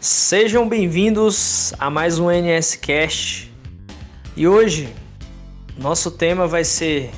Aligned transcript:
Sejam 0.00 0.68
bem-vindos 0.68 1.74
a 1.76 1.90
mais 1.90 2.20
um 2.20 2.30
NS 2.30 2.76
Cast. 2.76 3.52
E 4.36 4.46
hoje 4.46 4.94
nosso 5.76 6.12
tema 6.12 6.46
vai 6.46 6.62
ser 6.62 7.10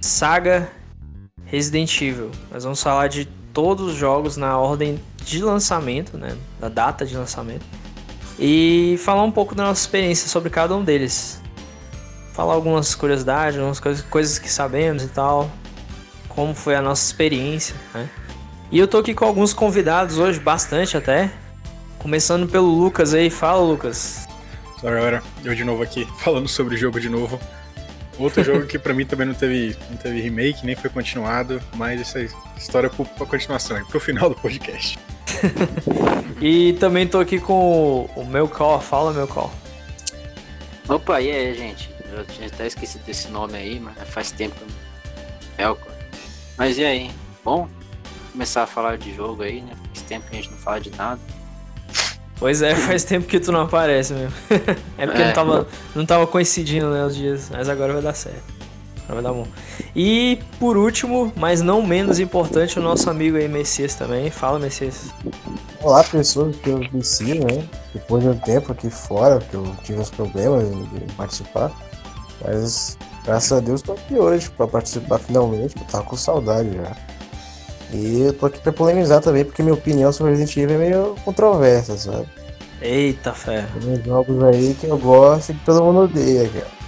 Saga 0.00 0.70
Resident 1.44 2.00
Evil. 2.00 2.30
Nós 2.48 2.62
vamos 2.62 2.80
falar 2.80 3.08
de 3.08 3.24
todos 3.52 3.88
os 3.88 3.94
jogos 3.96 4.36
na 4.36 4.56
ordem 4.56 5.00
de 5.24 5.42
lançamento, 5.42 6.16
né, 6.16 6.36
da 6.60 6.68
data 6.68 7.04
de 7.04 7.16
lançamento. 7.16 7.66
E 8.38 8.96
falar 9.04 9.24
um 9.24 9.32
pouco 9.32 9.52
da 9.52 9.64
nossa 9.64 9.80
experiência 9.80 10.28
sobre 10.28 10.50
cada 10.50 10.76
um 10.76 10.84
deles. 10.84 11.42
Falar 12.32 12.54
algumas 12.54 12.94
curiosidades, 12.94 13.58
algumas 13.58 13.80
coisas, 13.80 14.04
coisas 14.04 14.38
que 14.38 14.48
sabemos 14.48 15.02
e 15.02 15.08
tal. 15.08 15.50
Como 16.28 16.54
foi 16.54 16.76
a 16.76 16.80
nossa 16.80 17.04
experiência, 17.04 17.74
né? 17.92 18.08
E 18.70 18.78
eu 18.78 18.86
tô 18.86 18.98
aqui 18.98 19.14
com 19.14 19.24
alguns 19.24 19.52
convidados 19.52 20.16
hoje, 20.16 20.38
bastante 20.38 20.96
até. 20.96 21.39
Começando 22.00 22.48
pelo 22.48 22.66
Lucas 22.66 23.12
aí. 23.12 23.28
Fala, 23.28 23.62
Lucas. 23.62 24.26
Fala, 24.80 24.94
galera. 24.94 25.22
Eu 25.44 25.54
de 25.54 25.64
novo 25.64 25.82
aqui, 25.82 26.06
falando 26.18 26.48
sobre 26.48 26.74
o 26.74 26.78
jogo 26.78 26.98
de 26.98 27.08
novo. 27.08 27.38
Outro 28.18 28.42
jogo 28.42 28.66
que 28.66 28.78
pra 28.78 28.92
mim 28.92 29.06
também 29.06 29.26
não 29.26 29.34
teve, 29.34 29.76
não 29.88 29.96
teve 29.96 30.20
remake, 30.20 30.66
nem 30.66 30.76
foi 30.76 30.90
continuado, 30.90 31.60
mas 31.74 32.00
essa 32.00 32.20
história 32.56 32.86
é 32.86 33.04
pra 33.04 33.26
continuação, 33.26 33.82
pro 33.86 33.98
final 33.98 34.28
do 34.28 34.36
podcast. 34.36 34.98
e 36.40 36.74
também 36.74 37.06
tô 37.06 37.18
aqui 37.18 37.38
com 37.38 38.10
o 38.14 38.26
meu 38.26 38.46
call. 38.46 38.80
Fala, 38.80 39.12
meu 39.12 39.26
call. 39.26 39.50
Opa, 40.86 41.20
e 41.20 41.30
aí, 41.30 41.54
gente? 41.54 41.90
Eu 42.12 42.24
tinha 42.24 42.48
até 42.48 42.66
esquecido 42.66 43.04
desse 43.04 43.28
nome 43.28 43.56
aí, 43.56 43.78
mas 43.78 43.96
faz 44.08 44.30
tempo 44.30 44.54
que 44.56 44.62
eu 45.62 45.68
não... 45.68 45.78
Mas 46.58 46.76
e 46.76 46.84
aí? 46.84 47.10
Bom, 47.42 47.68
começar 48.32 48.64
a 48.64 48.66
falar 48.66 48.98
de 48.98 49.14
jogo 49.14 49.42
aí, 49.42 49.62
né? 49.62 49.72
Faz 49.94 50.02
tempo 50.02 50.26
que 50.28 50.36
a 50.36 50.42
gente 50.42 50.50
não 50.50 50.58
fala 50.58 50.80
de 50.80 50.90
nada. 50.90 51.20
Pois 52.40 52.62
é, 52.62 52.74
faz 52.74 53.04
tempo 53.04 53.26
que 53.26 53.38
tu 53.38 53.52
não 53.52 53.60
aparece 53.60 54.14
mesmo. 54.14 54.32
é 54.98 55.06
porque 55.06 55.22
é. 55.22 55.26
Não, 55.26 55.32
tava, 55.32 55.66
não 55.94 56.06
tava 56.06 56.26
coincidindo 56.26 56.88
né, 56.90 57.04
os 57.04 57.14
dias, 57.14 57.50
mas 57.50 57.68
agora 57.68 57.92
vai 57.92 58.02
dar 58.02 58.14
certo. 58.14 58.42
Agora 59.04 59.20
vai 59.20 59.22
dar 59.22 59.32
bom. 59.32 59.46
E 59.94 60.38
por 60.58 60.76
último, 60.76 61.32
mas 61.36 61.60
não 61.60 61.82
menos 61.82 62.18
importante, 62.18 62.78
o 62.78 62.82
nosso 62.82 63.10
amigo 63.10 63.36
aí, 63.36 63.46
Messias 63.46 63.94
também. 63.94 64.30
Fala, 64.30 64.58
Messias. 64.58 65.10
Olá, 65.82 66.02
pessoas 66.02 66.56
que 66.56 66.70
eu 66.70 66.80
conheci, 66.90 67.38
né? 67.38 67.68
Depois 67.92 68.22
de 68.22 68.30
um 68.30 68.38
tempo 68.38 68.72
aqui 68.72 68.88
fora, 68.88 69.38
que 69.40 69.54
eu 69.54 69.76
tive 69.84 70.00
uns 70.00 70.10
problemas 70.10 70.64
de 70.64 71.12
participar. 71.14 71.70
Mas 72.42 72.96
graças 73.24 73.52
a 73.52 73.60
Deus 73.60 73.82
tô 73.82 73.92
aqui 73.92 74.14
hoje 74.14 74.48
para 74.50 74.66
participar 74.66 75.18
finalmente, 75.18 75.76
eu 75.76 75.84
tava 75.84 76.04
com 76.04 76.16
saudade 76.16 76.70
já. 76.74 76.96
E 77.92 78.22
eu 78.22 78.32
tô 78.32 78.46
aqui 78.46 78.60
pra 78.60 78.72
polemizar 78.72 79.20
também, 79.20 79.44
porque 79.44 79.62
minha 79.62 79.74
opinião 79.74 80.12
sobre 80.12 80.32
Resident 80.32 80.56
Evil 80.56 80.76
é 80.76 80.78
meio 80.78 81.16
controversa, 81.24 81.98
sabe? 81.98 82.28
Eita 82.80 83.32
fé. 83.32 83.66
Tem 83.80 84.02
jogos 84.04 84.42
aí 84.42 84.74
que 84.78 84.86
eu 84.86 84.98
gosto 84.98 85.50
e 85.50 85.54
que 85.54 85.64
todo 85.64 85.84
mundo 85.84 86.00
odeia, 86.00 86.48
cara. 86.48 86.80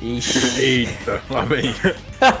Ixi. 0.00 0.60
Eita, 0.60 1.22
lá 1.30 1.42
vem. 1.42 1.74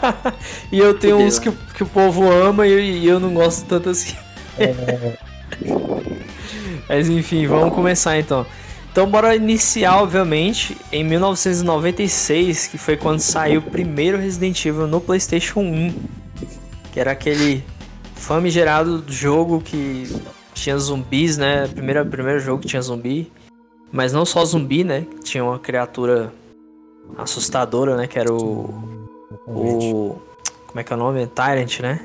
e 0.72 0.78
eu 0.78 0.98
tenho 0.98 1.18
uns 1.18 1.38
que, 1.38 1.50
que 1.74 1.82
o 1.82 1.86
povo 1.86 2.30
ama 2.30 2.66
e, 2.66 3.00
e 3.00 3.06
eu 3.06 3.20
não 3.20 3.34
gosto 3.34 3.66
tanto 3.66 3.90
assim. 3.90 4.16
É... 4.58 5.16
Mas 6.88 7.08
enfim, 7.08 7.46
vamos 7.46 7.74
começar 7.74 8.18
então. 8.18 8.46
Então 8.90 9.10
bora 9.10 9.34
iniciar, 9.34 10.00
obviamente, 10.00 10.76
em 10.92 11.02
1996, 11.02 12.68
que 12.68 12.78
foi 12.78 12.96
quando 12.96 13.20
saiu 13.20 13.60
o 13.60 13.62
primeiro 13.62 14.18
Resident 14.18 14.64
Evil 14.64 14.86
no 14.86 15.00
PlayStation 15.00 15.60
1. 15.60 15.94
Que 16.92 17.00
era 17.00 17.10
aquele 17.10 17.64
famigerado 18.14 19.04
jogo 19.08 19.60
que 19.60 20.08
tinha 20.54 20.78
zumbis, 20.78 21.36
né? 21.36 21.68
Primeiro, 21.68 22.06
primeiro 22.06 22.40
jogo 22.40 22.62
que 22.62 22.68
tinha 22.68 22.80
zumbi. 22.80 23.30
Mas 23.92 24.12
não 24.12 24.24
só 24.24 24.44
zumbi, 24.44 24.82
né? 24.82 25.06
Tinha 25.22 25.44
uma 25.44 25.58
criatura 25.58 26.32
assustadora, 27.18 27.96
né? 27.96 28.06
Que 28.06 28.18
era 28.18 28.32
o. 28.32 28.72
O. 29.46 30.16
Como 30.66 30.80
é 30.80 30.84
que 30.84 30.92
é 30.92 30.96
o 30.96 30.98
nome? 30.98 31.26
Tyrant, 31.26 31.80
né? 31.80 32.00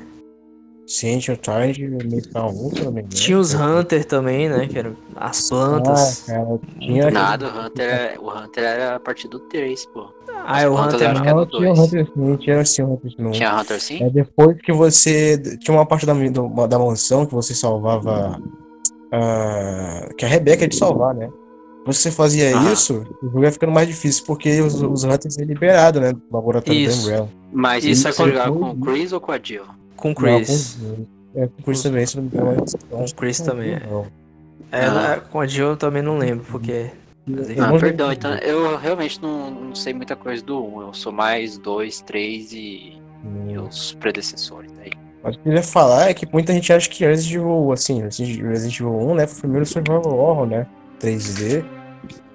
Tyrant 0.90 1.78
Metal 2.04 2.50
1 2.50 2.70
também. 2.70 3.04
Tinha 3.04 3.38
os 3.38 3.54
Hunter 3.54 4.04
também, 4.04 4.48
né? 4.48 4.66
Que 4.66 4.78
eram 4.78 4.96
as 5.14 5.48
plantas. 5.48 6.28
Ah, 6.28 6.32
cara, 6.32 6.60
tinha... 6.80 7.10
Nada, 7.10 7.46
o 7.46 7.66
Hunter, 7.66 8.18
o 8.20 8.28
Hunter 8.28 8.64
era 8.64 8.96
a 8.96 9.00
partir 9.00 9.28
do 9.28 9.38
3, 9.38 9.86
pô. 9.86 10.08
Ah, 10.44 10.62
é 10.62 10.68
o 10.68 10.74
Hunter 10.74 11.14
não. 11.14 11.24
Não, 11.24 11.46
tinha 11.46 11.72
o 11.72 11.80
Hunter 11.80 12.06
sim, 12.06 12.36
tinha 12.38 12.64
sim 12.64 12.82
o 12.82 12.94
Hunter 12.94 13.12
sim. 13.12 13.30
Tinha 13.30 13.60
Hunter 13.60 13.80
sim? 13.80 14.02
É 14.02 14.10
depois 14.10 14.56
que 14.60 14.72
você. 14.72 15.38
Tinha 15.60 15.76
uma 15.76 15.86
parte 15.86 16.04
da, 16.04 16.12
do, 16.12 16.66
da 16.66 16.78
mansão 16.78 17.24
que 17.24 17.34
você 17.34 17.54
salvava. 17.54 18.40
Uh, 19.12 20.14
que 20.16 20.24
a 20.24 20.28
Rebeca 20.28 20.64
é 20.64 20.68
de 20.68 20.76
salvar, 20.76 21.14
né? 21.14 21.28
Você 21.86 22.10
fazia 22.10 22.56
ah. 22.56 22.72
isso, 22.72 23.04
o 23.22 23.26
jogo 23.26 23.42
ia 23.42 23.50
ficando 23.50 23.72
mais 23.72 23.88
difícil, 23.88 24.24
porque 24.26 24.60
os, 24.60 24.80
os 24.82 25.02
Hunters 25.02 25.38
é 25.38 25.44
liberado, 25.44 26.00
né? 26.00 26.12
Do 26.12 26.22
laboratório 26.30 26.78
isso. 26.78 26.96
da 26.96 27.02
Umbrella. 27.02 27.28
Mas 27.52 27.84
isso, 27.84 28.06
é 28.06 28.12
quando 28.12 28.30
jogar 28.32 28.50
com 28.50 28.70
o 28.70 28.76
Chris 28.76 29.12
ou 29.12 29.20
com 29.20 29.32
a 29.32 29.38
Jill? 29.42 29.64
Com 30.00 30.10
o 30.10 30.14
Chris. 30.14 30.78
Não, 30.80 30.96
com, 30.96 31.06
é, 31.36 31.46
com 31.46 31.60
o 31.60 31.64
Chris 31.64 31.82
também, 31.82 32.06
se 32.06 32.16
não 32.16 32.24
me 32.24 32.30
engano. 32.30 32.64
Com 32.90 33.04
o 33.04 33.14
Chris 33.14 33.40
também, 33.40 33.74
é. 33.74 33.82
É, 34.72 34.86
ah. 34.86 35.22
com 35.30 35.40
a 35.40 35.46
Jill 35.46 35.70
eu 35.70 35.76
também 35.76 36.02
não 36.02 36.16
lembro, 36.18 36.44
porque 36.48 36.90
ah, 37.58 37.78
perdão, 37.78 38.12
então 38.12 38.34
eu 38.36 38.76
realmente 38.76 39.20
não, 39.22 39.50
não, 39.50 39.74
sei 39.74 39.92
muita 39.92 40.16
coisa 40.16 40.42
do 40.42 40.64
1. 40.64 40.82
Eu 40.82 40.94
sou 40.94 41.12
mais 41.12 41.58
2, 41.58 42.00
3 42.02 42.52
e, 42.52 43.02
hum. 43.24 43.50
e 43.50 43.58
os 43.58 43.92
predecessores 43.94 44.72
aí. 44.80 44.90
Mas 45.22 45.34
o 45.34 45.38
que 45.38 45.48
eu 45.48 45.52
queria 45.52 45.62
falar 45.62 46.08
é 46.08 46.14
que 46.14 46.26
muita 46.32 46.52
gente 46.52 46.72
acha 46.72 46.88
que 46.88 47.04
Resident 47.04 47.34
Evil, 47.34 47.72
assim, 47.72 48.02
Resident 48.02 48.80
Evil 48.80 48.92
1, 48.92 49.14
né, 49.14 49.26
foi 49.26 49.36
o 49.36 49.40
primeiro 49.40 49.66
survival 49.66 50.18
horror, 50.18 50.46
né, 50.46 50.66
3D, 50.98 51.62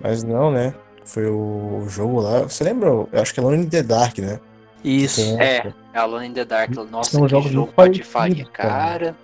mas 0.02 0.24
não, 0.24 0.52
né, 0.52 0.74
foi 1.04 1.26
o 1.26 1.84
jogo 1.88 2.22
lá, 2.22 2.44
você 2.44 2.64
lembra? 2.64 2.90
Eu 2.90 3.10
acho 3.14 3.34
que 3.34 3.40
é 3.40 3.44
Alone 3.44 3.64
in 3.64 3.70
the 3.70 3.82
Dark, 3.82 4.20
né? 4.20 4.40
Isso. 4.86 5.22
É, 5.40 5.74
é 5.94 5.98
Alone 5.98 6.28
in 6.28 6.34
the 6.34 6.46
Dark, 6.46 6.76
nossa, 6.92 7.12
são 7.12 7.24
que 7.24 7.30
jogos 7.30 7.52
jogo 7.52 7.74
pode 7.74 8.04
faria, 8.04 8.46
cara. 8.46 9.16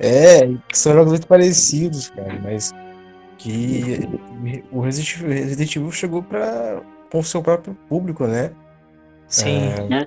É, 0.00 0.48
são 0.72 0.94
jogos 0.94 1.12
muito 1.12 1.26
parecidos, 1.26 2.08
cara, 2.08 2.40
mas 2.42 2.74
que 3.36 4.08
o 4.72 4.80
Resident, 4.80 5.76
Evil 5.76 5.92
chegou 5.92 6.22
para 6.22 6.80
com 7.12 7.18
o 7.18 7.24
seu 7.24 7.42
próprio 7.42 7.76
público, 7.88 8.26
né? 8.26 8.52
Sim. 9.28 9.68
É, 9.92 10.06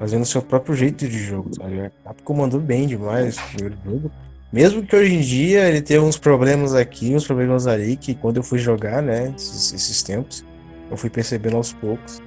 fazendo 0.00 0.22
o 0.22 0.26
seu 0.26 0.42
próprio 0.42 0.74
jeito 0.74 1.06
de 1.06 1.18
jogo, 1.18 1.54
sabe? 1.54 1.80
A 1.80 1.90
Capcom 2.04 2.34
mandou 2.34 2.58
bem 2.58 2.88
demais 2.88 3.38
o 3.38 3.42
primeiro 3.54 3.78
jogo. 3.84 4.10
Mesmo 4.52 4.82
que 4.82 4.96
hoje 4.96 5.14
em 5.14 5.20
dia 5.20 5.68
ele 5.68 5.80
tenha 5.80 6.02
uns 6.02 6.16
problemas 6.16 6.74
aqui, 6.74 7.14
uns 7.14 7.26
problemas 7.26 7.66
ali, 7.66 7.96
que 7.96 8.14
quando 8.14 8.38
eu 8.38 8.42
fui 8.42 8.58
jogar, 8.58 9.00
né, 9.02 9.32
esses, 9.36 9.72
esses 9.72 10.02
tempos, 10.02 10.44
eu 10.90 10.96
fui 10.96 11.10
percebendo 11.10 11.56
aos 11.56 11.72
poucos, 11.72 12.20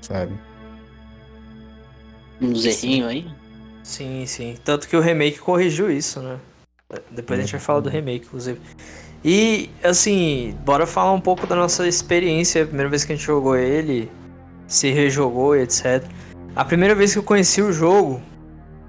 sabe? 0.00 0.32
Uns 2.40 2.64
errinhos 2.64 3.08
aí? 3.08 3.26
Sim, 3.82 4.26
sim. 4.26 4.56
Tanto 4.64 4.88
que 4.88 4.96
o 4.96 5.00
remake 5.00 5.38
corrigiu 5.38 5.90
isso, 5.90 6.20
né? 6.20 6.38
Depois 7.10 7.38
a 7.38 7.42
gente 7.42 7.52
vai 7.52 7.60
falar 7.60 7.80
do 7.80 7.88
remake, 7.88 8.26
inclusive. 8.26 8.60
E, 9.24 9.68
assim, 9.82 10.56
bora 10.64 10.86
falar 10.86 11.12
um 11.12 11.20
pouco 11.20 11.46
da 11.46 11.56
nossa 11.56 11.86
experiência, 11.86 12.62
a 12.62 12.66
primeira 12.66 12.88
vez 12.88 13.04
que 13.04 13.12
a 13.12 13.16
gente 13.16 13.24
jogou 13.24 13.56
ele, 13.56 14.10
se 14.66 14.90
rejogou 14.90 15.56
e 15.56 15.62
etc. 15.62 16.04
A 16.54 16.64
primeira 16.64 16.94
vez 16.94 17.12
que 17.12 17.18
eu 17.18 17.22
conheci 17.22 17.60
o 17.60 17.72
jogo, 17.72 18.22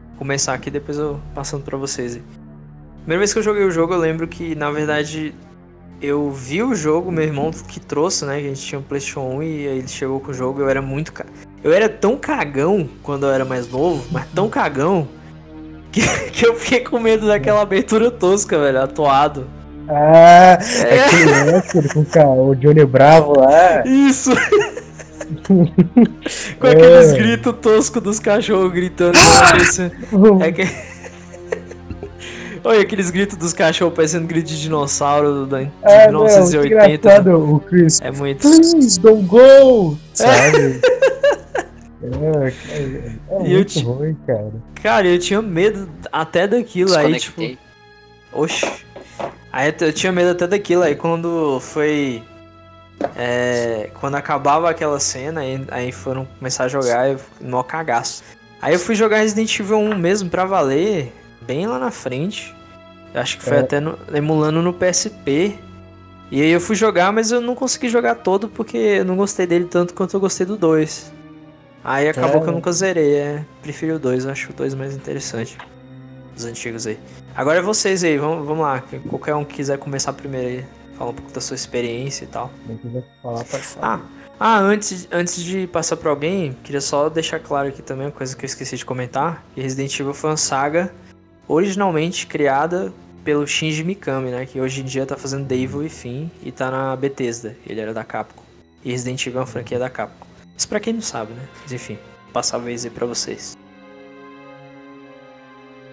vou 0.09 0.17
começar 0.17 0.53
aqui, 0.53 0.69
depois 0.69 0.97
eu 0.97 1.19
passando 1.33 1.63
para 1.63 1.77
vocês. 1.77 2.19
Primeira 2.99 3.19
vez 3.19 3.33
que 3.33 3.39
eu 3.39 3.43
joguei 3.43 3.63
o 3.63 3.71
jogo, 3.71 3.93
eu 3.93 3.99
lembro 3.99 4.27
que, 4.27 4.53
na 4.55 4.69
verdade, 4.69 5.33
eu 6.01 6.31
vi 6.31 6.61
o 6.61 6.75
jogo, 6.75 7.11
meu 7.11 7.23
irmão 7.23 7.51
que 7.51 7.79
trouxe, 7.79 8.25
né? 8.25 8.39
Que 8.39 8.45
a 8.45 8.49
gente 8.49 8.61
tinha 8.61 8.79
um 8.79 8.83
PlayStation 8.83 9.21
1 9.21 9.43
e 9.43 9.67
aí 9.67 9.77
ele 9.79 9.87
chegou 9.87 10.19
com 10.19 10.31
o 10.31 10.33
jogo. 10.33 10.61
Eu 10.61 10.69
era 10.69 10.81
muito. 10.81 11.11
Eu 11.63 11.73
era 11.73 11.89
tão 11.89 12.15
cagão 12.15 12.87
quando 13.03 13.25
eu 13.25 13.31
era 13.31 13.43
mais 13.43 13.69
novo, 13.69 14.05
mas 14.11 14.25
tão 14.33 14.49
cagão, 14.49 15.07
que, 15.91 16.01
que 16.31 16.47
eu 16.47 16.55
fiquei 16.55 16.81
com 16.81 16.99
medo 16.99 17.27
daquela 17.27 17.61
abertura 17.61 18.09
tosca, 18.09 18.57
velho, 18.59 18.81
atoado. 18.81 19.47
Ah, 19.87 20.59
é. 20.61 20.99
aquele 21.03 21.51
Lester 21.51 21.93
com 21.93 22.49
o 22.49 22.55
Johnny 22.55 22.85
Bravo 22.85 23.39
lá. 23.39 23.83
Isso! 23.85 24.29
com 26.59 26.67
é. 26.67 26.71
aqueles 26.71 27.11
gritos 27.13 27.55
toscos 27.59 28.01
dos 28.01 28.19
cachorros 28.19 28.71
gritando. 28.71 29.17
é 30.41 30.51
que... 30.51 30.67
Olha 32.63 32.81
aqueles 32.81 33.09
gritos 33.09 33.37
dos 33.37 33.53
cachorros 33.53 33.95
parecendo 33.95 34.27
grito 34.27 34.47
de 34.47 34.61
dinossauro 34.61 35.47
de 35.47 35.69
é, 35.81 36.07
1980. 36.07 37.21
Não, 37.23 37.55
o 37.55 37.59
Chris. 37.59 37.99
É 38.01 38.11
muito. 38.11 38.41
Please 38.41 38.99
don't 38.99 39.25
go! 39.25 39.97
Sabe? 40.13 40.79
É, 40.83 41.18
é, 42.01 43.13
é 43.29 43.39
muito 43.39 43.79
ruim, 43.79 44.17
cara. 44.25 44.51
Cara, 44.81 45.07
eu 45.07 45.19
tinha 45.19 45.41
medo 45.41 45.89
até 46.11 46.47
daquilo 46.47 46.95
aí, 46.95 47.19
tipo. 47.19 47.41
Oxi. 48.31 48.85
Aí 49.51 49.73
eu 49.81 49.91
tinha 49.91 50.11
medo 50.11 50.31
até 50.31 50.47
daquilo, 50.47 50.83
aí 50.83 50.95
quando 50.95 51.59
foi. 51.59 52.23
É, 53.15 53.89
quando 53.99 54.15
acabava 54.15 54.69
aquela 54.69 54.99
cena, 54.99 55.41
aí, 55.41 55.65
aí 55.69 55.91
foram 55.91 56.25
começar 56.37 56.65
a 56.65 56.67
jogar, 56.67 57.09
eu 57.09 57.19
no 57.41 57.63
cagaço. 57.63 58.23
Aí 58.61 58.73
eu 58.73 58.79
fui 58.79 58.93
jogar 58.93 59.19
Resident 59.19 59.57
Evil 59.59 59.77
1 59.77 59.97
mesmo 59.97 60.29
pra 60.29 60.45
valer, 60.45 61.13
bem 61.41 61.65
lá 61.65 61.79
na 61.79 61.91
frente. 61.91 62.53
Eu 63.13 63.21
acho 63.21 63.37
que 63.37 63.43
foi 63.43 63.57
é. 63.57 63.59
até 63.61 63.79
no, 63.79 63.97
emulando 64.13 64.61
no 64.61 64.73
PSP. 64.73 65.57
E 66.31 66.41
aí 66.41 66.51
eu 66.51 66.61
fui 66.61 66.75
jogar, 66.75 67.11
mas 67.11 67.31
eu 67.31 67.41
não 67.41 67.55
consegui 67.55 67.89
jogar 67.89 68.15
todo 68.15 68.47
porque 68.47 68.77
eu 68.77 69.05
não 69.05 69.15
gostei 69.15 69.47
dele 69.47 69.65
tanto 69.65 69.93
quanto 69.93 70.13
eu 70.13 70.19
gostei 70.19 70.45
do 70.45 70.55
2. 70.55 71.18
Aí 71.89 72.07
acabou 72.07 72.39
É. 72.39 72.43
que 72.43 72.49
eu 72.49 72.53
nunca 72.53 72.71
zerei, 72.71 73.15
é. 73.15 73.43
Prefiro 73.63 73.95
o 73.95 73.99
2, 73.99 74.25
eu 74.25 74.31
acho 74.31 74.51
o 74.51 74.53
2 74.53 74.75
mais 74.75 74.95
interessante. 74.95 75.57
Os 76.37 76.45
antigos 76.45 76.85
aí. 76.85 76.99
Agora 77.35 77.57
é 77.57 77.61
vocês 77.63 78.03
aí, 78.03 78.15
vamos, 78.15 78.45
vamos 78.45 78.61
lá. 78.61 78.79
que 78.79 78.99
Qualquer 78.99 79.33
um 79.33 79.43
que 79.43 79.55
quiser 79.55 79.79
começar 79.79 80.13
primeiro 80.13 80.47
aí. 80.49 80.65
Falar 80.95 81.09
um 81.09 81.13
pouco 81.15 81.31
da 81.31 81.41
sua 81.41 81.55
experiência 81.55 82.25
e 82.25 82.27
tal. 82.27 82.51
Falar 83.23 83.43
Ah, 83.81 83.99
ah 84.39 84.59
antes, 84.59 85.07
antes 85.11 85.43
de 85.43 85.65
passar 85.65 85.97
pra 85.97 86.11
alguém, 86.11 86.55
queria 86.63 86.79
só 86.79 87.09
deixar 87.09 87.39
claro 87.39 87.69
aqui 87.69 87.81
também 87.81 88.05
uma 88.05 88.11
coisa 88.11 88.35
que 88.35 88.45
eu 88.45 88.47
esqueci 88.47 88.77
de 88.77 88.85
comentar. 88.85 89.43
Que 89.55 89.61
Resident 89.61 89.99
Evil 89.99 90.13
foi 90.13 90.29
uma 90.29 90.37
saga 90.37 90.93
originalmente 91.47 92.27
criada 92.27 92.93
pelo 93.23 93.47
Shinji 93.47 93.83
Mikami, 93.83 94.29
né? 94.29 94.45
Que 94.45 94.61
hoje 94.61 94.81
em 94.81 94.85
dia 94.85 95.07
tá 95.07 95.17
fazendo 95.17 95.43
Devil 95.43 95.83
e 95.83 95.89
Fim 95.89 96.29
e 96.43 96.51
tá 96.51 96.69
na 96.69 96.95
Bethesda. 96.95 97.57
Ele 97.65 97.81
era 97.81 97.95
da 97.95 98.03
Capcom. 98.03 98.43
E 98.85 98.91
Resident 98.91 99.25
Evil 99.25 99.39
é 99.39 99.41
uma 99.41 99.47
franquia 99.47 99.79
da 99.79 99.89
Capcom. 99.89 100.28
Isso 100.59 100.67
pra 100.67 100.81
quem 100.81 100.91
não 100.91 101.01
sabe, 101.01 101.31
né? 101.31 101.47
Mas 101.61 101.71
enfim, 101.71 101.97
passar 102.33 102.59
a 102.59 102.65
aí 102.65 102.89
pra 102.89 103.05
vocês. 103.05 103.57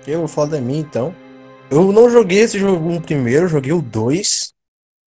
Eu 0.05 0.19
vou 0.19 0.29
falar 0.29 0.49
da 0.49 0.61
minha 0.61 0.81
então. 0.81 1.15
Eu 1.71 1.93
não 1.93 2.11
joguei 2.11 2.41
esse 2.41 2.59
jogo 2.59 2.89
um 2.91 3.01
primeiro, 3.01 3.47
joguei 3.47 3.73
o 3.73 3.81
2. 3.81 4.53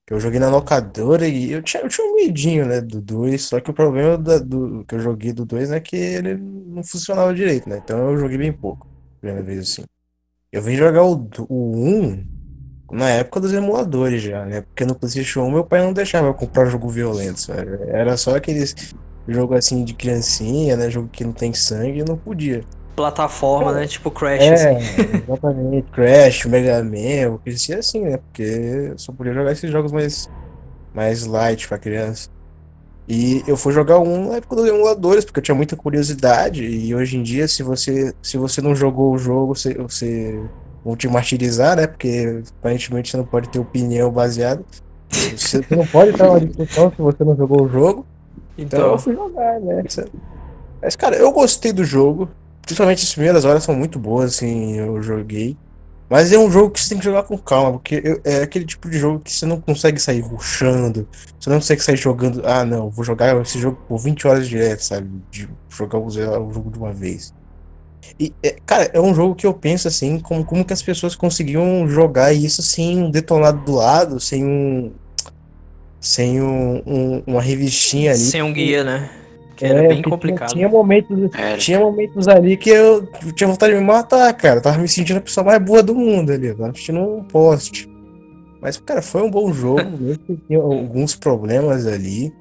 Que 0.07 0.13
eu 0.13 0.19
joguei 0.19 0.39
na 0.39 0.49
locadora 0.49 1.27
e 1.27 1.51
eu 1.51 1.61
tinha, 1.61 1.83
eu 1.83 1.89
tinha 1.89 2.07
um 2.07 2.15
medinho, 2.15 2.65
né, 2.65 2.79
do 2.79 3.01
2. 3.01 3.41
Só 3.41 3.59
que 3.59 3.69
o 3.69 3.73
problema 3.73 4.17
da- 4.17 4.39
do, 4.39 4.85
que 4.85 4.95
eu 4.95 4.99
joguei 5.01 5.33
do 5.33 5.43
2 5.43 5.71
é 5.71 5.79
que 5.81 5.97
ele 5.97 6.35
não 6.35 6.81
funcionava 6.81 7.33
direito, 7.33 7.67
né? 7.67 7.81
Então 7.83 8.11
eu 8.11 8.17
joguei 8.17 8.37
bem 8.37 8.53
pouco. 8.53 8.87
Primeira 9.19 9.43
vez 9.43 9.59
assim. 9.59 9.83
Eu 10.53 10.61
vim 10.61 10.77
jogar 10.77 11.03
o, 11.03 11.29
o 11.49 11.75
1 11.85 12.25
na 12.93 13.09
época 13.09 13.41
dos 13.41 13.51
emuladores 13.51 14.21
já, 14.21 14.45
né? 14.45 14.61
Porque 14.61 14.85
no 14.85 14.95
PlayStation 14.95 15.41
1 15.41 15.51
meu 15.51 15.65
pai 15.65 15.81
não 15.81 15.91
deixava 15.91 16.27
eu 16.27 16.33
comprar 16.33 16.65
jogo 16.67 16.87
violento. 16.87 17.41
sabe? 17.41 17.67
Era 17.89 18.15
só 18.15 18.37
aqueles 18.37 18.73
jogo 19.27 19.53
assim 19.53 19.83
de 19.83 19.93
criancinha, 19.93 20.75
né? 20.75 20.89
Jogo 20.89 21.09
que 21.11 21.23
não 21.23 21.31
tem 21.33 21.53
sangue, 21.53 21.99
eu 21.99 22.05
não 22.05 22.17
podia. 22.17 22.63
Plataforma, 22.95 23.71
né? 23.71 23.87
Tipo 23.87 24.11
Crash, 24.11 24.41
É, 24.41 24.53
assim. 24.53 25.23
exatamente. 25.23 25.87
Crash, 25.91 26.45
Mega 26.45 26.83
Man, 26.83 27.39
eu 27.45 27.57
ser 27.57 27.79
assim, 27.79 28.01
né? 28.01 28.17
Porque 28.17 28.43
eu 28.43 28.97
só 28.97 29.11
podia 29.13 29.33
jogar 29.33 29.51
esses 29.51 29.71
jogos 29.71 29.91
mais, 29.91 30.29
mais 30.93 31.25
light 31.25 31.67
pra 31.67 31.77
criança. 31.77 32.29
E 33.07 33.43
eu 33.47 33.57
fui 33.57 33.73
jogar 33.73 33.97
um 33.99 34.29
na 34.29 34.35
época 34.35 34.55
dos 34.55 34.67
emuladores, 34.67 35.25
porque 35.25 35.39
eu 35.39 35.43
tinha 35.43 35.55
muita 35.55 35.75
curiosidade. 35.75 36.63
E 36.63 36.93
hoje 36.93 37.17
em 37.17 37.23
dia, 37.23 37.47
se 37.47 37.63
você, 37.63 38.13
se 38.21 38.37
você 38.37 38.61
não 38.61 38.75
jogou 38.75 39.13
o 39.13 39.17
jogo, 39.17 39.55
você, 39.55 39.73
você 39.73 40.39
vão 40.85 40.95
te 40.95 41.07
martirizar, 41.07 41.75
né? 41.75 41.87
Porque 41.87 42.43
aparentemente 42.59 43.09
você 43.09 43.17
não 43.17 43.25
pode 43.25 43.49
ter 43.49 43.57
opinião 43.59 44.11
baseada. 44.11 44.63
Você 45.09 45.65
não 45.71 45.87
pode 45.87 46.11
estar 46.11 46.31
na 46.31 46.39
discussão 46.39 46.91
se 46.95 47.01
você 47.01 47.23
não 47.23 47.35
jogou 47.35 47.63
o 47.63 47.69
jogo. 47.69 48.05
Então 48.61 48.79
Então, 48.79 48.91
eu 48.93 48.97
fui 48.99 49.13
jogar, 49.15 49.59
né? 49.61 49.83
Mas, 50.81 50.95
cara, 50.95 51.15
eu 51.17 51.31
gostei 51.31 51.73
do 51.73 51.83
jogo. 51.83 52.31
Principalmente 52.61 53.03
as 53.03 53.11
primeiras 53.13 53.45
horas 53.45 53.63
são 53.63 53.75
muito 53.75 53.99
boas, 53.99 54.35
assim, 54.35 54.75
eu 54.77 55.01
joguei. 55.01 55.59
Mas 56.11 56.31
é 56.31 56.37
um 56.39 56.49
jogo 56.51 56.71
que 56.71 56.79
você 56.81 56.89
tem 56.89 56.97
que 56.99 57.03
jogar 57.05 57.23
com 57.23 57.37
calma, 57.37 57.73
porque 57.73 58.01
eu- 58.03 58.21
é 58.25 58.41
aquele 58.41 58.65
tipo 58.65 58.89
de 58.89 58.97
jogo 58.97 59.19
que 59.23 59.31
você 59.31 59.45
não 59.45 59.61
consegue 59.61 59.99
sair 59.99 60.21
rushando, 60.21 61.07
você 61.39 61.49
não 61.49 61.57
consegue 61.57 61.81
sair 61.83 61.97
jogando. 61.97 62.41
Ah, 62.45 62.65
não, 62.65 62.89
vou 62.89 63.03
jogar 63.05 63.39
esse 63.41 63.59
jogo 63.59 63.79
por 63.87 63.97
20 63.99 64.27
horas 64.27 64.47
direto, 64.49 64.81
sabe? 64.83 65.23
De 65.31 65.47
jogar 65.71 65.99
o 65.99 66.07
o 66.07 66.51
jogo 66.53 66.71
de 66.71 66.79
uma 66.79 66.91
vez. 66.93 67.33
E, 68.19 68.35
é, 68.43 68.57
cara, 68.65 68.85
é 68.93 68.99
um 69.01 69.13
jogo 69.13 69.35
que 69.35 69.45
eu 69.47 69.53
penso 69.53 69.87
assim, 69.87 70.19
como, 70.19 70.45
como 70.45 70.65
que 70.65 70.73
as 70.73 70.83
pessoas 70.83 71.15
conseguiam 71.15 71.87
jogar 71.87 72.33
isso 72.33 72.61
sem 72.63 72.97
um 73.03 73.11
detonado 73.11 73.59
do 73.61 73.73
lado, 73.73 74.19
sem 74.19 74.45
um. 74.45 74.95
Sem 75.99 76.41
um, 76.41 76.81
um- 76.85 77.23
uma 77.27 77.41
revistinha 77.41 78.11
ali. 78.11 78.19
sem 78.19 78.41
um 78.41 78.53
guia, 78.53 78.83
né? 78.83 79.09
Que 79.55 79.65
É, 79.65 79.69
era 79.69 79.79
bem 79.81 79.87
porque 79.89 80.01
tinha- 80.03 80.09
complicado. 80.11 80.49
Tinha 80.53 80.69
momentos, 80.69 81.33
Era. 81.37 81.57
tinha 81.57 81.79
momentos 81.79 82.27
ali 82.29 82.55
que 82.55 82.69
eu 82.69 83.05
tinha 83.35 83.47
vontade 83.49 83.73
de 83.73 83.79
me 83.79 83.85
matar, 83.85 84.31
cara. 84.33 84.59
Eu 84.59 84.61
tava 84.61 84.77
me 84.77 84.87
sentindo 84.87 85.17
a 85.17 85.21
pessoa 85.21 85.43
mais 85.45 85.61
boa 85.61 85.83
do 85.83 85.93
mundo 85.93 86.31
ali. 86.31 86.47
Eu 86.47 86.55
tava 86.57 86.69
assistindo 86.69 86.99
um 87.01 87.23
poste. 87.23 87.89
Mas, 88.61 88.77
cara, 88.77 89.01
foi 89.01 89.21
um 89.21 89.29
bom 89.29 89.51
jogo, 89.53 89.81
mesmo 89.99 90.23
que 90.25 90.37
tinha 90.47 90.59
alguns 90.59 91.15
problemas 91.15 91.85
ali. 91.85 92.33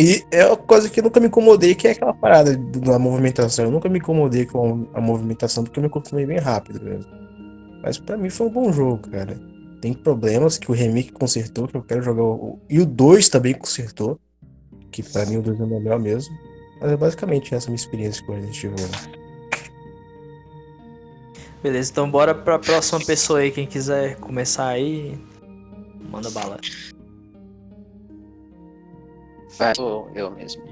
E 0.00 0.24
é 0.32 0.44
uma 0.46 0.56
coisa 0.56 0.88
que 0.90 0.98
eu 0.98 1.04
nunca 1.04 1.20
me 1.20 1.26
incomodei, 1.26 1.74
que 1.76 1.86
é 1.86 1.92
aquela 1.92 2.14
parada 2.14 2.56
da 2.56 2.98
movimentação. 2.98 3.66
Eu 3.66 3.70
nunca 3.70 3.88
me 3.88 3.98
incomodei 4.00 4.46
com 4.46 4.86
a 4.94 5.00
movimentação, 5.00 5.62
porque 5.62 5.78
eu 5.78 5.82
me 5.82 5.86
acostumei 5.86 6.26
bem 6.26 6.38
rápido 6.38 6.82
mesmo. 6.82 7.12
Mas 7.84 7.98
pra 7.98 8.16
mim 8.16 8.30
foi 8.30 8.46
um 8.48 8.50
bom 8.50 8.72
jogo, 8.72 9.08
cara. 9.10 9.36
Tem 9.82 9.92
problemas 9.92 10.58
que 10.58 10.70
o 10.70 10.74
remake 10.74 11.10
consertou, 11.10 11.66
que 11.66 11.76
eu 11.76 11.82
quero 11.82 12.02
jogar 12.02 12.22
o. 12.22 12.60
E 12.70 12.78
o 12.78 12.86
2 12.86 13.28
também 13.28 13.52
consertou. 13.52 14.16
Que 14.92 15.02
pra 15.02 15.26
mim 15.26 15.38
o 15.38 15.42
2 15.42 15.58
é 15.58 15.64
o 15.64 15.66
melhor 15.66 15.98
mesmo. 15.98 16.32
Mas 16.80 16.92
é 16.92 16.96
basicamente 16.96 17.52
essa 17.52 17.66
minha 17.66 17.74
experiência 17.74 18.24
com 18.24 18.32
Resident 18.32 18.62
Evil. 18.62 18.88
Beleza, 21.60 21.90
então 21.90 22.08
bora 22.08 22.32
pra 22.32 22.60
próxima 22.60 23.04
pessoa 23.04 23.40
aí, 23.40 23.50
quem 23.50 23.66
quiser 23.66 24.14
começar 24.18 24.68
aí. 24.68 25.18
Manda 26.08 26.30
bala. 26.30 26.60
Vai, 29.58 29.74
sou 29.74 30.08
eu 30.14 30.30
mesmo. 30.30 30.62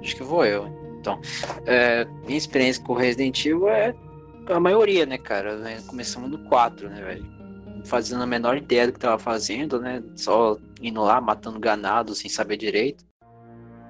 Acho 0.00 0.16
que 0.16 0.22
vou 0.22 0.46
eu. 0.46 0.68
Então, 0.98 1.20
é, 1.66 2.06
minha 2.24 2.38
experiência 2.38 2.82
com 2.82 2.94
Resident 2.94 3.44
Evil 3.44 3.68
é 3.68 3.94
a 4.48 4.58
maioria, 4.58 5.04
né, 5.04 5.18
cara? 5.18 5.58
Né, 5.58 5.82
Começamos 5.86 6.30
no 6.30 6.38
4, 6.48 6.88
né, 6.88 7.02
velho? 7.02 7.33
Fazendo 7.84 8.22
a 8.22 8.26
menor 8.26 8.56
ideia 8.56 8.86
do 8.86 8.92
que 8.92 8.98
tava 8.98 9.18
fazendo, 9.18 9.80
né? 9.80 10.02
Só 10.16 10.56
indo 10.80 11.02
lá, 11.02 11.20
matando 11.20 11.58
ganado 11.60 12.14
sem 12.14 12.30
saber 12.30 12.56
direito. 12.56 13.04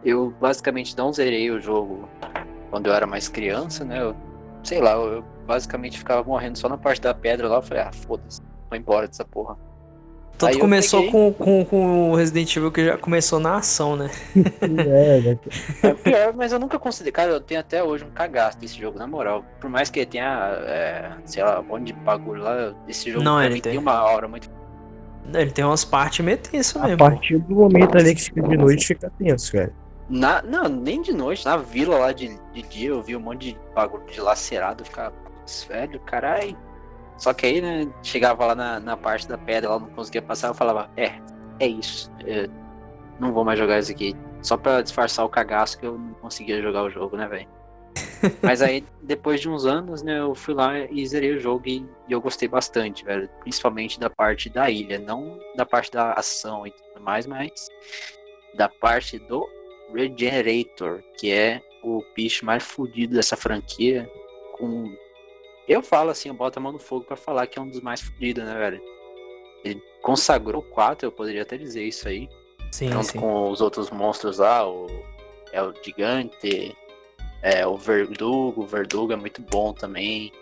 Eu 0.05 0.31
basicamente 0.41 0.97
não 0.97 1.13
zerei 1.13 1.51
o 1.51 1.61
jogo 1.61 2.09
quando 2.71 2.89
eu 2.89 2.93
era 2.93 3.07
mais 3.07 3.29
criança, 3.29 3.85
né? 3.85 4.03
Eu, 4.03 4.15
sei 4.63 4.81
lá, 4.81 4.93
eu 4.93 5.23
basicamente 5.47 5.99
ficava 5.99 6.23
morrendo 6.25 6.59
só 6.59 6.69
na 6.69 6.77
parte 6.77 7.01
da 7.01 7.15
pedra 7.15 7.49
lá. 7.49 7.57
Eu 7.57 7.63
falei, 7.63 7.85
ah, 7.85 7.93
foda-se, 7.93 8.43
vou 8.69 8.79
embora 8.79 9.07
dessa 9.07 9.25
porra. 9.25 9.57
Eu 10.43 10.59
começou 10.59 11.01
peguei- 11.05 11.13
com, 11.13 11.33
com, 11.33 11.65
com 11.65 12.11
o 12.11 12.15
Resident 12.17 12.57
Evil 12.57 12.71
que 12.73 12.85
já 12.85 12.99
começou 12.99 13.39
na 13.39 13.57
ação, 13.57 13.97
né? 13.97 14.11
É, 14.61 15.21
né? 15.21 15.39
É 15.83 15.95
pior, 15.95 16.35
mas 16.35 16.53
eu 16.53 16.59
nunca 16.59 16.79
considerei. 16.79 17.13
Cara, 17.13 17.31
eu 17.31 17.41
tenho 17.41 17.61
até 17.61 17.83
hoje 17.83 18.05
um 18.05 18.11
cagaço 18.11 18.59
desse 18.59 18.79
jogo, 18.79 18.99
na 18.99 19.07
moral. 19.07 19.45
Por 19.61 19.71
mais 19.71 19.91
que 19.91 20.01
ele 20.01 20.07
tenha, 20.07 20.51
é, 20.67 21.13
sei 21.25 21.43
lá, 21.43 21.61
um 21.61 21.65
monte 21.65 21.87
de 21.87 21.93
bagulho 21.95 22.43
lá, 22.43 22.75
esse 22.89 23.11
jogo 23.11 23.25
Não, 23.25 23.41
ele 23.43 23.61
tem. 23.61 23.73
tem 23.73 23.79
uma 23.79 23.95
aura 23.95 24.27
muito. 24.29 24.51
Ele 25.33 25.51
tem 25.51 25.65
umas 25.65 25.85
partes 25.85 26.25
meio 26.25 26.37
tensas 26.37 26.77
A 26.77 26.87
mesmo. 26.87 26.99
partir 26.99 27.39
do 27.39 27.55
momento 27.55 27.97
ali 27.97 28.15
que 28.15 28.23
fica 28.25 28.43
de 28.43 28.57
noite, 28.57 28.87
fica 28.89 29.11
tenso, 29.19 29.53
cara. 29.53 29.73
Na, 30.11 30.43
não, 30.43 30.69
nem 30.69 31.01
de 31.01 31.15
noite, 31.15 31.47
na 31.47 31.57
vila 31.57 31.97
lá 31.97 32.13
de, 32.13 32.39
de 32.53 32.63
dia 32.63 32.91
eu 32.91 33.03
vi 33.03 33.17
um 33.17 33.21
monte 33.21 33.53
de 33.53 33.59
bagulho 33.75 34.05
dilacerado, 34.13 34.85
putz, 34.85 35.65
velho, 35.65 35.99
carai. 36.01 36.55
Só 37.17 37.33
que 37.33 37.47
aí, 37.47 37.61
né, 37.61 37.87
chegava 38.03 38.47
lá 38.47 38.55
na, 38.55 38.81
na 38.81 38.97
parte 38.97 39.29
da 39.29 39.39
pedra, 39.39 39.71
lá 39.71 39.79
não 39.79 39.89
conseguia 39.89 40.23
passar, 40.23 40.49
eu 40.49 40.55
falava, 40.55 40.91
é, 40.97 41.13
é 41.61 41.67
isso. 41.67 42.11
é, 42.27 42.49
não 43.21 43.33
vou 43.33 43.45
mais 43.45 43.59
jogar 43.59 43.79
isso 43.79 43.93
aqui. 43.93 44.15
Só 44.43 44.57
pra 44.57 44.83
disfarçar 44.83 45.25
o 45.25 45.29
cagaço 45.29 45.79
que 45.79 45.87
eu 45.87 45.97
não 45.97 46.15
conseguia 46.15 46.61
jogar 46.61 46.83
o 46.83 46.91
jogo, 46.91 47.17
né, 47.17 47.27
velho? 47.27 47.49
Mas 48.43 48.61
aí, 48.61 48.85
depois 49.03 49.41
de 49.41 49.49
uns 49.49 49.65
anos, 49.65 50.03
né, 50.03 50.21
eu 50.21 50.35
fui 50.35 50.55
lá 50.55 50.79
e 50.79 51.07
zerei 51.07 51.37
o 51.37 51.41
jogo 51.41 51.63
e, 51.67 51.87
e 52.09 52.13
eu 52.13 52.21
gostei 52.21 52.49
bastante, 52.49 53.05
velho. 53.05 53.29
Principalmente 53.41 53.99
da 54.01 54.11
parte 54.11 54.51
da 54.51 54.71
ilha, 54.71 54.99
não 54.99 55.39
da 55.57 55.65
parte 55.65 55.91
da 55.93 56.13
ação 56.13 56.67
e 56.67 56.71
tudo 56.71 57.01
mais, 57.01 57.27
mas 57.27 57.69
da 58.57 58.69
parte 58.69 59.19
do 59.19 59.49
Regenerator, 59.95 61.03
que 61.19 61.31
é 61.31 61.61
o 61.83 62.03
bicho 62.15 62.45
mais 62.45 62.63
fudido 62.63 63.15
dessa 63.15 63.37
franquia. 63.37 64.09
Com. 64.53 64.93
Eu 65.67 65.83
falo 65.83 66.11
assim, 66.11 66.29
eu 66.29 66.35
boto 66.35 66.59
a 66.59 66.63
mão 66.63 66.73
no 66.73 66.79
fogo 66.79 67.05
pra 67.05 67.17
falar 67.17 67.47
que 67.47 67.59
é 67.59 67.63
um 67.63 67.69
dos 67.69 67.81
mais 67.81 68.01
fudidos, 68.01 68.45
né, 68.45 68.55
velho? 68.55 68.83
Ele 69.65 69.83
consagrou 70.03 70.61
o 70.61 70.65
4, 70.65 71.07
eu 71.07 71.13
poderia 71.13 71.43
até 71.43 71.57
dizer 71.57 71.85
isso 71.85 72.07
aí. 72.07 72.29
Sim, 72.71 72.91
junto 72.91 73.05
sim. 73.13 73.21
com 73.21 73.51
os 73.51 73.61
outros 73.61 73.91
monstros 73.91 74.39
lá, 74.39 74.69
o 74.69 74.87
é 75.53 75.63
o 75.63 75.73
gigante, 75.83 76.77
é 77.41 77.65
o 77.65 77.77
verdugo, 77.77 78.63
o 78.63 78.67
verdugo 78.67 79.13
é 79.13 79.17
muito 79.17 79.41
bom 79.41 79.73
também. 79.73 80.33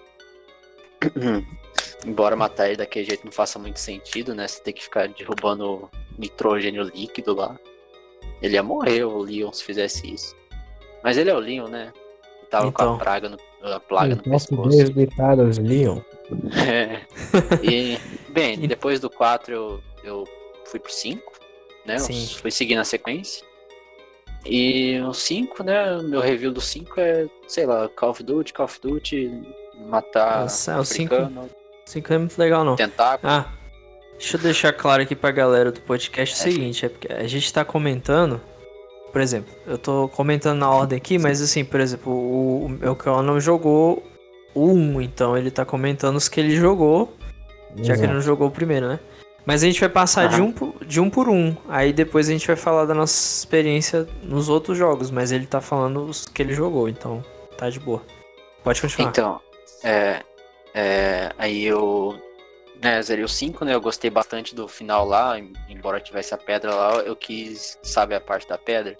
Embora 2.06 2.34
matar 2.34 2.68
ele 2.68 2.76
daquele 2.76 3.04
jeito 3.04 3.24
não 3.24 3.30
faça 3.32 3.58
muito 3.58 3.78
sentido, 3.78 4.34
né? 4.34 4.48
Você 4.48 4.62
tem 4.62 4.72
que 4.72 4.82
ficar 4.82 5.08
derrubando 5.08 5.88
nitrogênio 6.18 6.82
líquido 6.84 7.34
lá. 7.34 7.58
Ele 8.40 8.54
ia 8.54 8.62
morrer, 8.62 9.04
o 9.04 9.18
Leon, 9.18 9.52
se 9.52 9.62
fizesse 9.62 10.12
isso. 10.12 10.34
Mas 11.04 11.16
ele 11.16 11.30
é 11.30 11.34
o 11.34 11.38
Leon, 11.38 11.68
né? 11.68 11.92
Ele 12.38 12.46
tava 12.46 12.72
com 12.72 12.82
Então. 12.82 12.94
a 12.94 12.98
praga 12.98 13.28
no, 13.28 13.36
a 13.62 13.80
plaga 13.80 14.16
no 14.16 14.22
Nossa, 14.32 14.48
pescoço. 14.48 14.68
ideias 14.70 14.90
deitadas, 14.90 15.58
Leon. 15.58 15.98
É. 16.66 17.00
E, 17.62 17.98
bem, 18.30 18.58
depois 18.60 18.98
do 19.00 19.08
4 19.10 19.52
eu, 19.54 19.80
eu 20.04 20.24
fui 20.66 20.80
pro 20.80 20.92
5, 20.92 21.32
né? 21.86 21.96
Eu 21.96 22.14
fui 22.38 22.50
seguindo 22.50 22.78
a 22.80 22.84
sequência. 22.84 23.44
E 24.44 24.98
o 25.00 25.12
5, 25.14 25.62
né? 25.62 25.96
O 25.96 26.02
meu 26.02 26.20
review 26.20 26.50
do 26.52 26.60
5 26.60 26.98
é, 27.00 27.26
sei 27.46 27.64
lá, 27.66 27.88
Call 27.88 28.10
of 28.10 28.22
Duty, 28.22 28.52
Call 28.52 28.64
of 28.66 28.80
Duty, 28.80 29.42
matar 29.86 30.42
Nossa, 30.42 30.80
o 30.80 30.84
cinco- 30.84 31.14
africano, 31.14 31.48
5 31.86 32.12
é 32.12 32.18
muito 32.18 32.38
legal, 32.38 32.64
não. 32.64 32.76
tentáculo. 32.76 33.30
Ah, 33.32 33.52
Deixa 34.18 34.36
eu 34.36 34.40
deixar 34.40 34.72
claro 34.72 35.02
aqui 35.02 35.16
pra 35.16 35.30
galera 35.32 35.72
do 35.72 35.80
podcast 35.80 36.34
o 36.36 36.38
seguinte, 36.38 36.86
é 36.86 36.88
porque 36.88 37.12
a 37.12 37.26
gente 37.26 37.52
tá 37.52 37.64
comentando, 37.64 38.40
por 39.12 39.20
exemplo, 39.20 39.52
eu 39.66 39.76
tô 39.78 40.08
comentando 40.08 40.58
na 40.58 40.70
ordem 40.70 40.96
aqui, 40.96 41.18
mas 41.18 41.40
assim, 41.42 41.64
por 41.64 41.80
exemplo, 41.80 42.12
o, 42.12 42.64
o 42.64 42.68
meu 42.68 42.96
cão 42.96 43.22
não 43.22 43.38
jogou 43.38 44.02
o 44.54 44.68
1, 44.72 45.00
então 45.02 45.36
ele 45.36 45.50
tá 45.50 45.64
comentando 45.64 46.16
os 46.16 46.28
que 46.28 46.40
ele 46.40 46.56
jogou, 46.56 47.14
já 47.76 47.94
que 47.94 48.02
ele 48.02 48.12
não 48.14 48.20
jogou 48.20 48.48
o 48.48 48.50
primeiro, 48.50 48.88
né? 48.88 48.98
Mas 49.44 49.62
a 49.62 49.66
gente 49.66 49.80
vai 49.80 49.88
passar 49.88 50.28
de 50.28 50.40
um, 50.40 50.52
por- 50.52 50.84
de 50.84 51.00
um 51.00 51.10
por 51.10 51.28
um, 51.28 51.54
aí 51.68 51.92
depois 51.92 52.28
a 52.28 52.32
gente 52.32 52.46
vai 52.46 52.54
falar 52.56 52.84
da 52.84 52.94
nossa 52.94 53.14
experiência 53.38 54.06
nos 54.22 54.48
outros 54.48 54.78
jogos, 54.78 55.10
mas 55.10 55.32
ele 55.32 55.46
tá 55.46 55.60
falando 55.60 56.04
os 56.04 56.24
que 56.26 56.40
ele 56.42 56.54
jogou, 56.54 56.88
então 56.88 57.24
tá 57.56 57.68
de 57.68 57.80
boa. 57.80 58.02
Pode 58.62 58.80
continuar. 58.80 59.08
Então, 59.10 59.40
é, 59.82 60.22
é, 60.74 61.32
aí 61.36 61.64
eu 61.64 62.14
né, 62.82 63.00
zerei 63.02 63.24
o 63.24 63.28
5, 63.28 63.64
né? 63.64 63.74
Eu 63.74 63.80
gostei 63.80 64.10
bastante 64.10 64.54
do 64.54 64.66
final 64.66 65.06
lá, 65.06 65.38
em- 65.38 65.52
embora 65.68 66.00
tivesse 66.00 66.34
a 66.34 66.38
pedra 66.38 66.74
lá, 66.74 66.94
eu 67.02 67.14
quis, 67.14 67.78
sabe 67.82 68.14
a 68.14 68.20
parte 68.20 68.48
da 68.48 68.58
pedra? 68.58 68.96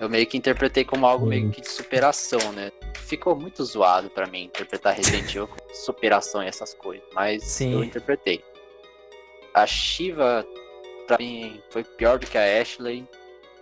Eu 0.00 0.08
meio 0.08 0.26
que 0.26 0.36
interpretei 0.36 0.84
como 0.84 1.06
algo 1.06 1.26
meio 1.26 1.50
que 1.50 1.60
de 1.60 1.68
superação, 1.68 2.52
né? 2.52 2.72
Ficou 2.96 3.36
muito 3.36 3.64
zoado 3.64 4.10
pra 4.10 4.26
mim 4.26 4.44
interpretar 4.44 4.94
Resident 4.94 5.28
Evil 5.30 5.46
como 5.46 5.74
superação 5.74 6.42
e 6.42 6.46
essas 6.48 6.74
coisas, 6.74 7.06
mas 7.14 7.44
Sim. 7.44 7.74
eu 7.74 7.84
interpretei. 7.84 8.42
A 9.54 9.66
Shiva, 9.66 10.44
pra 11.06 11.18
mim, 11.18 11.62
foi 11.70 11.84
pior 11.84 12.18
do 12.18 12.26
que 12.26 12.36
a 12.38 12.60
Ashley. 12.60 13.06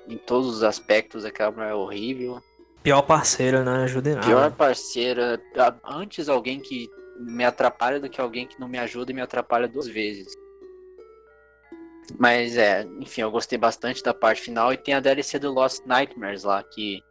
Em 0.09 0.17
todos 0.17 0.49
os 0.49 0.63
aspectos, 0.63 1.25
aquela 1.25 1.51
mulher 1.51 1.71
é 1.71 1.75
horrível. 1.75 2.41
Pior 2.83 3.03
parceiro, 3.03 3.63
né? 3.65 3.83
Ajuda 3.85 4.11
em 4.11 4.15
nada. 4.15 4.27
Pior 4.27 4.51
parceira, 4.53 5.41
antes 5.85 6.29
alguém 6.29 6.59
que 6.61 6.89
me 7.21 7.45
atrapalha 7.45 8.01
do 8.01 8.09
que 8.09 8.21
alguém 8.21 8.47
que 8.47 8.59
não 8.59 8.69
me 8.69 8.79
ajuda 8.79 9.11
e 9.11 9.15
me 9.15 9.21
atrapalha 9.21 9.69
duas 9.69 9.87
vezes. 9.87 10.33
Mas 12.19 12.57
é, 12.57 12.83
enfim, 12.99 13.21
eu 13.23 13.31
gostei 13.31 13.57
bastante 13.59 14.03
da 14.03 14.13
parte 14.13 14.43
final 14.43 14.73
e 14.73 14.77
tem 14.77 14.95
a 14.95 15.01
DLC 15.01 15.39
do 15.39 15.53
Lost 15.53 15.85
Nightmares 15.87 16.43
lá, 16.43 16.63
que 16.63 17.03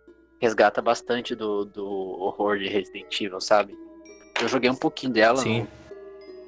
resgata 0.41 0.81
bastante 0.81 1.35
do, 1.35 1.65
do 1.65 1.85
horror 1.85 2.57
de 2.57 2.67
Resident 2.67 3.13
Evil, 3.21 3.39
sabe? 3.39 3.77
Eu 4.41 4.47
joguei 4.47 4.69
um 4.69 4.75
pouquinho 4.75 5.13
dela, 5.13 5.37
Sim. 5.37 5.67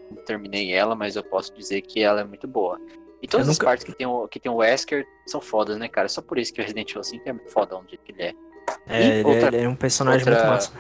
não, 0.10 0.18
não 0.18 0.26
terminei 0.26 0.74
ela, 0.74 0.96
mas 0.96 1.16
eu 1.16 1.24
posso 1.24 1.54
dizer 1.54 1.82
que 1.82 2.02
ela 2.02 2.22
é 2.22 2.24
muito 2.24 2.48
boa. 2.48 2.80
E 3.22 3.28
todas 3.28 3.48
Eu 3.48 3.52
as 3.52 3.58
nunca- 3.58 3.66
partes 3.68 3.86
que 3.86 3.94
tem, 3.94 4.08
o, 4.08 4.28
que 4.28 4.40
tem 4.40 4.52
o 4.52 4.56
Wesker 4.56 5.06
são 5.28 5.40
fodas, 5.40 5.78
né, 5.78 5.88
cara? 5.88 6.08
Só 6.10 6.22
por 6.22 6.38
isso 6.38 6.54
que 6.54 6.60
o 6.60 6.64
Resident 6.64 6.90
Evil 6.90 7.04
5 7.04 7.30
é 7.30 7.36
foda 7.50 7.76
onde 7.78 8.00
ele 8.08 8.22
é. 8.24 8.34
É, 8.88 9.02
E 9.02 9.12
ele, 9.20 9.24
outra- 9.30 9.48
ele 9.56 9.66
é 9.66 9.70
um 9.70 9.76
personagem 9.76 10.20
outra- 10.28 10.36
muito 10.36 10.50
massa. 10.50 10.74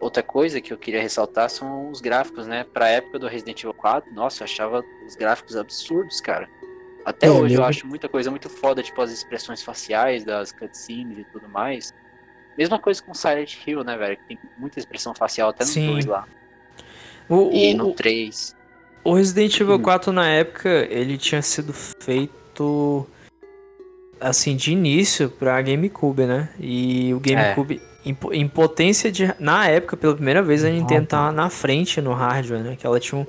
Outra 0.00 0.22
coisa 0.22 0.60
que 0.60 0.72
eu 0.72 0.78
queria 0.78 1.02
ressaltar 1.02 1.50
são 1.50 1.90
os 1.90 2.00
gráficos, 2.00 2.46
né? 2.46 2.64
Pra 2.72 2.88
época 2.88 3.18
do 3.18 3.28
Resident 3.28 3.60
Evil 3.60 3.74
4, 3.74 4.12
nossa, 4.14 4.42
eu 4.42 4.44
achava 4.46 4.82
os 5.06 5.14
gráficos 5.14 5.56
absurdos, 5.56 6.20
cara. 6.20 6.48
Até 7.04 7.26
É, 7.26 7.30
hoje 7.30 7.54
eu 7.54 7.64
acho 7.64 7.86
muita 7.86 8.08
coisa 8.08 8.30
muito 8.30 8.48
foda, 8.48 8.82
tipo 8.82 9.00
as 9.02 9.10
expressões 9.12 9.62
faciais 9.62 10.24
das 10.24 10.52
cutscenes 10.52 11.18
e 11.18 11.24
tudo 11.24 11.48
mais. 11.48 11.92
Mesma 12.56 12.78
coisa 12.78 13.02
com 13.02 13.12
Silent 13.14 13.56
Hill, 13.66 13.84
né, 13.84 13.96
velho? 13.96 14.16
Que 14.16 14.24
tem 14.24 14.38
muita 14.58 14.78
expressão 14.78 15.14
facial 15.14 15.50
até 15.50 15.64
no 15.64 15.70
Sim. 15.70 15.86
2 15.92 16.06
lá. 16.06 16.26
O, 17.28 17.50
E 17.52 17.74
o- 17.74 17.76
no 17.76 17.88
o- 17.90 17.94
3. 17.94 18.56
O 19.04 19.14
Resident 19.14 19.58
Evil 19.60 19.76
Hum. 19.76 19.82
4 19.82 20.12
na 20.12 20.28
época, 20.28 20.68
ele 20.90 21.16
tinha 21.16 21.40
sido 21.42 21.72
feito 21.72 23.06
assim 24.20 24.56
de 24.56 24.72
início 24.72 25.30
pra 25.30 25.60
GameCube, 25.62 26.24
né? 26.26 26.50
E 26.58 27.12
o 27.14 27.20
GameCube 27.20 27.74
em, 27.76 27.78
po- 27.78 27.89
em 28.04 28.48
potência 28.48 29.10
de 29.12 29.32
na 29.38 29.68
época 29.68 29.96
pela 29.96 30.14
primeira 30.14 30.42
vez 30.42 30.64
a 30.64 30.70
Nintendo 30.70 31.06
tava 31.06 31.32
na 31.32 31.50
frente 31.50 32.00
no 32.00 32.12
hardware, 32.12 32.62
né? 32.62 32.76
Que 32.76 32.86
ela 32.86 32.98
tinha 32.98 33.20
um, 33.20 33.26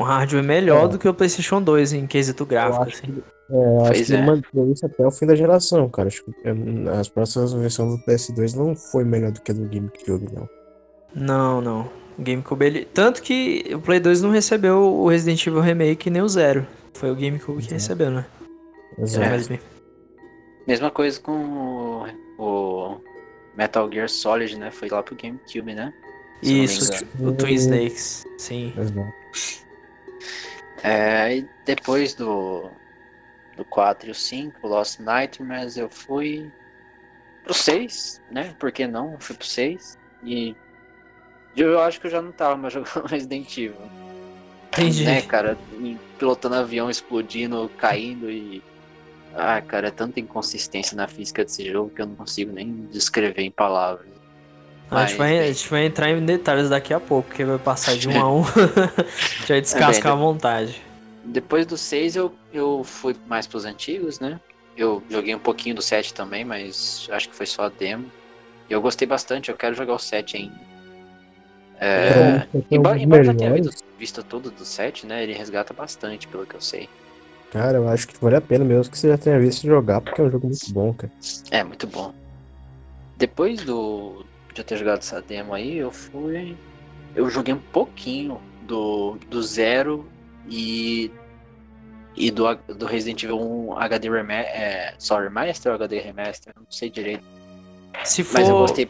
um 0.00 0.02
hardware 0.02 0.42
melhor 0.44 0.86
É. 0.86 0.88
do 0.88 0.98
que 0.98 1.08
o 1.08 1.14
PlayStation 1.14 1.60
2 1.60 1.92
em 1.92 2.06
quesito 2.06 2.44
gráfico, 2.46 2.84
assim. 2.84 3.22
É, 3.50 3.54
eu 3.54 3.80
acho 3.82 3.92
Pois 3.92 4.06
que 4.06 4.12
ele 4.12 4.22
é. 4.22 4.26
manteve 4.26 4.72
isso 4.72 4.86
até 4.86 5.06
o 5.06 5.10
fim 5.10 5.26
da 5.26 5.34
geração, 5.36 5.88
cara. 5.88 6.08
Acho 6.08 6.24
que 6.24 6.32
é, 6.44 6.98
as 6.98 7.08
próximas 7.08 7.52
versões 7.52 7.92
do 7.92 8.04
PS2 8.04 8.54
não 8.56 8.74
foi 8.74 9.04
melhor 9.04 9.30
do 9.30 9.40
que 9.40 9.50
a 9.50 9.54
do 9.54 9.64
GameCube, 9.68 10.26
não. 10.34 10.48
Não, 11.14 11.60
não. 11.60 11.90
O 12.18 12.22
GameCube 12.22 12.64
ele 12.64 12.84
tanto 12.86 13.22
que 13.22 13.70
o 13.74 13.78
Play 13.78 14.00
2 14.00 14.22
não 14.22 14.30
recebeu 14.30 14.78
o 14.82 15.08
Resident 15.08 15.46
Evil 15.46 15.60
Remake 15.60 16.08
nem 16.10 16.22
o 16.22 16.28
Zero. 16.28 16.66
Foi 16.94 17.10
o 17.10 17.14
GameCube 17.14 17.62
que 17.62 17.74
recebeu, 17.74 18.10
né? 18.10 18.24
Exato. 18.98 19.48
Bem. 19.48 19.60
Mesma 20.66 20.90
coisa 20.90 21.20
com 21.20 21.32
o, 21.32 22.06
o 22.42 22.96
Metal 23.56 23.90
Gear 23.90 24.08
Solid, 24.08 24.58
né? 24.58 24.70
Foi 24.70 24.88
lá 24.88 25.02
pro 25.02 25.16
GameCube, 25.16 25.74
né? 25.74 25.92
Se 26.42 26.52
eu 26.52 26.64
Isso, 26.64 26.92
engano. 26.92 27.30
o 27.30 27.34
Twin 27.34 27.54
Snakes. 27.54 28.26
Sim. 28.38 28.74
É, 30.82 31.38
e 31.38 31.48
depois 31.64 32.14
do, 32.14 32.70
do 33.56 33.64
4 33.64 34.08
e 34.08 34.10
o 34.10 34.14
5, 34.14 34.66
Lost 34.66 35.00
Nightmares, 35.00 35.76
eu 35.76 35.88
fui 35.88 36.52
pro 37.42 37.54
6, 37.54 38.22
né? 38.30 38.54
Por 38.58 38.70
que 38.70 38.86
não? 38.86 39.18
Fui 39.18 39.34
pro 39.34 39.46
6. 39.46 39.98
E 40.22 40.54
eu 41.56 41.80
acho 41.80 42.00
que 42.00 42.06
eu 42.06 42.10
já 42.10 42.20
não 42.20 42.32
tava 42.32 42.56
mais 42.56 42.72
jogando 42.74 43.06
Resident 43.06 43.56
Evil. 43.56 43.76
Entendi. 44.68 45.04
Né, 45.04 45.22
cara? 45.22 45.56
Pilotando 46.18 46.56
avião, 46.56 46.90
explodindo, 46.90 47.70
caindo 47.78 48.30
e. 48.30 48.62
Ah, 49.38 49.60
cara, 49.60 49.88
é 49.88 49.90
tanta 49.90 50.18
inconsistência 50.18 50.96
na 50.96 51.06
física 51.06 51.44
desse 51.44 51.70
jogo 51.70 51.90
que 51.90 52.00
eu 52.00 52.06
não 52.06 52.14
consigo 52.14 52.52
nem 52.52 52.86
descrever 52.90 53.42
em 53.42 53.50
palavras. 53.50 54.08
A 54.90 55.04
gente, 55.04 55.18
Mas, 55.18 55.18
vai, 55.18 55.38
a 55.40 55.52
gente 55.52 55.68
vai 55.68 55.84
entrar 55.84 56.10
em 56.10 56.24
detalhes 56.24 56.70
daqui 56.70 56.94
a 56.94 57.00
pouco, 57.00 57.28
porque 57.28 57.44
vai 57.44 57.58
passar 57.58 57.96
de 57.96 58.08
um 58.08 58.18
a 58.18 58.32
um. 58.32 58.44
Já 59.46 59.60
descasca 59.60 60.08
É, 60.08 60.12
à 60.12 60.14
bem, 60.14 60.24
vontade. 60.24 60.82
Depois 61.24 61.66
do 61.66 61.76
6 61.76 62.16
eu, 62.16 62.32
eu 62.52 62.82
fui 62.82 63.14
mais 63.26 63.46
pros 63.46 63.64
antigos, 63.64 64.20
né? 64.20 64.40
Eu 64.76 65.02
joguei 65.10 65.34
um 65.34 65.38
pouquinho 65.40 65.74
do 65.74 65.82
7 65.82 66.14
também, 66.14 66.44
mas 66.44 67.08
acho 67.10 67.28
que 67.28 67.34
foi 67.36 67.46
só 67.46 67.64
a 67.64 67.68
demo. 67.68 68.10
E 68.70 68.72
eu 68.72 68.80
gostei 68.80 69.06
bastante, 69.06 69.50
eu 69.50 69.56
quero 69.56 69.74
jogar 69.74 69.94
o 69.94 69.98
7 69.98 70.36
ainda. 70.36 70.60
É, 71.78 72.46
Então, 72.54 72.64
embora, 72.70 72.98
embora 72.98 73.20
eu 73.20 73.26
já 73.26 73.34
tenha 73.34 73.52
visto, 73.52 73.84
visto 73.98 74.22
tudo 74.22 74.50
do 74.50 74.64
7, 74.64 75.06
né? 75.06 75.22
Ele 75.22 75.34
resgata 75.34 75.74
bastante, 75.74 76.26
pelo 76.28 76.46
que 76.46 76.54
eu 76.54 76.60
sei. 76.60 76.88
Cara, 77.56 77.78
eu 77.78 77.88
acho 77.88 78.06
que 78.06 78.20
vale 78.20 78.36
a 78.36 78.40
pena 78.40 78.66
mesmo 78.66 78.92
que 78.92 78.98
você 78.98 79.08
já 79.08 79.16
tenha 79.16 79.40
visto 79.40 79.66
jogar, 79.66 80.02
porque 80.02 80.20
é 80.20 80.24
um 80.24 80.30
jogo 80.30 80.46
muito 80.46 80.70
bom, 80.74 80.92
cara. 80.92 81.10
É, 81.50 81.64
muito 81.64 81.86
bom. 81.86 82.12
Depois 83.16 83.64
do 83.64 84.26
de 84.52 84.60
eu 84.60 84.64
ter 84.64 84.76
jogado 84.76 84.98
essa 84.98 85.22
demo 85.22 85.54
aí, 85.54 85.78
eu 85.78 85.90
fui. 85.90 86.54
Eu 87.14 87.30
joguei 87.30 87.54
um 87.54 87.60
pouquinho 87.72 88.38
do, 88.62 89.16
do 89.30 89.42
Zero 89.42 90.06
e. 90.46 91.10
E 92.14 92.30
do, 92.30 92.44
do 92.74 92.84
Resident 92.84 93.22
Evil 93.22 93.40
1 93.40 93.78
HD 93.78 94.10
Remaster. 94.10 94.54
É, 94.54 94.94
só 94.98 95.18
Remaster 95.18 95.72
ou 95.72 95.76
HD 95.76 95.98
Remaster? 96.00 96.52
Não 96.56 96.66
sei 96.70 96.90
direito. 96.90 97.24
Se 98.04 98.22
Mas 98.22 98.48
eu 98.48 98.54
for, 98.54 98.60
gostei. 98.60 98.88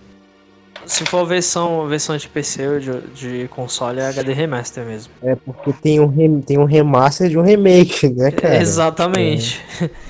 Se 0.85 1.04
for 1.06 1.25
versão, 1.26 1.87
versão 1.88 2.16
de 2.16 2.28
PC 2.28 2.68
ou 2.68 2.78
de, 2.80 3.00
de 3.42 3.49
console, 3.49 4.00
é 4.00 4.09
HD 4.09 4.33
Remaster 4.33 4.85
mesmo. 4.85 5.12
É 5.23 5.35
porque 5.35 5.73
tem 5.73 6.00
um, 6.00 6.06
rem- 6.06 6.40
tem 6.40 6.59
um 6.59 6.64
remaster 6.64 7.28
de 7.28 7.38
um 7.38 7.42
remake, 7.42 8.09
né, 8.11 8.30
cara? 8.30 8.56
Exatamente. 8.56 9.61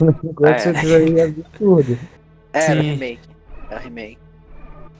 Enquanto 0.00 0.54
É. 0.56 0.58
você 0.58 0.74
jogaria 0.74 1.24
absurdo. 1.26 1.98
É, 2.52 2.58
era 2.64 2.82
Sim. 2.82 2.90
remake. 2.90 3.20
Era 3.70 3.80
remake. 3.80 4.18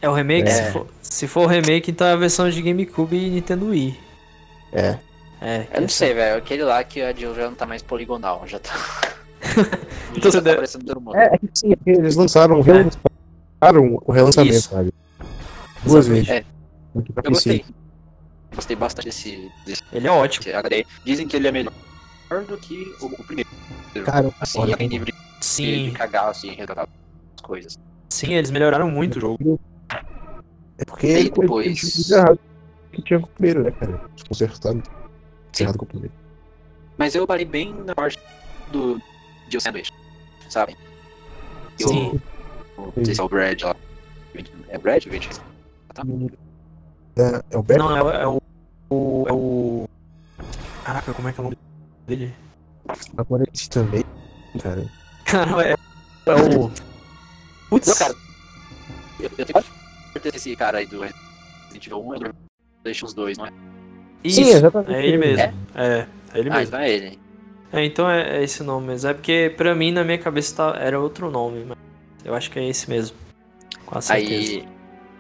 É 0.03 0.09
o 0.09 0.13
remake? 0.13 0.49
É. 0.49 0.53
Se, 0.53 0.73
for, 0.73 0.87
se 1.03 1.27
for 1.27 1.45
o 1.45 1.47
remake, 1.47 1.91
então 1.91 2.07
é 2.07 2.13
a 2.13 2.17
versão 2.17 2.49
de 2.51 2.61
GameCube 2.63 3.17
e 3.17 3.31
Nintendo 3.31 3.67
Wii. 3.69 3.99
É. 4.73 4.99
É, 5.41 5.67
Eu 5.75 5.83
não 5.83 5.89
sei, 5.89 6.15
velho. 6.15 6.39
Aquele 6.39 6.63
lá 6.65 6.83
que 6.83 7.01
a 7.03 7.13
Jill 7.13 7.35
já 7.35 7.45
não 7.45 7.55
tá 7.55 7.67
mais 7.67 7.83
poligonal. 7.83 8.43
Já 8.47 8.59
tá. 8.59 8.73
Então 10.17 10.31
você 10.31 10.39
já 10.39 10.43
tá 10.43 10.45
deve- 10.45 10.57
parecendo 10.57 10.85
todo 10.87 11.01
mundo. 11.01 11.17
É, 11.17 11.27
é 11.35 11.39
que 11.39 11.49
sim, 11.55 11.73
é 11.73 11.91
eles 11.91 12.17
lançaram, 12.17 12.61
relançaram 12.63 13.99
o 14.07 14.13
relançamento, 14.13 14.55
Isso. 14.55 14.71
sabe? 14.71 14.93
Duas 15.87 16.07
vezes. 16.07 16.29
É. 16.29 16.45
Eu 16.95 17.31
gostei. 17.31 17.65
Gostei 18.55 18.77
bastante 18.77 19.05
desse, 19.07 19.51
desse 19.67 19.83
Ele 19.93 20.07
é 20.07 20.11
ótimo. 20.11 20.57
HD. 20.57 20.87
Dizem 21.05 21.27
que 21.29 21.37
ele 21.37 21.49
é 21.49 21.53
melhor 21.53 21.73
do 22.49 22.57
que 22.57 22.95
o, 23.01 23.07
o 23.07 23.25
primeiro. 23.25 23.49
Cara, 24.05 24.31
Assim, 24.41 24.59
olha, 24.61 24.77
em 24.81 24.89
nível 24.89 25.07
de, 25.07 25.13
de 25.13 25.19
Sim, 25.45 25.93
cagar, 25.93 26.29
assim, 26.29 26.51
resgatar 26.51 26.83
as 27.35 27.41
coisas. 27.43 27.79
sim, 28.11 28.35
eles 28.35 28.51
melhoraram 28.51 28.91
muito 28.91 29.17
o 29.17 29.21
jogo. 29.21 29.61
é 30.79 30.85
porque 30.85 31.07
E 31.19 31.31
depois- 31.31 31.81
que 32.93 33.03
tinha 33.03 33.21
com 33.21 33.27
o 33.27 33.31
primeiro, 33.31 33.63
né, 33.63 33.71
cara? 33.73 34.01
Consertado. 34.29 34.83
Errado 35.59 35.79
com 35.79 35.85
o 35.85 35.89
primeiro. 35.89 36.13
Mas 36.99 37.15
eu 37.15 37.27
parei 37.27 37.45
bem 37.45 37.75
na 37.85 37.95
parte 37.95 38.19
do 38.73 39.01
Jill 39.51 39.61
Sandwich, 39.61 39.93
sabe? 40.49 40.77
E 41.79 41.85
o- 41.85 41.89
Sim. 41.89 42.21
o- 42.79 42.93
Não 42.97 43.05
sei 43.05 43.15
se 43.15 43.21
é 43.21 43.25
o 43.25 43.29
Brad 43.29 43.63
lá. 43.63 43.77
É 44.69 44.79
Brad 44.79 45.05
ou 45.07 45.13
Vinci? 46.05 46.39
É, 47.17 47.43
é 47.51 47.59
o 47.59 47.63
Beto? 47.63 47.79
Não, 47.83 47.97
é, 47.97 48.03
o- 48.03 48.11
é 48.11 48.27
o, 48.27 48.43
o. 48.91 49.25
É 49.29 49.33
o. 49.33 49.89
Caraca, 50.85 51.13
como 51.15 51.29
é 51.29 51.33
que 51.33 51.41
é 51.41 51.43
o 51.43 51.45
nome 51.45 51.59
dele? 52.07 52.35
Agora 53.17 53.45
esse 53.53 53.69
também, 53.71 54.05
cara. 54.63 54.85
Cara, 55.25 55.63
é, 55.69 55.73
é 55.73 56.35
o. 56.35 56.71
Putz, 57.69 57.89
Não, 57.89 57.95
cara. 57.97 58.15
Eu, 59.19 59.31
eu 59.39 59.45
tenho 59.47 59.65
certeza 60.13 60.31
que 60.33 60.37
esse 60.37 60.55
cara 60.57 60.79
aí 60.79 60.87
do 60.87 61.01
Resident 61.01 61.87
Evil 61.87 62.07
1 62.07 62.15
é 62.15 62.19
do 62.19 62.35
PlayStation 62.83 63.15
2, 63.15 63.39
não 63.39 63.47
é? 63.47 63.51
isso, 64.23 64.43
Sim, 64.45 64.51
exatamente. 64.51 64.93
é 64.95 65.07
ele 65.07 65.19
mesmo. 65.19 65.41
É? 65.41 65.55
É, 65.75 66.07
é 66.35 66.39
ele 66.39 66.51
ah, 66.51 66.55
mesmo. 66.55 66.69
então 66.69 66.81
é 66.81 66.91
ele. 66.91 67.19
É, 67.73 67.85
então 67.85 68.11
é, 68.11 68.39
é 68.39 68.45
esse 68.45 68.63
nome 68.63 68.87
mesmo. 68.89 69.11
É 69.11 69.15
porque 69.15 69.53
pra 69.57 69.75
mim, 69.75 69.91
na 69.91 70.05
minha 70.05 70.19
cabeça, 70.19 70.55
tá- 70.55 70.79
era 70.79 71.01
outro 71.01 71.31
nome, 71.31 71.65
mas 71.65 71.77
eu 72.25 72.35
acho 72.35 72.51
que 72.51 72.59
é 72.59 72.69
esse 72.69 72.89
mesmo. 72.89 73.17
Com 73.85 74.01
certeza. 74.01 74.53
Aí 74.61 74.69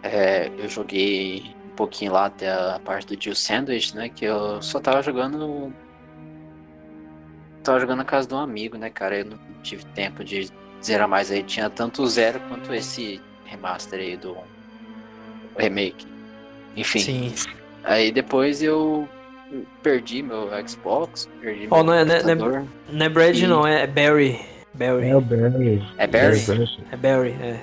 é, 0.06 0.50
eu 0.58 0.68
joguei 0.68 1.54
um 1.66 1.76
pouquinho 1.76 2.12
lá 2.12 2.26
até 2.26 2.50
a 2.50 2.80
parte 2.84 3.14
do 3.14 3.22
Jill 3.22 3.34
Sandwich, 3.34 3.94
né? 3.94 4.08
Que 4.08 4.24
eu 4.24 4.60
só 4.62 4.80
tava 4.80 5.02
jogando. 5.02 5.72
Tava 7.62 7.80
jogando 7.80 7.98
na 7.98 8.04
casa 8.04 8.28
de 8.28 8.34
um 8.34 8.38
amigo, 8.38 8.76
né, 8.78 8.90
cara? 8.90 9.18
Eu 9.18 9.24
não 9.26 9.38
tive 9.62 9.84
tempo 9.86 10.22
de 10.22 10.48
zerar 10.82 11.08
mais 11.08 11.30
aí. 11.30 11.42
Tinha 11.42 11.68
tanto 11.68 12.02
o 12.02 12.06
zero 12.06 12.40
quanto 12.48 12.72
esse 12.72 13.20
remaster 13.44 13.98
aí 14.00 14.16
do 14.16 14.32
o 14.32 15.58
remake. 15.58 16.06
Enfim. 16.76 16.98
Sim. 17.00 17.34
Aí 17.84 18.10
depois 18.12 18.62
eu 18.62 19.08
perdi 19.82 20.22
meu 20.22 20.48
Xbox, 20.68 21.28
perdi 21.40 21.66
Ó, 21.70 21.76
meu 21.76 21.84
não 21.84 21.92
é- 21.94 22.04
não 22.04 22.14
é- 22.14 22.22
não 22.22 22.30
é- 22.30 22.36
computador. 22.36 22.66
Não 22.90 23.06
é 23.06 23.08
Brad, 23.08 23.36
E- 23.38 23.46
não, 23.46 23.66
é 23.66 23.86
Barry. 23.86 24.40
Barry. 24.74 25.08
É 25.08 25.16
o 25.16 25.20
Barry. 25.20 25.82
É 25.96 26.06
Barry? 26.06 26.68
É 26.92 26.96
Barry, 26.96 27.36
é. 27.40 27.60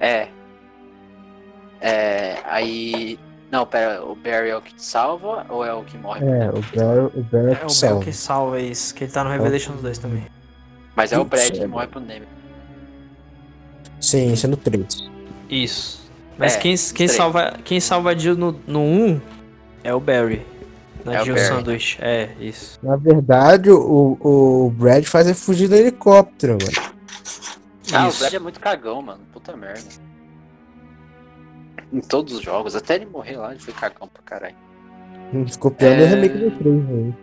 É. 0.00 0.28
É. 1.84 2.38
Aí. 2.46 3.18
Não, 3.50 3.64
pera, 3.66 4.02
o 4.04 4.16
Barry 4.16 4.48
é 4.48 4.56
o 4.56 4.62
que 4.62 4.74
te 4.74 4.82
salva 4.82 5.46
ou 5.48 5.64
é 5.64 5.72
o 5.72 5.84
que 5.84 5.96
morre? 5.96 6.24
É, 6.26 6.48
o 6.50 6.60
Barry, 6.74 7.00
o 7.14 7.22
Barry 7.22 7.52
É 7.52 7.62
é 7.62 7.66
o 7.66 7.70
que 7.70 7.70
Barry 7.70 7.70
salva. 7.70 8.04
que 8.04 8.12
salva 8.12 8.60
isso, 8.60 8.94
que 8.94 9.04
ele 9.04 9.12
tá 9.12 9.22
no 9.22 9.30
Revelations 9.30 9.80
2 9.80 9.98
também. 9.98 10.26
Mas 10.96 11.12
é 11.12 11.18
o 11.18 11.24
Brad 11.24 11.50
que 11.50 11.58
Sim. 11.58 11.66
morre 11.66 11.86
pro 11.86 12.00
Neme. 12.00 12.26
Sim, 14.00 14.34
sendo 14.36 14.56
3. 14.56 15.10
Isso. 15.48 16.10
Mas 16.36 16.56
É, 16.56 16.58
quem, 16.58 16.74
quem, 16.94 17.06
salva, 17.08 17.58
quem 17.64 17.78
salva 17.80 18.10
a 18.10 18.14
Jill 18.16 18.36
no, 18.36 18.52
no 18.66 18.80
1 18.80 19.20
é 19.84 19.94
o 19.94 20.00
Barry. 20.00 20.44
Na 21.04 21.14
É 21.16 21.22
o 21.22 21.24
Jill. 21.24 21.38
Sandwich. 21.38 21.98
É, 22.00 22.30
isso. 22.40 22.78
Na 22.82 22.96
verdade, 22.96 23.70
o, 23.70 24.18
o 24.20 24.70
Brad 24.70 25.04
faz 25.04 25.26
ele 25.26 25.36
fugir 25.36 25.68
do 25.68 25.76
helicóptero, 25.76 26.56
mano. 26.60 26.94
Ah, 27.92 28.06
o 28.06 28.08
Isso. 28.08 28.20
Brad 28.20 28.34
é 28.34 28.38
muito 28.38 28.58
cagão, 28.58 29.00
mano. 29.02 29.20
Puta 29.32 29.54
merda. 29.56 29.82
Em 31.94 32.00
todos 32.00 32.34
os 32.34 32.42
jogos, 32.42 32.74
até 32.74 32.96
ele 32.96 33.06
morrer 33.06 33.36
lá, 33.36 33.52
ele 33.52 33.60
foi 33.60 33.72
cagão 33.72 34.08
pra 34.12 34.22
caralho. 34.24 34.56
Ficou 35.46 35.70
pior 35.70 35.96
no 35.96 36.02
É. 36.02 36.06
remake 36.06 36.36
do 36.38 36.50
3, 36.50 36.84
velho. 36.84 37.16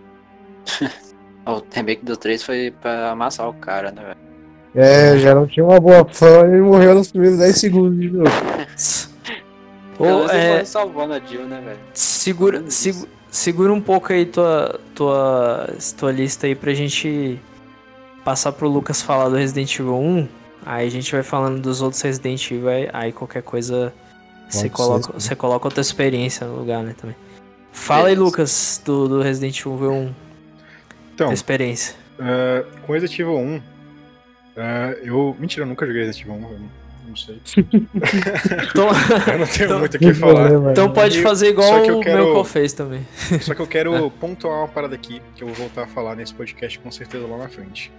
O 1.43 1.61
remake 1.73 2.05
do 2.05 2.15
3 2.15 2.43
foi 2.43 2.71
pra 2.81 3.09
amassar 3.11 3.49
o 3.49 3.53
cara, 3.53 3.91
né, 3.91 4.01
velho? 4.03 4.17
É, 4.75 5.17
já 5.17 5.33
não 5.35 5.47
tinha 5.47 5.65
uma 5.65 5.79
boa 5.79 6.05
fama 6.05 6.55
e 6.55 6.61
morreu 6.61 6.93
nos 6.95 7.11
primeiros 7.11 7.39
10 7.39 7.57
segundos 7.59 7.99
de 7.99 8.07
jogo. 8.09 8.25
Ou, 9.99 10.23
ele 10.29 10.37
é, 10.37 10.55
foi 10.57 10.65
salvando 10.65 11.13
a 11.13 11.19
Jill, 11.19 11.45
né, 11.47 11.61
velho? 11.63 11.79
segura, 11.93 12.59
disso. 12.61 13.07
segura 13.29 13.73
um 13.73 13.81
pouco 13.81 14.13
aí 14.13 14.25
tua, 14.25 14.79
tua, 14.95 15.67
tua 15.97 16.11
lista 16.11 16.47
aí 16.47 16.55
pra 16.55 16.73
gente 16.73 17.39
passar 18.23 18.51
pro 18.51 18.67
Lucas 18.69 19.01
falar 19.01 19.27
do 19.29 19.35
Resident 19.35 19.73
Evil 19.79 19.95
1. 19.97 20.27
Aí 20.65 20.87
a 20.87 20.91
gente 20.91 21.11
vai 21.11 21.23
falando 21.23 21.59
dos 21.59 21.81
outros 21.81 22.01
Resident 22.01 22.49
Evil, 22.51 22.69
aí 22.93 23.11
qualquer 23.11 23.41
coisa 23.41 23.91
você 24.51 24.69
Pode 24.69 24.73
coloca, 24.73 25.13
você 25.13 25.35
coloca 25.35 25.67
outra 25.67 25.81
experiência 25.81 26.45
no 26.45 26.57
lugar, 26.57 26.83
né, 26.83 26.93
também. 26.99 27.15
Fala 27.71 28.09
aí. 28.09 28.15
Lucas, 28.15 28.81
do, 28.85 29.07
do 29.07 29.21
Resident 29.21 29.59
Evil 29.59 29.91
1, 29.91 30.13
Então, 31.15 31.27
tua 31.27 31.33
experiência. 31.33 31.95
ah, 32.19 32.63
com 32.85 32.93
Resident 32.93 33.19
Evil 33.19 33.37
1, 33.37 33.61
ah, 34.57 34.95
eu. 35.03 35.35
Mentira, 35.39 35.63
eu 35.63 35.67
nunca 35.69 35.85
joguei 35.85 36.05
Resident 36.05 36.27
Evil 36.27 36.47
1, 36.47 36.51
eu 36.51 36.59
não, 37.07 37.15
sei. 37.15 37.41
Então, 38.69 38.87
Eu 39.33 39.39
não 39.39 39.47
tenho 39.47 39.65
Então- 39.65 39.79
muito 39.79 39.95
o 39.95 39.99
que 39.99 40.13
falar. 40.13 40.71
então 40.71 40.91
pode 40.93 41.19
E- 41.19 41.21
fazer 41.21 41.49
igual 41.49 41.67
só 41.67 41.81
que 41.81 41.91
eu 41.91 41.97
o 41.97 42.01
quero- 42.01 42.23
meu 42.33 42.43
que 42.43 42.49
fez 42.49 42.73
também. 42.73 43.05
Só 43.41 43.53
que 43.53 43.61
eu 43.61 43.67
quero 43.67 44.09
pontuar 44.11 44.59
uma 44.59 44.67
parada 44.67 44.95
aqui, 44.95 45.21
que 45.35 45.43
eu 45.43 45.47
vou 45.47 45.55
voltar 45.55 45.83
a 45.83 45.87
falar 45.87 46.15
nesse 46.15 46.33
podcast 46.33 46.77
com 46.79 46.91
certeza 46.91 47.25
lá 47.27 47.37
na 47.37 47.49
frente. 47.49 47.91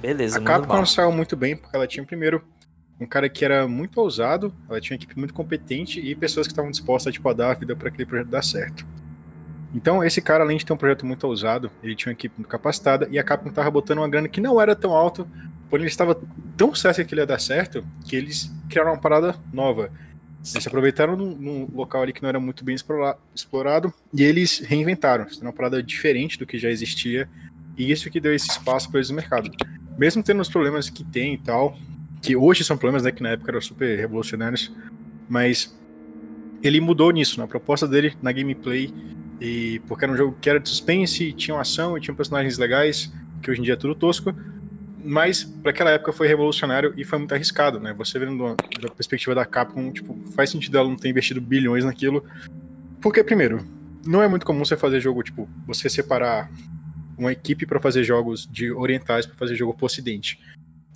Beleza, 0.00 0.38
A 0.38 0.42
Capcom 0.42 0.84
saiu 0.86 1.12
muito 1.12 1.36
bem, 1.36 1.56
porque 1.56 1.74
ela 1.76 1.86
tinha 1.86 2.04
primeiro 2.04 2.42
um 3.00 3.06
cara 3.06 3.28
que 3.28 3.44
era 3.44 3.66
muito 3.66 3.98
ousado, 3.98 4.52
ela 4.68 4.80
tinha 4.80 4.94
uma 4.94 5.02
equipe 5.02 5.18
muito 5.18 5.32
competente 5.32 5.98
e 5.98 6.14
pessoas 6.14 6.46
que 6.46 6.52
estavam 6.52 6.70
dispostas 6.70 7.12
tipo, 7.14 7.26
a 7.28 7.32
dar 7.32 7.52
a 7.52 7.54
vida 7.54 7.74
para 7.74 7.88
aquele 7.88 8.04
projeto 8.04 8.28
dar 8.28 8.44
certo. 8.44 8.86
Então, 9.74 10.04
esse 10.04 10.20
cara, 10.20 10.44
além 10.44 10.58
de 10.58 10.66
ter 10.66 10.72
um 10.72 10.76
projeto 10.76 11.06
muito 11.06 11.26
ousado, 11.26 11.70
ele 11.82 11.94
tinha 11.94 12.10
uma 12.10 12.14
equipe 12.14 12.34
muito 12.36 12.48
capacitada 12.48 13.08
e 13.10 13.18
a 13.18 13.24
Capcom 13.24 13.48
estava 13.48 13.70
botando 13.70 13.98
uma 13.98 14.08
grana 14.08 14.28
que 14.28 14.40
não 14.40 14.60
era 14.60 14.76
tão 14.76 14.92
alta, 14.92 15.26
porém 15.70 15.84
ele 15.84 15.90
estava 15.90 16.20
tão 16.56 16.74
certo 16.74 17.04
que 17.04 17.14
ele 17.14 17.22
ia 17.22 17.26
dar 17.26 17.40
certo 17.40 17.84
que 18.04 18.16
eles 18.16 18.52
criaram 18.68 18.92
uma 18.92 19.00
parada 19.00 19.36
nova. 19.52 19.90
Eles 20.52 20.66
aproveitaram 20.66 21.16
num, 21.16 21.36
num 21.36 21.68
local 21.72 22.02
ali 22.02 22.12
que 22.12 22.22
não 22.22 22.28
era 22.28 22.40
muito 22.40 22.64
bem 22.64 22.74
explora- 22.74 23.16
explorado 23.34 23.92
e 24.12 24.22
eles 24.22 24.58
reinventaram, 24.58 25.26
fizeram 25.26 25.46
uma 25.46 25.52
parada 25.52 25.82
diferente 25.82 26.38
do 26.38 26.46
que 26.46 26.58
já 26.58 26.68
existia 26.68 27.28
e 27.76 27.90
isso 27.90 28.10
que 28.10 28.20
deu 28.20 28.34
esse 28.34 28.48
espaço 28.50 28.90
para 28.90 28.98
eles 28.98 29.10
no 29.10 29.16
mercado. 29.16 29.50
Mesmo 29.96 30.22
tendo 30.22 30.40
os 30.40 30.48
problemas 30.48 30.90
que 30.90 31.04
tem 31.04 31.34
e 31.34 31.38
tal, 31.38 31.78
que 32.20 32.36
hoje 32.36 32.64
são 32.64 32.76
problemas, 32.76 33.02
né, 33.02 33.10
que 33.10 33.22
na 33.22 33.30
época 33.30 33.50
eram 33.50 33.60
super 33.60 33.98
revolucionários, 33.98 34.72
mas 35.28 35.76
ele 36.62 36.80
mudou 36.80 37.10
nisso, 37.10 37.40
na 37.40 37.46
proposta 37.46 37.88
dele, 37.88 38.14
na 38.20 38.30
gameplay, 38.32 38.92
e 39.40 39.80
porque 39.88 40.04
era 40.04 40.12
um 40.12 40.16
jogo 40.16 40.36
que 40.40 40.50
era 40.50 40.60
de 40.60 40.68
suspense, 40.68 41.32
tinha 41.32 41.58
ação 41.58 41.96
e 41.96 42.00
tinha 42.00 42.14
personagens 42.14 42.58
legais, 42.58 43.10
que 43.42 43.50
hoje 43.50 43.60
em 43.60 43.64
dia 43.64 43.72
é 43.72 43.76
tudo 43.76 43.94
tosco, 43.94 44.34
mas 45.02 45.44
para 45.44 45.70
aquela 45.70 45.90
época 45.90 46.12
foi 46.12 46.28
revolucionário 46.28 46.92
e 46.96 47.04
foi 47.04 47.18
muito 47.18 47.34
arriscado, 47.34 47.80
né? 47.80 47.94
Você 47.94 48.18
vendo 48.18 48.54
da 48.80 48.90
perspectiva 48.90 49.34
da 49.34 49.46
Capcom, 49.46 49.90
tipo, 49.90 50.14
faz 50.34 50.50
sentido 50.50 50.76
ela 50.76 50.88
não 50.88 50.96
ter 50.96 51.08
investido 51.08 51.40
bilhões 51.40 51.84
naquilo, 51.86 52.22
porque 53.00 53.24
primeiro, 53.24 53.64
não 54.06 54.22
é 54.22 54.28
muito 54.28 54.44
comum 54.44 54.62
você 54.62 54.76
fazer 54.76 55.00
jogo, 55.00 55.22
tipo, 55.22 55.48
você 55.66 55.88
separar 55.88 56.50
uma 57.16 57.32
equipe 57.32 57.64
para 57.64 57.80
fazer 57.80 58.04
jogos 58.04 58.46
de 58.50 58.70
orientais 58.70 59.24
para 59.24 59.36
fazer 59.36 59.54
jogo 59.54 59.72
pro 59.74 59.86
ocidente. 59.86 60.38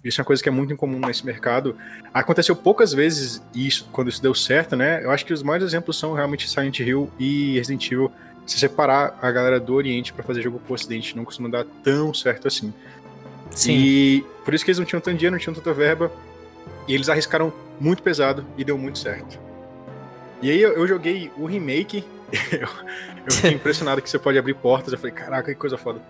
Isso 0.04 0.20
é 0.20 0.22
uma 0.22 0.26
coisa 0.26 0.42
que 0.42 0.48
é 0.48 0.52
muito 0.52 0.72
incomum 0.72 0.98
nesse 0.98 1.24
mercado. 1.24 1.76
Aconteceu 2.12 2.54
poucas 2.54 2.92
vezes 2.92 3.42
isso 3.54 3.88
quando 3.90 4.08
isso 4.08 4.20
deu 4.20 4.34
certo, 4.34 4.76
né? 4.76 5.02
Eu 5.02 5.10
acho 5.10 5.24
que 5.24 5.32
os 5.32 5.42
maiores 5.42 5.66
exemplos 5.66 5.98
são 5.98 6.12
realmente 6.12 6.48
Silent 6.48 6.78
Hill 6.80 7.10
e 7.18 7.54
Resident 7.54 7.90
Evil. 7.90 8.12
Se 8.44 8.58
separar 8.58 9.18
a 9.22 9.30
galera 9.30 9.58
do 9.58 9.72
Oriente 9.72 10.12
para 10.12 10.22
fazer 10.22 10.42
jogo 10.42 10.58
pro 10.58 10.74
Ocidente 10.74 11.16
não 11.16 11.24
costuma 11.24 11.48
dar 11.48 11.64
tão 11.82 12.12
certo 12.12 12.46
assim. 12.46 12.74
Sim. 13.50 13.72
E 13.72 14.24
por 14.44 14.52
isso 14.52 14.62
que 14.62 14.70
eles 14.70 14.78
não 14.78 14.84
tinham 14.84 15.00
tanto 15.00 15.16
dinheiro, 15.16 15.34
não 15.34 15.40
tinham 15.40 15.54
tanta 15.54 15.72
verba. 15.72 16.12
E 16.86 16.94
eles 16.94 17.08
arriscaram 17.08 17.50
muito 17.80 18.02
pesado 18.02 18.44
e 18.58 18.64
deu 18.64 18.76
muito 18.76 18.98
certo. 18.98 19.38
E 20.42 20.50
aí 20.50 20.60
eu, 20.60 20.74
eu 20.74 20.86
joguei 20.86 21.32
o 21.38 21.46
remake. 21.46 22.04
eu, 22.52 22.68
eu 23.24 23.32
fiquei 23.32 23.52
impressionado 23.52 24.02
que 24.02 24.10
você 24.10 24.18
pode 24.18 24.36
abrir 24.36 24.54
portas. 24.54 24.92
Eu 24.92 24.98
falei, 24.98 25.14
caraca, 25.14 25.50
que 25.50 25.58
coisa 25.58 25.78
foda. 25.78 26.02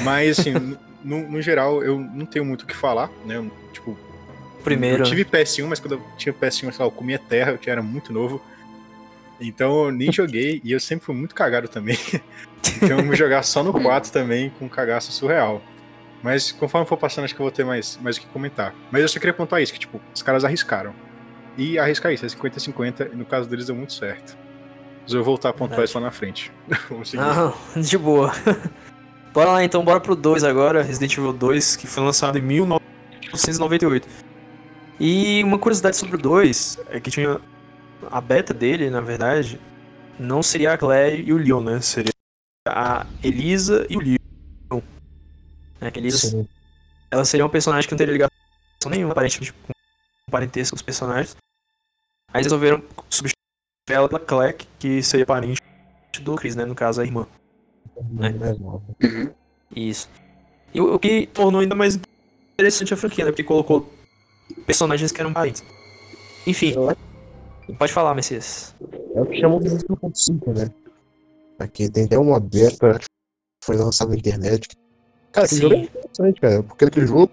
Mas 0.00 0.40
assim, 0.40 0.76
no, 1.04 1.28
no 1.28 1.42
geral, 1.42 1.82
eu 1.82 1.98
não 1.98 2.26
tenho 2.26 2.44
muito 2.44 2.62
o 2.62 2.66
que 2.66 2.74
falar, 2.76 3.10
né? 3.24 3.44
Tipo, 3.72 3.96
Primeiro. 4.62 5.02
eu 5.02 5.06
tive 5.06 5.24
PS1, 5.24 5.66
mas 5.66 5.80
quando 5.80 5.92
eu 5.94 6.02
tinha 6.16 6.32
PS1, 6.32 6.70
sei 6.72 6.78
lá, 6.78 6.84
eu 6.86 6.90
comia 6.90 7.18
terra, 7.18 7.52
eu 7.52 7.58
tinha- 7.58 7.72
era 7.72 7.82
muito 7.82 8.12
novo. 8.12 8.40
Então 9.40 9.86
eu 9.86 9.90
nem 9.92 10.12
joguei 10.12 10.60
e 10.62 10.70
eu 10.72 10.78
sempre 10.78 11.04
fui 11.04 11.14
muito 11.14 11.34
cagado 11.34 11.66
também. 11.68 11.98
então 12.80 12.98
eu 12.98 13.04
vou 13.04 13.14
jogar 13.16 13.42
só 13.42 13.62
no 13.62 13.72
4 13.72 14.12
também, 14.12 14.50
com 14.58 14.66
um 14.66 14.68
cagaço 14.68 15.10
surreal. 15.10 15.60
Mas 16.22 16.52
conforme 16.52 16.86
for 16.86 16.96
passando, 16.96 17.24
acho 17.24 17.34
que 17.34 17.40
eu 17.40 17.44
vou 17.44 17.50
ter 17.50 17.64
mais, 17.64 17.98
mais 18.00 18.16
o 18.16 18.20
que 18.20 18.26
comentar. 18.28 18.72
Mas 18.92 19.02
eu 19.02 19.08
só 19.08 19.18
queria 19.18 19.34
pontuar 19.34 19.60
isso, 19.60 19.72
que 19.72 19.78
tipo, 19.80 20.00
os 20.14 20.22
caras 20.22 20.44
arriscaram. 20.44 20.94
E 21.58 21.78
arriscar 21.78 22.12
isso, 22.12 22.24
é 22.24 22.28
50-50, 22.28 23.12
e 23.12 23.16
no 23.16 23.24
caso 23.24 23.48
deles 23.48 23.66
deu 23.66 23.74
muito 23.74 23.92
certo. 23.92 24.36
Mas 25.02 25.12
eu 25.12 25.18
vou 25.18 25.34
voltar 25.34 25.48
a 25.48 25.52
pontuar 25.52 25.82
isso 25.82 25.98
lá 25.98 26.04
na 26.04 26.12
frente. 26.12 26.52
Não, 27.74 27.82
de 27.82 27.98
boa. 27.98 28.32
Bora 29.32 29.52
lá 29.52 29.64
então, 29.64 29.84
bora 29.84 30.00
pro 30.00 30.14
2 30.14 30.44
agora, 30.44 30.82
Resident 30.82 31.16
Evil 31.16 31.32
2, 31.32 31.76
que 31.76 31.86
foi 31.86 32.02
lançado 32.02 32.38
em 32.38 32.42
1998. 32.42 34.08
E 35.00 35.42
uma 35.42 35.58
curiosidade 35.58 35.96
sobre 35.96 36.16
o 36.16 36.18
2 36.18 36.78
é 36.90 37.00
que 37.00 37.10
tinha 37.10 37.40
a 38.10 38.20
beta 38.20 38.52
dele, 38.54 38.90
na 38.90 39.00
verdade, 39.00 39.60
não 40.18 40.42
seria 40.42 40.72
a 40.72 40.78
Claire 40.78 41.22
e 41.22 41.32
o 41.32 41.36
Leon, 41.36 41.60
né? 41.60 41.80
Seria 41.80 42.12
a 42.68 43.06
Elisa 43.22 43.86
e 43.88 43.96
o 43.96 44.00
Leon. 44.00 44.82
Né? 45.80 45.90
Que 45.90 45.98
Elisa, 45.98 46.18
Sim. 46.18 46.46
ela 47.10 47.24
seria 47.24 47.44
um 47.44 47.48
personagem 47.48 47.88
que 47.88 47.94
não 47.94 47.98
teria 47.98 48.12
ligação 48.12 48.30
nenhuma, 48.90 49.12
aparentemente, 49.12 49.52
com 49.52 49.72
parentesco 50.30 50.74
com 50.74 50.76
os 50.76 50.82
personagens. 50.82 51.36
Aí 52.32 52.42
resolveram 52.42 52.82
substituir 53.10 53.36
ela 53.90 54.08
pela 54.08 54.20
Claire, 54.20 54.56
que 54.78 55.02
seria 55.02 55.26
parente 55.26 55.60
do 56.20 56.36
Chris, 56.36 56.54
né? 56.54 56.64
No 56.64 56.74
caso, 56.74 57.00
a 57.00 57.04
irmã. 57.04 57.26
É. 58.20 59.06
Uhum. 59.06 59.30
Isso. 59.74 60.08
E 60.74 60.80
o, 60.80 60.94
o 60.94 60.98
que 60.98 61.26
tornou 61.26 61.60
ainda 61.60 61.74
mais 61.74 61.98
interessante 62.54 62.94
a 62.94 62.96
franquia, 62.96 63.24
né? 63.24 63.30
Porque 63.30 63.44
colocou 63.44 63.90
personagens 64.66 65.12
que 65.12 65.20
eram 65.20 65.32
parentes. 65.32 65.62
Enfim, 66.46 66.74
pode 67.78 67.92
falar, 67.92 68.14
Messias. 68.14 68.74
É 69.14 69.20
o 69.20 69.26
que 69.26 69.40
chamam 69.40 69.60
de 69.60 69.70
1.5, 69.70 70.58
né? 70.58 70.70
Aqui 71.58 71.88
tem 71.88 72.04
até 72.04 72.18
uma 72.18 72.40
beta 72.40 72.98
que 72.98 73.06
foi 73.64 73.76
lançada 73.76 74.10
na 74.10 74.16
internet. 74.16 74.68
Cara, 75.30 75.46
esse 75.46 75.56
Sim. 75.56 75.62
jogo 75.62 75.74
é 75.74 75.78
interessante, 75.78 76.40
cara. 76.40 76.62
Porque 76.62 76.84
aquele 76.84 77.06
jogo. 77.06 77.30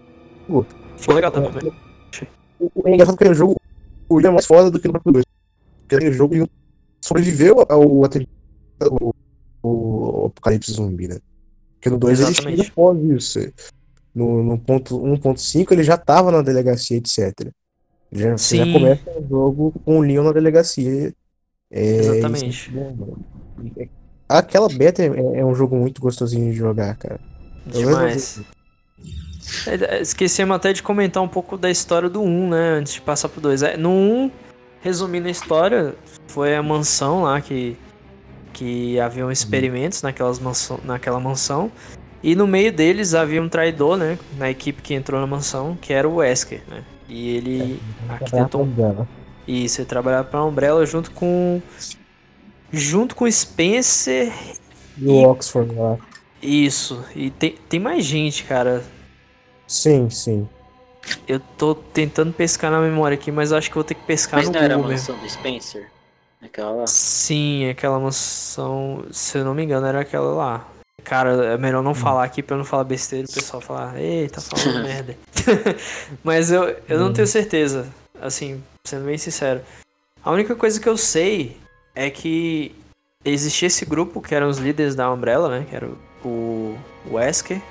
Ficou 0.97 1.15
legal 1.15 1.32
também, 1.32 1.51
né? 1.51 1.71
O 2.60 2.71
o 2.75 2.89
engraçado 2.89 3.15
é 3.15 3.17
que 3.17 3.23
aquele 3.23 3.36
jogo 3.36 3.55
o 4.10 4.19
é 4.19 4.29
mais 4.29 4.45
foda 4.45 4.71
do 4.71 4.79
que 4.79 4.88
no 4.88 4.93
próprio 4.93 5.13
2. 5.13 5.25
Porque 5.82 5.95
aquele 5.95 6.12
jogo 6.12 6.49
sobreviveu 7.01 7.65
ao 7.69 8.03
atendimento. 8.03 9.15
O, 9.62 10.24
o 10.24 10.26
apocalipse 10.28 10.72
zumbi, 10.72 11.08
né? 11.08 11.19
Porque 11.76 11.89
no 11.89 11.98
2 11.98 12.19
ele 12.19 12.34
chega 12.34 12.63
após 12.63 13.00
isso. 13.04 13.39
No, 14.13 14.43
no 14.43 14.58
ponto 14.58 15.00
1.5 15.00 15.72
ele 15.72 15.84
já 15.84 15.98
tava 15.98 16.32
na 16.32 16.41
delegacia, 16.41 16.98
etc. 16.98 17.52
Ele 18.12 18.24
Já, 18.24 18.38
você 18.38 18.58
já 18.58 18.65
Sim. 18.65 18.74
começa 18.74 19.12
o 19.12 19.28
jogo 19.28 19.74
com 19.86 20.00
o 20.00 20.02
Leon 20.02 20.24
na 20.24 20.32
delegacia. 20.32 21.13
É, 21.72 21.98
Exatamente. 21.98 22.50
isso 22.50 22.72
é 23.78 23.84
é- 23.84 23.89
Aquela 24.28 24.69
beta 24.69 25.02
é, 25.02 25.08
é 25.08 25.45
um 25.45 25.56
jogo 25.56 25.76
muito 25.76 26.00
gostosinho 26.02 26.52
de 26.52 26.58
jogar, 26.58 26.95
cara. 26.98 27.19
Demais. 27.65 28.41
É, 29.65 30.02
Esquecemos 30.02 30.56
até 30.56 30.72
de 30.72 30.84
comentar 30.84 31.24
um 31.24 31.28
pouco 31.28 31.58
da 31.58 31.69
história 31.72 32.10
do 32.10 32.22
1, 32.22 32.50
né? 32.50 32.69
Antes 32.74 32.93
de 32.93 33.02
passar 33.02 33.30
pro 33.30 33.41
2. 33.41 33.63
É, 33.63 33.78
no 33.78 33.89
1, 33.89 34.32
resumindo 34.82 35.28
a 35.28 35.32
história, 35.32 35.95
foi 36.28 36.56
a 36.56 36.62
mansão 36.62 37.24
lá 37.24 37.41
que, 37.41 37.76
que 38.54 39.00
haviam 39.00 39.32
experimentos 39.32 40.02
naquelas 40.02 40.40
mansão, 40.40 40.80
naquela 40.84 41.20
mansão. 41.20 41.72
E 42.22 42.36
no 42.36 42.46
meio 42.48 42.72
deles 42.74 43.14
havia 43.14 43.42
um 43.42 43.48
traidor, 43.50 43.98
né? 43.98 44.18
Na 44.38 44.50
equipe 44.50 44.82
que 44.82 44.94
entrou 44.94 45.20
na 45.22 45.28
mansão, 45.28 45.78
que 45.82 45.94
era 45.94 46.08
o 46.08 46.16
Wesker, 46.16 46.62
né? 46.68 46.84
E 47.08 47.30
ele 47.38 47.82
arquitetou 48.08 48.66
dela. 48.66 49.08
isso, 49.48 49.82
ele 49.82 49.88
trabalhava 49.88 50.28
pra 50.28 50.44
Umbrella 50.44 50.86
junto 50.86 51.12
com. 51.12 51.62
Junto 52.72 53.16
com 53.16 53.30
Spencer. 53.32 54.32
E 54.98 55.08
o 55.08 55.24
Oxford 55.30 55.74
lá. 55.74 55.98
Isso. 56.42 57.04
E 57.16 57.32
tem, 57.32 57.56
tem 57.68 57.80
mais 57.80 58.06
gente, 58.06 58.44
cara. 58.44 58.84
Sim, 59.68 60.10
sim. 60.10 60.48
Eu 61.28 61.40
tô 61.40 61.74
tentando 61.74 62.34
pescar 62.34 62.70
na 62.72 62.80
memória 62.82 63.16
aqui, 63.16 63.32
mas 63.32 63.52
eu 63.52 63.58
acho 63.58 63.70
que 63.72 63.78
eu 63.78 63.82
vou 63.82 63.84
ter 63.86 63.96
que 63.96 64.04
pescar 64.06 64.40
Mas 64.40 64.48
no 64.48 64.54
não 64.54 64.60
era 64.60 64.76
a 64.76 64.78
Google 64.78 64.92
mesmo. 64.92 65.14
mansão 65.14 65.18
do 65.18 65.28
Spencer? 65.30 65.92
Aquela 66.41 66.71
lá? 66.71 66.88
Sim, 66.88 67.69
aquela 67.69 67.99
mansão. 67.99 69.06
Se 69.12 69.38
eu 69.38 69.45
não 69.45 69.54
me 69.54 69.63
engano, 69.63 69.86
era 69.86 70.02
aquela 70.02 70.34
lá. 70.34 70.67
Cara, 71.04 71.54
é 71.54 71.58
melhor 71.58 71.84
não 71.84 71.93
falar 71.93 72.23
aqui 72.23 72.43
pra 72.43 72.56
eu 72.56 72.60
não 72.60 72.65
falar 72.65 72.84
besteira 72.84 73.25
e 73.28 73.32
o 73.32 73.34
pessoal 73.34 73.62
falar, 73.62 73.99
eita, 73.99 74.41
falando 74.41 74.84
merda. 74.84 75.17
Mas 76.23 76.52
eu, 76.52 76.75
eu 76.88 76.99
não 76.99 77.12
tenho 77.12 77.28
certeza, 77.28 77.88
assim, 78.21 78.62
sendo 78.86 79.06
bem 79.06 79.17
sincero. 79.17 79.62
A 80.23 80.32
única 80.32 80.56
coisa 80.56 80.80
que 80.80 80.88
eu 80.88 80.97
sei 80.97 81.58
é 81.95 82.10
que 82.10 82.75
existia 83.23 83.67
esse 83.67 83.86
grupo 83.86 84.21
que 84.21 84.36
eram 84.36 84.49
os 84.49 84.58
líderes 84.58 84.95
da 84.95 85.12
Umbrella, 85.12 85.49
né? 85.49 85.65
Que 85.69 85.75
era 85.75 85.89
o 86.23 86.78
Wesker, 87.10 87.62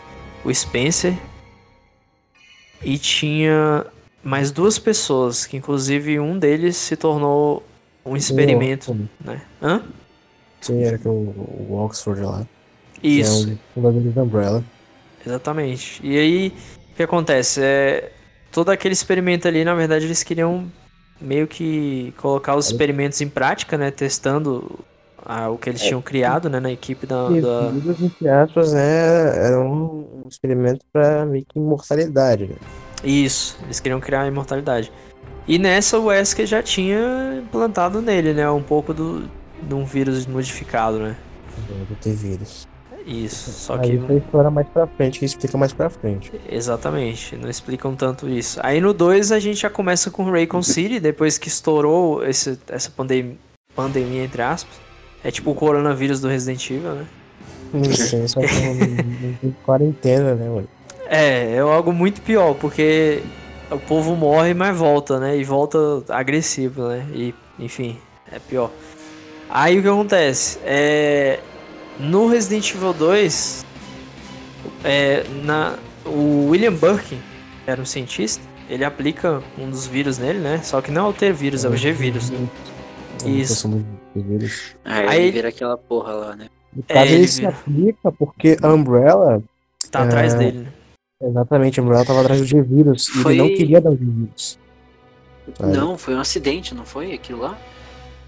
o 0.44 0.52
Spencer. 0.52 1.14
E 2.82 2.98
tinha 2.98 3.86
mais 4.22 4.50
duas 4.50 4.78
pessoas, 4.78 5.46
que 5.46 5.56
inclusive 5.56 6.18
um 6.20 6.38
deles 6.38 6.76
se 6.76 6.96
tornou 6.96 7.62
um 8.10 8.16
experimento, 8.16 8.96
né? 9.24 9.42
Hã? 9.62 9.82
Sim, 10.60 10.82
era 10.82 10.98
que 10.98 11.08
o, 11.08 11.12
o 11.12 11.84
Oxford 11.84 12.20
lá. 12.22 12.46
Isso. 13.02 13.48
É 13.48 13.52
o 13.52 13.58
fundador 13.74 14.02
da 14.12 14.22
Umbrella. 14.22 14.64
Exatamente. 15.24 16.00
E 16.04 16.18
aí, 16.18 16.52
o 16.92 16.96
que 16.96 17.02
acontece? 17.02 17.60
É, 17.62 18.10
todo 18.50 18.70
aquele 18.70 18.92
experimento 18.92 19.46
ali, 19.46 19.64
na 19.64 19.74
verdade, 19.74 20.04
eles 20.04 20.22
queriam 20.22 20.66
meio 21.20 21.46
que 21.46 22.12
colocar 22.16 22.56
os 22.56 22.66
experimentos 22.66 23.20
em 23.20 23.28
prática, 23.28 23.76
né? 23.76 23.90
Testando 23.90 24.78
ah, 25.24 25.50
o 25.50 25.58
que 25.58 25.68
eles 25.68 25.82
tinham 25.82 26.00
criado, 26.00 26.48
né? 26.48 26.58
Na 26.60 26.70
equipe 26.70 27.06
da... 27.06 27.28
Da- 27.28 27.72
entre 28.00 28.28
aspas, 28.28 28.72
né, 28.72 29.46
era 29.46 29.60
um 29.60 30.22
experimento 30.28 30.84
pra 30.92 31.26
meio 31.26 31.44
que 31.44 31.58
imortalidade, 31.58 32.46
né? 32.46 32.56
Isso, 33.04 33.58
eles 33.64 33.78
queriam 33.78 34.00
criar 34.00 34.22
a 34.22 34.26
imortalidade. 34.26 34.90
E 35.48 35.58
nessa, 35.58 35.98
o 35.98 36.04
Wesker 36.04 36.46
já 36.46 36.62
tinha 36.62 37.40
implantado 37.42 38.02
nele, 38.02 38.34
né? 38.34 38.48
Um 38.50 38.62
pouco 38.62 38.92
do, 38.92 39.28
de 39.62 39.74
um 39.74 39.84
vírus 39.84 40.26
modificado, 40.26 40.98
né? 40.98 41.16
Do 41.88 41.96
ter 41.96 42.14
vírus. 42.14 42.68
Isso, 43.06 43.50
só 43.50 43.76
Aí 43.76 43.80
que... 43.80 43.96
isso 43.96 44.12
explora 44.12 44.50
mais 44.50 44.68
pra 44.68 44.86
frente, 44.86 45.18
que 45.18 45.24
explica 45.24 45.56
mais 45.56 45.72
pra 45.72 45.88
frente. 45.88 46.30
Exatamente, 46.46 47.34
não 47.36 47.48
explicam 47.48 47.94
tanto 47.94 48.28
isso. 48.28 48.60
Aí 48.62 48.82
no 48.82 48.92
2 48.92 49.32
a 49.32 49.38
gente 49.38 49.62
já 49.62 49.70
começa 49.70 50.10
com 50.10 50.30
Raycon 50.30 50.62
City, 50.62 51.00
depois 51.00 51.38
que 51.38 51.48
estourou 51.48 52.22
esse, 52.22 52.58
essa 52.68 52.90
pandem 52.90 53.38
pandemia, 53.74 54.24
entre 54.24 54.42
aspas. 54.42 54.74
É 55.24 55.30
tipo 55.30 55.52
o 55.52 55.54
coronavírus 55.54 56.20
do 56.20 56.28
Resident 56.28 56.70
Evil, 56.70 56.92
né? 56.92 57.06
Sim, 57.94 58.28
só 58.28 58.40
que 58.40 58.46
tem 59.40 59.56
quarentena, 59.64 60.34
né, 60.34 60.48
mano? 60.48 60.68
É, 61.06 61.54
é 61.54 61.58
algo 61.60 61.92
muito 61.92 62.20
pior, 62.20 62.54
porque 62.54 63.22
o 63.70 63.78
povo 63.78 64.14
morre, 64.16 64.54
mas 64.54 64.76
volta, 64.76 65.18
né? 65.18 65.36
E 65.38 65.44
volta 65.44 65.78
agressivo, 66.08 66.88
né? 66.88 67.06
E, 67.12 67.34
enfim, 67.58 67.98
é 68.32 68.38
pior. 68.38 68.70
Aí 69.50 69.78
o 69.78 69.82
que 69.82 69.88
acontece? 69.88 70.58
É, 70.64 71.40
no 71.98 72.26
Resident 72.28 72.74
Evil 72.74 72.92
2, 72.92 73.64
é, 74.84 75.24
na, 75.44 75.74
o 76.04 76.48
William 76.50 76.72
Birkin, 76.72 77.20
que 77.64 77.70
era 77.70 77.80
um 77.80 77.84
cientista, 77.86 78.42
ele 78.68 78.84
aplica 78.84 79.42
um 79.58 79.68
dos 79.70 79.86
vírus 79.86 80.18
nele, 80.18 80.38
né? 80.38 80.60
Só 80.62 80.80
que 80.80 80.90
não 80.90 81.06
é 81.06 81.08
o 81.08 81.12
T-vírus, 81.12 81.64
é 81.64 81.68
o 81.68 81.76
G-vírus. 81.76 82.30
Isso. 83.24 83.84
Vírus. 84.14 84.74
Aí, 84.84 85.06
Aí- 85.08 85.22
ele 85.22 85.32
vira 85.32 85.48
aquela 85.48 85.76
porra 85.78 86.12
lá, 86.12 86.36
né? 86.36 86.48
É, 86.88 87.02
ele 87.02 87.14
ele 87.14 87.28
se 87.28 87.40
vira. 87.40 87.52
aplica 87.52 88.12
porque 88.12 88.56
a 88.62 88.68
Umbrella, 88.72 89.42
Tá 89.90 90.02
atrás 90.02 90.34
É. 90.34 90.36
dele, 90.38 90.58
né? 90.58 90.66
Exatamente, 91.20 91.80
a 91.80 91.82
Umbrella 91.82 92.04
tava 92.04 92.20
atrás 92.20 92.40
do 92.40 92.46
G-Vírus 92.46 93.08
e 93.08 93.12
Foi- 93.22 93.32
ele 93.34 93.42
não 93.42 93.48
queria 93.48 93.80
dar 93.80 93.90
o 93.90 93.96
G-Vírus. 93.96 94.58
Sabe? 95.56 95.76
Não, 95.76 95.96
foi 95.96 96.14
um 96.14 96.20
acidente, 96.20 96.74
não 96.74 96.84
foi 96.84 97.12
aquilo 97.14 97.40
lá? 97.40 97.56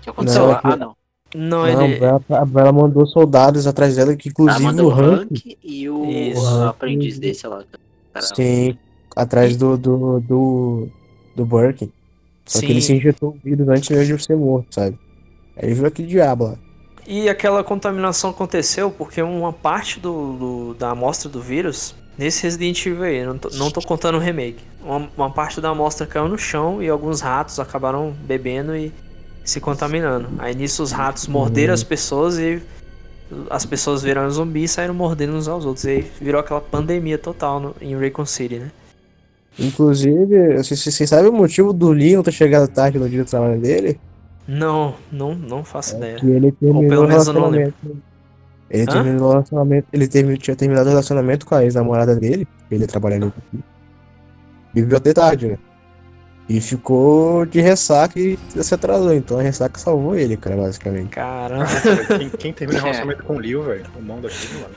Que 0.02 0.10
aconteceu 0.10 0.42
Não, 0.42 0.48
lá? 0.50 0.56
aquilo- 0.56 0.72
Ah, 0.72 0.76
não. 0.76 0.96
Não, 1.32 1.58
Não, 1.58 1.84
ele. 1.84 2.04
A 2.04 2.42
Umbrella 2.42 2.72
mandou 2.72 3.06
soldados 3.06 3.66
atrás 3.66 3.94
dela, 3.94 4.16
que 4.16 4.28
Ah, 4.28 4.32
inclusive 4.32 4.64
mandou 4.64 4.88
o 4.90 4.92
Hank, 4.92 5.22
Hank 5.30 5.58
e 5.62 5.88
o 5.88 6.02
o 6.36 6.62
aprendiz 6.66 7.18
desse 7.20 7.46
lá. 7.46 7.62
Cara, 8.12 8.26
sim, 8.34 8.76
atrás 9.14 9.56
do, 9.56 9.76
do, 9.76 10.20
do, 10.20 10.88
do 11.36 11.44
Birkin. 11.46 11.92
Só 12.44 12.58
que 12.58 12.66
ele 12.66 12.80
se 12.80 12.88
Sim. 12.88 12.94
injetou 12.96 13.28
o 13.30 13.38
vírus 13.44 13.68
antes 13.68 13.88
mesmo 13.90 14.16
de 14.16 14.24
ser 14.24 14.36
morto, 14.36 14.74
sabe? 14.74 14.98
Aí 15.56 15.66
ele 15.66 15.74
viu 15.74 15.86
aquele 15.86 16.08
diabo 16.08 16.44
lá. 16.46 16.56
E 17.06 17.28
aquela 17.28 17.62
contaminação 17.62 18.30
aconteceu 18.30 18.90
porque 18.90 19.22
uma 19.22 19.52
parte 19.52 20.00
do, 20.00 20.32
do- 20.32 20.74
da 20.74 20.90
amostra 20.90 21.28
do 21.28 21.40
vírus, 21.40 21.94
nesse 22.16 22.42
Resident 22.42 22.84
Evil 22.86 23.02
aí, 23.02 23.24
não 23.24 23.38
tô, 23.38 23.48
não 23.50 23.70
tô 23.70 23.80
contando 23.80 24.16
o 24.16 24.20
remake, 24.20 24.62
uma, 24.84 25.08
uma 25.16 25.30
parte 25.30 25.60
da 25.60 25.70
amostra 25.70 26.06
caiu 26.06 26.28
no 26.28 26.38
chão 26.38 26.82
e 26.82 26.88
alguns 26.88 27.20
ratos 27.20 27.58
acabaram 27.58 28.14
bebendo 28.24 28.74
e 28.74 28.92
se 29.44 29.60
contaminando. 29.60 30.28
Aí 30.38 30.54
nisso 30.54 30.82
os 30.82 30.92
ratos 30.92 31.26
morderam 31.26 31.74
as 31.74 31.82
pessoas 31.82 32.38
e 32.38 32.62
as 33.48 33.64
pessoas 33.64 34.02
viraram 34.02 34.30
zumbis 34.30 34.70
e 34.70 34.74
saíram 34.74 34.94
mordendo 34.94 35.34
uns 35.34 35.48
aos 35.48 35.64
outros. 35.64 35.84
E 35.84 35.90
aí 35.90 36.10
virou 36.20 36.40
aquela 36.40 36.60
pandemia 36.60 37.18
total 37.18 37.60
no, 37.60 37.76
em 37.80 37.96
Raycon 37.96 38.26
City, 38.26 38.56
né? 38.56 38.70
Inclusive, 39.58 40.56
vocês 40.56 41.08
sabem 41.08 41.30
o 41.30 41.32
motivo 41.32 41.72
do 41.72 41.90
Leon 41.90 42.22
ter 42.22 42.32
chegado 42.32 42.68
tarde 42.68 42.98
no 42.98 43.08
dia 43.08 43.24
do 43.24 43.28
trabalho 43.28 43.60
dele? 43.60 43.98
Não, 44.46 44.94
não, 45.12 45.34
não 45.34 45.64
faço 45.64 45.96
ideia. 45.96 46.16
Que 46.16 46.26
ele 46.26 46.52
terminou 46.52 46.88
pelo 46.88 47.06
menos 47.06 47.26
eu 47.26 47.32
não 47.34 47.50
relacionamento. 47.50 47.74
Ele 48.70 48.82
Hã? 48.84 48.86
terminou 48.86 49.28
o 49.28 49.30
relacionamento. 49.32 49.88
Ele 49.92 50.06
termi- 50.06 50.38
tinha 50.38 50.54
terminado 50.56 50.86
o 50.86 50.90
relacionamento 50.90 51.44
com 51.44 51.54
a 51.54 51.64
ex-namorada 51.64 52.14
dele, 52.14 52.46
que 52.68 52.74
ele 52.74 52.86
trabalhava 52.86 53.26
no 53.26 53.32
e 54.74 54.80
viveu 54.82 54.98
até 54.98 55.12
tarde, 55.12 55.48
né? 55.48 55.58
E 56.48 56.60
ficou 56.60 57.44
de 57.46 57.60
ressaca 57.60 58.18
e 58.18 58.38
se 58.60 58.74
atrasou. 58.74 59.12
Então 59.14 59.38
a 59.38 59.42
ressaca 59.42 59.78
salvou 59.78 60.16
ele, 60.16 60.36
cara, 60.36 60.56
basicamente. 60.56 61.10
Caramba. 61.10 61.66
Quem, 62.18 62.30
quem 62.30 62.52
termina 62.52 62.80
o 62.80 62.82
relacionamento 62.82 63.24
com 63.24 63.36
o 63.36 63.38
Leo, 63.38 63.62
velho? 63.62 63.84
O 63.98 64.02
mão 64.02 64.20
daquele, 64.20 64.54
mano. 64.62 64.74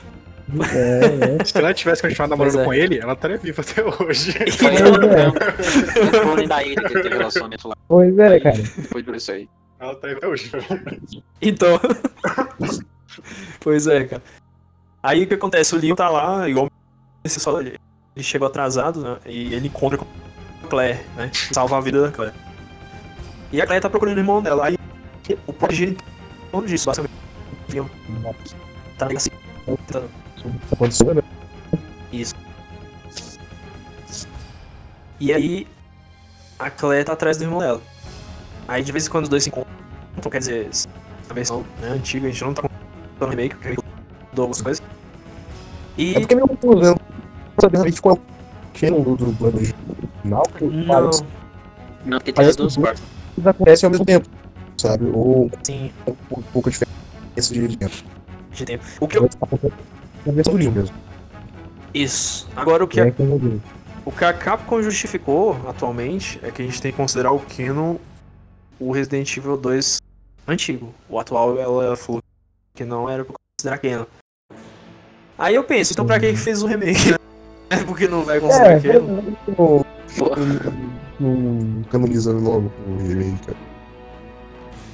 É, 0.72 1.40
é. 1.40 1.42
Se 1.46 1.56
ela 1.56 1.72
tivesse 1.72 2.02
continuado 2.02 2.30
namorando 2.30 2.60
é. 2.60 2.64
com 2.64 2.74
ele, 2.74 2.98
ela 2.98 3.14
estaria 3.14 3.38
viva 3.38 3.62
até 3.62 3.82
hoje. 3.82 4.32
Foi 4.52 4.70
Pois 4.70 4.80
é. 4.80 5.16
mesmo. 5.16 5.32
Foi 5.92 6.06
o 6.06 6.22
clone 6.22 6.46
da 6.46 6.62
ilha 6.62 6.82
que 6.82 6.94
teve 6.94 7.08
relacionamento 7.08 7.68
lá. 7.68 7.76
Pois 7.88 8.18
é, 8.18 8.40
cara. 8.40 8.56
Foi 8.90 9.02
por 9.02 9.14
isso 9.16 9.32
aí. 9.32 9.48
Ela 9.80 9.92
estaria 9.92 10.16
até 10.16 10.26
hoje. 10.28 10.52
Então. 11.42 11.80
pois 13.64 13.86
é, 13.86 14.04
cara. 14.04 14.22
Aí 15.02 15.24
o 15.24 15.26
que 15.26 15.34
acontece? 15.34 15.74
O 15.74 15.78
Leon 15.78 15.94
tá 15.96 16.08
lá, 16.08 16.48
igual 16.48 16.70
só 17.26 17.60
ele, 17.60 17.78
chegou 18.18 18.46
atrasado, 18.46 19.00
né? 19.00 19.18
E 19.26 19.54
ele 19.54 19.68
encontra 19.68 19.98
com 19.98 20.06
a 20.62 20.68
Claire, 20.68 21.04
né? 21.16 21.30
Salva 21.52 21.78
a 21.78 21.80
vida 21.80 22.02
da 22.02 22.12
Claire. 22.12 22.34
E 23.50 23.60
a 23.60 23.66
Claire 23.66 23.82
tá 23.82 23.90
procurando 23.90 24.16
o 24.16 24.20
irmão 24.20 24.42
dela. 24.42 24.66
Aí 24.66 24.76
o 25.46 25.52
torno 25.52 26.68
disso, 26.68 26.86
basicamente. 26.86 27.14
Leon 27.70 27.86
Tá 28.98 29.08
ligado? 29.08 29.30
Tentando- 29.64 30.10
Aconteceu, 30.70 31.14
né? 31.14 31.22
Isso. 32.12 32.34
E 35.18 35.32
aí 35.32 35.66
a 36.58 36.70
Claire 36.70 37.04
tá 37.04 37.12
atrás 37.14 37.36
do 37.38 37.44
irmão 37.44 37.58
dela. 37.58 37.80
Aí 38.68 38.82
de 38.82 38.92
vez 38.92 39.06
em 39.06 39.10
quando 39.10 39.24
os 39.24 39.28
dois 39.30 39.42
se 39.42 39.48
encontram, 39.48 40.30
quer 40.30 40.38
dizer, 40.38 40.70
a 41.28 41.34
versão 41.34 41.64
né, 41.80 41.88
antiga, 41.88 42.28
a 42.28 42.30
gente 42.30 42.44
não 42.44 42.54
tá 42.54 42.62
contando 43.18 43.30
remake, 43.30 43.54
porque 43.56 43.68
mudou 44.30 44.42
algumas 44.44 44.62
coisas. 44.62 44.82
E 45.96 46.14
É 46.14 46.20
porque 46.20 46.34
é 46.34 46.36
meio 46.36 46.48
confuso, 46.48 46.80
né? 46.80 46.88
Não 46.90 46.96
sabia 47.60 47.76
exatamente 47.76 48.02
qual 48.02 48.18
é 48.82 48.90
o 48.90 49.02
do, 49.04 49.16
do, 49.16 49.32
do 49.32 49.46
original, 49.46 49.74
não, 50.24 50.42
parece 50.86 51.24
Não, 52.04 52.18
porque 52.18 52.32
tem 52.32 52.46
as 52.46 52.56
duas 52.56 52.74
que- 52.76 52.82
partes. 52.82 53.02
que 53.02 53.40
eles 53.40 53.46
acontecem 53.46 53.86
ao 53.86 53.90
mesmo 53.90 54.04
tempo, 54.04 54.28
sabe? 54.76 55.04
Ou 55.14 55.50
sim, 55.62 55.92
um 56.06 56.42
pouco 56.52 56.70
de 56.70 56.78
diferença 56.78 57.54
de 57.54 57.76
tempo. 57.76 57.94
de 58.52 58.64
tempo. 58.64 58.84
O 59.00 59.06
que 59.08 59.18
eu, 59.18 59.28
a 60.26 60.30
versão 60.32 60.56
do 60.56 60.70
mesmo. 60.72 60.94
Isso. 61.94 62.48
Agora 62.56 62.82
o 62.84 62.88
que, 62.88 63.00
É 63.00 63.10
que 63.10 63.20
eu 63.22 63.60
o 64.04 64.10
que 64.12 64.24
a 64.24 64.32
Capcom 64.34 64.82
justificou 64.82 65.56
atualmente 65.66 66.38
É 66.42 66.50
que 66.50 66.60
a 66.60 66.64
gente 66.64 66.82
tem 66.82 66.90
que 66.90 66.96
considerar 66.96 67.30
o 67.32 67.38
Canon 67.40 67.96
o 68.80 68.90
Resident 68.90 69.34
Evil 69.36 69.56
2 69.56 69.98
antigo. 70.48 70.92
O 71.08 71.18
atual 71.20 71.58
ela 71.58 71.96
falou 71.96 72.20
que 72.74 72.84
não 72.84 73.08
era 73.08 73.24
pra 73.24 73.34
considerar 73.56 73.78
canon. 73.78 74.06
Aí 75.38 75.54
eu 75.54 75.64
penso, 75.64 75.92
então 75.92 76.04
pra 76.04 76.18
que 76.18 76.32
que 76.32 76.36
fez 76.38 76.62
o 76.62 76.66
remake? 76.66 77.12
né? 77.12 77.18
Porque 77.86 78.06
não 78.08 78.24
vai 78.24 78.40
considerar 78.40 78.72
É, 78.72 78.80
canon. 78.80 79.22
Pô, 79.56 79.84
não 81.20 81.82
canoniza 81.84 82.32
logo 82.32 82.70
o 82.88 82.96
remake, 83.06 83.46
cara. 83.46 83.58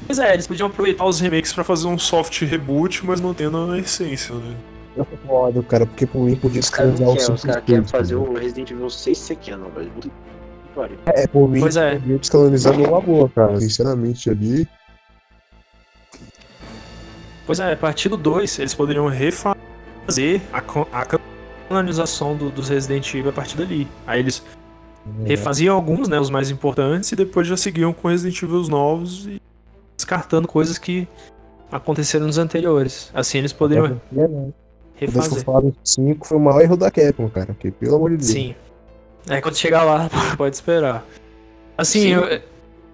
Pois 0.07 0.19
é, 0.19 0.35
eles 0.35 0.47
podiam 0.47 0.69
aproveitar 0.69 1.05
os 1.05 1.21
remakes 1.21 1.53
pra 1.53 1.65
fazer 1.65 1.87
um 1.87 1.99
soft 1.99 2.41
reboot, 2.43 3.05
mas 3.07 3.21
mantendo 3.21 3.71
a 3.71 3.79
essência, 3.79 4.35
né? 4.35 4.57
Eu 4.97 5.05
concordo, 5.05 5.63
cara, 5.63 5.87
porque 5.87 6.07
por 6.07 6.25
mim 6.25 6.35
podia 6.37 6.61
os 6.61 6.69
caras 6.69 6.99
não 6.99 7.15
querem, 7.15 7.35
os 7.35 7.45
caras 7.45 7.65
querem 7.65 7.85
fazer 7.85 8.17
né? 8.17 8.21
o 8.21 8.35
Resident 8.35 8.71
Evil 8.73 8.91
6 8.91 9.17
ser 9.19 9.37
canon, 9.37 9.69
velho. 9.71 9.91
É, 11.07 11.27
por 11.27 11.49
mim, 11.49 11.61
Pois 11.61 11.77
é. 11.77 11.99
descanonizar 11.99 12.77
numa 12.77 13.01
boa, 13.01 13.29
cara. 13.29 13.61
Sinceramente, 13.61 14.31
ali. 14.31 14.69
Pois 17.51 17.59
é, 17.59 17.73
a 17.73 17.77
partir 17.77 18.09
do 18.09 18.17
2 18.17 18.61
eles 18.61 18.73
poderiam 18.75 19.09
refazer 19.09 20.41
a, 20.53 20.59
a 20.93 21.19
canonização 21.69 22.37
do- 22.37 22.49
dos 22.49 22.69
Resident 22.69 23.13
Evil 23.13 23.31
a 23.31 23.33
partir 23.33 23.57
dali. 23.57 23.89
Aí 24.07 24.21
eles 24.21 24.41
refaziam 25.25 25.75
alguns, 25.75 26.07
né, 26.09 26.21
os 26.21 26.31
mais 26.31 26.49
importantes, 26.49 27.11
e 27.11 27.17
depois 27.17 27.49
já 27.49 27.57
seguiam 27.57 27.93
com 27.93 28.07
Resident 28.07 28.41
Evil 28.41 28.63
novos 28.69 29.27
e 29.27 29.43
descartando 29.97 30.47
coisas 30.47 30.79
que 30.79 31.09
aconteceram 31.73 32.27
nos 32.29 32.39
anteriores. 32.39 33.11
Assim 33.13 33.39
eles 33.39 33.53
poderiam 33.53 34.01
É, 34.17 34.29
for 34.29 34.53
refazer. 34.95 35.45
do 35.45 35.75
5 35.83 36.29
foi 36.29 36.37
o 36.37 36.41
maior 36.41 36.61
erro 36.61 36.77
da 36.77 36.89
Capcom, 36.89 37.29
cara. 37.29 37.47
Porque, 37.47 37.73
pelo 37.73 37.97
amor 37.97 38.11
de 38.11 38.19
Deus. 38.19 38.29
Sim. 38.31 38.55
É 39.29 39.41
quando 39.41 39.57
chegar 39.57 39.83
lá, 39.83 40.09
pode 40.39 40.55
esperar. 40.55 41.05
Assim, 41.77 42.01
Sim. 42.03 42.09
eu, 42.11 42.41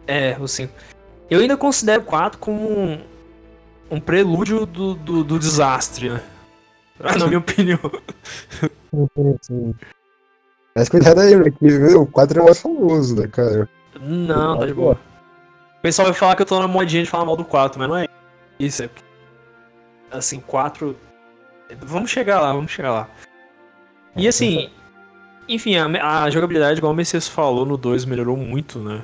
é, 0.06 0.34
o 0.40 0.48
5. 0.48 0.72
Eu 1.28 1.40
ainda 1.40 1.58
considero 1.58 2.00
o 2.00 2.04
4 2.06 2.38
como 2.38 2.58
um, 2.70 2.98
um 3.90 4.00
prelúdio 4.00 4.66
do, 4.66 4.94
do, 4.94 5.24
do 5.24 5.38
desastre, 5.38 6.10
né? 6.10 6.22
Na 6.98 7.26
minha 7.26 7.38
opinião. 7.38 7.78
Mas 10.74 10.88
cuidado 10.88 11.20
aí? 11.20 11.32
Que 11.52 11.68
viu, 11.68 12.02
o 12.02 12.06
4 12.06 12.38
é 12.38 12.42
o 12.42 12.44
mais 12.46 12.60
famoso, 12.60 13.16
né, 13.16 13.28
cara? 13.28 13.68
Não, 14.00 14.58
tá 14.58 14.66
de 14.66 14.74
boa. 14.74 14.98
O 15.78 15.80
pessoal 15.82 16.08
vai 16.08 16.14
falar 16.14 16.36
que 16.36 16.42
eu 16.42 16.46
tô 16.46 16.58
na 16.58 16.68
modinha 16.68 17.02
de 17.02 17.08
falar 17.08 17.24
mal 17.24 17.36
do 17.36 17.44
4, 17.44 17.78
mas 17.78 17.88
não 17.88 17.96
é 17.96 18.06
isso. 18.58 18.82
É... 18.82 18.90
Assim, 20.10 20.40
4. 20.40 20.96
Vamos 21.80 22.10
chegar 22.10 22.40
lá, 22.40 22.52
vamos 22.52 22.70
chegar 22.70 22.92
lá. 22.92 23.08
E 24.14 24.26
assim, 24.26 24.70
enfim, 25.48 25.76
a, 25.76 26.22
a 26.24 26.30
jogabilidade, 26.30 26.78
igual 26.78 26.92
o 26.92 26.96
Messias 26.96 27.28
falou, 27.28 27.66
no 27.66 27.76
2 27.76 28.04
melhorou 28.04 28.36
muito, 28.36 28.78
né? 28.78 29.02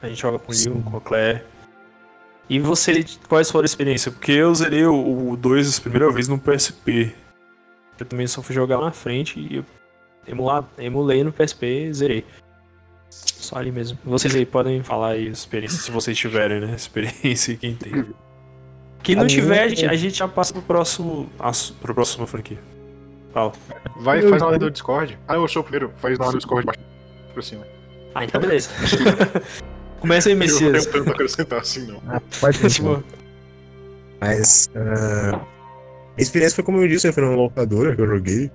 A 0.00 0.08
gente 0.08 0.20
joga 0.20 0.38
com 0.38 0.52
o 0.52 0.54
Leon, 0.54 0.82
com 0.82 0.96
a 0.96 1.00
Claire. 1.00 1.44
E 2.48 2.58
você, 2.58 3.04
quais 3.28 3.50
foram 3.50 3.62
a 3.64 3.66
experiência? 3.66 4.10
Porque 4.10 4.32
eu 4.32 4.54
zerei 4.54 4.84
o 4.84 5.36
2 5.36 5.78
a 5.78 5.80
primeira 5.82 6.10
vez 6.10 6.28
no 6.28 6.38
PSP. 6.38 7.14
Eu 7.98 8.06
também 8.06 8.26
só 8.26 8.42
fui 8.42 8.54
jogar 8.54 8.78
na 8.78 8.90
frente 8.90 9.38
e 9.38 9.56
eu 9.56 9.64
emular, 10.26 10.64
emulei 10.76 11.22
no 11.24 11.32
PSP 11.32 11.66
e 11.88 11.94
zerei. 11.94 12.24
Só 13.10 13.56
ali 13.58 13.70
mesmo. 13.70 13.98
Vocês 14.04 14.34
aí 14.34 14.44
podem 14.46 14.82
falar 14.82 15.10
aí 15.10 15.28
a 15.28 15.30
experiência, 15.30 15.78
se 15.78 15.90
vocês 15.90 16.16
tiverem, 16.16 16.60
né? 16.60 16.74
Experiência 16.74 17.52
e 17.52 17.56
quem 17.56 17.74
tem. 17.74 18.06
Quem 19.02 19.14
não 19.16 19.22
A 19.22 19.26
minha 19.26 19.40
tiver, 19.40 19.60
a 19.60 19.66
é- 19.66 19.68
gente, 19.68 19.86
a 19.86 19.94
gente 19.94 20.18
já 20.18 20.28
passa 20.28 20.52
pro 20.52 20.62
próximo. 20.62 21.28
Pro 21.80 21.94
próximo 21.94 22.26
franquia. 22.26 22.58
Fala. 23.32 23.52
Vai, 23.96 24.22
faz 24.22 24.40
na 24.42 24.48
hora 24.48 24.58
do 24.58 24.70
Discord. 24.70 25.18
Ah, 25.26 25.34
eu 25.34 25.48
sou 25.48 25.60
o 25.60 25.64
primeiro. 25.64 25.92
Faz 25.96 26.18
na 26.18 26.26
hora 26.26 26.32
do 26.32 26.38
Discord 26.38 26.66
baixo 26.66 26.80
pra 27.32 27.42
cima. 27.42 27.66
Ah, 28.14 28.24
então 28.24 28.40
beleza. 28.40 28.70
Começa 30.02 30.28
aí, 30.28 30.32
Eu 30.32 30.38
não 30.38 30.46
Messias. 30.46 30.86
tenho 30.86 31.04
tanto 31.04 31.10
a 31.10 31.12
acrescentar 31.14 31.60
assim, 31.60 31.86
não. 31.86 32.02
Ah, 32.08 32.20
pode 32.40 32.58
continuar. 32.58 32.96
Tipo, 33.02 33.16
Mas 34.20 34.68
ah, 34.74 35.40
a 36.18 36.20
experiência 36.20 36.56
foi 36.56 36.64
como 36.64 36.78
eu 36.78 36.88
disse, 36.88 37.10
foi 37.12 37.22
numa 37.22 37.36
locadora 37.36 37.94
que 37.94 38.02
eu 38.02 38.08
joguei. 38.08 38.50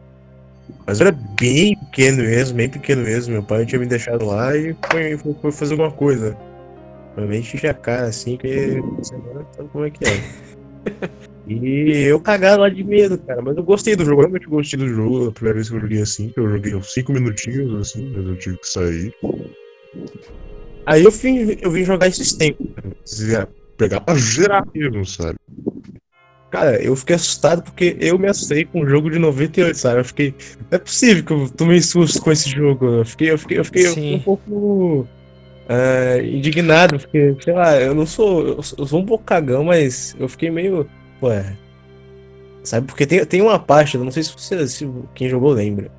Mas 0.86 1.00
eu 1.00 1.08
era 1.08 1.18
bem 1.40 1.78
pequeno 1.78 2.18
mesmo, 2.18 2.58
bem 2.58 2.68
pequeno 2.68 3.02
mesmo. 3.02 3.32
Meu 3.32 3.44
pai 3.44 3.66
tinha 3.66 3.80
me 3.80 3.86
deixado 3.86 4.26
lá 4.26 4.58
e 4.58 4.76
foi, 4.92 5.18
foi, 5.18 5.36
foi 5.42 5.52
fazer 5.54 5.74
alguma 5.76 5.92
coisa. 5.92 6.38
Realmente 7.16 7.56
enchi 7.56 7.66
a 7.66 7.74
cara 7.74 8.08
assim, 8.08 8.36
que 8.36 8.82
você 8.98 9.16
sabe 9.56 9.70
como 9.70 9.86
é 9.86 9.90
que 9.90 10.04
é. 10.06 10.22
E 11.50 12.04
eu 12.04 12.20
cagado 12.20 12.62
lá 12.62 12.68
de 12.68 12.84
medo, 12.84 13.18
cara. 13.20 13.42
Mas 13.42 13.56
eu 13.56 13.64
gostei 13.64 13.96
do 13.96 14.04
jogo, 14.04 14.20
realmente 14.20 14.48
gostei 14.48 14.78
do 14.78 14.90
jogo. 14.90 15.30
A 15.30 15.32
primeira 15.32 15.56
vez 15.56 15.70
que 15.70 15.76
eu 15.78 15.80
joguei 15.80 16.02
assim, 16.02 16.28
que 16.28 16.40
eu 16.42 16.52
joguei 16.52 16.76
uns 16.76 16.94
5 16.94 17.14
minutinhos, 17.14 17.74
assim, 17.80 18.12
mas 18.14 18.28
eu 18.28 18.36
tive 18.36 18.58
que 18.58 18.68
sair. 18.68 19.16
Aí 20.88 21.04
eu 21.04 21.12
vim, 21.12 21.58
eu 21.62 21.70
vim 21.70 21.84
jogar 21.84 22.08
esses 22.08 22.32
tempos, 22.32 22.66
cara. 22.74 23.50
Pegar 23.78 24.00
pra 24.00 24.16
gerar 24.16 24.66
mesmo, 24.74 25.06
sabe? 25.06 25.38
Cara, 26.50 26.82
eu 26.82 26.96
fiquei 26.96 27.18
assustado 27.18 27.62
porque 27.62 27.98
eu 28.00 28.18
me 28.18 28.28
assustei 28.28 28.64
com 28.64 28.82
um 28.82 28.88
jogo 28.88 29.12
de 29.12 29.20
98, 29.20 29.78
sabe? 29.78 30.00
Eu 30.00 30.06
fiquei. 30.06 30.34
Não 30.72 30.78
é 30.78 30.78
possível 30.78 31.24
que 31.26 31.34
eu 31.34 31.50
tomei 31.50 31.82
susto 31.82 32.22
com 32.22 32.32
esse 32.32 32.50
jogo. 32.50 32.86
Eu 32.86 33.06
fiquei, 33.06 33.32
eu 33.32 33.38
fiquei, 33.38 33.60
eu 33.60 33.66
fiquei, 33.66 33.86
Sim. 33.88 34.16
um 34.16 34.20
pouco 34.20 35.08
ah, 35.68 36.22
indignado, 36.24 36.98
porque, 36.98 37.36
sei 37.42 37.54
lá, 37.54 37.76
eu 37.76 37.94
não 37.94 38.06
sou. 38.06 38.48
Eu 38.48 38.64
sou 38.64 38.80
eu 38.80 38.86
sou 38.88 39.00
um 39.02 39.06
pouco 39.06 39.26
cagão, 39.26 39.66
mas 39.66 40.16
eu 40.18 40.30
fiquei 40.30 40.50
meio. 40.50 40.90
Ué. 41.22 41.54
Sabe? 42.64 42.88
Porque 42.88 43.06
tem, 43.06 43.26
tem 43.26 43.42
uma 43.42 43.60
parte, 43.60 43.96
eu 43.96 44.04
não 44.06 44.12
sei 44.12 44.24
se 44.24 44.32
você. 44.32 44.66
Se 44.70 44.90
quem 45.14 45.28
jogou 45.28 45.52
lembra. 45.52 45.92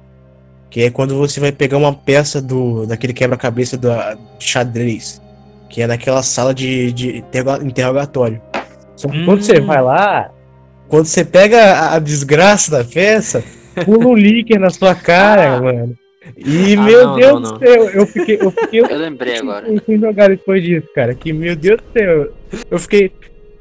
Que 0.70 0.82
é 0.82 0.90
quando 0.90 1.16
você 1.16 1.40
vai 1.40 1.50
pegar 1.52 1.78
uma 1.78 1.94
peça 1.94 2.42
do 2.42 2.86
daquele 2.86 3.12
quebra-cabeça 3.12 3.76
de 3.76 3.88
xadrez. 4.38 5.20
Que 5.70 5.82
é 5.82 5.86
naquela 5.86 6.22
sala 6.22 6.54
de, 6.54 6.92
de 6.92 7.18
interroga- 7.18 7.64
interrogatório. 7.64 8.40
Só 8.96 9.08
que 9.08 9.24
quando 9.24 9.42
você 9.42 9.60
Hum. 9.60 9.66
vai 9.66 9.82
lá, 9.82 10.30
quando 10.88 11.06
você 11.06 11.24
pega 11.24 11.58
a, 11.74 11.94
a 11.94 11.98
desgraça 11.98 12.70
da 12.70 12.84
peça, 12.84 13.42
pula 13.84 14.08
um 14.08 14.14
líquido 14.14 14.60
na 14.60 14.70
sua 14.70 14.94
cara, 14.94 15.56
Ah. 15.56 15.60
mano. 15.62 15.94
E, 16.36 16.74
Ah, 16.74 16.82
meu 16.82 17.04
não, 17.06 17.16
Deus 17.16 17.32
não, 17.32 17.40
do 17.42 17.50
não. 17.52 17.58
céu, 17.58 17.90
eu 17.90 18.06
fiquei, 18.06 18.38
eu 18.40 18.50
fiquei 18.50 18.80
Eu 18.84 18.98
lembrei 18.98 19.38
agora. 19.38 19.66
eu 19.68 19.80
fui 19.84 19.98
jogar 19.98 20.28
depois 20.28 20.62
disso, 20.62 20.86
cara. 20.94 21.14
Que, 21.14 21.32
meu 21.32 21.56
Deus 21.56 21.80
do 21.80 21.98
céu, 21.98 22.28
eu 22.70 22.78
fiquei. 22.78 23.10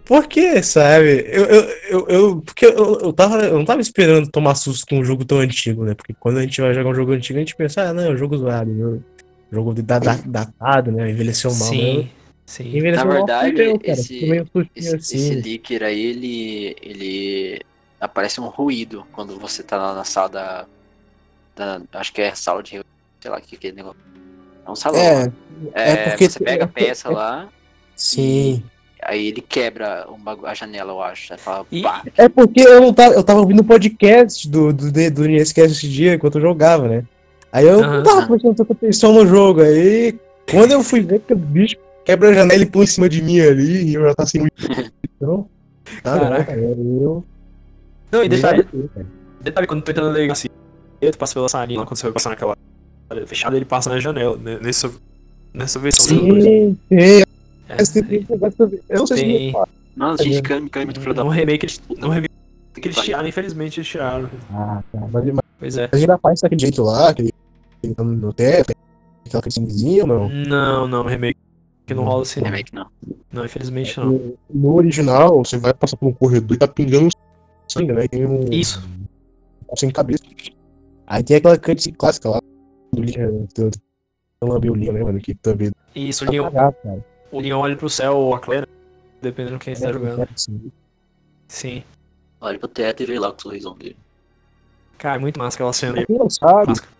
Por 0.07 0.27
que, 0.27 0.61
sabe? 0.63 1.25
Eu, 1.27 1.43
eu, 1.45 1.61
eu, 1.89 2.07
eu- 2.07 2.41
porque 2.41 2.65
eu, 2.65 2.99
eu, 3.01 3.13
tava, 3.13 3.43
eu 3.43 3.57
não 3.57 3.65
tava 3.65 3.81
esperando 3.81 4.29
tomar 4.31 4.55
susto 4.55 4.85
com 4.87 4.99
um 4.99 5.03
jogo 5.03 5.25
tão 5.25 5.39
antigo, 5.39 5.83
né? 5.83 5.93
Porque 5.93 6.13
quando 6.19 6.37
a 6.37 6.41
gente 6.41 6.61
vai 6.61 6.73
jogar 6.73 6.89
um 6.91 6.95
jogo 6.95 7.11
antigo, 7.11 7.37
a 7.37 7.41
gente 7.41 7.55
pensa, 7.55 7.81
ah, 7.89 7.93
não, 7.93 8.03
é 8.03 8.09
um 8.09 8.17
jogo 8.17 8.37
zoado, 8.37 8.73
jogo, 8.73 9.03
jogo 9.51 9.73
da- 9.73 9.99
da- 9.99 10.15
datado, 10.25 10.91
né? 10.91 11.09
Envelheceu 11.11 11.49
mal. 11.51 11.59
sim, 11.69 11.97
né? 12.03 12.07
sim. 12.45 12.67
Envelheceu 12.77 13.05
Na 13.05 13.05
mal 13.05 13.13
verdade, 13.25 13.61
eu, 13.61 13.77
cara. 13.79 13.91
esse- 13.91 14.45
Esse, 14.75 14.95
assim. 14.95 15.17
esse 15.17 15.35
leaker 15.35 15.83
aí, 15.83 16.01
ele. 16.05 16.75
ele. 16.81 17.59
aparece 17.99 18.39
um 18.39 18.45
ruído 18.47 19.05
quando 19.11 19.37
você 19.39 19.61
tá 19.63 19.75
lá 19.75 19.93
na 19.93 20.03
sala 20.05 20.29
da. 20.29 20.65
da- 21.55 21.81
acho 21.99 22.13
que 22.13 22.21
é 22.21 22.33
sala 22.35 22.61
de 22.63 22.79
sei 23.19 23.31
lá 23.31 23.37
o 23.39 23.41
que 23.41 23.55
é 23.55 23.57
aquele 23.57 23.75
negócio. 23.75 23.99
É 24.65 24.71
um 24.71 24.75
salão. 24.75 24.99
É, 25.01 25.25
né? 25.25 25.33
é 25.73 25.91
É, 25.91 26.09
porque- 26.09 26.29
você 26.29 26.39
pega 26.39 26.63
a 26.65 26.67
peça 26.67 27.09
lá, 27.09 27.49
sim. 27.95 28.63
Aí 29.07 29.27
ele 29.27 29.41
quebra 29.41 30.05
um 30.09 30.45
a 30.45 30.53
janela, 30.53 30.91
eu 30.91 31.01
acho. 31.01 31.35
Fala, 31.37 31.65
E-. 31.71 31.83
É 32.17 32.27
porque 32.27 32.59
eu 32.59 32.81
não 32.81 32.93
tava, 32.93 33.15
eu 33.15 33.23
tava 33.23 33.39
ouvindo 33.39 33.61
o 33.61 33.63
podcast 33.63 34.47
do, 34.49 34.73
do, 34.73 34.91
do, 34.91 35.11
do 35.11 35.25
NSCast 35.25 35.71
esse 35.71 35.87
dia 35.87 36.15
enquanto 36.15 36.35
eu 36.35 36.41
jogava, 36.41 36.87
né? 36.87 37.03
Aí 37.51 37.65
eu 37.65 37.81
não 37.81 38.03
tava 38.03 38.27
prestando 38.27 38.55
tanta 38.55 38.73
atenção 38.73 39.13
no 39.13 39.25
jogo. 39.25 39.61
Aí 39.61 40.13
quando 40.51 40.73
eu 40.73 40.83
fui 40.83 40.99
ver 41.01 41.21
que 41.21 41.33
o 41.33 41.37
bicho 41.37 41.77
quebra 42.03 42.29
a 42.29 42.33
janela 42.33 42.61
e 42.61 42.65
pula 42.65 42.83
em 42.83 42.87
cima 42.87 43.07
de 43.07 43.21
mim 43.21 43.39
ali, 43.39 43.85
e 43.89 43.93
eu 43.93 44.03
já 44.03 44.13
tava 44.13 44.29
sem 44.29 44.41
muito. 44.41 44.55
Então, 45.19 45.49
tá 46.03 46.19
Caraca. 46.19 46.43
cara. 46.45 46.59
Eu. 46.59 47.25
Não, 48.11 48.23
e 48.23 48.29
detalhe, 48.29 48.67
detalhe, 49.41 49.65
quando 49.65 49.81
tu 49.81 49.89
entra 49.89 50.05
na 50.05 50.13
delegacia, 50.13 50.51
tu 51.11 51.17
passa 51.17 51.33
pela 51.33 51.49
salinha 51.49 51.83
quando 51.83 51.97
você 51.97 52.03
vai 52.03 52.11
passar 52.11 52.29
naquela 52.29 52.55
área 53.09 53.25
fechada, 53.25 53.55
ele 53.55 53.65
passa 53.65 53.89
na 53.89 53.99
janela, 53.99 54.37
né? 54.37 54.59
Nessa, 54.61 54.91
nessa 55.51 55.79
versão. 55.79 56.05
Sim, 56.05 56.77
sim. 56.87 57.23
É, 57.69 57.75
Mas 57.77 58.55
pra 58.55 58.65
ver. 58.65 58.83
Eu 58.89 58.99
não 58.99 59.07
sei 59.07 59.17
se 59.17 59.23
Tem. 59.23 59.41
vou 59.43 59.51
falar. 59.51 59.69
Nossa, 59.95 60.23
gente, 60.23 60.41
cai, 60.43 60.69
cai 60.69 60.85
muito 60.85 60.99
filho 60.99 61.13
da 61.13 61.23
no 61.23 61.29
remake, 61.29 61.65
eles, 61.65 61.81
no 61.97 62.09
remake 62.09 62.31
que 62.75 62.87
eles 62.87 62.97
tiraram, 62.97 63.27
infelizmente 63.27 63.79
eles 63.79 63.87
tiraram. 63.87 64.29
Ah, 64.51 64.83
tá. 64.91 64.99
Mas, 65.11 65.25
mas 65.25 65.45
Pois 65.59 65.77
é. 65.77 65.89
a 65.91 65.95
gente 65.95 66.03
ainda 66.09 66.17
faz 66.19 66.41
daquele 66.41 66.61
jeito 66.61 66.83
lá, 66.83 67.09
aquele. 67.09 67.33
No 67.97 68.33
teto, 68.33 68.73
aquela 69.25 69.41
crescenzinha 69.41 70.03
ou 70.03 70.07
não? 70.07 70.29
Não, 70.29 70.87
não, 70.87 71.03
remake 71.03 71.39
que 71.85 71.93
não 71.93 72.03
rola 72.03 72.23
assim. 72.23 72.41
não. 72.41 72.47
Remake 72.47 72.75
não. 72.75 72.87
Não, 73.31 73.45
infelizmente 73.45 73.97
não. 73.99 74.07
No, 74.07 74.37
no 74.53 74.75
original, 74.75 75.43
você 75.43 75.57
vai 75.57 75.73
passar 75.73 75.97
por 75.97 76.07
um 76.07 76.13
corredor 76.13 76.55
e 76.55 76.59
tá 76.59 76.67
pingando 76.67 77.09
sangue, 77.67 77.93
né? 77.93 78.07
Tem 78.07 78.25
um. 78.25 78.41
Isso. 78.51 78.87
sem 79.75 79.89
cabeça. 79.89 80.23
Aí 81.07 81.23
tem 81.23 81.37
aquela 81.37 81.57
cutscene 81.57 81.95
clássica 81.95 82.29
lá 82.29 82.41
do 82.91 83.01
Leon, 83.01 83.45
do, 83.55 83.71
o 84.41 84.75
Leon, 84.75 84.91
né, 84.91 85.03
mano? 85.03 85.19
Que 85.19 85.33
também 85.33 85.71
Isso, 85.95 86.23
o 86.23 86.27
tá 86.27 86.31
Leon, 86.31 86.43
cagado, 86.45 86.75
cara. 86.83 87.05
O 87.31 87.39
Leon 87.39 87.59
olha 87.59 87.75
pro 87.75 87.89
céu 87.89 88.15
ou 88.17 88.33
a 88.35 88.39
Claire, 88.39 88.67
dependendo 89.21 89.57
de 89.57 89.63
quem 89.63 89.73
está 89.73 89.89
É, 89.89 89.93
jogando. 89.93 90.21
é. 90.23 90.27
Sim. 91.47 91.83
Olha 92.39 92.59
pro 92.59 92.67
teto 92.67 93.03
e 93.03 93.05
vê 93.05 93.19
lá 93.19 93.31
com 93.31 93.37
o 93.37 93.41
sorrisão 93.41 93.75
dele. 93.75 93.97
Cara, 94.97 95.19
muito 95.19 95.37
massa 95.39 95.55
aquela 95.57 95.73
cena 95.73 95.93
Pra 95.93 96.01
aí. 96.01 96.05
quem 96.07 96.17
não 96.17 96.29
sabe, 96.29 96.67
Máscara. 96.67 96.91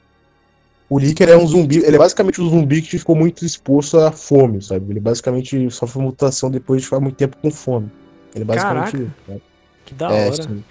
o 0.89 0.99
Licker 0.99 1.29
é 1.29 1.37
um 1.37 1.45
zumbi. 1.47 1.77
Ele 1.77 1.95
é 1.95 1.99
basicamente 1.99 2.41
um 2.41 2.49
zumbi 2.49 2.81
que 2.81 2.97
ficou 2.97 3.15
muito 3.15 3.45
exposto 3.45 3.97
à 3.99 4.11
fome, 4.11 4.61
sabe? 4.61 4.91
Ele 4.91 4.99
basicamente 4.99 5.69
sofre 5.71 6.01
mutação 6.01 6.49
depois 6.49 6.81
de 6.81 6.87
ficar 6.87 6.99
muito 6.99 7.15
tempo 7.15 7.37
com 7.37 7.51
fome. 7.51 7.91
Ele 8.33 8.43
é 8.43 8.45
basicamente 8.45 8.91
Caraca. 8.91 9.11
Né? 9.27 9.41
Que 9.85 9.93
da 9.93 10.11
É, 10.11 10.25
hora. 10.29 10.43
sim, 10.43 10.63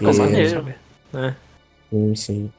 não 0.00 0.14
maneiro. 0.14 0.64
Né? 1.12 1.36
sim, 1.90 2.14
sim. 2.16 2.52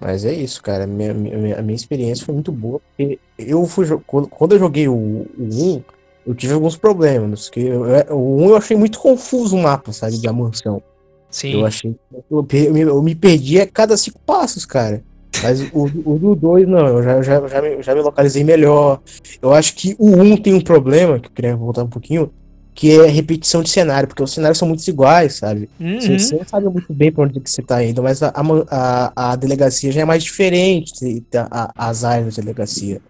Mas 0.00 0.24
é 0.24 0.32
isso, 0.32 0.62
cara. 0.62 0.86
Minha, 0.86 1.14
minha, 1.14 1.58
a 1.58 1.62
minha 1.62 1.76
experiência 1.76 2.24
foi 2.24 2.34
muito 2.34 2.52
boa. 2.52 2.80
Porque 2.96 3.18
eu 3.38 3.64
fui. 3.66 3.86
Quando, 4.06 4.52
eu 4.52 4.58
joguei 4.58 4.88
o, 4.88 4.94
o 4.94 5.26
1, 5.38 5.82
eu 6.26 6.34
tive 6.34 6.52
alguns 6.54 6.76
problemas. 6.76 7.48
Que 7.48 7.60
eu- 7.60 7.86
eu- 7.86 8.16
o 8.16 8.36
1 8.42 8.48
eu 8.50 8.56
achei 8.56 8.76
muito 8.76 8.98
confuso 8.98 9.56
o 9.56 9.62
mapa, 9.62 9.92
sabe? 9.92 10.18
Da 10.20 10.32
mansão. 10.32 10.82
Sim. 11.30 11.52
Eu 11.54 11.66
achei. 11.66 11.94
Eu, 12.30 12.46
eu 12.50 13.02
me, 13.02 13.14
perdi 13.14 13.60
a 13.60 13.66
cada 13.66 13.96
cinco 13.96 14.18
passos, 14.26 14.64
cara. 14.64 15.02
Mas 15.42 15.60
o, 15.72 15.84
o 16.04 16.18
do 16.18 16.34
2, 16.34 16.66
não, 16.66 16.86
eu 16.86 17.02
já, 17.02 17.22
já, 17.22 17.46
já, 17.46 17.62
me, 17.62 17.82
já 17.82 17.94
me 17.94 18.00
localizei 18.00 18.42
melhor. 18.42 19.00
Eu 19.40 19.52
acho 19.52 19.74
que 19.76 19.94
o 19.98 20.08
1 20.08 20.20
um 20.32 20.36
tem 20.36 20.52
um 20.54 20.60
problema, 20.60 21.20
que 21.20 21.28
eu 21.28 21.32
queria 21.32 21.54
voltar 21.56 21.84
um 21.84 21.88
pouquinho, 21.88 22.32
que 22.74 22.98
é 22.98 23.06
repetição 23.06 23.62
de 23.62 23.68
cenário, 23.70 24.08
porque 24.08 24.22
os 24.22 24.32
cenários 24.32 24.58
são 24.58 24.66
muito 24.66 24.86
iguais, 24.88 25.34
sabe? 25.36 25.68
Uhum. 25.78 26.00
Você, 26.00 26.18
você 26.18 26.36
não 26.36 26.44
sabe 26.46 26.68
muito 26.68 26.92
bem 26.92 27.12
pra 27.12 27.24
onde 27.24 27.38
que 27.40 27.50
você 27.50 27.62
tá 27.62 27.84
indo, 27.84 28.02
mas 28.02 28.20
a, 28.22 28.32
a, 28.70 29.32
a 29.32 29.36
delegacia 29.36 29.92
já 29.92 30.00
é 30.00 30.04
mais 30.04 30.24
diferente, 30.24 31.24
a, 31.34 31.64
a- 31.64 31.88
as 31.88 32.04
áreas 32.04 32.36
da 32.36 32.42
delegacia. 32.42 33.00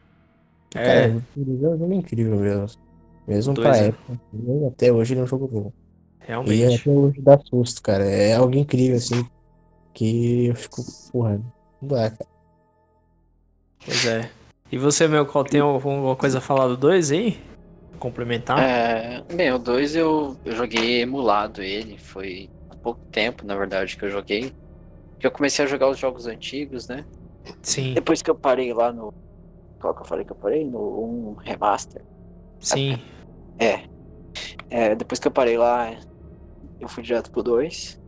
Cara, 0.71 0.91
É, 0.91 1.05
é 1.07 1.11
um 1.37 1.59
jogo 1.79 1.93
incrível 1.93 2.37
mesmo. 2.37 2.67
Mesmo 3.27 3.55
Dois, 3.55 3.69
pra 3.69 3.81
né? 3.83 3.89
época. 3.89 4.13
assim, 4.13 4.67
Até 4.67 4.93
hoje 4.93 5.15
ele 5.15 5.21
é 5.21 5.25
um 5.25 5.27
jogo 5.27 5.49
bom. 5.49 5.73
E 6.21 6.27
realmente. 6.27 6.81
até 6.81 6.91
hoje 6.91 7.21
dá 7.21 7.39
susto, 7.39 7.83
cara. 7.83 8.05
É 8.05 8.35
algo 8.35 8.57
incrível, 8.57 8.97
assim. 8.97 9.27
Que 9.95 10.47
eu 10.47 10.55
fico, 10.55 10.83
porra, 11.11 11.41
não 11.81 11.89
dá, 11.89 12.11
cara. 12.11 12.31
Pois 13.85 14.07
é. 14.07 14.31
E 14.71 14.77
você, 14.77 15.09
meu, 15.09 15.25
qual 15.25 15.45
tem 15.45 15.61
alguma 15.61 16.15
coisa 16.15 16.39
a 16.39 16.43
falar 16.43 16.69
do 16.69 16.77
2 16.77 17.11
aí? 17.11 17.39
Complementar? 17.99 18.59
É, 18.61 19.23
bem, 19.35 19.51
o 19.53 19.59
2 19.59 19.97
eu, 19.97 20.37
eu 20.45 20.55
joguei 20.55 21.01
emulado 21.01 21.63
ele, 21.63 21.97
foi 21.99 22.49
há 22.71 22.77
pouco 22.77 23.01
tempo, 23.11 23.47
na 23.47 23.57
verdade, 23.57 23.97
que 23.97 24.05
eu 24.05 24.11
joguei. 24.11 24.53
Que 25.19 25.27
eu 25.27 25.31
comecei 25.31 25.65
a 25.65 25.69
jogar 25.69 25.89
os 25.89 25.99
jogos 25.99 26.27
antigos, 26.27 26.87
né? 26.87 27.05
Sim, 27.63 27.95
Depois 27.95 28.23
que 28.23 28.31
eu 28.31 28.35
parei 28.35 28.73
lá 28.73 28.93
no. 28.93 29.13
Qual 29.81 29.95
que 29.95 30.03
eu 30.03 30.07
falei 30.07 30.25
que 30.25 30.33
eu 30.33 30.37
parei? 30.37 30.65
No 30.65 30.81
1 31.05 31.35
Remaster. 31.35 32.05
sim. 32.61 32.99
É. 33.59 33.85
É, 34.71 34.95
depois 34.95 35.19
que 35.19 35.27
eu 35.27 35.33
parei 35.33 35.57
lá, 35.57 35.91
eu 36.81 36.89
fui 36.89 37.03
direto 37.03 37.31
pro 37.31 37.43
2. 37.43 37.99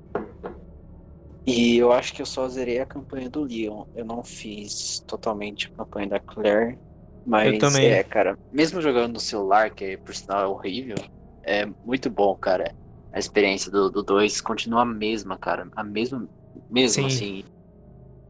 E 1.47 1.77
eu 1.79 1.91
acho 1.93 2.13
que 2.13 2.23
eu 2.23 2.27
só 2.27 2.49
zerei 2.49 2.79
a 2.81 2.87
campanha 2.87 3.29
do 3.31 3.43
Leon. 3.45 3.85
Eu 3.95 4.05
não 4.05 4.23
fiz 4.23 5.01
totalmente 5.07 5.67
a 5.69 5.77
campanha 5.77 6.09
da 6.09 6.21
Claire. 6.21 6.79
Mas 7.27 7.53
Eu 7.55 7.59
também. 7.59 7.87
é, 7.87 8.03
cara, 8.05 8.39
mesmo 8.53 8.81
jogando 8.81 9.15
no 9.15 9.21
celular, 9.21 9.71
que 9.71 9.97
por 9.99 10.15
sinal 10.15 10.43
é 10.45 10.47
horrível, 10.47 10.97
é 11.45 11.67
muito 11.85 12.09
bom, 12.11 12.35
cara. 12.37 12.75
A 13.13 13.19
experiência 13.19 13.71
do 13.71 13.91
2 14.03 14.41
continua 14.41 14.83
a 14.83 14.87
mesma, 14.87 15.37
cara. 15.39 15.69
A 15.75 15.83
mesma. 15.83 16.27
Mesmo 16.71 17.03
Sim. 17.03 17.07
assim. 17.07 17.45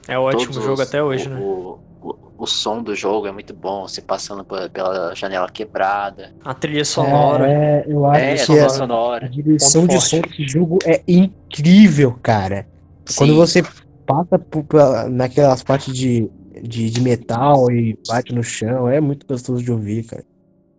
É 0.09 0.19
ótimo 0.19 0.59
o 0.59 0.63
jogo 0.63 0.75
os- 0.75 0.89
até 0.89 1.03
hoje, 1.03 1.29
o, 1.29 1.31
né? 1.31 1.41
O, 1.41 1.79
o, 2.01 2.17
o 2.39 2.47
som 2.47 2.83
do 2.83 2.95
jogo 2.95 3.27
é 3.27 3.33
muito 3.33 3.55
bom, 3.55 3.87
você 3.87 4.01
passando 4.03 4.45
pela, 4.45 4.69
pela 4.71 5.15
janela 5.15 5.49
quebrada. 5.51 6.35
A 6.45 6.55
trilha 6.55 6.85
sonora. 6.85 7.47
É, 7.49 7.85
eu 7.87 8.07
acho 8.07 8.27
É, 8.27 8.43
a 8.43 8.47
que 8.47 8.59
trilha 8.59 8.69
a, 8.69 8.69
sonora. 8.69 9.27
a 9.27 9.29
direção 9.29 9.87
de 9.87 10.01
som 10.01 10.21
desse 10.21 10.49
jogo 10.49 10.79
é 10.85 11.03
incrível, 11.07 12.19
cara. 12.23 12.69
Quando 13.15 13.35
Sim. 13.35 13.37
você 13.37 13.63
passa 14.07 14.39
por- 14.39 14.67
naquelas 15.11 15.63
partes 15.63 15.95
de, 15.95 16.29
de, 16.63 16.91
de 16.91 17.01
metal 17.01 17.71
e 17.71 17.97
bate 18.07 18.33
no 18.35 18.43
chão, 18.43 18.89
é 18.89 19.01
muito 19.01 19.27
gostoso 19.27 19.63
de 19.63 19.71
ouvir, 19.71 20.05
cara. 20.05 20.25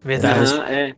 Verdade. 0.04 0.52
Aham, 0.52 0.66
é. 0.68 0.96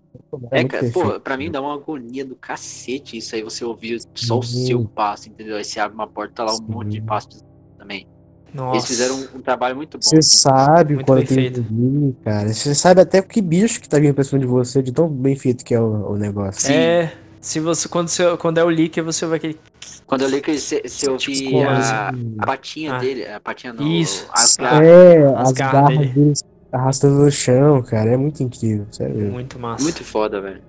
É, 0.51 0.63
É, 0.63 0.65
cara, 0.65 0.85
pô, 0.85 1.19
pra 1.21 1.37
mim 1.37 1.51
dá 1.51 1.61
uma 1.61 1.73
agonia 1.75 2.25
do 2.25 2.35
cacete 2.37 3.17
isso 3.17 3.35
aí, 3.35 3.43
você 3.43 3.65
ouvir 3.65 3.99
só 4.15 4.39
o 4.39 4.43
Sim. 4.43 4.43
seu 4.43 4.83
passo, 4.95 5.29
entendeu? 5.29 5.57
Aí 5.57 5.63
você 5.65 5.79
abre 5.79 5.95
uma 5.95 6.07
porta, 6.07 6.33
tá 6.35 6.43
lá 6.45 6.55
um 6.55 6.59
Sim. 6.59 6.73
monte 6.73 6.93
de 6.93 7.01
passos 7.01 7.43
também. 7.77 8.07
Nossa. 8.53 8.75
Eles 8.77 8.85
fizeram 8.87 9.15
um, 9.15 9.37
um 9.37 9.41
trabalho 9.41 9.75
muito 9.75 9.97
bom. 9.97 10.01
Você 10.03 10.21
sabe 10.21 10.93
Muito 10.95 11.05
quando 11.07 11.19
tem 11.19 11.27
feito. 11.27 11.61
zumbi, 11.63 12.15
cara. 12.23 12.53
Você 12.53 12.75
sabe 12.75 13.01
até 13.01 13.21
que 13.21 13.41
bicho 13.41 13.81
que 13.81 13.89
tá 13.89 13.97
vindo 13.99 14.13
pra 14.13 14.23
cima 14.23 14.39
de 14.39 14.45
você, 14.45 14.81
de 14.83 14.91
tão 14.91 15.07
bem 15.09 15.35
feito 15.35 15.65
que 15.65 15.73
é 15.73 15.79
o, 15.81 16.11
o 16.11 16.17
negócio. 16.17 16.61
Sim. 16.61 16.73
É, 16.73 17.13
se 17.41 17.59
você, 17.59 17.89
quando, 17.89 18.09
você, 18.09 18.37
quando 18.37 18.59
é 18.59 18.63
o 18.63 18.69
leaker, 18.69 19.03
você 19.03 19.25
vai 19.25 19.37
aquele. 19.37 19.59
Quando 20.05 20.21
eu 20.21 20.29
li 20.29 20.39
que 20.41 20.57
você, 20.57 20.81
Tipo, 21.17 21.61
a, 21.63 22.09
a 22.39 22.45
patinha 22.45 22.93
Ah. 22.95 22.99
dele, 22.99 23.25
a 23.27 23.39
patinha 23.39 23.73
não, 23.73 23.87
Isso. 23.87 24.27
as 24.31 24.55
garras. 24.57 24.87
É, 24.87 25.25
As 25.27 25.33
as 25.47 25.51
garras 25.53 25.73
garras 25.81 25.97
dele. 25.97 26.11
deles 26.11 26.43
arrastando 26.71 27.15
no 27.23 27.31
chão, 27.31 27.81
cara. 27.81 28.11
É 28.11 28.17
muito 28.17 28.43
incrível, 28.43 28.85
sério. 28.91 29.31
Muito 29.31 29.57
massa. 29.57 29.83
Muito 29.83 30.03
foda, 30.03 30.39
velho. 30.41 30.61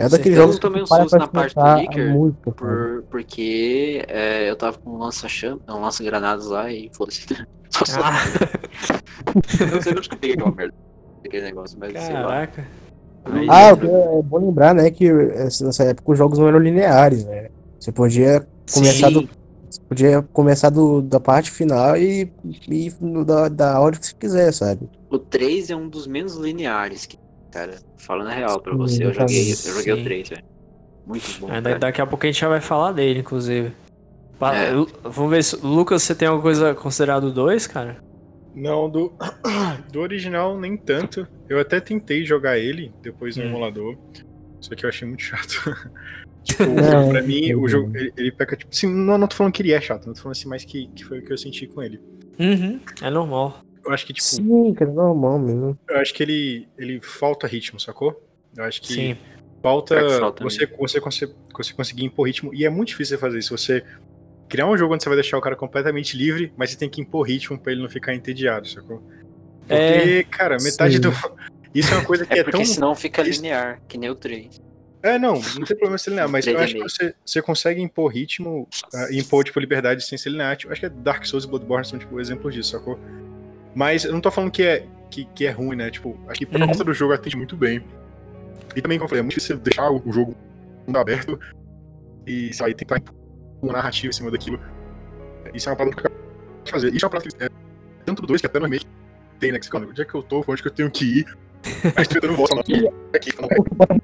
É 0.00 0.08
daqueles 0.08 0.38
jogos 0.38 0.54
Eu 0.56 0.60
tomei 0.60 0.82
que 0.82 0.92
um 0.92 0.96
susto 0.96 1.18
na 1.18 1.28
parte 1.28 1.54
do 1.54 1.74
Licker, 1.76 2.10
música. 2.10 2.50
Por, 2.52 3.04
porque 3.10 4.04
é, 4.08 4.48
eu 4.50 4.56
tava 4.56 4.78
com 4.78 4.90
um 4.90 4.98
lança-chama, 4.98 5.60
um 5.68 5.80
lança-granadas 5.80 6.46
lá 6.46 6.72
e 6.72 6.90
foda-se. 6.94 7.26
Ah, 7.94 8.18
Eu 9.60 9.66
não 9.68 9.80
sei 9.80 9.92
onde 9.92 10.08
que 10.08 10.14
eu 10.14 10.18
peguei 10.18 10.34
aquela 10.34 10.52
merda. 10.52 10.74
Aquele 11.24 11.44
negócio, 11.44 11.78
mas 11.78 11.92
sei 11.92 12.14
lá. 12.14 12.22
caraca. 12.22 12.66
Aí, 13.26 13.46
Ah, 13.48 13.68
é 13.68 13.74
bom 14.22 14.38
lembrar, 14.38 14.74
né, 14.74 14.90
que 14.90 15.06
essa- 15.06 15.64
nessa 15.64 15.84
época 15.84 16.10
os 16.12 16.18
jogos 16.18 16.38
não 16.38 16.48
eram 16.48 16.58
lineares, 16.58 17.24
né? 17.24 17.48
Você 17.78 17.92
podia 17.92 18.44
começar 18.72 19.08
Sim. 19.08 19.12
do, 19.12 19.28
você 19.68 19.80
podia 19.88 20.22
começar 20.32 20.70
do, 20.70 21.00
da 21.00 21.20
parte 21.20 21.50
final 21.50 21.96
e, 21.96 22.32
e 22.68 22.90
da, 23.24 23.48
da 23.48 23.80
ordem 23.80 24.00
que 24.00 24.06
você 24.08 24.14
quiser, 24.18 24.52
sabe? 24.52 24.88
O 25.08 25.18
3 25.18 25.70
é 25.70 25.76
um 25.76 25.88
dos 25.88 26.06
menos 26.08 26.34
lineares, 26.34 27.06
que, 27.06 27.16
cara. 27.50 27.78
Falando 27.98 28.28
a 28.28 28.32
real 28.34 28.60
pra 28.60 28.72
Sim, 28.72 28.78
você, 28.78 29.04
eu 29.04 29.12
joguei, 29.12 29.50
eu 29.50 29.56
Sim. 29.56 29.72
joguei 29.74 29.92
o 29.92 30.04
3, 30.04 30.28
velho. 30.28 30.44
Muito 31.06 31.40
bom. 31.40 31.52
É, 31.52 31.60
daqui 31.78 32.00
a 32.00 32.06
pouco 32.06 32.24
a 32.24 32.28
gente 32.28 32.40
já 32.40 32.48
vai 32.48 32.60
falar 32.60 32.92
dele, 32.92 33.20
inclusive. 33.20 33.72
É. 34.40 34.70
Vamos 35.02 35.30
ver 35.30 35.44
se. 35.44 35.56
Lucas, 35.56 36.02
você 36.02 36.14
tem 36.14 36.26
alguma 36.28 36.42
coisa 36.42 36.74
considerado 36.74 37.30
2, 37.32 37.66
cara? 37.66 37.98
Não, 38.54 38.88
do, 38.88 39.12
do 39.92 40.00
original 40.00 40.58
nem 40.58 40.76
tanto. 40.76 41.26
Eu 41.48 41.60
até 41.60 41.80
tentei 41.80 42.24
jogar 42.24 42.58
ele 42.58 42.92
depois 43.02 43.36
no 43.36 43.42
Hum. 43.42 43.46
emulador, 43.48 43.96
só 44.60 44.74
que 44.74 44.84
eu 44.84 44.88
achei 44.88 45.06
muito 45.06 45.22
chato. 45.22 45.62
tipo, 46.44 46.64
Não, 46.64 47.08
pra 47.10 47.22
mim, 47.22 47.54
o 47.54 47.68
jogo, 47.68 47.90
ele, 47.96 48.12
ele 48.16 48.32
peca, 48.32 48.56
tipo, 48.56 48.70
assim, 48.72 48.86
não, 48.88 49.18
não 49.18 49.26
tô 49.28 49.36
falando 49.36 49.52
que 49.52 49.62
ele 49.62 49.72
é 49.72 49.80
chato, 49.80 50.06
não 50.06 50.14
tô 50.14 50.20
falando 50.22 50.36
assim, 50.36 50.48
mas 50.48 50.64
que, 50.64 50.88
que 50.88 51.04
foi 51.04 51.18
o 51.18 51.24
que 51.24 51.32
eu 51.32 51.38
senti 51.38 51.66
com 51.66 51.82
ele. 51.82 52.00
Uhum, 52.38 52.80
é 53.02 53.10
normal. 53.10 53.58
Eu 53.90 53.94
acho 53.94 54.06
que, 54.06 54.12
tipo, 54.12 54.24
Sim, 54.26 54.72
cara, 54.72 54.90
normal 54.92 55.36
mesmo. 55.38 55.76
eu 55.88 55.96
acho 55.96 56.14
que 56.14 56.22
ele, 56.22 56.68
ele 56.78 57.00
falta 57.00 57.44
ritmo, 57.46 57.80
sacou? 57.80 58.22
Eu 58.56 58.62
acho 58.62 58.80
que 58.80 58.92
Sim. 58.94 59.16
falta 59.60 59.96
que 60.36 60.42
você, 60.44 60.64
você, 60.66 61.00
você, 61.00 61.34
você 61.52 61.72
conseguir 61.74 62.04
impor 62.04 62.26
ritmo, 62.28 62.54
e 62.54 62.64
é 62.64 62.70
muito 62.70 62.88
difícil 62.90 63.16
você 63.16 63.20
fazer 63.20 63.38
isso. 63.40 63.56
Você 63.56 63.84
criar 64.48 64.66
um 64.68 64.78
jogo 64.78 64.94
onde 64.94 65.02
você 65.02 65.08
vai 65.08 65.16
deixar 65.16 65.36
o 65.36 65.40
cara 65.40 65.56
completamente 65.56 66.16
livre, 66.16 66.52
mas 66.56 66.70
você 66.70 66.78
tem 66.78 66.88
que 66.88 67.00
impor 67.00 67.26
ritmo 67.26 67.58
pra 67.58 67.72
ele 67.72 67.82
não 67.82 67.88
ficar 67.90 68.14
entediado, 68.14 68.68
sacou? 68.68 69.02
Porque, 69.66 69.74
É, 69.74 70.22
cara, 70.24 70.56
metade 70.62 70.94
sim. 70.94 71.00
do. 71.00 71.10
Isso 71.74 71.92
é 71.92 71.96
uma 71.98 72.04
coisa 72.04 72.24
que 72.24 72.32
É 72.34 72.38
é, 72.38 72.42
porque 72.44 72.58
tão. 72.58 72.64
senão 72.64 72.94
fica 72.94 73.22
isso- 73.22 73.42
linear, 73.42 73.80
que 73.88 73.98
nem 73.98 74.08
o 74.10 74.14
3. 74.14 74.54
É, 75.02 75.18
não, 75.18 75.34
não 75.34 75.64
tem 75.64 75.76
problema 75.76 75.96
ser 75.98 76.10
linear, 76.10 76.28
mas 76.28 76.46
eu 76.46 76.58
acho 76.58 76.74
que 76.74 76.82
você, 76.82 77.14
você 77.24 77.40
consegue 77.40 77.80
impor 77.80 78.12
ritmo, 78.12 78.68
ah, 78.92 79.06
impor, 79.12 79.42
tipo, 79.44 79.58
liberdade 79.58 80.04
sem 80.04 80.16
ser 80.18 80.30
linear. 80.30 80.56
Tipo, 80.56 80.70
acho 80.72 80.80
que 80.80 80.86
é 80.86 80.90
Dark 80.90 81.24
Souls 81.24 81.44
e 81.44 81.48
Bloodborne 81.48 81.84
são, 81.86 81.98
tipo, 81.98 82.20
exemplos 82.20 82.52
disso, 82.52 82.70
sacou? 82.72 82.98
Mas 83.74 84.04
eu 84.04 84.12
não 84.12 84.20
tô 84.20 84.30
falando 84.30 84.50
que 84.50 84.62
é, 84.62 84.86
que, 85.10 85.24
que 85.26 85.46
é 85.46 85.50
ruim, 85.50 85.76
né? 85.76 85.90
Tipo, 85.90 86.18
acho 86.28 86.38
que 86.38 86.44
Uhum. 86.56 86.66
conta 86.66 86.84
do 86.84 86.92
jogo 86.94 87.12
atende 87.12 87.36
muito 87.36 87.56
bem. 87.56 87.82
E 88.74 88.80
também, 88.82 88.98
como 88.98 89.06
eu 89.06 89.08
falei, 89.08 89.20
é 89.20 89.22
muito 89.22 89.34
difícil 89.34 89.56
você 89.56 89.62
deixar 89.62 89.90
o 89.90 90.12
jogo 90.12 90.34
mundo 90.86 90.96
aberto 90.98 91.38
e, 92.26 92.50
e 92.50 92.74
tentar 92.74 92.98
impor 92.98 93.14
uma 93.62 93.72
narrativa 93.74 94.08
em 94.08 94.12
cima 94.12 94.30
daquilo. 94.30 94.58
Isso 95.52 95.68
é 95.68 95.72
uma 95.72 95.76
parada 95.76 95.94
que 95.96 96.06
eu 96.06 96.10
quero 96.10 96.14
fazer. 96.70 96.94
Isso 96.94 97.04
é 97.04 97.06
uma 97.06 97.10
parada 97.10 97.28
que 97.30 97.44
é 97.44 97.48
tanto 98.04 98.22
do 98.22 98.28
2 98.28 98.40
que 98.40 98.46
até 98.46 98.58
no 98.58 98.64
remake 98.66 98.86
tem, 99.38 99.52
né? 99.52 99.58
Que 99.58 99.64
você 99.66 99.70
fala, 99.70 99.86
onde 99.86 100.00
é 100.00 100.04
que 100.04 100.14
eu 100.14 100.22
tô? 100.22 100.44
Onde 100.46 100.62
que 100.62 100.68
eu 100.68 100.72
tenho 100.72 100.90
que 100.90 101.04
ir? 101.20 101.36
Aí 101.96 102.04
você 102.04 102.20
dando 102.20 102.36
volta 102.36 102.58
aqui, 102.60 103.32
falando, 103.32 104.00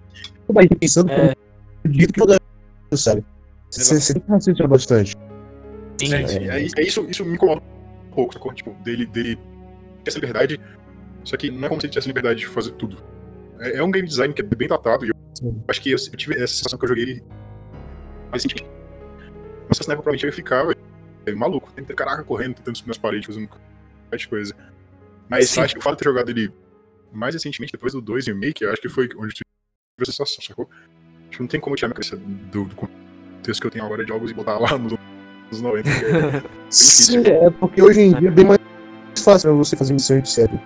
Tu 0.46 0.52
vai 0.52 0.68
pensando 0.68 1.10
É. 1.10 1.34
jeito 1.88 2.12
que 2.12 2.20
jogar, 2.20 2.38
sabe? 2.94 3.24
Você 3.70 4.12
tem 4.14 4.22
que 4.22 4.30
raciocinar 4.30 4.68
bastante. 4.68 5.14
sim. 6.00 6.14
É, 6.14 6.26
sim, 6.26 6.38
é, 6.48 6.58
é 6.78 6.82
isso, 6.82 7.06
isso 7.08 7.24
me 7.24 7.34
incomoda 7.34 7.62
um 7.62 8.14
pouco, 8.14 8.34
sacou? 8.34 8.52
Tipo, 8.52 8.72
dele, 8.82 9.06
dele 9.06 9.38
ter 10.06 10.10
essa 10.10 10.18
liberdade, 10.18 10.60
só 11.24 11.36
que 11.36 11.50
não 11.50 11.66
é 11.66 11.68
como 11.68 11.80
se 11.80 11.86
ele 11.86 11.92
tivesse 11.92 12.08
liberdade 12.08 12.40
de 12.40 12.46
fazer 12.46 12.72
tudo. 12.72 12.96
É, 13.58 13.78
é 13.78 13.82
um 13.82 13.90
game 13.90 14.06
design 14.06 14.32
que 14.32 14.40
é 14.40 14.44
bem 14.44 14.68
tratado, 14.68 15.04
e 15.04 15.08
eu 15.08 15.14
Sim. 15.34 15.62
acho 15.68 15.82
que 15.82 15.90
eu, 15.90 15.96
eu 15.96 16.16
tive 16.16 16.34
essa 16.34 16.54
sensação 16.54 16.78
que 16.78 16.84
eu 16.84 16.88
joguei 16.88 17.22
mais 18.30 18.42
recentemente. 18.44 18.70
Mas 19.68 19.78
se 19.78 19.88
na 19.88 19.94
época 19.94 20.04
provavelmente 20.04 20.24
eu 20.24 20.28
ia 20.28 20.32
ficar 20.32 20.64
é, 21.26 21.34
maluco, 21.34 21.72
tentando, 21.72 21.96
caraca, 21.96 22.22
correndo, 22.22 22.54
tentando 22.54 22.76
subir 22.76 22.88
nas 22.88 22.98
paredes, 22.98 23.26
fazendo 23.26 23.44
um 23.44 23.48
monte 24.10 24.20
de 24.20 24.28
coisa. 24.28 24.54
Mas 25.28 25.50
Sim. 25.50 25.60
eu 25.60 25.64
acho 25.64 25.74
que 25.74 25.80
o 25.80 25.82
fato 25.82 25.94
de 25.94 25.98
ter 25.98 26.04
jogado 26.04 26.28
ele 26.30 26.52
mais 27.12 27.34
recentemente, 27.34 27.72
depois 27.72 27.92
do 27.92 28.00
2 28.00 28.26
remake, 28.28 28.62
eu 28.62 28.70
acho 28.70 28.80
que 28.80 28.88
foi 28.88 29.08
onde 29.16 29.34
tive 29.34 29.46
essa 30.00 30.12
sensação, 30.12 30.42
sacou? 30.44 30.70
Tipo, 31.30 31.42
não 31.42 31.48
tem 31.48 31.58
como 31.58 31.74
eu 31.74 31.78
tirar 31.78 31.88
minha 31.88 31.94
cabeça 31.94 32.16
do, 32.16 32.64
do 32.64 32.74
contexto 32.76 33.60
que 33.60 33.66
eu 33.66 33.70
tenho 33.70 33.84
agora 33.84 34.04
de 34.04 34.08
jogos 34.08 34.30
e 34.30 34.34
botar 34.34 34.58
lá 34.58 34.78
no 34.78 34.96
Nos 35.50 35.60
90. 35.60 35.90
que 35.90 36.04
é- 36.04 36.42
Sim, 36.70 37.26
é 37.26 37.50
porque 37.50 37.82
hoje 37.82 38.00
em 38.00 38.14
dia 38.14 38.28
é 38.28 38.30
bem 38.30 38.44
mais 38.44 38.60
fácil 39.22 39.50
pra 39.50 39.56
você 39.58 39.76
fazer 39.76 39.92
missão 39.92 40.18
de 40.20 40.28
série. 40.30 40.58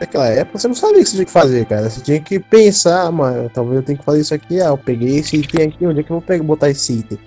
Naquela 0.00 0.26
época 0.28 0.58
você 0.58 0.68
não 0.68 0.74
sabia 0.74 1.00
o 1.00 1.02
que 1.02 1.08
você 1.08 1.16
tinha 1.16 1.24
que 1.24 1.32
fazer, 1.32 1.64
cara. 1.66 1.88
Você 1.88 2.00
tinha 2.02 2.20
que 2.20 2.38
pensar, 2.38 3.10
mano, 3.10 3.50
talvez 3.52 3.76
eu 3.76 3.82
tenha 3.82 3.98
que 3.98 4.04
fazer 4.04 4.20
isso 4.20 4.34
aqui. 4.34 4.60
Ah, 4.60 4.66
eu 4.66 4.78
peguei 4.78 5.16
esse 5.18 5.36
item 5.36 5.66
aqui, 5.68 5.86
onde 5.86 6.00
é 6.00 6.02
que 6.02 6.10
eu 6.10 6.16
vou 6.16 6.22
pegar, 6.22 6.44
botar 6.44 6.68
esse 6.68 6.92
item? 6.92 7.18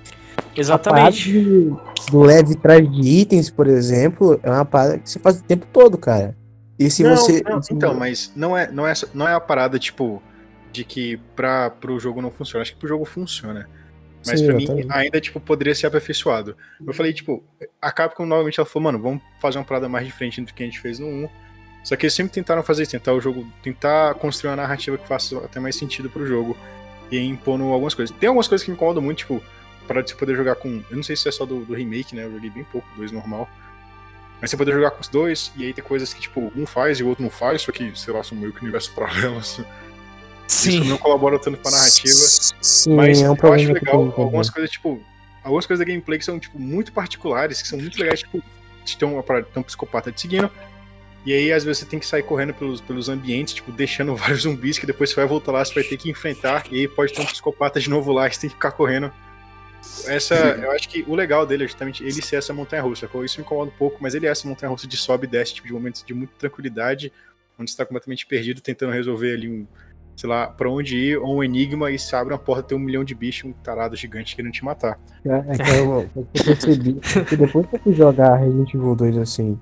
Exatamente. 0.55 1.32
De- 1.32 1.74
do 2.12 2.20
leve 2.22 2.55
trás 2.55 2.89
de 2.91 3.01
itens, 3.01 3.49
por 3.49 3.68
exemplo, 3.68 4.39
é 4.43 4.49
uma 4.49 4.66
parada 4.66 4.97
que 4.99 5.10
você 5.10 5.20
faz 5.20 5.39
o 5.39 5.43
tempo 5.43 5.66
todo, 5.72 5.97
cara. 5.97 6.36
E 6.78 6.89
se 6.89 7.03
Não, 7.03 7.16
você. 7.16 7.41
não, 7.47 7.62
se- 7.62 7.74
então, 7.74 7.93
mas 7.93 8.32
não 8.36 8.55
é, 8.57 8.72
não, 8.72 8.88
é, 8.88 8.93
não 9.14 9.28
é 9.28 9.34
a 9.34 9.39
parada, 9.39 9.78
tipo, 9.80 10.22
de 10.72 10.84
que 10.84 11.18
pra, 11.36 11.70
pro 11.70 11.99
jogo 11.99 12.22
não 12.22 12.32
funciona. 12.32 12.62
Acho 12.62 12.74
que 12.74 12.80
pro 12.80 12.88
jogo 12.88 13.03
funciona. 13.05 13.68
Mas 14.30 14.39
Sim, 14.39 14.45
pra 14.45 14.55
mim, 14.55 14.63
exatamente. 14.63 14.91
ainda, 14.91 15.21
tipo, 15.21 15.39
poderia 15.39 15.73
ser 15.73 15.88
aperfeiçoado. 15.88 16.55
Eu 16.86 16.93
falei, 16.93 17.13
tipo, 17.13 17.43
a 17.82 17.91
Capcom 17.91 18.25
novamente 18.25 18.59
ela 18.59 18.67
falou, 18.67 18.84
mano, 18.86 18.99
vamos 19.01 19.21
fazer 19.41 19.57
uma 19.57 19.65
parada 19.65 19.89
mais 19.89 20.05
diferente 20.05 20.41
do 20.41 20.53
que 20.53 20.63
a 20.63 20.65
gente 20.65 20.80
fez 20.80 20.99
no 20.99 21.07
1. 21.07 21.30
Só 21.84 21.95
que 21.95 22.05
eles 22.05 22.13
sempre 22.13 22.34
tentaram 22.34 22.61
fazer 22.61 22.84
isso, 22.84 22.91
tentar 22.91 23.13
o 23.13 23.21
jogo, 23.21 23.47
tentar 23.63 24.13
construir 24.15 24.49
uma 24.51 24.57
narrativa 24.57 24.97
que 24.97 25.07
faça 25.07 25.38
até 25.39 25.59
mais 25.59 25.75
sentido 25.75 26.09
pro 26.09 26.25
jogo. 26.25 26.55
E 27.11 27.17
impondo 27.17 27.63
algumas 27.63 27.95
coisas. 27.95 28.15
Tem 28.17 28.27
algumas 28.27 28.47
coisas 28.47 28.63
que 28.63 28.69
me 28.69 28.75
incomodam 28.75 29.01
muito, 29.01 29.19
tipo, 29.19 29.41
para 29.88 30.01
de 30.01 30.11
você 30.11 30.15
poder 30.15 30.36
jogar 30.36 30.55
com. 30.55 30.84
Eu 30.89 30.95
não 30.95 31.03
sei 31.03 31.15
se 31.15 31.27
é 31.27 31.32
só 31.32 31.45
do, 31.45 31.65
do 31.65 31.73
remake, 31.73 32.15
né? 32.15 32.25
Eu 32.25 32.32
joguei 32.34 32.51
bem 32.51 32.63
pouco, 32.65 32.88
dois 32.95 33.11
normal. 33.11 33.49
Mas 34.39 34.51
você 34.51 34.57
poder 34.57 34.73
jogar 34.73 34.91
com 34.91 35.01
os 35.01 35.07
dois, 35.07 35.51
e 35.57 35.65
aí 35.65 35.73
tem 35.73 35.84
coisas 35.84 36.13
que, 36.13 36.21
tipo, 36.21 36.51
um 36.55 36.65
faz 36.65 36.99
e 36.99 37.03
o 37.03 37.07
outro 37.07 37.23
não 37.23 37.32
faz, 37.32 37.63
só 37.63 37.71
que, 37.71 37.91
sei 37.97 38.13
lá, 38.13 38.23
são 38.23 38.38
meio 38.38 38.53
que 38.53 38.61
universos 38.61 38.93
paralelos. 38.93 39.59
Isso 39.59 39.65
Sim. 40.50 40.84
não 40.86 40.97
colabora 40.97 41.38
tanto 41.38 41.60
pra 41.60 41.70
narrativa. 41.70 42.16
Sim, 42.16 42.95
Mas 42.95 43.22
é 43.22 43.28
um 43.28 43.34
eu 43.34 43.36
problema 43.38 43.72
acho 43.72 43.74
legal 43.74 44.14
algumas 44.18 44.50
coisas, 44.50 44.72
tipo. 44.72 45.00
Algumas 45.43 45.66
coisas 45.66 45.86
da 45.86 45.89
gameplay 45.89 46.20
que 46.20 46.26
são, 46.26 46.38
tipo, 46.38 46.60
muito 46.60 46.91
particulares, 46.91 47.62
que 47.62 47.68
são 47.68 47.80
muito 47.80 47.97
legais, 47.97 48.20
tipo, 48.20 48.43
uma 49.04 49.24
parada, 49.24 49.47
ter 49.52 49.60
um 49.60 49.64
psicopata 49.64 50.12
te 50.12 50.22
seguindo. 50.22 50.52
E 51.26 51.34
aí, 51.34 51.54
às 51.54 51.64
vezes, 51.64 51.80
você 51.80 51.86
tem 51.86 52.00
que 52.00 52.06
sair 52.06 52.24
correndo 52.24 52.54
pelos, 52.54 52.82
pelos 52.82 53.08
ambientes, 53.10 53.54
tipo, 53.54 53.72
deixando 53.72 54.16
vários 54.18 54.41
zumbis 54.41 54.80
que 54.80 54.86
depois 54.86 55.12
você 55.12 55.16
vai 55.16 55.26
voltar 55.26 55.52
lá, 55.52 55.64
você 55.64 55.74
vai 55.74 55.84
ter 55.84 55.97
que 55.97 56.10
enfrentar, 56.10 56.66
e 56.72 56.80
aí 56.80 56.88
pode 56.88 57.14
ter 57.14 57.22
um 57.22 57.26
psicopata 57.26 57.80
de 57.80 57.89
novo 57.89 58.12
lá, 58.12 58.28
e 58.28 58.34
você 58.34 58.41
tem 58.41 58.50
que 58.50 58.56
ficar 58.56 58.72
correndo. 58.72 59.12
Essa, 60.06 60.36
eu 60.36 60.72
acho 60.72 60.89
que 60.89 61.06
o 61.08 61.16
legal 61.16 61.45
dele 61.45 61.64
é 61.64 61.68
justamente 61.68 62.04
ele 62.04 62.22
ser 62.22 62.38
essa 62.38 62.54
montanha 62.54 62.82
russa. 62.82 63.10
Isso 63.24 63.39
me 63.39 63.45
incomoda 63.45 63.70
um 63.70 63.78
pouco, 63.78 63.97
mas 64.02 64.14
ele 64.16 64.28
é 64.28 64.30
essa 64.30 64.47
montanha 64.47 64.70
russa 64.70 64.88
de 64.88 64.97
sobe 64.97 65.26
e 65.26 65.30
desce, 65.30 65.54
tipo, 65.54 65.68
de 65.68 65.74
momentos 65.74 66.04
de 66.04 66.14
muita 66.14 66.34
tranquilidade, 66.38 67.14
onde 67.58 67.72
você 67.72 67.78
tá 67.78 67.86
completamente 67.86 68.26
perdido, 68.26 68.62
tentando 68.62 68.91
resolver 68.91 69.34
ali 69.34 69.50
um, 69.50 69.68
sei 70.20 70.30
lá, 70.30 70.47
pra 70.47 70.70
onde 70.70 70.97
ir, 70.97 71.17
ou 71.17 71.38
um 71.38 71.43
enigma, 71.43 71.89
e 71.89 71.97
se 71.97 72.13
abre 72.13 72.34
uma 72.34 72.39
porta, 72.39 72.63
tem 72.63 72.78
um 72.78 72.82
milhão 72.82 73.05
de 73.05 73.15
bichos, 73.15 73.49
um 73.49 73.53
tarado 73.63 73.95
gigante 73.95 74.36
querendo 74.36 74.51
te 74.51 74.65
matar. 74.65 74.99
É, 75.24 75.30
é 75.47 75.57
que 75.57 75.72
eu, 75.72 76.09
que 76.13 76.20
eu 76.41 76.43
percebi. 76.43 76.93
que 77.30 77.38
depois 77.38 77.65
que 77.67 77.76
eu 77.78 77.80
fui 77.80 77.93
jogar 77.93 78.36
Resident 78.36 78.74
Evil 78.74 78.95
2 78.95 79.17
assim, 79.17 79.57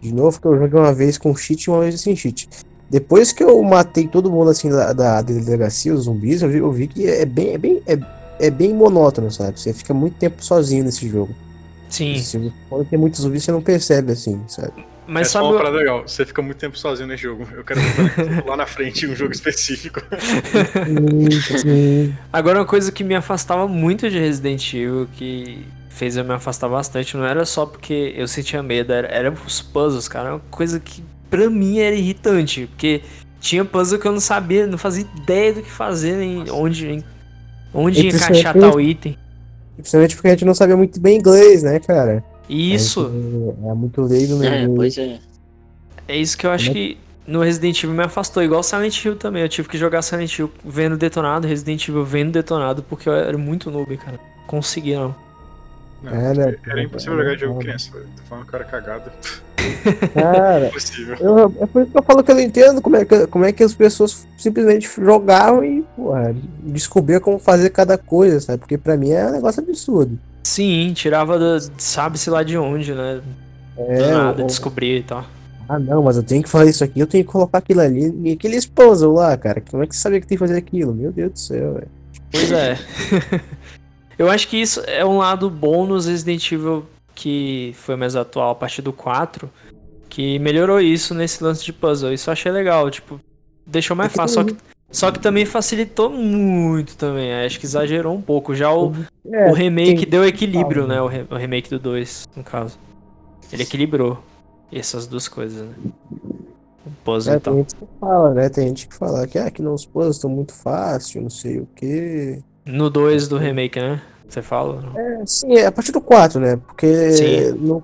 de 0.00 0.14
novo, 0.14 0.40
que 0.40 0.46
eu 0.46 0.58
joguei 0.58 0.80
uma 0.80 0.94
vez 0.94 1.18
com 1.18 1.36
cheat 1.36 1.64
e 1.64 1.70
uma 1.70 1.80
vez 1.82 2.00
sem 2.00 2.16
cheat. 2.16 2.48
Depois 2.88 3.32
que 3.32 3.44
eu 3.44 3.62
matei 3.62 4.08
todo 4.08 4.30
mundo 4.32 4.48
assim 4.50 4.70
da, 4.70 4.94
da 4.94 5.20
delegacia, 5.20 5.92
os 5.92 6.04
zumbis, 6.04 6.40
eu 6.40 6.48
vi, 6.48 6.56
eu 6.58 6.72
vi 6.72 6.86
que 6.88 7.06
é 7.06 7.26
bem, 7.26 7.50
é 7.52 7.58
bem, 7.58 7.82
é, 7.86 7.98
é 8.46 8.50
bem 8.50 8.72
monótono, 8.72 9.30
sabe? 9.30 9.60
Você 9.60 9.74
fica 9.74 9.92
muito 9.92 10.16
tempo 10.16 10.42
sozinho 10.42 10.84
nesse 10.84 11.06
jogo. 11.06 11.34
Sim. 11.90 12.16
Se- 12.16 12.50
quando 12.70 12.86
tem 12.88 12.98
muitos 12.98 13.20
zumbis, 13.20 13.44
você 13.44 13.52
não 13.52 13.60
percebe 13.60 14.12
assim, 14.12 14.40
sabe? 14.48 14.72
Mas 15.06 15.28
é 15.28 15.30
só 15.30 15.38
sabe. 15.40 15.46
uma 15.46 15.54
o- 15.54 15.58
parada 15.58 15.76
legal. 15.76 16.02
Você 16.06 16.24
fica 16.24 16.40
muito 16.42 16.58
tempo 16.58 16.78
sozinho 16.78 17.08
nesse 17.08 17.22
jogo. 17.24 17.46
Eu 17.52 17.64
quero 17.64 17.80
lá 18.46 18.56
na 18.56 18.66
frente 18.66 19.06
um 19.06 19.14
jogo 19.16 19.32
específico. 19.32 20.00
Agora, 22.32 22.60
uma 22.60 22.64
coisa 22.64 22.90
que 22.92 23.02
me 23.04 23.14
afastava 23.14 23.66
muito 23.68 24.08
de 24.08 24.18
Resident 24.18 24.72
Evil, 24.74 25.08
que 25.14 25.64
fez 25.90 26.16
eu 26.16 26.24
me 26.24 26.32
afastar 26.32 26.68
bastante, 26.68 27.16
não 27.16 27.24
era 27.24 27.44
só 27.44 27.66
porque 27.66 28.14
eu 28.16 28.26
sentia 28.26 28.62
medo, 28.62 28.92
era, 28.92 29.08
era 29.08 29.30
os 29.46 29.60
puzzles, 29.60 30.08
cara. 30.08 30.34
Uma 30.34 30.40
coisa 30.50 30.80
que 30.80 31.02
pra 31.30 31.48
mim 31.50 31.78
era 31.78 31.94
irritante, 31.94 32.66
porque 32.66 33.02
tinha 33.40 33.64
puzzle 33.64 33.98
que 33.98 34.06
eu 34.06 34.12
não 34.12 34.20
sabia, 34.20 34.66
não 34.66 34.78
fazia 34.78 35.06
ideia 35.16 35.52
do 35.52 35.62
que 35.62 35.70
fazer, 35.70 36.16
nem 36.16 36.50
onde, 36.50 36.86
nem 36.86 37.04
onde 37.74 38.06
encaixar 38.08 38.56
tal 38.56 38.80
item. 38.80 39.18
Principalmente 39.76 40.14
porque 40.14 40.28
a 40.28 40.30
gente 40.32 40.44
não 40.44 40.54
sabia 40.54 40.76
muito 40.76 41.00
bem 41.00 41.18
inglês, 41.18 41.62
né, 41.62 41.78
cara? 41.80 42.22
Isso, 42.54 43.04
gente 43.10 43.66
É 43.68 43.74
muito 43.74 44.02
leigo 44.02 44.34
no 44.36 44.44
É, 44.44 44.66
pois 44.68 44.98
é. 44.98 45.18
é 46.08 46.16
isso 46.16 46.36
que 46.36 46.46
eu 46.46 46.50
acho 46.50 46.66
Como 46.66 46.74
que 46.76 46.98
no 47.26 47.40
Resident 47.40 47.82
Evil 47.84 47.96
me 47.96 48.02
afastou, 48.02 48.42
igual 48.42 48.62
Silent 48.62 49.04
Hill 49.04 49.16
também. 49.16 49.42
Eu 49.42 49.48
tive 49.48 49.68
que 49.68 49.78
jogar 49.78 50.02
Silent 50.02 50.36
Hill 50.38 50.50
vendo 50.64 50.96
detonado, 50.96 51.46
Resident 51.46 51.88
Evil 51.88 52.04
vendo 52.04 52.32
detonado, 52.32 52.82
porque 52.82 53.08
eu 53.08 53.14
era 53.14 53.38
muito 53.38 53.70
noob, 53.70 53.96
cara. 53.96 54.18
Consegui 54.46 54.94
não. 54.94 55.14
Não, 56.02 56.12
Era- 56.12 56.58
era 56.66 56.82
impossível 56.82 57.16
jogar 57.16 57.36
jogo 57.38 57.60
criança. 57.60 57.92
velho. 57.92 58.06
Tô 58.16 58.22
falando 58.24 58.46
que 58.46 58.54
eu 58.54 58.58
era 58.58 58.68
cagado. 58.68 59.12
Cara, 60.12 60.66
Impossível. 60.66 61.16
Eu- 61.20 61.54
é 61.60 61.66
por 61.66 61.82
isso 61.82 61.92
que 61.92 61.98
eu 61.98 62.02
falo 62.02 62.24
que 62.24 62.30
eu 62.32 62.34
não 62.34 62.42
entendo 62.42 62.82
como 62.82 62.96
é 62.96 63.04
que, 63.04 63.26
como 63.28 63.44
é 63.44 63.52
que 63.52 63.62
as 63.62 63.72
pessoas 63.72 64.26
simplesmente 64.36 64.90
jogavam 65.00 65.64
e, 65.64 65.82
porra, 65.94 66.34
descobriam 66.64 67.20
como 67.20 67.38
fazer 67.38 67.70
cada 67.70 67.96
coisa, 67.96 68.40
sabe? 68.40 68.58
Porque 68.58 68.76
pra 68.76 68.96
mim 68.96 69.10
é 69.10 69.26
um 69.28 69.30
negócio 69.30 69.62
absurdo. 69.62 70.18
Sim, 70.42 70.92
tirava 70.94 71.38
sabe-se 71.78 72.28
lá 72.28 72.42
de 72.42 72.56
onde, 72.58 72.92
né? 72.94 73.22
É, 73.76 73.98
Do 73.98 74.10
nada, 74.10 74.44
descobrir 74.44 74.98
e 74.98 75.02
tal. 75.02 75.24
ah 75.68 75.78
não, 75.78 76.02
mas 76.02 76.16
eu 76.16 76.22
tenho 76.22 76.42
que 76.42 76.48
fazer 76.48 76.70
isso 76.70 76.84
aqui, 76.84 77.00
eu 77.00 77.06
tenho 77.06 77.24
que 77.24 77.30
colocar 77.30 77.58
aquilo 77.58 77.80
ali. 77.80 78.12
E 78.24 78.32
aqueles 78.32 78.66
puzzle 78.66 79.14
lá, 79.14 79.36
cara, 79.36 79.62
como 79.70 79.82
é 79.82 79.86
que 79.86 79.94
você 79.94 80.02
sabia 80.02 80.20
que 80.20 80.26
tem 80.26 80.36
que 80.36 80.44
fazer 80.44 80.56
aquilo? 80.56 80.94
Meu 80.94 81.12
Deus 81.12 81.32
do 81.32 81.38
céu, 81.38 81.74
velho. 81.74 81.88
Pois 82.30 82.50
é. 82.52 82.78
eu 84.18 84.30
acho 84.30 84.48
que 84.48 84.56
isso 84.56 84.80
é 84.86 85.04
um 85.04 85.18
lado 85.18 85.48
bom 85.48 85.86
nos 85.86 86.06
Resident 86.06 86.50
Evil 86.50 86.84
que 87.14 87.74
foi 87.76 87.94
mais 87.94 88.16
atual 88.16 88.50
a 88.50 88.54
partir 88.54 88.82
do 88.82 88.92
4, 88.92 89.50
que 90.08 90.38
melhorou 90.38 90.80
isso 90.80 91.14
nesse 91.14 91.42
lance 91.44 91.64
de 91.64 91.72
puzzle. 91.72 92.12
Isso 92.12 92.28
eu 92.28 92.32
achei 92.32 92.50
legal, 92.50 92.90
tipo, 92.90 93.20
deixou 93.66 93.96
mais 93.96 94.12
É 94.12 94.16
fácil. 94.16 94.34
Só 94.34 94.44
que, 94.44 94.56
só 94.92 95.10
que 95.10 95.18
também 95.18 95.44
facilitou 95.46 96.10
muito 96.10 96.96
também. 96.96 97.32
Acho 97.44 97.58
que 97.58 97.66
exagerou 97.66 98.14
um 98.14 98.20
pouco. 98.22 98.54
Já 98.54 98.72
o, 98.72 98.92
É, 99.32 99.50
o 99.50 99.52
remake 99.54 100.00
tem- 100.02 100.08
deu 100.10 100.24
equilíbrio, 100.24 100.84
Ah, 100.84 100.86
né? 100.86 101.00
O, 101.02 101.06
re- 101.08 101.26
o 101.30 101.34
remake 101.36 101.70
do 101.70 101.78
2, 101.78 102.28
no 102.36 102.44
caso. 102.44 102.78
Ele 103.52 103.62
equilibrou 103.64 104.18
essas 104.72 105.06
duas 105.06 105.26
coisas, 105.28 105.66
né? 105.66 105.74
O 106.86 106.90
puzzle 107.04 107.34
É, 107.34 107.36
e 107.36 107.40
tal. 107.40 107.54
tem 107.54 107.62
gente 107.62 107.74
que 107.76 107.86
fala, 108.00 108.34
né? 108.34 108.48
Tem 108.48 108.68
gente 108.68 108.88
que 108.88 108.94
fala 108.94 109.26
que, 109.26 109.38
ah, 109.38 109.50
que 109.50 109.62
não, 109.62 109.74
os 109.74 109.86
puzzles 109.86 110.16
estão 110.16 110.30
muito 110.30 110.52
fáceis, 110.52 111.22
não 111.22 111.30
sei 111.30 111.58
o 111.60 111.68
quê. 111.74 112.40
No 112.66 112.88
2 112.90 113.28
do 113.28 113.38
remake, 113.38 113.80
né? 113.80 114.00
Você 114.28 114.40
fala? 114.42 114.82
É, 114.96 115.22
sim, 115.26 115.54
é 115.56 115.66
a 115.66 115.72
partir 115.72 115.92
do 115.92 116.00
4, 116.00 116.40
né? 116.40 116.56
Porque 116.56 117.10
Sim. 117.12 117.52
no, 117.58 117.82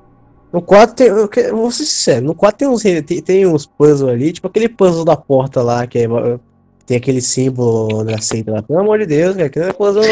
no 0.53 0.63
4 0.63 0.95
tem. 0.97 1.09
Eu 1.09 1.57
vou 1.57 1.71
ser 1.71 1.85
sincero, 1.85 2.25
no 2.25 2.35
4 2.35 2.59
tem 2.59 2.69
uns, 2.69 2.83
tem, 2.83 3.03
tem 3.23 3.47
uns 3.47 3.67
puzzles 3.67 4.09
ali, 4.11 4.33
tipo 4.33 4.47
aquele 4.47 4.69
puzzle 4.69 5.05
da 5.05 5.17
porta 5.17 5.63
lá, 5.63 5.87
que 5.87 5.99
é, 5.99 6.09
tem 6.89 6.97
aquele 6.97 7.21
símbolo 7.21 8.03
da 8.03 8.19
seita 8.19 8.51
lá. 8.51 8.63
Pelo 8.63 8.81
amor 8.81 8.99
de 8.99 9.07
Deus, 9.07 9.37
cara, 9.37 9.51
não 9.63 9.69
é 9.69 9.73
puzzle 9.75 10.03
não. 10.03 10.09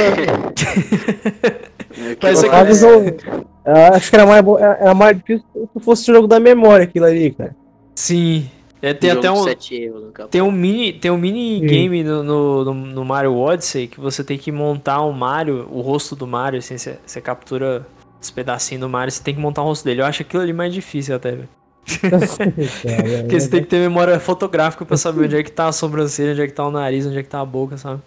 é 2.11 2.15
caso, 2.17 2.87
eu- 2.87 3.17
eu 3.65 3.95
acho 3.95 4.11
que 4.11 4.17
era 4.17 4.27
mais, 4.27 4.43
bo- 4.43 4.59
era 4.59 4.95
mais 4.95 5.17
difícil 5.17 5.45
se 5.77 5.81
fosse 5.83 6.11
o 6.11 6.15
jogo 6.15 6.29
da 6.29 6.39
memória 6.39 6.85
aquilo 6.85 7.07
ali, 7.07 7.31
cara. 7.33 7.57
Sim. 7.95 8.49
É, 8.83 8.93
tem 8.93 9.11
até 9.11 9.31
um. 9.31 9.43
7 9.43 9.75
euros 9.75 10.05
no 10.05 10.13
capô. 10.13 10.29
Tem 10.29 10.43
um 10.43 10.53
mini, 10.53 10.93
tem 10.93 11.11
um 11.11 11.17
mini 11.17 11.61
Sim. 11.61 11.67
game 11.67 12.05
no, 12.05 12.23
no, 12.23 12.75
no- 12.75 13.05
Mario 13.05 13.35
Odyssey 13.35 13.87
que 13.89 13.99
você 13.99 14.23
tem 14.23 14.37
que 14.37 14.53
montar 14.53 15.03
um 15.05 15.13
Mario, 15.13 15.67
o 15.73 15.81
rosto 15.81 16.15
do 16.15 16.27
Mario, 16.27 16.59
assim, 16.59 16.77
você, 16.77 16.99
você 17.05 17.21
captura 17.21 17.87
os 18.21 18.31
pedacinhos 18.31 18.83
do 18.83 18.89
Mario, 18.89 19.11
você 19.11 19.23
tem 19.23 19.35
que 19.35 19.41
montar 19.41 19.63
o 19.63 19.65
rosto 19.65 19.85
dele. 19.85 20.03
Eu 20.03 20.07
acho 20.07 20.23
aquilo 20.23 20.43
ali 20.43 20.53
mais 20.53 20.73
difícil 20.75 21.17
até, 21.17 21.31
velho. 21.33 21.49
Porque 23.23 23.41
você 23.41 23.49
tem 23.49 23.63
que 23.63 23.69
ter 23.69 23.79
memória 23.79 24.19
fotográfica 24.19 24.85
pra 24.85 24.97
saber 24.97 25.25
onde 25.25 25.37
é 25.37 25.43
que 25.43 25.53
tá 25.53 25.69
a 25.69 25.73
sobrancelha, 25.73 26.33
onde 26.33 26.43
é 26.43 26.47
que 26.47 26.53
tá 26.53 26.67
o 26.67 26.71
nariz, 26.71 27.07
onde 27.07 27.19
é 27.19 27.23
que 27.23 27.29
tá 27.29 27.41
a 27.41 27.45
boca, 27.45 27.77
sabe? 27.77 28.03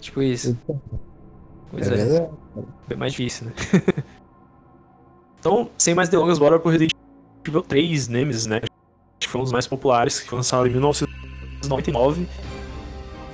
Tipo 0.00 0.22
isso. 0.22 0.56
Pois 1.70 1.86
É 1.88 2.16
é, 2.16 2.30
bem 2.88 2.98
mais 2.98 3.12
difícil, 3.12 3.46
né? 3.46 3.52
então, 5.38 5.70
sem 5.76 5.94
mais 5.94 6.08
delongas, 6.08 6.38
bora 6.38 6.58
pro 6.58 6.70
Resident 6.70 6.92
Evil 7.46 7.62
3 7.62 8.08
Nemesis, 8.08 8.46
né? 8.46 8.56
Acho 8.62 8.70
que 9.20 9.28
foi 9.28 9.40
um 9.40 9.44
dos 9.44 9.52
mais 9.52 9.66
populares, 9.66 10.20
que 10.20 10.28
foi 10.28 10.36
lançado 10.36 10.66
em 10.66 10.70
1999. 10.70 12.26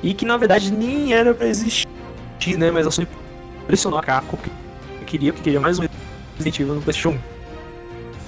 E 0.02 0.12
que 0.12 0.24
na 0.24 0.36
verdade 0.36 0.72
nem 0.72 1.14
era 1.14 1.32
pra 1.32 1.46
existir, 1.46 1.86
né? 2.58 2.70
Mas 2.70 2.86
a 2.86 2.90
Sony 2.90 3.06
pressionou 3.66 3.98
a 3.98 4.02
Capcom 4.02 4.36
porque 4.36 4.50
queria, 5.06 5.32
porque 5.32 5.44
queria 5.44 5.60
mais 5.60 5.78
um 5.78 5.86
Resident 6.36 6.60
Evil 6.60 6.74
no 6.74 6.82
PlayStation 6.82 7.16
1. 7.16 7.18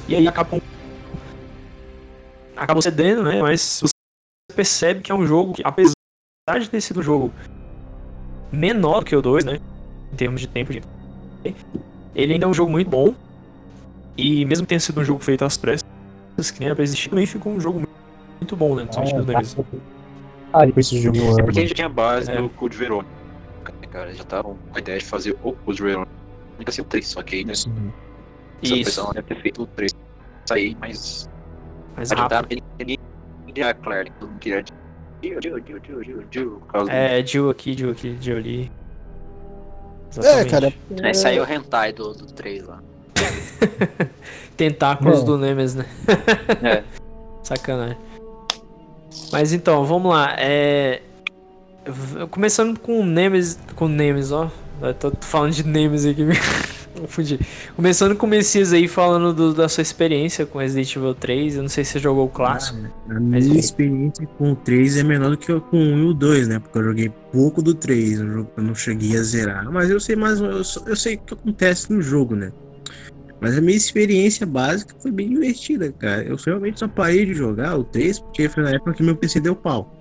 E 0.09 0.17
aí 0.17 0.29
a 0.29 0.33
Capcom 0.33 0.61
acabou 2.57 2.83
cedendo, 2.83 3.23
né? 3.23 3.41
Mas 3.43 3.81
você 3.83 3.93
percebe 4.55 5.01
que 5.01 5.13
é 5.13 5.15
um 5.15 5.27
jogo 5.27 5.55
que, 5.55 5.63
apesar 5.65 5.95
de 6.59 6.71
ter 6.71 6.81
sido 6.81 7.01
um 7.01 7.03
jogo 7.03 7.33
menor 8.53 9.01
do 9.01 9.07
que 9.07 9.17
o 9.17 9.23
2, 9.23 9.45
né? 9.45 9.61
Em 10.13 10.17
termos 10.17 10.41
de 10.41 10.47
tempo 10.47 10.73
de 10.73 10.83
ele 12.15 12.33
ainda 12.33 12.47
é 12.47 12.49
um 12.49 12.55
jogo 12.55 12.71
muito 12.71 12.89
bom. 12.89 13.15
E 14.17 14.45
mesmo 14.47 14.65
que 14.65 14.71
tenha 14.71 14.81
sido 14.81 15.01
um 15.01 15.05
jogo 15.05 15.23
feito 15.23 15.45
às 15.45 15.57
pressas, 15.57 15.85
que 16.53 16.59
nem 16.59 16.67
era 16.69 16.75
pra 16.75 16.83
existir, 16.83 17.11
também 17.11 17.27
ficou 17.27 17.53
um 17.53 17.61
jogo 17.61 17.83
muito, 18.41 18.57
bom, 18.57 18.75
né? 18.75 18.85
Principalmente 18.85 19.15
É, 19.15 19.19
dos 19.19 19.27
Nemesis. 19.27 19.57
Ah, 20.53 20.65
depois 20.65 20.87
esse 20.87 21.01
jogo 21.03 21.19
É 21.39 21.43
porque 21.43 21.59
a 21.59 21.63
gente 21.63 21.75
tinha 21.75 21.89
base 21.89 22.31
É. 22.31 22.41
do 22.41 22.49
Code 22.49 22.77
Verônica, 22.77 23.11
né, 23.81 23.87
cara? 23.91 24.15
Já 24.15 24.23
estavam 24.23 24.57
com 24.71 24.77
a 24.77 24.79
ideia 24.79 24.99
de 24.99 25.05
fazer 25.05 25.37
o 25.43 25.53
Code 25.53 25.83
Verônica 25.83 26.11
ser 26.71 26.81
o 26.81 26.85
3, 26.85 27.07
só 27.07 27.23
que 27.23 27.37
aí, 27.37 27.45
né? 27.45 27.53
Essa 27.53 27.69
Isso. 28.63 28.85
pessoa 28.85 29.13
deve 29.13 29.27
ter 29.35 29.43
feito 29.43 29.63
o 29.63 29.67
3 29.67 29.93
sair, 30.49 30.77
mas 30.81 31.29
Mais 31.97 32.11
rápido. 32.11 32.63
a 33.63 33.75
Claire, 33.75 34.13
causa 36.69 36.93
É, 36.93 37.25
Jill 37.25 37.51
aqui, 37.51 37.77
Jill 37.77 37.91
aqui, 37.91 38.17
Jill 38.21 38.37
ali. 38.37 38.71
É, 40.17 40.19
Exatamente. 40.21 40.51
cara. 40.51 40.73
do... 40.91 41.07
Aí 41.07 41.15
saiu 41.15 41.43
o 41.43 41.51
hentai 41.51 41.93
do, 41.93 42.13
do 42.13 42.27
3 42.27 42.67
lá. 42.67 42.83
Tentáculos 44.57 45.23
É. 45.23 45.25
do 45.25 45.39
Nemes, 45.39 45.75
né? 45.75 45.87
É. 46.63 46.83
Sacanagem. 47.43 47.97
Mas 49.33 49.53
então, 49.53 49.85
vamos 49.85 50.13
lá. 50.13 50.35
É... 50.39 51.03
Começando 52.31 52.79
com 52.79 53.01
o 53.01 53.07
Nemes. 53.07 53.59
Com 53.75 53.87
o 53.87 53.89
Nemes, 53.89 54.33
ó. 54.33 54.51
Eu 54.81 54.95
tô 54.95 55.13
falando 55.21 55.53
de 55.53 55.67
Nemes 55.67 56.05
aqui, 56.05 56.25
confundi. 57.03 57.39
Começando 57.75 58.17
com 58.17 58.27
o 58.27 58.29
Messias 58.29 58.73
aí 58.73 58.89
falando 58.89 59.33
do- 59.35 59.55
da 59.55 59.69
sua 59.69 59.83
experiência 59.83 60.45
com 60.47 60.59
Resident 60.59 60.95
Evil 60.97 61.15
3. 61.15 61.57
Eu 61.57 61.63
não 61.63 61.69
sei 61.69 61.85
se 61.85 61.93
você 61.93 61.99
jogou 61.99 62.27
o 62.27 62.29
clássico. 62.29 62.79
A 63.09 63.15
Mas 63.15 63.23
minha 63.23 63.39
enfim. 63.49 63.59
experiência 63.59 64.27
com 64.39 64.53
o 64.53 64.57
3 64.57 64.97
é 64.97 65.03
menor 65.03 65.31
do 65.31 65.37
que 65.37 65.51
eu 65.53 65.61
com 65.61 65.77
o 65.77 65.81
1 65.81 65.99
e 65.99 66.05
o 66.07 66.15
2, 66.15 66.49
né? 66.49 66.59
Porque 66.59 66.79
eu 66.79 66.85
joguei 66.85 67.13
pouco 67.33 67.63
do 67.63 67.75
3, 67.75 68.21
eu 68.21 68.47
não 68.57 68.75
cheguei 68.75 69.17
a 69.17 69.23
zerar. 69.23 69.71
Mas 69.71 69.91
eu 69.91 70.01
sei 70.01 70.17
mais, 70.17 70.41
eu, 70.41 70.51
eu 70.51 70.97
sei 70.97 71.15
o 71.15 71.19
que 71.19 71.35
acontece 71.35 71.93
no 71.93 72.01
jogo, 72.03 72.35
né? 72.35 72.51
Mas 73.41 73.57
a 73.59 73.61
minha 73.61 73.77
experiência 73.77 74.47
básica 74.47 74.95
foi 74.99 75.11
bem 75.11 75.29
divertida, 75.29 75.93
cara. 75.93 76.23
Eu 76.23 76.37
realmente 76.37 76.79
só 76.81 76.89
parei 76.89 77.27
de 77.27 77.35
jogar 77.35 77.79
o 77.79 77.85
3 77.85 78.19
porque 78.19 78.49
foi 78.49 78.63
na 78.63 78.71
época 78.71 78.95
que 78.95 79.03
meu 79.03 79.15
PC 79.15 79.41
deu 79.41 79.55
pau. 79.55 79.93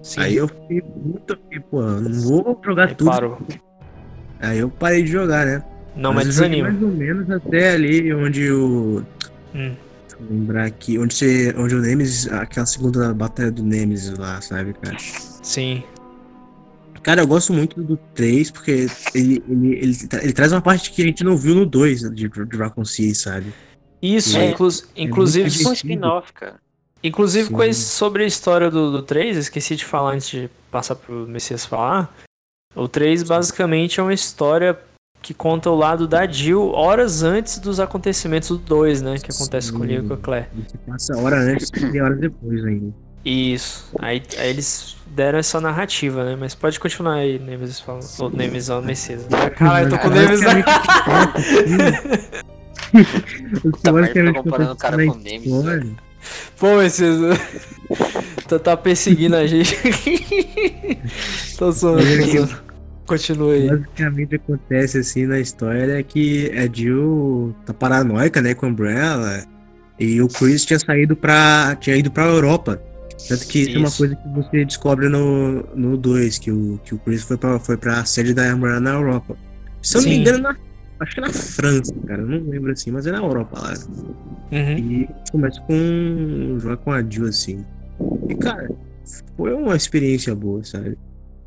Sim. 0.00 0.20
Aí 0.20 0.36
eu 0.36 0.46
fiquei 0.46 0.80
muito, 1.04 1.36
pô, 1.70 1.82
eu 1.82 2.00
não 2.02 2.12
vou 2.20 2.60
jogar 2.64 2.86
Aí 2.88 2.94
tudo. 2.94 3.10
parou. 3.10 3.38
Aí 4.40 4.58
eu 4.60 4.70
parei 4.70 5.02
de 5.02 5.10
jogar, 5.10 5.44
né? 5.44 5.60
Não, 5.98 6.12
mas 6.12 6.34
joguei 6.34 6.48
desanima. 6.62 6.70
Mais 6.70 6.82
ou 6.82 6.88
menos 6.90 7.30
até 7.30 7.70
ali 7.72 8.12
onde 8.14 8.50
o. 8.50 9.02
Hum. 9.54 9.74
Deixa 10.08 10.16
eu 10.22 10.26
lembrar 10.30 10.64
aqui. 10.64 10.98
Onde, 10.98 11.14
você, 11.14 11.54
onde 11.56 11.74
o 11.74 11.80
Nemesis. 11.80 12.30
Aquela 12.32 12.66
segunda 12.66 13.12
batalha 13.12 13.50
do 13.50 13.62
Nemesis 13.62 14.16
lá, 14.18 14.40
sabe, 14.40 14.72
cara? 14.74 14.96
Sim. 14.98 15.82
Cara, 17.02 17.22
eu 17.22 17.26
gosto 17.26 17.52
muito 17.52 17.80
do 17.82 17.96
3 18.14 18.50
porque 18.50 18.86
ele, 19.14 19.42
ele, 19.48 19.72
ele, 19.76 19.96
ele 20.22 20.32
traz 20.32 20.52
uma 20.52 20.60
parte 20.60 20.90
que 20.90 21.00
a 21.02 21.04
gente 21.06 21.24
não 21.24 21.36
viu 21.36 21.54
no 21.54 21.64
2 21.64 22.00
de, 22.10 22.28
de 22.28 22.56
Raccoon 22.56 22.84
City, 22.84 23.14
sabe? 23.14 23.52
Isso, 24.02 24.36
É. 24.36 24.50
inclu- 24.50 24.68
inclusive. 24.96 25.48
muito 25.50 25.68
Um 25.68 25.72
spin-off, 25.72 26.32
cara. 26.32 26.56
Inclusive, 27.02 27.46
Sim. 27.48 27.54
com 27.54 27.62
esse- 27.62 27.80
sobre 27.84 28.24
a 28.24 28.26
história 28.26 28.70
do, 28.70 28.90
do 28.90 29.02
3, 29.02 29.36
eu 29.36 29.40
esqueci 29.40 29.76
de 29.76 29.84
falar 29.84 30.14
antes 30.14 30.28
de 30.28 30.50
passar 30.70 30.96
pro 30.96 31.26
Messias 31.26 31.64
falar. 31.64 32.12
O 32.74 32.86
3 32.88 33.22
basicamente 33.22 34.00
é 34.00 34.02
uma 34.02 34.12
história 34.12 34.78
que 35.28 35.34
conta 35.34 35.68
o 35.68 35.74
lado 35.74 36.08
da 36.08 36.26
Jill 36.26 36.70
horas 36.72 37.22
antes 37.22 37.58
dos 37.58 37.78
acontecimentos 37.78 38.48
do 38.48 38.56
2, 38.56 39.02
né? 39.02 39.18
Que 39.18 39.30
acontece 39.30 39.70
com 39.70 39.80
o 39.80 39.84
Leon 39.84 40.04
e 40.04 40.08
com 40.08 40.14
a 40.14 40.16
Claire. 40.16 40.46
Você 40.56 40.78
passa 40.78 41.18
hora 41.18 41.36
antes 41.36 41.70
e 41.70 42.00
hora 42.00 42.16
depois 42.16 42.64
ainda. 42.64 42.94
Isso. 43.22 43.92
Aí, 43.98 44.22
aí 44.38 44.48
eles 44.48 44.96
deram 45.14 45.38
essa 45.38 45.60
narrativa, 45.60 46.24
né? 46.24 46.34
Mas 46.34 46.54
pode 46.54 46.80
continuar 46.80 47.16
aí, 47.16 47.38
Nemesis 47.38 47.78
falando. 47.78 48.06
Ou 48.20 48.30
Nemesis, 48.30 48.70
ó, 48.70 48.80
Messias. 48.80 49.26
Caralho, 49.54 49.88
eu 49.88 49.90
tô 49.90 49.98
com 49.98 50.08
o 50.08 50.10
Nemesis 50.12 50.46
Tá, 53.82 53.92
mas 53.92 54.06
basicamente 54.06 54.34
tô 54.36 54.42
comparando 54.44 54.72
o 54.72 54.76
cara 54.76 54.96
com 54.96 55.14
Nemesis, 55.14 55.52
história- 55.52 55.96
Pô, 56.58 56.76
Messias. 56.78 57.38
tá, 58.48 58.58
tá 58.58 58.74
perseguindo 58.78 59.36
a 59.36 59.46
gente. 59.46 59.76
tô 61.58 61.70
zoando, 61.70 62.00
aí. 63.50 63.68
Basicamente 63.68 64.34
acontece 64.36 64.98
assim 64.98 65.26
na 65.26 65.38
história 65.38 65.98
é 65.98 66.02
que 66.02 66.50
a 66.56 66.66
Jill 66.72 67.54
tá 67.64 67.72
paranoica, 67.72 68.40
né, 68.40 68.54
com 68.54 68.66
a 68.66 68.68
Umbrella. 68.68 69.44
E 69.98 70.22
o 70.22 70.28
Chris 70.28 70.64
tinha 70.64 70.78
saído 70.78 71.16
pra. 71.16 71.76
tinha 71.80 71.96
ido 71.96 72.10
pra 72.10 72.24
Europa. 72.26 72.80
Tanto 73.26 73.46
que 73.48 73.60
isso 73.60 73.70
é 73.74 73.78
uma 73.78 73.88
Isso. 73.88 73.98
coisa 73.98 74.14
que 74.14 74.28
você 74.28 74.64
descobre 74.64 75.08
no 75.08 75.62
2, 75.62 75.76
no 75.76 75.96
dois, 75.96 76.38
que, 76.38 76.52
o, 76.52 76.78
que 76.84 76.94
o 76.94 76.98
Chris 76.98 77.22
foi 77.22 77.36
pra, 77.36 77.58
foi 77.58 77.76
pra 77.76 78.04
sede 78.04 78.32
da 78.32 78.54
Umbrella 78.54 78.78
na 78.78 78.92
Europa. 78.92 79.36
Se 79.82 79.96
eu 79.96 80.02
não 80.02 80.08
Sim. 80.08 80.10
me 80.10 80.20
engano, 80.20 80.38
na, 80.38 80.56
acho 81.00 81.14
que 81.16 81.20
na 81.20 81.32
França, 81.32 81.94
cara. 82.06 82.22
eu 82.22 82.26
Não 82.28 82.48
lembro 82.48 82.70
assim, 82.70 82.92
mas 82.92 83.06
é 83.06 83.12
na 83.12 83.18
Europa 83.18 83.58
lá. 83.60 83.74
Uhum. 84.52 84.78
E 84.78 85.08
começa 85.32 85.60
com. 85.62 86.58
jogar 86.60 86.76
com 86.76 86.92
a 86.92 87.02
Jill 87.02 87.26
assim. 87.26 87.64
E 88.28 88.34
cara, 88.36 88.70
foi 89.36 89.52
uma 89.52 89.74
experiência 89.74 90.32
boa, 90.34 90.62
sabe? 90.62 90.96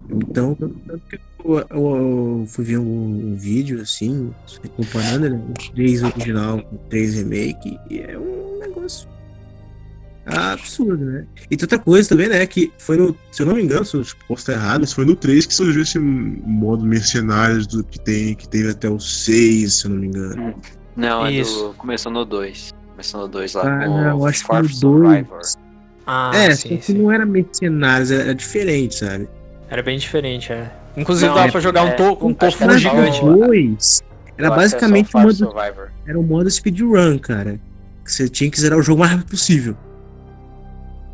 Então, 0.09 0.55
tanto 0.55 1.01
que 1.09 1.19
eu, 1.45 1.57
eu- 1.69 2.39
eu 2.41 2.45
fui 2.47 2.63
ver 2.65 2.77
um, 2.77 3.31
um 3.31 3.35
vídeo 3.35 3.81
assim, 3.81 4.33
comparando 4.75 5.29
né, 5.29 5.41
o 5.49 5.71
3 5.73 6.03
original 6.03 6.61
com 6.61 6.75
o 6.75 6.79
3 6.89 7.15
remake, 7.15 7.77
e 7.89 7.99
é 7.99 8.17
um 8.17 8.59
negócio 8.59 9.07
absurdo, 10.25 11.03
né? 11.03 11.25
E 11.49 11.57
tem 11.57 11.63
outra 11.65 11.79
coisa 11.79 12.09
também, 12.09 12.29
né? 12.29 12.45
Que 12.45 12.71
foi 12.77 12.95
no. 12.97 13.15
Se 13.31 13.41
eu 13.41 13.45
não 13.47 13.55
me 13.55 13.63
engano, 13.63 13.83
se 13.83 13.95
eu 13.97 14.03
posso 14.27 14.41
estar 14.41 14.53
errado, 14.53 14.81
Mas 14.81 14.93
foi 14.93 15.05
no 15.05 15.15
3 15.15 15.45
que 15.45 15.53
surgiu 15.53 15.81
esse 15.81 15.99
modo 15.99 16.85
mercenários 16.85 17.65
do 17.67 17.83
que, 17.83 17.99
tem, 17.99 18.35
que 18.35 18.47
teve 18.47 18.69
até 18.69 18.89
o 18.89 18.99
6, 18.99 19.73
se 19.73 19.85
eu 19.85 19.91
não 19.91 19.97
me 19.97 20.07
engano. 20.07 20.55
Não, 20.95 21.25
é 21.25 21.31
Isso. 21.33 21.69
do. 21.69 21.73
Começou 21.73 22.11
no 22.11 22.23
2. 22.25 22.71
Começou 22.91 23.21
no 23.21 23.27
2 23.27 23.53
lá 23.53 23.63
Ah, 23.81 23.85
com 23.87 23.99
eu 23.99 24.17
o 24.17 24.25
acho 24.25 24.45
que 24.45 24.53
no 24.53 24.59
Fourth 24.59 24.73
Survivor. 24.73 25.37
2. 25.39 25.53
Ah, 26.05 26.31
é, 26.35 26.55
só 26.55 26.67
sim, 26.67 26.77
que 26.77 26.83
sim. 26.85 26.93
não 26.97 27.11
era 27.11 27.25
mercenários, 27.25 28.11
era, 28.11 28.23
era 28.23 28.35
diferente, 28.35 28.95
sabe? 28.95 29.27
Era 29.69 29.81
bem 29.81 29.97
diferente, 29.97 30.51
é. 30.51 30.71
Inclusive 30.97 31.27
Não, 31.27 31.35
dava 31.35 31.47
é- 31.47 31.51
pra 31.51 31.61
jogar 31.61 31.83
um, 31.83 31.87
é- 31.87 31.91
to 31.91 32.17
um 32.25 32.33
tofu 32.33 32.63
era 32.63 32.77
gigante. 32.77 33.21
Dois, 33.21 34.03
era 34.37 34.47
Eu 34.47 34.53
é 34.53 34.55
basicamente 34.55 35.09
Fourth 35.11 35.25
modo, 35.25 35.35
Survivor. 35.35 35.91
era 36.05 36.19
o 36.19 36.23
modo 36.23 36.49
speedrun, 36.49 37.17
cara. 37.19 37.59
Que 38.03 38.11
você 38.11 38.27
tinha 38.27 38.49
que 38.49 38.59
zerar 38.59 38.77
o 38.77 38.81
jogo 38.81 38.97
o 38.97 38.99
mais 38.99 39.11
rápido 39.11 39.29
possível. 39.29 39.75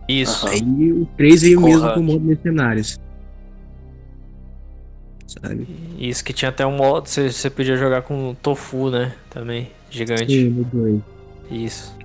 Isso. 0.07 0.47
Aí 0.47 0.91
o 0.93 1.05
3 1.17 1.41
veio 1.41 1.61
mesmo 1.61 1.93
com 1.93 1.99
o 1.99 2.03
modo 2.03 2.21
mercenários. 2.21 2.97
Sabe? 5.28 5.67
Isso 5.99 6.23
que 6.23 6.32
tinha 6.32 6.49
até 6.49 6.65
um 6.65 6.71
modo, 6.75 7.07
você, 7.09 7.30
você 7.30 7.49
podia 7.49 7.75
jogar 7.75 8.01
com 8.03 8.34
tofu, 8.41 8.89
né? 8.89 9.13
Também. 9.30 9.69
Gigante. 9.91 10.25
Sim, 10.32 10.49
no 10.49 10.63
2. 10.63 11.01
Isso. 11.51 11.95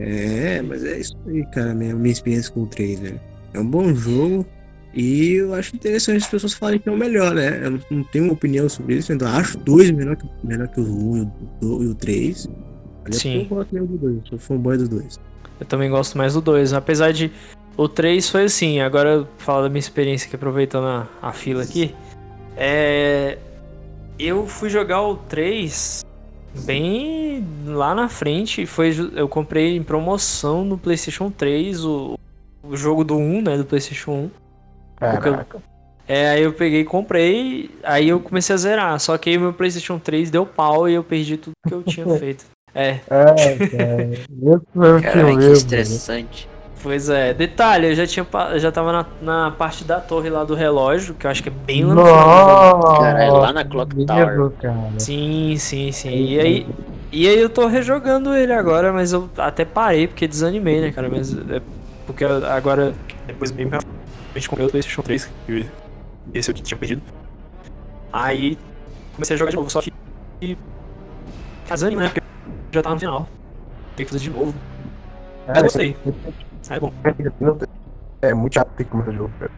É, 0.00 0.60
mas 0.62 0.84
é 0.84 0.98
isso 0.98 1.16
aí, 1.26 1.44
cara. 1.46 1.74
Minha, 1.74 1.94
minha 1.94 2.12
experiência 2.12 2.52
com 2.52 2.62
o 2.62 2.66
3, 2.66 2.98
velho. 3.00 3.20
É 3.52 3.60
um 3.60 3.66
bom 3.66 3.94
jogo. 3.94 4.44
E 4.96 5.34
eu 5.34 5.52
acho 5.54 5.74
interessante 5.74 6.18
as 6.18 6.28
pessoas 6.28 6.52
falarem 6.54 6.78
que 6.78 6.88
é 6.88 6.92
o 6.92 6.96
melhor, 6.96 7.34
né? 7.34 7.60
Eu 7.64 7.80
não, 7.90 8.04
tenho 8.04 8.24
uma 8.26 8.32
opinião 8.32 8.68
sobre 8.68 8.94
isso. 8.96 9.10
Ainda 9.10 9.28
acho 9.30 9.58
dois 9.58 9.90
melhor 9.90 10.14
que, 10.16 10.24
melhor 10.44 10.68
que 10.68 10.80
o 10.80 10.84
1 10.84 11.16
e 11.16 11.20
o, 11.20 11.24
do- 11.60 11.82
e 11.82 11.86
o 11.88 11.94
3. 11.94 12.48
Mas 13.04 13.16
é 13.16 13.18
Sim. 13.18 13.38
Eu 13.40 13.44
gosto 13.46 13.74
mesmo 13.74 13.88
do 13.88 13.98
2. 13.98 14.28
Sou 14.28 14.38
fanboy 14.38 14.78
do 14.78 14.88
2. 14.88 15.20
Eu 15.58 15.66
também 15.66 15.90
gosto 15.90 16.16
mais 16.16 16.34
do 16.34 16.40
2. 16.40 16.72
Apesar 16.72 17.12
de. 17.12 17.32
O 17.76 17.88
3 17.88 18.30
foi 18.30 18.44
assim. 18.44 18.80
Agora 18.80 19.10
eu 19.10 19.28
falo 19.38 19.64
da 19.64 19.68
minha 19.68 19.80
experiência 19.80 20.28
aqui, 20.28 20.36
aproveitando 20.36 20.86
a, 20.86 21.08
a 21.20 21.32
fila 21.32 21.64
aqui. 21.64 21.92
É. 22.56 23.36
Eu 24.16 24.46
fui 24.46 24.70
jogar 24.70 25.02
o 25.02 25.16
3 25.16 26.04
bem 26.64 27.44
lá 27.66 27.96
na 27.96 28.08
frente. 28.08 28.64
Foi, 28.64 28.92
eu 29.16 29.28
comprei 29.28 29.76
em 29.76 29.82
promoção 29.82 30.64
no 30.64 30.78
PlayStation 30.78 31.32
3 31.32 31.84
o, 31.84 32.16
o 32.62 32.76
jogo 32.76 33.02
do 33.02 33.16
1, 33.16 33.42
né? 33.42 33.56
Do 33.56 33.64
PlayStation 33.64 34.12
1. 34.12 34.43
Porque 34.98 35.28
eu- 35.28 35.32
Caraca. 35.32 35.58
É, 36.06 36.28
aí 36.30 36.42
eu 36.42 36.52
peguei 36.52 36.80
e 36.80 36.84
comprei, 36.84 37.70
aí 37.82 38.10
eu 38.10 38.20
comecei 38.20 38.52
a 38.54 38.58
zerar. 38.58 39.00
Só 39.00 39.16
que 39.16 39.30
aí 39.30 39.38
o 39.38 39.40
meu 39.40 39.52
PlayStation 39.54 39.98
3 39.98 40.30
deu 40.30 40.44
pau 40.44 40.86
e 40.88 40.92
eu 40.94 41.02
perdi 41.02 41.38
tudo 41.38 41.52
que 41.66 41.72
eu 41.72 41.82
tinha 41.82 42.06
feito. 42.18 42.44
É, 42.74 42.98
É, 43.08 43.56
cara. 43.70 44.08
Eu 44.42 44.62
eu 44.74 45.00
Caralho, 45.00 45.02
que 45.02 45.22
lembro. 45.22 45.52
estressante. 45.52 46.48
pois 46.82 47.08
é. 47.08 47.32
Detalhe, 47.32 47.86
eu 47.88 47.94
já 47.94 48.06
tinha 48.06 48.26
eu 48.52 48.58
já 48.58 48.70
tava 48.70 48.92
na, 48.92 49.06
na 49.22 49.50
parte 49.52 49.82
da 49.84 49.98
torre 49.98 50.28
lá 50.28 50.44
do 50.44 50.54
relógio, 50.54 51.14
que 51.14 51.26
eu 51.26 51.30
acho 51.30 51.42
que 51.42 51.48
é 51.48 51.52
bem 51.52 51.84
lá 51.86 51.94
no 51.94 52.04
final. 52.04 52.98
Caralho, 53.00 53.32
lá 53.38 53.52
na 53.54 53.64
Clock 53.64 54.04
Tower. 54.04 54.52
Sim, 54.98 55.56
sim, 55.56 55.90
sim. 55.92 56.10
E 56.10 56.38
aí, 56.40 56.66
e 57.12 57.28
aí 57.28 57.38
eu 57.38 57.48
tô 57.48 57.66
rejogando 57.66 58.34
ele 58.34 58.52
agora, 58.52 58.92
mas 58.92 59.12
eu 59.14 59.30
até 59.38 59.64
parei 59.64 60.06
porque 60.06 60.26
desanimei, 60.28 60.80
né, 60.82 60.90
cara? 60.92 61.08
Mas 61.08 61.32
é 61.32 61.62
porque 62.06 62.24
agora 62.24 62.92
Depois 63.26 63.50
bem 63.50 63.70
pra 64.34 64.40
frente 64.40 64.48
comprei 64.48 64.66
o 64.66 64.70
PlayStation 64.70 65.02
3, 65.02 65.30
que 65.46 65.70
esse 66.32 66.50
eu 66.50 66.54
tinha 66.54 66.76
perdido. 66.76 67.02
aí 68.12 68.58
comecei 69.14 69.34
a 69.34 69.38
jogar 69.38 69.50
de 69.50 69.56
novo, 69.56 69.70
só 69.70 69.80
que 69.80 69.92
desanima, 71.68 72.02
né? 72.02 72.08
Porque 72.08 72.22
já 72.72 72.82
tava 72.82 72.94
no 72.96 73.00
final. 73.00 73.28
Tem 73.96 74.04
que 74.04 74.12
fazer 74.12 74.24
de 74.24 74.30
novo. 74.30 74.54
É, 75.46 75.62
gostei. 75.62 75.96
Aí 76.68 76.76
é 76.76 76.80
bom. 76.80 76.92
É 78.22 78.34
muito 78.34 78.54
chato 78.54 78.68
ter 78.76 78.84
que 78.84 78.90
começar 78.90 79.10
o 79.10 79.14
jogo, 79.14 79.32
cara. 79.38 79.52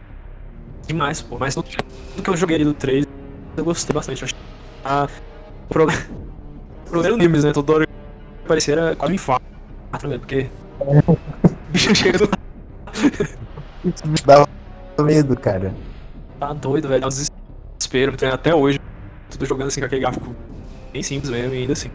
Demais, 0.85 1.21
pô. 1.21 1.37
Mas 1.39 1.55
tudo 1.55 1.67
que 2.23 2.29
eu 2.29 2.37
joguei 2.37 2.57
ali 2.57 2.65
do 2.65 2.73
3, 2.73 3.05
eu 3.57 3.65
gostei 3.65 3.93
bastante. 3.93 4.21
Eu 4.21 4.29
Ah, 4.85 5.07
o 5.69 5.73
problema. 5.73 5.99
O 6.85 6.89
problema 6.89 7.17
do 7.17 7.23
Nimbus, 7.23 7.43
né? 7.43 7.51
Toda 7.51 7.73
hora 7.73 7.87
que 7.87 7.93
aparecia 8.45 8.73
era 8.75 8.95
quase 8.95 9.11
um 9.11 9.15
infarto, 9.15 9.43
né? 10.07 10.17
Porque. 10.19 10.49
O 11.67 11.71
bicho 11.71 11.93
chega 11.93 12.17
do. 12.17 12.29
Isso 13.83 14.07
me 14.07 14.15
dava 14.25 14.47
medo, 15.03 15.35
cara. 15.35 15.73
Tá 16.39 16.53
doido, 16.53 16.87
velho. 16.87 17.03
É 17.03 17.05
um 17.05 17.09
desespero. 17.09 18.11
Me 18.11 18.17
treino 18.17 18.35
até 18.35 18.53
hoje. 18.53 18.79
Tudo 19.29 19.45
jogando 19.45 19.67
assim 19.67 19.79
com 19.79 19.85
aquele 19.85 20.01
gráfico 20.01 20.35
bem 20.91 21.03
simples 21.03 21.29
mesmo, 21.29 21.53
e 21.53 21.57
ainda 21.59 21.73
assim. 21.73 21.91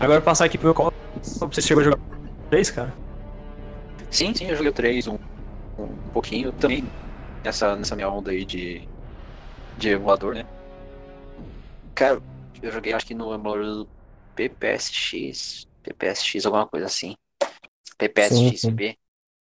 Agora 0.00 0.20
passar 0.20 0.44
aqui 0.44 0.58
pro 0.58 0.66
meu 0.66 0.74
colo. 0.74 0.92
Você 1.22 1.62
chegou 1.62 1.80
a 1.80 1.84
jogar 1.84 1.98
3, 2.50 2.70
cara? 2.70 2.94
Sim, 4.10 4.34
sim, 4.34 4.46
eu 4.46 4.56
joguei 4.56 4.70
o 4.70 4.74
3 4.74 5.08
um, 5.08 5.18
um 5.78 5.88
pouquinho 6.12 6.52
também 6.52 6.84
nessa, 7.44 7.76
nessa 7.76 7.94
minha 7.94 8.08
onda 8.08 8.30
aí 8.30 8.44
de, 8.44 8.86
de 9.78 9.90
emulador, 9.90 10.34
né? 10.34 10.46
Cara, 11.94 12.20
eu 12.62 12.72
joguei 12.72 12.92
acho 12.92 13.06
que 13.06 13.14
no 13.14 13.32
emulador 13.32 13.64
do 13.64 13.88
PPSX, 14.34 15.66
PPSX, 15.82 16.46
alguma 16.46 16.66
coisa 16.66 16.86
assim. 16.86 17.14
PPSXP. 17.98 18.98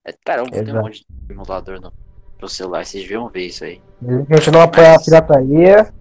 É, 0.04 0.12
caramba, 0.24 0.50
tem 0.50 0.60
um 0.60 0.62
Exato. 0.64 0.82
monte 0.84 1.06
de 1.08 1.32
emulador 1.32 1.80
no, 1.80 1.92
no 2.40 2.48
celular, 2.48 2.84
vocês 2.84 3.02
deviam 3.02 3.28
ver 3.28 3.46
isso 3.46 3.64
aí. 3.64 3.80
A 4.30 4.34
gente 4.36 4.50
não 4.50 4.62
apoia 4.62 4.94
a 4.94 5.00
pirataria 5.00 5.92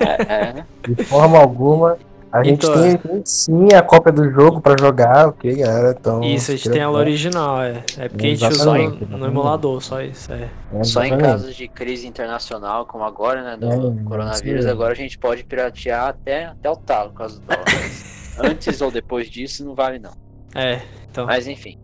É, 0.00 0.32
é, 0.58 0.64
de 0.88 1.04
forma 1.04 1.38
alguma. 1.38 1.96
A 2.32 2.42
gente 2.42 2.66
Então, 2.66 2.82
tem, 2.82 2.96
tem 2.98 3.22
sim 3.24 3.68
a 3.72 3.80
cópia 3.82 4.10
do 4.12 4.28
jogo 4.32 4.60
pra 4.60 4.74
jogar, 4.78 5.28
ok, 5.28 5.54
galera? 5.54 5.96
Então, 5.98 6.20
Isso, 6.22 6.50
a 6.50 6.56
gente 6.56 6.68
tem 6.68 6.80
ela 6.82 6.98
original, 6.98 7.62
é. 7.62 7.84
É 7.96 8.08
porque 8.08 8.26
a 8.26 8.30
gente 8.30 8.42
usou 8.48 8.76
Exatamente, 8.76 8.90
no, 8.92 8.98
no 8.98 9.04
exatamente. 9.04 9.30
emulador, 9.30 9.80
só 9.80 10.02
isso. 10.02 10.32
É. 10.32 10.50
É, 10.72 10.84
Só 10.84 11.04
em 11.04 11.06
exatamente. 11.12 11.20
casos 11.20 11.54
de 11.54 11.68
crise 11.68 12.08
internacional, 12.08 12.86
como 12.86 13.04
agora, 13.04 13.42
né, 13.44 13.56
do 13.56 13.66
É, 13.70 14.04
coronavírus, 14.04 14.66
agora 14.66 14.92
a 14.92 14.96
gente 14.96 15.16
pode 15.16 15.44
piratear 15.44 16.08
até, 16.08 16.46
até 16.46 16.68
o 16.68 16.76
talo 16.76 17.10
por 17.10 17.18
causa 17.18 17.38
do 17.38 17.46
dólar. 17.46 17.70
Mas 17.72 18.04
Antes 18.36 18.80
ou 18.80 18.90
depois 18.90 19.30
disso, 19.30 19.64
não 19.64 19.76
vale 19.76 20.00
não. 20.00 20.12
É, 20.56 20.82
então. 21.08 21.26
Mas 21.26 21.46
enfim, 21.46 21.78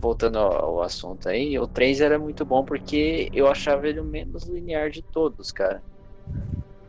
voltando 0.00 0.38
ao, 0.38 0.52
ao 0.52 0.82
assunto 0.82 1.28
aí, 1.28 1.58
o 1.58 1.66
3 1.66 2.00
era 2.00 2.18
muito 2.18 2.44
bom 2.44 2.64
porque 2.64 3.28
eu 3.32 3.48
achava 3.48 3.88
ele 3.88 4.00
o 4.00 4.04
menos 4.04 4.44
linear 4.44 4.90
de 4.90 5.02
todos, 5.02 5.50
cara. 5.52 5.82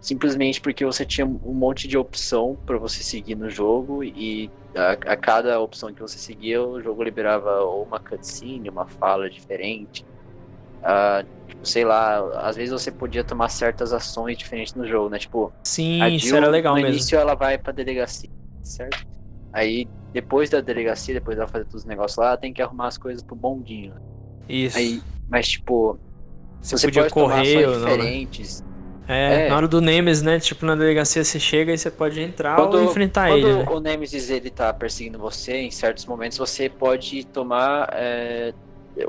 Simplesmente 0.01 0.61
porque 0.61 0.85
você 0.85 1.03
tinha 1.03 1.25
um 1.25 1.53
monte 1.53 1.87
de 1.87 1.97
opção 1.97 2.55
pra 2.65 2.77
você 2.77 3.03
seguir 3.03 3.35
no 3.35 3.49
jogo 3.49 4.03
e 4.03 4.49
a, 4.75 4.91
a 4.91 5.17
cada 5.17 5.59
opção 5.59 5.93
que 5.93 6.01
você 6.01 6.19
seguia, 6.19 6.61
o 6.61 6.79
jogo 6.81 7.01
liberava 7.01 7.61
ou 7.61 7.83
uma 7.83 7.99
cutscene, 7.99 8.69
uma 8.69 8.85
fala 8.85 9.29
diferente. 9.29 10.05
Ah, 10.83 11.23
tipo, 11.47 11.65
sei 11.65 11.83
lá, 11.83 12.19
às 12.47 12.55
vezes 12.55 12.71
você 12.71 12.91
podia 12.91 13.23
tomar 13.23 13.49
certas 13.49 13.91
ações 13.93 14.37
diferentes 14.37 14.75
no 14.75 14.87
jogo, 14.87 15.09
né? 15.09 15.17
Tipo, 15.17 15.51
Sim, 15.63 15.99
a 16.03 16.09
isso 16.09 16.27
Jill, 16.27 16.37
era 16.37 16.49
legal 16.49 16.75
no 16.75 16.81
mesmo. 16.81 16.95
início 16.95 17.17
ela 17.17 17.33
vai 17.33 17.57
pra 17.57 17.73
delegacia, 17.73 18.29
certo? 18.61 19.03
Aí, 19.55 19.87
depois 20.13 20.49
da 20.49 20.59
delegacia, 20.59 21.13
depois 21.13 21.37
dela 21.37 21.47
fazer 21.47 21.63
todos 21.63 21.81
os 21.81 21.85
negócios 21.85 22.17
lá, 22.17 22.27
ela 22.27 22.37
tem 22.37 22.51
que 22.53 22.61
arrumar 22.61 22.87
as 22.87 22.97
coisas 22.97 23.23
pro 23.23 23.35
bondinho. 23.35 23.93
né? 23.93 24.01
Isso. 24.49 24.77
Aí, 24.77 25.01
mas 25.29 25.47
tipo, 25.47 25.97
você, 26.61 26.77
você 26.77 26.87
podia 26.87 27.01
pode 27.03 27.13
tomar 27.13 27.35
correr 27.37 27.57
ações 27.63 27.65
ou 27.67 27.79
não, 27.79 27.87
né? 27.87 27.95
diferentes. 27.95 28.63
É, 29.07 29.45
É. 29.45 29.49
na 29.49 29.55
hora 29.55 29.67
do 29.67 29.79
Nemesis, 29.79 30.23
né? 30.23 30.39
Tipo, 30.39 30.65
na 30.65 30.75
delegacia 30.75 31.23
você 31.23 31.39
chega 31.39 31.71
e 31.71 31.77
você 31.77 31.89
pode 31.91 32.19
entrar 32.19 32.55
Quando- 32.55 32.77
ou 32.77 32.83
enfrentar 32.83 33.29
Quando 33.29 33.47
ele, 33.47 33.59
né? 33.59 33.65
o 33.69 33.79
Nemesis 33.79 34.29
ele 34.31 34.49
tá 34.49 34.73
perseguindo 34.73 35.17
você, 35.19 35.57
em 35.57 35.71
certos 35.71 36.05
momentos 36.05 36.37
você 36.37 36.67
pode 36.69 37.23
tomar. 37.27 37.87
é, 37.93 38.53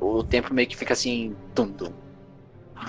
o 0.01 0.23
tempo 0.23 0.53
meio 0.55 0.69
que 0.69 0.77
fica 0.77 0.93
assim. 0.93 1.35
Dum 1.55 1.67
dum. 1.69 1.93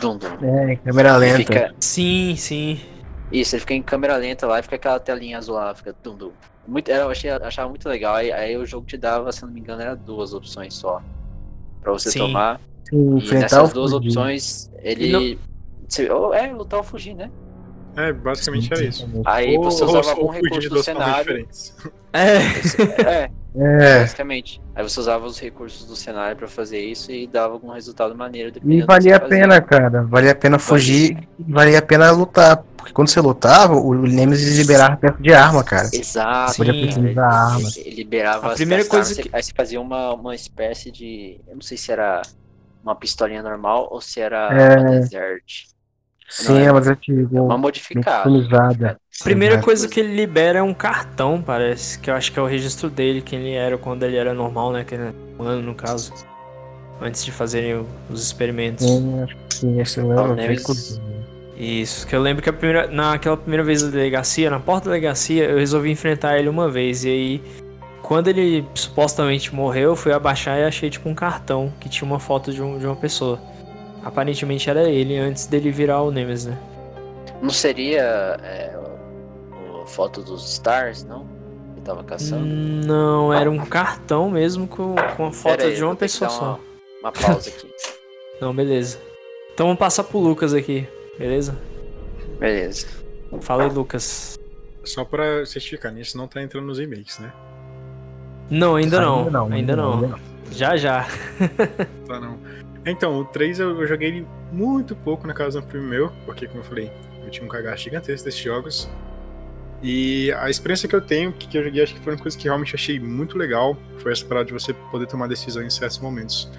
Dum 0.02 0.18
dum. 0.18 0.28
É, 0.70 0.76
câmera 0.78 1.16
lenta. 1.18 1.38
Fica, 1.38 1.76
Sim, 1.80 2.36
sim. 2.36 2.80
Isso, 3.32 3.56
ele 3.56 3.62
fica 3.62 3.74
em 3.74 3.82
câmera 3.82 4.16
lenta 4.18 4.46
lá 4.48 4.60
e 4.60 4.64
fica 4.64 4.76
aquela 4.76 5.00
telinha 5.00 5.38
azul 5.38 5.56
lá, 5.56 5.74
fica 5.76 5.96
dum 6.04 6.16
dum. 6.16 6.32
Muito, 6.68 6.90
eu 6.92 7.10
achei, 7.10 7.30
achava 7.30 7.70
muito 7.70 7.88
legal. 7.88 8.16
Aí, 8.16 8.32
aí 8.32 8.58
o 8.58 8.66
jogo 8.66 8.86
te 8.86 8.98
dava, 8.98 9.32
se 9.32 9.42
não 9.44 9.50
me 9.52 9.60
engano, 9.62 9.82
era 9.82 9.96
duas 9.96 10.34
opções 10.34 10.74
só. 10.74 11.02
Pra 11.82 11.94
você 11.94 12.12
Sim. 12.12 12.20
tomar. 12.20 12.60
Sim, 12.90 13.14
E 13.16 13.18
enfrentar 13.18 13.42
nessas 13.42 13.74
duas 13.74 13.92
fugir. 13.92 14.08
opções, 14.10 14.70
ele. 14.82 15.40
Você- 15.88 16.10
ou 16.12 16.34
é, 16.34 16.52
lutar 16.52 16.80
ou 16.80 16.84
fugir, 16.84 17.16
né? 17.16 17.32
É, 17.96 18.12
basicamente 18.14 18.72
era 18.72 18.84
isso. 18.84 19.08
Aí 19.26 19.56
Ou- 19.58 19.64
você 19.64 19.84
ou- 19.84 19.90
usava 19.90 20.08
ou 20.08 20.12
algum 20.30 20.34
fugir 20.34 20.44
recurso 20.44 20.70
do 20.70 20.84
cenário. 20.84 21.48
É, 22.14 22.28
É, 23.24 23.32
É, 23.60 24.00
basicamente. 24.02 24.62
Aí 24.76 24.84
você 24.84 25.00
usava 25.00 25.26
os 25.26 25.40
recursos 25.40 25.86
do 25.88 25.96
cenário 25.96 26.38
pra 26.38 26.48
fazer 26.48 26.80
isso 26.80 27.12
e 27.12 27.26
dava 27.28 27.54
algum 27.54 27.72
resultado 27.72 28.16
maneiro. 28.16 28.52
e 28.64 28.82
valia 28.82 29.12
você 29.12 29.16
a 29.16 29.20
fazia. 29.20 29.38
pena, 29.42 29.62
cara. 29.62 30.04
Valia 30.04 30.32
a 30.32 30.36
pena 30.36 30.60
fugir 30.60 31.28
e 31.40 31.52
valia 31.52 31.80
a 31.80 31.82
pena 31.82 32.12
lutar. 32.12 32.58
Porque 32.78 32.94
quando 32.94 33.10
você 33.10 33.20
lutava, 33.20 33.76
o 33.76 33.94
Nemesis 33.96 34.58
liberava 34.60 34.96
perto 34.96 35.22
de 35.22 35.34
arma, 35.34 35.64
cara. 35.64 35.90
Exato. 35.92 36.56
Podia 36.58 36.74
cara, 36.74 36.86
utilizar 36.86 37.10
ele- 37.10 37.20
arma. 37.66 37.70
ele 37.78 37.96
liberava 37.96 38.48
A 38.48 38.52
as- 38.52 38.56
primeira 38.58 38.86
coisa 38.86 39.10
armas, 39.12 39.26
que- 39.28 39.36
Aí 39.36 39.44
você 39.44 39.52
fazia 39.56 39.82
uma, 39.82 40.14
uma 40.14 40.36
espécie 40.36 40.92
de. 40.92 41.42
Eu 41.48 41.56
não 41.56 41.62
sei 41.62 41.78
se 41.78 41.92
era 41.92 42.22
uma 42.84 42.96
pistolinha 42.96 43.42
normal 43.44 43.88
ou 43.92 44.00
se 44.00 44.22
era 44.22 44.50
É. 44.54 44.80
uma 44.80 44.90
desert. 44.92 45.66
Sim, 46.30 46.60
é- 46.60 46.72
mas 46.72 46.88
eu 46.88 46.96
tive 46.96 47.40
Uma 47.40 47.56
um 47.56 47.58
modificada. 47.58 48.98
A 49.20 49.24
primeira 49.24 49.56
Exato. 49.56 49.66
coisa 49.66 49.88
que 49.88 50.00
ele 50.00 50.16
libera 50.16 50.60
é 50.60 50.62
um 50.64 50.74
cartão, 50.74 51.42
parece. 51.42 51.98
Que 52.00 52.10
eu 52.10 52.14
acho 52.16 52.32
que 52.32 52.40
é 52.40 52.42
o 52.42 52.46
registro 52.46 52.90
dele, 52.90 53.22
quem 53.22 53.40
ele 53.40 53.54
era 53.54 53.78
quando 53.78 54.04
ele 54.04 54.16
era 54.16 54.34
normal, 54.34 54.72
né? 54.72 54.84
Que 54.84 54.96
ele 54.96 55.04
era 55.04 55.14
humano, 55.40 55.62
no 55.62 55.74
caso. 55.76 56.14
Antes 57.02 57.24
de 57.26 57.32
fazerem 57.32 57.86
os 58.10 58.24
experimentos. 58.24 58.86
Sim, 58.86 59.22
acho 59.24 59.36
que 59.36 59.56
sim, 59.56 59.80
esse 59.82 60.00
lembra 60.02 60.24
o 60.32 60.36
bem 60.36 60.48
Nemesis- 60.48 60.98
com- 61.00 61.18
Isso, 61.56 62.06
que 62.08 62.16
eu 62.16 62.22
lembro 62.22 62.42
que 62.44 62.50
a 62.50 62.54
primeira, 62.54 62.88
naquela 62.88 63.38
primeira 63.38 63.64
vez 63.64 63.82
da 63.84 63.90
delegacia, 63.90 64.50
na 64.50 64.60
porta 64.60 64.86
da 64.86 64.92
delegacia, 64.92 65.46
eu 65.46 65.58
resolvi 65.58 65.90
enfrentar 65.92 66.38
ele 66.38 66.50
uma 66.50 66.70
vez. 66.70 67.04
E 67.04 67.10
aí, 67.10 67.44
quando 68.04 68.28
ele 68.28 68.64
supostamente 68.76 69.54
morreu, 69.54 69.90
eu 69.92 69.96
fui 69.96 70.12
abaixar 70.12 70.60
e 70.60 70.64
achei 70.64 70.90
tipo 70.90 71.10
um 71.10 71.16
cartão 71.16 71.74
que 71.80 71.90
tinha 71.90 72.08
uma 72.08 72.20
foto 72.20 72.52
de, 72.54 72.62
um, 72.62 72.78
de 72.78 72.86
uma 72.86 72.96
pessoa. 72.96 73.40
Aparentemente 74.04 74.70
era 74.70 74.88
ele 74.90 75.18
antes 75.18 75.48
dele 75.48 75.72
virar 75.72 76.02
o 76.04 76.12
Nemesis, 76.12 76.46
né? 76.48 76.58
Não 77.42 77.50
seria 77.52 78.38
é, 78.44 78.77
foto 79.88 80.22
dos 80.22 80.54
Stars, 80.54 81.04
não? 81.04 81.28
Que 81.76 81.82
tava 81.82 82.04
caçando? 82.04 82.46
Não, 82.46 83.34
era 83.34 83.50
um 83.50 83.66
cartão 83.66 84.30
mesmo 84.30 84.68
com, 84.68 84.96
com 85.16 85.26
a 85.28 85.32
foto 85.32 85.58
Pera 85.58 85.74
de 85.74 85.84
uma 85.84 85.96
pessoa 85.96 86.30
só. 86.30 86.60
Uma, 87.02 87.10
uma 87.10 87.12
pausa 87.12 87.50
aqui. 87.50 87.68
Não, 88.40 88.54
beleza. 88.54 89.00
Então 89.52 89.66
vamos 89.66 89.80
passar 89.80 90.04
pro 90.04 90.20
Lucas 90.20 90.54
aqui, 90.54 90.88
beleza? 91.18 91.58
Beleza. 92.40 92.86
Fala 93.42 93.64
aí, 93.64 93.70
Lucas. 93.72 94.38
Só 94.84 95.04
pra 95.04 95.44
certificar, 95.44 95.92
nisso 95.92 96.16
não 96.16 96.28
tá 96.28 96.42
entrando 96.44 96.68
nos 96.68 96.80
e-mails, 96.80 97.18
né? 97.18 97.34
Não, 98.50 98.76
ainda 98.76 99.02
não. 99.02 99.20
Ainda 99.26 99.32
não, 99.32 99.52
Ainda 99.52 99.76
não. 99.76 99.94
ainda 99.96 100.08
não. 100.08 100.20
Já, 100.52 100.78
já. 100.78 101.08
Tá 102.08 102.20
não. 102.20 102.38
Então, 102.86 103.20
o 103.20 103.26
3 103.26 103.60
eu, 103.60 103.82
eu 103.82 103.88
joguei 103.88 104.08
ele 104.08 104.28
muito 104.52 104.96
pouco 104.96 105.28
na 105.28 105.34
casa 105.34 105.60
do 105.60 105.68
primo 105.68 105.88
meu, 105.88 106.12
porque, 106.26 106.48
como 106.48 106.62
eu 106.62 106.64
falei, 106.64 106.92
eu 107.24 107.30
tinha 107.30 107.46
um 107.46 107.50
cagaço 107.50 107.84
gigantesco 107.84 108.24
desses 108.26 108.40
jogos. 108.40 108.90
E 109.82 110.32
a 110.34 110.50
experiência 110.50 110.90
que 110.90 110.96
eu 110.96 111.02
tenho, 111.02 111.32
que, 111.32 111.56
eu 111.56 111.64
joguei, 111.64 111.84
acho 111.84 111.94
que 111.94 112.00
foi 112.00 112.14
uma 112.14 112.22
coisa 112.22 112.38
que 112.38 112.46
realmente 112.46 112.74
achei 112.74 113.00
muito 113.00 113.38
legal, 113.38 113.78
foi 114.00 114.12
essa 114.12 114.26
parada 114.26 114.46
de 114.46 114.54
você 114.54 114.74
poder 114.74 115.06
tomar 115.06 115.28
decisões 115.28 115.68
em 115.68 115.70
certos 115.70 116.00
momentos, 116.00 116.52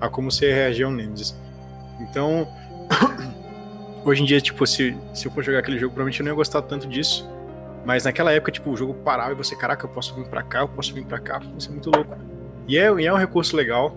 a 0.00 0.08
como 0.08 0.30
você 0.30 0.50
reagir 0.50 0.84
ao 0.84 0.90
Nemesis. 0.90 1.36
Então, 2.00 2.48
hoje 4.04 4.22
em 4.22 4.24
dia, 4.24 4.40
tipo, 4.40 4.66
se, 4.66 4.96
se 5.12 5.26
eu 5.26 5.32
for 5.32 5.42
jogar 5.42 5.58
aquele 5.58 5.78
jogo, 5.78 5.92
provavelmente 5.92 6.20
eu 6.20 6.24
não 6.24 6.32
ia 6.32 6.36
gostar 6.36 6.62
tanto 6.62 6.88
disso. 6.88 7.28
Mas 7.84 8.04
naquela 8.04 8.32
época, 8.32 8.52
tipo, 8.52 8.70
o 8.70 8.76
jogo 8.76 8.94
parava 8.94 9.32
e 9.32 9.34
você, 9.34 9.56
caraca, 9.56 9.84
eu 9.84 9.90
posso 9.90 10.14
vir 10.14 10.26
pra 10.26 10.42
cá, 10.42 10.60
eu 10.60 10.68
posso 10.68 10.94
vir 10.94 11.04
pra 11.04 11.18
cá, 11.18 11.42
isso 11.58 11.68
é 11.68 11.72
muito 11.72 11.90
louco. 11.90 12.16
E 12.66 12.78
é, 12.78 12.90
e 13.00 13.06
é 13.06 13.12
um 13.12 13.16
recurso 13.16 13.56
legal. 13.56 13.96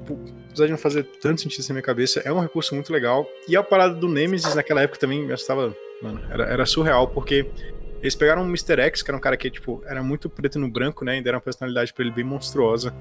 Tipo, 0.00 0.18
apesar 0.46 0.66
de 0.66 0.70
não 0.70 0.78
fazer 0.78 1.02
tanto 1.20 1.40
sentido 1.40 1.66
na 1.68 1.74
minha 1.74 1.82
cabeça, 1.82 2.20
é 2.24 2.32
um 2.32 2.40
recurso 2.40 2.74
muito 2.74 2.92
legal. 2.92 3.26
E 3.48 3.56
a 3.56 3.62
parada 3.62 3.94
do 3.94 4.08
Nemesis 4.08 4.54
naquela 4.54 4.80
época 4.80 4.98
também 4.98 5.22
me 5.22 5.32
assustava, 5.32 5.74
mano, 6.04 6.20
era, 6.30 6.44
era 6.44 6.66
surreal, 6.66 7.08
porque 7.08 7.50
eles 8.00 8.14
pegaram 8.14 8.42
o 8.42 8.46
Mr. 8.46 8.80
X, 8.82 9.02
que 9.02 9.10
era 9.10 9.16
um 9.16 9.20
cara 9.20 9.36
que, 9.36 9.50
tipo, 9.50 9.82
era 9.86 10.02
muito 10.02 10.28
preto 10.28 10.58
no 10.58 10.68
branco, 10.70 11.04
né, 11.04 11.18
e 11.18 11.22
deram 11.22 11.38
uma 11.38 11.42
personalidade 11.42 11.92
pra 11.92 12.04
ele 12.04 12.12
bem 12.14 12.24
monstruosa. 12.24 12.94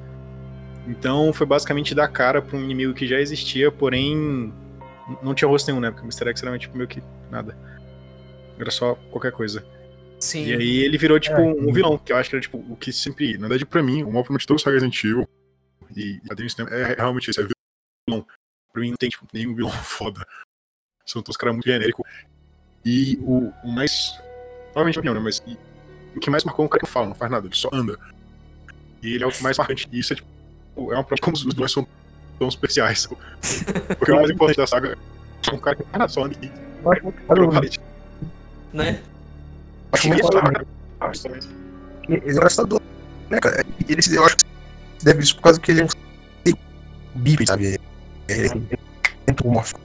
Então 0.88 1.32
foi 1.34 1.46
basicamente 1.46 1.94
dar 1.94 2.08
cara 2.08 2.42
pra 2.42 2.58
um 2.58 2.62
inimigo 2.64 2.94
que 2.94 3.06
já 3.08 3.20
existia, 3.20 3.72
porém 3.72 4.54
não 5.22 5.34
tinha 5.34 5.48
rosto 5.48 5.68
nenhum, 5.68 5.82
né, 5.82 5.92
porque 5.92 6.04
o 6.04 6.08
Mr. 6.10 6.30
X 6.30 6.44
era 6.44 6.58
tipo, 6.58 6.76
meio 6.78 6.88
que 6.88 7.04
nada. 7.30 7.58
Era 8.58 8.72
só 8.72 8.96
qualquer 9.12 9.32
coisa. 9.32 9.66
Sim. 10.20 10.46
E 10.46 10.54
aí 10.54 10.78
ele 10.84 10.98
virou, 10.98 11.20
tipo, 11.20 11.36
É. 11.36 11.40
um 11.42 11.74
vilão, 11.74 11.98
que 11.98 12.14
eu 12.14 12.18
acho 12.18 12.30
que 12.30 12.36
era, 12.36 12.42
tipo, 12.42 12.58
o 12.58 12.78
que 12.78 12.94
sempre. 12.94 13.34
Na 13.34 13.48
verdade, 13.48 13.66
pra 13.66 13.84
mim, 13.84 14.04
o 14.04 14.08
maior 14.08 14.24
problema 14.24 14.40
de 14.40 14.48
todos 14.48 14.62
os 14.66 14.72
Resident 14.72 15.04
Evil 15.04 15.28
e 15.96 16.20
quadrinhos 16.28 16.54
cinema 16.54 16.74
é 16.74 16.96
realmente 16.96 17.30
isso, 17.30 17.42
é 17.42 17.44
vilão. 18.08 18.26
Pra 18.72 18.82
mim 18.82 18.90
não 18.92 18.98
tem, 18.98 19.10
tipo, 19.10 19.28
nenhum 19.34 19.54
vilão 19.54 19.70
foda. 19.84 20.26
São 21.06 21.22
todos 21.22 21.36
caras 21.36 21.54
muito 21.56 21.66
genéricos. 21.66 22.06
E 22.86 23.18
o, 23.22 23.52
o 23.64 23.72
mais. 23.72 24.14
Provavelmente 24.74 25.00
opinião, 25.00 25.14
né? 25.16 25.22
Mas 25.22 25.42
e- 25.48 25.58
o 26.16 26.20
que 26.20 26.30
mais 26.30 26.44
marcou 26.44 26.64
é 26.64 26.66
um 26.66 26.70
cara 26.70 26.80
que 26.80 26.86
não 26.88 26.92
fala, 26.94 27.08
não 27.08 27.16
faz 27.16 27.32
nada, 27.32 27.48
ele 27.48 27.56
só 27.56 27.70
anda. 27.72 27.98
E 29.02 29.14
ele 29.16 29.24
é 29.24 29.28
o 29.28 29.32
mais 29.42 29.58
marcante. 29.58 29.88
E 29.92 30.00
isso 30.00 30.14
é, 30.14 30.16
tipo, 30.16 30.28
é 30.78 30.96
uma 30.96 31.04
prova 31.04 31.16
de 31.16 31.22
como 31.22 31.36
os 31.36 31.44
dois 31.54 31.72
são 31.72 31.88
tão 32.40 32.48
especiais. 32.48 33.08
Porque 33.98 34.12
o 34.12 34.16
mais 34.16 34.30
importante 34.30 34.58
da 34.58 34.68
saga 34.68 34.98
é 35.48 35.54
um 35.54 35.58
cara 35.58 35.76
que 35.76 35.84
não 35.84 35.90
faz 35.90 36.00
nada, 36.00 36.08
só 36.12 36.24
anda 36.26 36.36
e 36.42 36.52
Eu 36.86 36.92
acho 36.92 37.04
muito. 37.04 37.30
Né? 38.74 39.02
acho 39.92 40.08
E 40.08 40.10
muito. 40.10 41.48
Ele 42.10 42.22
é 42.26 42.32
engraçador, 42.32 42.82
né, 43.30 43.40
cara? 43.40 43.66
E 43.88 43.92
Ele, 43.92 44.02
eu 44.18 44.26
acho 44.26 44.38
que 44.38 44.46
se 44.98 45.06
deve 45.06 45.24
isso 45.24 45.36
por 45.36 45.42
causa 45.44 45.60
que 45.60 45.72
ele 45.72 45.82
é 45.82 45.86
um 45.86 47.20
bife, 47.20 47.46
sabe? 47.48 47.66
Ele 47.66 47.80
é 48.28 48.48
antropomórfico. 49.30 49.80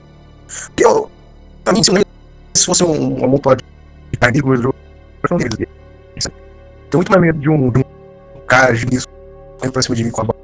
Porque 0.67 0.85
eu, 0.85 1.09
pra 1.63 1.73
mim, 1.73 1.83
se, 1.83 1.91
eu, 1.91 2.03
se 2.59 2.65
fosse 2.65 2.83
um, 2.83 3.23
um 3.23 3.27
motor 3.27 3.55
de 3.57 4.17
carne 4.19 4.35
de 4.35 4.41
gordura, 4.41 4.75
eu 5.29 5.37
não 5.37 5.37
muito 6.93 7.11
mais 7.11 7.21
medo 7.21 7.39
de 7.39 7.49
um, 7.49 7.69
de 7.71 7.79
um 7.79 7.83
cara 8.47 8.73
gigante 8.73 9.05
correndo 9.57 9.73
pra 9.73 9.81
cima 9.81 9.95
de 9.95 10.03
mim 10.03 10.11
com 10.11 10.21
a 10.21 10.23
bola 10.25 10.39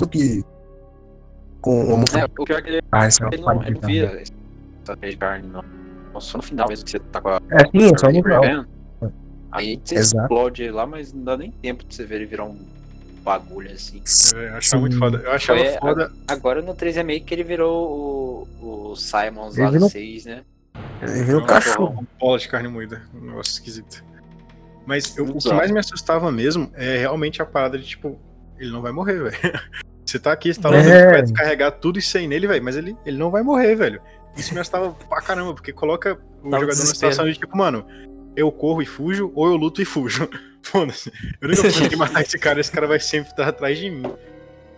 do 0.00 0.08
que 0.08 0.44
com 1.60 1.84
uma 1.94 2.04
É, 2.16 2.24
o 2.24 2.44
pior 2.44 2.58
é 2.58 2.62
que 2.62 2.68
ele, 2.70 2.82
Ah, 2.92 3.06
esse 3.08 3.22
é 3.22 3.26
ele 3.32 3.42
não, 3.42 3.62
ele 3.62 3.74
não 3.80 3.80
vira 3.88 4.22
estratégia 4.22 5.10
de 5.10 5.16
carne, 5.16 5.48
não. 5.48 5.64
Só 6.20 6.38
no 6.38 6.42
final 6.42 6.68
mesmo 6.68 6.84
que 6.84 6.90
você 6.92 6.98
tá 6.98 7.20
com 7.20 7.28
a. 7.28 7.40
É, 7.50 7.58
sim, 7.70 7.92
é 7.94 7.98
só 7.98 8.08
no 8.10 8.22
final. 8.22 8.42
Aí 9.52 9.80
você 9.82 9.94
Exato. 9.96 10.24
explode 10.24 10.62
ele 10.62 10.72
lá, 10.72 10.86
mas 10.86 11.12
não 11.12 11.22
dá 11.24 11.36
nem 11.36 11.50
tempo 11.50 11.84
de 11.84 11.94
você 11.94 12.04
ver 12.04 12.16
ele 12.16 12.26
virar 12.26 12.44
um 12.44 12.58
bagulho 13.24 13.70
assim. 13.72 14.02
Eu 14.34 14.54
achava 14.56 14.80
muito 14.80 14.98
foda. 14.98 15.18
Eu 15.18 15.32
achava 15.32 15.58
Foi 15.60 15.74
a- 15.76 15.80
foda. 15.80 16.12
Agora 16.26 16.60
no 16.62 16.74
3 16.74 16.96
Remake 16.96 17.32
ele 17.32 17.44
virou 17.44 18.46
o, 18.60 18.90
o 18.90 18.96
Simons 18.96 19.54
Ele 19.56 19.64
lá 19.64 19.68
do 19.70 19.72
virou- 19.74 19.88
6, 19.90 20.24
né? 20.26 20.42
Ele 21.02 21.22
virou 21.24 21.40
Uma 21.40 21.46
cachorro. 21.46 22.06
Bola 22.18 22.38
de 22.38 22.48
carne 22.48 22.68
moída. 22.68 23.02
Um 23.14 23.26
negócio 23.26 23.52
esquisito. 23.52 24.04
Mas 24.86 25.16
eu- 25.16 25.24
o 25.26 25.38
que 25.38 25.52
mais 25.52 25.70
me 25.70 25.78
assustava 25.78 26.30
mesmo 26.32 26.70
é 26.74 26.96
realmente 26.98 27.40
a 27.42 27.46
parada 27.46 27.78
de 27.78 27.84
tipo, 27.86 28.18
ele 28.58 28.70
não 28.70 28.80
vai 28.82 28.90
morrer, 28.92 29.18
velho. 29.30 29.60
Você 30.04 30.18
tá 30.18 30.32
aqui, 30.32 30.52
você 30.54 30.60
tá 30.60 30.70
lutando, 30.70 30.88
É. 30.88 31.10
vai 31.12 31.22
descarregar 31.22 31.72
tudo 31.72 31.98
isso 31.98 32.16
aí 32.16 32.26
nele, 32.26 32.46
velho. 32.46 32.64
Mas 32.64 32.76
ele, 32.76 32.96
ele 33.04 33.18
não 33.18 33.30
vai 33.30 33.42
morrer, 33.42 33.74
velho. 33.76 34.00
Isso 34.36 34.54
me 34.54 34.60
assustava 34.60 34.92
pra 35.08 35.20
caramba, 35.20 35.52
porque 35.54 35.72
coloca 35.72 36.14
o 36.14 36.16
jogador 36.44 36.50
numa 36.50 36.66
desespero. 36.68 36.94
situação 37.12 37.26
de 37.26 37.38
tipo, 37.38 37.56
mano, 37.56 37.84
eu 38.34 38.50
corro 38.50 38.80
e 38.80 38.86
fujo, 38.86 39.30
ou 39.34 39.46
eu 39.48 39.56
luto 39.56 39.82
e 39.82 39.84
fujo. 39.84 40.28
Foda-se. 40.62 41.12
Eu 41.40 41.48
nunca 41.48 41.62
consegui 41.62 41.96
matar 41.96 42.22
esse 42.22 42.38
cara, 42.38 42.60
esse 42.60 42.70
cara 42.72 42.86
vai 42.86 42.98
sempre 43.00 43.30
estar 43.30 43.46
atrás 43.48 43.78
de 43.78 43.90
mim. 43.90 44.10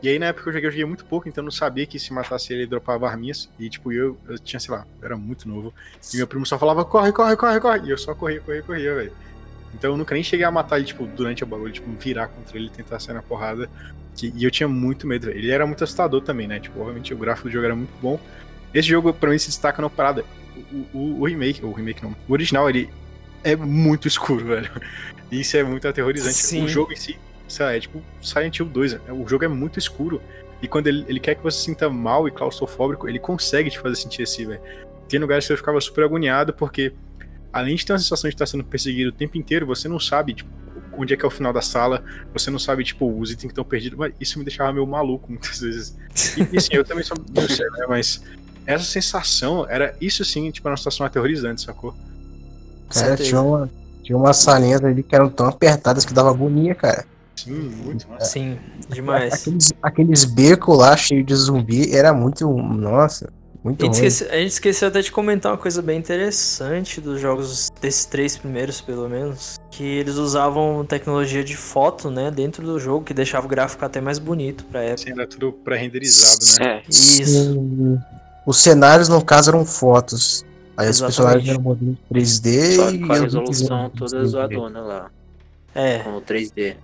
E 0.03 0.09
aí 0.09 0.19
na 0.19 0.27
época 0.27 0.49
eu 0.49 0.53
joguei, 0.55 0.69
eu 0.69 0.73
joguei 0.73 0.85
muito 0.87 1.05
pouco, 1.05 1.29
então 1.29 1.43
eu 1.43 1.45
não 1.47 1.51
sabia 1.51 1.85
que 1.87 1.99
se 1.99 2.13
matasse 2.13 2.53
ele, 2.53 2.63
ele 2.63 2.71
dropava 2.71 3.07
arminhas. 3.09 3.51
E 3.59 3.69
tipo, 3.69 3.93
eu, 3.93 4.17
eu 4.29 4.39
tinha, 4.39 4.59
sei 4.59 4.75
lá, 4.75 4.87
eu 5.01 5.07
era 5.07 5.17
muito 5.17 5.47
novo. 5.49 5.75
E 6.13 6.17
meu 6.17 6.27
primo 6.27 6.47
só 6.47 6.59
falava, 6.59 6.85
corre, 6.85 7.13
corre, 7.13 7.37
corre, 7.37 7.61
corre. 7.61 7.81
E 7.87 7.91
eu 7.91 7.99
só 7.99 8.15
corria, 8.15 8.41
corria, 8.41 8.63
corria, 8.63 8.95
velho. 8.95 9.13
Então 9.75 9.93
eu 9.93 9.97
nunca 9.97 10.15
nem 10.15 10.25
cheguei 10.25 10.45
a 10.45 10.51
matar 10.51 10.79
ele, 10.79 10.87
tipo, 10.87 11.07
durante 11.07 11.45
o 11.45 11.47
bagulho, 11.47 11.73
tipo, 11.73 11.91
virar 11.93 12.29
contra 12.29 12.57
ele 12.57 12.67
e 12.67 12.71
tentar 12.71 12.99
sair 12.99 13.15
na 13.15 13.23
porrada. 13.23 13.69
Que- 14.17 14.33
e 14.35 14.43
eu 14.43 14.51
tinha 14.51 14.69
muito 14.69 15.07
medo, 15.07 15.27
velho. 15.27 15.39
Ele 15.39 15.51
era 15.51 15.67
muito 15.67 15.85
assustador 15.85 16.21
também, 16.23 16.49
né? 16.49 16.59
Tipo, 16.59 16.81
obviamente 16.81 17.13
o 17.13 17.17
gráfico 17.19 17.49
do 17.49 17.53
jogo 17.53 17.67
era 17.67 17.77
muito 17.77 17.93
bom. 18.01 18.19
Esse 18.73 18.89
jogo, 18.89 19.13
pra 19.13 19.31
mim, 19.31 19.39
se 19.39 19.49
destaca 19.49 19.81
na 19.83 19.91
parada. 19.91 20.25
O, 20.73 20.99
o, 20.99 21.21
o 21.21 21.25
remake, 21.27 21.65
o 21.65 21.73
remake 21.73 22.03
não, 22.03 22.15
o 22.29 22.33
original, 22.33 22.69
ele 22.69 22.89
é 23.45 23.55
muito 23.55 24.09
escuro, 24.09 24.45
velho. 24.47 24.71
E 25.31 25.41
isso 25.41 25.57
é 25.57 25.63
muito 25.63 25.87
aterrorizante. 25.87 26.35
Sim. 26.35 26.65
O 26.65 26.69
jogo 26.69 26.93
em 26.93 26.97
si, 26.97 27.19
sei 27.51 27.67
lá, 27.67 27.75
é 27.75 27.81
tipo 27.81 28.03
Silent 28.21 28.59
Hill 28.59 28.67
2. 28.67 28.93
né? 28.95 29.01
O 29.11 29.27
jogo 29.29 29.45
é 29.45 29.49
muito 29.49 29.79
escuro. 29.79 30.21
E 30.63 30.69
quando 30.69 30.87
ele, 30.87 31.05
ele 31.09 31.21
quer 31.21 31.35
que 31.35 31.43
você 31.43 31.59
se 31.59 31.65
sinta 31.65 31.89
mal 31.89 32.29
e 32.29 32.31
claustrofóbico, 32.31 33.09
ele 33.09 33.19
consegue 33.19 33.71
te 33.71 33.79
fazer 33.79 33.97
sentir 33.97 34.23
assim, 34.23 34.47
velho. 34.47 34.61
Tem 35.09 35.19
lugares 35.19 35.47
que 35.47 35.53
eu 35.53 35.57
ficava 35.57 35.81
super 35.81 36.05
agoniado, 36.05 36.53
porque 36.53 36.93
além 37.53 37.75
de 37.75 37.85
ter 37.85 37.93
uma 37.93 37.99
sensação 37.99 38.29
de 38.29 38.35
estar 38.35 38.47
sendo 38.47 38.63
perseguido 38.63 39.11
o 39.11 39.13
tempo 39.13 39.37
inteiro, 39.39 39.67
você 39.67 39.89
não 39.89 39.99
sabe, 39.99 40.35
tipo, 40.35 40.51
onde 40.97 41.15
é 41.15 41.17
que 41.17 41.25
é 41.25 41.29
o 41.29 41.31
final 41.31 41.53
da 41.53 41.63
sala, 41.63 42.05
você 42.33 42.51
não 42.51 42.59
sabe, 42.59 42.85
tipo, 42.85 43.11
os 43.19 43.31
itens 43.31 43.47
que 43.47 43.53
estão 43.53 43.65
perdidos. 43.65 43.99
Mas 43.99 44.13
isso 44.21 44.39
me 44.39 44.45
deixava 44.45 44.73
meio 44.73 44.87
maluco 44.87 45.31
muitas 45.31 45.61
vezes. 45.61 45.97
E, 46.37 46.55
e 46.55 46.59
assim, 46.59 46.75
eu 46.75 46.85
também 46.85 47.05
sou 47.05 47.17
meio 47.35 47.49
sério, 47.51 47.73
né? 47.73 47.87
Mas 47.89 48.23
essa 48.67 48.85
sensação 48.85 49.67
era 49.69 49.97
isso 50.01 50.25
sim, 50.25 50.51
tipo, 50.51 50.69
uma 50.69 50.77
situação 50.77 51.07
aterrorizante, 51.07 51.63
sacou? 51.63 51.95
Cara, 52.93 53.17
tinha, 53.17 53.41
uma, 53.41 53.71
tinha 54.03 54.19
umas 54.19 54.37
salinhas 54.37 54.85
ali 54.85 55.03
que 55.03 55.15
eram 55.15 55.29
tão 55.29 55.47
apertadas 55.47 56.05
que 56.05 56.13
dava 56.13 56.31
agonia, 56.31 56.75
cara. 56.75 57.05
Sim, 57.45 57.71
muito 57.85 58.09
massa. 58.09 58.27
Sim, 58.27 58.59
demais. 58.89 59.33
Aqueles, 59.35 59.73
aqueles 59.83 60.25
becos 60.25 60.79
lá 60.79 60.97
cheios 60.97 61.27
de 61.27 61.35
zumbi 61.35 61.95
era 61.95 62.13
muito. 62.13 62.49
Nossa, 62.51 63.31
muito 63.63 63.83
A 63.83 63.87
gente, 63.87 63.99
ruim. 63.99 64.07
esqueceu, 64.07 64.33
a 64.33 64.37
gente 64.41 64.51
esqueceu 64.53 64.89
até 64.89 65.01
de 65.03 65.13
comentar 65.13 65.53
uma 65.53 65.59
coisa 65.59 65.83
bem 65.83 65.99
interessante 65.99 67.01
dos 67.01 67.21
jogos, 67.21 67.69
desses 67.81 68.05
três 68.07 68.37
primeiros, 68.37 68.81
pelo 68.81 69.09
menos. 69.09 69.59
Que 69.71 69.85
eles 69.85 70.17
usavam 70.17 70.85
tecnologia 70.85 71.45
de 71.45 71.57
foto, 71.57 72.11
né, 72.11 72.31
dentro 72.31 72.65
do 72.65 72.79
jogo, 72.79 73.05
que 73.05 73.15
deixava 73.15 73.47
o 73.47 73.49
gráfico 73.49 73.85
até 73.85 74.01
mais 74.01 74.19
bonito 74.19 74.65
pra 74.65 74.81
época. 74.83 75.03
Assim, 75.03 75.13
era 75.13 75.27
tudo 75.27 75.53
pré-renderizado, 75.53 76.45
né? 76.61 76.77
É, 76.79 76.83
Isso. 76.89 77.23
Sim. 77.55 77.99
Os 78.47 78.57
cenários, 78.63 79.09
no 79.09 79.23
caso, 79.25 79.51
eram 79.51 79.65
fotos. 79.65 80.45
Aí 80.77 80.89
os 80.89 80.99
personagens 81.01 81.47
eram 81.49 81.61
modelos 81.61 81.97
3D 82.11 82.77
só 82.77 82.91
e 82.91 82.99
com 83.01 83.13
a 83.13 83.17
resolução 83.19 83.91
toda 83.91 84.17
3D. 84.23 84.25
zoadona 84.27 84.81
lá, 84.81 85.11
É, 85.75 85.99
com 85.99 86.17
o 86.17 86.21
3D. 86.23 86.77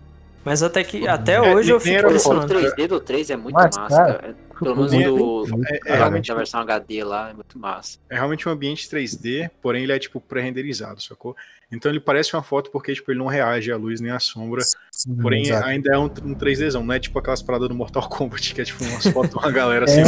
Mas 0.46 0.62
até 0.62 0.82
que 0.84 1.06
até 1.06 1.34
É, 1.34 1.54
hoje 1.54 1.72
eu 1.72 1.80
fico 1.80 1.96
era 1.96 2.06
O 2.06 2.10
impressionado. 2.10 2.54
3D 2.54 2.86
do 2.86 3.00
3 3.00 3.30
é 3.30 3.36
muito 3.36 3.54
Mas, 3.54 3.76
massa, 3.76 3.96
cara, 3.96 4.14
cara. 4.14 4.36
Pelo 4.58 4.76
menos 4.76 4.92
do, 4.92 5.44
É, 5.86 5.92
é 5.92 5.96
realmente, 5.96 6.28
da 6.28 6.34
versão 6.34 6.60
HD 6.60 7.04
lá, 7.04 7.30
é 7.30 7.32
muito 7.34 7.58
massa. 7.58 7.98
é 8.10 8.14
realmente 8.14 8.48
um 8.48 8.52
ambiente 8.52 8.88
3D, 8.88 9.50
porém 9.62 9.82
ele 9.84 9.92
é 9.92 9.98
tipo 9.98 10.20
pré-renderizado, 10.20 11.00
sacou? 11.02 11.36
Então 11.70 11.90
ele 11.90 11.98
parece 11.98 12.32
uma 12.34 12.44
foto 12.44 12.70
porque 12.70 12.94
tipo, 12.94 13.10
ele 13.10 13.18
não 13.18 13.26
reage 13.26 13.72
à 13.72 13.76
luz 13.76 14.00
nem 14.00 14.12
à 14.12 14.20
sombra. 14.20 14.62
Sim, 14.92 15.16
Porém, 15.16 15.42
exato. 15.42 15.66
ainda 15.66 15.94
é 15.94 15.98
um, 15.98 16.04
um 16.04 16.34
3Dzão, 16.34 16.84
não 16.84 16.94
é 16.94 17.00
tipo 17.00 17.18
aquelas 17.18 17.42
paradas 17.42 17.68
do 17.68 17.74
Mortal 17.74 18.08
Kombat, 18.08 18.54
que 18.54 18.60
é 18.60 18.64
tipo 18.64 18.84
umas 18.84 19.04
fotos 19.08 19.30
de 19.32 19.36
uma 19.36 19.50
galera 19.50 19.84
assim. 19.84 20.00
É, 20.00 20.04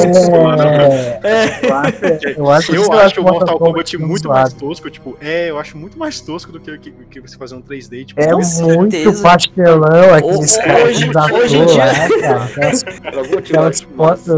É, 1.24 1.66
eu 1.68 1.74
acho, 1.74 2.04
eu 2.38 2.50
acho, 2.50 2.72
Eu 2.74 2.82
isso 2.82 2.92
acho 2.92 3.20
o 3.20 3.24
Mortal 3.24 3.58
Kombat 3.58 3.96
muito 3.98 4.08
muito 4.08 4.22
zoado. 4.22 4.40
mais 4.40 4.52
tosco, 4.54 4.88
tipo, 4.88 5.18
é, 5.20 5.50
eu 5.50 5.58
acho 5.58 5.76
muito 5.76 5.98
mais 5.98 6.20
tosco 6.20 6.52
do 6.52 6.60
que, 6.60 6.78
que, 6.78 6.90
que 6.92 7.20
você 7.20 7.36
fazer 7.36 7.54
um 7.56 7.62
3D, 7.62 8.04
tipo, 8.06 8.20
É 8.20 8.32
muito 8.32 8.46
certeza. 8.46 9.22
pastelão, 9.22 10.14
caras 10.56 10.84
hoje- 10.96 11.10
da 11.12 11.24
hoje 11.26 11.56
em 11.56 11.66
dia- 11.66 12.20
cara. 12.20 12.48
Aquelas- 13.38 13.80
massa 13.80 13.86
fotos- 13.96 14.37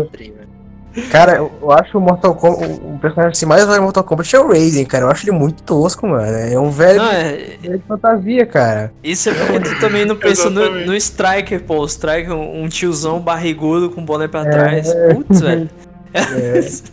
Cara, 1.10 1.36
eu 1.36 1.70
acho 1.70 1.98
o 1.98 2.00
Mortal 2.00 2.34
Kombat. 2.34 2.80
O 2.82 2.98
personagem 2.98 3.30
assim, 3.30 3.46
mais 3.46 3.64
no 3.64 3.82
Mortal 3.82 4.02
Kombat 4.02 4.34
é 4.34 4.40
o 4.40 4.48
Raiden, 4.48 4.84
cara. 4.84 5.04
Eu 5.04 5.10
acho 5.10 5.24
ele 5.24 5.36
muito 5.36 5.62
tosco, 5.62 6.06
mano. 6.06 6.24
É 6.36 6.58
um 6.58 6.68
velho 6.70 6.98
não, 6.98 7.10
é, 7.12 7.32
de 7.62 7.78
fantasia, 7.86 8.44
cara. 8.44 8.92
isso 9.02 9.30
é 9.30 9.34
porque 9.34 9.60
tu 9.60 9.78
também 9.78 10.04
não 10.04 10.16
pensa 10.16 10.50
no, 10.50 10.86
no 10.86 10.94
Striker, 10.96 11.62
pô. 11.62 11.78
O 11.78 11.84
Striker, 11.86 12.32
um 12.32 12.64
um 12.64 12.68
tiozão 12.68 13.20
barrigudo 13.20 13.90
com 13.90 14.04
boné 14.04 14.26
pra 14.26 14.40
É. 14.40 14.50
trás. 14.50 14.92
Putz, 15.14 15.40
velho. 15.40 15.70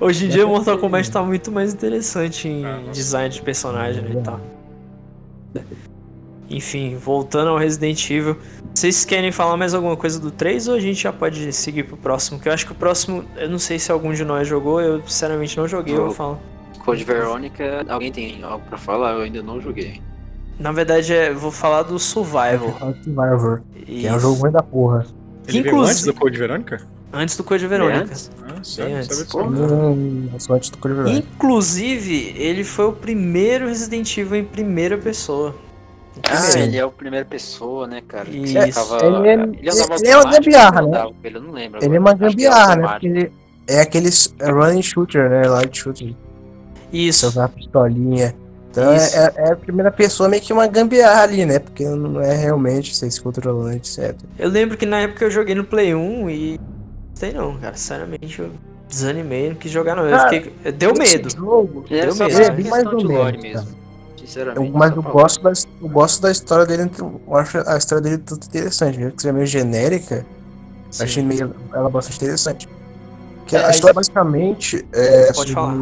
Hoje 0.00 0.26
em 0.26 0.28
dia 0.28 0.46
o 0.46 0.50
Mortal 0.50 0.78
Kombat 0.78 1.10
tá 1.10 1.20
muito 1.22 1.50
mais 1.50 1.74
interessante 1.74 2.46
em 2.46 2.64
Ah, 2.64 2.78
design 2.92 3.28
de 3.28 3.42
personagem 3.42 4.04
e 4.12 4.22
tal. 4.22 4.40
Enfim, 6.48 6.96
voltando 6.96 7.48
ao 7.50 7.58
Resident 7.58 8.08
Evil. 8.10 8.36
Vocês 8.74 9.04
querem 9.04 9.32
falar 9.32 9.56
mais 9.56 9.74
alguma 9.74 9.96
coisa 9.96 10.20
do 10.20 10.30
3 10.30 10.68
ou 10.68 10.74
a 10.74 10.80
gente 10.80 11.02
já 11.02 11.12
pode 11.12 11.52
seguir 11.52 11.84
pro 11.84 11.96
próximo? 11.96 12.38
Que 12.38 12.48
eu 12.48 12.52
acho 12.52 12.66
que 12.66 12.72
o 12.72 12.74
próximo, 12.74 13.24
eu 13.36 13.48
não 13.48 13.58
sei 13.58 13.78
se 13.78 13.90
algum 13.90 14.12
de 14.12 14.24
nós 14.24 14.46
jogou, 14.46 14.80
eu 14.80 15.00
sinceramente 15.06 15.56
não 15.56 15.66
joguei, 15.66 15.94
eu 15.94 16.04
vou 16.06 16.10
falar. 16.14 16.38
Code 16.84 17.02
Verônica, 17.02 17.84
alguém 17.88 18.12
tem 18.12 18.38
algo 18.44 18.64
pra 18.68 18.78
falar? 18.78 19.14
Eu 19.14 19.22
ainda 19.22 19.42
não 19.42 19.60
joguei. 19.60 20.00
Na 20.58 20.72
verdade, 20.72 21.12
é, 21.12 21.30
eu 21.30 21.38
vou 21.38 21.50
falar 21.50 21.82
do 21.82 21.98
Survival. 21.98 22.74
Survivor, 23.02 23.62
que 23.84 24.06
é 24.06 24.12
um 24.14 24.20
jogo 24.20 24.40
ruim 24.42 24.52
da 24.52 24.62
porra. 24.62 25.04
ele 25.48 25.62
veio 25.62 25.72
inclusive- 25.72 25.90
antes 25.92 26.04
do 26.04 26.14
Code 26.14 26.38
Verônica? 26.38 26.86
Antes 27.12 27.36
do 27.36 27.44
Code 27.44 27.66
Verônica. 27.66 28.00
antes? 28.04 28.30
Ah, 28.42 28.62
sério, 28.62 28.96
antes. 28.96 29.22
Pô. 29.24 29.42
Hum, 29.42 30.28
do 30.30 30.78
Code 30.78 30.94
Veronica. 30.94 31.18
Inclusive, 31.18 32.34
ele 32.36 32.62
foi 32.62 32.86
o 32.86 32.92
primeiro 32.92 33.66
Resident 33.68 34.16
Evil 34.16 34.36
em 34.40 34.44
primeira 34.44 34.96
pessoa. 34.96 35.54
Ah, 36.24 36.36
Sim. 36.36 36.60
ele 36.60 36.76
é 36.78 36.84
o 36.84 36.90
primeira 36.90 37.24
pessoa, 37.24 37.86
né, 37.86 38.02
cara? 38.06 38.24
Que 38.24 38.38
Isso. 38.38 38.58
ele 38.58 38.72
tava- 38.72 39.04
Ele 39.04 39.28
é- 39.28 39.32
ele 39.34 39.58
ele 39.60 40.08
é 40.08 40.16
uma 40.16 40.30
gambiarra, 40.32 40.82
né? 40.82 40.88
andava 40.88 41.08
com 41.08 41.14
ele, 41.24 41.36
Eu 41.36 41.40
não 41.42 41.50
lembro. 41.52 41.84
Ele 41.84 41.96
é 41.96 41.98
uma 41.98 42.10
é 42.10 42.14
gambiarra, 42.14 42.76
né? 42.76 42.88
Porque 42.88 43.30
é 43.68 43.80
aqueles 43.80 44.34
running 44.40 44.82
shooter, 44.82 45.28
né? 45.30 45.46
Light 45.48 45.78
shooter. 45.78 46.14
Isso. 46.92 47.26
usar 47.26 47.44
a 47.44 47.48
pistolinha. 47.48 48.34
Então 48.70 48.92
é, 48.92 48.96
Isso. 48.96 49.16
é- 49.16 49.32
é 49.36 49.52
a 49.52 49.56
primeira 49.56 49.90
pessoa 49.90 50.28
meio 50.28 50.42
que 50.42 50.52
uma 50.52 50.66
gambiarra 50.66 51.22
ali, 51.22 51.44
né? 51.46 51.58
Porque 51.58 51.84
não 51.84 52.20
é 52.20 52.34
realmente 52.34 52.94
você 52.94 53.10
se 53.10 53.20
controlando, 53.20 53.72
etc. 53.76 54.14
Eu 54.38 54.48
lembro 54.50 54.76
que 54.76 54.84
na 54.86 55.00
época 55.00 55.24
eu 55.24 55.30
joguei 55.30 55.54
no 55.54 55.64
Play 55.64 55.94
1 55.94 56.28
e. 56.30 56.58
Não 56.58 57.14
sei 57.14 57.32
não, 57.32 57.56
cara. 57.58 57.74
Sinceramente, 57.74 58.38
eu 58.40 58.50
desanimei, 58.88 59.48
não 59.48 59.56
quis 59.56 59.70
jogar 59.72 59.96
não. 59.96 60.04
Eu 60.04 60.16
Cara, 60.16 60.28
fiquei. 60.30 60.72
Deu 60.72 60.92
medo. 60.94 61.30
Jogo, 61.30 61.84
é 61.90 62.06
Deu 62.06 62.14
medo. 62.16 62.40
é 62.40 62.50
bem 62.50 62.66
mais 62.68 62.84
ou 62.86 62.92
lore 63.02 63.38
menos, 63.38 63.62
mesmo. 63.62 63.76
Sinceramente. 64.26 64.66
Eu, 64.72 64.76
mas 64.76 64.90
só 64.90 64.96
eu 64.96 65.02
gosto, 65.02 65.42
da, 65.42 65.52
eu 65.82 65.88
gosto 65.88 66.22
da 66.22 66.30
história 66.32 66.66
dele, 66.66 66.90
eu 66.98 67.36
acho 67.36 67.58
a 67.68 67.76
história 67.76 68.02
dele 68.02 68.18
tudo 68.18 68.44
interessante, 68.44 68.98
mesmo 68.98 69.12
que 69.12 69.22
seja 69.22 69.32
meio 69.32 69.46
genérica, 69.46 70.26
Sim. 70.90 71.04
achei 71.04 71.22
meio, 71.22 71.54
ela 71.72 71.88
bastante 71.88 72.16
interessante. 72.16 72.68
Que 73.46 73.56
É, 73.56 73.64
a 73.64 73.70
história 73.70 73.94
basicamente 73.94 74.84
é 74.92 75.26
Pode 75.32 75.36
sobre- 75.36 75.52
falar. 75.52 75.76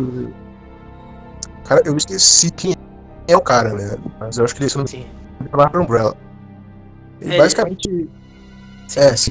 Cara, 1.65 1.83
eu 1.87 1.97
esqueci 1.97 2.51
quem 2.51 2.75
é 3.27 3.35
o 3.35 3.41
cara, 3.41 3.73
né? 3.73 3.97
Mas 4.21 4.37
eu 4.37 4.45
acho 4.45 4.55
que 4.55 4.63
ele 4.63 4.71
não 4.77 4.87
Sim. 4.87 5.07
trabalha 5.49 5.71
pra 5.71 5.81
Umbrella. 5.81 6.15
Ele 7.23 7.35
É, 7.35 7.39
basicamente. 7.39 7.89
Sim. 8.87 9.01
É, 9.01 9.17
sim. 9.17 9.31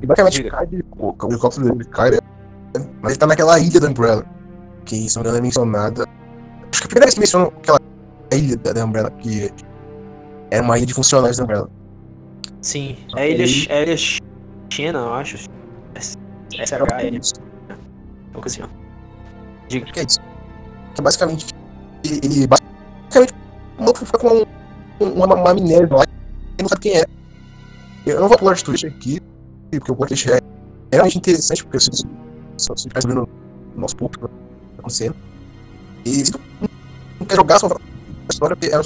E 0.00 0.06
basicamente 0.06 0.36
Diga. 0.42 0.50
cai 0.56 0.66
de, 0.66 0.82
o, 0.96 1.14
o 1.22 1.28
helicóptero 1.30 1.70
dele 1.70 1.84
cai, 1.84 2.12
né? 2.12 2.18
Mas 3.02 3.12
ele 3.12 3.18
tá 3.18 3.26
naquela 3.26 3.58
ilha 3.58 3.78
da 3.78 3.88
Umbrella. 3.88 4.24
Que 4.86 5.08
se 5.10 5.16
não 5.16 5.22
me 5.22 5.28
engano 5.28 5.38
é 5.38 5.42
mencionada. 5.42 6.06
Acho 6.82 6.88
que 6.88 6.94
a 6.94 6.98
primeira 6.98 7.06
vez 7.06 7.14
que 7.14 7.20
mencionam 7.20 7.52
aquela 7.58 7.78
ilha 8.32 8.56
da, 8.56 8.72
da 8.72 8.84
Umbrella, 8.84 9.10
que 9.12 9.52
era 10.50 10.64
uma 10.64 10.76
ilha 10.76 10.86
de 10.86 10.94
funcionários 10.94 11.36
da 11.36 11.44
Umbrella. 11.44 11.70
Sim. 12.60 12.96
É 13.16 13.30
ilha, 13.30 13.44
é 13.68 13.82
ilha 13.84 13.96
China, 14.68 14.98
eu 14.98 15.14
acho. 15.14 15.48
Essa 15.94 16.74
era 16.74 16.96
a 16.96 17.04
ilha. 17.04 17.20
Isso. 17.20 17.34
Uma 18.32 18.40
coisa 18.40 18.62
assim, 18.62 18.62
ó. 18.62 19.68
Diga. 19.68 19.84
Acho 19.84 19.92
que 19.92 20.00
é 20.00 20.02
isso. 20.02 20.18
Que 20.94 21.00
é 21.00 21.04
basicamente. 21.04 21.46
Ele, 22.04 22.48
basicamente. 22.48 23.32
Maluco 23.78 24.04
fica 24.04 24.18
com 24.18 24.28
um, 24.28 24.44
uma, 25.12 25.34
uma 25.36 25.50
amnésia 25.50 25.88
lá 25.88 26.04
e 26.58 26.62
não 26.62 26.68
sabe 26.68 26.80
quem 26.80 26.96
é. 26.96 27.04
Eu 28.06 28.20
não 28.20 28.28
vou 28.28 28.38
pular 28.38 28.54
de 28.54 28.64
twist 28.64 28.84
aqui, 28.84 29.20
porque 29.70 29.92
o 29.92 29.94
plot 29.94 30.08
twist 30.08 30.28
é 30.32 30.40
realmente 30.90 31.18
interessante, 31.18 31.62
porque 31.62 31.78
você 31.78 31.90
só 32.56 32.74
se 32.74 32.88
faz 32.90 33.04
no 33.04 33.28
nosso 33.76 33.96
público 33.96 34.28
acontecendo. 34.78 35.14
E 36.04 36.24
se 36.24 36.32
tu 36.32 36.40
não 37.20 37.26
quer 37.26 37.36
jogar, 37.36 37.58
só 37.58 37.66
a 37.66 37.78
história, 38.30 38.56
porque 38.56 38.74
é 38.74 38.78
um 38.78 38.82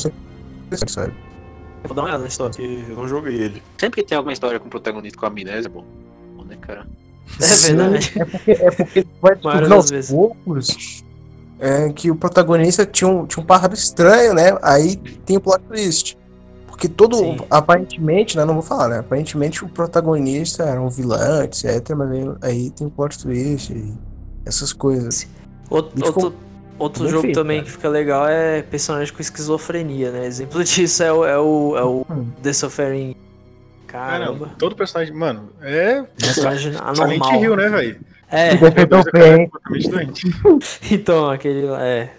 interessante, 0.66 0.92
sabe? 0.92 1.12
Eu 1.82 1.88
vou 1.88 1.94
dar 1.94 2.02
uma 2.02 2.08
olhada 2.08 2.22
na 2.22 2.28
história. 2.28 2.54
Que 2.54 2.86
eu 2.88 2.96
não 2.96 3.08
joguei 3.08 3.34
ele. 3.34 3.62
Sempre 3.78 4.02
que 4.02 4.08
tem 4.08 4.16
alguma 4.16 4.32
história 4.32 4.58
com 4.58 4.68
protagonista 4.68 5.18
com 5.18 5.26
amnésia, 5.26 5.68
é 5.68 5.70
bom. 5.70 5.84
Bom, 6.36 6.44
né, 6.44 6.56
cara? 6.60 6.86
É 7.40 7.56
verdade. 7.56 8.12
É 8.16 8.24
porque, 8.24 8.50
é 8.52 8.70
porque 8.70 9.06
vai 9.20 9.34
descobrir 9.34 9.72
aos 9.72 9.90
vezes. 9.90 10.10
poucos 10.10 11.04
é, 11.58 11.88
que 11.92 12.10
o 12.10 12.16
protagonista 12.16 12.84
tinha 12.86 13.08
um, 13.08 13.26
tinha 13.26 13.42
um 13.42 13.46
pássaro 13.46 13.74
estranho, 13.74 14.34
né? 14.34 14.56
Aí 14.62 14.96
tem 14.96 15.36
o 15.36 15.40
plot 15.40 15.62
twist. 15.64 16.16
Porque 16.66 16.88
todo, 16.88 17.16
Sim. 17.16 17.38
aparentemente, 17.50 18.36
né? 18.36 18.44
Não 18.44 18.54
vou 18.54 18.62
falar, 18.62 18.88
né? 18.88 18.98
Aparentemente 18.98 19.64
o 19.64 19.68
protagonista 19.68 20.64
era 20.64 20.80
um 20.80 20.90
vilão, 20.90 21.42
etc. 21.42 21.64
Mas 21.96 22.10
aí, 22.10 22.24
aí 22.42 22.70
tem 22.70 22.86
o 22.86 22.90
plot 22.90 23.18
twist 23.18 23.72
e 23.72 23.94
essas 24.44 24.72
coisas. 24.72 25.26
Outro, 25.70 26.06
outro, 26.06 26.34
outro 26.78 27.04
bem 27.04 27.10
jogo 27.10 27.22
feito, 27.22 27.34
também 27.34 27.58
cara. 27.58 27.66
que 27.66 27.72
fica 27.72 27.88
legal 27.88 28.28
é 28.28 28.62
personagem 28.62 29.12
com 29.12 29.20
esquizofrenia, 29.20 30.10
né? 30.10 30.26
Exemplo 30.26 30.62
disso 30.64 31.02
é 31.02 31.12
o, 31.12 31.24
é 31.24 31.38
o, 31.38 31.76
é 31.76 31.84
o 31.84 32.06
Hum. 32.10 32.30
The 32.42 32.52
Suffering. 32.52 33.16
Ah, 33.92 34.18
não. 34.18 34.26
Caramba. 34.26 34.50
Todo 34.58 34.76
personagem, 34.76 35.14
mano, 35.14 35.50
é. 35.62 36.02
Personagem 36.18 36.72
Silent 36.72 36.98
anormal. 36.98 37.42
Hill, 37.42 37.56
né, 37.56 37.68
velho? 37.68 38.00
É, 38.30 38.50
é 38.50 38.58
então 40.90 41.30
aquele 41.30 41.62
lá, 41.62 41.82
é. 41.82 42.10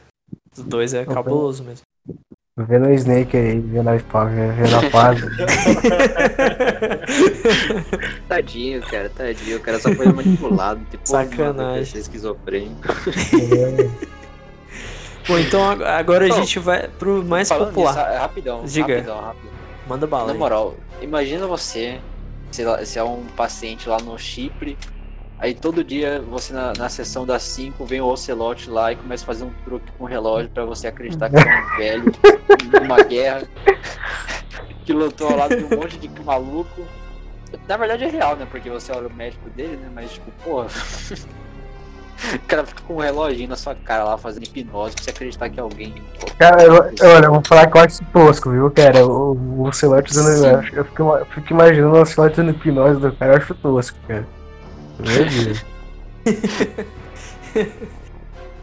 Os 0.58 0.64
dois 0.64 0.93
é 0.93 1.05
cabuloso 1.05 1.64
mesmo. 1.64 1.86
Vendo 2.60 2.88
o 2.88 2.93
Snake 2.93 3.38
aí, 3.38 3.60
vendo 3.60 3.88
a 3.88 3.99
paz, 3.99 4.34
vendo 4.34 4.76
a 4.76 4.89
paz. 4.89 5.22
Tadinho, 8.28 8.82
cara, 8.82 9.10
tadinho. 9.10 9.58
O 9.58 9.60
cara 9.60 9.80
só 9.80 9.93
foi 9.93 10.08
manipulado. 10.08 10.82
Tipo, 10.89 11.08
Sacanagem. 11.08 11.99
Esquizofrênico. 11.99 12.82
Bom, 15.28 15.38
então 15.39 15.69
ag- 15.69 15.84
agora 15.84 16.25
a 16.25 16.30
gente 16.30 16.57
vai 16.59 16.88
pro 16.88 17.23
mais 17.23 17.49
popular. 17.49 17.93
nisso, 17.95 18.07
é 18.07 18.17
rapidão, 18.17 18.63
Diga. 18.65 18.95
rapidão, 18.95 19.21
rapidão. 19.21 19.51
Manda 19.88 20.07
bala 20.07 20.28
Na 20.28 20.34
aí. 20.34 20.38
moral, 20.39 20.75
imagina 21.01 21.45
você, 21.47 21.99
sei 22.51 22.65
lá, 22.65 22.84
se 22.86 22.97
é 22.99 23.03
um 23.03 23.25
paciente 23.36 23.88
lá 23.89 23.97
no 23.99 24.17
Chipre, 24.17 24.78
aí 25.39 25.53
todo 25.53 25.84
dia 25.84 26.21
você 26.21 26.53
na, 26.53 26.73
na 26.78 26.89
sessão 26.89 27.25
das 27.25 27.43
5 27.43 27.86
vem 27.86 28.01
o 28.01 28.05
Ocelote 28.07 28.69
lá 28.69 28.91
e 28.91 28.95
começa 28.95 29.23
a 29.23 29.28
fazer 29.28 29.43
um 29.43 29.51
truque 29.65 29.91
com 29.97 30.05
o 30.05 30.07
relógio 30.07 30.49
pra 30.49 30.65
você 30.65 30.88
acreditar 30.88 31.30
que 31.30 31.36
é 31.36 31.39
um 31.39 31.78
velho 31.78 32.11
numa 32.82 33.03
guerra 33.03 33.43
que 34.86 34.93
lutou 34.93 35.30
ao 35.30 35.38
lado 35.38 35.55
de 35.57 35.63
um 35.63 35.78
monte 35.78 35.97
de 35.97 36.09
maluco. 36.23 36.86
Na 37.67 37.78
verdade 37.78 38.03
é 38.03 38.07
real, 38.09 38.36
né? 38.36 38.45
Porque 38.49 38.69
você 38.69 38.91
olha 38.91 39.07
o 39.07 39.13
médico 39.13 39.49
dele, 39.51 39.78
né? 39.78 39.89
Mas 39.93 40.11
tipo, 40.13 40.32
porra. 40.43 40.67
O 42.36 42.47
cara 42.47 42.65
fica 42.65 42.82
com 42.82 42.95
um 42.95 42.99
reloginho 42.99 43.49
na 43.49 43.55
sua 43.55 43.76
cara 43.76 44.03
lá 44.03 44.18
fazendo 44.18 44.43
hipnose 44.43 44.95
pra 44.95 45.03
você 45.03 45.09
acreditar 45.11 45.49
que 45.49 45.59
alguém. 45.59 45.93
Cara, 46.39 46.63
eu, 46.63 46.74
olha, 46.74 47.26
eu 47.26 47.32
vou 47.32 47.43
falar 47.45 47.68
que 47.68 47.78
eu 47.78 47.82
acho 47.82 48.03
tosco, 48.05 48.49
viu, 48.49 48.72
cara? 48.72 49.05
O, 49.05 49.34
o 49.34 49.68
Ocelote 49.68 50.11
usando. 50.11 50.45
Eu, 50.45 50.61
eu 50.74 50.86
fico, 50.86 51.03
eu 51.03 51.26
fico 51.28 51.53
imaginando 51.53 51.95
o 51.95 52.01
Ocelote 52.01 52.34
usando 52.34 52.49
hipnose 52.51 52.99
do 52.99 53.11
cara, 53.13 53.34
eu 53.34 53.38
acho 53.38 53.53
tosco, 53.55 53.97
cara. 54.07 54.28
Meu 54.99 55.26
Deus. 55.26 55.65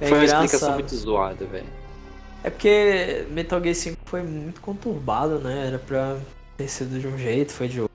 É 0.00 0.08
Foi 0.08 0.18
uma 0.18 0.24
explicação 0.24 0.72
muito 0.74 0.94
zoada, 0.94 1.44
velho. 1.46 1.66
É 2.42 2.50
porque 2.50 3.24
Metal 3.30 3.62
Gear 3.62 3.74
5 3.74 3.96
foi 4.04 4.22
muito 4.22 4.60
conturbado, 4.60 5.38
né? 5.38 5.68
Era 5.68 5.78
pra 5.78 6.16
ter 6.56 6.68
sido 6.68 7.00
de 7.00 7.06
um 7.06 7.16
jeito, 7.16 7.52
foi 7.52 7.68
de 7.68 7.80
outro. 7.80 7.93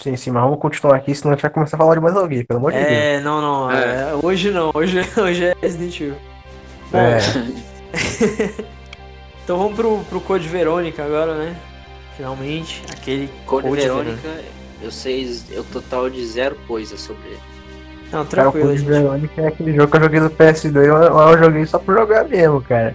Sim, 0.00 0.14
sim, 0.16 0.30
mas 0.30 0.44
vamos 0.44 0.60
continuar 0.60 0.94
aqui, 0.96 1.12
senão 1.12 1.32
a 1.32 1.34
gente 1.34 1.42
vai 1.42 1.50
começar 1.50 1.76
a 1.76 1.78
falar 1.78 1.94
de 1.96 2.00
mais 2.00 2.16
alguém, 2.16 2.44
pelo 2.44 2.60
amor 2.60 2.70
de 2.70 2.78
Deus. 2.78 2.88
É, 2.90 3.20
não, 3.20 3.40
não. 3.40 3.70
É. 3.70 3.82
é, 3.82 4.18
hoje 4.22 4.50
não. 4.52 4.70
Hoje, 4.72 5.00
hoje 5.20 5.44
é 5.44 5.56
Resident 5.60 6.00
Evil. 6.00 6.14
Bom, 6.92 6.98
É. 6.98 7.18
então 9.42 9.58
vamos 9.58 9.74
pro, 9.74 9.98
pro 10.08 10.20
Code 10.20 10.46
Verônica 10.46 11.04
agora, 11.04 11.34
né? 11.34 11.56
Finalmente, 12.16 12.82
aquele 12.92 13.28
Code 13.44 13.68
Code 13.68 13.80
Verônica, 13.82 14.28
eu 14.80 14.90
sei 14.92 15.28
o 15.56 15.64
total 15.64 16.08
de 16.08 16.24
zero 16.26 16.56
coisa 16.68 16.96
sobre 16.96 17.26
ele. 17.26 17.40
Não, 18.12 18.24
Cara, 18.24 18.48
o 18.48 18.52
tranquilo, 18.52 18.66
Code 18.68 18.78
gente. 18.78 18.88
Verônica 18.88 19.42
é 19.42 19.46
aquele 19.48 19.74
jogo 19.74 19.90
que 19.90 19.96
eu 19.96 20.02
joguei 20.02 20.20
no 20.20 20.30
PS2, 20.30 20.76
eu, 20.76 20.96
eu 20.96 21.38
joguei 21.38 21.66
só 21.66 21.78
por 21.80 21.96
jogar 21.96 22.24
mesmo, 22.24 22.62
cara. 22.62 22.94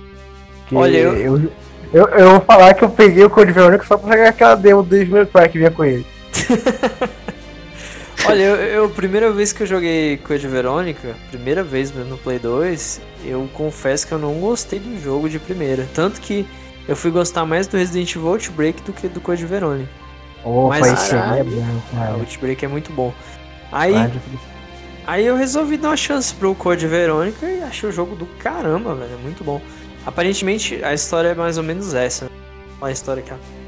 Que 0.67 0.75
Olha, 0.75 0.97
eu- 0.97 1.17
eu... 1.17 1.51
Eu, 1.93 2.07
eu 2.07 2.31
vou 2.31 2.41
falar 2.41 2.73
que 2.73 2.83
eu 2.83 2.89
peguei 2.89 3.23
o 3.23 3.29
Code 3.29 3.51
Verônica 3.51 3.85
só 3.85 3.95
pra 3.95 4.17
jogar 4.17 4.29
aquela 4.29 4.55
demo 4.55 4.81
do 4.81 4.89
Devil 4.89 5.15
May 5.15 5.25
Cry 5.27 5.49
que 5.51 5.57
vinha 5.59 5.69
com 5.69 5.83
ele. 5.85 6.03
Olha, 8.25 8.41
eu, 8.41 8.55
eu, 8.55 8.89
primeira 8.89 9.31
vez 9.31 9.51
que 9.51 9.63
eu 9.63 9.67
joguei 9.67 10.17
Code 10.17 10.47
Verônica, 10.47 11.15
primeira 11.29 11.61
vez 11.63 11.91
mesmo 11.91 12.11
no 12.11 12.17
Play 12.17 12.39
2, 12.39 13.01
eu 13.25 13.49
confesso 13.53 14.07
que 14.07 14.13
eu 14.13 14.19
não 14.19 14.35
gostei 14.35 14.79
do 14.79 14.99
jogo 15.01 15.27
de 15.29 15.39
primeira. 15.39 15.85
Tanto 15.93 16.21
que 16.21 16.47
eu 16.87 16.95
fui 16.95 17.11
gostar 17.11 17.45
mais 17.45 17.67
do 17.67 17.75
Resident 17.77 18.15
Evil 18.15 18.29
Outbreak 18.29 18.81
do 18.83 18.93
que 18.93 19.07
do 19.09 19.19
Code 19.19 19.45
Verônica. 19.45 19.89
Opa, 20.43 20.79
Mas- 20.79 20.93
esse 21.03 21.15
aí 21.15 21.39
é 21.39 21.43
bom, 21.43 21.81
cara. 21.93 22.11
Outbreak 22.13 22.63
é 22.63 22.67
muito 22.67 22.93
bom. 22.93 23.13
Aí, 23.71 23.95
aí 25.05 25.25
eu 25.25 25.35
resolvi 25.35 25.75
dar 25.77 25.89
uma 25.89 25.97
chance 25.97 26.33
pro 26.33 26.55
Code 26.55 26.87
Verônica 26.87 27.45
e 27.45 27.61
achei 27.61 27.89
o 27.89 27.91
jogo 27.91 28.15
do 28.15 28.25
caramba, 28.25 28.95
velho. 28.95 29.13
É 29.13 29.21
muito 29.21 29.43
bom. 29.43 29.61
Aparentemente, 30.05 30.81
a 30.83 30.93
história 30.93 31.29
é 31.29 31.35
mais 31.35 31.57
ou 31.57 31.63
menos 31.63 31.93
essa. 31.93 32.29
Olha 32.79 32.89
a 32.89 32.93
história 32.93 33.21
aqui. 33.21 33.33
ó. 33.33 33.62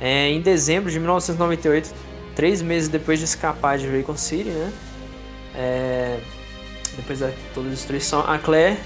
É, 0.00 0.28
em 0.28 0.40
dezembro 0.40 0.90
de 0.90 0.98
1998, 0.98 1.94
três 2.34 2.60
meses 2.60 2.88
depois 2.88 3.18
de 3.18 3.24
escapar 3.24 3.78
de 3.78 3.88
Raycon 3.88 4.16
City, 4.16 4.50
né? 4.50 4.72
É, 5.54 6.18
depois 6.96 7.20
da 7.20 7.30
toda 7.54 7.68
a 7.68 7.70
destruição, 7.70 8.20
a 8.20 8.38
Claire 8.38 8.78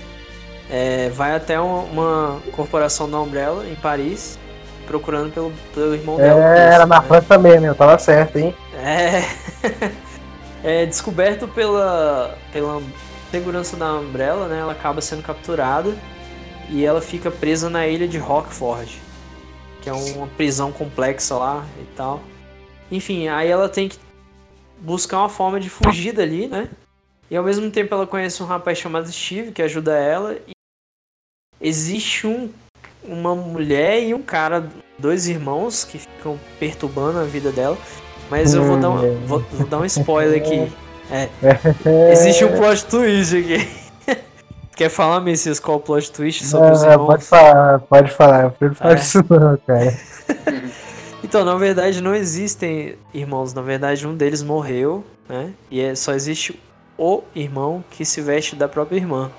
é, 0.71 1.09
vai 1.11 1.35
até 1.35 1.59
uma, 1.61 1.81
uma 1.83 2.41
corporação 2.53 3.11
da 3.11 3.21
Umbrella 3.21 3.67
em 3.67 3.75
Paris, 3.75 4.39
procurando 4.87 5.33
pelo, 5.33 5.53
pelo 5.75 5.95
irmão 5.95 6.17
dela. 6.17 6.57
É, 6.57 6.75
era 6.75 6.87
na 6.87 7.01
né? 7.01 7.07
França 7.07 7.39
mesmo, 7.39 7.67
eu 7.67 7.75
tava 7.75 7.99
certo, 7.99 8.39
hein? 8.39 8.55
É. 8.75 9.25
é 10.83 10.87
descoberto 10.87 11.49
pela, 11.49 12.39
pela 12.53 12.81
segurança 13.31 13.77
da 13.77 13.95
Umbrella, 13.95 14.47
né? 14.47 14.61
Ela 14.61 14.73
acaba 14.73 15.01
sendo 15.01 15.23
capturada 15.23 15.93
e 16.69 16.85
ela 16.85 17.01
fica 17.01 17.31
presa 17.31 17.69
na 17.69 17.87
ilha 17.87 18.07
de 18.07 18.19
Rockford, 18.19 19.01
que 19.83 19.89
é 19.89 19.93
uma 19.93 20.27
prisão 20.29 20.73
complexa 20.73 21.37
lá 21.37 21.67
e 21.81 21.85
tal. 21.97 22.21
Enfim, 22.91 23.29
aí 23.29 23.49
ela 23.49 23.69
tem 23.69 23.89
que 23.89 23.99
buscar 24.79 25.19
uma 25.19 25.29
forma 25.29 25.61
de 25.61 25.71
fugir 25.71 26.13
dali, 26.13 26.47
né? 26.49 26.69
E 27.31 27.37
ao 27.37 27.45
mesmo 27.45 27.71
tempo 27.71 27.95
ela 27.95 28.07
conhece 28.07 28.43
um 28.43 28.47
rapaz 28.47 28.79
chamado 28.79 29.11
Steve 29.11 29.53
que 29.53 29.63
ajuda 29.63 29.97
ela. 29.97 30.35
E 30.49 30.53
existe 31.61 32.27
um, 32.27 32.51
uma 33.05 33.35
mulher 33.35 34.03
e 34.03 34.13
um 34.13 34.23
cara, 34.23 34.69
dois 34.99 35.29
irmãos 35.29 35.85
que 35.85 35.99
ficam 35.99 36.39
perturbando 36.59 37.19
a 37.19 37.25
vida 37.25 37.53
dela. 37.53 37.79
Mas 38.29 38.55
eu 38.55 38.65
vou 38.65 38.79
dar 38.79 38.91
um, 38.91 39.27
vou, 39.27 39.41
vou 39.41 39.67
dar 39.67 39.79
um 39.79 39.85
spoiler 39.85 40.41
aqui. 40.41 40.71
É, 41.13 41.29
existe 42.13 42.45
um 42.45 42.57
plot 42.57 42.87
twist 42.87 43.37
aqui. 43.37 43.90
Quer 44.81 44.89
falar, 44.89 45.21
Messias, 45.21 45.61
qual 45.61 45.77
o 45.77 45.81
plot 45.81 46.11
twist 46.11 46.47
sobre 46.47 46.71
os 46.73 46.83
Ah, 46.83 46.93
irmãos? 46.93 47.07
pode 47.07 47.25
falar, 47.25 47.79
pode 47.81 48.11
falar. 48.13 48.55
Eu 48.59 48.69
não 48.69 48.75
falo 48.75 48.95
É. 48.95 48.99
isso 48.99 49.25
não, 49.29 49.59
cara. 49.67 49.95
Então, 51.23 51.45
na 51.45 51.55
verdade, 51.55 52.01
não 52.01 52.15
existem 52.15 52.95
irmãos. 53.13 53.53
Na 53.53 53.61
verdade, 53.61 54.07
um 54.07 54.17
deles 54.17 54.43
morreu, 54.43 55.05
né? 55.29 55.51
E 55.71 55.83
é, 55.83 55.95
só 55.95 56.15
existe 56.15 56.59
o 56.97 57.23
irmão 57.37 57.85
que 57.91 58.07
se 58.07 58.23
veste 58.23 58.57
da 58.57 58.67
própria 58.67 58.97
irmã. 58.97 59.31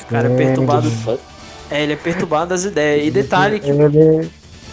O 0.00 0.06
cara 0.06 0.32
é 0.32 0.34
perturbado. 0.34 0.90
É, 1.70 1.82
ele 1.82 1.92
é 1.92 1.96
perturbado 1.96 2.48
das 2.48 2.64
ideias. 2.64 3.06
E 3.06 3.10
detalhe 3.10 3.60
que. 3.60 3.68
Ele, 3.68 4.30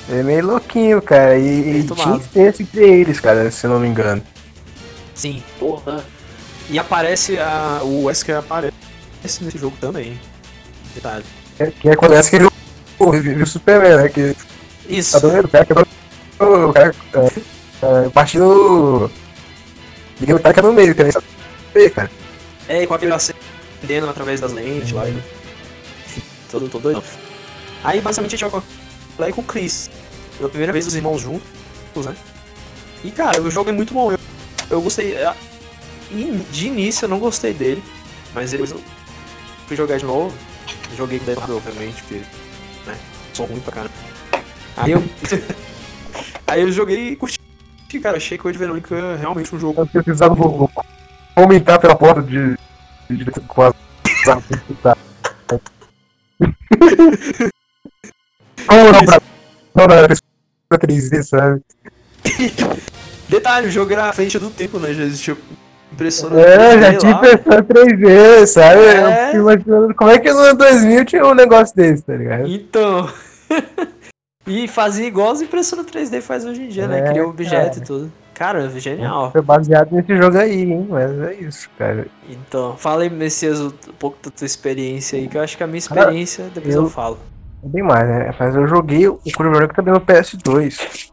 é 0.10 0.24
meio 0.24 0.46
louquinho, 0.48 1.02
cara. 1.02 1.38
E, 1.38 1.82
e 1.82 1.84
tinha 1.84 2.16
incesto 2.16 2.64
entre 2.64 2.90
eles, 2.90 3.20
cara, 3.20 3.52
se 3.52 3.68
eu 3.68 3.72
não 3.72 3.82
me 3.82 3.90
engano. 3.90 4.24
Sim. 5.14 5.44
Porra. 5.60 6.06
E 6.70 6.80
aparece 6.80 7.38
a. 7.38 7.82
O 7.84 8.06
Wesker 8.06 8.38
aparece 8.38 8.91
nesse 9.24 9.58
jogo 9.58 9.76
também. 9.80 10.20
Detalhe. 10.96 11.24
Que, 11.58 11.72
que 11.72 11.90
acontece 11.90 12.30
que 12.30 12.36
ele 12.38 12.48
viu- 13.00 13.44
o 13.44 13.46
Superman, 13.48 13.98
né? 13.98 14.10
Que 14.10 14.36
Isso. 14.90 15.14
tá 15.14 15.20
doendo, 15.20 15.48
o 15.48 15.50
cara 15.52 15.66
quebrou 15.66 15.86
o 16.70 16.74
cara 16.74 16.96
é, 17.14 18.06
é, 18.06 18.10
partindo. 18.10 19.12
Cara 20.42 20.54
que 20.54 20.60
é 20.60 20.64
no 20.64 20.74
meio, 20.74 20.94
que 20.96 21.04
nem 21.04 21.12
sabe, 21.12 21.26
cara. 21.96 22.12
É, 22.68 22.86
com 22.86 22.94
aquele 22.94 23.14
acendendo 23.14 24.10
através 24.10 24.40
das 24.40 24.52
lentes 24.54 24.92
lá. 24.92 25.08
e- 25.08 25.22
todo, 26.52 26.68
todo 26.70 26.82
doido. 26.84 27.04
Aí 27.84 28.00
basicamente 28.02 28.36
a 28.36 28.38
gente 28.38 28.62
vai 29.18 29.30
e 29.30 29.34
com 29.34 29.42
o 29.42 29.44
Chris. 29.44 29.90
Pela 30.38 30.50
primeira 30.50 30.74
vez 30.74 30.86
os 30.88 30.96
irmãos 30.96 31.20
juntos, 31.22 32.06
né? 32.06 32.16
E 33.04 33.12
cara, 33.12 33.42
o 33.42 33.50
jogo 33.50 33.70
é 33.70 33.74
muito 33.74 33.94
bom. 33.94 34.12
Eu, 34.12 34.20
eu 34.70 34.82
gostei. 34.82 35.14
é, 35.16 35.34
in- 36.12 36.46
De 36.52 36.68
início 36.68 37.06
eu 37.06 37.10
não 37.10 37.20
gostei 37.20 37.54
dele. 37.54 37.84
Mas 38.34 38.52
depois 38.52 38.72
eu 38.72 38.82
fui 39.68 39.76
jogar 39.76 39.98
de 39.98 40.06
novo. 40.06 40.36
Joguei 40.96 41.20
com 41.20 41.24
o 41.24 41.28
Dead 41.28 41.50
obviamente, 41.50 42.02
porque. 42.04 42.22
Né, 42.86 42.98
sou 43.34 43.46
ruim 43.46 43.60
pra 43.60 43.74
caramba. 43.74 43.94
Aí 44.78 44.92
eu. 44.92 45.04
Aí 46.48 46.62
eu 46.62 46.72
joguei 46.72 47.10
e 47.10 47.16
curti, 47.16 47.40
cara. 48.02 48.18
Achei 48.18 48.38
que 48.38 48.42
o 48.42 48.44
Code 48.44 48.58
Verônica 48.58 48.94
é 48.96 49.16
realmente 49.16 49.56
um 49.56 49.60
jogo. 49.60 49.88
Eu 49.94 50.04
precisava 50.04 50.36
aumentar 51.36 51.80
pela 51.80 51.96
porta 51.96 52.22
de. 52.22 52.58
de 53.10 53.26
quase. 53.48 53.76
Como 58.68 58.92
não 58.92 59.06
pra. 59.06 59.22
Não, 59.76 59.88
não, 59.88 60.08
pra 60.68 60.78
3D, 60.78 61.24
sabe? 61.24 61.62
Detalhe, 63.28 63.68
o 63.68 63.72
jogo 63.72 63.94
era 63.94 64.10
à 64.10 64.14
frente 64.14 64.38
do 64.38 64.50
tempo, 64.50 64.78
né? 64.80 64.94
Já 64.94 65.04
existia 65.04 65.38
impressora. 65.94 66.40
É, 66.40 66.58
3D 66.58 66.82
já 66.82 66.98
tinha 66.98 67.12
lá. 67.12 67.18
impressão 67.18 67.64
3D, 67.64 68.46
sabe? 68.48 68.82
É. 68.82 69.02
Eu 69.04 69.26
fico 69.28 69.38
imaginando 69.38 69.96
como 69.96 70.12
é 70.12 70.20
que 70.20 70.32
no 70.32 70.40
ano 70.40 70.58
2000 70.58 71.06
tinha 71.06 71.26
um 71.26 71.34
negócio 71.34 71.76
desse, 71.76 72.04
tá 72.04 72.14
ligado? 72.14 72.48
Então. 72.48 73.10
e 74.48 74.68
fazia 74.68 75.08
igual 75.08 75.32
as 75.32 75.42
impressoras 75.42 75.86
3D 75.86 76.22
faz 76.22 76.46
hoje 76.46 76.64
em 76.64 76.68
dia, 76.68 76.88
né? 76.88 77.00
É, 77.00 77.04
Cria 77.10 77.28
objeto 77.28 77.70
cara. 77.74 77.78
e 77.78 77.82
tudo. 77.82 78.12
Cara, 78.34 78.68
genial. 78.70 79.32
Foi 79.32 79.42
baseado 79.42 79.92
nesse 79.92 80.18
jogo 80.18 80.36
aí, 80.36 80.64
hein? 80.64 80.88
Mas 80.90 81.12
é 81.22 81.34
isso, 81.36 81.70
cara. 81.78 82.08
Então, 82.28 82.76
fala 82.76 83.04
aí, 83.04 83.10
Messias, 83.10 83.60
um 83.62 83.70
pouco 84.00 84.18
da 84.24 84.32
tua 84.32 84.46
experiência 84.46 85.20
aí, 85.20 85.28
que 85.28 85.38
eu 85.38 85.42
acho 85.42 85.56
que 85.56 85.64
a 85.64 85.68
minha 85.68 85.78
experiência, 85.78 86.46
depois 86.54 86.74
eu, 86.74 86.84
eu- 86.84 86.90
falo. 86.90 87.20
É 87.64 87.68
bem 87.68 87.84
mais, 87.84 88.08
né? 88.08 88.34
Mas 88.40 88.56
eu 88.56 88.66
joguei 88.66 89.08
o 89.08 89.20
Veronica 89.24 89.76
também 89.76 89.94
no 89.94 90.02
PS2. 90.02 91.12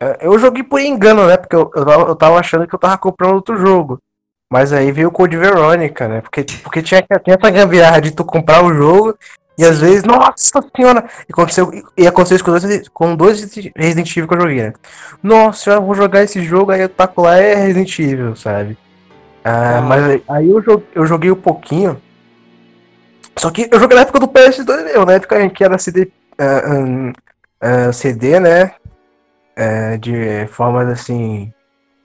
É, 0.00 0.26
Eu 0.26 0.38
joguei 0.38 0.62
por 0.62 0.80
engano, 0.80 1.26
né? 1.26 1.36
Porque 1.36 1.54
eu, 1.54 1.70
eu, 1.74 1.84
tava, 1.84 2.02
eu 2.08 2.16
tava 2.16 2.38
achando 2.38 2.66
que 2.66 2.74
eu 2.74 2.78
tava 2.78 2.96
comprando 2.96 3.34
outro 3.34 3.56
jogo. 3.58 3.98
Mas 4.54 4.72
aí 4.72 4.92
veio 4.92 5.08
o 5.08 5.10
Code 5.10 5.36
Veronica, 5.36 6.06
né? 6.06 6.20
Porque, 6.20 6.46
porque 6.62 6.80
tinha, 6.80 7.02
tinha 7.02 7.36
essa 7.36 7.50
gambiarra 7.50 8.00
de 8.00 8.12
tu 8.12 8.24
comprar 8.24 8.62
o 8.64 8.72
jogo 8.72 9.18
e 9.58 9.64
às 9.64 9.80
vezes, 9.80 10.04
nossa 10.04 10.62
senhora! 10.76 11.04
E 11.28 11.32
aconteceu, 11.32 11.72
e 11.96 12.06
aconteceu 12.06 12.36
isso 12.36 12.44
com 12.44 12.52
dois, 12.52 12.88
com 12.88 13.16
dois 13.16 13.40
Resident 13.76 14.16
Evil 14.16 14.28
que 14.28 14.34
eu 14.36 14.40
joguei, 14.40 14.62
né? 14.62 14.72
Nossa 15.20 15.58
senhora, 15.64 15.82
eu 15.82 15.86
vou 15.86 15.96
jogar 15.96 16.22
esse 16.22 16.40
jogo, 16.44 16.70
aí 16.70 16.82
eu 16.82 16.88
taco 16.88 17.22
lá 17.22 17.36
é 17.36 17.56
Resident 17.56 17.98
Evil, 17.98 18.36
sabe? 18.36 18.78
Ah, 19.44 19.78
Ah. 19.78 19.80
mas 19.80 20.04
aí- 20.04 20.22
aí 20.28 20.48
eu, 20.48 20.60
jo- 20.60 20.82
eu 20.94 21.04
joguei 21.04 21.32
um 21.32 21.34
pouquinho. 21.34 22.00
Só 23.36 23.50
que 23.50 23.68
eu 23.72 23.80
joguei 23.80 23.96
na 23.96 24.02
época 24.02 24.20
do 24.20 24.28
PS2 24.28 24.84
mesmo, 24.84 25.04
na 25.04 25.14
época 25.14 25.42
em 25.42 25.50
que 25.50 25.64
era 25.64 25.78
CD, 25.78 26.12
ah, 26.38 26.62
hum, 26.70 27.12
ah, 27.60 27.92
CD, 27.92 28.38
né? 28.38 28.70
Ah, 29.56 29.96
de 30.00 30.46
formas 30.52 30.88
assim, 30.88 31.52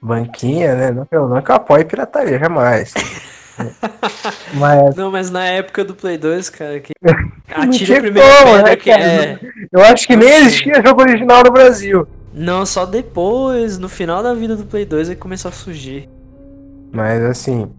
banquinha, 0.02 0.76
né? 0.76 0.92
Não 0.92 1.06
que 1.06 1.16
eu, 1.16 1.28
não 1.28 1.42
que 1.42 1.52
eu 1.52 1.56
apoie 1.56 1.86
pirataria, 1.86 2.40
jamais. 2.40 2.94
Mas 4.54 4.96
Não, 4.96 5.12
mas 5.12 5.30
na 5.30 5.46
época 5.46 5.84
do 5.84 5.94
Play 5.94 6.18
2, 6.18 6.50
cara, 6.50 6.80
que 6.80 6.94
atira 7.54 8.00
primeira 8.00 8.28
como, 8.38 8.54
pedra 8.54 8.70
né, 8.70 8.76
que 8.78 8.90
cara? 8.90 9.04
é. 9.04 9.40
eu 9.72 9.82
acho 9.84 10.08
que 10.08 10.16
nem 10.16 10.30
sei. 10.30 10.38
existia 10.40 10.82
jogo 10.82 11.02
original 11.02 11.44
no 11.44 11.52
Brasil. 11.52 12.08
Não, 12.34 12.66
só 12.66 12.86
depois, 12.86 13.78
no 13.78 13.90
final 13.90 14.24
da 14.24 14.34
vida 14.34 14.56
do 14.56 14.64
Play 14.64 14.86
2, 14.86 15.10
é 15.10 15.16
que 15.16 15.20
começou 15.20 15.50
a 15.50 15.52
surgir. 15.52 16.08
Mas 16.92 17.22
assim, 17.24 17.70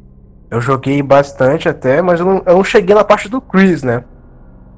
eu 0.51 0.61
joguei 0.61 1.03
bastante 1.03 1.69
até, 1.69 2.03
mas 2.03 2.21
eu 2.21 2.27
não, 2.27 2.43
eu 2.45 2.57
não 2.57 2.65
cheguei 2.65 2.95
na 2.95 3.05
parte 3.05 3.29
do 3.29 3.41
Chris, 3.41 3.83
né? 3.83 4.05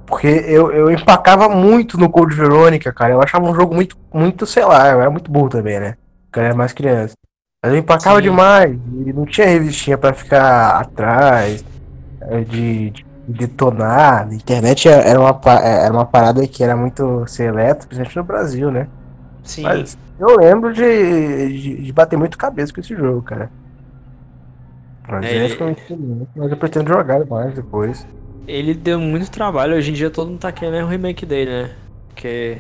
Porque 0.07 0.27
eu, 0.27 0.71
eu 0.71 0.91
empacava 0.91 1.49
muito 1.49 1.99
no 1.99 2.11
Code 2.11 2.37
Verônica, 2.37 2.93
cara. 2.93 3.15
Eu 3.15 3.23
achava 3.23 3.47
um 3.47 3.55
jogo 3.55 3.75
muito, 3.75 3.97
muito, 4.13 4.47
sei 4.47 4.65
lá, 4.65 4.91
eu 4.91 5.01
era 5.01 5.11
muito 5.11 5.31
burro 5.31 5.49
também, 5.49 5.81
né? 5.81 5.97
Porque 6.27 6.39
eu 6.39 6.45
era 6.45 6.55
mais 6.55 6.73
criança. 6.73 7.15
Eu 7.65 7.77
empacava 7.77 8.17
Sim. 8.17 8.23
demais. 8.23 8.73
E 9.07 9.13
não 9.13 9.25
tinha 9.25 9.47
revistinha 9.47 9.97
pra 9.97 10.13
ficar 10.13 10.81
atrás, 10.81 11.65
eh, 12.23 12.41
de, 12.43 12.91
de 12.91 13.05
detonar. 13.29 14.29
A 14.29 14.35
internet 14.35 14.89
era 14.89 15.21
uma, 15.21 15.41
eh, 15.63 15.85
era 15.87 15.93
uma 15.95 16.05
parada 16.07 16.47
que 16.49 16.65
era 16.65 16.77
muito 16.77 17.25
seleta, 17.29 17.87
principalmente 17.87 18.17
no 18.17 18.25
Brasil, 18.25 18.71
né? 18.71 18.89
Sim. 19.45 19.63
Mas 19.63 19.97
eu 20.19 20.37
lembro 20.37 20.73
de, 20.73 20.83
de, 20.83 21.83
de 21.85 21.93
bater 21.93 22.19
muito 22.19 22.37
cabeça 22.37 22.73
com 22.73 22.81
esse 22.81 22.97
jogo, 22.97 23.23
cara. 23.23 23.49
Mas, 25.09 25.25
É, 25.25 25.29
é, 25.35 25.45
ele- 25.47 26.29
mas 26.35 26.51
eu 26.51 26.57
pretendo 26.57 26.89
jogar 26.89 27.25
mais 27.27 27.55
depois. 27.55 28.07
Ele 28.47 28.75
deu 28.75 28.99
muito 28.99 29.31
trabalho, 29.31 29.77
hoje 29.77 29.91
em 29.91 29.95
dia 29.95 30.11
todo 30.11 30.29
mundo 30.31 30.41
tá 30.41 30.51
querendo 30.51 30.85
o 30.85 30.89
remake 30.89 31.25
dele, 31.25 31.51
né? 31.65 31.71
Porque. 32.09 32.59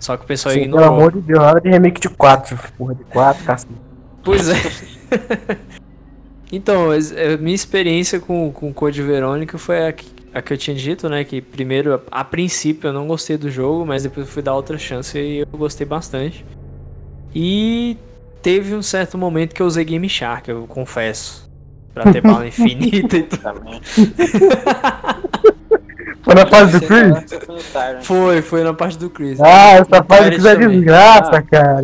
Só 0.00 0.16
que 0.16 0.24
o 0.24 0.26
pessoal 0.26 0.52
Sim, 0.52 0.68
pelo 0.68 0.82
ignorou. 0.82 0.98
amor 0.98 1.12
de 1.12 1.20
Deus, 1.20 1.38
nada 1.40 1.60
de 1.60 1.68
remake 1.70 2.00
de 2.00 2.08
4, 2.08 2.58
porra 2.76 2.94
de 2.96 3.04
4, 3.04 3.44
cacete. 3.44 3.91
Pois 4.24 4.48
é. 4.48 4.56
então, 6.52 6.92
é, 6.92 7.36
minha 7.36 7.54
experiência 7.54 8.20
com, 8.20 8.52
com 8.52 8.72
Code 8.72 9.02
Verônica 9.02 9.58
foi 9.58 9.86
a 9.88 9.92
que, 9.92 10.06
a 10.32 10.42
que 10.42 10.52
eu 10.52 10.58
tinha 10.58 10.76
dito, 10.76 11.08
né? 11.08 11.24
Que 11.24 11.40
primeiro, 11.40 11.94
a, 11.94 12.00
a 12.20 12.24
princípio, 12.24 12.88
eu 12.88 12.92
não 12.92 13.06
gostei 13.06 13.36
do 13.36 13.50
jogo, 13.50 13.86
mas 13.86 14.02
depois 14.02 14.26
eu 14.26 14.32
fui 14.32 14.42
dar 14.42 14.54
outra 14.54 14.78
chance 14.78 15.18
e 15.18 15.38
eu 15.38 15.46
gostei 15.58 15.86
bastante. 15.86 16.44
E 17.34 17.96
teve 18.42 18.74
um 18.74 18.82
certo 18.82 19.16
momento 19.16 19.54
que 19.54 19.62
eu 19.62 19.66
usei 19.66 19.84
Game 19.84 20.08
Shark, 20.08 20.50
eu 20.50 20.66
confesso. 20.66 21.50
Pra 21.94 22.10
ter 22.10 22.22
bala 22.22 22.46
infinita 22.48 23.18
e 23.18 23.22
tudo. 23.24 23.42
Foi 26.22 26.34
na 26.36 26.46
fase 26.46 26.78
do 26.78 26.86
Chris? 26.86 27.14
foi. 28.02 28.42
Foi, 28.42 28.62
na 28.62 28.72
parte 28.72 28.96
do 28.96 29.10
Chris. 29.10 29.40
Ah, 29.40 29.72
essa 29.72 30.04
fase 30.04 30.30
que 30.40 30.48
é 30.48 30.56
desgraça, 30.56 31.30
Ah. 31.36 31.42
cara. 31.42 31.82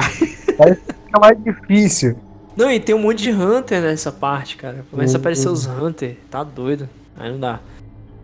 Parece 0.56 0.80
que 0.80 0.92
fica 0.94 1.20
mais 1.20 1.42
difícil. 1.42 2.16
Não, 2.58 2.68
e 2.72 2.80
tem 2.80 2.92
um 2.92 2.98
monte 2.98 3.22
de 3.22 3.30
Hunter 3.30 3.80
nessa 3.80 4.10
parte, 4.10 4.56
cara. 4.56 4.84
Começa 4.90 5.12
a 5.12 5.14
Uhum. 5.14 5.20
aparecer 5.20 5.48
os 5.48 5.64
Hunter, 5.64 6.16
tá 6.28 6.42
doido. 6.42 6.88
Aí 7.16 7.30
não 7.30 7.38
dá. 7.38 7.60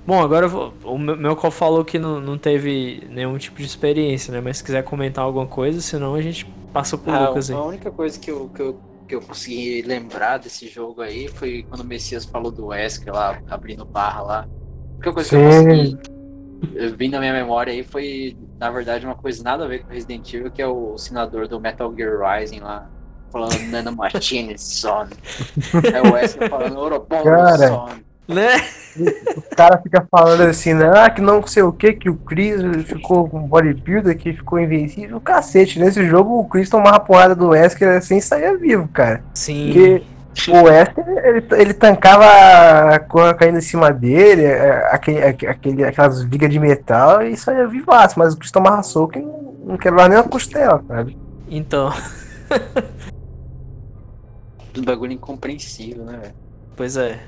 Bom, 0.05 0.21
agora 0.21 0.47
eu 0.47 0.51
vou- 0.51 0.75
o 0.83 0.99
meu 0.99 1.37
call 1.37 1.53
falou 1.53 1.85
que 1.85 2.01
não, 2.01 2.21
não 2.21 2.37
teve 2.37 3.07
nenhum 3.11 3.39
tipo 3.39 3.59
de 3.59 3.65
experiência, 3.65 4.33
né? 4.33 4.41
Mas 4.41 4.59
se 4.59 4.65
quiser 4.65 4.83
comentar 4.83 5.25
alguma 5.25 5.47
coisa, 5.47 5.81
senão 5.81 6.17
a 6.17 6.21
gente 6.21 6.45
passa 6.73 6.99
pro 6.99 7.13
Ah, 7.13 7.29
Lucas 7.29 7.49
aí. 7.49 7.57
a 7.57 7.63
única 7.63 7.93
coisa 7.93 8.19
que 8.19 8.29
eu, 8.29 8.49
que, 8.49 8.61
eu, 8.61 8.81
que 9.07 9.15
eu 9.15 9.21
consegui 9.21 9.83
lembrar 9.83 10.39
desse 10.39 10.67
jogo 10.67 11.01
aí 11.01 11.29
foi 11.29 11.65
quando 11.69 11.83
o 11.83 11.87
Messias 11.87 12.25
falou 12.25 12.51
do 12.51 12.67
Wesker 12.67 13.15
lá, 13.15 13.39
abrindo 13.49 13.85
barra 13.85 14.21
lá. 14.21 14.39
A 14.41 14.95
única 14.97 15.13
coisa 15.13 15.31
que 15.31 15.37
eu 15.37 15.41
Sim. 15.41 15.47
consegui 15.47 16.15
eu 16.75 16.97
vi 16.97 17.09
na 17.09 17.21
minha 17.21 17.33
memória 17.33 17.73
aí 17.73 17.85
foi, 17.85 18.37
na 18.59 18.69
verdade, 18.71 19.07
uma 19.07 19.15
coisa 19.15 19.43
nada 19.45 19.65
a 19.65 19.69
ver 19.69 19.85
com 19.85 19.93
Resident 19.93 20.33
Evil, 20.33 20.51
que 20.51 20.61
é 20.61 20.67
o 20.67 20.99
senador 20.99 21.47
do 21.47 21.61
Metal 21.61 21.93
Gear 21.95 22.19
Rising 22.21 22.61
lá, 22.61 22.89
falando 23.35 23.71
Nano 23.71 23.97
Machine, 23.97 24.57
son. 24.57 25.09
É 25.93 26.01
o 26.01 26.13
Wesker 26.13 26.49
falando 26.49 26.79
Ouroboros, 26.79 27.25
Cara. 27.25 27.69
son. 27.69 27.89
Né? 28.27 28.57
O 29.37 29.55
cara 29.55 29.79
fica 29.83 30.07
falando 30.11 30.43
assim, 30.43 30.73
né? 30.73 30.91
Ah, 30.95 31.11
que 31.11 31.21
não 31.21 31.47
sei 31.47 31.63
o 31.63 31.73
que, 31.73 31.93
que 31.93 32.09
o 32.09 32.15
Chris 32.15 32.63
ficou 32.87 33.29
com 33.29 33.41
bodybuilder, 33.41 34.17
que 34.17 34.33
ficou 34.33 34.59
invencível. 34.59 35.21
Cacete, 35.21 35.79
nesse 35.79 36.07
jogo 36.07 36.39
o 36.39 36.49
Chris 36.49 36.71
tomava 36.71 37.01
porrada 37.01 37.35
do 37.35 37.49
Wesker 37.49 38.03
sem 38.03 38.21
sair 38.21 38.57
vivo, 38.57 38.89
cara. 38.89 39.23
Sim. 39.35 39.67
Porque 39.67 40.03
o 40.51 40.63
Wesker, 40.63 41.05
ele, 41.07 41.47
ele 41.53 41.75
tancava 41.75 42.95
a 42.95 42.99
cor 42.99 43.35
caindo 43.35 43.59
em 43.59 43.61
cima 43.61 43.93
dele, 43.93 44.45
é, 44.45 44.89
aquele, 44.91 45.23
aquele, 45.23 45.85
aquelas 45.85 46.23
vigas 46.23 46.51
de 46.51 46.59
metal 46.59 47.21
e 47.21 47.37
saía 47.37 47.67
vivaço, 47.67 48.19
mas 48.19 48.33
o 48.33 48.39
Chris 48.39 48.51
tomava 48.51 48.83
soco 48.83 49.19
e 49.19 49.23
não, 49.23 49.55
não 49.67 49.77
quebrava 49.77 50.09
nem 50.09 50.19
a 50.19 50.23
costela, 50.23 50.83
sabe? 50.89 51.19
Então, 51.49 51.93
Um 54.77 54.83
bagulho 54.83 55.13
incompreensível, 55.13 56.05
né, 56.05 56.19
velho? 56.19 56.35
pois 56.77 56.97
é. 56.97 57.21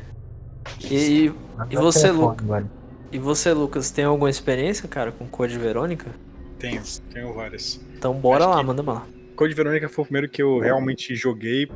E, 0.91 1.33
E 1.71 1.77
você, 1.77 2.11
Luca? 2.11 2.67
e 3.13 3.19
você, 3.19 3.53
Lucas, 3.53 3.91
tem 3.91 4.05
alguma 4.05 4.29
experiência, 4.29 4.89
cara, 4.89 5.13
com 5.13 5.27
Code 5.27 5.57
Verônica? 5.57 6.11
Tenho, 6.59 6.83
tenho 7.13 7.33
várias. 7.33 7.81
Então 7.97 8.15
bora 8.15 8.45
Acho 8.45 8.55
lá, 8.57 8.63
manda 8.63 8.83
lá. 8.83 9.07
Code 9.37 9.55
Verônica 9.55 9.89
foi 9.89 10.03
o 10.03 10.07
primeiro 10.07 10.29
que 10.29 10.43
eu 10.43 10.59
realmente 10.59 11.15
joguei 11.15 11.69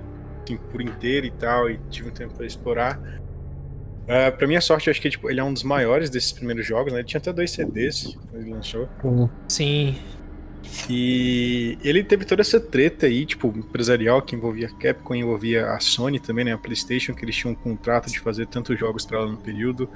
assim, 0.43 0.57
por 0.71 0.81
inteiro 0.81 1.27
e 1.27 1.31
tal, 1.31 1.71
e 1.71 1.79
tive 1.91 2.09
um 2.09 2.13
tempo 2.13 2.35
pra 2.35 2.47
explorar. 2.47 3.01
Ah, 4.09 4.33
pra 4.33 4.47
minha 4.47 4.61
sorte, 4.61 4.89
eu 4.89 4.91
acho 4.91 5.01
que 5.01 5.11
tipo, 5.11 5.31
ele 5.31 5.39
é 5.39 5.45
um 5.45 5.53
dos 5.53 5.63
maiores 5.63 6.11
desses 6.11 6.33
primeiros 6.33 6.67
jogos, 6.67 6.93
né? 6.93 6.99
Ele 7.01 7.07
tinha 7.07 7.19
até 7.19 7.33
dois 7.33 7.53
CDs 7.53 8.17
quando 8.31 8.43
ele 8.43 8.51
lançou. 8.53 8.89
Sim. 9.49 9.97
E 10.89 11.79
ele 11.83 12.03
teve 12.03 12.25
toda 12.25 12.41
essa 12.43 12.61
treta 12.61 13.07
aí, 13.07 13.25
tipo, 13.27 13.49
empresarial 13.49 14.23
que 14.23 14.35
envolvia 14.35 14.67
a 14.69 14.71
Capcom, 14.71 15.15
envolvia 15.15 15.71
a 15.73 15.81
Sony 15.81 16.19
também, 16.21 16.45
né? 16.45 16.53
A 16.53 16.59
PlayStation, 16.59 17.15
que 17.15 17.25
eles 17.25 17.37
tinham 17.37 17.53
um 17.53 17.55
contrato 17.57 18.11
de 18.11 18.19
fazer 18.21 18.47
tantos 18.47 18.79
jogos 18.79 19.05
pra 19.05 19.19
ela 19.19 19.31
no 19.31 19.37
período. 19.37 19.89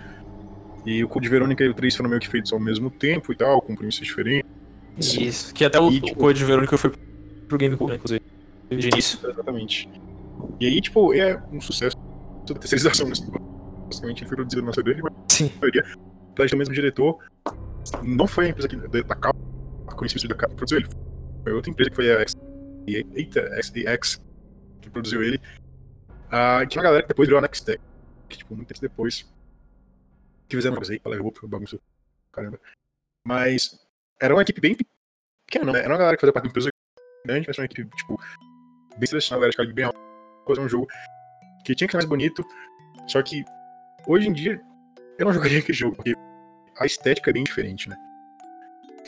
E 0.84 1.02
o 1.02 1.08
Code 1.08 1.28
Verônica 1.28 1.64
e 1.64 1.68
o 1.68 1.74
3 1.74 1.96
foram 1.96 2.10
meio 2.10 2.20
que 2.20 2.28
feitos 2.28 2.52
ao 2.52 2.60
mesmo 2.60 2.90
tempo 2.90 3.32
e 3.32 3.36
tal, 3.36 3.60
com 3.62 3.74
premissas 3.74 4.06
diferentes. 4.06 4.44
Isso. 4.98 5.54
Que 5.54 5.64
até 5.64 5.80
o, 5.80 5.90
E, 5.90 5.98
o 5.98 6.00
tipo- 6.02 6.20
Code 6.20 6.44
Verônica 6.44 6.76
foi 6.76 6.92
pro 7.48 7.56
GameCube, 7.58 7.90
né, 7.90 7.96
inclusive. 7.96 8.22
De 8.70 8.88
início. 8.88 9.18
Exatamente. 9.28 9.88
E 10.60 10.66
aí, 10.66 10.80
tipo, 10.80 11.14
é 11.14 11.40
um 11.52 11.60
sucesso 11.60 11.96
da 12.46 12.54
terceirização, 12.54 13.06
né? 13.08 13.14
Basicamente, 13.86 14.22
ele 14.22 14.28
foi 14.28 14.36
produzido 14.36 14.62
na 14.62 14.72
CD, 14.72 14.96
mas 15.02 15.12
Sim. 15.28 15.50
a 15.56 15.60
maioria 15.60 15.84
do 16.50 16.56
mesmo 16.56 16.74
diretor. 16.74 17.18
Não 18.02 18.26
foi 18.26 18.46
a 18.46 18.48
empresa 18.50 18.68
que, 18.68 18.76
da, 18.76 19.00
da 19.02 19.14
Capcom, 19.85 19.97
conhecida 19.97 20.35
da 20.35 20.49
produziu 20.49 20.78
ele. 20.78 20.89
Foi 21.43 21.53
outra 21.53 21.70
empresa 21.70 21.91
que 21.91 21.97
foi 21.97 22.12
a 22.12 22.20
X, 22.20 22.37
eita, 22.87 23.62
XEX, 23.62 24.20
que 24.80 24.91
produziu 24.91 25.22
ele. 25.22 25.41
Ah, 26.30 26.64
que 26.66 26.78
uma 26.78 26.85
galera 26.85 27.03
que 27.03 27.09
depois 27.09 27.28
virou 27.28 27.39
a 27.39 27.43
Nextech, 27.43 27.80
que, 28.28 28.39
tipo, 28.39 28.57
muito 28.57 28.68
tempo 28.68 28.80
depois, 28.80 29.26
que 30.49 30.57
fizeram 30.57 30.74
uma 30.74 30.80
coisa 30.80 30.93
aí, 30.93 31.01
falei, 31.01 31.20
opa, 31.20 31.47
bagunça, 31.47 31.78
caramba. 32.32 32.59
Mas 33.24 33.78
era 34.20 34.35
uma 34.35 34.43
equipe 34.43 34.61
bem 34.61 34.76
pequena, 35.47 35.72
não, 35.72 35.76
era 35.76 35.89
uma 35.89 35.99
galera 35.99 36.16
que 36.16 36.20
fazia 36.20 36.32
parte 36.32 36.45
de 36.45 36.49
uma 36.49 36.51
empresa 36.51 36.70
grande, 37.24 37.47
mas 37.47 37.59
uma 37.59 37.64
equipe, 37.64 37.97
tipo, 37.97 38.20
bem 38.97 39.07
selecionada, 39.07 39.47
era 39.47 39.72
bem 39.72 39.85
alta, 39.85 39.99
fazer 40.47 40.61
um 40.61 40.68
jogo 40.68 40.89
que 41.64 41.74
tinha 41.74 41.87
que 41.87 41.93
ser 41.93 41.99
mais 41.99 42.09
bonito, 42.09 42.45
só 43.07 43.22
que 43.22 43.45
hoje 44.07 44.28
em 44.28 44.32
dia 44.32 44.61
eu 45.18 45.26
não 45.26 45.32
jogaria 45.32 45.59
aquele 45.59 45.76
jogo, 45.76 45.97
porque 45.97 46.14
a 46.78 46.87
estética 46.87 47.30
é 47.30 47.32
bem 47.32 47.45
diferente, 47.45 47.89
né? 47.89 47.97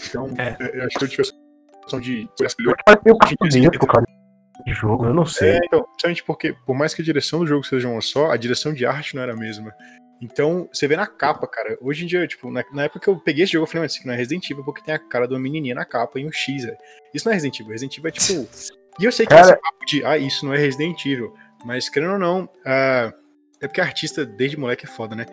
Então, 0.09 0.29
É. 0.39 0.57
eu 0.75 0.85
acho 0.87 0.99
que 0.99 1.05
eu 1.05 1.09
tive 1.09 1.23
essa 1.23 1.33
noção 1.83 2.01
de 2.01 2.29
Parece 2.39 2.57
meio 2.61 2.77
cartunesco, 3.19 3.87
cara, 3.87 4.05
de 4.67 4.73
jogo, 4.73 5.07
eu 5.07 5.15
não 5.15 5.25
sei. 5.27 5.51
É, 5.53 5.61
então, 5.65 5.83
principalmente 5.85 6.25
porque, 6.25 6.53
por 6.67 6.75
mais 6.75 6.93
que 6.95 7.03
a 7.03 7.05
direção 7.05 7.41
do 7.41 7.47
jogo 7.47 7.65
seja 7.65 7.89
uma 7.89 8.01
só, 8.01 8.31
a 8.31 8.37
direção 8.37 8.73
de 8.73 8.85
arte 8.85 9.15
não 9.15 9.23
era 9.23 9.33
a 9.33 9.37
mesma. 9.37 9.73
Então, 10.21 10.67
você 10.73 10.89
vê 10.89 10.97
na 10.97 11.07
capa, 11.07 11.47
cara. 11.47 11.77
Hoje 11.81 12.05
em 12.05 12.07
dia, 12.07 12.27
tipo, 12.27 12.51
na, 12.51 12.65
na 12.73 12.85
época 12.85 13.01
que 13.01 13.09
eu 13.09 13.19
peguei 13.21 13.45
esse 13.45 13.53
jogo, 13.53 13.65
eu 13.65 13.67
falei, 13.67 13.83
mas 13.83 13.93
isso 13.93 14.01
aqui 14.01 14.07
não 14.09 14.15
é 14.15 14.17
Resident 14.17 14.51
Evil 14.51 14.65
porque 14.65 14.83
tem 14.83 14.95
a 14.95 14.99
cara 14.99 15.29
de 15.29 15.35
uma 15.35 15.41
menininha 15.41 15.75
na 15.75 15.85
capa 15.85 16.19
e 16.19 16.27
um 16.27 16.33
X, 16.33 16.65
velho. 16.65 16.77
Isso 17.13 17.27
não 17.27 17.33
é 17.33 17.35
Resident 17.35 17.61
Evil. 17.61 17.73
Resident 17.73 17.99
Evil 17.99 18.09
é 18.09 18.13
tipo. 18.13 18.49
E 18.99 19.05
eu 19.05 19.13
sei 19.13 19.27
que 19.27 19.35
Cara- 19.35 19.43
esse 19.51 19.61
papo 19.61 19.85
de, 19.87 20.05
ah, 20.07 20.17
isso 20.17 20.47
não 20.47 20.55
é 20.55 20.59
Resident 20.59 21.05
Evil. 21.05 21.35
Mas, 21.67 21.89
querendo 21.91 22.15
ou 22.15 22.19
não, 22.19 22.49
ah, 22.65 23.13
é 23.61 23.69
porque 23.69 23.81
a 23.81 23.85
artista, 23.85 24.25
desde 24.25 24.57
moleque, 24.59 24.87
é 24.87 24.89
foda, 24.89 25.15
né? 25.15 25.27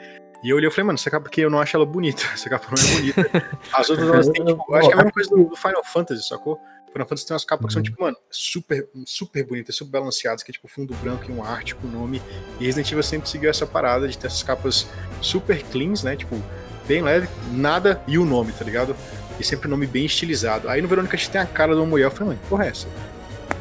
E 0.43 0.49
eu 0.49 0.57
olhei 0.57 0.67
e 0.67 0.71
falei, 0.71 0.87
mano, 0.87 0.97
essa 0.97 1.09
capa 1.09 1.27
aqui 1.27 1.41
eu 1.41 1.49
não 1.49 1.59
acho 1.59 1.75
ela 1.75 1.85
bonita. 1.85 2.23
Essa 2.33 2.49
capa 2.49 2.67
não 2.69 2.83
é 2.83 2.95
bonita. 2.95 3.49
As 3.71 3.89
outras, 3.89 4.09
elas 4.09 4.27
têm, 4.27 4.45
tipo, 4.45 4.65
eu 4.67 4.75
acho 4.75 4.87
que 4.89 4.93
é 4.93 4.95
a 4.95 4.97
mesma 4.97 5.11
coisa 5.11 5.29
do, 5.29 5.55
Final 5.55 5.83
Fantasy, 5.85 6.27
sacou? 6.27 6.59
Final 6.91 7.07
Fantasy 7.07 7.25
tem 7.25 7.33
umas 7.33 7.45
capas 7.45 7.67
que 7.67 7.73
são, 7.73 7.81
tipo, 7.81 8.01
mano, 8.01 8.17
super, 8.29 8.87
super 9.05 9.45
bonitas, 9.45 9.75
super 9.75 9.91
balanceadas, 9.91 10.43
que 10.43 10.51
é 10.51 10.53
tipo 10.53 10.67
fundo 10.67 10.93
branco 10.95 11.23
e 11.27 11.31
uma 11.31 11.47
arte 11.47 11.73
com 11.73 11.87
nome. 11.87 12.21
E 12.59 12.65
Resident 12.65 12.91
Evil 12.91 13.01
sempre 13.01 13.29
seguiu 13.29 13.49
essa 13.49 13.65
parada 13.65 14.07
de 14.07 14.17
ter 14.17 14.27
essas 14.27 14.43
capas 14.43 14.85
super 15.21 15.63
cleans, 15.63 16.03
né? 16.03 16.15
Tipo, 16.15 16.39
bem 16.85 17.01
leve, 17.01 17.27
nada 17.51 18.03
e 18.05 18.17
o 18.17 18.25
nome, 18.25 18.51
tá 18.51 18.65
ligado? 18.65 18.95
E 19.39 19.43
sempre 19.43 19.67
o 19.67 19.71
nome 19.71 19.87
bem 19.87 20.05
estilizado. 20.05 20.69
Aí 20.69 20.81
no 20.81 20.87
Verônica 20.87 21.15
a 21.15 21.17
gente 21.17 21.31
tem 21.31 21.41
a 21.41 21.45
cara 21.45 21.73
de 21.73 21.79
uma 21.79 21.87
mulher, 21.87 22.05
eu 22.05 22.11
falei, 22.11 22.27
mano, 22.29 22.39
que 22.41 22.47
porra 22.47 22.65
é 22.65 22.67
essa? 22.67 22.87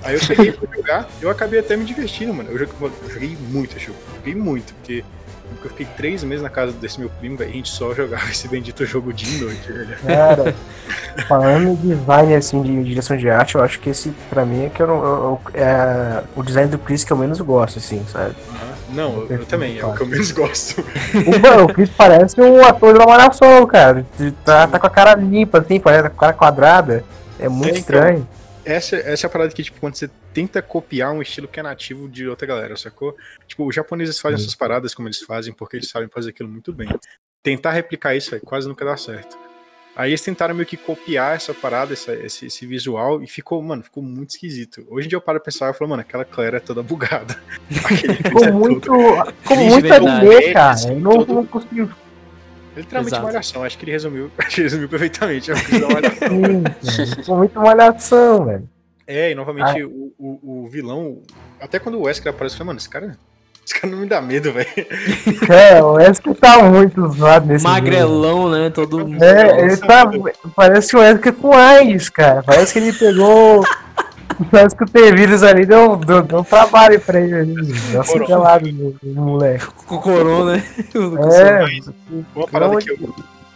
Aí 0.03 0.14
eu 0.16 0.20
peguei 0.26 0.53
pra 0.53 0.76
jogar, 0.76 1.09
eu 1.20 1.30
acabei 1.30 1.61
até 1.61 1.76
me 1.76 1.85
divertindo, 1.85 2.35
mano. 2.35 2.51
Eu 2.51 2.59
joguei, 2.59 2.74
eu 2.80 3.11
joguei 3.11 3.37
muito 3.49 3.78
jogo, 3.78 3.99
joguei 4.16 4.35
muito, 4.35 4.74
porque 4.74 5.05
porque 5.53 5.66
eu 5.68 5.70
fiquei 5.70 5.86
três 5.96 6.22
meses 6.24 6.42
na 6.42 6.48
casa 6.50 6.72
desse 6.72 6.98
meu 7.00 7.11
primo, 7.11 7.36
velho, 7.36 7.50
e 7.50 7.53
a 7.53 7.57
gente 7.57 7.68
só 7.70 7.94
jogava 7.94 8.24
esse 8.30 8.46
bendito 8.48 8.84
jogo 8.86 9.12
dia 9.12 9.36
e 9.36 9.40
noite, 9.40 9.72
velho. 9.72 9.96
Cara, 10.07 10.55
falando 11.28 11.68
em 11.68 11.74
design 11.74 12.34
assim 12.34 12.62
de 12.62 12.84
direção 12.84 13.16
de 13.16 13.28
arte, 13.30 13.55
eu 13.55 13.62
acho 13.62 13.78
que 13.80 13.90
esse 13.90 14.11
pra 14.30 14.44
mim 14.44 14.66
é 14.66 14.68
que 14.68 14.82
eu 14.82 14.88
eu- 14.88 14.94
eu- 14.94 15.40
é 15.55 16.22
o 16.36 16.42
design 16.42 16.70
do 16.70 16.78
Chris 16.78 17.05
que 17.05 17.12
eu 17.12 17.16
menos 17.16 17.40
gosto, 17.40 17.78
assim, 17.78 18.05
sabe? 18.11 18.34
Não, 18.90 19.22
eu, 19.22 19.26
eu 19.38 19.46
também, 19.46 19.78
é 19.78 19.86
o 19.86 19.92
que 19.94 20.03
eu 20.03 20.07
menos 20.07 20.30
gosto. 20.32 20.84
O, 21.14 21.38
mano, 21.40 21.64
o 21.64 21.72
Chris 21.72 21.88
parece 21.96 22.38
um 22.40 22.62
ator 22.62 22.98
da 22.98 23.07
Malhação, 23.07 23.66
cara. 23.66 24.05
Tá, 24.44 24.66
tá 24.66 24.78
com 24.78 24.86
a 24.86 24.90
cara 24.90 25.14
limpa, 25.14 25.61
assim, 25.61 25.80
parece 25.80 26.03
com 26.11 26.16
a 26.16 26.18
cara 26.18 26.32
quadrada. 26.34 27.05
É 27.38 27.48
muito 27.48 27.74
É, 27.74 27.78
então. 27.78 28.26
Essa, 28.64 28.96
essa 28.96 29.26
é 29.26 29.28
a 29.28 29.30
parada 29.30 29.52
que, 29.52 29.62
tipo, 29.62 29.80
quando 29.80 29.96
você 29.96 30.08
tenta 30.32 30.62
copiar 30.62 31.12
um 31.12 31.20
estilo 31.20 31.48
que 31.48 31.58
é 31.58 31.62
nativo 31.62 32.08
de 32.08 32.28
outra 32.28 32.46
galera, 32.46 32.76
sacou? 32.76 33.16
Tipo, 33.46 33.66
os 33.66 33.74
japoneses 33.74 34.20
fazem 34.20 34.36
essas 34.40 34.54
paradas 34.54 34.94
como 34.94 35.08
eles 35.08 35.20
fazem 35.20 35.52
porque 35.52 35.76
eles 35.76 35.88
sabem 35.88 36.08
fazer 36.08 36.30
aquilo 36.30 36.48
muito 36.48 36.72
bem. 36.72 36.88
Tentar 37.42 37.72
replicar 37.72 38.14
isso, 38.14 38.30
véio, 38.30 38.42
quase 38.44 38.68
nunca 38.68 38.84
dá 38.84 38.96
certo. 38.96 39.36
Aí 39.96 40.10
eles 40.10 40.22
tentaram 40.22 40.54
meio 40.54 40.66
que 40.66 40.76
copiar 40.76 41.34
essa 41.36 41.52
parada, 41.52 41.92
essa- 41.92 42.14
esse, 42.14 42.46
esse 42.46 42.64
visual, 42.66 43.22
e 43.22 43.26
ficou, 43.26 43.60
mano, 43.60 43.82
ficou 43.82 44.02
muito 44.02 44.30
esquisito. 44.30 44.86
Hoje 44.88 45.06
em 45.06 45.08
dia 45.10 45.16
eu 45.16 45.20
paro 45.20 45.38
pra 45.38 45.44
pensar 45.46 45.70
e 45.70 45.74
falo, 45.76 45.90
mano, 45.90 46.00
aquela 46.00 46.24
Claire 46.24 46.56
é 46.56 46.60
toda 46.60 46.82
bugada. 46.82 47.34
Ficou 47.68 48.44
é 48.44 48.50
muito. 48.50 48.90
Ficou 49.42 49.56
muito 49.58 49.82
verdade. 49.82 50.06
anime, 50.08 50.52
cara. 50.54 50.70
Assim, 50.70 50.88
Eu 50.92 51.00
não, 51.00 51.10
todo- 51.18 51.34
não 51.34 51.46
consigo. 51.46 51.92
Literalmente 52.76 53.12
Exato. 53.14 53.26
malhação, 53.26 53.62
acho 53.64 53.76
que 53.78 53.84
ele 53.84 53.92
resumiu, 53.92 54.30
acho 54.38 54.48
que 54.48 54.60
ele 54.60 54.66
resumiu 54.68 54.88
perfeitamente. 54.88 55.50
É. 55.50 55.54
Sim, 55.56 57.32
muito 57.34 57.60
malhação, 57.60 58.44
velho. 58.46 58.68
é, 59.06 59.30
e 59.32 59.34
novamente 59.34 59.82
o, 59.84 60.12
o, 60.18 60.62
o 60.64 60.68
vilão, 60.68 61.18
até 61.60 61.78
quando 61.78 61.98
o 61.98 62.02
Wesker 62.02 62.30
aparece, 62.32 62.54
eu 62.54 62.58
falei, 62.58 62.68
mano, 62.68 62.78
esse 62.78 62.88
cara, 62.88 63.16
esse 63.64 63.78
cara 63.78 63.92
não 63.92 64.00
me 64.00 64.06
dá 64.08 64.20
medo, 64.22 64.52
velho. 64.52 64.68
É, 65.50 65.82
o 65.82 65.92
Wesker 65.94 66.34
tá 66.34 66.62
muito 66.62 67.06
zoado 67.12 67.46
nesse 67.46 67.62
jogo. 67.64 67.74
Magrelão, 67.74 68.50
né? 68.50 68.70
Todo 68.70 69.00
É, 69.22 69.60
ele 69.60 69.70
Nossa, 69.70 69.86
tá. 69.86 70.04
mano. 70.06 70.30
Parece 70.56 70.96
o 70.96 71.00
Wesker 71.00 71.32
com 71.34 71.52
AIDS, 71.52 72.08
cara. 72.08 72.42
Parece 72.42 72.72
que 72.72 72.78
ele 72.78 72.92
pegou. 72.92 73.64
Parece 74.51 74.76
que 74.76 74.85
o 74.85 74.87
T-Vírus 74.87 75.43
ali 75.43 75.64
deu, 75.66 75.97
deu, 75.97 76.22
deu 76.22 76.45
trabalho 76.45 77.01
pra 77.01 77.20
ele 77.20 77.35
ali. 77.35 77.55
Deu 77.55 78.01
uma 78.01 78.05
Corona. 78.05 78.26
cinzelada 78.26 78.72
no, 78.72 78.97
no 79.03 79.22
moleque. 79.22 79.66
com 79.87 79.99
corona, 79.99 80.57
né? 80.57 80.64
É, 80.95 81.80
Uma 82.35 82.47
parada 82.49 82.76
que, 82.78 82.91
eu- 82.91 83.14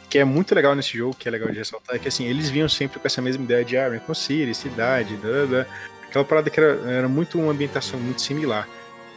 que 0.08 0.18
é 0.18 0.24
muito 0.24 0.54
legal 0.54 0.74
nesse 0.74 0.96
jogo, 0.96 1.14
que 1.18 1.28
é 1.28 1.30
legal 1.30 1.48
de 1.50 1.58
ressaltar, 1.58 1.96
é 1.96 1.98
que 1.98 2.08
assim, 2.08 2.24
eles 2.24 2.48
vinham 2.48 2.68
sempre 2.68 2.98
com 2.98 3.06
essa 3.06 3.20
mesma 3.20 3.42
ideia 3.44 3.64
de 3.64 3.76
ah, 3.76 3.88
Raccoon 3.88 4.14
City, 4.14 4.54
cidade, 4.54 5.16
blá, 5.16 5.30
blá, 5.32 5.46
blá. 5.46 5.66
aquela 6.08 6.24
parada 6.24 6.48
que 6.50 6.58
era, 6.60 6.78
era 6.90 7.08
muito 7.08 7.38
uma 7.38 7.52
ambientação 7.52 7.98
muito 7.98 8.20
similar. 8.22 8.66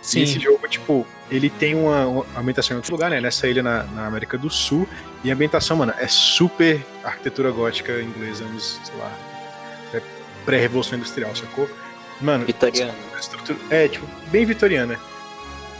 E 0.01 0.21
esse 0.23 0.33
Sim. 0.33 0.39
jogo, 0.39 0.65
tipo, 0.67 1.05
ele 1.29 1.49
tem 1.49 1.75
uma, 1.75 2.05
uma 2.05 2.25
ambientação 2.37 2.73
em 2.73 2.77
outro 2.77 2.93
lugar, 2.93 3.09
né? 3.11 3.19
Nessa 3.19 3.47
ilha 3.47 3.61
na, 3.61 3.83
na 3.83 4.07
América 4.07 4.37
do 4.37 4.49
Sul. 4.49 4.87
E 5.25 5.29
a 5.29 5.33
ambientação, 5.33 5.75
mano, 5.75 5.93
é 5.99 6.07
super 6.07 6.79
arquitetura 7.03 7.51
gótica 7.51 7.91
inglesa, 8.01 8.45
anos, 8.45 8.79
sei 8.81 8.95
lá, 8.97 9.11
é 9.11 9.28
pré-revolução 10.53 10.97
industrial, 10.97 11.35
sacou? 11.35 11.69
Mano, 12.19 12.43
Vitoriano. 12.43 12.91
estrutura, 13.19 13.59
é, 13.69 13.87
tipo, 13.87 14.03
bem 14.31 14.45
vitoriana. 14.45 14.99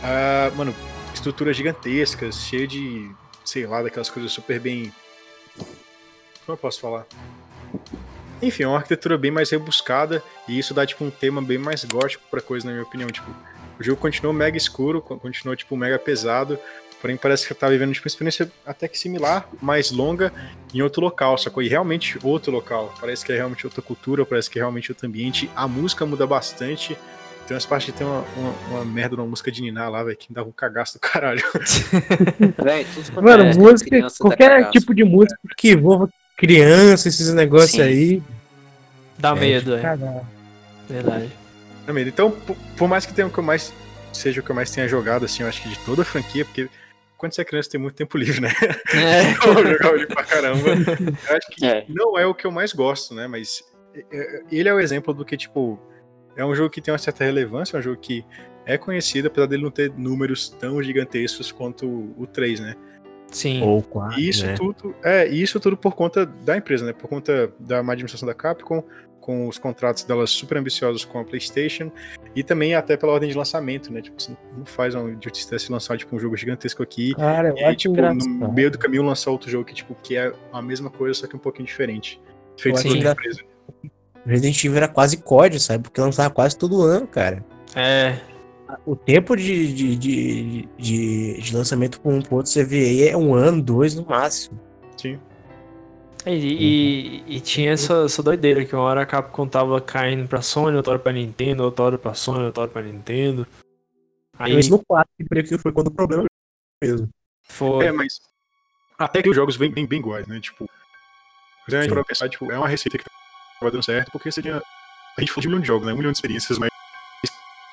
Ah, 0.04 0.52
mano, 0.56 0.76
estruturas 1.12 1.58
gigantescas, 1.58 2.36
cheia 2.44 2.68
de, 2.68 3.10
sei 3.44 3.66
lá, 3.66 3.82
daquelas 3.82 4.12
coisas 4.12 4.32
super 4.32 4.60
bem. 4.60 4.94
Como 5.58 5.66
eu 6.50 6.58
posso 6.58 6.80
falar? 6.80 7.08
Enfim, 8.44 8.62
é 8.64 8.68
uma 8.68 8.78
arquitetura 8.78 9.18
bem 9.18 9.32
mais 9.32 9.50
rebuscada 9.50 10.24
e 10.48 10.60
isso 10.60 10.72
dá, 10.72 10.86
tipo, 10.86 11.04
um 11.04 11.10
tema 11.10 11.42
bem 11.42 11.58
mais 11.58 11.84
gótico 11.84 12.24
pra 12.30 12.40
coisa, 12.40 12.68
na 12.68 12.72
minha 12.74 12.84
opinião. 12.84 13.10
Tipo, 13.10 13.28
o 13.80 13.84
jogo 13.84 14.00
continuou 14.00 14.34
mega 14.36 14.56
escuro, 14.56 15.02
co- 15.02 15.18
continuou, 15.18 15.56
tipo, 15.56 15.76
mega 15.76 15.98
pesado, 15.98 16.60
porém 17.02 17.18
parece 17.18 17.46
que 17.46 17.54
eu 17.54 17.58
tava 17.58 17.72
vivendo, 17.72 17.94
tipo, 17.94 18.06
uma 18.06 18.10
experiência 18.10 18.52
até 18.66 18.88
que 18.88 18.98
similar, 18.98 19.48
mais 19.62 19.92
longa, 19.92 20.32
em 20.74 20.82
outro 20.82 21.02
local, 21.02 21.38
sacou? 21.38 21.64
E 21.64 21.68
realmente 21.68 22.20
outro 22.24 22.52
local. 22.52 22.94
Parece 23.00 23.26
que 23.26 23.32
é 23.32 23.36
realmente 23.36 23.66
outra 23.66 23.82
cultura, 23.82 24.26
parece 24.26 24.50
que 24.50 24.60
é 24.60 24.62
realmente 24.62 24.92
outro 24.92 25.08
ambiente. 25.08 25.50
A 25.56 25.68
música 25.68 26.06
muda 26.06 26.28
bastante. 26.28 26.98
Tem 27.48 27.56
umas 27.56 27.66
partes 27.66 27.92
que 27.92 27.98
tem 27.98 28.06
uma, 28.06 28.24
uma, 28.38 28.52
uma 28.70 28.86
merda 28.86 29.16
numa 29.16 29.28
música 29.28 29.52
de 29.52 29.62
Niná 29.62 29.90
lá, 29.90 30.04
velho, 30.04 30.16
que 30.16 30.30
me 30.30 30.36
dava 30.36 30.48
um 30.48 30.52
cagaço 30.52 30.94
do 30.94 31.00
caralho. 31.00 31.42
Véi, 32.64 32.86
tudo 32.94 33.12
quanto 33.12 33.26
Mano, 33.26 33.44
é 33.44 33.54
música, 33.56 34.02
dá 34.02 34.08
qualquer 34.20 34.50
cagaço. 34.50 34.72
tipo 34.72 34.94
de 34.94 35.04
música 35.04 35.40
que 35.58 35.72
envolva 35.72 36.10
criança, 36.38 37.08
esses 37.08 37.34
negócios 37.34 37.72
Sim. 37.72 37.82
aí. 37.82 38.24
Dá 39.18 39.34
medo, 39.34 39.76
é. 39.76 39.98
Verdade. 40.88 41.30
Tá 41.86 41.92
vendo? 41.92 42.08
Então, 42.08 42.30
por, 42.30 42.56
por 42.78 42.88
mais 42.88 43.06
que 43.06 43.14
tenha 43.14 43.28
o 43.28 43.32
que 43.32 43.40
eu 43.40 43.44
mais 43.44 43.74
seja 44.14 44.42
o 44.42 44.44
que 44.44 44.50
eu 44.50 44.56
mais 44.56 44.72
tenha 44.72 44.88
jogado, 44.88 45.26
assim, 45.26 45.44
eu 45.44 45.50
acho 45.50 45.62
que 45.62 45.70
de 45.70 45.80
toda 45.80 46.02
a 46.02 46.06
franquia, 46.06 46.46
porque 46.46 46.70
quando 47.20 47.34
você 47.34 47.42
é 47.42 47.46
criança 47.46 47.70
tem 47.70 47.80
muito 47.80 47.96
tempo 47.96 48.18
livre, 48.18 48.40
né? 48.42 48.50
É. 48.96 49.32
Eu 49.46 49.68
jogava 49.74 49.96
ele 49.96 50.08
pra 50.08 50.24
caramba. 50.24 50.70
Eu 50.70 51.38
acho 51.38 51.48
que 51.52 51.66
É. 51.66 51.86
não 51.90 52.18
é 52.18 52.26
o 52.26 52.34
que 52.34 52.48
eu 52.48 52.52
mais 52.52 52.72
gosto, 52.74 53.14
né? 53.14 53.28
Mas 53.28 53.62
é, 53.94 54.06
é, 54.12 54.42
ele 54.50 54.70
é 54.70 54.74
o 54.74 54.80
exemplo 54.80 55.14
do 55.14 55.26
que, 55.26 55.36
tipo, 55.36 55.78
é 56.36 56.46
um 56.46 56.56
jogo 56.56 56.70
que 56.70 56.82
tem 56.82 56.94
uma 56.94 56.98
certa 56.98 57.26
relevância, 57.26 57.76
é 57.76 57.80
um 57.80 57.84
jogo 57.84 57.98
que 57.98 58.26
é 58.66 58.78
conhecido, 58.78 59.28
apesar 59.28 59.48
dele 59.48 59.64
não 59.64 59.72
ter 59.72 59.92
números 59.92 60.50
tão 60.50 60.82
gigantescos 60.82 61.52
quanto 61.52 61.86
o, 61.86 62.16
o 62.24 62.26
3, 62.26 62.62
né? 62.62 62.76
Sim. 63.32 63.62
Ou 63.62 63.82
quase. 63.84 64.22
E 64.22 64.30
isso 64.30 64.46
né? 64.46 64.54
tudo, 64.56 64.96
é, 65.04 65.28
e 65.28 65.42
isso 65.42 65.60
tudo 65.60 65.76
por 65.76 65.96
conta 65.96 66.26
da 66.26 66.56
empresa, 66.58 66.86
né? 66.86 66.94
Por 66.94 67.08
conta 67.08 67.52
da 67.60 67.84
má 67.84 67.94
administração 67.94 68.28
da 68.28 68.34
Capcom, 68.34 68.84
com 69.20 69.48
os 69.48 69.58
contratos 69.58 70.04
delas 70.04 70.30
super 70.30 70.58
ambiciosos 70.58 71.06
com 71.06 71.20
a 71.20 71.24
PlayStation 71.24 71.92
e 72.36 72.44
também 72.44 72.76
até 72.76 72.98
pela 72.98 73.14
ordem 73.14 73.30
de 73.30 73.38
lançamento, 73.38 73.92
né? 73.92 74.02
Tipo, 74.02 74.22
você 74.22 74.36
não 74.58 74.66
faz 74.66 74.96
uma 74.96 75.12
idiotice 75.12 75.72
lançar 75.72 75.98
tipo 75.98 76.16
um 76.16 76.20
jogo 76.20 76.36
gigantesco 76.36 76.82
aqui 76.82 77.14
Cara, 77.16 77.50
eu 77.50 77.58
e 77.58 77.64
aí, 77.64 77.76
tipo, 77.76 77.94
engraçado. 77.94 78.28
no 78.28 78.52
meio 78.52 78.72
do 78.72 78.78
caminho 78.78 79.04
lançar 79.04 79.32
outro 79.32 79.50
jogo 79.50 79.66
que 79.66 79.74
tipo 79.74 79.96
que 80.02 80.18
é 80.18 80.32
a 80.52 80.62
mesma 80.62 80.90
coisa, 80.90 81.20
só 81.20 81.28
que 81.28 81.36
um 81.36 81.40
pouquinho 81.40 81.66
diferente. 81.66 82.22
Feito 82.58 82.82
por 82.82 82.92
outra 82.92 83.12
empresa. 83.12 83.42
Resident 84.26 84.64
Evil 84.64 84.78
era 84.78 84.88
quase 84.88 85.18
COD, 85.18 85.60
sabe? 85.60 85.84
Porque 85.84 86.00
lançava 86.00 86.30
quase 86.30 86.58
todo 86.58 86.82
ano, 86.82 87.08
cara. 87.08 87.44
É. 87.76 88.18
O 88.86 88.96
tempo 88.96 89.36
de, 89.36 89.74
de, 89.74 89.96
de, 89.96 90.70
de, 90.78 91.42
de 91.42 91.56
lançamento 91.56 92.00
para 92.00 92.12
um 92.12 92.22
pro 92.22 92.38
outro 92.38 92.52
CVE 92.52 93.08
é 93.08 93.18
um 93.18 93.34
ano, 93.34 93.62
dois 93.62 93.96
no 93.96 94.06
máximo. 94.06 94.60
Sim. 94.98 95.20
E, 96.26 97.24
e, 97.28 97.36
e 97.38 97.40
tinha 97.40 97.72
essa, 97.72 98.06
essa 98.06 98.22
doideira 98.22 98.66
que 98.66 98.76
uma 98.76 98.84
hora 98.84 99.02
a 99.02 99.06
Capcom 99.06 99.48
tava 99.48 99.80
caindo 99.80 100.28
pra 100.28 100.42
Sony, 100.42 100.76
outra 100.76 100.94
hora 100.94 101.00
pra 101.00 101.14
Nintendo, 101.14 101.64
outra 101.64 101.86
hora 101.86 101.98
pra 101.98 102.14
Sony, 102.14 102.44
outra 102.46 102.64
hora 102.64 102.72
pra 102.72 102.82
Nintendo. 102.82 103.48
Aí 104.38 104.54
Mas 104.54 104.70
no 104.70 104.84
4 104.84 105.10
que 105.18 105.58
foi 105.58 105.72
quando 105.72 105.88
o 105.88 105.92
problema 105.92 106.26
mesmo. 106.82 107.10
foi. 107.44 107.86
É, 107.86 107.92
mas 107.92 108.20
até 108.98 109.22
que 109.22 109.30
os 109.30 109.36
jogos 109.36 109.56
vêm 109.56 109.72
bem, 109.72 109.86
bem 109.86 110.00
iguais, 110.00 110.28
né? 110.28 110.40
Tipo, 110.40 110.70
Sim. 111.70 111.88
pra 111.90 112.04
pensar, 112.04 112.28
tipo, 112.30 112.52
é 112.52 112.58
uma 112.58 112.68
receita 112.68 112.98
que 112.98 113.06
tava 113.60 113.72
dando 113.72 113.84
certo, 113.84 114.12
porque 114.12 114.32
você 114.32 114.42
tinha. 114.42 114.62
A 115.18 115.22
gente 115.22 115.32
falou 115.32 115.42
de 115.42 115.48
um 115.48 115.52
milhão 115.52 115.62
de 115.62 115.68
jogos, 115.68 115.88
né? 115.88 115.94
Um 115.94 115.98
milhão 115.98 116.12
de 116.12 116.18
experiências, 116.18 116.58
mas 116.58 116.70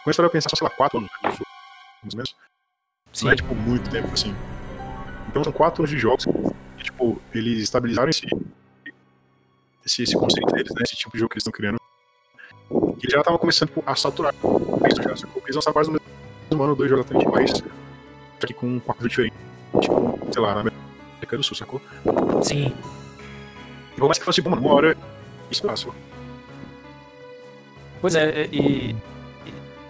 quando 0.04 0.14
você 0.14 0.22
vai 0.22 0.30
pensar, 0.30 0.50
sei 0.54 0.64
lá, 0.64 0.70
quatro 0.70 0.98
anos, 0.98 1.10
mais 1.22 1.38
ou 1.38 2.16
menos. 2.16 2.36
Sim. 3.12 3.24
Não 3.26 3.32
é, 3.32 3.36
tipo, 3.36 3.54
muito 3.54 3.90
tempo, 3.90 4.08
assim. 4.12 4.34
Então 5.28 5.42
são 5.42 5.52
quatro 5.52 5.82
anos 5.82 5.90
de 5.90 5.98
jogos 5.98 6.24
que, 6.24 6.30
tipo, 6.96 7.20
eles 7.34 7.62
estabilizaram 7.62 8.10
esse, 8.10 8.26
esse, 9.84 10.02
esse 10.02 10.16
conceito 10.16 10.52
deles, 10.52 10.72
né? 10.74 10.82
Esse 10.82 10.96
tipo 10.96 11.12
de 11.12 11.18
jogo 11.18 11.30
que 11.30 11.34
eles 11.34 11.42
estão 11.42 11.52
criando. 11.52 11.78
E 13.02 13.10
já 13.10 13.22
tava 13.22 13.38
começando 13.38 13.68
tipo, 13.68 13.82
a 13.86 13.94
saturar 13.94 14.34
isso 14.34 15.02
já. 15.02 15.16
Só 15.16 15.26
que 15.26 15.38
eles 15.38 15.54
lançaram 15.54 15.72
quase 15.72 15.90
no 15.90 16.00
mesmo 16.50 16.62
ano 16.62 16.74
dois 16.74 16.90
jogos 16.90 17.04
exatamente 17.04 17.28
iguais. 17.28 17.52
Só 18.40 18.46
que 18.46 18.54
com 18.54 18.66
um 18.66 18.80
quarto 18.80 19.06
diferente. 19.08 19.34
Tipo, 19.80 20.18
sei 20.32 20.42
lá, 20.42 20.54
na 20.54 20.60
América 20.60 21.36
do 21.36 21.42
Sul, 21.42 21.56
sacou? 21.56 21.80
Sim. 22.42 22.74
E 23.94 23.98
por 23.98 24.06
mais 24.06 24.18
que 24.18 24.24
fosse 24.24 24.40
bom, 24.40 24.54
uma 24.54 24.72
hora 24.72 24.96
isso 25.50 25.62
passou. 25.62 25.94
Pois 28.00 28.14
é, 28.14 28.46
e, 28.52 28.94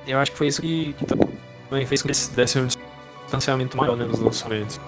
e 0.07 0.11
eu 0.11 0.19
acho 0.19 0.33
que 0.33 0.39
foi 0.39 0.47
isso 0.47 0.61
que, 0.61 0.93
que 0.95 1.05
também 1.05 1.87
fez 1.87 2.03
com 2.03 2.07
que 2.07 2.13
eles 2.13 2.29
dessem 2.29 2.63
um 2.63 2.67
distanciamento 2.67 3.77
maior 3.77 3.97
né, 3.97 4.05
nos 4.05 4.21
lançamentos, 4.21 4.81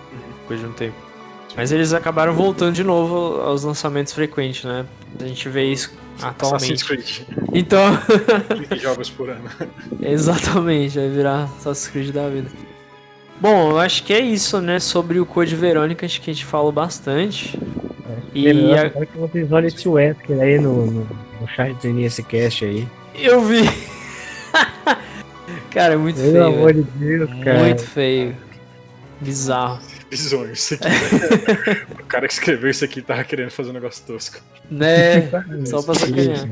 depois 0.43 0.61
de 0.61 0.66
um 0.66 0.73
tempo. 0.73 1.08
Mas 1.59 1.73
eles 1.73 1.93
acabaram 1.93 2.33
voltando 2.33 2.73
de 2.73 2.85
novo 2.85 3.41
aos 3.43 3.65
lançamentos 3.65 4.13
frequentes, 4.13 4.65
né? 4.65 4.87
A 5.21 5.27
gente 5.27 5.49
vê 5.49 5.65
isso 5.65 5.93
Assassin's 6.23 6.83
atualmente. 6.83 6.85
Creed. 6.85 7.23
Então, 7.53 7.99
20 8.71 8.79
jogos 8.81 9.11
por 9.11 9.29
ano. 9.29 9.43
exatamente, 10.01 10.97
vai 10.99 11.09
virar 11.09 11.43
Assassin's 11.59 11.89
Creed 11.89 12.11
da 12.13 12.29
vida. 12.29 12.49
Bom, 13.41 13.71
eu 13.73 13.79
acho 13.81 14.05
que 14.05 14.13
é 14.13 14.21
isso, 14.21 14.61
né? 14.61 14.79
Sobre 14.79 15.19
o 15.21 15.27
Code 15.27 15.55
Verônica, 15.57 16.07
acho 16.07 16.21
que 16.21 16.31
a 16.31 16.33
gente 16.33 16.45
falou 16.47 16.71
bastante. 16.73 17.59
E 18.33 18.45
Melhor 18.45 18.79
a- 18.79 18.87
agora 18.87 19.07
que 19.07 19.19
vocês 19.19 19.51
olhem 19.53 19.67
esse 19.69 19.89
Wesker 19.89 20.41
aí 20.41 20.59
no, 20.61 20.87
no, 20.87 21.09
no 21.41 21.49
chat 21.49 21.75
do 21.75 21.89
NSCast 21.89 22.65
aí. 22.65 22.87
eu 23.17 23.41
vi. 23.45 23.63
Cara, 25.71 25.95
é 25.95 25.97
muito 25.97 26.17
Pelo 26.21 26.33
feio. 26.33 26.47
amor 26.47 26.73
velho. 26.73 26.85
de 26.85 26.91
Deus, 27.05 27.45
cara. 27.45 27.59
Muito 27.61 27.83
feio. 27.85 28.37
Bizarro. 29.21 29.79
Bizonho 30.11 30.53
isso 30.53 30.75
aqui. 30.75 30.85
né? 30.89 31.87
o 32.01 32.05
cara 32.05 32.27
que 32.27 32.33
escreveu 32.33 32.71
isso 32.71 32.85
aqui 32.85 33.03
tava 33.03 33.23
querendo 33.25 33.51
fazer 33.51 33.71
um 33.71 33.75
negócio 33.75 34.05
tosco. 34.07 34.41
Né? 34.71 35.29
Só 35.67 35.83
pra 35.83 35.95
sacanear. 35.95 36.47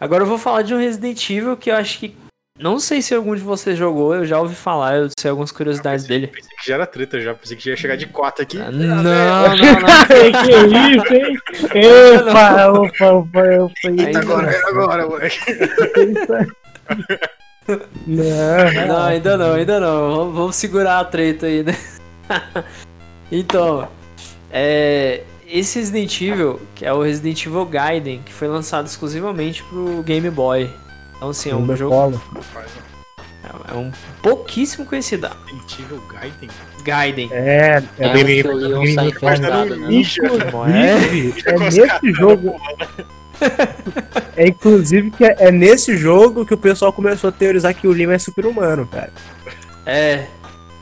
Agora 0.00 0.22
eu 0.22 0.26
vou 0.28 0.38
falar 0.38 0.62
de 0.62 0.74
um 0.74 0.78
Resident 0.78 1.28
Evil 1.30 1.56
que 1.56 1.70
eu 1.70 1.74
acho 1.76 1.98
que. 1.98 2.16
Não 2.58 2.78
sei 2.80 3.02
se 3.02 3.14
algum 3.14 3.34
de 3.34 3.42
vocês 3.42 3.76
jogou, 3.76 4.14
eu 4.14 4.24
já 4.24 4.40
ouvi 4.40 4.54
falar, 4.54 4.96
eu 4.96 5.10
sei 5.18 5.30
algumas 5.30 5.52
curiosidades 5.52 6.06
dele. 6.06 6.28
Pensei 6.28 6.50
que 6.58 6.66
já 6.68 6.74
era 6.76 6.86
treta 6.86 7.20
já, 7.20 7.34
pensei 7.34 7.54
que 7.54 7.62
já 7.62 7.72
ia 7.72 7.76
chegar 7.76 7.96
de 7.96 8.06
4 8.06 8.42
aqui. 8.42 8.58
Ah, 8.58 8.70
Não, 8.70 9.02
não, 9.02 9.02
não. 9.02 9.50
que 10.42 10.52
isso, 10.96 11.14
hein? 11.14 11.36
Epa, 11.74 12.68
opa, 12.72 13.12
opa, 13.12 13.40
opa. 13.60 13.74
Ainda 13.84 14.18
agora, 14.20 14.50
é 14.50 14.62
agora, 14.68 15.06
moleque. 15.06 15.38
Não, 18.06 18.86
Não, 18.86 19.02
ainda 19.06 19.36
não, 19.36 19.52
ainda 19.54 19.80
não. 19.80 20.14
Vamos, 20.14 20.34
vamos 20.36 20.56
segurar 20.56 21.00
a 21.00 21.04
treta 21.04 21.46
aí, 21.46 21.64
né? 21.64 21.76
então, 23.30 23.88
é, 24.50 25.22
esse 25.46 25.78
Resident 25.78 26.20
Evil, 26.20 26.60
que 26.74 26.84
é 26.84 26.92
o 26.92 27.02
Resident 27.02 27.44
Evil 27.46 27.66
Gaiden, 27.66 28.20
que 28.24 28.32
foi 28.32 28.48
lançado 28.48 28.86
exclusivamente 28.86 29.62
pro 29.64 30.02
Game 30.02 30.28
Boy. 30.30 30.70
Então, 31.16 31.30
assim, 31.30 31.50
é 31.50 31.54
um 31.54 31.64
Meu 31.64 31.76
jogo 31.76 31.94
colo. 31.94 32.22
é 33.68 33.74
um 33.74 33.92
pouquíssimo 34.22 34.84
conhecido. 34.86 35.28
Resident 35.46 35.78
Evil 35.78 36.02
Gaiden? 36.12 36.50
Gaiden. 36.84 37.28
É, 37.32 37.82
é 37.98 38.06
É, 38.06 39.08
encantado, 39.08 39.74
um 39.74 39.76
né? 39.76 39.94
Inclusive, 39.94 41.42
é 41.46 41.54
as 41.54 41.60
nesse 41.60 41.86
caras 41.86 42.16
jogo. 42.16 42.60
É 44.36 44.48
inclusive 44.48 45.10
que 45.10 45.24
é, 45.24 45.36
é 45.40 45.52
nesse 45.52 45.96
jogo 45.96 46.46
que 46.46 46.54
o 46.54 46.58
pessoal 46.58 46.92
começou 46.92 47.28
a 47.28 47.32
teorizar 47.32 47.74
que 47.74 47.86
o 47.86 47.92
Lima 47.92 48.14
é 48.14 48.18
super-humano, 48.18 48.86
cara. 48.86 49.12
É, 49.84 50.26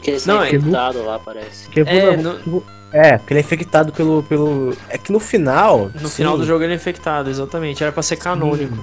Porque 0.04 0.10
ele 0.10 0.22
Não, 0.26 0.42
é- 0.42 0.48
infectado 0.54 1.02
lá, 1.04 1.18
parece. 1.18 1.64
Porque, 1.64 1.80
É, 1.80 2.16
no- 2.16 2.62
é, 2.92 3.16
porque 3.16 3.32
ele 3.32 3.40
é 3.40 3.42
infectado 3.42 3.92
pelo, 3.92 4.22
pelo. 4.24 4.76
É 4.90 4.98
que 4.98 5.10
no 5.10 5.18
final. 5.18 5.90
no 5.94 6.08
sim, 6.08 6.16
final 6.16 6.36
do 6.36 6.44
jogo 6.44 6.62
ele 6.62 6.74
é 6.74 6.76
infectado, 6.76 7.30
exatamente. 7.30 7.82
Era 7.82 7.90
pra 7.92 8.02
ser 8.02 8.16
canônico. 8.16 8.76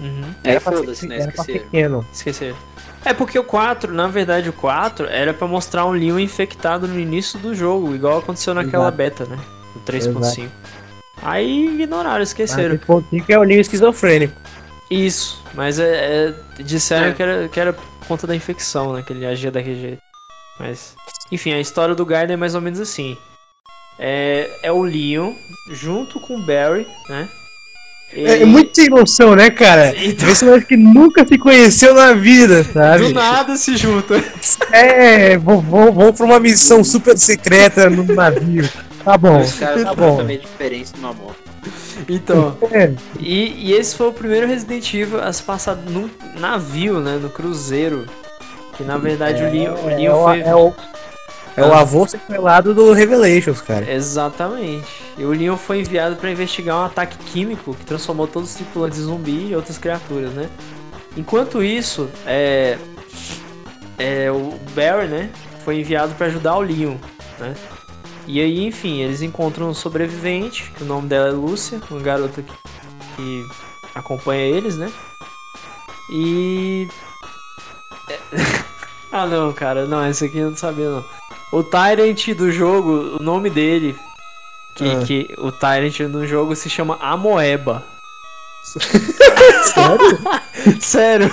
Uhum. 0.00 0.24
É, 0.42 0.50
Era 0.50 0.60
pra 0.60 0.72
foda-se, 0.72 1.02
ser, 1.02 1.06
né? 1.06 1.20
era 1.20 1.30
pra 1.30 1.44
ser 1.44 1.52
Esqueceram. 1.52 1.64
pequeno. 1.70 2.06
Esqueceram. 2.12 2.56
É 3.04 3.14
porque 3.14 3.38
o 3.38 3.44
4, 3.44 3.92
na 3.92 4.08
verdade, 4.08 4.48
o 4.48 4.52
4 4.52 5.06
era 5.06 5.32
pra 5.32 5.46
mostrar 5.46 5.84
um 5.86 5.92
Leon 5.92 6.18
infectado 6.18 6.88
no 6.88 6.98
início 6.98 7.38
do 7.38 7.54
jogo, 7.54 7.94
igual 7.94 8.18
aconteceu 8.18 8.52
naquela 8.54 8.84
Exato. 8.84 8.96
beta, 8.96 9.24
né? 9.26 9.38
No 9.76 9.80
3.5. 9.82 10.48
Aí 11.22 11.68
ignoraram, 11.80 12.22
esqueceram. 12.22 12.76
pontinho 12.78 13.22
que 13.24 13.32
é 13.32 13.38
o 13.38 13.44
Lima 13.44 13.60
esquizofrênico. 13.60 14.34
Isso, 14.90 15.42
mas 15.54 15.78
é, 15.78 16.32
é- 16.58 16.62
disseram 16.62 17.08
É. 17.08 17.12
Que, 17.12 17.22
era, 17.22 17.48
que 17.48 17.60
era 17.60 17.72
por 17.72 17.84
conta 18.08 18.26
da 18.26 18.34
infecção, 18.34 18.92
né? 18.94 19.02
Que 19.06 19.12
ele 19.12 19.24
agia 19.24 19.50
daquele 19.50 19.80
jeito. 19.80 19.98
Mas, 20.58 20.94
enfim, 21.32 21.52
a 21.52 21.60
história 21.60 21.94
do 21.94 22.06
Gaiden 22.06 22.34
é 22.34 22.36
mais 22.36 22.54
ou 22.54 22.60
menos 22.60 22.78
assim. 22.80 23.16
É, 23.98 24.50
é 24.62 24.72
o 24.72 24.82
Leon 24.82 25.32
junto 25.70 26.18
com 26.20 26.36
o 26.36 26.42
Barry, 26.46 26.86
né? 27.08 27.28
É, 28.12 28.22
é 28.34 28.42
E- 28.42 28.44
muito 28.44 28.74
sem 28.74 28.88
noção, 28.88 29.34
né, 29.34 29.50
cara? 29.50 29.94
Então- 29.96 30.28
Esse 30.28 30.44
moleque 30.44 30.66
que 30.68 30.76
nunca 30.76 31.26
se 31.26 31.36
conheceu 31.38 31.94
na 31.94 32.12
vida, 32.12 32.62
sabe? 32.64 33.06
Do 33.08 33.14
nada 33.14 33.56
se 33.56 33.76
junta. 33.76 34.14
É, 34.72 35.36
vou, 35.38 35.60
vou, 35.60 35.92
vou 35.92 36.12
pra 36.12 36.24
uma 36.26 36.38
missão 36.40 36.84
super 36.84 37.16
secreta 37.18 37.88
no 37.90 38.04
navio. 38.04 38.68
Tá 39.04 39.18
bom, 39.18 39.40
Os 39.40 39.54
caras 39.54 39.82
tá 39.82 39.94
bom. 39.94 40.10
completamente 40.16 40.42
diferentes 40.42 40.92
numa 40.94 41.12
moto. 41.12 41.36
Então, 42.08 42.56
É, 42.70 42.92
E, 43.18 43.68
e 43.68 43.72
esse 43.72 43.96
foi 43.96 44.08
o 44.08 44.12
primeiro 44.12 44.46
Resident 44.46 44.92
Evil 44.94 45.20
a 45.20 45.32
se 45.32 45.42
passar 45.42 45.74
num 45.76 46.08
navio, 46.38 47.00
né? 47.00 47.18
No 47.20 47.30
cruzeiro. 47.30 48.06
Que 48.76 48.82
na 48.82 48.98
verdade 48.98 49.42
o 49.42 49.50
Leon, 49.50 49.74
o 49.74 49.90
é, 49.90 49.96
Leon 49.96 50.14
o, 50.14 50.24
foi. 50.24 50.40
é, 50.40 50.54
o, 50.54 50.74
é 51.56 51.62
o 51.64 51.72
avô 51.72 52.06
sequelado 52.06 52.74
do 52.74 52.92
Revelations, 52.92 53.60
cara. 53.60 53.90
Exatamente. 53.90 55.04
E 55.16 55.24
o 55.24 55.30
Leon 55.30 55.56
foi 55.56 55.80
enviado 55.80 56.16
para 56.16 56.30
investigar 56.30 56.76
um 56.76 56.84
ataque 56.84 57.16
químico 57.18 57.74
que 57.74 57.84
transformou 57.84 58.26
todos 58.26 58.50
os 58.50 58.56
tripulantes 58.56 58.98
em 58.98 59.02
zumbi 59.02 59.48
e 59.50 59.56
outras 59.56 59.78
criaturas, 59.78 60.32
né? 60.32 60.48
Enquanto 61.16 61.62
isso, 61.62 62.10
é, 62.26 62.76
é 63.98 64.30
o 64.30 64.58
Barry, 64.74 65.06
né? 65.06 65.30
Foi 65.64 65.78
enviado 65.78 66.14
para 66.14 66.26
ajudar 66.26 66.56
o 66.56 66.60
Leon, 66.60 66.96
né? 67.38 67.54
E 68.26 68.40
aí, 68.40 68.64
enfim, 68.66 69.00
eles 69.00 69.22
encontram 69.22 69.68
um 69.68 69.74
sobrevivente, 69.74 70.72
que 70.76 70.82
o 70.82 70.86
nome 70.86 71.08
dela 71.08 71.28
é 71.28 71.30
Lúcia, 71.30 71.80
uma 71.90 72.00
garota 72.00 72.42
que, 72.42 72.52
que 73.16 73.46
acompanha 73.94 74.42
eles, 74.42 74.76
né? 74.76 74.90
E. 76.10 76.88
ah, 79.14 79.26
não, 79.26 79.52
cara, 79.52 79.86
não, 79.86 80.06
esse 80.08 80.24
aqui 80.24 80.38
eu 80.38 80.50
não 80.50 80.56
sabia, 80.56 80.90
não. 80.90 81.04
O 81.52 81.62
Tyrant 81.62 82.28
do 82.36 82.50
jogo, 82.50 83.16
o 83.18 83.22
nome 83.22 83.48
dele, 83.48 83.96
que, 84.74 84.84
Ah. 84.90 85.00
que 85.06 85.34
o 85.38 85.52
Tyrant 85.52 86.00
no 86.00 86.26
jogo 86.26 86.54
se 86.56 86.68
chama 86.68 86.98
Amoeba. 87.00 87.84
Sério? 90.80 91.30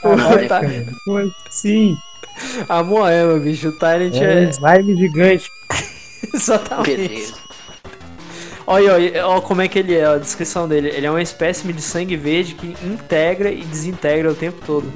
Caralho, 0.00 0.36
O 0.36 0.38
Ty- 0.38 0.48
cara. 0.48 0.86
Como 1.04 1.32
assim? 1.46 1.96
Amoeba, 2.68 3.38
bicho. 3.38 3.68
O 3.68 3.72
Tyrant 3.72 4.14
É 4.14 4.18
um 4.20 4.22
é. 4.24 4.50
slime 4.50 4.96
gigante. 4.96 5.50
Exatamente. 6.34 6.96
Beleza. 6.96 7.34
Olha, 8.66 8.94
olha, 8.94 9.26
olha 9.26 9.40
como 9.42 9.60
é 9.60 9.68
que 9.68 9.78
ele 9.78 9.94
é, 9.94 10.06
a 10.06 10.16
descrição 10.16 10.66
dele. 10.66 10.88
Ele 10.88 11.04
é 11.06 11.10
uma 11.10 11.20
espécime 11.20 11.72
de 11.74 11.82
sangue 11.82 12.16
verde 12.16 12.54
que 12.54 12.68
integra 12.86 13.50
e 13.50 13.62
desintegra 13.62 14.30
o 14.30 14.34
tempo 14.34 14.58
todo. 14.64 14.90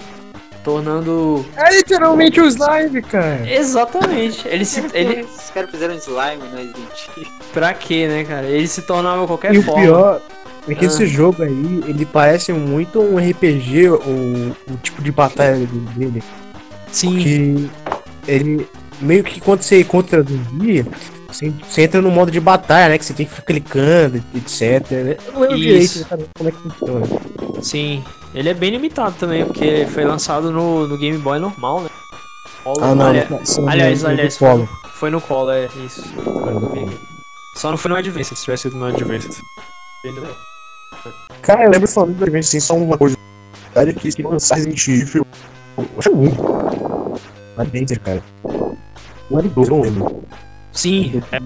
Tornando. 0.68 1.46
É 1.56 1.74
literalmente 1.76 2.38
o 2.40 2.46
slime, 2.46 3.00
cara. 3.00 3.40
Exatamente. 3.50 4.46
Ele 4.46 4.66
se. 4.66 4.84
Ele. 4.92 5.20
Esses 5.20 5.50
caras 5.50 5.70
fizeram 5.70 5.94
slime 5.96 6.42
no 6.50 6.56
Resident 6.56 7.08
Evil. 7.16 7.32
Pra 7.54 7.72
quê, 7.72 8.06
né, 8.06 8.24
cara? 8.24 8.46
Ele 8.46 8.68
se 8.68 8.82
tornava 8.82 9.26
qualquer 9.26 9.54
E 9.54 9.58
o 9.58 9.62
forma. 9.62 9.80
pior 9.82 10.20
é 10.68 10.74
que 10.74 10.84
Ah. 10.84 10.88
esse 10.88 11.06
jogo 11.06 11.42
aí, 11.42 11.82
ele 11.86 12.04
parece 12.04 12.52
muito 12.52 13.00
um 13.00 13.16
RPG, 13.18 13.88
o, 13.88 13.94
o 14.70 14.76
tipo 14.82 15.00
de 15.02 15.10
batalha 15.10 15.56
dele. 15.96 16.22
Sim. 16.92 17.16
Que 17.18 17.70
ele 18.26 18.68
meio 19.00 19.24
que 19.24 19.40
quando 19.40 19.62
você 19.62 19.80
encontra 19.80 20.22
zumbi, 20.22 20.84
você, 21.28 21.50
você 21.66 21.82
entra 21.82 22.02
no 22.02 22.10
modo 22.10 22.30
de 22.30 22.40
batalha, 22.40 22.90
né? 22.90 22.98
Que 22.98 23.06
você 23.06 23.14
tem 23.14 23.24
que 23.24 23.32
ficar 23.32 23.46
clicando, 23.46 24.22
etc. 24.36 24.90
né? 24.90 25.16
Eu 25.28 25.32
não 25.32 25.40
lembro 25.40 25.56
Isso. 25.56 26.04
direito 26.04 26.16
né, 26.18 26.26
como 26.36 26.48
é 26.48 26.52
que 26.52 26.58
funciona. 26.58 27.06
Sim. 27.62 28.04
Ele 28.34 28.48
é 28.50 28.54
bem 28.54 28.70
limitado 28.70 29.14
também, 29.18 29.44
porque 29.44 29.86
foi 29.92 30.04
lançado 30.04 30.50
no, 30.52 30.86
no 30.86 30.98
Game 30.98 31.18
Boy 31.18 31.38
normal, 31.38 31.80
né? 31.82 31.90
Polo, 32.62 32.84
Ah, 32.84 32.94
não. 32.94 33.06
ali- 33.06 33.26
não, 33.30 33.40
não 33.62 33.68
aliás, 33.68 34.00
é 34.00 34.02
do 34.06 34.10
aliás, 34.10 34.36
foi, 34.36 34.48
Polo. 34.48 34.68
foi 34.94 35.10
no 35.10 35.20
colo, 35.20 35.50
é 35.50 35.66
isso. 35.84 36.02
Só 37.56 37.70
não 37.70 37.78
foi 37.78 37.90
no 37.90 37.96
Advance. 37.96 38.34
Se 38.36 38.44
tivesse 38.44 38.64
sido 38.64 38.76
no. 38.76 38.88
Entendeu? 38.90 40.36
Cara, 41.42 41.64
eu 41.64 41.70
lembro 41.70 41.88
falando 41.88 42.16
do 42.16 42.26
evento 42.26 42.44
assim, 42.44 42.60
só 42.60 42.74
uma 42.76 42.96
coisa. 42.98 43.16
Cara, 43.74 43.92
que 43.92 44.10
se 44.12 44.22
lançar 44.22 44.56
Resident 44.56 44.86
Evil. 44.88 45.26
Acho 45.98 46.14
muito. 46.14 46.40
Adventure, 47.56 48.00
cara. 48.00 48.22
Um 49.30 49.38
era 49.38 49.48
dois, 49.48 49.68
eu 49.68 49.74
não 49.76 49.82
lembro. 49.82 50.22
Sim, 50.72 51.22
era 51.32 51.42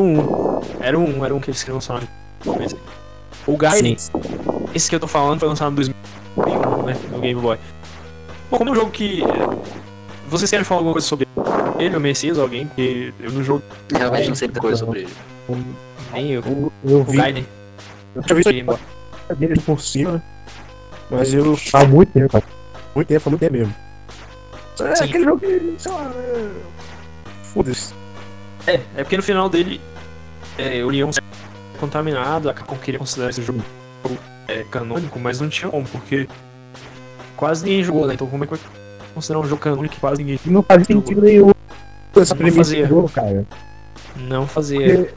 um. 0.00 0.60
Era 0.80 0.98
um, 0.98 1.24
era 1.24 1.34
um 1.34 1.40
que 1.40 1.50
eles 1.50 1.60
queriam 1.62 1.76
lançar 1.76 2.00
no 2.44 2.52
Advance. 2.52 2.76
O 3.46 3.56
Gaiden, 3.56 3.96
esse 4.74 4.88
que 4.88 4.94
eu 4.96 5.00
tô 5.00 5.06
falando, 5.08 5.38
foi 5.40 5.48
lançado 5.48 5.70
em 5.82 5.94
2001, 6.36 6.82
né? 6.84 6.96
No 7.10 7.20
Game 7.20 7.40
Boy. 7.40 7.58
Bom, 8.50 8.58
como 8.58 8.70
é 8.70 8.72
um 8.72 8.76
jogo 8.76 8.90
que. 8.90 9.22
eh, 9.22 9.26
Vocês 10.28 10.50
querem 10.50 10.64
falar 10.64 10.80
alguma 10.80 10.94
coisa 10.94 11.06
sobre 11.06 11.26
ele, 11.78 11.96
o 11.96 12.00
Messias, 12.00 12.38
alguém? 12.38 12.66
Porque 12.66 13.12
eu 13.20 13.30
não 13.32 13.42
jogo 13.42 13.62
Realmente 13.92 14.28
não 14.28 14.34
sei 14.34 14.48
muita 14.48 14.60
coisa 14.60 14.76
sobre 14.76 15.00
ele. 15.00 15.12
nem 16.12 16.30
eu. 16.32 16.42
Eu, 16.44 16.72
eu 16.84 17.00
O 17.00 17.04
vi. 17.04 17.16
Gaiden. 17.16 17.46
Eu 18.14 18.22
tinha 18.22 18.36
visto 18.36 18.50
Game 18.52 18.64
Boy. 18.66 18.78
dele 19.36 19.60
por 19.60 19.80
cima, 19.80 20.12
né? 20.12 20.22
Mas 21.10 21.32
eu. 21.34 21.56
Há 21.72 21.84
muito 21.84 22.12
tempo, 22.12 22.28
cara. 22.30 22.44
Muito 22.94 23.08
tempo, 23.08 23.22
há 23.26 23.30
muito 23.30 23.40
tempo 23.40 23.52
mesmo. 23.54 23.74
É 24.80 24.96
Sim. 24.96 25.04
aquele 25.04 25.24
jogo 25.24 25.40
que, 25.40 25.74
sei 25.78 25.92
lá. 25.92 26.10
é- 26.14 26.72
Foda-se. 27.52 27.92
É, 28.66 28.74
é 28.96 29.02
porque 29.04 29.16
no 29.16 29.22
final 29.22 29.48
dele, 29.48 29.80
é, 30.56 30.82
o 30.84 30.88
Leon 30.88 31.10
é 31.10 31.78
contaminado, 31.78 32.48
a 32.48 32.54
Capcom 32.54 32.76
queria 32.76 32.98
considerar 32.98 33.28
esse 33.30 33.42
jogo 33.42 33.62
é, 34.48 34.64
canônico, 34.70 35.18
mas 35.18 35.40
não 35.40 35.48
tinha 35.48 35.70
como, 35.70 35.84
porque 35.86 36.28
quase 37.36 37.64
ninguém 37.64 37.84
jogou, 37.84 38.06
né? 38.06 38.14
Então 38.14 38.26
como 38.26 38.44
é 38.44 38.46
que 38.46 38.54
vai 38.54 38.62
considerar 39.14 39.40
um 39.40 39.46
jogo 39.46 39.60
canônico 39.60 39.94
que 39.94 40.00
quase 40.00 40.22
ninguém 40.22 40.38
E 40.44 40.50
não 40.50 40.62
faz 40.62 40.86
sentido 40.86 41.20
nenhum 41.20 41.50
essa 42.20 42.34
Não 42.34 42.38
premissa 42.38 42.58
fazia. 42.58 42.86
do 42.86 42.88
jogo, 42.88 43.08
cara. 43.08 43.46
Não 44.16 44.46
fazia. 44.46 45.14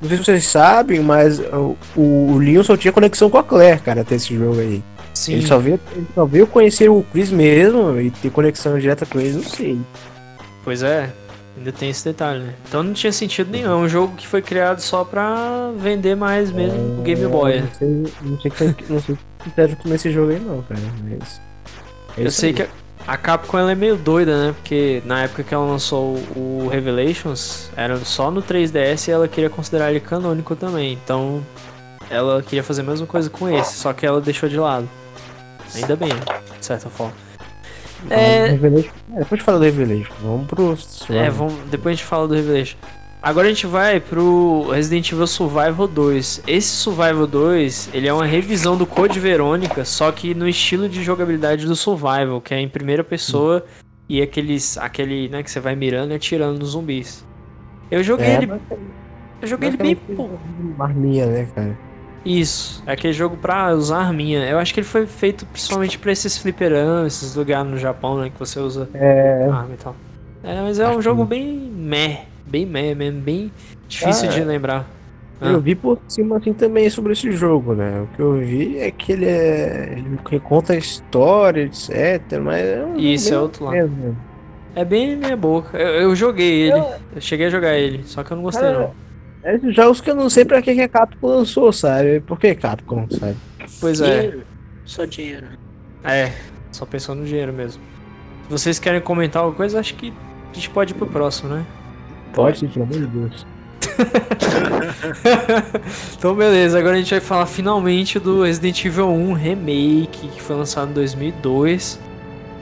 Não 0.00 0.08
sei 0.08 0.18
se 0.18 0.24
vocês 0.24 0.46
sabem, 0.46 1.00
mas 1.00 1.40
o, 1.40 1.76
o 1.96 2.38
Leon 2.38 2.62
só 2.62 2.76
tinha 2.76 2.92
conexão 2.92 3.30
com 3.30 3.38
a 3.38 3.44
Claire, 3.44 3.80
cara, 3.80 4.02
até 4.02 4.16
esse 4.16 4.36
jogo 4.36 4.60
aí. 4.60 4.82
Sim. 5.14 5.34
Ele 5.34 5.46
só, 5.46 5.58
veio, 5.58 5.80
ele 5.94 6.06
só 6.14 6.26
veio 6.26 6.46
conhecer 6.46 6.90
o 6.90 7.02
Chris 7.10 7.30
mesmo 7.30 7.98
e 7.98 8.10
ter 8.10 8.30
conexão 8.30 8.78
direta 8.78 9.06
com 9.06 9.18
ele, 9.18 9.32
não 9.32 9.42
sei. 9.42 9.78
Pois 10.62 10.82
é, 10.82 11.10
ainda 11.56 11.72
tem 11.72 11.90
esse 11.90 12.04
detalhe, 12.04 12.40
né? 12.40 12.54
Então 12.68 12.82
não 12.82 12.92
tinha 12.92 13.12
sentido 13.12 13.50
nenhum. 13.50 13.70
É 13.70 13.74
um 13.76 13.88
jogo 13.88 14.14
que 14.16 14.26
foi 14.26 14.42
criado 14.42 14.80
só 14.80 15.04
pra 15.04 15.70
vender 15.76 16.14
mais 16.14 16.50
mesmo 16.52 17.00
o 17.00 17.02
Game 17.02 17.26
Boy. 17.26 17.56
Eu 17.58 17.60
né? 17.62 17.68
Não 17.68 17.74
sei, 17.78 17.88
não 18.22 18.40
sei, 18.40 18.50
que- 18.72 18.92
não 18.92 19.00
sei 19.00 19.14
o 19.14 19.18
que 19.42 19.50
fizeram 19.50 19.74
com 19.76 19.94
esse 19.94 20.10
jogo 20.10 20.30
aí, 20.32 20.38
não, 20.40 20.62
cara. 20.62 20.80
Mas. 21.08 21.40
é 22.18 22.26
Eu 22.26 22.30
sei 22.30 22.50
aí. 22.50 22.54
que 22.54 22.62
a- 23.06 23.16
Capcom 23.16 23.58
ela 23.58 23.72
é 23.72 23.74
meio 23.74 23.96
doida, 23.96 24.46
né? 24.48 24.52
Porque 24.52 25.02
na 25.06 25.22
época 25.22 25.42
que 25.42 25.54
ela 25.54 25.64
lançou 25.64 26.16
o 26.36 26.68
Revelations, 26.70 27.70
era 27.76 27.96
só 27.98 28.30
no 28.30 28.42
3DS 28.42 29.08
e 29.08 29.10
ela 29.12 29.28
queria 29.28 29.48
considerar 29.50 29.90
ele 29.90 30.00
canônico 30.00 30.54
também. 30.56 30.92
Então 30.92 31.40
ela 32.10 32.42
queria 32.42 32.62
fazer 32.62 32.82
a 32.82 32.84
mesma 32.84 33.06
coisa 33.06 33.30
com 33.30 33.48
esse, 33.48 33.74
só 33.76 33.92
que 33.92 34.04
ela 34.06 34.20
deixou 34.20 34.48
de 34.48 34.56
lado. 34.58 34.88
Ainda 35.74 35.96
bem, 35.96 36.10
de 36.58 36.64
certa 36.66 36.88
forma. 36.88 37.12
É- 38.10 38.48
Revelation- 38.48 38.92
é, 39.14 39.18
depois 39.20 39.38
de 39.38 39.44
falar 39.44 39.58
do 39.58 39.64
Revelation, 39.64 40.12
vamos 40.22 40.46
pro. 40.46 40.76
É, 41.10 41.30
vamos, 41.30 41.54
depois 41.70 41.92
a 41.94 41.96
gente 41.96 42.04
fala 42.06 42.28
do 42.28 42.34
Revelation. 42.34 42.76
Agora 43.22 43.46
a 43.46 43.50
gente 43.50 43.66
vai 43.66 43.98
pro 43.98 44.68
Resident 44.70 45.10
Evil 45.10 45.26
Survival 45.26 45.88
2. 45.88 46.42
Esse 46.46 46.68
Survival 46.68 47.26
2, 47.26 47.90
ele 47.92 48.06
é 48.06 48.12
uma 48.12 48.24
revisão 48.26 48.76
do 48.76 48.86
Code 48.86 49.18
Verônica, 49.18 49.84
só 49.84 50.12
que 50.12 50.32
no 50.34 50.46
estilo 50.48 50.88
de 50.88 51.02
jogabilidade 51.02 51.66
do 51.66 51.74
Survival, 51.74 52.40
que 52.40 52.54
é 52.54 52.60
em 52.60 52.68
primeira 52.68 53.02
pessoa 53.02 53.64
e 54.08 54.22
aqueles 54.22 54.78
aquele, 54.78 55.28
né, 55.28 55.42
que 55.42 55.50
você 55.50 55.58
vai 55.58 55.74
mirando 55.74 56.12
e 56.12 56.14
atirando 56.14 56.58
nos 56.60 56.70
zumbis. 56.70 57.24
Eu 57.90 58.02
joguei 58.02 58.26
É, 58.26 58.34
ele, 58.36 58.46
mas- 58.46 58.60
eu 59.42 59.48
joguei 59.48 59.68
ele 59.70 59.76
bem 59.76 59.96
pouco. 59.96 60.38
uma 60.76 60.84
arminha, 60.84 61.26
né, 61.26 61.48
cara? 61.52 61.76
Isso, 62.26 62.82
é 62.86 62.92
aquele 62.92 63.12
jogo 63.12 63.36
pra 63.36 63.72
usar 63.72 63.98
arminha. 63.98 64.44
Eu 64.48 64.58
acho 64.58 64.74
que 64.74 64.80
ele 64.80 64.86
foi 64.86 65.06
feito 65.06 65.46
principalmente 65.46 65.98
pra 65.98 66.10
esses 66.10 66.36
fliperamas, 66.36 67.14
esses 67.22 67.36
lugares 67.36 67.70
no 67.70 67.78
Japão, 67.78 68.18
né, 68.18 68.30
que 68.30 68.38
você 68.38 68.58
usa 68.58 68.88
É. 68.92 69.44
arma 69.50 69.70
e 69.72 69.76
tal. 69.76 69.94
É, 70.42 70.60
mas 70.60 70.78
é 70.80 70.88
um 70.88 71.00
jogo 71.00 71.24
bem 71.24 71.46
meh, 71.74 72.22
bem 72.46 72.66
meh 72.66 72.94
mesmo, 72.94 73.20
bem 73.20 73.50
difícil 73.88 74.28
Ah, 74.28 74.32
de 74.32 74.40
é. 74.40 74.44
lembrar. 74.44 74.88
Ah. 75.40 75.48
Eu 75.50 75.60
vi 75.60 75.74
por 75.74 75.98
cima 76.08 76.38
assim 76.38 76.52
também 76.52 76.88
sobre 76.90 77.12
esse 77.12 77.30
jogo, 77.32 77.74
né? 77.74 78.00
O 78.02 78.16
que 78.16 78.22
eu 78.22 78.32
vi 78.38 78.78
é 78.78 78.90
que 78.90 79.12
ele 79.12 79.26
é. 79.26 79.92
Ele 79.96 80.18
reconta 80.30 80.72
a 80.72 80.76
história, 80.76 81.62
etc. 81.62 82.40
Mas 82.42 82.64
é 82.64 82.84
um 82.84 82.96
Isso, 82.96 83.34
é 83.34 83.38
outro 83.38 83.64
lado. 83.66 83.74
mesmo. 83.76 84.16
É 84.74 84.84
bem 84.84 85.14
minha 85.16 85.36
boca. 85.36 85.76
Eu, 85.78 86.02
eu 86.02 86.16
joguei 86.16 86.62
ele, 86.70 86.82
eu 87.14 87.20
cheguei 87.20 87.46
a 87.46 87.50
jogar 87.50 87.74
ele, 87.76 88.02
só 88.06 88.22
que 88.24 88.30
eu 88.32 88.36
não 88.36 88.44
gostei 88.44 88.62
Cara, 88.66 88.78
não. 88.78 89.05
É 89.42 89.54
esses 89.54 89.74
jogos 89.74 90.00
que 90.00 90.10
eu 90.10 90.14
não 90.14 90.28
sei 90.28 90.44
pra 90.44 90.60
que 90.60 90.74
que 90.74 90.80
a 90.80 90.88
Capcom 90.88 91.28
lançou, 91.28 91.72
sabe? 91.72 92.20
Por 92.20 92.38
que 92.38 92.54
Capcom, 92.54 93.06
sabe? 93.10 93.36
Pois 93.80 94.00
é. 94.00 94.36
Só 94.84 95.04
dinheiro. 95.04 95.46
é, 96.04 96.32
só 96.70 96.86
pensando 96.86 97.20
no 97.20 97.26
dinheiro 97.26 97.52
mesmo. 97.52 97.82
Se 98.44 98.50
vocês 98.50 98.78
querem 98.78 99.00
comentar 99.00 99.42
alguma 99.42 99.56
coisa, 99.56 99.80
acho 99.80 99.94
que 99.94 100.12
a 100.50 100.54
gente 100.54 100.70
pode 100.70 100.92
ir 100.92 100.96
pro 100.96 101.06
próximo, 101.06 101.50
né? 101.50 101.66
Pode, 102.32 102.66
pelo 102.68 102.84
amor 102.84 102.98
de 102.98 103.06
Deus. 103.06 103.46
então 106.16 106.34
beleza, 106.34 106.78
agora 106.78 106.96
a 106.96 106.98
gente 106.98 107.10
vai 107.10 107.20
falar 107.20 107.46
finalmente 107.46 108.18
do 108.18 108.42
Resident 108.42 108.84
Evil 108.84 109.08
1 109.08 109.32
Remake, 109.32 110.28
que 110.28 110.42
foi 110.42 110.56
lançado 110.56 110.90
em 110.90 110.94
2002. 110.94 111.98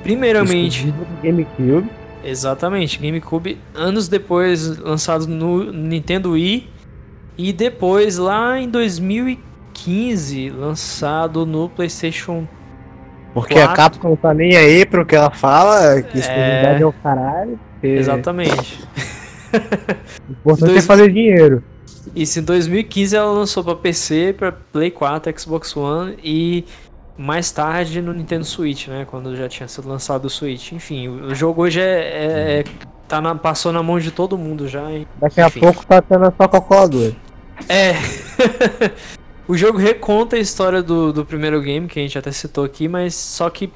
Primeiramente, 0.02 0.92
GameCube. 1.22 1.88
Exatamente, 2.24 2.98
GameCube 2.98 3.59
anos 3.74 4.09
depois 4.09 4.78
lançado 4.78 5.26
no 5.26 5.70
Nintendo 5.72 6.32
Wii 6.32 6.68
e 7.36 7.52
depois 7.52 8.16
lá 8.16 8.59
em 8.59 8.68
2015 8.68 10.51
lançado 10.51 11.44
no 11.44 11.68
PlayStation. 11.68 12.46
Porque 13.34 13.55
Quatro. 13.55 13.70
a 13.72 13.74
Capcom 13.76 14.16
tá 14.16 14.32
nem 14.32 14.56
aí 14.56 14.86
pro 14.86 15.05
que 15.05 15.16
ela 15.16 15.30
fala, 15.30 16.01
que 16.02 16.18
exclusividade 16.18 16.82
é, 16.82 16.86
o 16.86 16.92
caralho. 16.92 17.59
porque 17.72 17.88
Exatamente. 17.88 18.80
O 19.52 20.30
importante 20.30 20.70
Dois- 20.70 20.84
é 20.84 20.86
fazer 20.86 21.12
dinheiro. 21.12 21.62
Isso 22.14 22.38
em 22.38 22.42
2015 22.42 23.16
ela 23.16 23.32
lançou 23.32 23.64
para 23.64 23.74
PC, 23.74 24.34
para 24.38 24.52
Play 24.52 24.90
4, 24.90 25.32
Xbox 25.40 25.76
One 25.76 26.16
e 26.22 26.64
mais 27.16 27.51
tarde 27.53 28.01
no 28.03 28.12
Nintendo 28.12 28.45
Switch, 28.45 28.89
né, 28.89 29.07
quando 29.09 29.36
já 29.36 29.49
tinha 29.49 29.69
sido 29.69 29.89
lançado 29.89 30.24
o 30.24 30.31
Switch. 30.31 30.73
Enfim, 30.73 31.09
o 31.09 31.35
jogo 31.35 31.62
hoje 31.62 31.81
é, 31.81 31.85
é- 31.85 32.61
é- 32.61 32.65
tá 33.07 33.20
na- 33.20 33.35
passou 33.35 33.73
na 33.73 33.82
mão 33.82 33.99
de 34.01 34.11
todo 34.11 34.36
mundo 34.36 34.66
já. 34.66 34.91
e- 34.91 35.07
Daqui 35.20 35.41
a 35.41 35.47
Enfim. 35.47 35.61
pouco 35.61 35.86
tá 35.86 36.03
tendo 36.03 36.24
só 36.36 36.49
calculadora. 36.49 37.15
É. 37.69 37.93
o 39.47 39.57
jogo 39.57 39.78
reconta 39.78 40.36
a 40.36 40.39
história 40.39 40.82
do, 40.82 41.12
do 41.12 41.24
primeiro 41.24 41.61
game, 41.62 41.86
que 41.86 41.99
a 41.99 42.03
gente 42.03 42.19
até 42.19 42.32
citou 42.32 42.65
aqui, 42.65 42.89
mas 42.89 43.15
só 43.15 43.49
que 43.49 43.73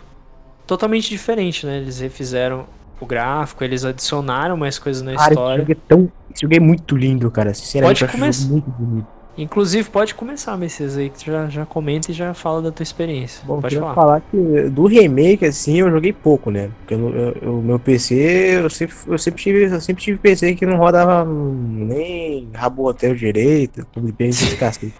totalmente 0.66 1.09
diferente, 1.09 1.65
né? 1.65 1.78
Eles 1.78 2.01
refizeram 2.01 2.66
o 3.01 3.06
gráfico, 3.06 3.62
eles 3.62 3.85
adicionaram 3.85 4.56
mais 4.56 4.78
coisas 4.78 5.02
na 5.02 5.12
Cara, 5.12 5.23
esse 5.23 5.31
história. 5.32 5.59
jogo 5.60 5.73
é 5.73 5.77
tão. 5.86 6.12
Esse 6.35 6.43
jogo 6.43 6.55
é 6.56 6.60
muito 6.60 6.97
lindo, 6.97 7.31
cara. 7.31 7.55
Sinceramente, 7.55 8.01
Pode 8.01 8.10
esse 8.10 8.19
começar. 8.20 8.48
muito 8.48 8.70
bonito. 8.70 9.06
Inclusive, 9.39 9.89
pode 9.89 10.16
começar, 10.16 10.56
Messias, 10.56 10.97
aí, 10.97 11.09
que 11.09 11.19
tu 11.20 11.27
já, 11.27 11.48
já 11.48 11.65
comenta 11.65 12.10
e 12.10 12.15
já 12.15 12.35
fala 12.35 12.60
da 12.60 12.73
tua 12.73 12.82
experiência. 12.82 13.40
Bom, 13.47 13.60
pode 13.60 13.77
falar. 13.77 13.94
falar 13.94 14.20
que 14.20 14.36
do 14.69 14.86
remake, 14.86 15.44
assim, 15.47 15.78
eu 15.78 15.90
joguei 15.90 16.12
pouco, 16.12 16.51
né? 16.51 16.70
Porque 16.81 16.94
o 16.97 17.62
meu 17.62 17.78
PC, 17.78 18.60
eu 18.65 18.69
sempre, 18.69 18.97
eu, 19.06 19.16
sempre 19.16 19.40
tive, 19.40 19.65
eu 19.65 19.81
sempre 19.81 20.02
tive 20.02 20.19
PC 20.19 20.56
que 20.56 20.66
não 20.66 20.77
rodava 20.77 21.24
nem 21.24 22.48
rabo 22.52 22.89
hotel 22.89 23.15
direito, 23.15 23.86
bem 23.97 24.31
de 24.31 24.56
cacete. 24.56 24.94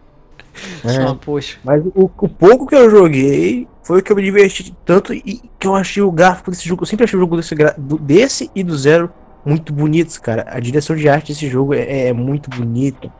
Ah, 0.85 0.91
É, 0.93 1.15
poxa. 1.15 1.59
mas 1.65 1.85
o, 1.95 2.11
o 2.17 2.29
pouco 2.29 2.67
que 2.67 2.75
eu 2.75 2.91
joguei 2.91 3.67
foi 3.83 4.01
o 4.01 4.03
que 4.03 4.13
eu 4.13 4.17
me 4.17 4.23
diverti 4.23 4.75
tanto 4.85 5.13
e 5.15 5.41
que 5.59 5.67
eu 5.67 5.75
achei 5.75 6.03
o 6.03 6.13
gráfico 6.13 6.51
desse 6.51 6.69
jogo. 6.69 6.83
Eu 6.83 6.87
sempre 6.87 7.05
achei 7.05 7.17
o 7.17 7.21
jogo 7.21 7.37
desse, 7.37 7.55
desse 8.01 8.51
e 8.55 8.63
do 8.63 8.77
Zero 8.77 9.11
muito 9.45 9.73
bonitos, 9.73 10.19
cara. 10.19 10.45
A 10.49 10.61
direção 10.61 10.95
de 10.95 11.09
arte 11.09 11.33
desse 11.33 11.49
jogo 11.49 11.75
é, 11.75 12.09
é 12.09 12.13
muito 12.13 12.51
bonito. 12.51 13.11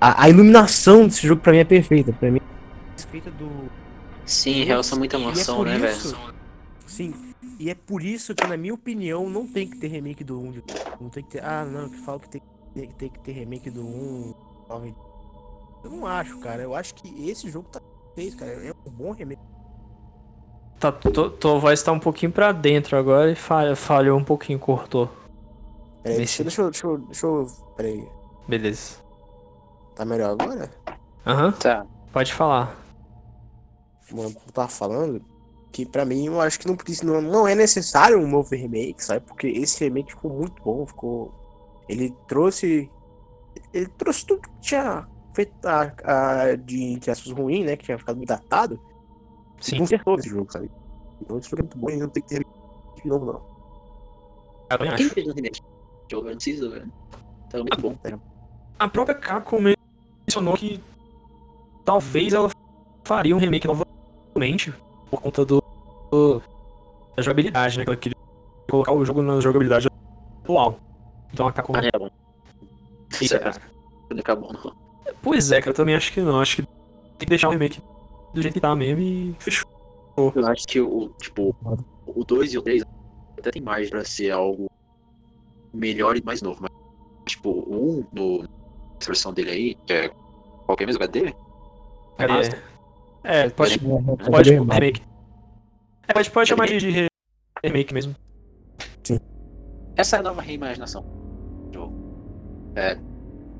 A, 0.00 0.24
a 0.24 0.28
iluminação 0.28 1.06
desse 1.06 1.26
jogo 1.26 1.40
pra 1.42 1.52
mim 1.52 1.58
é 1.58 1.64
perfeita. 1.64 2.12
Pra 2.12 2.30
mim 2.30 2.40
é 2.40 3.30
do. 3.30 3.70
Sim, 4.24 4.64
realça 4.64 4.96
muita 4.96 5.16
é 5.16 5.20
emoção, 5.20 5.56
por 5.58 5.66
né, 5.66 5.76
isso- 5.90 6.14
velho? 6.16 6.34
Sim, 6.86 7.14
e 7.58 7.70
é 7.70 7.74
por 7.74 8.02
isso 8.02 8.34
que, 8.34 8.46
na 8.46 8.56
minha 8.56 8.74
opinião, 8.74 9.28
não 9.30 9.46
tem 9.46 9.68
que 9.68 9.76
ter 9.76 9.88
remake 9.88 10.24
do 10.24 10.38
1. 10.40 10.62
Não 11.00 11.08
tem 11.08 11.22
que 11.22 11.30
ter. 11.30 11.44
Ah, 11.44 11.64
não, 11.64 11.88
que 11.88 11.96
fala 11.98 12.18
que 12.20 12.28
tem, 12.28 12.42
tem, 12.74 12.88
tem 12.90 13.08
que 13.08 13.18
ter 13.20 13.32
remake 13.32 13.70
do 13.70 13.82
1. 13.82 14.34
nove- 14.68 14.94
Eu 15.84 15.90
não 15.90 16.06
acho, 16.06 16.38
cara. 16.38 16.62
Eu 16.62 16.74
acho 16.74 16.94
que 16.94 17.28
esse 17.30 17.48
jogo 17.50 17.68
tá 17.70 17.80
feito, 18.14 18.36
cara. 18.36 18.50
É 18.52 18.72
um 18.86 18.90
bom 18.90 19.12
remake. 19.12 19.40
Tá, 20.80 20.92
tu- 20.92 21.30
tua 21.30 21.58
voz 21.58 21.82
tá 21.82 21.90
um 21.92 21.98
pouquinho 22.00 22.30
pra 22.32 22.52
dentro 22.52 22.96
agora 22.98 23.30
e 23.30 23.34
falha, 23.34 23.74
falhou 23.76 24.18
um 24.18 24.24
pouquinho, 24.24 24.58
cortou. 24.58 25.10
Peraí, 26.02 26.22
Esse- 26.22 26.42
deixa, 26.42 26.62
eu- 26.62 26.70
deixa, 26.70 26.86
eu- 26.86 26.98
deixa 26.98 27.26
eu. 27.26 27.46
Peraí. 27.76 28.06
Beleza. 28.48 28.96
Tá 29.96 30.04
melhor 30.04 30.30
agora? 30.40 30.70
Aham, 31.26 31.52
Tá. 31.52 31.84
pode 32.12 32.32
falar. 32.32 32.76
Mano, 34.12 34.28
eu 34.46 34.52
tava 34.52 34.68
falando 34.68 35.24
que 35.72 35.84
pra 35.84 36.04
mim 36.04 36.26
eu 36.26 36.40
acho 36.40 36.60
que 36.60 36.68
não, 36.68 36.76
precisa- 36.76 37.04
não, 37.04 37.20
não 37.20 37.48
é 37.48 37.54
necessário 37.54 38.18
um 38.20 38.28
novo 38.28 38.50
remake, 38.54 39.02
sabe? 39.04 39.24
Porque 39.26 39.48
esse 39.48 39.82
remake 39.82 40.12
ficou 40.12 40.30
muito 40.32 40.62
bom, 40.62 40.86
ficou. 40.86 41.34
Ele 41.88 42.14
trouxe. 42.28 42.88
Ele 43.72 43.88
trouxe 43.88 44.24
tudo 44.26 44.42
que 44.42 44.50
tinha 44.60 45.08
feito 45.34 45.52
a, 45.66 45.92
a- 46.04 46.54
de 46.56 46.82
entre 46.92 47.10
aspas 47.10 47.32
ruim, 47.32 47.64
né? 47.64 47.76
Que 47.76 47.84
tinha 47.86 47.98
ficado 47.98 48.16
muito 48.16 48.28
datado. 48.28 48.78
Sim. 49.60 49.76
E 49.76 49.78
consertou 49.80 50.16
esse 50.18 50.28
jogo, 50.28 50.52
sabe? 50.52 50.70
Então 51.20 51.38
esse 51.38 51.48
jogo 51.50 51.62
é 51.62 51.64
muito 51.64 51.78
bom 51.78 51.90
e 51.90 51.96
não 51.96 52.08
tem 52.08 52.22
que 52.22 52.28
ter 52.28 52.34
remake 52.44 53.02
de 53.02 53.08
novo, 53.08 53.24
não. 53.26 53.56
Eu 54.70 54.96
Quem 54.96 55.08
fez 55.08 55.26
no 55.26 55.32
remake? 55.34 55.60
Jogo, 56.10 56.26
eu 56.26 56.30
não 56.30 56.36
preciso, 56.36 56.70
velho. 56.70 56.92
Tá 57.50 57.58
muito 57.58 57.80
bom. 57.80 57.96
A 58.78 58.88
própria 58.88 59.14
Capcom 59.14 59.58
mencionou 60.26 60.54
que 60.54 60.80
talvez 61.84 62.32
ela 62.32 62.50
faria 63.04 63.34
um 63.34 63.38
remake 63.38 63.66
novamente 63.66 64.72
por 65.10 65.20
conta 65.22 65.44
do, 65.44 65.62
do- 66.10 66.42
da 67.16 67.22
jogabilidade, 67.22 67.78
né? 67.78 67.84
Que 67.84 67.90
ela 67.90 67.96
queria 67.96 68.16
colocar 68.68 68.92
o 68.92 69.04
jogo 69.04 69.22
na 69.22 69.40
jogabilidade 69.40 69.88
atual. 70.42 70.78
Então 71.32 71.46
a 71.46 71.52
Capcom. 71.52 71.74
Ah, 71.76 71.80
é 71.84 71.98
bom. 71.98 72.08
Isso, 73.12 73.24
Isso 73.24 73.36
é. 73.36 73.52
Acabou, 74.18 74.52
não. 74.52 74.72
Pois 75.22 75.50
é, 75.52 75.60
cara, 75.60 75.70
eu 75.70 75.74
também 75.74 75.94
acho 75.94 76.12
que 76.12 76.20
não. 76.20 76.40
Acho 76.40 76.56
que 76.56 76.68
que 77.18 77.24
deixar 77.26 77.48
o 77.48 77.52
remake 77.52 77.80
do 78.34 78.42
jeito 78.42 78.52
que 78.54 78.60
tá 78.60 78.74
mesmo 78.76 79.00
e 79.00 79.34
fechou. 79.38 79.66
Eu 80.16 80.46
acho 80.48 80.66
que 80.66 80.80
o, 80.80 81.08
tipo, 81.20 81.54
o 82.06 82.24
2 82.24 82.52
e 82.52 82.58
o 82.58 82.62
3 82.62 82.82
até 83.38 83.50
tem 83.50 83.62
margem 83.62 83.90
pra 83.90 84.04
ser 84.04 84.30
algo 84.32 84.66
melhor 85.72 86.16
e 86.16 86.22
mais 86.22 86.42
novo. 86.42 86.58
Mas, 86.60 86.70
tipo, 87.26 87.50
o 87.50 88.00
1, 88.00 88.04
no, 88.12 88.44
essa 88.44 88.48
versão 89.04 89.32
dele 89.32 89.50
aí, 89.50 89.74
que 89.86 89.92
é 89.92 90.10
qualquer 90.66 90.86
mesmo 90.86 91.02
HD, 91.02 91.34
remaster, 92.18 92.62
É, 93.24 93.40
é 93.42 93.50
pode, 93.50 93.74
É, 93.74 94.30
pode 94.30 94.48
é 94.48 94.56
bem 94.56 94.60
remake. 94.60 95.02
É, 96.08 96.12
pode, 96.12 96.30
pode 96.30 96.48
chamar 96.48 96.66
de, 96.68 96.78
de 96.78 96.90
re- 96.90 97.06
remake 97.64 97.92
mesmo. 97.92 98.14
essa 99.96 100.16
é 100.16 100.18
a 100.20 100.22
nova 100.22 100.40
reimaginação 100.40 101.02
do 101.02 101.72
jogo. 101.72 101.94
É, 102.76 102.96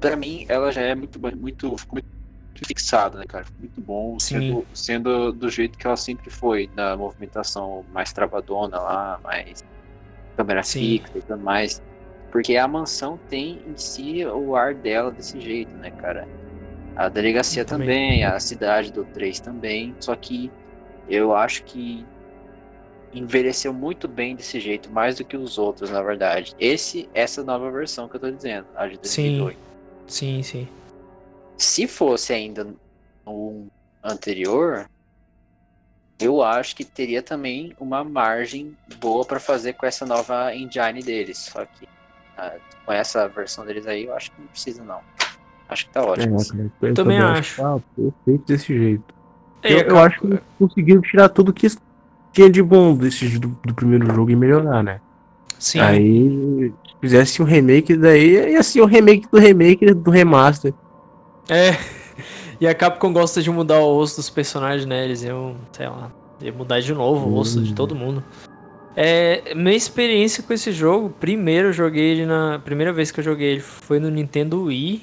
pra 0.00 0.16
mim, 0.16 0.46
ela 0.48 0.70
já 0.70 0.82
é 0.82 0.94
muito, 0.94 1.18
muito, 1.20 1.76
ficou 1.76 1.94
muito 1.94 2.66
fixada, 2.66 3.18
né, 3.18 3.24
cara? 3.26 3.44
Ficou 3.44 3.60
muito 3.60 3.80
bom, 3.80 4.18
Sim. 4.18 4.40
sendo, 4.40 4.66
sendo 4.74 5.32
do 5.32 5.50
jeito 5.50 5.76
que 5.76 5.86
ela 5.86 5.96
sempre 5.96 6.30
foi, 6.30 6.70
na 6.74 6.96
movimentação 6.96 7.84
mais 7.92 8.12
travadona 8.12 8.78
lá, 8.78 9.20
mais 9.22 9.64
câmera 10.36 10.62
Sim. 10.62 10.98
fixa 11.00 11.18
e 11.18 11.22
tudo 11.22 11.42
mais. 11.42 11.82
Porque 12.31 12.57
a 12.57 12.66
mansão 12.66 13.19
tem 13.28 13.61
em 13.66 13.77
si 13.77 14.24
o 14.27 14.57
ar 14.57 14.74
dela 14.74 15.11
desse 15.11 15.40
jeito, 15.40 15.74
né, 15.77 15.90
cara? 15.90 16.28
A 16.94 17.09
delegacia 17.09 17.65
Também. 17.65 17.89
também, 17.89 18.24
a 18.24 18.39
cidade 18.40 18.93
do 18.93 19.05
3 19.05 19.39
também, 19.39 19.94
só 20.01 20.15
que 20.16 20.51
eu 21.09 21.35
acho 21.35 21.62
que 21.65 22.05
envelheceu 23.12 23.73
muito 23.73 24.09
bem 24.09 24.35
desse 24.35 24.61
jeito, 24.61 24.90
mais 24.90 25.16
do 25.16 25.24
que 25.24 25.36
os 25.36 25.59
outros, 25.59 25.90
na 25.90 26.03
verdade. 26.03 26.55
Esse, 26.59 27.09
essa 27.15 27.43
nova 27.44 27.70
versão 27.70 28.09
que 28.09 28.16
eu 28.16 28.20
tô 28.20 28.31
dizendo, 28.31 28.66
a 28.74 28.86
de 28.86 28.98
Sim. 29.03 29.39
2008. 29.39 29.59
Sim, 30.07 30.43
sim. 30.43 30.69
Se 31.57 31.86
fosse 31.86 32.32
ainda 32.32 32.66
no 33.24 33.66
anterior, 34.03 34.89
eu 36.19 36.43
acho 36.43 36.77
que 36.77 36.85
teria 36.85 37.23
também 37.23 37.74
uma 37.78 38.05
margem 38.05 38.77
boa 38.98 39.24
pra 39.24 39.40
fazer 39.40 39.74
com 39.74 39.86
essa 39.86 40.07
nova 40.07 40.55
engine 40.55 41.03
deles. 41.03 41.39
Só 41.39 41.65
que 41.65 41.89
com 42.84 42.92
essa 42.92 43.28
versão 43.28 43.64
deles 43.64 43.86
aí, 43.86 44.04
eu 44.04 44.14
acho 44.14 44.30
que 44.30 44.40
não 44.40 44.48
precisa 44.48 44.84
não. 44.84 45.00
Acho 45.68 45.86
que 45.86 45.92
tá 45.92 46.04
ótimo. 46.04 46.34
É, 46.34 46.36
assim. 46.36 46.56
cara, 46.56 46.70
eu 46.82 46.94
Também 46.94 47.18
acho. 47.18 47.64
Ah, 47.64 47.80
perfeito 47.96 48.44
desse 48.46 48.78
jeito. 48.78 49.14
É, 49.62 49.72
eu, 49.72 49.78
a 49.78 49.82
eu 49.82 49.98
acho 49.98 50.20
que 50.20 50.38
conseguiram 50.58 51.00
tirar 51.00 51.28
tudo 51.28 51.52
que 51.52 51.66
tinha 52.32 52.48
de 52.50 52.62
bom 52.62 52.94
desse, 52.94 53.38
do, 53.38 53.48
do 53.64 53.74
primeiro 53.74 54.06
jogo 54.14 54.30
e 54.30 54.36
melhorar, 54.36 54.82
né? 54.82 55.00
Sim. 55.58 55.80
Aí, 55.80 56.72
se 56.86 56.94
fizesse 57.00 57.42
um 57.42 57.44
remake 57.46 57.96
daí, 57.96 58.52
ia 58.52 58.62
ser 58.62 58.80
o 58.82 58.86
remake 58.86 59.26
do 59.32 59.38
remake 59.38 59.92
do 59.94 60.10
remaster. 60.10 60.72
É. 61.48 61.70
E 62.58 62.66
a 62.66 62.74
Capcom 62.74 63.12
gosta 63.12 63.42
de 63.42 63.50
mudar 63.50 63.80
o 63.80 63.92
rosto 63.96 64.16
dos 64.16 64.30
personagens, 64.30 64.86
né? 64.86 65.04
Eles 65.04 65.22
iam, 65.22 65.56
sei 65.72 65.86
lá, 65.88 66.10
ia 66.40 66.50
mudar 66.50 66.80
de 66.80 66.94
novo 66.94 67.28
o 67.28 67.34
rosto 67.34 67.60
de 67.62 67.72
Hum. 67.72 67.74
todo 67.74 67.94
mundo. 67.94 68.24
É, 68.97 69.55
minha 69.55 69.77
experiência 69.77 70.43
com 70.43 70.52
esse 70.55 70.73
jogo, 70.73 71.10
primeiro 71.20 71.68
eu 71.68 71.73
joguei 71.73 72.12
ele 72.12 72.27
na. 72.27 72.59
Primeira 72.59 72.93
vez 72.93 73.10
que 73.10 73.20
eu 73.20 73.24
joguei 73.24 73.52
ele 73.52 73.60
foi 73.60 74.01
no 74.01 74.10
Nintendo 74.10 74.64
Wii. 74.64 75.02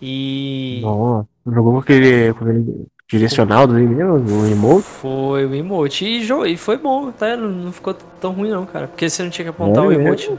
E. 0.00 0.80
Nossa, 0.82 1.28
jogou 1.46 1.72
com 1.72 1.78
aquele, 1.78 2.28
aquele 2.28 2.86
direcional 3.08 3.66
do 3.66 3.74
mesmo, 3.74 4.42
o 4.42 4.46
emote? 4.46 4.86
Foi 5.00 5.46
o 5.46 5.54
emote. 5.54 6.04
E, 6.04 6.24
jo- 6.26 6.44
e 6.46 6.56
foi 6.56 6.76
bom, 6.76 7.10
tá? 7.12 7.36
Não, 7.36 7.72
ficou 7.72 7.94
tão 7.94 8.32
ruim 8.32 8.50
não, 8.50 8.66
cara. 8.66 8.88
Porque 8.88 9.08
você 9.08 9.22
não 9.22 9.30
tinha 9.30 9.44
que 9.44 9.50
apontar 9.50 9.84
É 9.84 9.86
o 9.86 9.90
mesmo? 9.90 10.02
emote. 10.08 10.30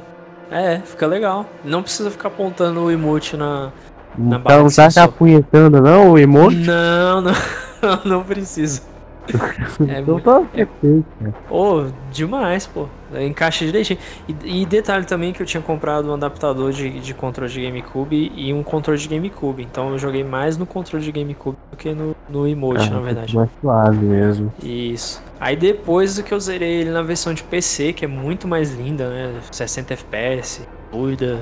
É, 0.52 0.80
fica 0.80 1.08
legal. 1.08 1.46
Não 1.64 1.82
precisa 1.82 2.12
ficar 2.12 2.30
apontando 2.30 2.82
o 2.82 2.92
emote 2.92 3.36
na. 3.38 3.72
Na 4.18 4.40
Não 4.40 4.44
tá, 4.44 4.58
não 4.64 4.92
tá 4.94 5.04
apunhetando 5.04 5.82
não, 5.82 6.12
o 6.12 6.18
emote? 6.18 6.58
Não, 6.66 7.22
não, 7.22 7.34
não 8.06 8.24
precisa. 8.24 8.82
É 9.89 9.99
então 9.99 10.14
muito- 10.15 10.23
tá 10.23 10.39
perfeito, 10.41 11.06
cara. 11.19 11.34
Ô, 11.49 11.85
demais, 12.11 12.68
pô. 12.68 12.88
Encaixa 13.19 13.65
direitinho. 13.65 13.99
E, 14.27 14.61
e 14.61 14.65
detalhe 14.65 15.06
também 15.06 15.31
que 15.31 15.41
eu 15.41 15.45
tinha 15.45 15.61
comprado 15.61 16.10
um 16.10 16.14
adaptador 16.14 16.72
de, 16.72 16.99
de 16.99 17.14
controle 17.14 17.52
de 17.52 17.61
GameCube 17.65 18.31
e 18.35 18.53
um 18.53 18.61
controle 18.64 18.99
de 18.99 19.07
GameCube. 19.07 19.64
Então 19.64 19.91
eu 19.91 19.97
joguei 19.99 20.23
mais 20.23 20.57
no 20.57 20.65
controle 20.65 21.03
de 21.03 21.11
GameCube 21.11 21.57
do 21.72 21.77
que 21.77 21.91
no, 21.93 22.15
no 22.30 22.47
emote, 22.47 22.88
Ah, 22.88 22.91
na 22.91 22.99
verdade. 22.99 23.35
Mais 23.35 23.49
suave 23.61 23.97
mesmo. 24.06 24.52
Isso. 24.61 25.23
Aí 25.39 25.56
depois 25.56 26.19
que 26.22 26.34
eu 26.34 26.39
zerei 26.39 26.81
ele 26.81 26.89
na 26.91 27.02
versão 27.02 27.34
de 27.34 27.43
PC, 27.43 27.93
que 27.93 28.06
é 28.06 28.07
muito 28.07 28.47
mais 28.47 28.73
linda, 28.73 29.10
né? 29.10 29.34
60 29.52 29.93
FPS, 29.93 30.61
fluida, 30.91 31.39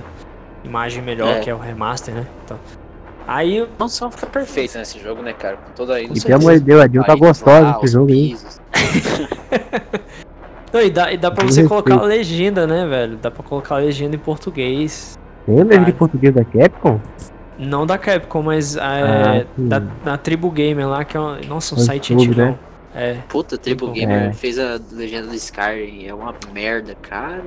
imagem 0.64 1.02
melhor, 1.04 1.38
É. 1.38 1.40
que 1.40 1.50
é 1.50 1.56
o 1.56 1.60
remaster, 1.60 2.14
né? 2.14 2.26
Então. 2.46 2.58
Aí. 3.28 3.62
A 3.62 3.68
mansão 3.80 4.10
fica 4.12 4.28
perfeita 4.28 4.80
nesse 4.80 5.00
jogo, 5.00 5.22
né, 5.22 5.34
cara? 5.34 5.58
Com 5.58 5.72
toda 5.74 5.96
a 5.96 6.02
E 6.02 6.08
pelo 6.22 6.36
amor 6.36 6.54
de 6.54 6.60
Deus, 6.62 6.82
a 6.82 6.88
Jill 6.88 7.04
tá 7.04 7.14
Aí, 7.14 7.20
gostosa 7.20 7.72
desse 7.74 7.86
os 7.86 7.92
jogo 7.92 8.12
aí. 8.12 8.36
Não, 10.74 10.82
e 10.82 10.90
dá, 10.90 11.12
e 11.12 11.18
dá 11.18 11.30
pra 11.30 11.46
você 11.46 11.64
colocar 11.68 11.96
a 12.00 12.04
legenda, 12.04 12.66
né, 12.66 12.88
velho? 12.88 13.18
Dá 13.22 13.30
pra 13.30 13.44
colocar 13.44 13.76
a 13.76 13.78
legenda 13.78 14.16
em 14.16 14.20
português. 14.20 15.18
Lembra 15.48 15.76
de 15.78 15.82
Vale. 15.84 15.94
português 15.94 16.34
da 16.34 16.44
Capcom? 16.44 17.00
Não 17.60 17.86
da 17.86 17.98
Capcom, 17.98 18.42
mas 18.42 18.76
é, 18.76 18.82
Ah, 18.82 19.46
da, 19.56 19.80
da 19.80 20.18
Tribu 20.18 20.50
Gamer 20.50 20.88
lá, 20.88 21.04
que 21.06 21.16
é 21.16 21.20
uma, 21.20 21.38
nossa, 21.48 21.76
um 21.76 21.78
É 21.78 21.82
site 21.82 22.14
antigão. 22.16 22.48
né? 22.48 22.56
É. 22.96 23.18
Puta, 23.30 23.58
Triple 23.58 23.88
bom. 23.88 23.94
Gamer 23.94 24.30
É. 24.30 24.34
fez 24.34 24.58
a 24.58 24.80
legenda 24.92 25.28
do 25.28 25.36
Skyrim, 25.36 26.08
é 26.08 26.14
uma 26.14 26.34
merda, 26.52 26.96
cara. 27.02 27.44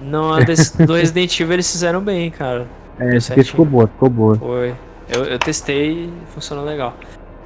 Não, 0.00 0.32
a 0.32 0.40
desse, 0.40 0.80
do 0.86 0.94
Resident 0.94 1.38
Evil 1.40 1.54
eles 1.54 1.70
fizeram 1.70 2.00
bem, 2.00 2.30
cara. 2.30 2.66
É, 3.00 3.16
esse 3.16 3.42
ficou 3.44 3.64
boa, 3.64 3.88
ficou 3.88 4.08
boa. 4.08 4.36
Foi. 4.36 4.74
Eu, 5.12 5.24
eu 5.24 5.38
testei 5.38 6.04
e 6.06 6.12
funcionou 6.34 6.64
legal. 6.64 6.94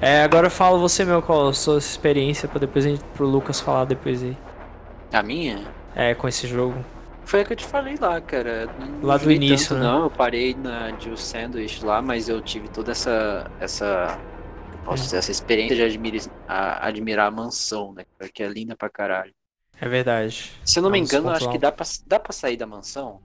É, 0.01 0.23
agora 0.23 0.51
fala 0.51 0.79
você, 0.79 1.05
meu, 1.05 1.23
qual 1.23 1.49
a 1.49 1.53
sua 1.53 1.79
experiência, 1.79 2.49
pra 2.49 2.59
depois 2.59 2.85
a 2.85 2.89
gente, 2.89 3.05
pro 3.15 3.27
Lucas 3.27 3.61
falar 3.61 3.85
depois 3.85 4.23
aí. 4.23 4.37
A 5.13 5.23
minha 5.23 5.73
É, 5.95 6.15
com 6.15 6.27
esse 6.27 6.47
jogo. 6.47 6.75
foi 7.25 7.41
a 7.43 7.45
que 7.45 7.53
eu 7.53 7.57
te 7.57 7.67
falei 7.67 7.97
lá, 8.01 8.21
cara. 8.21 8.67
Não 9.01 9.09
Lá 9.09 9.17
do 9.17 9.31
início, 9.31 9.77
tanto, 9.77 9.81
né? 9.85 9.87
Não, 9.87 10.03
eu 10.05 10.11
parei 10.11 10.55
na 10.55 10.99
Jill 10.99 11.17
Sandwich 11.17 11.85
lá, 11.85 12.03
mas 12.03 12.29
eu 12.29 12.41
tive 12.43 12.69
toda 12.69 12.93
essa. 12.93 13.51
essa. 13.61 14.19
Posso 14.85 15.05
dizer, 15.05 15.19
essa 15.19 15.31
experiência 15.31 15.77
de 15.77 15.83
admira- 15.83 16.19
a- 16.49 16.87
admirar 16.89 17.29
a 17.29 17.31
mansão, 17.31 17.93
né? 17.95 18.05
Que 18.35 18.43
é 18.43 18.49
linda 18.49 18.77
pra 18.77 18.91
caralho. 18.91 19.33
É 19.81 19.89
verdade. 19.89 20.51
Se 20.65 20.79
eu 20.79 20.83
não 20.83 20.91
me 20.91 20.99
É 20.99 21.03
engano, 21.03 21.29
eu 21.29 21.33
acho 21.35 21.49
que 21.49 21.59
dá 21.59 21.73
pra, 21.73 21.87
dá 22.07 22.21
pra 22.21 22.33
sair 22.33 22.57
da 22.57 22.67
mansão. 22.67 23.21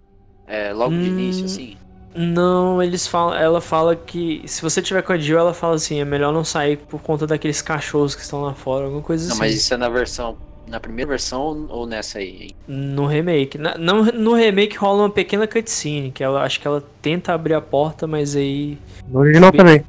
É, 0.46 0.74
logo 0.74 0.98
de 0.98 1.10
Hum, 1.10 1.10
início, 1.10 1.46
assim. 1.46 1.78
Não, 2.18 2.82
eles 2.82 3.06
falam. 3.08 3.36
Ela 3.36 3.62
fala 3.62 3.96
que 3.96 4.42
se 4.48 4.62
você 4.62 4.82
tiver 4.82 5.04
com 5.04 5.14
a 5.14 5.18
Jill, 5.18 5.38
ela 5.38 5.54
fala 5.54 5.76
assim, 5.76 6.00
é 6.02 6.06
melhor 6.06 6.34
não 6.34 6.44
sair 6.44 6.78
por 6.78 7.00
conta 7.02 7.28
daqueles 7.28 7.62
cachorros 7.62 8.16
que 8.16 8.22
estão 8.22 8.42
lá 8.42 8.54
fora, 8.56 8.86
alguma 8.86 9.04
coisa 9.04 9.26
Não, 9.26 9.32
assim. 9.34 9.40
mas 9.40 9.56
isso 9.56 9.74
é 9.74 9.78
na 9.78 9.88
versão. 9.90 10.36
Na 10.68 10.80
primeira 10.82 11.08
versão 11.10 11.66
ou 11.70 11.86
nessa 11.88 12.18
aí? 12.18 12.38
hein? 12.42 12.50
No 12.68 13.06
remake. 13.06 13.58
Na- 13.58 13.78
não, 13.78 14.04
no 14.04 14.34
remake 14.34 14.76
rola 14.76 15.04
uma 15.04 15.10
pequena 15.10 15.48
cutscene, 15.48 16.12
que 16.12 16.22
ela 16.24 16.44
acho 16.44 16.60
que 16.60 16.68
ela 16.68 16.84
tenta 17.02 17.32
abrir 17.34 17.54
a 17.54 17.62
porta, 17.62 18.06
mas 18.06 18.36
aí, 18.36 18.78
No 19.08 19.20
original 19.20 19.52
Bem- 19.52 19.58
também. 19.60 19.84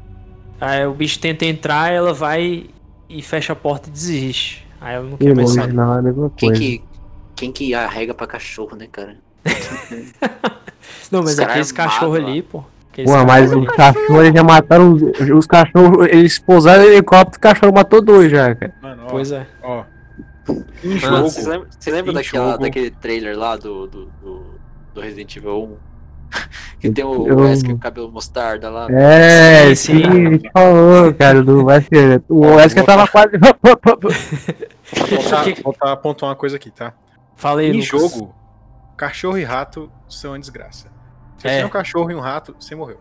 aí 0.60 0.86
o 0.86 0.92
bicho 0.94 1.18
tenta 1.18 1.44
entrar, 1.46 1.90
ela 1.90 2.12
vai 2.14 2.66
e 3.08 3.22
fecha 3.22 3.54
a 3.54 3.56
porta 3.56 3.88
e 3.88 3.92
desiste. 3.92 4.64
Aí 4.80 4.94
ela 4.94 5.04
não 5.04 5.14
E 5.14 5.18
quer 5.18 5.30
no 5.30 5.34
mais 5.36 5.50
sair. 5.50 5.76
é 5.76 5.80
a 5.80 6.02
mesma 6.02 6.30
Quem 6.36 6.48
coisa. 6.50 6.62
que, 6.62 6.82
quem 7.34 7.50
que 7.50 7.74
arrega 7.74 8.14
pra 8.14 8.26
cachorro, 8.28 8.76
né, 8.76 8.86
cara? 8.92 9.16
Não, 11.10 11.22
mas 11.22 11.36
cara 11.36 11.50
aqueles 11.50 11.70
armado 11.72 11.90
cachorros 11.90 12.18
lá. 12.22 12.28
ali, 12.28 12.42
pô. 12.42 12.64
Aqueles 12.92 13.10
Pô, 13.10 13.24
mas 13.24 13.52
os 13.52 13.66
cachorros 13.68 14.20
eles 14.24 14.34
já 14.34 14.42
mataram 14.44 14.92
os, 14.92 15.02
os 15.30 15.46
cachorros, 15.46 16.06
eles 16.08 16.38
pousaram 16.38 16.82
no 16.82 16.88
helicóptero 16.90 17.36
e 17.36 17.38
o 17.38 17.40
cachorro 17.40 17.72
matou 17.72 18.02
dois 18.02 18.30
já, 18.30 18.54
cara. 18.54 18.74
Mano, 18.82 19.02
ó, 19.04 19.08
Pois 19.08 19.30
é. 19.32 19.46
ó. 19.62 19.84
Ah, 20.50 21.22
Você 21.22 21.48
lembra, 21.48 21.68
você 21.78 21.90
lembra 21.90 22.10
Em 22.10 22.14
daquela, 22.14 22.56
daquele 22.56 22.90
trailer 22.90 23.38
lá 23.38 23.56
do, 23.56 23.86
do, 23.86 24.06
do, 24.22 24.46
do 24.94 25.00
Resident 25.00 25.36
Evil 25.36 25.78
1? 25.84 25.88
que 26.80 26.90
tem 26.90 27.04
o 27.04 27.26
Eu- 27.26 27.36
Wesker 27.38 27.70
com 27.70 27.76
o 27.76 27.80
cabelo 27.80 28.10
mostarda 28.12 28.68
lá. 28.68 28.86
É, 28.90 29.74
Sim, 29.74 29.74
sim, 29.74 30.02
sim. 30.02 30.26
a 30.26 30.30
gente 30.30 30.50
falou, 30.52 31.14
cara, 31.14 31.42
do 31.42 31.64
Wesker. 31.64 32.20
O 32.28 32.40
Wesker 32.56 32.84
tava 32.84 33.06
quase. 33.08 33.30
voltar, 35.10 35.44
Que- 35.44 35.62
voltar 35.62 35.92
a 35.92 35.96
pontuar 35.96 36.30
uma 36.30 36.36
coisa 36.36 36.56
aqui, 36.56 36.70
tá? 36.70 36.92
Fala 37.36 37.60
aí, 37.60 37.68
Em 37.70 37.72
Lucas. 37.80 37.86
jogo, 37.86 38.34
cachorro 38.98 39.38
e 39.38 39.44
rato 39.44 39.90
são 40.08 40.32
uma 40.32 40.38
desgraça. 40.38 40.88
Se 41.38 41.42
você 41.42 41.48
É. 41.48 41.56
tem 41.58 41.64
um 41.64 41.70
cachorro 41.70 42.10
e 42.10 42.14
um 42.14 42.20
rato, 42.20 42.54
você 42.58 42.74
morreu. 42.74 42.98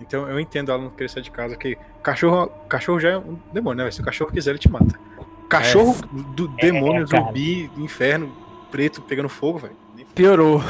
Então 0.00 0.28
eu 0.28 0.40
entendo 0.40 0.72
ela 0.72 0.80
não 0.82 0.90
querer 0.90 1.08
sair 1.08 1.22
de 1.22 1.30
casa, 1.30 1.56
que 1.56 1.76
cachorro, 2.02 2.48
cachorro 2.68 2.98
já 2.98 3.10
é 3.10 3.18
um 3.18 3.38
demônio, 3.52 3.84
né? 3.84 3.90
Se 3.90 4.00
o 4.00 4.04
cachorro 4.04 4.32
quiser, 4.32 4.50
ele 4.50 4.58
te 4.58 4.70
mata. 4.70 4.98
Cachorro 5.48 5.94
do 6.34 6.48
demônio, 6.48 7.06
cara. 7.06 7.24
zumbi, 7.24 7.70
inferno, 7.76 8.32
preto, 8.70 9.02
pegando 9.02 9.28
fogo, 9.28 9.58
velho. 9.58 9.76
Piorou. 10.14 10.62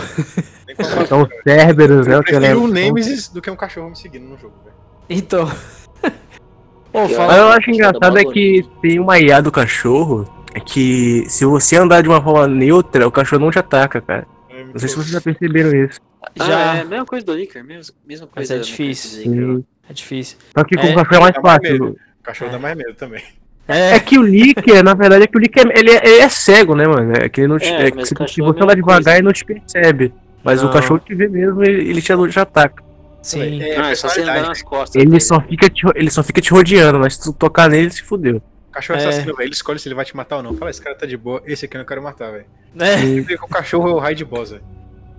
nem 0.66 0.76
com 0.76 0.82
a 0.82 1.06
São 1.06 1.28
Cerberus, 1.44 2.06
né? 2.06 2.16
Eu 2.16 2.22
que 2.22 2.32
prefiro 2.32 2.62
um 2.62 2.66
Nemesis 2.66 3.28
do 3.28 3.40
que 3.40 3.50
um 3.50 3.56
cachorro 3.56 3.90
me 3.90 3.96
seguindo 3.96 4.24
no 4.24 4.36
jogo, 4.36 4.54
velho. 4.64 4.76
Então. 5.08 5.44
Ô, 6.92 7.06
Pior. 7.06 7.08
Mas 7.08 7.16
fala. 7.16 7.36
eu 7.36 7.48
acho 7.48 7.70
engraçado 7.70 8.18
é 8.18 8.24
que 8.24 8.68
tem 8.82 8.98
uma 8.98 9.18
IA 9.18 9.40
do 9.40 9.52
cachorro 9.52 10.26
é 10.54 10.60
que 10.60 11.24
se 11.28 11.44
você 11.44 11.76
andar 11.76 12.02
de 12.02 12.08
uma 12.08 12.22
forma 12.22 12.46
neutra, 12.48 13.06
o 13.06 13.12
cachorro 13.12 13.44
não 13.44 13.50
te 13.50 13.58
ataca, 13.58 14.00
cara. 14.00 14.26
Não 14.72 14.78
sei 14.78 14.88
se 14.88 14.94
vocês 14.96 15.10
já 15.10 15.20
perceberam 15.20 15.74
isso. 15.84 16.00
Ah, 16.38 16.44
Já. 16.46 16.76
é 16.76 16.80
a 16.80 16.84
mesma 16.84 17.06
coisa 17.06 17.24
do 17.24 17.34
Licker, 17.34 17.64
mesmo, 17.64 17.94
mesma 18.06 18.26
Mas 18.34 18.48
coisa. 18.48 18.54
é 18.54 18.58
da 18.58 18.62
difícil. 18.64 19.64
É 19.88 19.92
difícil. 19.92 20.38
Só 20.56 20.64
que 20.64 20.76
com 20.76 20.86
É, 20.86 20.90
o 20.92 20.94
cachorro 20.94 21.16
é 21.16 21.20
mais 21.20 21.36
é 21.36 21.40
fácil. 21.40 21.62
vermelho. 21.62 21.96
cachorro 22.22 22.48
É. 22.50 22.52
dá 22.52 22.58
mais 22.58 22.76
medo 22.76 22.94
também. 22.94 23.22
É 23.66 23.96
É, 23.96 24.00
que 24.00 24.18
o 24.18 24.22
Licker, 24.22 24.82
na 24.82 24.94
verdade, 24.94 25.24
é 25.24 25.26
que 25.26 25.36
o 25.36 25.40
Licker 25.40 25.66
ele, 25.74 25.90
é- 25.90 26.06
ele 26.06 26.20
é 26.20 26.28
cego, 26.28 26.74
né, 26.74 26.86
mano? 26.86 27.12
É 27.18 27.28
que 27.28 27.40
ele 27.42 27.48
não 27.48 27.58
te, 27.58 27.66
É, 27.66 27.86
é 27.86 27.90
que 27.90 27.96
mas 27.98 28.08
se, 28.08 28.14
o 28.14 28.22
é 28.22 28.26
você 28.26 28.40
mesma 28.42 28.62
andar 28.64 28.74
devagar, 28.74 29.14
ele 29.16 29.24
não 29.24 29.32
te 29.32 29.44
percebe. 29.44 30.12
Mas 30.44 30.62
Não. 30.62 30.70
o 30.70 30.72
cachorro 30.72 30.98
te 31.00 31.14
vê 31.14 31.28
mesmo, 31.28 31.62
ele, 31.62 31.90
ele 31.90 32.00
te, 32.02 32.12
te 32.30 32.40
ataca. 32.40 32.82
sim. 33.22 33.62
É, 33.62 33.78
Não, 33.78 33.84
é 33.86 33.94
só 33.94 34.08
você 34.08 34.22
andar 34.22 34.42
nas 34.42 34.62
costas. 34.62 34.94
Ele 34.96 35.10
dele. 35.10 35.20
só, 35.20 35.40
fica 35.40 35.68
te, 35.68 35.82
ele 35.94 36.10
só 36.10 36.22
fica 36.22 36.40
te 36.40 36.50
rodeando, 36.50 36.98
mas 36.98 37.14
se 37.14 37.22
tu 37.24 37.32
tocar 37.32 37.68
nele, 37.68 37.90
se 37.90 38.02
fudeu. 38.02 38.40
Cachorro 38.72 38.98
É. 39.00 39.02
assassino, 39.06 39.34
velho. 39.34 39.46
Ele 39.46 39.54
escolhe 39.54 39.78
se 39.78 39.88
ele 39.88 39.94
vai 39.94 40.04
te 40.04 40.16
matar 40.16 40.36
ou 40.36 40.42
não. 40.42 40.54
Fala, 40.54 40.70
esse 40.70 40.80
cara 40.82 40.94
tá 40.96 41.06
de 41.06 41.16
boa, 41.16 41.42
esse 41.46 41.64
aqui 41.64 41.76
eu 41.76 41.78
não 41.80 41.86
quero 41.86 42.02
matar, 42.02 42.30
velho. 42.32 42.46
É, 42.78 43.34
O 43.42 43.48
cachorro 43.48 43.88
é 43.88 43.92
o 43.92 43.98
raio 43.98 44.14
de 44.16 44.24
boss, 44.24 44.50
velho. 44.50 44.62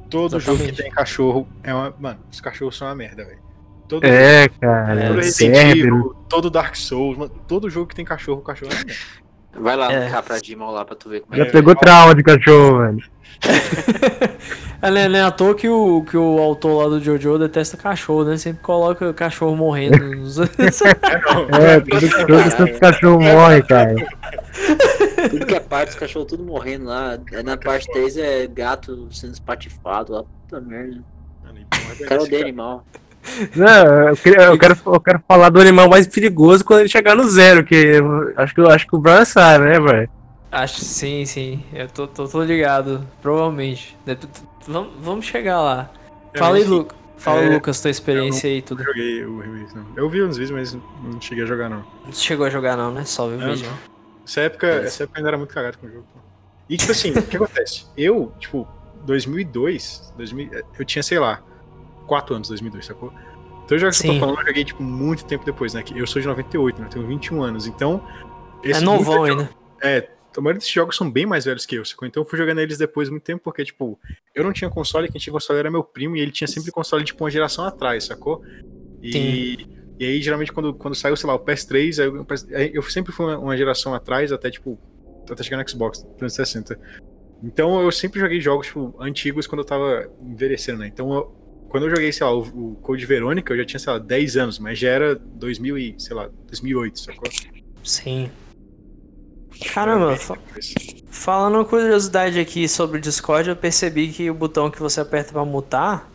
Todo 0.10 0.40
jogo 0.40 0.58
que 0.58 0.64
Exatamente. 0.66 0.82
tem 0.84 0.92
cachorro 0.92 1.48
é 1.64 1.74
uma. 1.74 1.94
Mano, 2.00 2.20
os 2.32 2.40
cachorros 2.42 2.78
são 2.78 2.88
uma 2.88 2.96
merda, 2.96 3.24
velho. 3.26 3.40
Todo 3.88 4.04
É, 4.06 4.48
cara. 4.62 5.08
todo 5.08 5.20
é, 5.20 5.24
Resident. 5.24 5.78
Evil, 5.78 6.16
todo 6.30 6.50
Dark 6.50 6.76
Souls, 6.76 7.18
mano, 7.18 7.32
todo 7.48 7.70
jogo 7.70 7.88
que 7.88 7.96
tem 7.96 8.06
cachorro, 8.06 8.40
o 8.40 8.44
cachorro 8.44 8.72
é 8.72 8.76
uma 8.76 8.86
merda. 8.86 9.02
Vai 9.60 9.76
lá 9.76 9.92
É. 9.92 10.10
cá 10.10 10.22
pra 10.22 10.38
Dimon 10.40 10.70
lá 10.72 10.86
pra 10.86 10.96
tu 10.96 11.10
ver 11.10 11.22
como 11.22 11.36
Já 11.36 11.44
é. 11.44 11.52
pegou 11.52 11.76
trauma 11.76 12.14
de 12.16 12.22
cachorro, 12.24 12.78
mano. 12.78 13.00
É, 14.82 14.90
não 14.90 14.98
é- 14.98 15.10
não 15.10 15.20
é 15.20 15.24
à 15.24 15.32
toa 15.32 15.54
que 15.56 15.68
o, 15.68 16.04
que 16.04 16.16
o 16.16 16.40
autor 16.40 16.84
lá 16.84 16.90
do 16.90 17.04
Jojo 17.04 17.38
detesta 17.38 17.76
cachorro, 17.76 18.24
né? 18.24 18.38
Sempre 18.38 18.62
coloca 18.64 19.14
cachorro 19.14 19.56
morrendo. 19.56 19.98
nos- 20.16 20.40
É, 20.40 21.80
todo 22.26 22.50
santo 22.52 22.80
cachorro 22.80 23.22
morre, 23.22 23.62
cara. 23.64 23.96
Tudo 25.30 25.46
que 25.46 25.56
é 25.56 25.60
parte, 25.60 25.90
os 25.90 25.96
cachorros 25.96 26.30
tudo 26.30 26.44
morrendo 26.44 26.86
lá. 26.86 27.18
É 27.34 27.44
Na 27.44 27.58
parte 27.58 27.92
3 27.92 28.18
é 28.18 28.48
gato 28.48 29.08
sendo 29.12 29.34
espatifado 29.34 30.14
lá. 30.14 30.24
Puta 30.24 30.62
merda. 30.62 31.02
É 32.00 32.06
Cara, 32.06 32.22
odeio 32.24 32.44
animal. 32.44 32.86
Não, 33.54 34.08
eu, 34.08 34.16
queria- 34.16 34.44
eu 34.44 34.58
quero, 34.58 34.78
eu 34.86 35.00
quero 35.02 35.22
falar 35.28 35.50
do 35.50 35.60
animal 35.60 35.90
mais 35.90 36.08
perigoso 36.08 36.64
quando 36.64 36.80
ele 36.80 36.90
chegar 36.90 37.16
no 37.18 37.28
zero, 37.28 37.66
que 37.66 37.76
eu 37.76 38.34
acho 38.38 38.56
que, 38.56 38.62
eu 38.62 38.70
acho 38.70 38.88
que 38.88 38.96
o 38.96 39.00
Brian 39.00 39.26
sabe, 39.26 39.66
né, 39.66 39.78
velho? 39.80 40.10
Acho 40.52 40.76
que 40.76 40.86
sim, 40.86 41.26
sim. 41.26 41.64
Eu 41.74 41.88
tô, 41.90 42.08
tô, 42.08 42.28
tô 42.28 42.42
ligado. 42.42 43.06
Provavelmente. 43.22 43.96
Vamos, 44.68 44.92
vamos 45.02 45.26
chegar 45.26 45.62
lá. 45.62 45.90
Fala 46.36 46.58
aí, 46.58 46.64
Lucas. 46.64 46.98
Fala, 47.18 47.42
é, 47.42 47.50
Lucas, 47.50 47.82
tua 47.82 47.92
experiência 47.92 48.50
aí 48.50 48.60
e 48.60 48.62
tudo. 48.62 48.82
Eu 48.82 48.86
joguei 48.86 49.26
o 49.26 49.40
remake, 49.42 49.76
não. 49.76 49.86
Eu 49.96 50.10
vi 50.10 50.24
uns 50.24 50.38
vídeos, 50.38 50.52
mas 50.58 50.74
não 51.04 51.20
cheguei 51.20 51.44
a 51.44 51.48
jogar, 51.48 51.70
não. 51.70 51.84
Não 52.06 52.14
chegou 52.14 52.46
a 52.46 52.50
jogar 52.50 52.78
não, 52.78 52.94
né? 52.94 53.04
Só 53.04 53.28
viu 53.28 53.38
o 53.38 53.42
Não. 53.42 53.54
vídeo. 53.54 53.70
Essa 54.26 54.42
época, 54.42 54.68
essa 54.68 55.04
época 55.04 55.18
eu 55.18 55.22
ainda 55.22 55.30
era 55.32 55.38
muito 55.38 55.54
cagado 55.54 55.78
com 55.80 55.88
o 55.88 55.92
jogo. 55.92 56.06
E, 56.70 56.78
tipo 56.78 56.92
assim, 56.94 57.12
o 57.12 57.22
que 57.22 57.36
acontece? 57.36 57.86
Eu, 57.98 58.32
tipo, 58.40 58.66
2002, 59.06 60.14
2000, 60.18 60.50
eu 60.78 60.86
tinha, 60.86 61.04
sei 61.04 61.20
lá, 61.20 61.42
4 62.08 62.36
anos, 62.36 62.48
2002, 62.48 62.86
sacou? 62.86 63.12
Então 63.66 63.76
eu 63.76 63.80
já 63.80 63.90
que 63.92 64.08
eu 64.08 64.14
tô 64.14 64.20
falando, 64.20 64.40
eu 64.40 64.46
joguei, 64.48 64.64
tipo, 64.64 64.82
muito 64.82 65.26
tempo 65.26 65.44
depois, 65.46 65.74
né? 65.74 65.84
Eu 65.94 66.08
sou 66.08 66.22
de 66.22 66.28
98, 66.28 66.80
né? 66.80 66.88
Eu 66.88 66.90
tenho 66.92 67.08
21 67.08 67.42
anos, 67.44 67.68
então... 67.68 68.02
É 68.64 68.70
esse- 68.70 68.82
novão 68.82 69.20
muita- 69.20 69.42
ainda. 69.42 69.50
É, 69.82 70.10
a 70.38 70.42
maioria 70.42 70.60
desses 70.60 70.72
jogos 70.74 70.96
são 70.96 71.10
bem 71.10 71.26
mais 71.26 71.46
velhos 71.46 71.66
que 71.66 71.76
eu, 71.76 71.84
sacou? 71.86 72.08
Então 72.08 72.24
eu 72.24 72.28
fui 72.30 72.38
jogando 72.38 72.60
eles 72.60 72.78
depois 72.78 73.10
muito 73.10 73.24
tempo, 73.24 73.44
porque, 73.44 73.66
tipo, 73.66 74.00
eu 74.36 74.44
não 74.44 74.54
tinha 74.54 74.70
console, 74.70 75.10
quem 75.10 75.20
tinha 75.20 75.34
console 75.34 75.60
era 75.60 75.72
meu 75.72 75.84
primo, 75.84 76.16
e 76.16 76.20
ele 76.20 76.32
tinha 76.32 76.48
sempre 76.48 76.72
console, 76.72 77.04
tipo, 77.04 77.24
uma 77.24 77.32
geração 77.32 77.66
atrás, 77.66 78.06
sacou? 78.06 78.42
E, 79.02 79.58
e 80.00 80.06
aí, 80.06 80.22
geralmente, 80.22 80.52
quando, 80.52 80.74
quando 80.74 80.96
saiu, 80.96 81.16
sei 81.16 81.28
lá, 81.28 81.34
o 81.36 81.40
PS3, 81.40 82.00
aí 82.00 82.08
eu, 82.08 82.26
eu 82.74 82.82
sempre 82.84 83.12
fui 83.12 83.26
uma, 83.26 83.38
uma 83.38 83.58
geração 83.58 83.94
atrás, 83.94 84.32
até, 84.32 84.52
tipo, 84.52 84.78
até 85.30 85.44
chegar 85.44 85.58
no 85.62 85.68
Xbox 85.70 86.06
360. 86.18 86.80
Então 87.42 87.82
eu 87.82 87.92
sempre 87.92 88.20
joguei 88.20 88.42
jogos, 88.42 88.68
tipo, 88.68 88.94
antigos 89.00 89.48
quando 89.48 89.60
eu 89.62 89.66
tava 89.66 90.12
envelhecendo, 90.22 90.80
né? 90.80 90.88
Então, 90.88 91.14
eu- 91.14 91.34
quando 91.70 91.86
eu 91.86 91.90
joguei, 91.92 92.12
sei 92.12 92.26
lá, 92.26 92.34
o, 92.34 92.42
o 92.42 92.76
Code 92.82 93.06
Verônica, 93.06 93.54
eu 93.54 93.58
já 93.58 93.66
tinha, 93.66 93.80
sei 93.80 93.94
lá, 93.94 94.00
10 94.00 94.36
anos, 94.36 94.58
mas 94.60 94.78
já 94.80 94.90
era 94.90 95.16
2000 95.16 95.78
e, 95.78 95.96
sei 96.00 96.16
lá, 96.16 96.30
2008, 96.48 97.00
sacou? 97.00 97.30
Sim. 97.84 98.30
Caramba, 99.74 100.16
fa- 100.18 100.38
falando 101.12 101.56
uma 101.56 101.66
curiosidade 101.66 102.40
aqui 102.40 102.68
sobre 102.68 102.98
o 102.98 103.02
Discord, 103.02 103.50
eu 103.50 103.56
percebi 103.56 104.10
que 104.10 104.30
o 104.30 104.34
botão 104.34 104.70
que 104.72 104.80
você 104.80 105.02
aperta 105.02 105.32
pra 105.32 105.46
mutar 105.46 106.10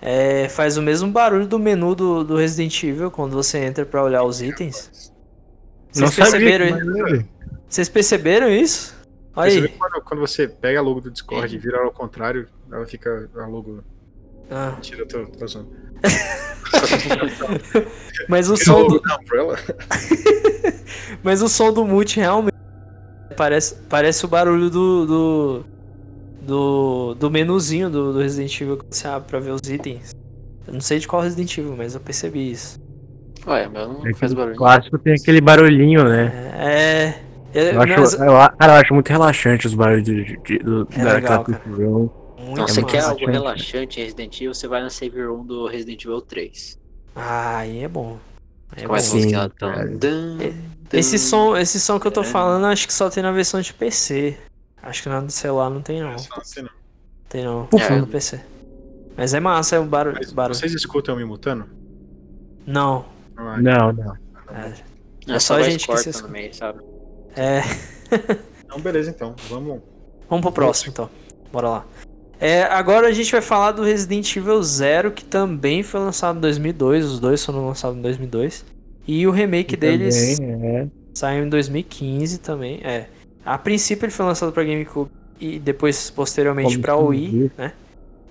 é, 0.00 0.48
faz 0.48 0.76
o 0.76 0.82
mesmo 0.82 1.10
barulho 1.10 1.46
do 1.46 1.58
menu 1.58 1.94
do, 1.94 2.24
do 2.24 2.36
Resident 2.36 2.82
Evil 2.82 3.10
quando 3.10 3.32
você 3.32 3.58
entra 3.58 3.84
pra 3.84 4.02
olhar 4.02 4.22
os 4.22 4.40
itens. 4.42 5.12
Vocês 5.90 6.14
perceberam, 6.14 6.66
isso? 6.66 7.24
Vocês 7.68 7.88
perceberam 7.88 8.50
isso? 8.50 8.94
Olha 9.34 9.52
aí. 9.52 9.68
que 9.68 9.78
quando, 9.78 10.00
quando 10.02 10.20
você 10.20 10.48
pega 10.48 10.80
a 10.80 10.82
logo 10.82 11.00
do 11.00 11.10
Discord 11.10 11.54
e 11.54 11.58
vira 11.58 11.76
ela 11.78 11.86
ao 11.86 11.92
contrário, 11.92 12.48
ela 12.70 12.86
fica 12.86 13.28
a 13.36 13.46
logo. 13.46 13.82
Ah, 14.50 14.72
Mentira, 14.74 15.02
eu 15.02 15.08
tô, 15.08 15.24
tô 15.26 15.46
zoando. 15.46 15.70
mas 18.28 18.48
o 18.48 18.56
som 18.56 18.86
do, 18.86 19.02
mas 21.22 21.42
o 21.42 21.48
som 21.48 21.72
do 21.72 21.84
mute 21.84 22.20
realmente 22.20 22.54
parece, 23.36 23.74
parece 23.88 24.24
o 24.24 24.28
barulho 24.28 24.70
do 24.70 25.06
do, 25.06 25.64
do, 26.42 27.14
do 27.14 27.30
menuzinho 27.30 27.90
do, 27.90 28.12
do 28.12 28.20
Resident 28.20 28.60
Evil 28.60 28.76
quando 28.78 28.92
você 28.92 29.08
abre 29.08 29.28
pra 29.28 29.38
ver 29.40 29.50
os 29.52 29.68
itens. 29.68 30.10
Eu 30.66 30.74
não 30.74 30.80
sei 30.80 30.98
de 30.98 31.08
qual 31.08 31.22
Resident 31.22 31.56
Evil, 31.56 31.74
mas 31.76 31.94
eu 31.94 32.00
percebi 32.00 32.50
isso. 32.50 32.78
Ué, 33.46 33.68
meu 33.68 33.88
não 33.88 34.06
É 34.06 34.12
faz 34.14 34.32
que 34.32 34.36
o 34.38 34.40
barulho. 34.40 34.56
clássico 34.56 34.98
tem 34.98 35.14
aquele 35.14 35.40
barulhinho, 35.40 36.04
né? 36.04 36.26
É. 36.58 37.28
Eu, 37.54 37.64
Eu 37.72 37.80
acho, 37.80 38.00
mas- 38.00 38.12
eu, 38.14 38.18
cara, 38.58 38.72
eu 38.74 38.80
acho 38.82 38.94
muito 38.94 39.08
relaxante 39.08 39.66
os 39.66 39.74
barulhos 39.74 40.04
de, 40.04 40.36
de, 40.42 40.58
do, 40.58 40.86
É 40.94 41.02
da 41.02 41.12
legal, 41.14 41.44
confusão. 41.44 42.10
muito 42.38 42.52
Então, 42.52 42.68
você 42.68 42.82
quer 42.82 43.00
algo 43.02 43.24
relaxante. 43.26 43.98
em 44.00 44.04
Resident 44.04 44.36
Evil, 44.40 44.52
você 44.52 44.68
vai 44.68 44.82
na 44.82 44.90
save 44.90 45.22
room 45.24 45.46
do 45.46 45.66
Resident 45.66 46.04
Evil 46.04 46.20
3. 46.20 46.76
Ah, 47.16 47.58
aí 47.58 47.82
é 47.82 47.88
bom. 47.88 48.18
É 48.76 48.82
bom. 48.82 48.88
Começa 48.88 49.16
Esse 50.92 51.18
som, 51.18 51.56
esse 51.56 51.78
som 51.80 51.98
que 52.00 52.06
eu 52.06 52.10
tô 52.10 52.22
É. 52.22 52.24
falando, 52.24 52.64
acho 52.66 52.86
que 52.86 52.92
só 52.92 53.10
tem 53.10 53.22
na 53.22 53.32
versão 53.32 53.60
de 53.60 53.72
PC. 53.74 54.36
Acho 54.82 55.02
que 55.02 55.08
na 55.08 55.20
do 55.20 55.30
celular 55.32 55.68
não 55.70 55.82
tem 55.82 56.00
não. 56.00 56.12
Não. 56.12 56.68
Tem 57.28 57.44
não. 57.44 57.68
É. 57.76 57.88
Só 57.88 57.96
no 57.96 58.06
PC. 58.06 58.40
Mas 59.16 59.34
é 59.34 59.40
massa, 59.40 59.76
é 59.76 59.80
um 59.80 59.86
barulho. 59.86 60.16
Mas 60.18 60.32
barulho. 60.32 60.54
vocês 60.58 60.72
escutam 60.72 61.14
eu 61.14 61.18
me 61.18 61.24
mutando? 61.24 61.66
Não. 62.66 63.04
Ah, 63.36 63.56
Não, 63.60 63.92
não. 63.92 64.14
É, 64.54 64.72
É 65.30 65.34
É 65.34 65.38
só 65.38 65.54
só 65.54 65.60
a 65.60 65.62
gente 65.62 65.86
que 65.86 65.96
se 65.98 66.10
escuta. 66.10 66.32
meio, 66.32 66.54
sabe? 66.54 66.80
é. 67.36 67.62
Então, 68.64 68.80
beleza, 68.80 69.10
então. 69.10 69.34
Vamos. 69.48 69.80
Vamos 70.28 70.42
pro 70.42 70.52
próximo 70.52 70.90
então. 70.92 71.10
Bora 71.52 71.68
lá. 71.68 71.86
É, 72.40 72.62
agora 72.64 73.08
a 73.08 73.12
gente 73.12 73.32
vai 73.32 73.40
falar 73.40 73.72
do 73.72 73.82
Resident 73.82 74.36
Evil 74.36 74.62
Zero, 74.62 75.10
que 75.10 75.24
também 75.24 75.82
foi 75.82 75.98
lançado 76.00 76.36
em 76.38 76.40
2002. 76.40 77.04
Os 77.04 77.18
dois 77.20 77.44
foram 77.44 77.66
lançados 77.66 77.98
em 77.98 78.02
2002. 78.02 78.64
E 79.08 79.26
o 79.26 79.30
remake 79.30 79.74
deles 79.74 80.38
é. 80.38 80.86
saiu 81.14 81.44
em 81.44 81.48
2015 81.48 82.38
também. 82.40 82.78
É. 82.84 83.06
A 83.44 83.56
princípio 83.56 84.04
ele 84.04 84.12
foi 84.12 84.26
lançado 84.26 84.52
para 84.52 84.62
GameCube 84.62 85.10
e 85.40 85.58
depois 85.58 86.10
posteriormente 86.10 86.78
para 86.78 86.94
Wii, 86.94 87.50
né? 87.56 87.72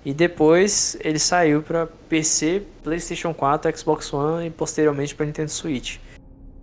E 0.05 0.13
depois 0.13 0.95
ele 1.03 1.17
saiu 1.19 1.61
para 1.63 1.87
PC, 2.07 2.61
PlayStation 2.83 3.33
4, 3.33 3.75
Xbox 3.77 4.13
One 4.13 4.47
e 4.47 4.49
posteriormente 4.51 5.15
para 5.15 5.25
Nintendo 5.25 5.49
Switch. 5.49 5.97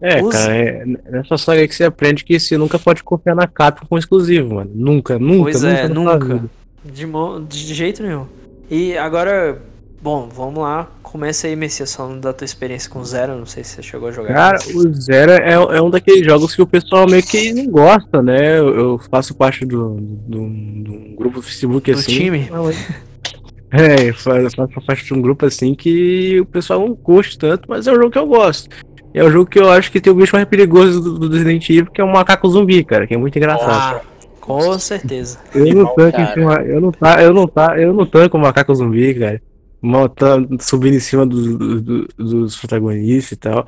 É, 0.00 0.22
Use- 0.22 0.30
cara, 0.38 0.54
é 0.56 0.84
nessa 1.10 1.36
saga 1.36 1.60
aí 1.60 1.68
que 1.68 1.74
você 1.74 1.84
aprende 1.84 2.24
que 2.24 2.38
você 2.38 2.56
nunca 2.56 2.78
pode 2.78 3.02
confiar 3.02 3.34
na 3.34 3.46
Capcom 3.46 3.86
com 3.86 3.98
exclusivo, 3.98 4.54
mano. 4.54 4.70
Nunca, 4.72 5.18
nunca, 5.18 5.42
Pois 5.42 5.62
nunca. 5.62 5.76
é, 5.76 5.88
nunca. 5.88 6.44
de 7.48 7.74
jeito 7.74 8.02
nenhum. 8.02 8.26
E 8.70 8.96
agora, 8.96 9.60
bom, 10.04 10.28
vamos 10.30 10.62
lá. 10.62 10.86
Começa 11.02 11.46
aí, 11.46 11.56
Messias, 11.56 11.94
falando 11.96 12.20
da 12.20 12.32
tua 12.34 12.44
experiência 12.44 12.90
com 12.90 13.02
Zero. 13.02 13.38
Não 13.38 13.46
sei 13.46 13.64
se 13.64 13.76
você 13.76 13.82
chegou 13.82 14.08
a 14.08 14.12
jogar. 14.12 14.34
Cara, 14.34 14.58
o 14.74 14.92
Zero 14.92 15.32
é, 15.32 15.52
é 15.52 15.80
um 15.80 15.88
daqueles 15.88 16.26
jogos 16.26 16.54
que 16.54 16.60
o 16.60 16.66
pessoal 16.66 17.06
meio 17.08 17.22
que 17.22 17.54
não 17.54 17.66
gosta, 17.70 18.22
né? 18.22 18.58
Eu, 18.58 18.68
eu 18.78 19.00
faço 19.10 19.34
parte 19.34 19.64
do, 19.64 19.96
do, 19.98 20.40
do 20.40 20.92
um 20.92 21.14
grupo 21.16 21.36
do 21.36 21.42
Facebook 21.42 21.90
Do 21.90 21.98
assim. 21.98 22.12
time? 22.12 22.50
É, 23.76 24.10
eu 24.10 24.14
faço, 24.14 24.54
parte 24.86 25.04
de 25.04 25.12
um 25.12 25.20
grupo 25.20 25.44
assim 25.46 25.74
que 25.74 26.38
o 26.38 26.46
pessoal 26.46 26.78
não 26.78 26.94
curte 26.94 27.36
tanto, 27.36 27.64
mas 27.68 27.88
é 27.88 27.90
um 27.90 27.96
jogo 27.96 28.10
que 28.12 28.18
eu 28.18 28.26
gosto. 28.26 28.68
É 29.12 29.24
um 29.24 29.30
jogo 29.32 29.50
que 29.50 29.58
eu 29.58 29.68
acho 29.68 29.90
que 29.90 30.00
tem 30.00 30.12
o 30.12 30.16
bicho 30.16 30.36
mais 30.36 30.46
perigoso 30.46 31.00
do, 31.00 31.18
do 31.28 31.36
Resident 31.36 31.68
Evil, 31.68 31.90
que 31.90 32.00
é 32.00 32.04
um 32.04 32.12
macaco 32.12 32.48
zumbi, 32.48 32.84
cara, 32.84 33.04
que 33.04 33.14
é 33.14 33.16
muito 33.16 33.36
engraçado. 33.36 33.96
Ah, 33.96 34.28
com 34.40 34.78
certeza. 34.78 35.40
Eu 35.52 35.74
não 35.74 35.86
tanco, 35.92 36.12
cara. 36.12 36.22
em 36.22 36.34
cima- 36.34 36.62
eu 36.62 36.80
não 36.80 36.92
tá, 36.92 37.20
eu 37.20 37.34
não 37.34 37.48
tá, 37.48 37.80
eu 37.80 37.92
não 37.92 38.06
tanco 38.06 38.36
o 38.36 38.40
macaco 38.40 38.72
zumbi, 38.72 39.12
cara. 39.12 39.42
Montando, 39.84 40.56
subindo 40.62 40.94
em 40.96 41.00
cima 41.00 41.26
do- 41.26 41.58
do- 41.58 41.80
do- 41.82 42.08
dos 42.16 42.56
protagonistas 42.56 43.32
e 43.32 43.36
tal. 43.36 43.66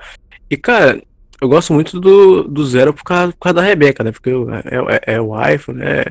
E, 0.51 0.56
cara, 0.56 1.01
eu 1.43 1.48
gosto 1.48 1.74
muito 1.74 2.01
do, 2.01 2.44
do 2.44 2.64
Zero 2.64 2.94
por 2.94 3.05
causa, 3.05 3.32
por 3.32 3.38
causa 3.38 3.55
da 3.56 3.62
Rebeca, 3.62 4.02
né? 4.02 4.12
Porque 4.12 4.30
é, 4.30 5.12
é, 5.12 5.14
é 5.16 5.20
o 5.20 5.32
wife, 5.36 5.72
né? 5.72 6.02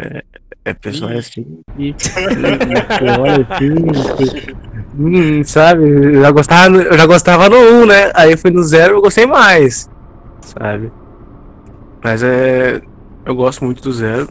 É 0.64 0.74
personagem 0.74 1.20
assim. 1.20 1.60
E, 1.80 1.96
olha 3.20 3.48
assim, 3.50 4.86
hum, 4.98 5.44
sabe? 5.44 5.84
Eu 5.90 6.22
já, 6.22 6.32
gostava, 6.32 6.70
no- 6.70 6.82
eu 6.82 6.98
já 6.98 7.06
gostava 7.06 7.50
no 7.50 7.56
1, 7.58 7.86
né? 7.88 8.12
Aí 8.14 8.38
fui 8.38 8.52
no 8.52 8.64
Zero 8.64 8.96
eu 8.96 9.02
gostei 9.02 9.26
mais, 9.26 9.90
sabe? 10.42 10.92
Mas 12.04 12.22
é. 12.22 12.82
Eu 13.26 13.36
gosto 13.36 13.66
muito 13.66 13.82
do 13.82 13.92
Zero. 13.92 14.28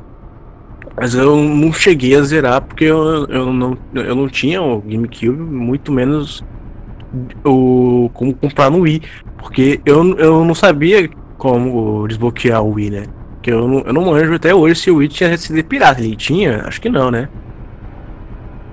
Mas 0.96 1.14
eu 1.14 1.36
não 1.36 1.72
cheguei 1.72 2.14
a 2.16 2.22
zerar 2.22 2.62
porque 2.62 2.84
eu, 2.84 3.26
eu, 3.28 3.52
não, 3.52 3.76
eu 3.94 4.14
não 4.14 4.28
tinha 4.28 4.62
o 4.62 4.80
GameCube, 4.80 5.38
muito 5.42 5.90
menos 5.92 6.44
o 7.44 8.10
como 8.14 8.34
comprar 8.34 8.70
no 8.70 8.80
Wii. 8.80 9.02
Porque 9.36 9.80
eu, 9.84 10.16
eu 10.18 10.44
não 10.44 10.54
sabia 10.54 11.08
como 11.36 12.06
desbloquear 12.08 12.62
o 12.62 12.72
Wii, 12.74 12.90
né? 12.90 13.06
Porque 13.36 13.50
eu 13.52 13.68
não, 13.68 13.80
eu 13.80 13.92
não 13.92 14.04
manjo 14.06 14.34
até 14.34 14.54
hoje 14.54 14.80
se 14.80 14.90
o 14.90 14.96
Wii 14.96 15.08
tinha 15.08 15.36
CD 15.36 15.62
pirata. 15.62 16.00
Ele 16.00 16.16
tinha? 16.16 16.62
Acho 16.66 16.80
que 16.80 16.88
não, 16.88 17.10
né? 17.10 17.28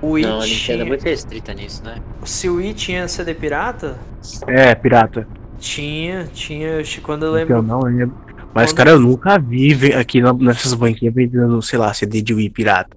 O 0.00 0.10
Wii 0.12 0.26
Não, 0.26 0.40
a 0.40 0.46
Nintendo 0.46 0.82
é 0.82 0.84
tinha... 0.84 0.84
muito 0.86 1.04
restrita 1.04 1.54
nisso, 1.54 1.84
né? 1.84 2.02
Se 2.24 2.48
o 2.48 2.56
Wii 2.56 2.74
tinha 2.74 3.08
CD 3.08 3.34
pirata, 3.34 3.98
É, 4.46 4.74
pirata. 4.74 5.28
tinha, 5.58 6.26
tinha. 6.32 6.80
acho 6.80 6.96
que 6.96 7.00
Quando 7.00 7.24
eu 7.26 7.36
Eu 7.46 7.60
lembro. 7.60 7.62
não 7.62 7.80
lembro. 7.82 8.16
Mas, 8.54 8.70
Quando- 8.70 8.76
cara, 8.76 8.90
eu 8.90 9.00
nunca 9.00 9.38
vi 9.38 9.72
aqui 9.94 10.20
na- 10.20 10.32
nessas 10.32 10.74
banquinhas 10.74 11.14
vendendo, 11.14 11.60
sei 11.62 11.78
lá, 11.78 11.92
CD 11.94 12.20
de 12.20 12.34
Wii 12.34 12.50
pirata. 12.50 12.96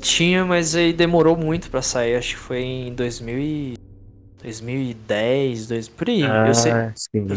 Tinha, 0.00 0.44
mas 0.44 0.74
aí 0.74 0.92
demorou 0.92 1.36
muito 1.36 1.70
pra 1.70 1.82
sair. 1.82 2.16
Acho 2.16 2.30
que 2.34 2.40
foi 2.40 2.60
em 2.62 2.94
2000 2.94 3.38
e... 3.38 3.74
2010, 4.42 5.66
dois... 5.66 5.88
por 5.88 6.08
aí. 6.08 6.22
eu, 6.22 6.54
sei, 6.54 6.72
Ah, 6.72 6.92
sim. 6.94 7.26
eu, 7.28 7.36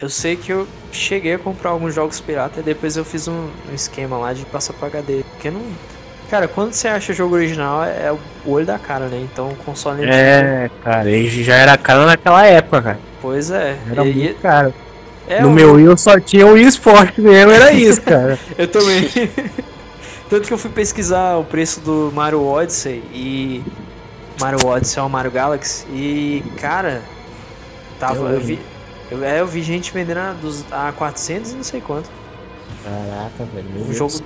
eu 0.00 0.08
sei 0.08 0.36
que 0.36 0.50
eu 0.50 0.66
cheguei 0.90 1.34
a 1.34 1.38
comprar 1.38 1.70
alguns 1.70 1.94
jogos 1.94 2.20
pirata 2.20 2.60
e 2.60 2.62
depois 2.62 2.96
eu 2.96 3.04
fiz 3.04 3.28
um, 3.28 3.48
um 3.70 3.74
esquema 3.74 4.16
lá 4.18 4.32
de 4.32 4.44
passar 4.46 4.72
pro 4.72 4.86
HD. 4.86 5.22
Porque 5.32 5.50
não. 5.50 5.62
Cara, 6.30 6.46
quando 6.48 6.72
você 6.72 6.88
acha 6.88 7.12
jogo 7.12 7.34
original 7.34 7.84
é, 7.84 8.06
é 8.06 8.12
o 8.12 8.18
olho 8.50 8.64
da 8.64 8.78
cara, 8.78 9.08
né? 9.08 9.20
Então 9.30 9.50
o 9.50 9.56
console 9.56 10.04
É, 10.04 10.70
cara, 10.82 11.10
ele 11.10 11.42
já 11.42 11.56
era 11.56 11.76
caro 11.76 12.06
naquela 12.06 12.46
época, 12.46 12.80
cara. 12.82 12.98
Pois 13.20 13.50
é. 13.50 13.76
Era 13.90 14.04
E- 14.06 14.14
muito 14.14 14.40
caro. 14.40 14.72
É 15.30 15.42
no 15.42 15.48
um- 15.48 15.52
meu 15.52 15.72
Wii 15.74 15.86
eu 15.86 15.96
só 15.96 16.18
tinha 16.20 16.46
o 16.46 16.52
Wii 16.54 16.66
Sport 16.68 17.18
mesmo, 17.18 17.50
era 17.52 17.72
isso, 17.72 18.02
cara. 18.02 18.38
Eu 18.58 18.68
também. 18.68 19.08
Tanto 20.28 20.46
que 20.46 20.54
eu 20.54 20.58
fui 20.58 20.70
pesquisar 20.70 21.36
o 21.38 21.44
preço 21.44 21.80
do 21.80 22.12
Mario 22.14 22.44
Odyssey 22.46 23.02
e. 23.12 23.62
Mario 24.40 24.64
Odyssey 24.66 25.00
é 25.00 25.02
o 25.02 25.08
Mario 25.10 25.30
Galaxy. 25.30 25.84
E, 25.90 26.44
cara. 26.60 27.02
Tava. 27.98 28.16
Eu 28.28 28.30
Eu 28.34 28.40
vi. 28.40 28.58
Eu, 29.10 29.24
é, 29.24 29.40
eu 29.40 29.46
vi 29.46 29.60
gente 29.62 29.92
vendendo 29.92 30.18
a, 30.18 30.32
dos, 30.32 30.64
a 30.70 30.92
400 30.92 31.50
e 31.50 31.54
não 31.56 31.64
sei 31.64 31.80
quanto. 31.80 32.08
Caraca, 32.84 33.44
velho. 33.52 33.68
meu 33.74 33.86
O 33.86 33.92
jogo. 33.92 34.20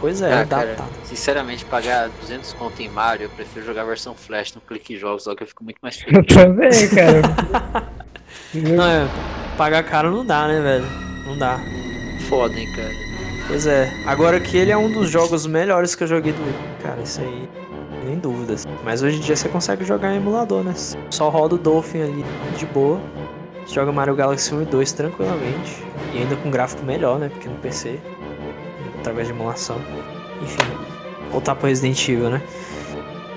Pois 0.00 0.22
é, 0.22 0.32
Ah, 0.32 0.44
dá, 0.44 0.56
cara, 0.60 0.74
tá. 0.76 0.84
sinceramente, 1.04 1.62
pagar 1.66 2.08
200 2.22 2.54
conto 2.54 2.80
em 2.80 2.88
Mario, 2.88 3.24
eu 3.26 3.28
prefiro 3.28 3.66
jogar 3.66 3.82
a 3.82 3.84
versão 3.84 4.14
Flash 4.14 4.54
no 4.54 4.60
Clique 4.62 4.96
Jogos, 4.96 5.26
logo 5.26 5.36
que 5.36 5.42
eu 5.42 5.46
fico 5.48 5.62
muito 5.62 5.76
mais 5.82 6.00
Eu 6.08 6.24
feliz. 6.24 6.34
também, 6.34 6.88
cara. 6.88 7.92
Não, 8.54 8.84
é, 8.86 9.06
pagar 9.60 9.82
caro 9.82 10.10
não 10.10 10.24
dá, 10.24 10.48
né, 10.48 10.58
velho? 10.58 10.86
Não 11.26 11.36
dá. 11.36 11.60
Foda, 12.30 12.58
hein, 12.58 12.66
cara. 12.74 12.94
Pois 13.46 13.66
é. 13.66 13.92
Agora 14.06 14.40
que 14.40 14.56
ele 14.56 14.72
é 14.72 14.76
um 14.76 14.90
dos 14.90 15.10
jogos 15.10 15.44
melhores 15.44 15.94
que 15.94 16.02
eu 16.02 16.08
joguei 16.08 16.32
do 16.32 16.42
Wii. 16.42 16.54
Cara, 16.82 17.02
isso 17.02 17.20
aí. 17.20 17.46
Nem 18.06 18.18
dúvidas. 18.18 18.66
Mas 18.82 19.02
hoje 19.02 19.18
em 19.18 19.20
dia 19.20 19.36
você 19.36 19.50
consegue 19.50 19.84
jogar 19.84 20.14
em 20.14 20.16
emulador, 20.16 20.64
né? 20.64 20.72
Só 21.10 21.28
roda 21.28 21.56
o 21.56 21.58
Dolphin 21.58 22.00
ali 22.00 22.24
de 22.56 22.64
boa. 22.64 22.98
Você 23.66 23.74
joga 23.74 23.92
Mario 23.92 24.14
Galaxy 24.14 24.54
1 24.54 24.62
e 24.62 24.64
2 24.64 24.92
tranquilamente. 24.92 25.84
E 26.14 26.20
ainda 26.20 26.36
com 26.36 26.50
gráfico 26.50 26.82
melhor, 26.82 27.18
né? 27.18 27.28
Porque 27.28 27.46
no 27.46 27.56
PC. 27.56 28.00
Através 29.00 29.28
de 29.28 29.34
emulação. 29.34 29.76
Enfim. 30.40 30.72
Voltar 31.30 31.54
pro 31.54 31.68
Resident 31.68 32.08
Evil, 32.08 32.30
né? 32.30 32.40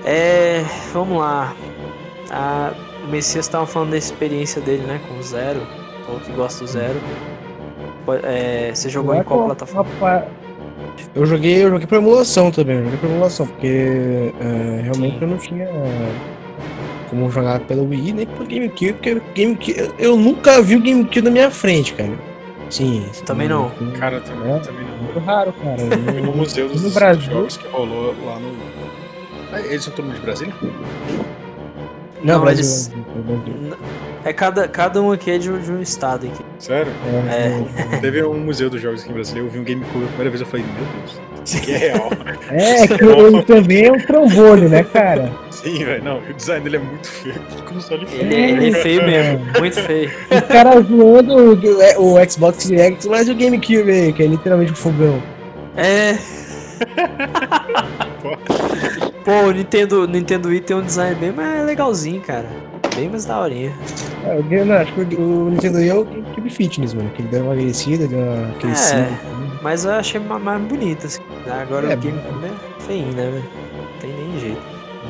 É. 0.06 0.64
Vamos 0.90 1.18
lá. 1.18 1.54
A, 2.30 2.72
o 3.06 3.10
Messias 3.10 3.46
tava 3.46 3.66
falando 3.66 3.90
da 3.90 3.98
experiência 3.98 4.62
dele, 4.62 4.84
né? 4.84 5.02
Com 5.06 5.18
o 5.18 5.22
Zero. 5.22 5.83
Falou 6.06 6.20
que 6.20 6.32
gosta 6.32 6.64
do 6.64 6.70
Zero. 6.70 7.00
É, 8.22 8.70
você 8.74 8.88
jogou 8.90 9.14
em 9.14 9.22
qual 9.22 9.46
plataforma? 9.46 10.26
Eu 11.14 11.24
joguei, 11.26 11.64
eu 11.64 11.70
joguei 11.70 11.86
por 11.86 11.96
emulação 11.98 12.50
também, 12.50 12.76
eu 12.76 12.84
joguei 12.84 12.98
por 12.98 13.10
emulação, 13.10 13.46
porque 13.46 14.32
é, 14.40 14.82
realmente 14.82 15.14
Sim. 15.14 15.18
eu 15.22 15.28
não 15.28 15.36
tinha 15.38 15.68
como 17.08 17.30
jogar 17.30 17.60
pelo 17.60 17.88
Wii 17.88 18.12
nem 18.12 18.26
pelo 18.26 18.46
GameCube, 18.46 18.92
porque 18.94 19.20
GameCube, 19.34 19.92
eu- 19.98 20.16
nunca 20.16 20.60
vi 20.60 20.76
o 20.76 20.80
GameCube 20.80 21.22
na 21.22 21.30
minha 21.30 21.50
frente, 21.50 21.94
cara. 21.94 22.12
Sim. 22.70 23.06
Também 23.24 23.48
não. 23.48 23.70
Cara, 23.98 24.20
também, 24.20 24.52
É. 24.52 24.58
também 24.58 24.84
não. 24.84 24.96
Muito 25.04 25.18
raro, 25.20 25.52
cara. 25.62 25.76
No 26.24 26.32
Museu 26.36 26.68
dos, 26.68 26.76
no 26.78 26.88
dos 26.88 26.94
Brasil- 26.94 27.32
Jogos 27.32 27.56
que 27.56 27.68
rolou 27.68 28.14
lá 28.24 28.38
no. 28.38 28.52
Ah, 29.52 29.60
eles 29.60 29.84
são 29.84 29.92
todo 29.94 30.04
mundo 30.06 30.16
de 30.16 30.20
Brasília? 30.22 30.52
Não, 32.22 32.34
Não, 32.34 32.40
Brasil. 32.40 32.60
eles- 32.64 32.92
É 34.24 34.32
cada, 34.32 34.66
cada 34.66 35.02
um 35.02 35.12
aqui 35.12 35.30
é 35.30 35.38
de, 35.38 35.50
um- 35.50 35.58
de 35.58 35.70
um 35.70 35.82
estado 35.82 36.26
aqui. 36.26 36.42
Sério? 36.58 36.90
É. 37.30 37.98
Teve 37.98 38.24
um 38.24 38.38
museu 38.40 38.70
dos 38.70 38.80
jogos 38.80 39.02
aqui 39.02 39.10
em 39.10 39.14
Brasília, 39.14 39.42
eu 39.42 39.48
vi 39.50 39.58
um 39.58 39.64
GameCube 39.64 40.04
a 40.04 40.08
primeira 40.08 40.30
vez 40.30 40.40
eu 40.40 40.46
falei, 40.46 40.64
meu 40.64 40.86
Deus, 41.00 41.20
isso 41.44 41.56
aqui 41.58 41.72
é 41.72 41.76
real. 41.76 42.10
É, 42.50 42.86
que 42.86 43.04
ele 43.04 43.42
também 43.42 43.86
é 43.86 43.92
um 43.92 43.98
trombone, 43.98 44.68
né, 44.68 44.84
cara? 44.84 45.32
Sim, 45.50 45.84
velho, 45.84 46.04
não, 46.04 46.18
o 46.18 46.32
design 46.34 46.62
dele 46.62 46.76
é 46.76 46.80
muito 46.80 47.08
feio, 47.08 47.34
console 47.68 48.06
feio. 48.06 48.22
Ele, 48.22 48.34
ele 48.34 48.68
é 48.68 48.72
feio 48.80 49.04
mesmo, 49.04 49.40
muito 49.58 49.80
feio. 49.80 50.10
O 50.30 50.42
cara 50.42 50.80
zoando 50.80 51.34
o, 51.98 52.14
o 52.14 52.30
Xbox 52.30 52.68
Direct, 52.68 53.08
mas 53.08 53.28
o 53.28 53.34
GameCube 53.34 53.90
aí, 53.90 54.12
que 54.12 54.22
é 54.22 54.26
literalmente 54.26 54.72
um 54.72 54.76
fogão. 54.76 55.20
É. 55.76 56.16
Pô, 59.24 59.48
o 59.48 59.52
Nintendo, 59.52 60.06
Nintendo 60.06 60.48
Wii 60.48 60.60
tem 60.60 60.76
um 60.76 60.82
design 60.82 61.14
bem 61.14 61.32
mais 61.32 61.64
legalzinho, 61.66 62.20
cara. 62.20 62.46
Bem 62.94 63.08
mais 63.08 63.24
daorinha. 63.24 63.72
É, 64.24 64.38
o 64.38 64.42
Game- 64.44 64.64
não, 64.64 64.76
acho 64.76 64.92
que 64.92 65.00
o, 65.16 65.46
o 65.46 65.50
Nintendo 65.50 65.78
Wii 65.78 65.88
é 65.88 65.94
o 65.94 66.04
GameCube 66.04 66.50
Fitness, 66.50 66.94
mano. 66.94 67.10
Que 67.10 67.22
ele 67.22 67.28
deu 67.28 67.42
uma 67.44 67.54
envelhecida, 67.54 68.06
deu 68.06 68.18
uma, 68.20 68.48
aquele 68.50 68.72
É. 68.72 69.18
Mas 69.62 69.84
eu 69.84 69.92
achei 69.92 70.20
ma- 70.20 70.38
mais 70.38 70.62
bonito, 70.62 71.06
assim. 71.06 71.20
Agora 71.62 71.90
É. 71.92 71.94
o 71.94 71.98
GameCube 71.98 72.46
é 72.46 72.80
feinho, 72.82 73.12
né, 73.12 73.30
velho? 73.30 73.44
Não 73.76 73.98
tem 74.00 74.10
nem 74.12 74.38
jeito. 74.40 74.60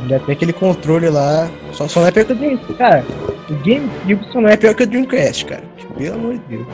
Ainda 0.02 0.18
tem 0.20 0.34
aquele 0.34 0.52
controle 0.52 1.08
lá. 1.10 1.48
Só, 1.72 1.86
só 1.86 2.00
não 2.00 2.08
é 2.08 2.10
pior 2.10 2.24
que 2.26 2.32
o 2.32 2.36
Dreamcast. 2.36 2.74
Cara, 2.74 3.04
o 3.50 3.54
GameCube 3.54 4.32
só 4.32 4.40
não 4.40 4.48
é 4.48 4.56
pior 4.56 4.74
que 4.74 4.82
o 4.82 4.86
Dreamcast, 4.86 5.44
cara. 5.44 5.62
Pelo 5.96 6.14
amor 6.14 6.32
de 6.34 6.38
Deus. 6.48 6.66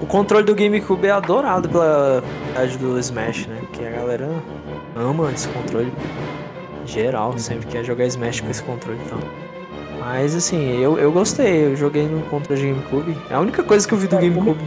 O 0.00 0.06
controle 0.06 0.44
do 0.44 0.54
GameCube 0.54 1.06
é 1.08 1.10
adorado 1.10 1.68
pela 1.68 2.22
comunidade 2.22 2.78
do 2.78 2.98
Smash, 3.00 3.46
né? 3.48 3.56
Porque 3.62 3.84
a 3.84 3.90
galera 3.90 4.28
ama 4.96 5.30
esse 5.32 5.48
controle. 5.48 5.92
Geral, 6.86 7.36
sempre 7.36 7.66
quer 7.66 7.84
jogar 7.84 8.06
Smash 8.06 8.40
com 8.40 8.48
esse 8.50 8.62
controle 8.62 8.98
então. 9.04 9.18
Mas 10.10 10.34
assim, 10.34 10.80
eu, 10.80 10.98
eu 10.98 11.12
gostei, 11.12 11.66
eu 11.66 11.76
joguei 11.76 12.04
no 12.06 12.22
controle 12.22 12.60
de 12.62 12.68
GameCube. 12.68 13.16
É 13.30 13.34
a 13.34 13.40
única 13.40 13.62
coisa 13.62 13.86
que 13.86 13.92
eu 13.92 13.98
vi 13.98 14.06
do 14.08 14.16
GameCube. 14.16 14.64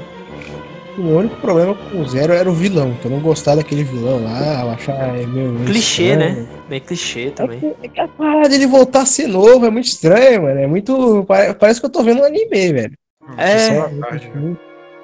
O 0.99 1.01
único 1.17 1.35
problema 1.37 1.73
com 1.73 1.99
o 1.99 2.07
Zero 2.07 2.31
era 2.33 2.47
o 2.47 2.53
vilão. 2.53 2.93
Que 3.01 3.05
eu 3.07 3.11
não 3.11 3.19
gostava 3.19 3.57
daquele 3.57 3.83
vilão 3.83 4.23
lá. 4.23 4.61
Eu 4.61 4.69
achava 4.69 5.17
é, 5.17 5.25
meio. 5.25 5.55
Clichê, 5.65 6.11
estranho. 6.11 6.35
né? 6.35 6.47
Meio 6.69 6.81
clichê 6.81 7.27
É 7.27 7.31
também. 7.31 7.59
que, 7.59 7.75
é 7.81 7.87
que 7.87 7.99
a 7.99 8.07
parada 8.07 8.49
dele 8.49 8.67
voltar 8.67 9.01
a 9.01 9.05
ser 9.05 9.25
novo 9.27 9.65
é 9.65 9.69
muito 9.71 9.87
estranho, 9.87 10.43
mano. 10.43 10.59
É 10.59 10.67
muito. 10.67 11.25
pare- 11.27 11.53
Parece 11.55 11.79
que 11.79 11.85
eu 11.87 11.89
tô 11.89 12.03
vendo 12.03 12.21
um 12.21 12.25
anime, 12.25 12.45
velho. 12.73 12.93
É, 13.37 13.67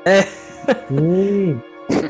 É. 0.06 0.22
Sim. 0.88 1.60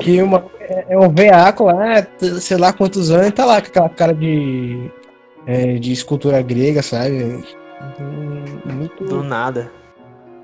Que 0.00 0.20
uma, 0.20 0.44
é, 0.60 0.86
é 0.90 0.98
um 0.98 1.08
veaco 1.08 1.64
lá, 1.64 2.06
sei 2.40 2.56
lá 2.58 2.72
quantos 2.74 3.10
anos, 3.10 3.28
e 3.28 3.32
tá 3.32 3.44
lá 3.46 3.60
com 3.62 3.68
aquela 3.68 3.88
cara 3.88 4.12
de. 4.12 4.90
é, 5.46 5.74
de 5.78 5.92
escultura 5.92 6.42
grega, 6.42 6.82
sabe? 6.82 7.42
Hum, 8.00 8.44
Muito. 8.64 9.04
do 9.04 9.22
nada. 9.22 9.70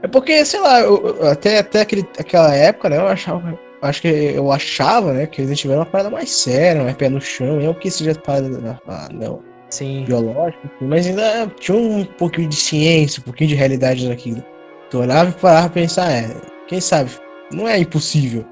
É 0.02 0.06
porque, 0.08 0.44
sei 0.44 0.60
lá, 0.60 0.80
eu- 0.80 1.26
até, 1.28 1.58
até 1.58 1.80
aquele, 1.80 2.06
aquela 2.18 2.54
época, 2.54 2.88
né, 2.90 2.98
eu 2.98 3.08
achava. 3.08 3.58
Acho 3.82 4.02
que 4.02 4.08
eu 4.08 4.50
achava, 4.50 5.12
né, 5.12 5.26
que 5.26 5.42
eles 5.42 5.58
tiveram 5.58 5.80
uma 5.80 5.86
parada 5.86 6.10
mais 6.10 6.30
séria, 6.30 6.82
mais 6.82 6.96
pé 6.96 7.08
no 7.08 7.20
chão, 7.20 7.56
não 7.60 7.74
que 7.74 7.90
seja 7.90 8.14
parada 8.14 8.80
ah, 8.88 9.08
não, 9.12 9.42
Sim. 9.68 10.04
biológica, 10.06 10.60
assim, 10.64 10.86
mas 10.86 11.06
ainda 11.06 11.46
tinha 11.60 11.76
um 11.76 12.04
pouquinho 12.04 12.48
de 12.48 12.56
ciência, 12.56 13.20
um 13.20 13.24
pouquinho 13.24 13.48
de 13.48 13.54
realidade 13.54 14.08
naquilo. 14.08 14.42
Tu 14.90 14.98
olhava 14.98 15.30
e 15.30 15.32
parava 15.34 15.68
pra 15.68 15.82
pensar, 15.82 16.10
é, 16.10 16.34
quem 16.66 16.80
sabe, 16.80 17.10
não 17.52 17.68
é 17.68 17.78
impossível. 17.78 18.46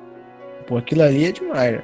Pô, 0.66 0.76
aquilo 0.76 1.02
ali 1.02 1.26
é 1.26 1.32
demais, 1.32 1.72
né? 1.76 1.82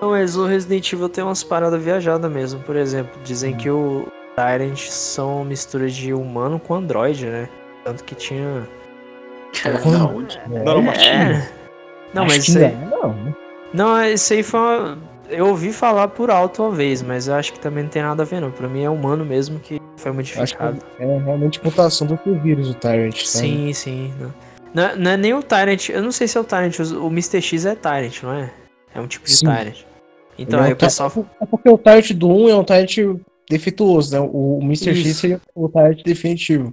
Não, 0.00 0.10
mas 0.10 0.36
o 0.36 0.44
Resident 0.44 0.92
Evil 0.92 1.08
tem 1.08 1.24
umas 1.24 1.42
paradas 1.42 1.82
viajadas 1.82 2.30
mesmo. 2.30 2.60
Por 2.60 2.76
exemplo, 2.76 3.18
dizem 3.24 3.56
que 3.56 3.70
o 3.70 4.06
Tyrant 4.36 4.76
são 4.78 5.44
mistura 5.44 5.88
de 5.88 6.12
humano 6.12 6.60
com 6.60 6.74
androide, 6.74 7.26
né? 7.26 7.48
Tanto 7.84 8.04
que 8.04 8.14
tinha. 8.14 8.68
Não, 9.84 10.20
Não, 10.48 10.64
não, 10.64 10.82
Martinho. 10.82 11.12
É. 11.12 11.48
Não, 12.14 12.24
mas 12.26 12.46
isso 12.46 12.58
aí. 12.58 12.74
não, 12.76 12.90
não, 13.02 13.12
né? 13.14 13.34
Não, 13.72 14.04
isso 14.04 14.32
aí 14.32 14.42
foi 14.42 14.60
uma... 14.60 14.98
Eu 15.28 15.48
ouvi 15.48 15.72
falar 15.72 16.08
por 16.08 16.30
alto 16.30 16.62
uma 16.62 16.70
vez, 16.70 17.02
mas 17.02 17.26
eu 17.26 17.34
acho 17.34 17.52
que 17.52 17.58
também 17.58 17.82
não 17.82 17.90
tem 17.90 18.00
nada 18.02 18.22
a 18.22 18.26
ver, 18.26 18.40
não. 18.40 18.50
Pra 18.50 18.68
mim 18.68 18.82
é 18.84 18.90
humano 18.90 19.24
mesmo 19.24 19.58
que 19.58 19.80
foi 19.96 20.12
Acho 20.12 20.32
que 20.32 20.38
modificado. 20.38 20.78
é 21.00 21.04
realmente 21.18 21.60
mutação 21.64 22.06
do 22.06 22.16
que 22.16 22.30
o 22.30 22.38
vírus, 22.40 22.70
o 22.70 22.74
Tyrant, 22.74 23.16
sabe? 23.24 23.46
Sim, 23.48 23.72
sim. 23.72 24.14
Não. 24.20 24.34
Não, 24.72 24.82
é- 24.84 24.96
não 24.96 25.10
é 25.10 25.16
nem 25.16 25.34
o 25.34 25.42
Tyrant. 25.42 25.88
Eu 25.88 26.02
não 26.02 26.12
sei 26.12 26.28
se 26.28 26.38
é 26.38 26.40
o 26.40 26.44
Tyrant. 26.44 26.78
O 26.78 27.06
Mr. 27.08 27.40
X 27.42 27.64
é 27.66 27.74
Tyrant, 27.74 28.22
não 28.22 28.32
é? 28.34 28.50
É 28.94 29.00
um 29.00 29.06
tipo 29.08 29.26
de 29.26 29.36
Sim. 29.36 29.46
Tyrant. 29.46 29.76
Então 30.38 30.60
Ele 30.60 30.64
é 30.64 30.68
aí 30.68 30.72
um 30.72 30.76
o 30.76 30.78
pessoal. 30.78 31.12
É 31.40 31.46
porque 31.46 31.68
o 31.70 31.78
Tyrant 31.78 32.10
do 32.12 32.28
1 32.28 32.48
é 32.50 32.54
um 32.54 32.64
Tyrant 32.64 32.96
defeituoso, 33.48 34.12
né? 34.12 34.20
O, 34.20 34.58
o 34.58 34.62
Mr. 34.62 34.94
X 34.94 35.06
Isso. 35.06 35.20
seria 35.20 35.40
o 35.54 35.68
Tyrant 35.68 36.02
definitivo. 36.04 36.72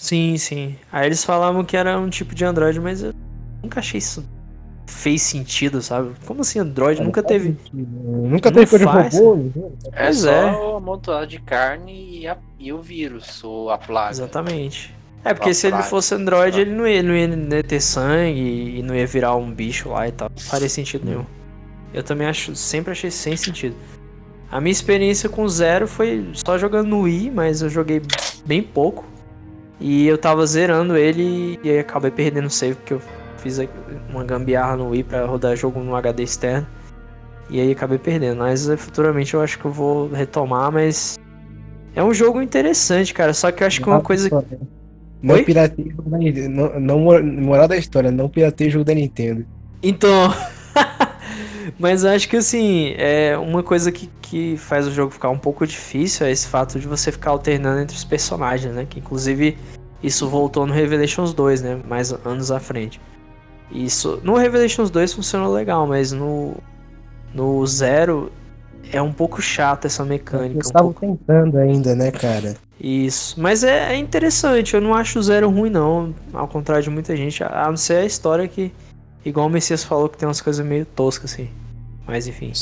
Sim, 0.00 0.36
sim. 0.36 0.76
Aí 0.90 1.06
eles 1.06 1.24
falavam 1.24 1.64
que 1.64 1.76
era 1.76 1.98
um 1.98 2.10
tipo 2.10 2.34
de 2.34 2.44
Android, 2.44 2.80
mas 2.80 3.02
eu 3.02 3.12
nunca 3.62 3.80
achei 3.80 3.98
isso. 3.98 4.24
Fez 4.86 5.22
sentido, 5.22 5.80
sabe? 5.80 6.12
Como 6.26 6.40
assim 6.40 6.58
Android? 6.58 7.00
É, 7.00 7.04
nunca 7.04 7.22
teve. 7.22 7.50
sentido. 7.50 7.86
Nunca 8.28 8.50
Não 8.50 8.54
teve 8.64 8.70
coisa 8.70 8.84
de 8.86 9.16
robô, 9.16 9.36
né? 9.36 9.50
É 9.92 10.12
só 10.12 10.30
é. 10.30 10.52
o 10.56 10.76
amontoado 10.76 11.26
de 11.28 11.38
carne 11.40 12.18
e, 12.20 12.26
a- 12.26 12.36
e 12.58 12.72
o 12.72 12.82
vírus, 12.82 13.42
ou 13.44 13.70
a 13.70 13.78
plaga. 13.78 14.10
Exatamente. 14.10 14.92
É, 15.24 15.32
porque 15.32 15.50
Uma 15.50 15.54
se 15.54 15.66
ele 15.68 15.76
praga. 15.76 15.88
fosse 15.88 16.14
Android, 16.16 16.60
ele 16.60 16.72
não 16.72 16.86
ia, 16.86 17.00
não 17.02 17.14
ia 17.14 17.62
ter 17.62 17.80
sangue 17.80 18.78
e 18.78 18.82
não 18.82 18.92
ia 18.94 19.06
virar 19.06 19.36
um 19.36 19.52
bicho 19.52 19.88
lá 19.88 20.08
e 20.08 20.12
tal. 20.12 20.28
Não 20.28 20.42
faria 20.44 20.68
sentido 20.68 21.04
nenhum. 21.06 21.24
Eu 21.94 22.02
também 22.02 22.26
acho, 22.26 22.56
sempre 22.56 22.90
achei 22.90 23.10
sem 23.10 23.36
sentido. 23.36 23.76
A 24.52 24.60
minha 24.60 24.70
experiência 24.70 25.30
com 25.30 25.48
Zero 25.48 25.88
foi 25.88 26.28
só 26.34 26.58
jogando 26.58 26.88
no 26.88 27.00
Wii, 27.00 27.30
mas 27.30 27.62
eu 27.62 27.70
joguei 27.70 28.02
bem 28.44 28.62
pouco. 28.62 29.02
E 29.80 30.06
eu 30.06 30.18
tava 30.18 30.44
zerando 30.44 30.94
ele 30.94 31.58
e 31.64 31.70
aí 31.70 31.78
acabei 31.78 32.10
perdendo 32.10 32.46
o 32.46 32.50
save 32.50 32.74
porque 32.74 32.92
eu 32.92 33.00
fiz 33.38 33.58
uma 34.10 34.22
gambiarra 34.22 34.76
no 34.76 34.90
Wii 34.90 35.04
pra 35.04 35.24
rodar 35.24 35.56
jogo 35.56 35.80
no 35.80 35.96
HD 35.96 36.22
externo. 36.22 36.66
E 37.48 37.60
aí 37.60 37.72
acabei 37.72 37.96
perdendo. 37.98 38.40
Mas 38.40 38.68
eh, 38.68 38.76
futuramente 38.76 39.32
eu 39.32 39.40
acho 39.40 39.58
que 39.58 39.64
eu 39.64 39.72
vou 39.72 40.08
retomar, 40.08 40.70
mas. 40.70 41.18
É 41.96 42.04
um 42.04 42.12
jogo 42.12 42.42
interessante, 42.42 43.14
cara. 43.14 43.32
Só 43.32 43.50
que 43.50 43.62
eu 43.62 43.66
acho 43.66 43.80
que 43.80 43.88
uma 43.88 44.02
coisa. 44.02 44.28
Não 45.22 45.34
Oi? 45.34 45.44
Não, 46.48 46.78
não, 46.78 47.22
moral 47.22 47.66
da 47.66 47.76
história, 47.76 48.10
não 48.10 48.28
pirateie 48.28 48.68
jogo 48.68 48.84
da 48.84 48.94
Nintendo. 48.94 49.46
Então. 49.82 50.30
Mas 51.78 52.04
eu 52.04 52.10
acho 52.10 52.28
que 52.28 52.36
assim, 52.36 52.94
é 52.96 53.36
uma 53.36 53.62
coisa 53.62 53.90
que, 53.90 54.08
que 54.20 54.56
faz 54.56 54.86
o 54.86 54.90
jogo 54.90 55.10
ficar 55.10 55.30
um 55.30 55.38
pouco 55.38 55.66
difícil 55.66 56.26
é 56.26 56.30
esse 56.30 56.46
fato 56.48 56.78
de 56.78 56.86
você 56.86 57.12
ficar 57.12 57.30
alternando 57.30 57.80
entre 57.80 57.96
os 57.96 58.04
personagens, 58.04 58.74
né? 58.74 58.86
Que 58.88 58.98
inclusive 58.98 59.56
isso 60.02 60.28
voltou 60.28 60.66
no 60.66 60.72
Revelations 60.72 61.32
2, 61.32 61.62
né? 61.62 61.80
Mais 61.88 62.12
anos 62.24 62.50
à 62.50 62.58
frente. 62.58 63.00
Isso. 63.70 64.20
No 64.22 64.36
Revelations 64.36 64.90
2 64.90 65.12
funcionou 65.14 65.52
legal, 65.52 65.86
mas 65.86 66.12
no. 66.12 66.54
No 67.34 67.66
Zero 67.66 68.30
é 68.92 69.00
um 69.00 69.12
pouco 69.12 69.40
chato 69.40 69.86
essa 69.86 70.04
mecânica. 70.04 70.54
Eles 70.54 70.66
Um 70.66 70.68
estavam 70.68 70.92
pouco... 70.92 71.16
tentando 71.16 71.56
ainda, 71.56 71.94
né, 71.94 72.10
cara? 72.10 72.56
Isso. 72.78 73.40
Mas 73.40 73.64
é, 73.64 73.94
é 73.94 73.96
interessante, 73.96 74.74
eu 74.74 74.80
não 74.80 74.92
acho 74.94 75.18
o 75.18 75.22
Zero 75.22 75.48
ruim, 75.48 75.70
não. 75.70 76.14
Ao 76.32 76.46
contrário 76.46 76.82
de 76.82 76.90
muita 76.90 77.16
gente. 77.16 77.42
A 77.42 77.68
não 77.68 77.76
ser 77.76 77.98
a 77.98 78.04
história 78.04 78.46
que. 78.46 78.72
Igual 79.24 79.46
o 79.46 79.50
Messias 79.50 79.84
falou 79.84 80.08
que 80.08 80.18
tem 80.18 80.26
umas 80.28 80.40
coisas 80.40 80.64
meio 80.64 80.84
toscas, 80.84 81.32
assim. 81.32 81.48
Mas 82.06 82.26
enfim. 82.26 82.52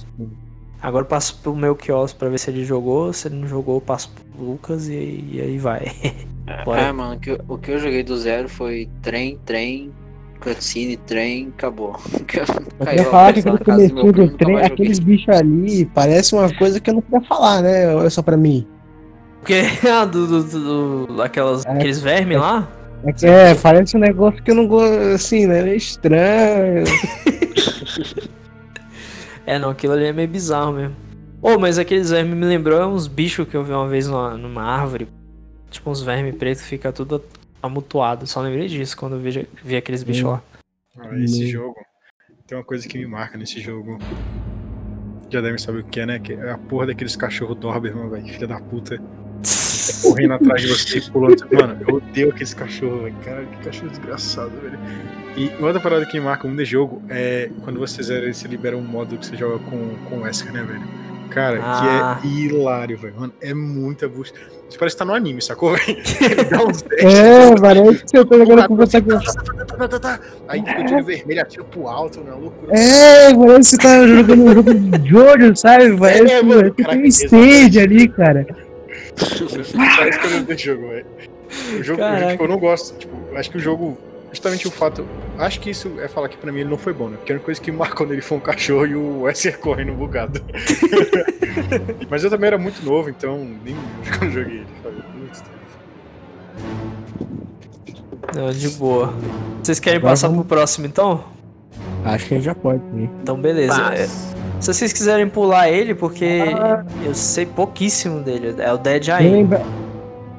Agora 0.82 1.04
eu 1.04 1.08
passo 1.08 1.38
pro 1.42 1.54
meu 1.54 1.74
quiosque 1.76 2.18
pra 2.18 2.28
ver 2.28 2.38
se 2.38 2.50
ele 2.50 2.64
jogou. 2.64 3.12
Se 3.12 3.28
ele 3.28 3.36
não 3.36 3.48
jogou, 3.48 3.76
eu 3.76 3.80
passo 3.80 4.10
pro 4.10 4.44
Lucas 4.44 4.88
e, 4.88 5.24
e 5.32 5.40
aí 5.40 5.58
vai. 5.58 5.90
Bora. 6.64 6.80
É, 6.82 6.92
mano, 6.92 7.14
o 7.14 7.20
que, 7.20 7.30
eu, 7.30 7.40
o 7.48 7.58
que 7.58 7.70
eu 7.70 7.78
joguei 7.78 8.02
do 8.02 8.16
zero 8.18 8.48
foi 8.48 8.88
trem, 9.02 9.38
trem, 9.44 9.92
cutscene, 10.40 10.96
trem, 10.96 11.48
acabou. 11.56 11.96
Eu 12.80 12.86
Caiu 12.86 13.04
falar 13.04 13.32
que 13.34 13.42
na 13.42 13.58
casa 13.58 13.88
do 13.88 14.28
trem, 14.36 14.56
aqueles 14.56 14.98
bichos 14.98 15.28
ali, 15.28 15.84
parece 15.84 16.34
uma 16.34 16.52
coisa 16.54 16.80
que 16.80 16.88
eu 16.88 16.94
não 16.94 17.02
queria 17.02 17.20
falar, 17.22 17.60
né? 17.62 18.04
É 18.04 18.10
só 18.10 18.22
pra 18.22 18.36
mim? 18.38 18.66
Porque 19.40 19.54
ah, 19.86 20.04
do, 20.06 20.26
do, 20.26 20.42
do, 20.44 21.06
do- 21.06 21.22
aquelas, 21.22 21.64
É. 21.66 21.70
aqueles 21.72 22.00
vermes 22.00 22.38
lá. 22.38 22.66
É, 22.66 22.72
que, 22.72 22.79
é, 23.22 23.54
parece 23.54 23.96
um 23.96 24.00
negócio 24.00 24.42
que 24.42 24.50
eu 24.50 24.54
não 24.54 24.66
gosto, 24.66 24.92
assim, 25.14 25.46
né? 25.46 25.68
É 25.70 25.76
estranho. 25.76 26.84
É, 29.46 29.58
não, 29.58 29.70
aquilo 29.70 29.94
ali 29.94 30.04
é 30.04 30.12
meio 30.12 30.28
bizarro 30.28 30.72
mesmo. 30.72 30.94
Ô, 31.42 31.58
mas 31.58 31.76
aqueles 31.78 32.10
vermes 32.10 32.36
me 32.36 32.44
lembrou 32.44 32.80
uns 32.92 33.08
bichos 33.08 33.48
que 33.48 33.56
eu 33.56 33.64
vi 33.64 33.72
uma 33.72 33.88
vez 33.88 34.06
numa, 34.06 34.36
numa 34.36 34.62
árvore. 34.62 35.08
Tipo 35.70 35.90
uns 35.90 36.02
vermes 36.02 36.36
pretos 36.36 36.62
fica 36.62 36.92
tudo 36.92 37.24
amutuado. 37.60 38.26
Só 38.28 38.40
lembrei 38.42 38.68
disso 38.68 38.96
quando 38.96 39.16
eu 39.16 39.18
vi, 39.20 39.48
vi 39.64 39.76
aqueles 39.76 40.04
bichos 40.04 40.24
lá. 40.24 40.42
Ah, 40.96 41.18
esse 41.18 41.44
Hum. 41.46 41.48
jogo. 41.48 41.76
Tem 42.46 42.56
uma 42.58 42.62
coisa 42.64 42.86
que 42.86 42.96
me 42.98 43.06
marca 43.06 43.36
nesse 43.36 43.60
jogo. 43.60 43.98
Já 45.30 45.40
devem 45.40 45.58
saber 45.58 45.80
o 45.80 45.84
que 45.84 45.98
é, 46.00 46.06
né? 46.06 46.18
Que 46.18 46.34
é 46.34 46.52
a 46.52 46.58
porra 46.58 46.86
daqueles 46.86 47.16
cachorros 47.16 47.56
Doberman, 47.56 48.08
velho. 48.08 48.28
Filha 48.28 48.46
da 48.46 48.60
puta. 48.60 49.00
Correndo 50.02 50.34
atrás 50.34 50.62
de 50.62 50.68
você 50.68 50.98
e 50.98 51.10
pulando. 51.10 51.46
Mano, 51.52 51.76
eu 51.86 51.94
odeio 51.96 52.30
aqueles 52.30 52.54
cachorros, 52.54 53.02
velho. 53.02 53.14
Cara, 53.24 53.44
que 53.44 53.64
cachorro 53.64 53.88
desgraçado, 53.90 54.50
velho. 54.62 54.78
E 55.36 55.50
outra 55.62 55.80
parada 55.80 56.04
que 56.06 56.18
marca 56.18 56.46
muito 56.46 56.58
desse 56.58 56.72
jogo 56.72 57.02
é 57.08 57.50
quando 57.62 57.78
você 57.78 58.02
zera 58.02 58.24
ele, 58.24 58.34
você 58.34 58.48
libera 58.48 58.76
um 58.76 58.82
modo 58.82 59.16
que 59.16 59.26
você 59.26 59.36
joga 59.36 59.58
com, 59.60 59.94
com 60.08 60.16
o 60.16 60.22
Wesker, 60.22 60.52
né, 60.52 60.62
velho? 60.62 60.82
Cara, 61.30 61.60
Ah. 61.62 62.18
que 62.20 62.26
é 62.26 62.30
hilário, 62.30 62.98
velho. 62.98 63.14
Mano, 63.16 63.32
é 63.40 63.54
muita 63.54 64.08
bucha. 64.08 64.32
Isso 64.68 64.76
parece 64.78 64.96
que 64.96 64.98
tá 64.98 65.04
no 65.04 65.14
anime, 65.14 65.40
sacou, 65.40 65.70
velho? 65.78 65.96
Dá 66.50 66.64
uns 66.64 66.84
É, 66.98 67.54
parece 67.60 68.04
que 68.04 68.18
eu 68.18 68.24
tô 68.24 68.36
jogando 68.38 68.66
com 68.66 68.74
você 68.76 68.96
aqui. 68.96 69.08
Tá, 69.78 69.88
tá, 69.88 69.98
tá. 70.00 70.20
Aí 70.48 70.60
fica 70.60 70.84
tudo 70.84 71.04
vermelho, 71.04 71.40
atira 71.42 71.64
pro 71.64 71.86
alto, 71.86 72.20
né? 72.22 72.32
Loucura. 72.32 72.76
É, 72.76 73.32
parece 73.32 73.76
que 73.76 73.82
você 73.82 73.88
tá 73.88 74.06
jogando 74.08 74.42
um 74.42 74.54
jogo 74.54 74.74
de 74.74 75.08
Jojo, 75.08 75.56
sabe? 75.56 75.96
Parece 75.96 76.22
É, 76.32 76.42
mano, 76.42 76.74
que 76.74 76.82
tem 76.84 76.98
um 77.00 77.04
stage 77.04 77.78
ali, 77.80 78.08
cara. 78.08 78.44
Parece 79.96 80.18
que 80.18 80.26
eu 80.26 80.30
não 80.30 80.42
desse 80.44 80.64
jogo, 80.64 80.88
velho. 80.88 81.06
O 81.78 81.82
jogo, 81.82 81.98
Caraca. 81.98 82.30
tipo, 82.32 82.44
eu 82.44 82.48
não 82.48 82.58
gosto. 82.58 82.96
Tipo, 82.98 83.16
eu 83.30 83.36
acho 83.38 83.50
que 83.50 83.56
o 83.56 83.60
jogo. 83.60 83.98
Justamente 84.32 84.68
o 84.68 84.70
fato. 84.70 85.04
Acho 85.38 85.58
que 85.60 85.70
isso 85.70 85.92
é 86.00 86.06
falar 86.06 86.28
que 86.28 86.36
pra 86.36 86.52
mim 86.52 86.60
ele 86.60 86.70
não 86.70 86.78
foi 86.78 86.92
bom, 86.92 87.08
né? 87.08 87.16
Porque 87.16 87.32
a 87.32 87.34
única 87.34 87.46
coisa 87.46 87.60
que 87.60 87.72
marcou 87.72 88.06
nele 88.06 88.20
foi 88.22 88.38
um 88.38 88.40
cachorro 88.40 88.86
e 88.86 88.94
o 88.94 89.22
Wesker 89.22 89.58
correndo 89.58 89.92
bugado. 89.92 90.40
Mas 92.08 92.22
eu 92.22 92.30
também 92.30 92.46
era 92.46 92.56
muito 92.58 92.80
novo, 92.84 93.10
então 93.10 93.38
nem 93.64 93.74
lembro 93.74 93.82
quando 94.18 94.30
joguei 94.30 94.58
ele. 94.58 94.66
Muito 95.18 95.42
tempo. 95.42 95.50
Não, 98.36 98.50
de 98.52 98.68
boa. 98.70 99.12
Vocês 99.62 99.80
querem 99.80 99.98
Agora 99.98 100.12
passar 100.12 100.28
vamos- 100.28 100.46
pro 100.46 100.56
próximo 100.56 100.86
então? 100.86 101.24
Acho 102.04 102.26
que 102.28 102.34
a 102.34 102.36
gente 102.36 102.44
já 102.46 102.54
pode. 102.54 102.80
Então, 103.22 103.40
beleza. 103.40 103.74
Passa. 103.76 103.94
É, 103.94 104.06
se 104.60 104.72
vocês 104.72 104.92
quiserem 104.92 105.28
pular 105.28 105.68
ele, 105.70 105.94
porque 105.94 106.40
eu 107.04 107.14
sei 107.14 107.46
pouquíssimo 107.46 108.20
dele. 108.20 108.54
É 108.58 108.72
o 108.72 108.78
Dead 108.78 109.08
Aí. 109.08 109.28
Lembra? 109.30 109.62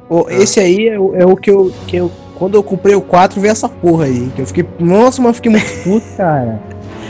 Ô, 0.09 0.29
Esse 0.29 0.59
aí 0.59 0.89
é 0.89 0.99
o, 0.99 1.15
é 1.15 1.25
o 1.25 1.35
que, 1.35 1.49
eu, 1.49 1.71
que 1.87 1.95
eu. 1.97 2.11
Quando 2.35 2.55
eu 2.55 2.63
comprei 2.63 2.95
o 2.95 3.01
4, 3.01 3.39
veio 3.39 3.51
essa 3.51 3.69
porra 3.69 4.05
aí. 4.05 4.31
Que 4.35 4.41
eu 4.41 4.45
fiquei. 4.45 4.65
Nossa, 4.79 5.21
mas 5.21 5.29
eu 5.29 5.33
fiquei 5.35 5.51
muito 5.51 5.71
puto, 5.83 6.05
cara. 6.17 6.61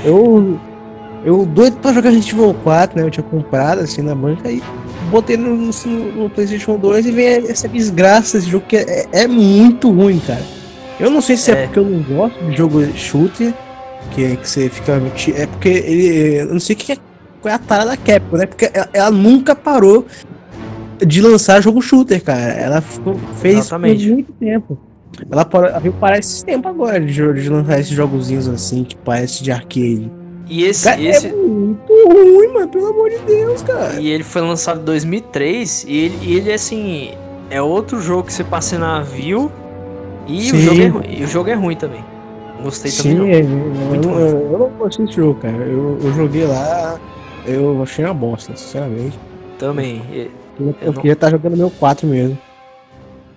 Eu. 0.06 0.58
Eu 1.24 1.46
doido 1.46 1.78
pra 1.78 1.94
jogar 1.94 2.10
Resident 2.10 2.34
Evil 2.34 2.56
4, 2.64 3.00
né? 3.00 3.06
Eu 3.06 3.12
tinha 3.12 3.24
comprado 3.24 3.82
assim 3.82 4.02
na 4.02 4.16
banca 4.16 4.50
e 4.52 4.62
botei 5.12 5.38
no, 5.38 5.56
no, 5.56 5.72
no 6.16 6.30
PlayStation 6.32 6.78
2 6.78 7.06
e 7.06 7.12
veio 7.12 7.52
essa 7.52 7.68
desgraça 7.68 8.38
desse 8.38 8.50
jogo 8.50 8.66
que 8.68 8.78
é, 8.78 9.06
é 9.12 9.28
muito 9.28 9.92
ruim, 9.92 10.20
cara. 10.26 10.42
Eu 11.00 11.12
não 11.12 11.22
sei 11.22 11.38
se 11.38 11.52
é, 11.52 11.56
É. 11.56 11.64
porque 11.66 11.78
eu 11.80 11.86
não 11.86 12.02
gosto 12.02 12.44
de 12.46 12.56
jogo 12.58 12.84
shooter, 12.96 13.54
que, 14.10 14.24
é 14.26 14.36
que 14.36 14.50
você 14.50 14.70
fica. 14.70 14.94
É 15.36 15.46
porque 15.48 15.70
ele. 15.70 16.42
Eu 16.42 16.54
não 16.54 16.60
sei 16.60 16.76
o 16.76 16.80
que 16.80 16.92
é, 16.94 16.98
qual 17.42 17.52
é 17.52 17.56
a 17.56 17.60
tara 17.60 17.86
da 17.86 17.98
Capcom, 17.98 18.38
né? 18.38 18.46
Porque 18.46 18.70
ela, 18.74 18.90
ela 18.94 19.12
nunca 19.12 19.56
parou 19.56 20.06
de 21.06 21.22
lançar 21.22 21.62
jogo 21.62 21.82
shooter, 21.82 22.24
cara. 22.24 22.42
Ela 22.54 22.82
ficou- 22.82 23.20
fez 23.42 23.60
Exatamente. 23.60 24.06
por 24.08 24.14
muito 24.14 24.34
tempo. 24.34 24.78
Ela 25.30 25.46
parou, 25.46 25.80
veio 25.82 25.94
parar 25.94 26.20
esse 26.20 26.44
tempo 26.46 26.68
agora 26.68 27.00
de, 27.00 27.14
de 27.14 27.50
lançar 27.50 27.80
esses 27.80 27.92
jogozinhos 27.94 28.48
assim, 28.48 28.84
que 28.84 28.96
parece 28.96 29.44
de 29.44 29.52
arcade. 29.52 30.10
E 30.50 30.64
esse, 30.66 30.84
Cara, 30.84 31.02
esse 31.02 31.28
É 31.28 31.32
muito 31.34 31.94
ruim, 32.08 32.48
mano, 32.54 32.68
pelo 32.68 32.88
amor 32.88 33.10
de 33.10 33.20
Deus, 33.20 33.62
cara. 33.62 34.00
e 34.02 34.10
ele 34.10 34.24
foi 34.24 34.42
lançado 34.42 34.82
em 34.82 34.84
2003 34.84 35.86
e 35.88 35.98
ele, 35.98 36.18
e 36.22 36.36
ele 36.36 36.52
assim 36.52 37.12
é 37.50 37.62
outro 37.62 38.02
jogo 38.02 38.24
que 38.24 38.34
você 38.34 38.44
passa 38.44 38.76
em 38.76 38.80
navio 38.80 39.52
e 40.28 40.52
o 40.52 40.60
jogo 40.60 41.02
é. 41.06 41.14
E 41.20 41.24
o 41.24 41.28
jogo 41.28 41.50
é 41.50 41.54
ruim 41.54 41.76
também. 41.76 42.04
Não 42.62 42.66
Gostei 42.66 42.92
também 42.92 43.12
Sim, 43.12 43.18
não. 43.18 43.26
é, 43.28 43.40
eu, 43.42 44.02
não- 44.02 44.20
eu, 44.20 44.52
eu 44.52 44.58
não 44.60 44.70
gostei 44.78 45.06
desse 45.06 45.18
jogo, 45.18 45.40
cara. 45.40 45.58
Eu, 45.58 45.98
eu 46.04 46.14
joguei 46.14 46.46
lá, 46.46 47.00
eu 47.48 47.82
achei 47.82 48.06
uma 48.06 48.14
bosta, 48.14 48.56
sinceramente. 48.56 49.18
Também. 49.58 50.04
Eu, 50.12 50.32
Eu 50.60 50.76
eu 50.82 50.86
não- 50.88 50.94
queria 51.02 51.14
estar 51.14 51.30
jogando 51.32 51.58
meu 51.58 51.72
4 51.72 52.06
mesmo. 52.08 52.38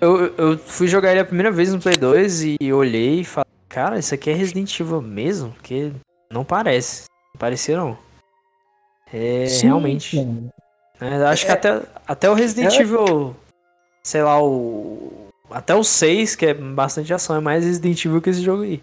Eu, 0.00 0.26
eu 0.36 0.58
fui 0.58 0.86
jogar 0.86 1.10
ele 1.12 1.20
a 1.20 1.24
primeira 1.24 1.50
vez 1.50 1.72
no 1.72 1.80
Play 1.80 1.96
2 1.96 2.42
e 2.60 2.72
olhei 2.72 3.20
e 3.20 3.24
falei, 3.24 3.46
cara, 3.68 3.98
isso 3.98 4.14
aqui 4.14 4.28
é 4.28 4.34
Resident 4.34 4.78
Evil 4.78 5.00
mesmo? 5.00 5.50
Porque 5.52 5.90
não 6.30 6.44
parece. 6.44 7.04
Não 7.34 7.38
parecia 7.38 7.76
não. 7.78 7.96
É, 9.12 9.46
Sim, 9.46 9.66
realmente. 9.68 10.20
né, 11.00 11.24
acho 11.26 11.46
que 11.46 11.52
até, 11.52 11.80
até 12.06 12.28
o 12.28 12.34
Resident 12.34 12.74
é- 12.74 12.82
Evil, 12.82 13.34
sei 14.02 14.22
lá, 14.22 14.42
o. 14.42 15.12
Até 15.50 15.74
o 15.74 15.84
6, 15.84 16.34
que 16.34 16.46
é 16.46 16.54
bastante 16.54 17.14
ação, 17.14 17.36
é 17.36 17.40
mais 17.40 17.64
Resident 17.64 18.04
Evil 18.04 18.20
que 18.20 18.28
esse 18.30 18.42
jogo 18.42 18.62
aí. 18.64 18.82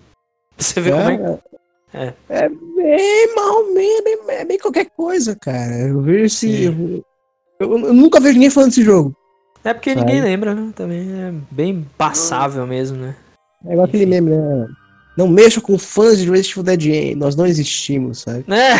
Você 0.62 0.82
como 0.82 1.10
é 1.10 1.18
que. 1.18 1.52
É. 1.94 2.14
É 2.30 2.50
bem 2.50 3.36
mal 3.36 3.62
é 3.70 4.02
bem, 4.02 4.18
é 4.30 4.46
bem 4.46 4.58
qualquer 4.58 4.86
coisa, 4.96 5.36
cara. 5.36 5.76
Eu 5.90 6.02
vejo 6.02 6.26
esse. 6.26 7.04
Eu, 7.60 7.78
eu 7.78 7.94
nunca 7.94 8.20
vejo 8.20 8.36
ninguém 8.36 8.50
falando 8.50 8.70
desse 8.70 8.84
jogo. 8.84 9.16
É 9.64 9.74
porque 9.74 9.94
Sabe? 9.94 10.06
ninguém 10.06 10.22
lembra, 10.22 10.56
né? 10.56 10.72
Também 10.76 11.00
é 11.22 11.34
bem 11.52 11.86
passável 11.98 12.66
mesmo, 12.66 12.98
né? 12.98 13.16
É 13.66 13.74
igual 13.74 13.86
aquele 13.86 14.06
meme, 14.06 14.32
né? 14.32 14.68
Não 15.18 15.28
mexa 15.28 15.60
com 15.62 15.78
fãs 15.78 16.18
de 16.18 16.30
Resident 16.30 16.52
Evil 16.52 16.64
Dead 16.64 16.86
End, 16.86 17.16
nós 17.16 17.36
não 17.36 17.46
existimos, 17.46 18.22
sabe? 18.22 18.46
Né? 18.48 18.76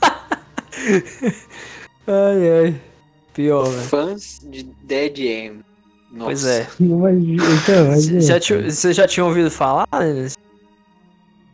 ai, 2.06 2.50
ai. 2.64 2.80
Pior, 3.34 3.64
velho. 3.64 3.82
Fãs 3.88 4.40
de 4.44 4.62
Dead 4.84 5.18
Aim. 5.18 5.60
Nossa. 6.12 6.26
Pois 6.26 6.44
é. 6.46 6.66
Então, 6.80 8.20
já, 8.20 8.38
tinha- 8.38 8.70
você 8.70 8.92
já 8.92 9.06
tinha 9.08 9.24
ouvido 9.24 9.50
falar? 9.50 9.86
né? 9.92 10.28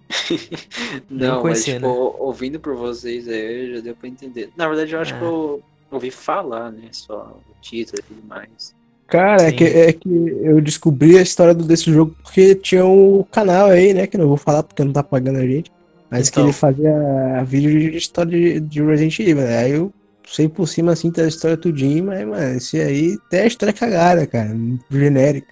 Não, 1.11 1.35
mas 1.35 1.43
conhecia, 1.43 1.75
tipo, 1.75 1.87
né? 1.87 1.95
ouvindo 2.19 2.61
por 2.61 2.75
vocês 2.77 3.29
aí, 3.29 3.75
já 3.75 3.81
deu 3.81 3.95
pra 3.95 4.09
entender. 4.09 4.51
Na 4.57 4.67
verdade, 4.69 4.93
eu 4.93 5.01
acho 5.01 5.15
É. 5.15 5.19
que 5.19 5.25
eu 5.25 5.63
ouvi 5.91 6.11
falar, 6.11 6.71
né? 6.73 6.89
Só 6.93 7.39
o 7.49 7.61
título 7.61 7.99
e 8.01 8.03
tudo 8.03 8.27
mais. 8.29 8.75
Cara, 9.07 9.43
é 9.45 9.53
que, 9.53 9.65
é 9.65 9.93
que 9.93 10.09
eu 10.43 10.61
descobri 10.61 11.17
a 11.19 11.23
história 11.23 11.55
desse 11.55 11.91
jogo 11.91 12.15
porque 12.23 12.55
tinha 12.55 12.85
um 12.85 13.25
canal 13.31 13.69
aí, 13.69 13.95
né? 13.95 14.07
Que 14.07 14.17
eu 14.17 14.21
não 14.21 14.29
vou 14.29 14.37
falar 14.37 14.63
porque 14.63 14.85
não 14.85 14.93
tá 14.93 15.03
pagando 15.03 15.39
a 15.39 15.47
gente. 15.47 15.71
Mas 16.11 16.29
que 16.29 16.35
Então. 16.39 16.45
ele 16.45 16.53
fazia 16.53 17.43
vídeo 17.47 17.91
de 17.91 17.97
história 17.97 18.31
de, 18.31 18.61
de 18.61 18.83
Resident 18.83 19.19
Evil, 19.21 19.37
né? 19.45 19.59
Aí 19.59 19.73
eu 19.73 19.93
sei 20.27 20.47
por 20.49 20.67
cima 20.69 20.93
assim 20.93 21.11
da 21.11 21.27
história 21.27 21.57
tudinho, 21.57 22.05
mas, 22.05 22.27
mano, 22.27 22.57
esse 22.57 22.79
aí 22.81 23.17
tem 23.31 23.41
a 23.41 23.47
história 23.47 23.73
cagada, 23.73 24.27
cara. 24.27 24.55
Genérica. 24.91 25.49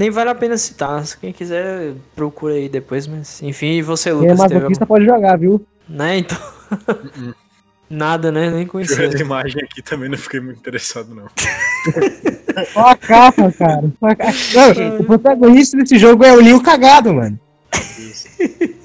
Nem 0.00 0.08
vale 0.08 0.30
a 0.30 0.34
pena 0.34 0.56
citar. 0.56 1.04
Se 1.04 1.18
quem 1.18 1.30
quiser, 1.30 1.92
procura 2.16 2.54
aí 2.54 2.70
depois, 2.70 3.06
mas. 3.06 3.42
Enfim, 3.42 3.72
e 3.72 3.82
você, 3.82 4.08
Quem 4.08 4.28
é 4.28 4.32
Lucas, 4.32 4.38
teve 4.38 4.54
masoquista 4.54 4.86
pode 4.86 5.04
jogar, 5.04 5.36
viu? 5.36 5.62
Né, 5.86 6.16
então. 6.16 6.38
Nada, 7.90 8.32
né? 8.32 8.48
Nem 8.48 8.66
conhecia. 8.66 9.04
essa 9.04 9.20
imagem 9.20 9.62
aqui 9.62 9.82
também, 9.82 10.08
não 10.08 10.16
fiquei 10.16 10.40
muito 10.40 10.56
interessado, 10.56 11.14
não. 11.14 11.26
Só 12.72 12.86
a 12.86 12.96
capa, 12.96 13.52
cara. 13.52 13.82
Não, 13.82 15.00
o 15.00 15.04
protagonista 15.04 15.76
desse 15.76 15.98
jogo 15.98 16.24
é 16.24 16.32
o 16.32 16.40
Leo 16.40 16.62
cagado, 16.62 17.12
mano. 17.12 17.38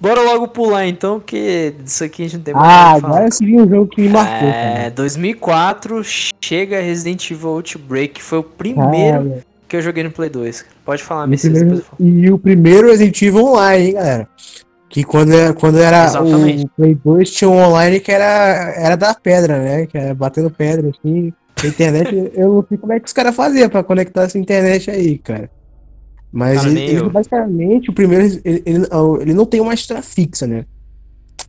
Bora 0.00 0.22
logo 0.22 0.48
pular 0.48 0.88
então, 0.88 1.20
porque 1.20 1.72
disso 1.84 2.02
aqui 2.02 2.24
a 2.24 2.26
gente 2.26 2.38
não 2.38 2.42
tem 2.42 2.52
mais 2.54 2.66
Ah, 2.68 2.92
agora 2.94 3.26
eu 3.26 3.32
segui 3.32 3.60
um 3.60 3.68
jogo 3.68 3.86
que 3.86 4.00
me 4.00 4.08
marcou, 4.08 4.48
É, 4.48 4.74
cara. 4.74 4.90
2004 4.90 6.02
chega 6.42 6.80
Resident 6.80 7.30
Evil 7.30 7.50
Outbreak, 7.50 8.14
que 8.14 8.22
foi 8.22 8.38
o 8.38 8.42
primeiro 8.42 9.30
Cara, 9.30 9.55
que 9.68 9.76
eu 9.76 9.82
joguei 9.82 10.02
no 10.02 10.10
Play 10.10 10.30
2. 10.30 10.64
Pode 10.84 11.02
falar, 11.02 11.22
e 11.22 11.26
o 11.26 11.28
Messias, 11.28 11.58
primeiro-. 11.58 11.84
E 11.98 12.30
o 12.30 12.38
primeiro 12.38 12.88
Resident 12.88 13.20
Evil 13.22 13.44
Online, 13.44 13.86
hein, 13.86 13.94
galera. 13.94 14.28
Que 14.88 15.04
quando 15.04 15.32
era, 15.32 15.52
quando 15.52 15.78
era 15.78 16.04
Exatamente. 16.04 16.64
o 16.64 16.68
Play 16.70 16.94
2 16.94 17.30
tinha 17.30 17.50
um 17.50 17.58
online 17.58 18.00
que 18.00 18.12
era, 18.12 18.72
era 18.76 18.96
da 18.96 19.14
pedra, 19.14 19.58
né? 19.58 19.86
Que 19.86 19.98
era 19.98 20.14
batendo 20.14 20.50
pedra, 20.50 20.90
assim. 20.90 21.32
A 21.62 21.66
internet, 21.66 22.30
eu 22.34 22.54
não 22.54 22.66
sei 22.68 22.78
como 22.78 22.92
é 22.92 23.00
que 23.00 23.06
os 23.06 23.12
caras 23.12 23.34
faziam 23.34 23.68
pra 23.68 23.82
conectar 23.82 24.22
essa 24.22 24.38
internet 24.38 24.90
aí, 24.90 25.18
cara. 25.18 25.50
Mas 26.32 26.58
Cara, 26.58 26.70
ele, 26.70 26.80
ele 26.80 27.08
basicamente, 27.08 27.90
o 27.90 27.92
primeiro, 27.94 28.24
ele, 28.44 28.62
ele, 28.66 28.86
ele 29.20 29.34
não 29.34 29.46
tem 29.46 29.60
uma 29.60 29.74
história 29.74 30.02
fixa, 30.02 30.46
né? 30.46 30.66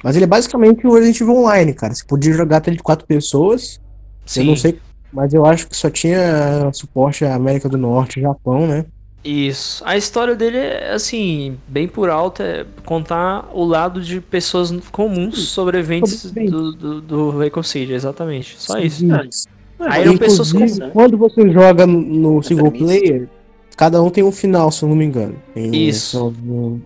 Mas 0.04 0.16
ele 0.16 0.26
é 0.26 0.28
basicamente 0.28 0.86
o 0.86 0.94
Resident 0.94 1.22
Evil 1.22 1.36
Online, 1.38 1.74
cara. 1.74 1.94
Você 1.94 2.06
podia 2.06 2.34
jogar 2.34 2.58
até 2.58 2.72
de 2.72 2.78
quatro 2.80 3.06
pessoas. 3.06 3.82
Sim, 4.26 4.42
Eu 4.42 4.46
não 4.48 4.56
sei, 4.56 4.80
mas 5.12 5.34
eu 5.34 5.46
acho 5.46 5.68
que 5.68 5.76
só 5.76 5.90
tinha 5.90 6.70
suporte 6.74 7.26
à 7.26 7.36
América 7.36 7.68
do 7.70 7.78
Norte 7.78 8.20
e 8.20 8.22
Japão, 8.24 8.68
né? 8.68 8.86
isso. 9.24 9.84
A 9.86 9.98
história 9.98 10.36
dele 10.36 10.58
é, 10.58 10.94
assim, 10.94 11.58
bem 11.68 11.88
por 11.88 12.10
alto, 12.10 12.42
é 12.42 12.66
contar 12.86 13.50
o 13.54 13.66
lado 13.66 14.02
de 14.02 14.22
pessoas 14.22 14.74
comuns 14.92 15.50
sobreviventes 15.50 16.32
do, 16.32 16.72
do, 16.72 17.02
do 17.02 17.44
exatamente. 17.74 18.56
Só 18.58 18.80
isso. 18.80 19.00
Seguinte, 19.00 19.44
Aí 19.80 20.04
eram 20.04 20.18
pessoas 20.18 20.52
comuns. 20.52 20.80
quando 20.94 21.18
você 21.18 21.52
joga 21.52 21.86
no 21.86 22.42
single 22.42 22.72
player, 22.72 23.28
cada 23.76 24.02
um 24.02 24.10
tem 24.10 24.24
um 24.24 24.32
final, 24.32 24.72
se 24.72 24.84
eu 24.84 24.90
não 24.90 24.96
me 24.96 25.06
engano. 25.06 25.36
Tem 25.54 25.70
um 25.70 25.74
Isso. 25.74 26.32
final 26.32 26.80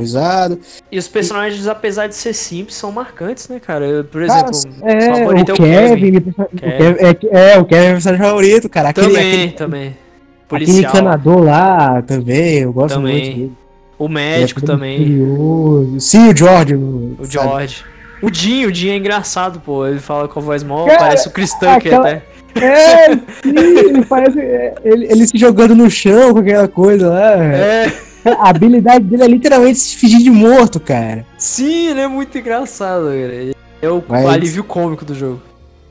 coisado. 0.00 0.58
E 0.90 0.98
os 0.98 1.08
personagens, 1.08 1.66
apesar 1.66 2.06
de 2.06 2.14
ser 2.14 2.32
simples, 2.32 2.76
são 2.76 2.90
marcantes, 2.92 3.48
né, 3.48 3.60
cara? 3.60 3.84
Eu, 3.86 4.04
por 4.04 4.26
Cara, 4.26 4.50
exemplo, 4.50 4.88
é, 4.88 5.00
favorito 5.14 5.48
o 5.48 5.52
é 5.52 5.54
o 5.54 5.56
Kevin, 5.56 6.20
perso- 6.20 6.42
o 6.42 6.56
Kevin. 6.56 6.72
É, 7.32 7.52
é, 7.54 7.58
o 7.58 7.64
Kevin 7.64 7.82
é 7.82 7.86
meu 7.86 7.92
personagem 7.94 8.24
favorito, 8.26 8.68
cara. 8.68 8.88
Aquele, 8.90 9.06
também, 9.08 9.32
aquele, 9.32 9.52
também. 9.52 9.80
aquele 9.88 9.96
Policial. 10.48 10.92
encanador 10.92 11.42
lá 11.44 12.02
também, 12.02 12.58
eu 12.58 12.72
gosto 12.72 12.94
Também. 12.94 13.14
muito 13.22 13.36
dele. 13.36 13.52
O 13.98 14.06
é 14.06 14.08
médico 14.08 14.60
todo 14.60 14.70
também. 14.70 14.98
misterioso. 14.98 16.00
Sim, 16.00 16.28
o 16.30 16.36
George. 16.36 16.74
O 16.74 17.16
sabe? 17.20 17.28
George. 17.32 17.84
O 18.22 18.30
Dinho, 18.30 18.68
o 18.68 18.72
Dinho 18.72 18.92
é 18.92 18.96
engraçado, 18.96 19.60
pô. 19.60 19.86
Ele 19.86 19.98
fala 19.98 20.26
com 20.28 20.40
a 20.40 20.42
voz 20.42 20.62
mó, 20.62 20.86
Cara, 20.86 20.98
parece 20.98 21.28
o 21.28 21.30
Tucker 21.30 21.68
aquela- 21.70 22.08
até. 22.08 22.22
É, 22.54 23.12
sim, 23.14 23.20
ele 23.44 24.04
parece. 24.08 24.40
é, 24.40 24.74
Ele, 24.84 25.06
ele 25.06 25.26
se 25.26 25.38
jogando 25.38 25.74
no 25.76 25.88
chão 25.88 26.32
com 26.32 26.40
aquela 26.40 26.66
coisa 26.66 27.08
lá. 27.08 27.36
É, 27.44 27.92
A 28.24 28.50
habilidade 28.50 29.04
dele 29.04 29.22
é 29.22 29.26
literalmente 29.26 29.78
se 29.78 29.96
fingir 29.96 30.18
de 30.20 30.30
morto, 30.30 30.78
cara. 30.80 31.24
sim, 31.38 31.88
ele 31.88 32.00
é 32.00 32.08
muito 32.08 32.36
engraçado, 32.36 33.04
cara. 33.06 33.52
É 33.82 33.88
o 33.90 34.02
Mas- 34.08 34.26
alívio 34.26 34.62
cômico 34.64 35.04
do 35.04 35.14
jogo. 35.14 35.40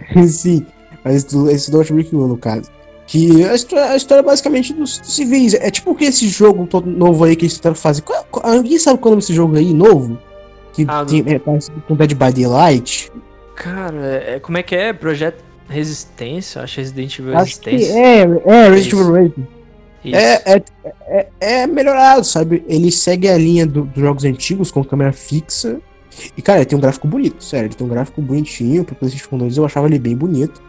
Sim, 0.28 0.66
mas 1.04 1.24
do- 1.24 1.50
esse 1.50 1.70
do 1.72 1.78
Outbreak 1.78 2.16
1, 2.16 2.28
no 2.28 2.38
caso. 2.38 2.70
Que 3.08 3.44
a 3.46 3.56
história, 3.56 3.86
a 3.92 3.96
história 3.96 4.22
basicamente 4.24 4.74
dos, 4.74 5.00
dos 5.00 5.16
civis. 5.16 5.56
É 5.56 5.72
tipo 5.72 5.96
que 5.96 6.06
esse 6.06 6.28
jogo 6.28 6.68
todo 6.68 6.88
novo 6.90 7.24
aí 7.24 7.36
que 7.36 7.46
eles 7.46 7.56
tentaram 7.56 7.76
fazer. 7.76 8.02
Qual, 8.04 8.24
qual, 8.30 8.46
alguém 8.46 8.78
sabe 8.78 9.00
qual 9.00 9.10
é 9.10 9.12
o 9.12 9.16
nome 9.16 9.22
desse 9.22 9.34
jogo 9.34 9.56
aí, 9.58 9.74
novo? 9.74 10.20
Que 10.74 10.86
Ah, 10.88 11.04
tem, 11.04 11.24
é, 11.26 11.40
parece 11.40 11.72
com 11.88 11.96
Dead 11.96 12.14
by 12.14 12.32
Daylight. 12.32 13.12
Cara, 13.56 14.06
é, 14.28 14.40
como 14.40 14.58
é 14.60 14.64
que 14.64 14.76
é? 14.76 14.94
Projeto 14.94 15.44
Resistência? 15.68 16.62
Acho 16.62 16.80
Resident 16.80 17.18
Evil 17.18 17.32
Acho 17.34 17.40
Resistência. 17.46 17.94
é, 17.94 18.20
é, 18.46 18.70
Resident. 18.70 18.94
Evil 18.94 19.12
Resident. 19.14 19.48
É, 20.06 20.54
é, 20.56 20.64
é, 21.08 21.28
é 21.40 21.68
melhorado, 21.68 22.24
sabe? 22.24 22.64
Ele 22.68 22.92
segue 22.92 23.28
a 23.28 23.38
linha 23.38 23.66
do- 23.66 23.84
dos 23.86 24.02
jogos 24.02 24.24
antigos 24.24 24.72
com 24.72 24.84
câmera 24.84 25.12
fixa. 25.12 25.80
E, 26.38 26.42
cara, 26.42 26.60
ele 26.60 26.66
tem 26.66 26.78
um 26.78 26.82
gráfico 26.82 27.08
bonito, 27.08 27.44
sério. 27.44 27.68
Ele 27.68 27.76
tem 27.76 27.86
um 27.86 27.90
gráfico 27.90 28.22
bonitinho. 28.22 28.84
Pro 28.84 28.96
PlayStation 28.96 29.38
2 29.38 29.58
eu 29.58 29.66
achava 29.66 29.88
ele 29.88 30.00
bem 30.00 30.16
bonito. 30.16 30.62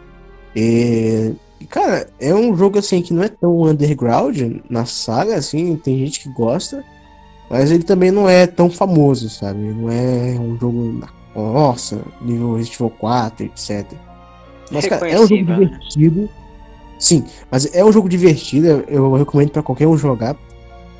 É, 0.55 1.31
E, 1.59 1.65
cara, 1.65 2.07
é 2.19 2.33
um 2.33 2.55
jogo 2.57 2.79
assim 2.79 3.01
que 3.01 3.13
não 3.13 3.23
é 3.23 3.29
tão 3.29 3.61
underground 3.63 4.37
na 4.69 4.85
saga, 4.85 5.35
assim. 5.35 5.75
Tem 5.77 5.97
gente 5.99 6.19
que 6.19 6.29
gosta. 6.29 6.83
Mas 7.49 7.69
ele 7.69 7.83
também 7.83 8.11
não 8.11 8.27
é 8.29 8.47
tão 8.47 8.69
famoso, 8.69 9.29
sabe? 9.29 9.59
Não 9.59 9.89
é 9.89 10.37
um 10.39 10.57
jogo. 10.59 11.01
Nossa, 11.35 12.01
nível 12.21 12.55
Resident 12.55 12.75
Evil 12.75 12.89
4, 12.91 13.45
etc. 13.45 13.85
Mas, 14.71 14.85
cara, 14.87 15.09
é 15.09 15.15
um 15.19 15.27
jogo 15.27 15.51
Reconhecível, 15.51 16.23
né? 16.23 16.29
Sim, 17.01 17.23
mas 17.49 17.67
é 17.73 17.83
um 17.83 17.91
jogo 17.91 18.07
divertido, 18.07 18.67
eu- 18.67 18.83
eu 18.87 19.13
recomendo 19.13 19.49
pra 19.49 19.63
qualquer 19.63 19.87
um 19.87 19.97
jogar. 19.97 20.35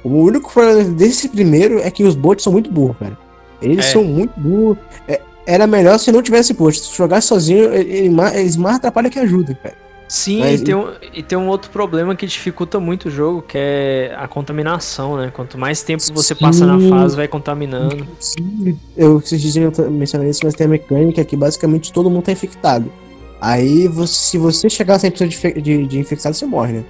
O 0.04 0.10
único 0.10 0.52
problema 0.52 0.84
desse 0.84 1.30
primeiro 1.30 1.78
é 1.80 1.92
que 1.92 2.04
os 2.04 2.16
bots 2.16 2.44
são 2.44 2.52
muito 2.52 2.72
burros, 2.72 2.98
cara. 2.98 3.16
Eles 3.62 3.86
É. 3.86 3.90
são 3.92 4.04
muito 4.04 4.34
burros. 4.40 4.78
É, 5.08 5.22
era 5.46 5.68
melhor 5.68 6.00
se 6.00 6.12
não 6.12 6.24
tivesse 6.24 6.54
bot. 6.56 6.76
Se 6.80 6.96
jogar 6.98 7.22
sozinho, 7.22 7.72
eles 7.72 8.58
mais 8.58 8.78
atrapalham 8.78 9.12
que 9.12 9.20
ajudam, 9.20 9.56
cara. 9.62 9.76
Sim, 10.08 10.40
Mas- 10.40 10.60
e, 10.60 10.64
tem 10.66 10.76
um, 10.76 10.88
e 11.14 11.24
tem 11.24 11.38
um 11.38 11.48
outro 11.48 11.70
problema 11.72 12.14
que 12.16 12.26
dificulta 12.26 12.80
muito 12.82 13.08
o 13.08 13.12
jogo, 13.12 13.42
que 13.44 13.58
é 13.58 14.14
a 14.18 14.28
contaminação, 14.28 15.16
né? 15.16 15.32
Quanto 15.34 15.58
mais 15.58 15.84
tempo 15.84 16.04
você 16.14 16.34
passa 16.36 16.66
na 16.66 16.78
fase, 16.90 17.16
vai 17.16 17.28
contaminando. 17.30 18.06
Sim, 18.20 18.78
eu 18.98 19.22
vocês 19.22 19.40
diziam 19.40 19.72
mencionar 19.90 20.28
isso, 20.28 20.42
mas 20.44 20.54
tem 20.56 20.66
a 20.66 20.70
mecânica 20.70 21.24
que 21.24 21.38
basicamente 21.38 21.94
todo 21.94 22.10
mundo 22.10 22.24
tá 22.24 22.32
infectado. 22.34 22.92
Aí, 23.42 23.88
você, 23.88 24.14
se 24.14 24.38
você 24.38 24.70
chegar 24.70 24.96
a 24.96 25.00
100% 25.00 25.28
de, 25.28 25.62
de, 25.62 25.88
de 25.88 26.00
infectado, 26.00 26.36
você 26.36 26.46
morre, 26.46 26.74
né? 26.74 26.84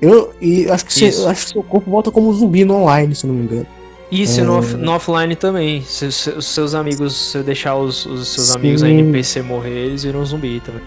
Eu, 0.00 0.32
e 0.40 0.70
acho 0.70 0.84
que 0.86 0.92
você, 0.92 1.06
acho 1.26 1.46
que 1.46 1.52
seu 1.52 1.62
corpo 1.62 1.90
volta 1.90 2.10
como 2.12 2.32
zumbi 2.32 2.64
no 2.64 2.74
online, 2.76 3.14
se 3.14 3.26
não 3.26 3.34
me 3.34 3.42
engano. 3.44 3.66
Isso, 4.12 4.40
É. 4.40 4.44
no, 4.44 4.58
off- 4.58 4.74
no 4.76 4.92
offline 4.92 5.34
também. 5.34 5.82
Se, 5.82 6.12
se- 6.12 6.30
os 6.30 6.46
seus 6.46 6.74
amigos, 6.74 7.32
se 7.32 7.38
eu 7.38 7.42
deixar 7.42 7.74
os, 7.76 8.06
os 8.06 8.28
seus 8.28 8.48
Sim. 8.48 8.58
amigos 8.58 8.82
a 8.84 8.88
NPC 8.88 9.42
morrer, 9.42 9.86
eles 9.86 10.04
viram 10.04 10.24
zumbi 10.24 10.60
também. 10.64 10.82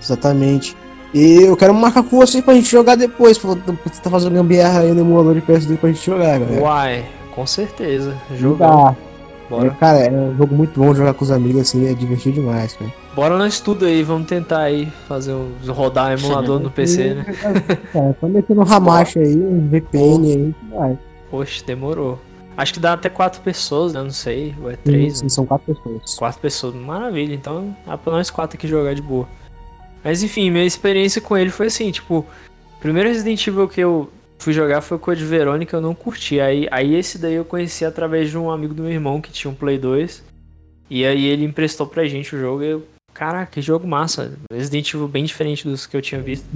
Exatamente. 0.00 0.76
E 1.14 1.42
eu 1.42 1.56
quero 1.56 1.74
marcar 1.74 2.02
com 2.02 2.18
vocês 2.18 2.44
pra 2.44 2.54
gente 2.54 2.70
jogar 2.70 2.94
depois, 2.94 3.38
pra 3.38 3.50
você 3.50 4.00
tá 4.02 4.10
fazendo 4.10 4.34
gambiarra 4.34 4.80
aí 4.80 4.92
no 4.92 5.00
emulador 5.00 5.34
de 5.34 5.40
PS2 5.40 5.78
pra 5.78 5.90
gente 5.90 6.04
jogar, 6.04 6.38
galera. 6.38 6.62
Uai, 6.62 7.04
com 7.34 7.46
certeza. 7.46 8.14
Jogão. 8.36 8.84
Dá. 8.84 8.94
É, 8.94 9.50
Bora. 9.50 9.70
cara, 9.80 9.98
é 10.00 10.10
um 10.10 10.36
jogo 10.36 10.54
muito 10.54 10.78
bom 10.78 10.94
jogar 10.94 11.14
com 11.14 11.24
os 11.24 11.30
amigos, 11.30 11.62
assim, 11.62 11.88
é 11.88 11.94
divertido 11.94 12.34
demais, 12.40 12.74
cara. 12.74 12.92
Bora 13.18 13.36
nós 13.36 13.58
tudo 13.58 13.84
aí, 13.84 14.00
vamos 14.04 14.28
tentar 14.28 14.60
aí 14.60 14.86
fazer 15.08 15.32
um, 15.32 15.52
rodar 15.66 16.16
emulador 16.16 16.60
no 16.60 16.70
PC, 16.70 17.14
né? 17.14 17.26
É, 17.92 18.14
só 18.20 18.28
metendo 18.28 18.60
um 18.60 18.62
Hamachi 18.62 19.18
aí, 19.18 19.36
um 19.36 19.68
VPN 19.68 20.32
aí, 20.32 20.54
vai. 20.70 20.98
Poxa, 21.28 21.64
demorou. 21.66 22.16
Acho 22.56 22.74
que 22.74 22.78
dá 22.78 22.92
até 22.92 23.08
quatro 23.08 23.42
pessoas, 23.42 23.92
né? 23.92 24.00
Não 24.00 24.12
sei. 24.12 24.54
Ou 24.62 24.70
é 24.70 24.76
três, 24.76 25.18
Sim, 25.18 25.24
né? 25.24 25.30
são 25.30 25.44
quatro 25.44 25.74
pessoas. 25.74 26.14
Quatro 26.14 26.40
pessoas, 26.40 26.74
maravilha. 26.76 27.34
Então 27.34 27.76
dá 27.84 27.98
pra 27.98 28.12
nós 28.12 28.30
quatro 28.30 28.56
aqui 28.56 28.68
jogar 28.68 28.94
de 28.94 29.02
boa. 29.02 29.28
Mas 30.04 30.22
enfim, 30.22 30.48
minha 30.48 30.64
experiência 30.64 31.20
com 31.20 31.36
ele 31.36 31.50
foi 31.50 31.66
assim, 31.66 31.90
tipo, 31.90 32.24
primeiro 32.78 33.08
Resident 33.08 33.44
Evil 33.44 33.66
que 33.66 33.80
eu 33.80 34.08
fui 34.38 34.52
jogar 34.52 34.80
foi 34.80 34.96
o 34.96 35.00
Code 35.00 35.24
Verônica, 35.24 35.76
eu 35.76 35.80
não 35.80 35.92
curti. 35.92 36.38
Aí, 36.38 36.68
aí 36.70 36.94
esse 36.94 37.18
daí 37.18 37.34
eu 37.34 37.44
conheci 37.44 37.84
através 37.84 38.30
de 38.30 38.38
um 38.38 38.48
amigo 38.48 38.74
do 38.74 38.84
meu 38.84 38.92
irmão 38.92 39.20
que 39.20 39.32
tinha 39.32 39.50
um 39.50 39.56
Play 39.56 39.76
2. 39.76 40.22
E 40.88 41.04
aí 41.04 41.26
ele 41.26 41.44
emprestou 41.44 41.84
pra 41.84 42.04
gente 42.04 42.36
o 42.36 42.38
jogo 42.38 42.62
e 42.62 42.68
eu. 42.68 42.97
Caraca, 43.14 43.46
que 43.50 43.60
jogo 43.60 43.86
massa. 43.86 44.32
Resident 44.52 44.92
Evil 44.94 45.08
bem 45.08 45.24
diferente 45.24 45.66
dos 45.66 45.86
que 45.86 45.96
eu 45.96 46.02
tinha 46.02 46.20
visto. 46.20 46.46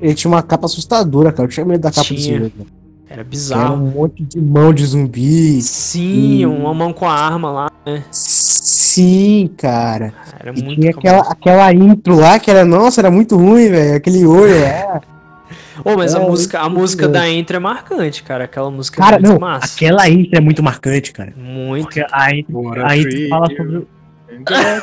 Ele 0.00 0.14
tinha 0.14 0.30
uma 0.30 0.42
capa 0.42 0.64
assustadora, 0.66 1.30
cara. 1.32 1.46
Eu 1.46 1.52
tinha 1.52 1.66
medo 1.66 1.80
da 1.82 1.90
capa 1.90 2.08
desse 2.08 2.22
Tinha. 2.26 2.38
jogo. 2.40 2.52
Era 2.58 2.66
Que 3.06 3.12
Era 3.12 3.22
um 3.22 3.28
bizarro. 3.28 3.76
monte 3.76 4.22
de 4.24 4.40
mão 4.40 4.72
de 4.72 4.86
zumbi. 4.86 5.60
Sim, 5.60 6.46
Hum. 6.46 6.56
uma 6.62 6.72
mão 6.72 6.92
com 6.92 7.06
a 7.08 7.12
arma 7.12 7.50
lá. 7.50 7.70
Sim, 8.10 9.50
cara. 9.58 10.14
Era 10.38 10.56
E 10.56 10.62
muito 10.62 10.80
tinha 10.80 10.90
aquela, 10.92 11.20
aquela 11.32 11.72
intro 11.74 12.16
lá 12.16 12.38
que 12.38 12.50
era, 12.50 12.64
nossa, 12.64 13.00
era 13.00 13.10
muito 13.10 13.36
ruim, 13.36 13.68
velho. 13.68 13.96
Aquele 13.96 14.24
olho 14.24 14.54
lá. 14.60 15.00
Ô, 15.84 15.96
mas 15.96 16.14
a 16.14 16.20
É, 16.22 16.26
música, 16.26 16.60
a 16.60 16.68
música 16.68 17.08
da 17.08 17.28
intro 17.28 17.56
é 17.56 17.58
marcante, 17.58 18.22
cara. 18.22 18.44
Aquela 18.44 18.70
música 18.70 19.00
Cara, 19.02 19.16
é 19.16 19.18
muito 19.18 19.32
não, 19.32 19.38
massa. 19.40 19.74
aquela 19.74 20.08
intro 20.08 20.36
é 20.38 20.40
muito 20.40 20.62
marcante, 20.62 21.10
cara. 21.12 21.32
Muito. 21.36 21.84
Porque 21.84 22.04
a 22.12 22.34
intro, 22.34 22.84
a 22.84 22.96
intro 22.96 23.28
fala 23.28 23.46
sobre. 23.56 23.86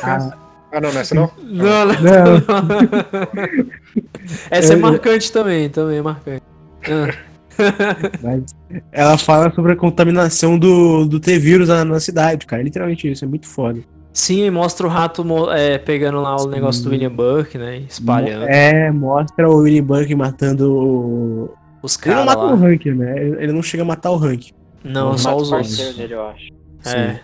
Ah, 0.02 0.36
não, 0.72 0.80
não 0.80 0.98
é 0.98 1.00
essa 1.00 1.14
não? 1.14 1.30
Não, 1.42 1.86
não. 1.86 1.94
Não, 1.94 2.42
Essa 4.50 4.72
é 4.74 4.76
Eu- 4.76 4.80
marcante 4.80 5.32
também, 5.32 5.68
também 5.68 5.98
é 5.98 6.02
marcante. 6.02 6.42
Ah, 6.86 7.14
Mas 8.22 8.44
ela 8.92 9.18
fala 9.18 9.52
sobre 9.52 9.72
a 9.72 9.76
contaminação 9.76 10.58
do, 10.58 11.06
do 11.06 11.18
T-vírus 11.18 11.68
na, 11.68 11.84
na 11.84 11.98
cidade, 12.00 12.46
cara. 12.46 12.62
Literalmente 12.62 13.10
isso, 13.10 13.24
é 13.24 13.28
muito 13.28 13.46
foda. 13.46 13.80
Sim, 14.12 14.50
mostra 14.50 14.86
o 14.86 14.90
rato 14.90 15.24
é, 15.52 15.78
pegando 15.78 16.20
lá 16.20 16.34
o 16.36 16.40
Sim. 16.40 16.48
negócio 16.50 16.82
do 16.84 16.90
William 16.90 17.10
Burke, 17.10 17.56
né? 17.56 17.82
Espalhando 17.88 18.44
É, 18.48 18.90
mostra 18.90 19.48
o 19.48 19.58
Willy 19.58 19.80
Burke 19.80 20.14
matando 20.14 20.72
o. 20.72 21.54
os 21.82 21.96
Ele 22.04 22.14
não 22.14 22.24
caras 22.26 22.26
mata 22.26 22.40
o 22.42 22.50
lá. 22.60 22.68
Rank, 22.68 22.86
né? 22.86 23.22
Ele 23.38 23.52
não 23.52 23.62
chega 23.62 23.82
a 23.82 23.86
matar 23.86 24.10
o 24.10 24.16
Rank. 24.16 24.50
Não, 24.84 25.10
Não 25.10 25.18
só 25.18 25.36
os 25.36 25.50
o 25.50 25.56
outros. 25.56 25.96
dele, 25.96 26.14
eu 26.14 26.26
acho. 26.26 26.48
É. 26.86 27.20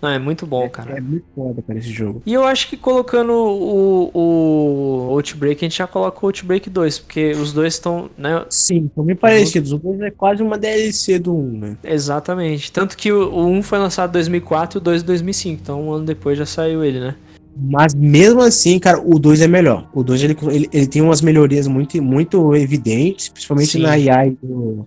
Não, 0.00 0.10
é 0.10 0.18
muito 0.18 0.46
bom, 0.46 0.68
cara. 0.68 0.98
É 0.98 1.00
muito 1.00 1.24
foda, 1.34 1.62
cara, 1.62 1.78
esse 1.78 1.90
jogo. 1.90 2.22
E 2.26 2.32
eu 2.32 2.44
acho 2.44 2.68
que 2.68 2.76
colocando 2.76 3.32
o, 3.32 4.10
o 4.12 5.10
Outbreak, 5.10 5.64
a 5.64 5.68
gente 5.68 5.78
já 5.78 5.86
coloca 5.86 6.18
o 6.22 6.28
Outbreak 6.28 6.68
2, 6.68 6.98
porque 7.00 7.32
os 7.32 7.52
dois 7.52 7.74
estão, 7.74 8.10
né? 8.16 8.44
Sim, 8.50 8.90
são 8.94 9.04
bem 9.04 9.16
parecidos. 9.16 9.72
O 9.72 9.78
2 9.78 10.00
é 10.02 10.10
quase 10.10 10.42
uma 10.42 10.58
DLC 10.58 11.18
do 11.18 11.34
1, 11.34 11.58
né? 11.58 11.76
Exatamente. 11.82 12.70
Tanto 12.70 12.96
que 12.96 13.10
o, 13.10 13.30
o 13.30 13.46
1 13.48 13.62
foi 13.62 13.78
lançado 13.78 14.10
em 14.10 14.12
2004 14.12 14.78
e 14.78 14.80
o 14.80 14.82
2 14.82 15.02
em 15.02 15.06
2005, 15.06 15.60
então 15.62 15.82
um 15.82 15.92
ano 15.92 16.04
depois 16.04 16.38
já 16.38 16.46
saiu 16.46 16.84
ele, 16.84 17.00
né? 17.00 17.14
Mas 17.58 17.94
mesmo 17.94 18.42
assim, 18.42 18.78
cara, 18.78 19.00
o 19.00 19.18
2 19.18 19.40
é 19.40 19.48
melhor. 19.48 19.88
O 19.94 20.02
2 20.02 20.22
ele, 20.22 20.36
ele, 20.50 20.68
ele 20.72 20.86
tem 20.86 21.00
umas 21.00 21.22
melhorias 21.22 21.66
muito, 21.66 22.00
muito 22.02 22.54
evidentes, 22.54 23.30
principalmente 23.30 23.70
Sim. 23.70 23.82
na 23.82 23.92
AI 23.92 24.36
do, 24.42 24.86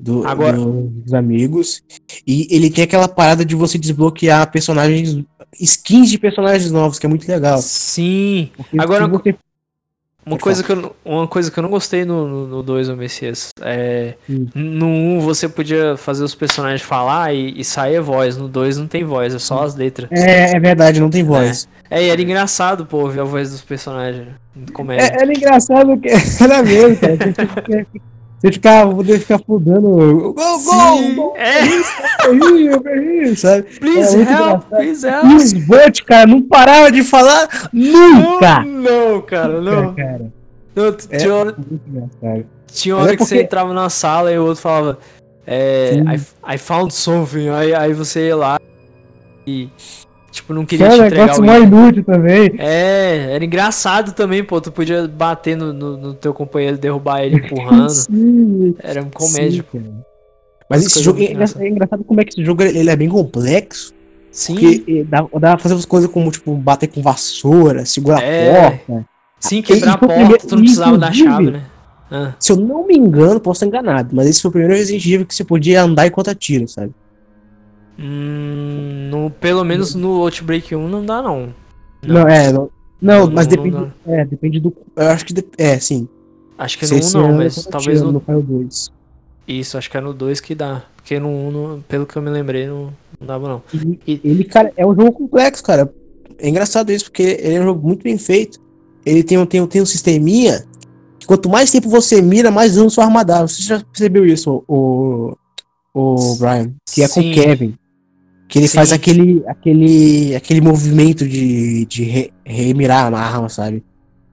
do- 0.00 0.26
Agora- 0.26 0.56
dos 0.56 1.12
amigos. 1.14 1.82
E 2.26 2.46
ele 2.50 2.70
tem 2.70 2.84
aquela 2.84 3.08
parada 3.08 3.44
de 3.44 3.54
você 3.54 3.78
desbloquear 3.78 4.50
personagens, 4.50 5.18
skins 5.58 6.10
de 6.10 6.18
personagens 6.18 6.70
novos, 6.70 6.98
que 6.98 7.06
é 7.06 7.08
muito 7.08 7.28
legal. 7.28 7.58
Sim. 7.58 8.50
Porque 8.56 8.80
Agora- 8.80 9.06
você- 9.06 9.34
Uma 10.24 10.36
coisa, 10.38 10.62
que 10.62 10.70
eu, 10.70 10.76
não- 10.76 10.92
uma 11.02 11.26
coisa 11.26 11.50
que 11.50 11.58
eu 11.58 11.62
não 11.62 11.70
gostei 11.70 12.04
no 12.04 12.62
2, 12.62 12.88
no, 12.88 12.94
ô 12.94 12.96
Messias, 12.96 13.48
é. 13.62 14.14
Hum. 14.28 14.46
No 14.54 14.86
1 14.86 15.16
um, 15.16 15.20
você 15.20 15.48
podia 15.48 15.96
fazer 15.96 16.22
os 16.22 16.34
personagens 16.34 16.82
falar 16.82 17.34
e, 17.34 17.58
e 17.58 17.64
sair 17.64 17.96
a 17.96 18.02
voz. 18.02 18.36
No 18.36 18.46
2 18.46 18.76
não 18.76 18.86
tem 18.86 19.02
voz, 19.02 19.34
é 19.34 19.38
só 19.38 19.62
as 19.64 19.74
letras. 19.74 20.10
É, 20.12 20.54
é 20.54 20.60
verdade, 20.60 21.00
não 21.00 21.08
tem 21.08 21.24
voz. 21.24 21.66
É, 21.90 22.04
e 22.04 22.10
era 22.10 22.20
engraçado, 22.20 22.84
pô, 22.86 22.98
ouvir 22.98 23.20
a 23.20 23.24
voz 23.24 23.50
dos 23.50 23.62
personagens. 23.62 24.28
Comédia. 24.74 25.04
É, 25.06 25.22
era 25.22 25.32
engraçado 25.32 25.98
que 25.98 26.08
era 26.40 26.62
mesmo, 26.62 26.96
cara. 26.98 27.86
Você 28.40 28.52
fica- 28.52 28.52
Você 28.52 28.52
ficava, 28.52 28.94
poder 28.94 29.18
ficar 29.18 29.38
fudando. 29.38 29.88
Gol, 29.90 30.32
gol, 30.34 30.58
Sim, 30.58 31.14
gol, 31.14 31.34
é, 31.36 32.78
berrinho, 32.78 33.36
sabe? 33.36 33.62
please 33.78 34.16
É 34.16 34.32
help, 34.32 34.62
please 34.68 35.06
help. 35.06 35.24
Os 35.36 35.52
bots, 35.52 36.00
cara, 36.00 36.26
não 36.26 36.42
parava 36.42 36.90
de 36.90 37.02
falar 37.02 37.48
nunca. 37.72 38.60
Não, 38.64 39.20
cara, 39.22 39.60
não. 39.60 39.94
cara. 39.94 40.32
não 40.74 40.92
t- 40.92 41.06
É 41.10 41.16
tinha 41.18 41.34
hora, 41.34 41.54
muito 41.56 41.80
engraçado. 41.86 42.46
tinha 42.66 42.96
hora 42.96 43.12
é 43.12 43.16
que 43.16 43.22
você 43.24 43.34
porque- 43.34 43.44
entrava 43.46 43.74
na 43.74 43.90
sala 43.90 44.32
e 44.32 44.38
o 44.38 44.44
outro 44.46 44.62
falava. 44.62 44.98
É. 45.46 45.94
I, 45.96 46.54
I 46.54 46.58
found 46.58 46.94
something. 46.94 47.48
Aí, 47.50 47.74
aí 47.74 47.92
você 47.92 48.28
ia 48.28 48.36
lá 48.36 48.58
e. 49.46 49.68
Tipo, 50.30 50.54
não 50.54 50.64
queria 50.64 50.86
Que 50.88 50.94
te 50.94 51.00
entregar 51.00 51.40
negócio 51.40 51.62
inútil 51.64 52.04
também. 52.04 52.52
É, 52.58 53.32
era 53.34 53.44
engraçado 53.44 54.12
também, 54.12 54.44
pô. 54.44 54.60
Tu 54.60 54.70
podia 54.70 55.08
bater 55.08 55.56
no, 55.56 55.72
no, 55.72 55.96
no 55.96 56.14
teu 56.14 56.32
companheiro, 56.32 56.78
derrubar 56.78 57.22
ele 57.24 57.36
empurrando. 57.36 57.88
Sim, 57.90 58.74
Era 58.78 59.02
um 59.02 59.10
comédia. 59.10 59.64
sim. 59.72 59.94
Mas 60.68 60.86
esse 60.86 61.02
jogo 61.02 61.20
é 61.20 61.32
engraçado, 61.32 61.62
é 61.62 61.68
engraçado 61.68 62.04
como 62.04 62.20
é 62.20 62.24
que 62.24 62.30
esse 62.30 62.44
jogo 62.44 62.62
ele 62.62 62.88
é 62.88 62.94
bem 62.94 63.08
complexo. 63.08 63.92
Sim, 64.30 64.54
Porque 64.54 64.84
eh, 64.86 65.02
dá, 65.04 65.22
dá 65.22 65.50
pra 65.56 65.58
fazer 65.58 65.74
as 65.74 65.84
coisas 65.84 66.08
como, 66.08 66.30
tipo, 66.30 66.54
bater 66.54 66.86
com 66.86 67.02
vassoura, 67.02 67.84
segurar 67.84 68.22
É. 68.22 68.66
a 68.66 68.70
porta. 68.70 69.06
sim, 69.40 69.60
quebrar 69.62 69.94
a 69.94 69.96
Esse 69.96 69.98
foi 69.98 70.06
o 70.06 70.08
porta, 70.08 70.20
tu 70.20 70.22
não 70.22 70.28
primeiro- 70.28 70.62
precisava 70.62 70.96
da 70.98 71.12
chave, 71.12 71.50
né? 71.50 71.62
Ah, 72.08 72.34
Se 72.38 72.52
eu 72.52 72.56
não 72.56 72.86
me 72.86 72.96
engano, 72.96 73.40
posso 73.40 73.64
estar 73.64 73.66
enganado, 73.66 74.14
mas 74.14 74.28
esse 74.28 74.40
foi 74.42 74.48
o 74.48 74.52
primeiro 74.52 74.74
Resident 74.76 75.04
Evil 75.04 75.26
que 75.26 75.34
você 75.34 75.42
podia 75.42 75.82
andar 75.82 76.06
enquanto 76.06 76.28
atira, 76.30 76.68
sabe? 76.68 76.92
Hum, 78.00 79.08
no, 79.10 79.30
pelo 79.30 79.64
menos 79.64 79.94
no 79.94 80.22
Outbreak 80.22 80.74
1 80.74 80.88
não 80.88 81.04
dá, 81.04 81.22
não. 81.22 81.52
Não. 82.02 82.14
Não, 82.22 82.28
é. 82.28 82.52
Não, 82.52 82.70
não, 83.00 83.26
Não, 83.26 83.30
mas 83.30 83.46
depende. 83.46 83.92
é, 84.06 84.24
depende 84.24 84.60
do. 84.60 84.74
Eu 84.96 85.08
acho 85.08 85.24
que. 85.24 85.32
dep- 85.34 85.54
É, 85.58 85.78
sim. 85.78 86.08
Acho 86.58 86.78
que 86.78 86.86
Se 86.86 86.92
no 86.94 86.98
1 86.98 87.00
esse 87.00 87.14
não, 87.14 87.32
mas 87.32 87.56
enquanto 87.58 87.72
talvez 87.72 88.02
no. 88.02 88.12
no 88.12 88.20
Fire 88.20 88.42
2. 88.42 88.90
Isso, 89.48 89.78
acho 89.78 89.90
que 89.90 89.96
é 89.96 90.00
no 90.00 90.12
2 90.12 90.40
que 90.40 90.54
dá. 90.54 90.82
Porque 90.96 91.18
no 91.18 91.28
1, 91.28 91.50
não- 91.50 91.80
pelo 91.88 92.06
que 92.06 92.16
eu 92.16 92.22
me 92.22 92.30
lembrei, 92.30 92.66
não, 92.66 92.92
não 93.18 93.26
dava, 93.26 93.48
não. 93.48 93.62
E- 94.06 94.20
Ele, 94.22 94.44
cara, 94.44 94.72
é 94.76 94.86
um 94.86 94.94
jogo 94.94 95.12
complexo, 95.12 95.62
cara. 95.62 95.92
É 96.38 96.48
engraçado 96.48 96.90
isso, 96.92 97.04
porque 97.04 97.38
ele 97.40 97.54
é 97.56 97.60
um 97.60 97.64
jogo 97.64 97.86
muito 97.86 98.02
bem 98.02 98.16
feito. 98.18 98.58
Ele 99.04 99.22
tem, 99.22 99.38
um- 99.38 99.46
tem, 99.46 99.60
um- 99.60 99.66
tem 99.66 99.80
um 99.82 99.86
sisteminha 99.86 100.64
que 101.18 101.26
quanto 101.26 101.48
mais 101.48 101.70
tempo 101.70 101.88
você 101.88 102.20
mira, 102.22 102.50
mais 102.50 102.74
dano 102.74 102.90
sua 102.90 103.04
arma 103.04 103.24
dá. 103.24 103.42
Você 103.42 103.62
já 103.62 103.80
percebeu 103.82 104.24
isso, 104.26 104.62
o, 104.68 105.34
o 105.94 106.36
Brian? 106.36 106.72
Que 106.86 107.02
é 107.02 107.08
com 107.08 107.20
o 107.20 107.32
Kevin. 107.32 107.74
Que 108.50 108.58
ele 108.58 108.68
Sim. 108.68 108.76
faz 108.78 108.92
aquele, 108.92 109.42
aquele, 109.46 110.34
aquele 110.34 110.60
movimento 110.60 111.26
de, 111.26 111.86
de 111.86 112.02
re- 112.04 112.32
remirar 112.44 113.14
a 113.14 113.18
arma, 113.18 113.48
sabe? 113.48 113.82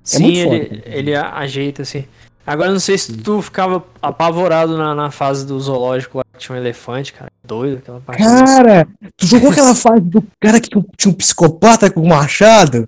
Sim, 0.04 0.24
muito 0.24 0.38
ele, 0.40 0.66
foda, 0.70 0.82
ele 0.86 1.16
ajeita 1.16 1.84
assim. 1.84 2.04
Agora 2.46 2.72
não 2.72 2.80
sei 2.80 2.98
se 2.98 3.16
tu 3.16 3.42
ficava 3.42 3.84
apavorado 4.02 4.76
na, 4.78 4.96
na 4.96 5.12
fase 5.12 5.46
do 5.46 5.60
zoológico 5.60 6.18
lá 6.18 6.24
que 6.34 6.40
tinha 6.40 6.56
um 6.56 6.60
elefante, 6.60 7.14
cara. 7.14 7.30
Doido 7.44 7.78
aquela 7.78 8.00
parte. 8.00 8.24
Cara, 8.24 8.88
tu 9.16 9.28
jogou 9.28 9.52
aquela 9.52 9.76
fase 9.76 10.02
do 10.02 10.24
cara 10.40 10.60
que 10.60 10.70
tinha 10.70 11.12
um 11.12 11.14
psicopata 11.14 11.92
com 11.92 12.02
um 12.02 12.08
machado? 12.08 12.88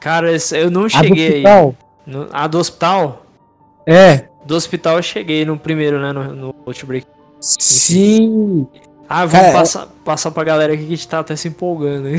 Cara, 0.00 0.32
eu 0.52 0.70
não 0.70 0.82
A 0.82 0.84
do 0.86 0.90
cheguei 0.90 1.24
aí. 1.26 1.32
hospital? 1.34 1.74
No- 2.06 2.28
a 2.32 2.46
do 2.48 2.58
hospital? 2.58 3.26
É. 3.86 4.24
Do 4.44 4.56
hospital 4.56 4.96
eu 4.96 5.02
cheguei 5.02 5.44
no 5.44 5.56
primeiro, 5.58 6.00
né? 6.00 6.12
No, 6.12 6.34
no 6.34 6.54
Outbreak. 6.66 7.06
Sim. 7.40 8.66
Ah, 9.08 9.24
vamos 9.24 9.32
Cara, 9.32 9.46
é- 9.48 9.52
passar, 9.52 9.86
passar 10.04 10.30
pra 10.30 10.44
galera 10.44 10.72
aqui 10.74 10.82
que 10.82 10.92
a 10.92 10.96
gente 10.96 11.08
tá 11.08 11.20
até 11.20 11.34
se 11.34 11.48
empolgando. 11.48 12.08
hein? 12.08 12.18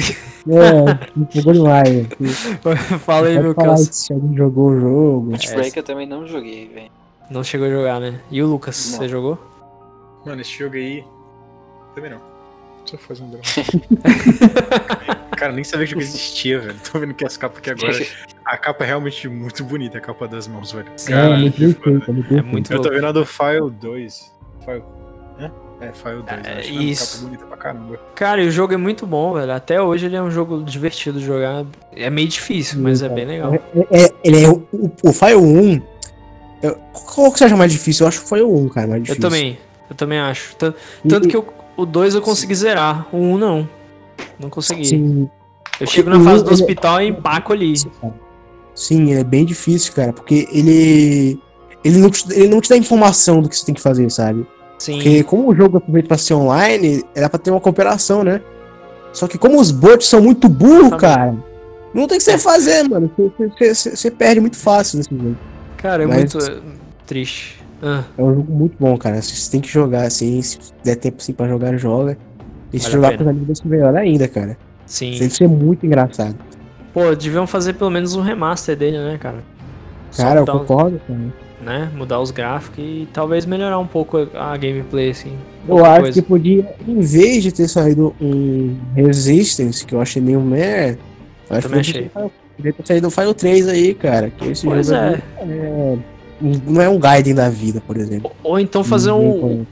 É, 0.50 1.18
me 1.20 1.26
pegou 1.28 1.54
demais. 1.54 2.08
Fala 3.06 3.28
aí, 3.28 3.40
meu 3.40 3.54
Kelso. 3.54 3.90
se 3.94 4.12
alguém 4.12 4.36
jogou 4.36 4.70
o 4.72 4.80
jogo. 4.80 5.32
Outbreak 5.34 5.78
eu 5.78 5.84
também 5.84 6.08
não 6.08 6.26
joguei, 6.28 6.68
velho. 6.68 6.90
Não 7.30 7.44
chegou 7.44 7.68
a 7.68 7.70
jogar, 7.70 8.00
né? 8.00 8.20
E 8.32 8.42
o 8.42 8.48
Lucas, 8.48 8.92
Não. 8.92 8.98
você 9.00 9.08
jogou? 9.08 9.38
Mano, 10.26 10.42
esse 10.42 10.58
jogo 10.58 10.76
aí. 10.76 11.04
Também 11.94 12.10
não. 12.10 12.20
Só 12.86 12.98
fazendo 12.98 13.30
drama. 13.38 13.44
Cara, 15.38 15.54
nem 15.54 15.64
sabia 15.64 15.86
que 15.86 15.94
o 15.96 16.02
jogo 16.02 16.10
existia, 16.12 16.60
velho. 16.60 16.76
Tô 16.92 16.98
vendo 17.00 17.14
que 17.14 17.24
as 17.24 17.38
capas 17.38 17.60
aqui 17.60 17.70
agora. 17.70 17.94
A 18.44 18.58
capa 18.58 18.84
é 18.84 18.88
realmente 18.88 19.28
muito 19.30 19.64
bonita, 19.64 20.00
a 20.00 20.02
capa 20.02 20.28
das 20.28 20.48
mãos, 20.48 20.72
velho. 20.72 20.88
É, 21.08 21.12
Caralho, 21.12 21.40
muito 21.42 21.56
foda. 21.56 21.84
feito, 21.84 22.10
é 22.10 22.14
muito 22.14 22.26
É 22.26 22.34
bem 22.34 22.42
feito. 22.42 22.46
muito 22.48 22.74
Eu 22.74 22.82
tô 22.82 22.90
vendo 22.90 23.06
a 23.08 23.12
do 23.12 23.26
File 23.26 23.70
2. 23.80 24.34
File. 24.66 24.84
É, 25.82 25.92
File 25.94 26.24
2. 26.24 26.28
É, 26.30 26.54
eu 26.56 26.60
acho. 26.60 26.74
Mano, 26.74 26.82
isso. 26.84 27.12
Capa 27.18 27.24
bonita 27.26 27.46
pra 27.46 27.58
caramba. 27.58 28.00
Cara, 28.16 28.44
e 28.44 28.48
o 28.48 28.52
jogo 28.52 28.74
é 28.74 28.78
muito 28.78 29.06
bom, 29.08 29.34
velho. 29.34 29.52
Até 29.54 29.82
hoje 29.82 30.06
ele 30.08 30.16
é 30.16 30.22
um 30.22 30.30
jogo 30.30 30.62
divertido 30.64 31.20
de 31.20 31.26
jogar. 31.26 31.66
É 31.96 32.10
meio 32.10 32.28
difícil, 32.28 32.80
mas 32.82 33.02
é 33.02 33.08
bem 33.10 33.26
legal. 33.26 33.54
É, 33.54 33.60
é- 34.06 34.14
ele 34.24 34.44
é 34.44 34.50
o, 34.50 34.64
o, 35.04 35.14
Fire 35.14 35.36
1. 35.36 35.82
eu- 36.62 36.76
qual 36.92 37.32
que 37.32 37.40
você 37.40 37.46
acha 37.46 37.56
mais 37.56 37.72
difícil? 37.72 38.04
Eu 38.04 38.10
acho 38.10 38.20
que 38.20 38.26
o 38.26 38.28
Fire 38.30 38.44
1, 38.44 38.68
cara, 38.70 38.88
mais 38.88 39.00
Eu 39.00 39.06
difícil. 39.06 39.22
também, 39.22 39.58
eu 39.90 39.96
também 39.96 40.20
acho. 40.20 40.56
Tan- 40.58 40.74
Tanto 41.08 41.28
e- 41.28 41.32
que 41.32 41.38
eu- 41.38 41.48
o 41.78 41.86
2 41.86 42.14
eu 42.14 42.22
consegui 42.22 42.56
zerar, 42.56 43.08
o 43.14 43.18
1 43.18 43.34
um 43.34 43.38
não. 43.38 43.70
Não 44.38 44.50
consegui. 44.50 44.86
Sim, 44.86 45.30
Eu 45.80 45.88
chego 45.88 46.10
na 46.10 46.20
fase 46.20 46.44
do 46.44 46.52
hospital 46.52 47.02
e 47.02 47.08
empaco 47.08 47.54
ali. 47.54 47.74
sim, 48.76 49.14
é 49.14 49.24
bem 49.24 49.46
difícil, 49.46 49.94
cara, 49.94 50.12
porque 50.12 50.46
ele. 50.52 51.40
Ele 51.82 51.98
não, 52.00 52.10
te, 52.10 52.26
ele 52.34 52.50
não 52.50 52.60
te 52.60 52.68
dá 52.70 52.76
informação 52.76 53.42
do 53.42 53.48
que 53.48 53.56
você 53.56 53.66
tem 53.66 53.74
que 53.74 53.80
fazer, 53.82 54.10
sabe? 54.12 54.46
Sim. 54.80 54.94
Porque 54.94 55.24
como 55.24 55.50
o 55.50 55.56
jogo 55.56 55.84
é 55.88 55.92
feito 55.92 56.08
pra 56.08 56.18
ser 56.18 56.34
online, 56.34 57.04
era 57.14 57.30
pra 57.30 57.38
ter 57.38 57.52
uma 57.52 57.60
cooperação, 57.60 58.24
né? 58.24 58.42
Só 59.14 59.28
que 59.28 59.38
como 59.38 59.60
os 59.60 59.70
bots 59.72 60.08
são 60.08 60.22
muito 60.22 60.48
burros, 60.50 61.00
cara, 61.00 61.36
não 61.94 62.08
tem 62.08 62.16
o 62.18 62.20
que 62.20 62.24
você 62.24 62.38
fazer, 62.38 62.84
mano. 62.90 63.12
Você- 63.18 63.32
Você 63.50 63.74
você- 63.76 63.96
você 63.96 64.10
perde 64.12 64.40
muito 64.40 64.56
fácil 64.58 64.98
nesse 64.98 65.10
jogo. 65.14 65.36
Cara, 65.78 66.04
é 66.04 66.08
Mas- 66.08 66.34
muito 66.34 66.38
eh, 66.52 66.60
triste. 67.06 67.60
Ah, 67.82 68.04
É 68.18 68.22
um 68.24 68.36
jogo 68.36 68.52
muito 68.54 68.76
bom, 68.80 68.98
cara. 68.98 69.22
Você 69.22 69.50
tem 69.52 69.62
que 69.62 69.70
jogar, 69.70 70.04
assim, 70.04 70.42
se 70.42 70.58
der 70.84 70.96
tempo 70.96 71.18
assim 71.20 71.34
pra 71.34 71.48
jogar, 71.48 71.78
joga. 71.78 72.18
E 72.74 72.80
se 72.80 72.86
Vale 72.86 73.06
a 73.06 73.10
jogar 73.12 73.18
com 73.18 73.24
os 73.24 73.30
amigos 73.30 73.62
melhor 73.64 73.96
ainda, 73.96 74.28
cara. 74.28 74.58
sim. 74.86 75.12
Deve 75.18 75.30
ser 75.34 75.48
muito 75.48 75.86
engraçado. 75.86 76.36
Pô, 76.94 77.16
deviam 77.16 77.46
fazer 77.48 77.74
pelo 77.74 77.90
menos 77.90 78.16
um 78.16 78.22
remaster 78.22 78.76
dele, 78.76 78.98
né, 78.98 79.18
cara? 79.20 79.44
Só 80.12 80.24
Cara, 80.24 80.36
eu 80.38 80.42
mudar, 80.42 80.54
os- 80.56 80.60
concordo, 80.68 81.02
cara. 81.08 81.20
Né? 81.62 81.90
Mudar 81.96 82.20
os 82.20 82.32
gráficos 82.32 82.80
e 82.80 83.08
talvez 83.14 83.46
melhorar 83.46 83.80
um 83.80 83.88
pouco 83.88 84.18
a 84.34 84.56
gameplay, 84.58 85.10
assim. 85.12 85.34
Eu 85.68 85.86
acho 85.86 86.02
coisa. 86.02 86.22
que 86.22 86.28
podia, 86.28 86.74
em 86.88 87.00
vez 87.00 87.44
de 87.44 87.52
ter 87.52 87.68
saído 87.68 88.16
um 88.22 88.76
Resistance, 88.96 89.86
que 89.86 89.94
eu 89.94 90.02
achei 90.02 90.22
meio 90.22 90.42
meh, 90.42 90.98
acho 91.50 91.62
que 91.62 91.68
também 91.68 91.84
podia 91.84 91.94
ter- 92.04 92.32
podia 92.58 92.74
ter 92.74 92.86
saído 92.88 93.08
o 93.08 93.12
File 93.12 93.34
3 93.34 93.68
aí, 93.68 93.94
cara. 93.94 94.30
Que 94.30 94.50
esse 94.50 94.66
Pois 94.66 94.88
jogo 94.88 95.00
é. 95.00 95.22
é, 95.42 95.98
não 96.66 96.82
é 96.82 96.90
um 96.90 96.98
Gaiden 97.00 97.36
da 97.36 97.50
vida, 97.50 97.82
por 97.86 97.98
exemplo. 97.98 98.32
Ou- 98.44 98.52
Ou 98.54 98.60
então 98.60 98.84
fazer 98.84 99.12
um. 99.12 99.66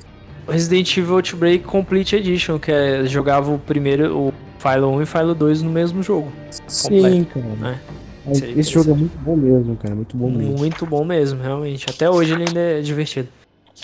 Resident 0.49 0.95
Evil 0.97 1.15
Outbreak 1.15 1.65
Complete 1.65 2.15
Edition, 2.15 2.57
que 2.57 2.71
é 2.71 3.03
jogava 3.05 3.51
o 3.51 3.59
primeiro, 3.59 4.17
o 4.17 4.33
Philo 4.59 4.89
1 4.95 5.01
e 5.01 5.05
Philo 5.05 5.35
2 5.35 5.61
no 5.61 5.69
mesmo 5.69 6.01
jogo. 6.01 6.29
Sim, 6.67 7.25
cara. 7.25 7.45
né? 7.59 7.79
Mas 8.27 8.39
Seria 8.39 8.59
Esse 8.59 8.71
jogo 8.71 8.91
é 8.91 8.93
muito 8.93 9.17
bom 9.19 9.35
mesmo, 9.35 9.75
cara. 9.77 9.95
Muito 9.95 10.17
bom 10.17 10.29
mesmo. 10.29 10.57
Muito 10.57 10.85
bom 10.85 11.05
mesmo, 11.05 11.41
realmente. 11.41 11.85
Até 11.89 12.09
hoje 12.09 12.33
ele 12.33 12.43
ainda 12.47 12.59
é 12.59 12.81
divertido. 12.81 13.29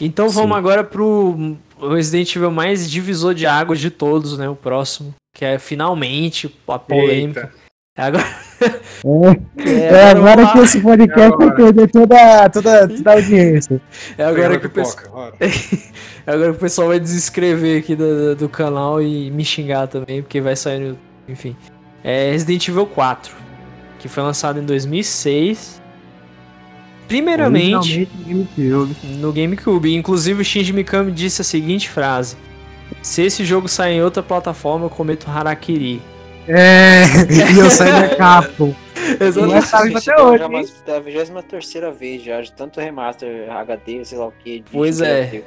Então 0.02 0.30
vamos 0.30 0.52
Sim. 0.52 0.58
agora 0.58 0.84
pro 0.84 1.56
Resident 1.80 2.36
Evil 2.36 2.52
mais 2.52 2.90
divisor 2.90 3.34
de 3.34 3.46
águas 3.46 3.80
de 3.80 3.90
todos, 3.90 4.38
né? 4.38 4.50
O 4.50 4.56
próximo. 4.56 5.14
Que 5.36 5.46
é 5.46 5.58
finalmente 5.60 6.54
a 6.68 6.78
polêmica. 6.80 7.52
Agora, 7.96 8.26
É, 9.58 9.70
é, 9.70 9.80
é 9.86 10.10
agora 10.10 10.52
que 10.52 10.60
esse 10.60 10.82
podcast 10.82 11.20
É 11.20 11.28
vai 11.30 11.48
agora. 11.48 11.56
perder 11.56 11.92
toda, 11.92 12.50
toda, 12.50 12.88
toda 12.88 13.12
a 13.12 13.14
audiência. 13.14 13.80
É 14.18 14.26
agora 14.26 14.60
que 14.60 14.66
o 14.66 14.70
pipoca, 14.70 15.04
pessoal. 15.04 15.34
É 16.26 16.32
agora 16.32 16.52
que 16.52 16.58
o 16.58 16.60
pessoal 16.60 16.88
vai 16.88 17.00
desinscrever 17.00 17.80
aqui 17.80 17.96
do, 17.96 18.36
do 18.36 18.50
canal 18.50 19.00
e 19.02 19.30
me 19.30 19.46
xingar 19.46 19.88
também, 19.88 20.24
porque 20.24 20.42
vai 20.42 20.56
sair 20.56 20.80
no. 20.80 20.98
Enfim. 21.30 21.56
É 22.04 22.32
Resident 22.32 22.68
Evil 22.68 22.88
4. 22.88 23.43
Que 24.04 24.10
foi 24.10 24.22
lançado 24.22 24.60
em 24.60 24.66
2006. 24.66 25.82
Primeiramente 27.08 27.74
Originalmente, 27.76 28.50
GameCube. 28.58 28.96
no 29.18 29.32
GameCube. 29.32 29.96
Inclusive 29.96 30.42
o 30.42 30.46
Shinji 30.46 30.74
Mikami 30.74 31.10
disse 31.10 31.42
a 31.42 31.46
seguinte 31.46 31.90
frase: 31.90 32.36
Se 33.02 33.22
esse 33.22 33.46
jogo 33.46 33.70
sair 33.70 33.94
em 33.96 34.04
outra 34.04 34.22
plataforma, 34.22 34.88
eu 34.88 34.90
cometo 34.90 35.30
Harakiri. 35.32 36.02
É, 36.50 37.04
e 37.56 37.58
eu 37.58 37.70
saí 37.70 37.92
da 37.94 38.14
Capcom. 38.18 38.76
Exatamente. 39.22 39.66
Gente, 39.68 39.76
até 39.98 40.12
então 40.12 40.26
hoje, 40.28 40.38
já 40.40 40.46
hein? 40.46 40.52
mais- 40.52 40.84
da 40.86 41.00
23 41.00 41.98
vez 41.98 42.24
já, 42.24 42.42
de 42.42 42.52
tanto 42.52 42.82
remaster 42.82 43.50
HD, 43.50 44.04
sei 44.04 44.18
lá 44.18 44.28
o 44.28 44.34
que. 44.44 44.66
Pois 44.70 45.00
é. 45.00 45.44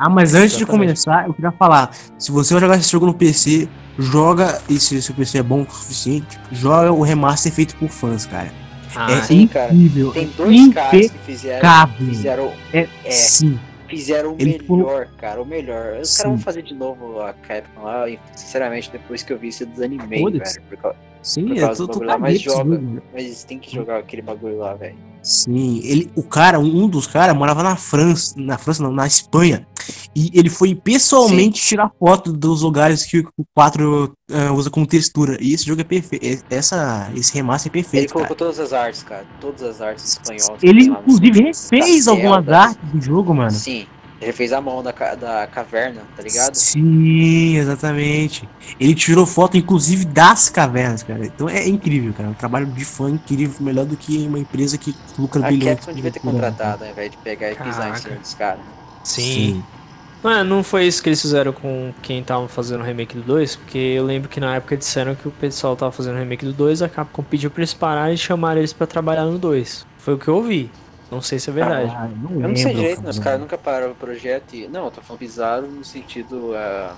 Ah, 0.00 0.08
mas 0.08 0.34
antes 0.34 0.56
de 0.56 0.64
Exatamente. 0.64 0.86
começar, 0.86 1.28
eu 1.28 1.34
queria 1.34 1.52
falar: 1.52 1.94
se 2.18 2.32
você 2.32 2.54
vai 2.54 2.60
jogar 2.60 2.76
esse 2.76 2.90
jogo 2.90 3.06
no 3.06 3.14
PC, 3.14 3.68
joga, 4.00 4.60
e 4.68 4.78
se 4.80 5.00
seu 5.02 5.14
PC 5.14 5.38
é 5.38 5.42
bom 5.42 5.62
o 5.62 5.70
suficiente, 5.70 6.38
joga 6.50 6.92
o 6.92 7.02
remaster 7.02 7.52
feito 7.52 7.76
por 7.76 7.88
fãs, 7.88 8.26
cara. 8.26 8.50
Ah, 8.96 9.12
é 9.12 9.22
sim, 9.22 9.46
cara. 9.46 9.72
incrível. 9.72 10.10
Tem 10.12 10.24
é 10.24 10.26
dois 10.36 10.74
caras 10.74 11.10
que 11.10 11.18
fizeram, 11.18 11.88
fizeram, 11.96 12.52
É, 12.72 12.88
É. 13.04 13.10
sim. 13.12 13.58
fizeram 13.88 14.32
o 14.32 14.36
Ele 14.38 14.58
melhor, 14.68 15.06
cara, 15.16 15.40
o 15.40 15.44
melhor. 15.46 15.98
Os 16.00 16.16
caras 16.16 16.32
vão 16.32 16.38
fazer 16.38 16.62
de 16.62 16.74
novo 16.74 17.20
a 17.20 17.32
Capcom 17.32 17.82
lá 17.82 18.08
e, 18.08 18.18
sinceramente, 18.34 18.90
depois 18.90 19.22
que 19.22 19.32
eu 19.32 19.38
vi 19.38 19.48
isso, 19.48 19.62
eu 19.62 19.66
desanimei, 19.68 20.20
Foda-se. 20.20 20.54
velho. 20.54 20.66
Por 20.68 20.76
causa- 20.78 20.96
Sim, 21.22 21.48
Por 21.48 21.56
é 21.58 21.60
causa 21.60 21.86
tô, 21.86 21.92
do 21.92 21.92
bagulho 21.98 22.08
lá, 22.08 22.18
mas 22.18 22.40
joga. 22.40 22.78
né? 22.78 23.02
Mas 23.12 23.44
tem 23.44 23.58
que 23.58 23.72
jogar 23.74 23.98
aquele 23.98 24.22
bagulho 24.22 24.56
lá, 24.58 24.74
velho. 24.74 24.96
Sim, 25.22 25.80
ele, 25.84 26.10
o 26.16 26.22
cara, 26.22 26.58
um 26.58 26.88
dos 26.88 27.06
caras 27.06 27.36
morava 27.36 27.62
na 27.62 27.76
França, 27.76 28.34
na 28.38 28.56
França 28.56 28.82
não, 28.82 28.90
na 28.90 29.06
Espanha, 29.06 29.66
e 30.14 30.30
ele 30.34 30.50
foi 30.50 30.74
pessoalmente 30.74 31.60
tirar 31.62 31.90
foto 31.98 32.32
dos 32.32 32.62
lugares 32.62 33.04
que 33.04 33.18
o 33.36 33.44
4 33.54 34.12
ah, 34.32 34.52
usa 34.52 34.68
como 34.70 34.86
textura. 34.86 35.36
E 35.40 35.54
esse 35.54 35.64
jogo 35.64 35.80
é 35.80 35.84
perfeito, 35.84 36.24
é- 36.24 36.56
essa, 36.56 37.10
esse 37.14 37.32
remaster 37.34 37.70
é 37.72 37.76
Ele 37.76 37.82
perfeito, 37.82 38.12
colocou 38.12 38.36
cara. 38.36 38.38
todas 38.38 38.58
as 38.60 38.72
artes, 38.72 39.02
cara. 39.02 39.24
Todas 39.40 39.62
as 39.62 39.80
artes 39.80 40.04
espanholas. 40.04 40.62
Ele 40.62 40.84
inclusive 40.84 41.40
refez 41.42 42.04
da 42.06 42.12
algumas 42.12 42.44
tela, 42.44 42.58
artes 42.58 42.90
do 42.92 43.00
jogo, 43.00 43.34
mano. 43.34 43.50
Sim. 43.50 43.86
Ele 44.20 44.32
fez 44.32 44.52
a 44.52 44.60
mão 44.60 44.82
da, 44.82 44.92
da 44.92 45.46
caverna, 45.46 46.02
tá 46.14 46.22
ligado? 46.22 46.54
Sim, 46.54 47.56
exatamente. 47.56 48.46
Ele 48.78 48.94
tirou 48.94 49.24
foto, 49.24 49.56
inclusive, 49.56 50.04
das 50.04 50.50
cavernas, 50.50 51.02
cara. 51.02 51.24
Então 51.24 51.48
é 51.48 51.66
incrível, 51.66 52.12
cara. 52.12 52.28
Um 52.28 52.34
trabalho 52.34 52.66
de 52.66 52.84
fã 52.84 53.08
incrível, 53.08 53.56
melhor 53.60 53.86
do 53.86 53.96
que 53.96 54.18
uma 54.26 54.38
empresa 54.38 54.76
que 54.76 54.94
lucra 55.18 55.46
A 55.46 55.48
bilhões. 55.48 55.76
Capcom 55.76 55.94
devia 55.94 56.10
ter 56.10 56.20
contratado, 56.20 56.84
ao 56.84 56.90
invés 56.90 57.10
de 57.10 57.16
pegar 57.16 57.50
e 57.52 57.54
pisar 57.54 57.90
em 57.90 57.94
cima 57.96 58.16
dos 58.16 58.34
caras. 58.34 58.60
sim. 59.02 59.54
Não, 59.54 59.79
é, 60.24 60.42
não 60.44 60.62
foi 60.62 60.86
isso 60.86 61.02
que 61.02 61.08
eles 61.08 61.20
fizeram 61.20 61.52
com 61.52 61.92
quem 62.02 62.22
tava 62.22 62.46
fazendo 62.48 62.80
o 62.80 62.84
remake 62.84 63.16
do 63.16 63.22
2, 63.22 63.56
porque 63.56 63.78
eu 63.78 64.04
lembro 64.04 64.28
que 64.28 64.40
na 64.40 64.56
época 64.56 64.76
disseram 64.76 65.14
que 65.14 65.26
o 65.26 65.30
pessoal 65.30 65.74
tava 65.76 65.92
fazendo 65.92 66.16
o 66.16 66.18
remake 66.18 66.44
do 66.44 66.52
2, 66.52 66.82
a 66.82 66.88
Capcom 66.88 67.22
pediu 67.22 67.50
pra 67.50 67.60
eles 67.60 67.72
pararem 67.74 68.14
e 68.14 68.18
chamaram 68.18 68.58
eles 68.58 68.72
pra 68.72 68.86
trabalhar 68.86 69.24
no 69.24 69.38
2. 69.38 69.86
Foi 69.98 70.14
o 70.14 70.18
que 70.18 70.28
eu 70.28 70.36
ouvi. 70.36 70.70
Não 71.10 71.20
sei 71.20 71.38
se 71.38 71.50
é 71.50 71.52
verdade. 71.52 71.90
Ah, 71.94 72.08
não 72.08 72.40
Eu 72.40 72.48
não 72.48 72.56
sei 72.56 72.72
direito, 72.74 73.02
né? 73.02 73.10
Os 73.10 73.18
cara. 73.18 73.24
caras 73.30 73.40
nunca 73.40 73.58
pararam 73.58 73.92
o 73.92 73.94
projeto 73.96 74.54
e. 74.54 74.68
Não, 74.68 74.84
eu 74.84 74.90
tô 74.92 75.00
falando 75.00 75.18
pisaram 75.18 75.66
no 75.66 75.84
sentido. 75.84 76.52
ah, 76.54 76.94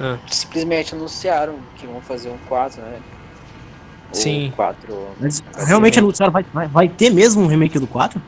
Ah. 0.00 0.16
Simplesmente 0.30 0.94
anunciaram 0.94 1.56
que 1.76 1.86
vão 1.86 2.00
fazer 2.00 2.30
um 2.30 2.38
4, 2.48 2.80
né? 2.80 2.98
O 4.12 4.16
Sim. 4.16 4.52
4. 4.56 5.08
Mas 5.20 5.42
realmente 5.66 5.98
anunciaram, 5.98 6.32
vai, 6.32 6.44
vai, 6.52 6.66
vai 6.66 6.88
ter 6.88 7.10
mesmo 7.10 7.42
um 7.42 7.46
remake 7.46 7.78
do 7.78 7.86
4? 7.86 8.20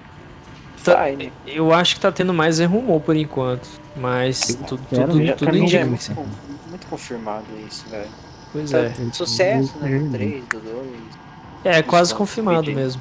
Vai, 0.94 1.16
né? 1.16 1.30
Eu 1.46 1.72
acho 1.72 1.94
que 1.94 2.00
tá 2.00 2.10
tendo 2.12 2.32
mais 2.34 2.60
é 2.60 2.64
rumor 2.64 3.00
por 3.00 3.16
enquanto. 3.16 3.66
Mas 3.96 4.40
tudo, 4.66 4.82
espero, 4.90 5.08
tudo, 5.12 5.24
Já, 5.26 5.34
tudo 5.36 5.52
já 5.52 5.58
é 5.58 5.62
indica. 5.84 5.86
muito, 5.86 6.30
muito 6.68 6.86
confirmado 6.88 7.44
isso, 7.66 7.88
velho. 7.88 8.08
Pois 8.52 8.70
Tá- 8.70 8.78
é. 8.78 8.92
Sucesso, 9.12 9.74
né? 9.78 9.96
Eu- 9.96 10.04
Do 10.04 10.10
3, 10.12 10.44
do 10.44 10.60
2. 10.60 10.86
É, 11.64 11.82
quase 11.82 12.14
confirmado 12.14 12.70
mesmo. 12.72 13.00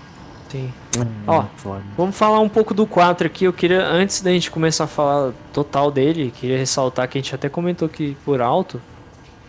Sim. 0.49 0.71
É, 0.97 1.01
Ó, 1.27 1.43
foda. 1.57 1.83
Vamos 1.97 2.15
falar 2.15 2.39
um 2.39 2.47
pouco 2.49 2.73
do 2.73 2.85
4 2.87 3.27
aqui. 3.27 3.45
Eu 3.45 3.53
queria, 3.53 3.85
antes 3.85 4.21
da 4.21 4.31
gente 4.31 4.49
começar 4.49 4.85
a 4.85 4.87
falar 4.87 5.33
total 5.51 5.91
dele, 5.91 6.31
queria 6.35 6.57
ressaltar 6.57 7.07
que 7.09 7.17
a 7.17 7.21
gente 7.21 7.33
até 7.35 7.49
comentou 7.49 7.85
aqui 7.87 8.15
por 8.23 8.41
alto 8.41 8.81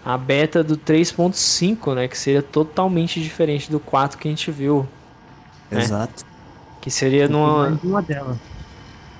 a 0.05 0.17
beta 0.19 0.63
do 0.65 0.77
3.5, 0.77 1.95
né? 1.95 2.09
Que 2.09 2.17
seria 2.19 2.43
totalmente 2.43 3.21
diferente 3.21 3.71
do 3.71 3.79
4 3.81 4.19
que 4.19 4.27
a 4.27 4.31
gente 4.31 4.51
viu. 4.51 4.87
É. 5.71 5.79
Exato. 5.79 6.25
Que 6.87 6.91
seria 6.93 7.27
numa. 7.27 7.77
Uma 7.83 8.01
delas. 8.01 8.37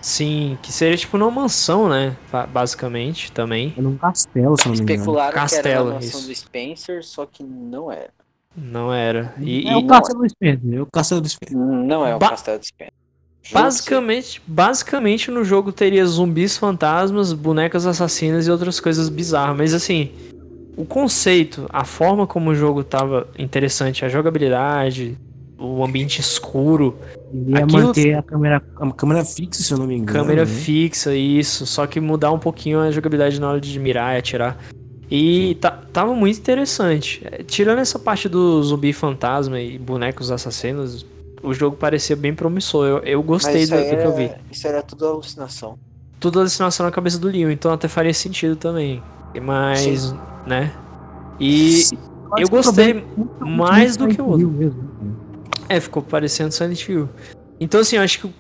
Sim, 0.01 0.57
que 0.63 0.71
seria 0.73 0.97
tipo 0.97 1.19
numa 1.19 1.33
mansão, 1.33 1.89
né? 1.89 2.17
ba- 2.31 2.47
Basicamente 2.47 3.33
também. 3.33 3.75
É 3.77 3.81
num 3.81 3.97
castelo, 3.97 4.57
se 4.57 4.69
não 4.69 4.75
me 4.77 4.83
engano. 4.83 4.93
Especularam 5.01 5.33
que 5.33 5.37
era 5.37 5.43
Castelo, 5.43 5.91
a 5.91 5.95
mansão 5.95 6.21
isso. 6.21 6.29
do 6.29 6.35
Spencer, 6.37 7.05
só 7.05 7.27
que 7.27 7.43
não 7.43 7.91
era. 7.91 8.11
Não 8.57 8.95
era. 8.95 9.35
E, 9.41 9.67
é 9.69 9.73
e 9.73 9.75
o 9.75 9.85
castelo 9.89 10.21
do 10.21 10.29
Spencer. 10.31 10.75
É 10.75 10.81
o 10.81 10.87
castelo 10.87 11.21
do 11.21 11.29
Spencer. 11.29 11.59
Não 11.59 12.07
é 12.07 12.15
o 12.15 12.21
Ba- 12.21 12.31
castelo 12.31 12.61
do 12.61 12.65
Spencer. 12.65 12.93
Basicamente, 13.53 14.41
basicamente 14.47 15.29
no 15.33 15.43
jogo 15.43 15.73
teria 15.73 16.07
zumbis 16.07 16.57
fantasmas, 16.57 17.33
bonecas 17.33 17.85
assassinas 17.85 18.47
e 18.47 18.51
outras 18.53 18.79
coisas 18.79 19.09
bizarras. 19.09 19.57
Mas 19.57 19.75
assim, 19.75 20.13
o 20.77 20.85
conceito, 20.85 21.67
a 21.73 21.85
forma 21.85 22.29
como 22.29 22.51
o 22.51 22.55
jogo 22.55 22.85
tava 22.85 23.27
interessante, 23.37 24.05
a 24.05 24.09
jogabilidade, 24.09 25.19
o 25.59 25.83
ambiente 25.85 26.21
escuro, 26.21 26.97
Ele 27.33 27.53
ia 27.53 27.65
Aquilo- 27.65 27.83
manter 27.89 28.15
a 28.15 28.23
câmera, 28.23 28.63
a 28.81 28.93
câmera 28.93 29.25
fixa, 29.25 29.63
se 29.63 29.73
eu 29.73 29.79
não 29.79 29.87
me 29.87 29.97
engano. 29.97 30.19
câmera 30.19 30.43
né? 30.45 30.47
fixa, 30.47 31.15
isso. 31.15 31.67
Só 31.67 31.87
que 31.87 31.99
mudar 32.01 32.31
um 32.33 32.39
pouquinho 32.39 32.81
a 32.81 32.91
jogabilidade 32.91 33.41
na 33.41 33.49
hora 33.51 33.61
de 33.61 33.79
mirar 33.79 34.15
e 34.15 34.19
atirar. 34.19 34.57
E 35.11 35.57
ta- 35.61 35.83
tava 35.93 36.15
muito 36.15 36.39
interessante. 36.39 37.23
É, 37.25 37.43
Tirando 37.43 37.79
essa 37.79 37.99
parte 37.99 38.29
do 38.29 38.63
zumbi 38.63 38.93
fantasma 38.93 39.61
e 39.61 39.79
bonecos 39.79 40.31
assassinos, 40.31 41.05
o 41.43 41.53
jogo 41.55 41.77
parecia 41.77 42.17
bem 42.17 42.35
promissor. 42.35 42.87
Eu, 42.87 42.99
eu 42.99 43.23
gostei 43.23 43.67
do, 43.67 43.75
aí 43.75 43.85
do 43.85 43.89
que 43.91 43.95
eu 43.95 44.01
era- 44.01 44.11
vi. 44.11 44.31
Isso 44.51 44.67
era 44.67 44.83
tudo 44.83 45.07
alucinação. 45.07 45.79
Tudo 46.19 46.41
alucinação 46.41 46.87
na 46.87 46.93
cabeça 46.93 47.19
do 47.19 47.29
Leon, 47.29 47.51
então 47.51 47.71
até 47.73 47.89
faria 47.89 48.15
sentido 48.15 48.57
também. 48.57 49.03
Mas, 49.43 50.15
né? 50.47 50.73
E 51.39 51.83
eu 52.39 52.47
o 52.47 52.51
gostei 52.51 52.91
é 52.91 52.95
muito 52.95 53.47
mais 53.47 53.97
do 53.97 54.09
que 54.09 54.21
o 54.21 54.27
outro. 54.29 54.49
Mesmo? 54.49 54.86
É, 55.69 55.81
ficou 55.81 56.03
parecendo 56.03 56.53
Silent 56.53 56.89
Hill. 56.89 57.09
Então, 57.59 57.81
assim, 57.81 57.97
eu 57.97 58.03
acho 58.03 58.21
que 58.21 58.35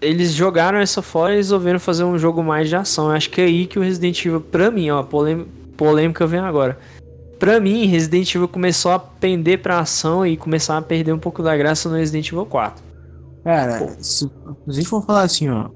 eles 0.00 0.32
jogaram 0.32 0.78
essa 0.78 1.02
fora 1.02 1.34
e 1.34 1.36
resolveram 1.36 1.78
fazer 1.78 2.04
um 2.04 2.18
jogo 2.18 2.42
mais 2.42 2.68
de 2.68 2.76
ação. 2.76 3.06
Eu 3.06 3.12
acho 3.12 3.30
que 3.30 3.40
é 3.40 3.44
aí 3.44 3.66
que 3.66 3.78
o 3.78 3.82
Resident 3.82 4.24
Evil, 4.24 4.40
pra 4.40 4.70
mim, 4.70 4.90
ó, 4.90 5.02
polêmica, 5.02 5.50
polêmica 5.76 6.26
vem 6.26 6.40
agora. 6.40 6.78
Pra 7.38 7.60
mim, 7.60 7.86
Resident 7.86 8.34
Evil 8.34 8.48
começou 8.48 8.92
a 8.92 8.98
pender 8.98 9.60
pra 9.60 9.80
ação 9.80 10.26
e 10.26 10.36
começar 10.36 10.76
a 10.76 10.82
perder 10.82 11.12
um 11.12 11.18
pouco 11.18 11.42
da 11.42 11.56
graça 11.56 11.88
no 11.88 11.96
Resident 11.96 12.28
Evil 12.28 12.46
4. 12.46 12.82
Cara, 13.44 13.96
se, 14.00 14.24
se 14.24 14.30
a 14.68 14.72
gente 14.72 14.88
for 14.88 15.04
falar 15.04 15.22
assim, 15.22 15.48
ó. 15.48 15.70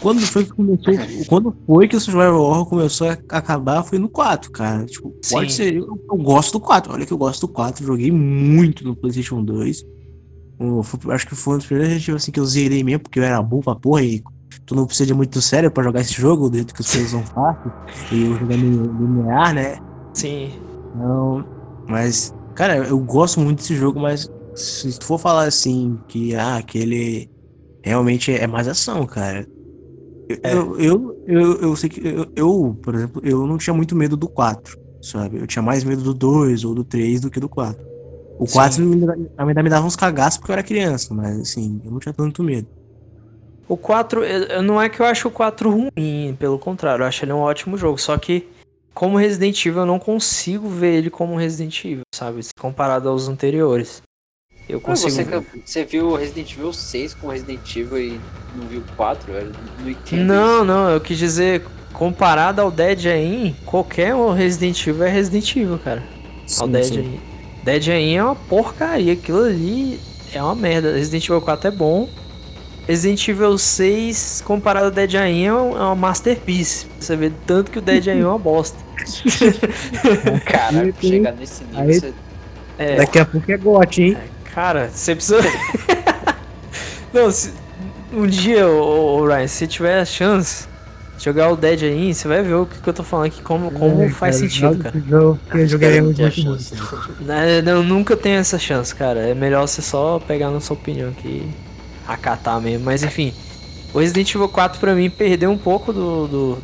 Quando 0.00 0.20
foi 0.20 0.44
que 0.44 0.50
começou. 0.50 0.94
Quando 1.28 1.56
foi 1.64 1.86
que 1.86 1.96
o 1.96 2.00
Survival 2.00 2.40
Horror 2.40 2.66
começou 2.66 3.08
a 3.08 3.12
acabar 3.12 3.84
foi 3.84 3.98
no 3.98 4.08
4, 4.08 4.50
cara. 4.50 4.84
Tipo, 4.84 5.14
pode 5.30 5.52
Sim. 5.52 5.56
ser. 5.56 5.74
Eu, 5.76 5.98
eu 6.10 6.16
gosto 6.16 6.52
do 6.52 6.60
4. 6.60 6.92
Olha 6.92 7.06
que 7.06 7.12
eu 7.12 7.18
gosto 7.18 7.46
do 7.46 7.52
4. 7.52 7.86
Joguei 7.86 8.10
muito 8.10 8.84
no 8.84 8.96
PlayStation 8.96 9.44
2. 9.44 9.84
Acho 11.10 11.26
que 11.26 11.34
foi 11.34 11.54
um 11.54 11.58
dos 11.58 11.66
primeiros 11.66 11.94
Evil 11.96 12.16
assim, 12.16 12.30
que 12.32 12.40
eu 12.40 12.46
zerei 12.46 12.82
mesmo, 12.84 13.02
porque 13.02 13.18
eu 13.18 13.24
era 13.24 13.42
burro 13.42 13.62
pra 13.62 13.74
porra 13.74 14.02
e 14.02 14.22
tu 14.66 14.74
não 14.74 14.86
precisa 14.86 15.06
de 15.06 15.14
muito 15.14 15.40
sério 15.40 15.70
pra 15.70 15.82
jogar 15.82 16.00
esse 16.00 16.14
jogo, 16.14 16.48
do 16.48 16.56
jeito 16.56 16.74
que 16.74 16.82
as 16.82 16.90
coisas 16.90 17.10
são 17.10 17.24
fáceis. 17.24 17.74
E 18.12 18.22
eu 18.22 18.58
no 18.58 19.06
linear, 19.06 19.54
né? 19.54 19.78
Sim. 20.14 20.52
Não, 20.94 21.44
mas, 21.88 22.32
cara, 22.54 22.76
eu 22.86 22.98
gosto 23.00 23.40
muito 23.40 23.58
desse 23.58 23.74
jogo, 23.74 24.00
mas 24.00 24.28
se 24.54 24.98
tu 24.98 25.06
for 25.06 25.18
falar 25.18 25.44
assim, 25.44 25.98
que 26.08 26.34
ah, 26.34 26.56
aquele 26.56 27.28
realmente 27.84 28.32
é 28.32 28.46
mais 28.46 28.68
ação, 28.68 29.06
cara. 29.06 29.46
Eu, 30.28 30.36
É. 30.42 30.54
eu, 30.54 30.80
eu, 30.80 31.16
eu, 31.26 31.60
eu 31.62 31.76
sei 31.76 31.90
que 31.90 32.00
eu, 32.06 32.26
eu, 32.36 32.78
por 32.82 32.94
exemplo, 32.94 33.20
eu 33.24 33.46
não 33.46 33.58
tinha 33.58 33.74
muito 33.74 33.96
medo 33.96 34.16
do 34.16 34.28
4, 34.28 34.76
sabe? 35.00 35.38
Eu 35.38 35.46
tinha 35.46 35.62
mais 35.62 35.84
medo 35.84 36.02
do 36.02 36.14
2 36.14 36.64
ou 36.64 36.74
do 36.74 36.84
3 36.84 37.20
do 37.20 37.30
que 37.30 37.40
do 37.40 37.48
4. 37.48 37.82
O 38.42 38.46
Sim. 38.46 38.54
4 38.54 38.84
me, 38.84 39.06
dá- 39.06 39.14
ainda 39.38 39.62
me 39.62 39.70
dava 39.70 39.86
uns 39.86 39.94
cagaços 39.94 40.36
porque 40.38 40.50
eu 40.50 40.54
era 40.54 40.62
criança, 40.64 41.14
mas 41.14 41.38
assim, 41.38 41.80
eu 41.84 41.92
não 41.92 42.00
tinha 42.00 42.12
tanto 42.12 42.42
medo. 42.42 42.66
O 43.68 43.76
4, 43.76 44.24
eu- 44.24 44.42
eu- 44.46 44.62
não 44.62 44.82
é 44.82 44.88
que 44.88 44.98
eu 45.00 45.06
acho 45.06 45.28
o 45.28 45.30
4 45.30 45.70
ruim, 45.70 46.36
pelo 46.40 46.58
contrário, 46.58 47.04
eu 47.04 47.06
acho 47.06 47.24
ele 47.24 47.32
um 47.32 47.38
ótimo 47.38 47.78
jogo. 47.78 47.98
Só 47.98 48.18
que, 48.18 48.48
como 48.92 49.16
Resident 49.16 49.64
Evil, 49.64 49.82
eu 49.82 49.86
não 49.86 50.00
consigo 50.00 50.68
ver 50.68 50.94
ele 50.96 51.08
como 51.08 51.36
Resident 51.36 51.84
Evil, 51.84 52.02
sabe? 52.12 52.42
Se 52.42 52.50
comparado 52.58 53.08
aos 53.08 53.28
anteriores. 53.28 54.02
Eu 54.68 54.80
consigo. 54.80 55.10
Você, 55.12 55.42
você 55.64 55.84
viu 55.84 56.16
Resident 56.16 56.52
Evil 56.52 56.72
6 56.72 57.14
com 57.14 57.28
Resident 57.28 57.76
Evil 57.76 57.98
e 57.98 58.20
não 58.56 58.66
viu 58.66 58.80
o 58.80 58.96
4? 58.96 59.32
Eu 59.32 59.52
não 59.84 59.88
entendo. 59.88 60.24
Não, 60.24 60.64
não, 60.64 60.90
eu 60.90 61.00
quis 61.00 61.16
dizer, 61.16 61.64
comparado 61.92 62.60
ao 62.60 62.72
Dead 62.72 63.06
Aim, 63.06 63.54
qualquer 63.64 64.14
um 64.16 64.32
Resident 64.32 64.84
Evil 64.84 65.04
é 65.04 65.08
Resident 65.10 65.54
Evil, 65.56 65.78
cara. 65.78 66.02
ao 66.58 66.66
Sim, 66.66 66.72
Dead 66.72 66.84
sim. 66.84 66.98
Aim. 66.98 67.31
Dead 67.62 67.88
Aim 67.88 68.16
é 68.16 68.24
uma 68.24 68.34
porcaria, 68.34 69.12
aquilo 69.12 69.44
ali 69.44 70.00
é 70.32 70.42
uma 70.42 70.54
merda. 70.54 70.92
Resident 70.92 71.24
Evil 71.24 71.40
4 71.40 71.68
é 71.68 71.70
bom. 71.70 72.08
Resident 72.88 73.26
Evil 73.28 73.56
6, 73.56 74.42
comparado 74.44 74.86
ao 74.86 74.90
Dead 74.90 75.14
Aim, 75.14 75.44
é 75.44 75.48
é 75.48 75.52
uma 75.52 75.94
masterpiece. 75.94 76.86
Você 76.98 77.14
vê 77.16 77.30
tanto 77.46 77.70
que 77.70 77.78
o 77.78 77.82
Dead 77.82 78.08
Aim 78.08 78.20
é 78.20 78.26
uma 78.26 78.38
bosta. 78.38 78.78
Tem- 81.00 81.10
chegar 81.10 81.32
nesse 81.34 81.64
nível, 81.64 81.80
aí- 81.80 82.00
você... 82.00 82.12
É, 82.78 82.96
Daqui 82.96 83.18
a 83.18 83.24
pouco 83.24 83.50
é 83.52 83.56
gote, 83.56 84.02
hein? 84.02 84.16
Cara, 84.54 84.88
você 84.92 85.14
precisa. 85.14 85.38
Não, 87.12 87.30
se... 87.30 87.52
um 88.12 88.26
dia, 88.26 88.66
ô, 88.66 89.18
ô, 89.20 89.26
Ryan, 89.26 89.46
se 89.46 89.66
tiver 89.66 90.00
a 90.00 90.04
chance 90.04 90.66
jogar 91.24 91.50
o 91.50 91.56
Dead 91.56 91.82
aí, 91.84 92.12
você 92.14 92.26
vai 92.26 92.42
ver 92.42 92.54
o 92.54 92.66
que, 92.66 92.80
que 92.80 92.88
eu 92.88 92.92
tô 92.92 93.02
falando 93.02 93.26
aqui, 93.26 93.40
como, 93.42 93.70
como 93.70 94.02
É, 94.02 94.08
faz 94.08 94.36
cara, 94.36 94.48
sentido, 94.50 94.78
cara. 94.82 95.02
eu 95.54 95.66
jogaria 95.68 96.02
muito. 96.02 96.20
Né, 97.20 97.62
Eu 97.64 97.82
nunca 97.82 98.16
tenho 98.16 98.38
essa 98.38 98.58
chance, 98.58 98.94
cara. 98.94 99.20
É 99.20 99.34
melhor 99.34 99.66
você 99.66 99.80
só 99.80 100.18
pegar 100.18 100.50
na 100.50 100.60
sua 100.60 100.74
opinião 100.76 101.10
aqui 101.10 101.28
e 101.28 101.50
acatar 102.06 102.60
mesmo. 102.60 102.84
Mas 102.84 103.02
enfim, 103.02 103.32
o 103.94 104.00
Resident 104.00 104.34
Evil 104.34 104.48
4 104.48 104.80
pra 104.80 104.94
mim 104.94 105.08
perdeu 105.08 105.50
um 105.50 105.58
pouco 105.58 105.92
do, 105.92 106.26
do, 106.26 106.58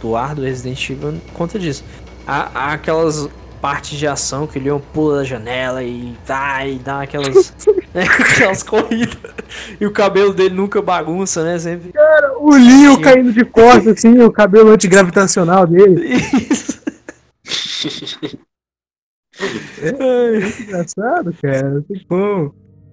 do 0.00 0.16
ar 0.16 0.34
do 0.34 0.42
Resident 0.42 0.90
Evil 0.90 1.14
por 1.28 1.32
conta 1.32 1.58
disso. 1.58 1.84
Há, 2.26 2.50
há 2.54 2.72
aquelas 2.74 3.28
partes 3.60 3.98
de 3.98 4.06
ação 4.06 4.46
que 4.46 4.58
o 4.58 4.62
Leon 4.62 4.80
pula 4.92 5.18
da 5.18 5.24
janela 5.24 5.82
e 5.82 6.16
dá, 6.26 6.66
e 6.66 6.76
dá 6.78 7.02
aquelas, 7.02 7.54
aquelas 7.94 8.62
corridas. 8.62 9.16
E 9.80 9.86
o 9.86 9.90
cabelo 9.92 10.32
dele 10.32 10.54
nunca 10.54 10.80
bagunça, 10.82 11.42
né? 11.44 11.58
Sempre. 11.58 11.92
O 12.40 12.54
Leo 12.54 12.94
Sim. 12.96 13.00
caindo 13.00 13.32
de 13.32 13.44
costas, 13.44 13.86
assim, 13.98 14.18
o 14.20 14.30
cabelo 14.30 14.70
antigravitacional 14.70 15.66
dele. 15.66 16.14
Isso. 17.44 18.38
Ai. 19.40 20.62
Engraçado, 20.62 21.32
cara. 21.40 21.84
Que 21.86 22.04
bom. 22.08 22.50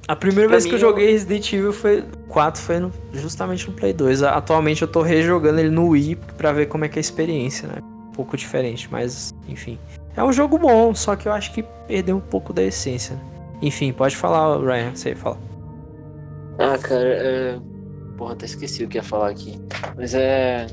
A 0.07 0.15
primeira 0.15 0.47
Pra 0.49 0.57
vez 0.57 0.65
que 0.65 0.75
eu 0.75 0.79
joguei 0.79 1.11
Resident 1.11 1.51
Evil 1.51 1.73
foi 1.73 2.03
4 2.27 2.61
foi 2.61 2.79
no- 2.79 2.91
justamente 3.13 3.67
no 3.67 3.73
Play 3.73 3.91
2. 3.91 4.21
A- 4.21 4.35
Atualmente 4.37 4.83
eu 4.83 4.87
tô 4.87 5.01
rejogando 5.01 5.59
ele 5.59 5.71
no 5.71 5.87
Wii 5.89 6.15
pra 6.37 6.51
ver 6.51 6.67
como 6.67 6.85
é 6.85 6.87
que 6.87 6.97
é 6.97 6.99
a 6.99 7.01
experiência, 7.01 7.67
né? 7.67 7.75
Um 7.81 8.11
pouco 8.11 8.37
diferente, 8.37 8.87
mas 8.91 9.33
enfim. 9.47 9.79
É 10.15 10.23
um 10.23 10.31
jogo 10.31 10.57
bom, 10.57 10.93
só 10.95 11.15
que 11.15 11.27
eu 11.27 11.33
acho 11.33 11.53
que 11.53 11.63
perdeu 11.87 12.17
um 12.17 12.21
pouco 12.21 12.53
da 12.53 12.63
essência. 12.63 13.15
né? 13.15 13.21
Enfim, 13.61 13.91
pode 13.91 14.15
falar, 14.15 14.59
Ryan, 14.59 14.95
você 14.95 15.15
fala. 15.15 15.37
Ah, 16.57 16.77
cara, 16.77 17.03
é... 17.03 17.59
Porra, 18.17 18.33
até 18.33 18.45
esqueci 18.45 18.83
o 18.83 18.87
que 18.87 18.97
ia 18.97 19.03
falar 19.03 19.29
aqui. 19.29 19.59
Mas 19.95 20.13
é... 20.13 20.67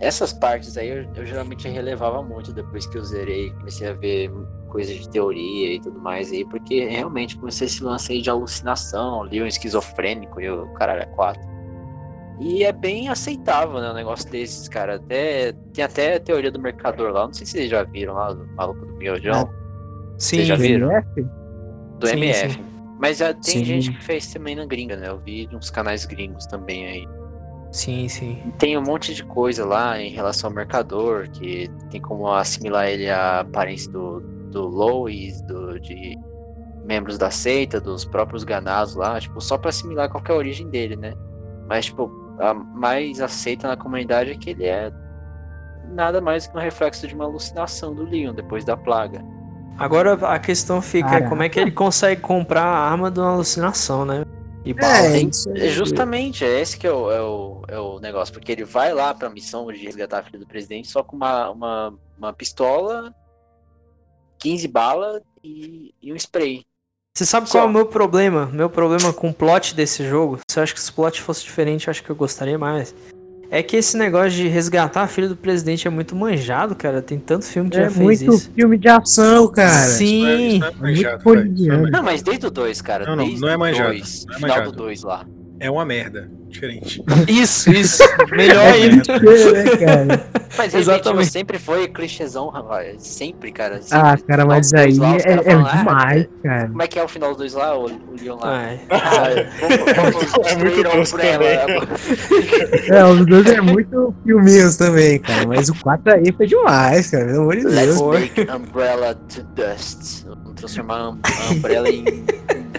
Essas 0.00 0.32
partes 0.32 0.76
aí 0.76 0.88
eu, 0.88 1.06
eu 1.14 1.24
geralmente 1.24 1.68
relevava 1.68 2.22
muito 2.22 2.52
depois 2.52 2.86
que 2.86 2.98
eu 2.98 3.04
zerei. 3.04 3.50
Comecei 3.50 3.88
a 3.88 3.92
ver 3.92 4.30
coisas 4.68 4.96
de 4.96 5.08
teoria 5.08 5.74
e 5.74 5.80
tudo 5.80 6.00
mais 6.00 6.32
aí, 6.32 6.44
porque 6.44 6.84
realmente 6.84 7.36
comecei 7.36 7.66
esse 7.66 7.82
lance 7.82 8.12
aí 8.12 8.20
de 8.20 8.28
alucinação, 8.28 9.24
li 9.24 9.40
um 9.40 9.46
esquizofrênico 9.46 10.40
e 10.40 10.50
o 10.50 10.66
caralho 10.74 11.02
é 11.02 11.06
quatro. 11.06 11.53
E 12.40 12.64
é 12.64 12.72
bem 12.72 13.08
aceitável, 13.08 13.80
né, 13.80 13.90
um 13.90 13.94
negócio 13.94 14.28
desses, 14.30 14.68
cara. 14.68 14.96
Até, 14.96 15.52
tem 15.72 15.84
até 15.84 16.16
a 16.16 16.20
teoria 16.20 16.50
do 16.50 16.58
mercador 16.60 17.12
lá, 17.12 17.26
não 17.26 17.32
sei 17.32 17.46
se 17.46 17.52
vocês 17.52 17.70
já 17.70 17.82
viram 17.84 18.14
lá, 18.14 18.32
do 18.32 18.46
maluco 18.54 18.84
do 18.84 18.92
Miojão, 18.94 19.48
Sim, 20.18 20.38
Você 20.38 20.44
já 20.44 20.56
viram? 20.56 20.90
MF? 20.90 21.26
do 22.00 22.06
sim, 22.06 22.16
MF. 22.16 22.54
sim. 22.54 22.64
Mas 23.00 23.18
já 23.18 23.32
tem 23.34 23.42
Sim. 23.58 23.64
gente 23.64 23.92
que 23.92 24.02
fez 24.04 24.32
também 24.32 24.54
na 24.56 24.64
gringa, 24.66 24.96
né? 24.96 25.08
Eu 25.08 25.18
vi 25.18 25.48
uns 25.52 25.70
canais 25.70 26.04
gringos 26.06 26.46
também 26.46 26.86
aí. 26.86 27.08
sim, 27.72 28.08
sim. 28.08 28.40
Tem 28.58 28.78
um 28.78 28.82
monte 28.82 29.12
de 29.14 29.24
coisa 29.24 29.64
lá 29.66 30.00
em 30.00 30.10
relação 30.10 30.50
ao 30.50 30.54
mercador, 30.56 31.28
que 31.30 31.68
tem 31.90 32.00
como 32.00 32.28
assimilar 32.32 32.88
ele 32.88 33.10
à 33.10 33.40
aparência 33.40 33.90
do, 33.90 34.20
do 34.50 34.66
Lois, 34.66 35.42
do, 35.42 35.78
de 35.80 36.16
membros 36.84 37.18
da 37.18 37.30
seita, 37.30 37.80
dos 37.80 38.04
próprios 38.04 38.44
ganados 38.44 38.94
lá, 38.94 39.18
tipo, 39.20 39.40
só 39.40 39.58
pra 39.58 39.70
assimilar 39.70 40.08
qual 40.08 40.22
é 40.28 40.32
a 40.32 40.36
origem 40.36 40.68
dele, 40.68 40.94
né? 40.96 41.14
Mas, 41.68 41.86
tipo, 41.86 42.08
a 42.38 42.54
mais 42.54 43.20
aceita 43.20 43.68
na 43.68 43.76
comunidade 43.76 44.30
é 44.30 44.34
que 44.36 44.50
ele 44.50 44.64
é 44.64 44.92
nada 45.90 46.20
mais 46.20 46.46
que 46.46 46.56
um 46.56 46.60
reflexo 46.60 47.06
de 47.06 47.14
uma 47.14 47.24
alucinação 47.24 47.94
do 47.94 48.02
Leon 48.04 48.34
depois 48.34 48.64
da 48.64 48.76
plaga. 48.76 49.22
Agora 49.78 50.14
a 50.14 50.38
questão 50.38 50.80
fica, 50.80 51.08
Caraca. 51.08 51.28
como 51.28 51.42
é 51.42 51.48
que 51.48 51.58
ele 51.58 51.72
consegue 51.72 52.20
comprar 52.20 52.62
a 52.64 52.90
arma 52.90 53.10
de 53.10 53.18
uma 53.20 53.32
alucinação, 53.32 54.04
né? 54.04 54.24
E. 54.64 54.70
É, 54.70 55.12
tem- 55.12 55.30
É 55.56 55.68
justamente, 55.68 56.44
é 56.44 56.60
esse 56.60 56.78
que 56.78 56.86
é 56.86 56.92
o, 56.92 57.10
é, 57.10 57.20
o, 57.20 57.62
é 57.68 57.78
o 57.78 57.98
negócio, 58.00 58.32
porque 58.32 58.52
ele 58.52 58.64
vai 58.64 58.94
lá 58.94 59.12
pra 59.12 59.28
missão 59.28 59.66
de 59.70 59.84
resgatar 59.84 60.20
a 60.20 60.22
filha 60.22 60.38
do 60.38 60.46
presidente 60.46 60.88
só 60.88 61.02
com 61.02 61.16
uma, 61.16 61.50
uma, 61.50 61.94
uma 62.16 62.32
pistola, 62.32 63.14
15 64.38 64.68
balas 64.68 65.22
e, 65.42 65.94
e 66.00 66.12
um 66.12 66.16
spray. 66.16 66.64
Você 67.16 67.24
sabe 67.24 67.48
Só. 67.48 67.58
qual 67.58 67.64
é 67.68 67.70
o 67.70 67.72
meu 67.72 67.86
problema? 67.86 68.50
Meu 68.52 68.68
problema 68.68 69.12
com 69.12 69.28
o 69.30 69.32
plot 69.32 69.72
desse 69.76 70.04
jogo? 70.04 70.40
Se 70.50 70.58
eu 70.58 70.64
acho 70.64 70.74
que 70.74 70.80
se 70.80 70.90
o 70.90 70.94
plot 70.94 71.22
fosse 71.22 71.44
diferente, 71.44 71.86
eu 71.86 71.92
acho 71.92 72.02
que 72.02 72.10
eu 72.10 72.16
gostaria 72.16 72.58
mais. 72.58 72.92
É 73.52 73.62
que 73.62 73.76
esse 73.76 73.96
negócio 73.96 74.32
de 74.32 74.48
resgatar 74.48 75.02
a 75.02 75.06
filha 75.06 75.28
do 75.28 75.36
presidente 75.36 75.86
é 75.86 75.90
muito 75.92 76.16
manjado, 76.16 76.74
cara. 76.74 77.00
Tem 77.00 77.16
tanto 77.20 77.44
filme 77.44 77.70
que 77.70 77.76
É 77.76 77.82
já 77.84 77.90
fez 77.90 78.20
muito 78.20 78.34
isso. 78.34 78.50
filme 78.52 78.76
de 78.76 78.88
ação, 78.88 79.46
cara. 79.46 79.68
Sim. 79.70 80.24
Isso 80.24 80.26
não 80.26 80.28
é, 80.28 80.42
isso 80.42 80.58
não 80.58 80.66
é 80.66 80.70
muito 80.72 80.82
manjado. 80.82 81.16
Isso 81.22 81.24
não 81.28 81.34
é 81.36 81.76
manjado. 81.76 81.90
Não, 81.92 82.02
mas 82.02 82.22
desde 82.22 82.46
o 82.46 82.50
2, 82.50 82.82
cara. 82.82 83.06
Não, 83.06 83.14
não, 83.14 83.24
desde 83.24 83.40
não 83.40 83.48
é 83.48 83.56
manjado, 83.56 83.88
2, 83.90 84.24
não 84.26 84.32
é 84.32 84.36
final 84.36 84.48
manjado. 84.56 84.72
do 84.72 84.76
2 84.78 85.02
lá. 85.04 85.26
É 85.60 85.70
uma 85.70 85.84
merda. 85.84 86.28
Diferente. 86.54 87.02
Isso, 87.26 87.68
isso. 87.72 88.02
Melhor 88.30 88.64
É 88.64 88.70
ainda. 88.70 89.18
né, 89.18 89.76
cara? 89.76 90.26
Mas 90.56 90.72
Exatamente. 90.72 91.32
sempre 91.32 91.58
foi 91.58 91.88
clichêzão. 91.88 92.52
Sempre, 92.96 93.50
cara. 93.50 93.82
Sempre. 93.82 93.98
Ah, 93.98 94.16
cara, 94.16 94.46
mas 94.46 94.68
Final 94.68 94.84
aí 94.84 94.92
dois 94.96 94.98
lá, 94.98 95.16
é, 95.16 95.32
é 95.32 95.42
falam, 95.42 95.66
ah, 95.66 95.76
demais, 95.76 96.28
cara. 96.44 96.68
Como 96.68 96.82
é 96.82 96.86
que 96.86 96.98
é 96.98 97.02
o 97.02 97.08
final 97.08 97.32
do 97.32 97.38
2 97.38 97.54
lá, 97.54 97.76
o, 97.76 97.86
o 97.86 98.14
Leon 98.20 98.36
lá? 98.36 98.52
Ai, 98.88 99.46
Vamos, 99.60 99.78
vamos 99.96 100.46
É 100.46 100.56
muito 100.56 100.74
destruir 100.76 100.86
a 100.86 100.90
tosco 100.90 101.16
Umbrella. 101.16 101.88
É, 102.94 103.04
os 103.04 103.26
dois 103.26 103.46
é 103.46 103.60
muito 103.60 104.14
filminhos 104.24 104.76
também, 104.76 105.18
cara. 105.18 105.46
Mas 105.48 105.68
o 105.68 105.74
4 105.74 106.14
aí 106.14 106.32
foi 106.36 106.46
demais, 106.46 107.10
cara. 107.10 107.26
Pelo 107.26 107.40
amor 107.40 107.56
de 107.56 107.64
Deus. 107.64 108.00
Make 108.00 108.42
Umbrella 108.42 109.14
to 109.14 109.42
dust. 109.56 110.24
Vamos 110.24 110.54
transformar 110.54 110.98
a 110.98 111.50
Umbrella 111.50 111.88
em 111.88 112.04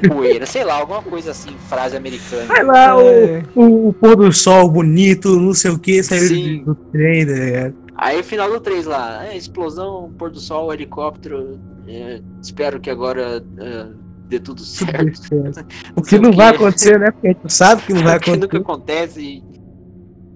poeira. 0.08 0.46
Sei 0.46 0.64
lá, 0.64 0.76
alguma 0.80 1.02
coisa 1.02 1.32
assim, 1.32 1.56
frase 1.70 1.96
americana. 1.98 2.46
Vai 2.48 2.64
lá, 2.64 3.02
É. 3.02 3.44
o, 3.56 3.62
o, 3.62 3.90
o 3.90 3.94
pôr 3.94 4.16
do 4.16 4.32
sol 4.32 4.70
bonito, 4.70 5.40
não 5.40 5.54
sei 5.54 5.72
o 5.72 5.80
que, 5.80 6.02
saiu 6.04 6.28
Sim. 6.28 6.64
do, 6.64 6.76
trem, 6.76 7.26
ligado? 7.36 7.76
Aí 7.98 8.22
final 8.24 8.50
do 8.50 8.60
3 8.60 8.86
lá, 8.86 9.26
é, 9.26 9.38
explosão, 9.38 10.14
pôr 10.18 10.30
do 10.30 10.40
sol, 10.40 10.74
helicóptero. 10.74 11.60
é, 11.88 12.22
espero 12.42 12.80
que 12.80 12.90
agora 12.90 13.44
é, 13.58 13.88
dê 14.28 14.40
tudo 14.40 14.62
Tudo 14.62 14.66
certo. 14.66 15.22
O 15.96 16.04
que 16.04 16.10
sei 16.10 16.20
não 16.20 16.32
o 16.32 16.34
vai 16.34 16.50
acontecer, 16.50 17.00
né? 17.00 17.12
Porque 17.12 17.28
a 17.28 17.32
gente 17.34 17.54
sabe 17.54 17.84
que 17.84 17.94
não 17.94 18.04
vai 18.04 18.20
que 18.20 18.36
nunca 18.36 18.58
acontecer. 18.58 18.58
acontece, 18.58 19.44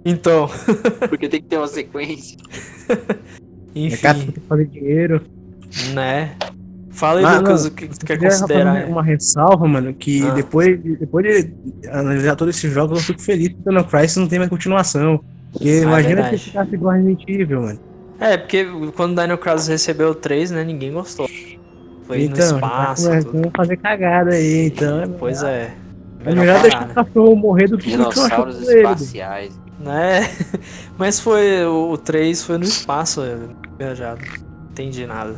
Então, 0.06 0.49
porque 1.10 1.27
tem 1.27 1.41
que 1.41 1.48
ter 1.48 1.57
uma 1.57 1.68
sequência. 1.68 2.38
É 3.90 3.98
cara 3.98 4.18
enfim, 4.18 4.31
tem 4.31 4.31
que 4.31 4.48
fazer 4.48 4.65
dinheiro. 4.68 5.22
né? 5.94 6.36
Fala 6.91 7.19
aí, 7.19 7.25
Ah, 7.25 7.37
Lucas, 7.37 7.65
o 7.65 7.71
que 7.71 7.87
tu 7.87 7.93
Eu 7.93 7.97
quer 8.07 8.17
queria 8.17 8.29
considerar? 8.29 8.85
uma 8.87 9.03
ressalva, 9.03 9.67
mano, 9.67 9.93
que 9.93 10.23
Ah. 10.27 10.31
depois, 10.33 10.81
de- 10.81 10.95
depois 10.97 11.25
de 11.25 11.53
analisar 11.89 12.35
todos 12.35 12.55
esses 12.55 12.71
jogos, 12.73 12.99
eu 12.99 13.03
fico 13.05 13.21
feliz 13.21 13.49
que 13.49 13.55
o 13.65 13.69
Dino 13.69 13.83
Crisis 13.85 14.17
não 14.17 14.27
tem 14.27 14.39
mais 14.39 14.49
continuação. 14.49 15.21
Porque 15.51 15.81
imagina 15.81 16.13
Ah, 16.13 16.15
verdade. 16.23 16.37
se 16.39 16.43
ficasse 16.45 16.73
igual 16.75 16.91
a 16.93 16.95
Resident 16.97 17.23
Evil, 17.27 17.61
mano. 17.61 17.79
É, 18.19 18.37
porque 18.37 18.65
quando 18.95 19.17
o 19.17 19.21
Dino 19.21 19.37
Crisis 19.37 19.67
recebeu 19.67 20.09
o 20.09 20.15
3, 20.15 20.51
né, 20.51 20.63
ninguém 20.63 20.91
gostou. 20.91 21.29
Foi 22.05 22.23
então, 22.23 22.37
no 22.49 22.55
espaço, 22.55 23.07
tá 23.09 23.17
tudo. 23.19 23.25
começando 23.31 23.51
a 23.53 23.57
fazer 23.57 23.77
cagada 23.77 24.31
aí, 24.31 24.65
então. 24.67 25.01
é 25.01 25.07
Pois 25.07 25.43
é. 25.43 25.71
É 26.25 26.35
melhor 26.35 26.61
deixar 26.61 26.89
o 26.89 26.93
cachorro 26.93 27.35
morrer 27.35 27.67
do 27.67 27.77
que 27.77 27.91
chupando 27.91 28.49
ele. 28.69 28.77
espaciais. 28.79 29.59
né? 29.79 30.27
Mas 30.97 31.19
foi. 31.19 31.63
O 31.65 31.95
3 31.97 32.43
foi 32.43 32.57
no 32.57 32.63
espaço, 32.65 33.21
é, 33.21 33.37
viajado. 33.77 34.19
Não 34.21 34.71
entendi 34.71 35.05
nada. 35.05 35.35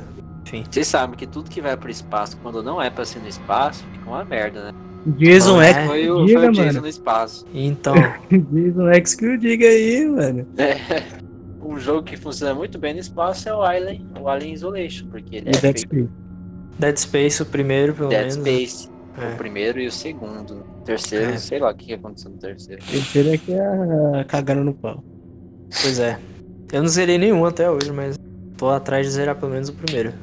Enfim. 0.51 0.63
Vocês 0.69 0.87
sabem 0.87 1.15
que 1.17 1.25
tudo 1.25 1.49
que 1.49 1.61
vai 1.61 1.77
pro 1.77 1.89
espaço, 1.89 2.37
quando 2.43 2.61
não 2.61 2.81
é 2.81 2.89
pra 2.89 3.05
ser 3.05 3.19
no 3.19 3.27
espaço, 3.27 3.85
fica 3.93 4.09
uma 4.09 4.25
merda, 4.25 4.65
né? 4.65 4.71
Jason 5.17 5.53
Não, 5.53 5.61
X, 5.61 5.77
é. 5.77 5.87
Foi 5.87 6.09
o, 6.11 6.25
diga, 6.25 6.39
foi 6.39 6.49
o 6.49 6.51
Jason 6.51 6.65
mano. 6.67 6.81
no 6.81 6.87
espaço. 6.87 7.45
Então, 7.53 7.95
Jason 8.29 8.87
X 8.93 9.15
que 9.15 9.25
eu 9.25 9.37
diga 9.37 9.65
aí, 9.65 10.05
mano. 10.07 10.47
É, 10.57 10.75
um 11.63 11.79
jogo 11.79 12.03
que 12.03 12.17
funciona 12.17 12.53
muito 12.53 12.77
bem 12.77 12.93
no 12.93 12.99
espaço 12.99 13.47
é 13.49 13.55
o 13.55 13.61
Alien, 13.61 14.05
o 14.19 14.27
Alien 14.27 14.53
Isolation, 14.53 15.07
porque 15.07 15.37
ele 15.37 15.47
E 15.47 15.49
é 15.49 15.59
Dead 15.59 15.61
feito 15.61 15.79
Space. 15.87 16.09
Dead 16.79 16.97
Space, 16.97 17.41
o 17.41 17.45
primeiro, 17.45 17.93
pelo 17.93 18.09
Dead 18.09 18.19
menos. 18.21 18.35
Space. 18.35 18.89
É. 19.17 19.33
O 19.33 19.37
primeiro 19.37 19.79
e 19.79 19.87
o 19.87 19.91
segundo. 19.91 20.65
O 20.79 20.83
terceiro, 20.83 21.31
É. 21.31 21.37
sei 21.37 21.59
lá 21.59 21.71
o 21.71 21.75
que 21.75 21.93
aconteceu 21.93 22.29
no 22.31 22.37
terceiro. 22.37 22.81
Terceiro 22.85 23.29
é 23.29 23.37
que 23.37 23.53
é 23.53 24.23
cagando 24.27 24.63
no 24.63 24.73
pau. 24.73 25.03
Pois 25.81 25.97
é. 25.99 26.19
Eu 26.71 26.81
não 26.81 26.89
zerei 26.89 27.17
nenhum 27.17 27.43
até 27.45 27.69
hoje, 27.69 27.91
mas 27.91 28.17
tô 28.57 28.69
atrás 28.69 29.05
de 29.05 29.11
zerar 29.13 29.35
pelo 29.35 29.51
menos 29.51 29.69
o 29.69 29.73
primeiro. 29.73 30.13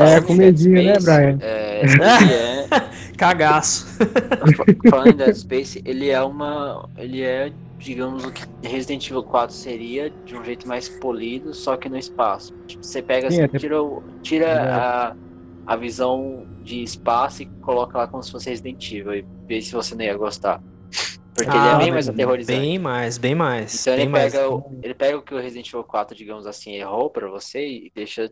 É, 0.00 0.20
comedinha, 0.20 0.82
né, 0.82 0.98
Brian? 1.00 1.38
É, 1.40 1.80
ele 1.82 2.32
é, 2.32 2.68
Cagaço. 3.16 3.86
falando 4.90 5.12
em 5.12 5.16
Dead 5.16 5.34
Space, 5.34 5.82
ele 5.84 6.08
é 6.10 6.20
uma. 6.22 6.88
Ele 6.96 7.22
é, 7.22 7.52
digamos, 7.78 8.24
o 8.24 8.32
que 8.32 8.42
Resident 8.62 9.06
Evil 9.08 9.22
4 9.22 9.54
seria 9.54 10.10
de 10.24 10.36
um 10.36 10.44
jeito 10.44 10.66
mais 10.66 10.88
polido, 10.88 11.54
só 11.54 11.76
que 11.76 11.88
no 11.88 11.96
espaço. 11.96 12.52
Tipo, 12.66 12.84
você 12.84 13.02
pega 13.02 13.30
Sim, 13.30 13.36
assim, 13.36 13.44
até- 13.44 13.58
tira, 13.58 13.76
tira 14.22 15.08
a, 15.10 15.16
a 15.66 15.76
visão 15.76 16.46
de 16.64 16.82
espaço 16.82 17.42
e 17.42 17.50
coloca 17.60 17.98
lá 17.98 18.06
como 18.08 18.22
se 18.22 18.30
fosse 18.30 18.50
Resident 18.50 18.90
Evil 18.90 19.14
e 19.14 19.26
vê 19.48 19.60
se 19.60 19.72
você 19.72 19.94
não 19.94 20.04
ia 20.04 20.16
gostar. 20.16 20.60
Porque 21.34 21.50
ele 21.50 21.66
é 21.66 21.72
Ah, 21.72 21.78
bem 21.78 21.90
mais 21.90 22.08
aterrorizante. 22.08 22.58
Bem 22.60 22.78
mais, 22.78 23.18
bem 23.18 23.34
mais. 23.34 23.80
Então 23.80 23.92
ele 23.94 24.02
bem 24.04 24.12
mais. 24.12 24.32
pega, 24.32 24.48
o, 24.48 24.78
ele 24.82 24.94
pega 24.94 25.18
o 25.18 25.22
que 25.22 25.34
o 25.34 25.38
Resident 25.40 25.68
Evil 25.68 25.84
4, 25.84 26.16
digamos 26.16 26.46
assim, 26.46 26.72
errou 26.74 27.10
pra 27.10 27.28
você 27.28 27.66
e 27.66 27.92
deixa 27.94 28.30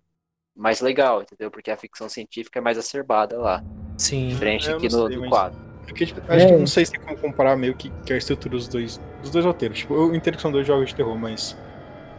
mais 0.56 0.80
legal, 0.80 1.22
entendeu? 1.22 1.50
Porque 1.50 1.70
a 1.70 1.76
ficção 1.76 2.08
científica 2.08 2.58
é 2.58 2.62
mais 2.62 2.76
acerbada 2.78 3.38
lá. 3.38 3.62
Sim. 3.98 4.28
Diferente 4.28 4.68
É, 4.68 4.72
eu 4.72 4.76
aqui 4.76 4.86
no, 4.88 5.06
sei, 5.08 5.16
do 5.16 5.20
mas- 5.22 5.30
4. 5.30 5.58
Porque, 5.86 6.06
tipo, 6.06 6.20
acho 6.28 6.46
que 6.46 6.52
É. 6.52 6.56
não 6.58 6.66
sei 6.66 6.86
se 6.86 6.92
tem 6.92 7.00
como 7.00 7.16
comparar 7.18 7.56
meio 7.56 7.74
que, 7.74 7.90
que 8.06 8.12
a 8.12 8.16
estrutura 8.16 8.54
dos 8.54 8.68
dois, 8.68 9.00
dos 9.20 9.30
dois 9.30 9.44
roteiros. 9.44 9.78
Tipo, 9.78 9.94
eu 9.94 10.14
entendo 10.14 10.36
que 10.36 10.42
são 10.42 10.52
dois 10.52 10.66
jogos 10.66 10.88
de 10.90 10.94
terror, 10.94 11.18
mas 11.18 11.56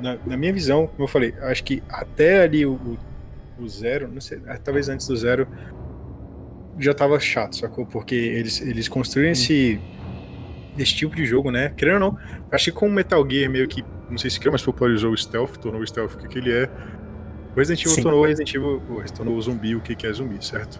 na, 0.01 0.17
na 0.25 0.35
minha 0.35 0.51
visão, 0.51 0.85
como 0.87 1.03
eu 1.03 1.07
falei, 1.07 1.33
acho 1.41 1.63
que 1.63 1.81
até 1.89 2.41
ali 2.41 2.65
o, 2.65 2.73
o, 2.73 2.97
o 3.63 3.69
zero, 3.69 4.09
não 4.11 4.19
sei, 4.19 4.41
ah, 4.47 4.57
talvez 4.57 4.89
antes 4.89 5.07
do 5.07 5.15
zero, 5.15 5.47
já 6.77 6.93
tava 6.93 7.19
chato, 7.19 7.55
sacou? 7.55 7.85
Porque 7.85 8.15
eles, 8.15 8.59
eles 8.61 8.89
construíram 8.89 9.31
esse, 9.31 9.79
esse 10.77 10.93
tipo 10.95 11.15
de 11.15 11.25
jogo, 11.25 11.49
né? 11.51 11.69
Querendo 11.77 11.93
ou 12.03 12.11
não, 12.11 12.17
acho 12.51 12.65
que 12.65 12.71
com 12.71 12.87
o 12.87 12.91
Metal 12.91 13.25
Gear 13.29 13.49
meio 13.49 13.67
que, 13.67 13.83
não 14.09 14.17
sei 14.17 14.29
se 14.29 14.39
criou, 14.39 14.51
mas 14.51 14.61
popularizou 14.63 15.11
o 15.13 15.17
stealth, 15.17 15.55
tornou 15.57 15.81
o 15.81 15.87
stealth 15.87 16.13
o 16.15 16.17
que, 16.17 16.27
que 16.27 16.37
ele 16.39 16.51
é. 16.51 16.69
O 17.55 17.59
Resident 17.59 17.81
Evil 17.81 17.95
Sim. 17.95 18.01
tornou 18.03 18.21
o 18.21 18.25
Resident 18.25 18.53
Evil, 18.53 18.81
o- 18.89 19.13
tornou 19.15 19.35
o 19.37 19.41
zumbi 19.41 19.75
o 19.75 19.81
que, 19.81 19.95
que 19.95 20.07
é 20.07 20.11
zumbi, 20.13 20.43
certo? 20.43 20.79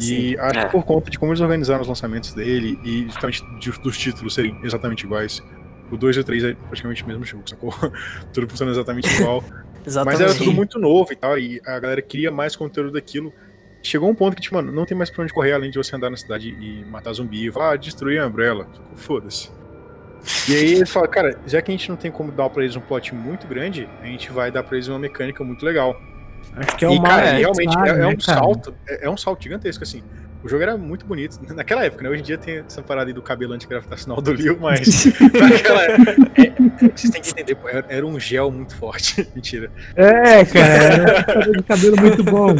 E 0.00 0.36
acho 0.38 0.58
É. 0.60 0.64
que 0.66 0.72
por 0.72 0.84
conta 0.84 1.10
de 1.10 1.18
como 1.18 1.32
eles 1.32 1.40
organizaram 1.40 1.82
os 1.82 1.88
lançamentos 1.88 2.32
dele 2.32 2.78
e 2.84 3.04
justamente 3.04 3.42
dos 3.82 3.98
títulos 3.98 4.34
serem 4.34 4.58
exatamente 4.62 5.04
iguais, 5.04 5.42
o 5.90 5.96
2 5.96 6.16
e 6.16 6.20
o 6.20 6.24
3 6.24 6.44
é 6.44 6.54
praticamente 6.54 7.02
o 7.02 7.06
mesmo 7.08 7.24
jogo, 7.24 7.42
sacou? 7.48 7.72
tudo 8.32 8.48
funciona 8.48 8.70
exatamente 8.72 9.08
igual. 9.20 9.42
Mas 9.78 9.86
Exatamente. 9.94 10.22
era 10.22 10.34
tudo 10.34 10.52
muito 10.52 10.78
novo 10.78 11.10
e 11.12 11.16
tal, 11.16 11.38
e 11.38 11.60
a 11.64 11.78
galera 11.78 12.02
queria 12.02 12.30
mais 12.30 12.54
conteúdo 12.54 12.92
daquilo. 12.92 13.32
Chegou 13.82 14.10
um 14.10 14.14
ponto 14.14 14.34
que, 14.36 14.42
tipo, 14.42 14.54
mano, 14.56 14.70
não 14.70 14.84
tem 14.84 14.94
mais 14.96 15.08
pra 15.08 15.22
onde 15.22 15.32
correr 15.32 15.52
além 15.52 15.70
de 15.70 15.78
você 15.78 15.96
andar 15.96 16.10
na 16.10 16.16
cidade 16.16 16.50
e 16.50 16.84
matar 16.90 17.12
zumbi 17.14 17.46
e 17.46 17.50
falar, 17.50 17.72
ah, 17.72 17.76
destruir 17.76 18.20
a 18.20 18.26
Umbrella. 18.26 18.66
Foda-se. 18.96 19.50
E 20.48 20.54
aí 20.54 20.74
eles 20.74 20.90
falam, 20.90 21.08
cara, 21.08 21.38
já 21.46 21.60
que 21.62 21.70
a 21.70 21.74
gente 21.76 21.88
não 21.88 21.96
tem 21.96 22.10
como 22.10 22.32
dar 22.32 22.48
pra 22.50 22.62
eles 22.62 22.76
um 22.76 22.80
plot 22.80 23.14
muito 23.14 23.46
grande, 23.46 23.88
a 24.02 24.06
gente 24.06 24.30
vai 24.30 24.50
dar 24.50 24.62
pra 24.62 24.76
eles 24.76 24.88
uma 24.88 24.98
mecânica 24.98 25.42
muito 25.44 25.64
legal. 25.64 26.00
Acho 26.56 26.76
que 26.76 26.84
é 26.84 26.92
e, 26.92 26.98
o 26.98 27.02
cara, 27.02 27.22
mais 27.22 27.38
realmente 27.38 27.78
é, 27.78 27.88
é 27.88 27.94
né, 27.94 28.06
um 28.06 28.20
salto, 28.20 28.74
é, 28.88 29.06
é 29.06 29.10
um 29.10 29.16
salto 29.16 29.42
gigantesco, 29.42 29.84
assim. 29.84 30.02
O 30.42 30.48
jogo 30.48 30.62
era 30.62 30.76
muito 30.76 31.04
bonito 31.04 31.38
naquela 31.54 31.84
época, 31.84 32.02
né? 32.02 32.08
Hoje 32.08 32.20
em 32.20 32.24
dia 32.24 32.38
tem 32.38 32.58
essa 32.58 32.80
parada 32.80 33.10
aí 33.10 33.14
do 33.14 33.20
cabelo 33.20 33.52
antigravitacional 33.52 34.20
do 34.20 34.32
Leo, 34.32 34.58
mas 34.60 35.06
naquela 35.34 35.82
época, 35.82 36.32
é, 36.36 36.42
é, 36.46 36.88
vocês 36.96 37.12
têm 37.12 37.20
que 37.20 37.30
entender, 37.30 37.54
pô, 37.56 37.68
era, 37.68 37.84
era 37.88 38.06
um 38.06 38.18
gel 38.20 38.50
muito 38.50 38.76
forte. 38.76 39.26
Mentira. 39.34 39.70
É, 39.96 40.44
cara, 40.44 41.44
é 41.44 41.58
um 41.58 41.62
cabelo 41.62 41.96
muito 42.00 42.22
bom. 42.22 42.54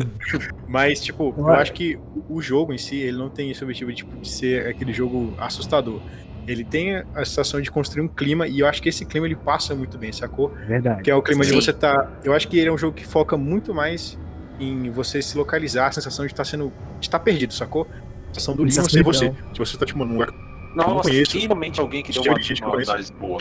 Mas, 0.67 1.01
tipo, 1.01 1.35
eu 1.37 1.49
acho 1.51 1.73
que 1.73 1.99
o 2.29 2.43
jogo 2.43 2.73
em 2.73 2.79
si, 2.79 2.97
ele 2.97 3.17
não 3.17 3.31
tem 3.31 3.51
esse 3.51 3.63
objetivo 3.63 3.93
tipo, 3.93 4.17
de 4.21 4.29
ser 4.29 4.67
aquele 4.67 4.93
jogo 4.93 5.35
assustador. 5.39 6.01
Ele 6.49 6.65
tem 6.65 6.97
a 6.97 7.25
sensação 7.25 7.61
de 7.61 7.71
construir 7.71 8.03
um 8.03 8.09
clima, 8.09 8.49
e 8.49 8.61
eu 8.61 8.67
acho 8.67 8.81
que 8.83 8.89
esse 8.89 9.05
clima 9.05 9.27
ele 9.27 9.37
passa 9.37 9.75
muito 9.75 9.99
bem, 9.99 10.11
sacou? 10.13 10.49
Verdade. 10.67 11.03
Que 11.03 11.11
é 11.11 11.15
o 11.15 11.23
clima 11.23 11.45
de 11.45 11.51
Sim. 11.51 11.57
você 11.61 11.73
tá. 11.73 12.11
Eu 12.25 12.33
acho 12.33 12.49
que 12.49 12.59
ele 12.59 12.69
é 12.69 12.73
um 12.73 12.79
jogo 12.79 12.97
que 12.97 13.07
foca 13.07 13.37
muito 13.37 13.75
mais 13.75 14.19
em 14.59 14.91
você 14.91 15.21
se 15.21 15.37
localizar, 15.37 15.89
a 15.89 15.93
sensação 15.93 16.25
de 16.25 16.33
estar 16.33 16.45
sendo. 16.45 16.73
de 16.99 17.07
estar 17.07 17.19
perdido, 17.19 17.53
sacou? 17.53 17.87
A 18.31 18.35
sensação 18.35 18.57
do 18.57 18.65
livro 18.65 18.91
ser 18.91 19.03
você. 19.03 19.29
De 19.53 19.59
você 19.59 19.77
tá 19.77 19.85
tipo 19.87 20.03
num 20.05 20.15
lugar 20.15 20.31
Nossa, 20.75 21.09
conheço. 21.11 21.33
finalmente 21.33 21.79
alguém 21.81 22.03
que 22.03 22.13
deu 22.13 22.23
uma, 22.33 22.39
de 22.41 22.55
análise 22.65 23.13
boa. 23.13 23.41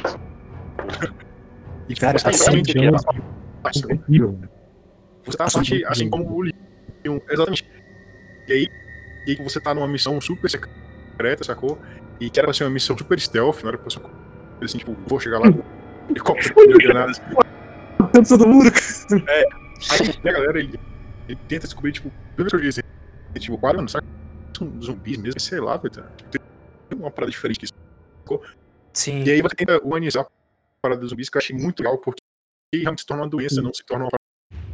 e 1.90 1.96
Cara, 1.96 2.18
você 2.20 2.24
tá 2.26 2.30
assim, 2.32 2.62
Jones- 2.62 3.04
aqui, 3.06 3.90
ó, 3.90 3.94
Incrível. 3.94 4.40
Você 5.26 5.38
tá 5.38 5.44
na 5.46 5.50
sorte, 5.50 5.86
assim 5.86 6.10
como 6.10 6.26
o 6.30 6.42
Leon. 6.42 7.20
Exatamente. 7.30 7.66
E 8.48 8.54
aí, 8.54 8.68
e 9.26 9.32
aí 9.32 9.36
você 9.44 9.60
tá 9.60 9.74
numa 9.74 9.88
missão 9.88 10.20
super 10.22 10.50
secreta, 10.50 11.44
sacou? 11.44 11.78
E 12.20 12.30
que 12.30 12.40
era 12.40 12.48
pra 12.48 12.54
ser 12.54 12.64
uma 12.64 12.70
missão 12.70 12.98
super 12.98 13.20
stealth, 13.20 13.62
não 13.62 13.70
era 13.70 13.78
pra 13.78 13.90
ser 13.90 14.00
uma 14.00 14.10
coisa 14.10 14.66
assim, 14.66 14.78
tipo, 14.80 14.96
vou 15.06 15.20
chegar 15.20 15.40
lá 15.40 15.48
helicóptero 16.10 16.54
com 16.54 16.78
granadas. 16.78 17.22
Todo 18.28 18.48
mundo. 18.48 18.72
Aí 19.92 20.30
a 20.30 20.32
galera, 20.32 20.60
ele, 20.60 20.80
ele 21.28 21.40
tenta 21.48 21.68
descobrir, 21.68 21.92
tipo, 21.92 22.12
pelo 22.36 22.50
que 22.50 22.56
eu 22.56 22.60
disse, 22.62 22.82
tipo, 23.40 23.58
quase, 23.58 23.76
mano, 23.76 23.88
que 23.88 24.58
são 24.58 24.82
zumbis 24.82 25.18
mesmo? 25.18 25.40
Sei 25.40 25.60
lá, 25.60 25.78
velho. 25.78 26.04
Tem 26.32 26.42
uma 26.98 27.12
parada 27.12 27.32
diferente 27.32 27.60
que 27.60 27.66
isso. 27.66 27.74
Sim. 28.94 29.24
E 29.24 29.32
aí 29.32 29.42
você 29.42 29.56
tenta 29.56 29.80
humanizar 29.84 30.24
a 30.24 30.28
parada 30.82 31.02
dos 31.02 31.12
zumbis, 31.12 31.30
que 31.30 31.38
eu 31.38 31.40
achei 31.40 31.56
muito 31.56 31.80
legal, 31.82 31.98
porque 32.00 32.22
realmente 32.74 33.02
se 33.02 33.06
torna 33.06 33.24
uma 33.24 33.30
doença, 33.30 33.62
não 33.62 33.74
se 33.74 33.84
torna 33.84 34.06
uma 34.06 34.10
parada 34.10 34.28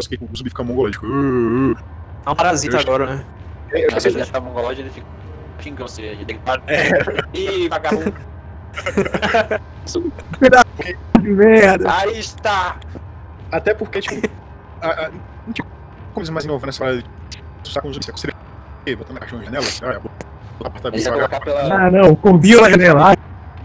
que 0.10 0.15
o 0.15 0.38
zumbi 0.38 0.49
fica 0.49 0.64
mongológico. 0.64 1.06
Uh, 1.06 1.72
uh. 1.72 1.78
É 2.26 2.30
um 2.30 2.36
parasita 2.36 2.78
Eu- 2.78 2.80
agora, 2.80 3.15
né? 3.15 3.26
É, 3.72 3.86
eu 3.86 3.90
que 3.90 3.99
verdade, 3.99 4.32
tá 4.32 4.40
mongolóide, 4.40 4.82
ele 4.82 4.90
fica 4.90 5.07
xingando 5.64 5.90
você. 5.90 6.15
Que 6.26 6.34
parar. 6.35 6.64
É. 6.68 6.90
Ih, 7.34 7.69
vagabundo. 7.69 8.14
Que 11.22 11.30
merda. 11.30 11.94
Aí 11.95 12.19
está. 12.19 12.77
Até 13.52 13.73
porque, 13.73 14.02
tipo, 14.02 14.27
a, 14.81 14.88
a, 14.88 15.10
não 15.45 15.53
tinha 15.53 15.68
coisa 16.14 16.31
mais 16.31 16.45
inovando 16.45 16.65
nessa 16.68 16.80
parada 16.80 17.02
de 17.02 17.69
zumbi, 17.69 17.94
você 18.03 18.11
consegue 18.11 18.34
botar 18.98 19.14
na 19.14 19.19
caixa 19.19 19.38
na 19.38 19.44
janela, 19.44 19.64
assim, 19.64 19.85
ah, 19.85 19.99
vou 19.99 20.11
botar 20.57 20.69
pra 20.81 20.90
Eles 20.90 21.06
iam 21.06 21.14
colocar 21.15 21.40
pela. 21.40 21.61
Ah, 21.73 21.91
não, 21.91 22.15
combina 22.15 22.61
na 22.61 22.69
janela. 22.72 23.15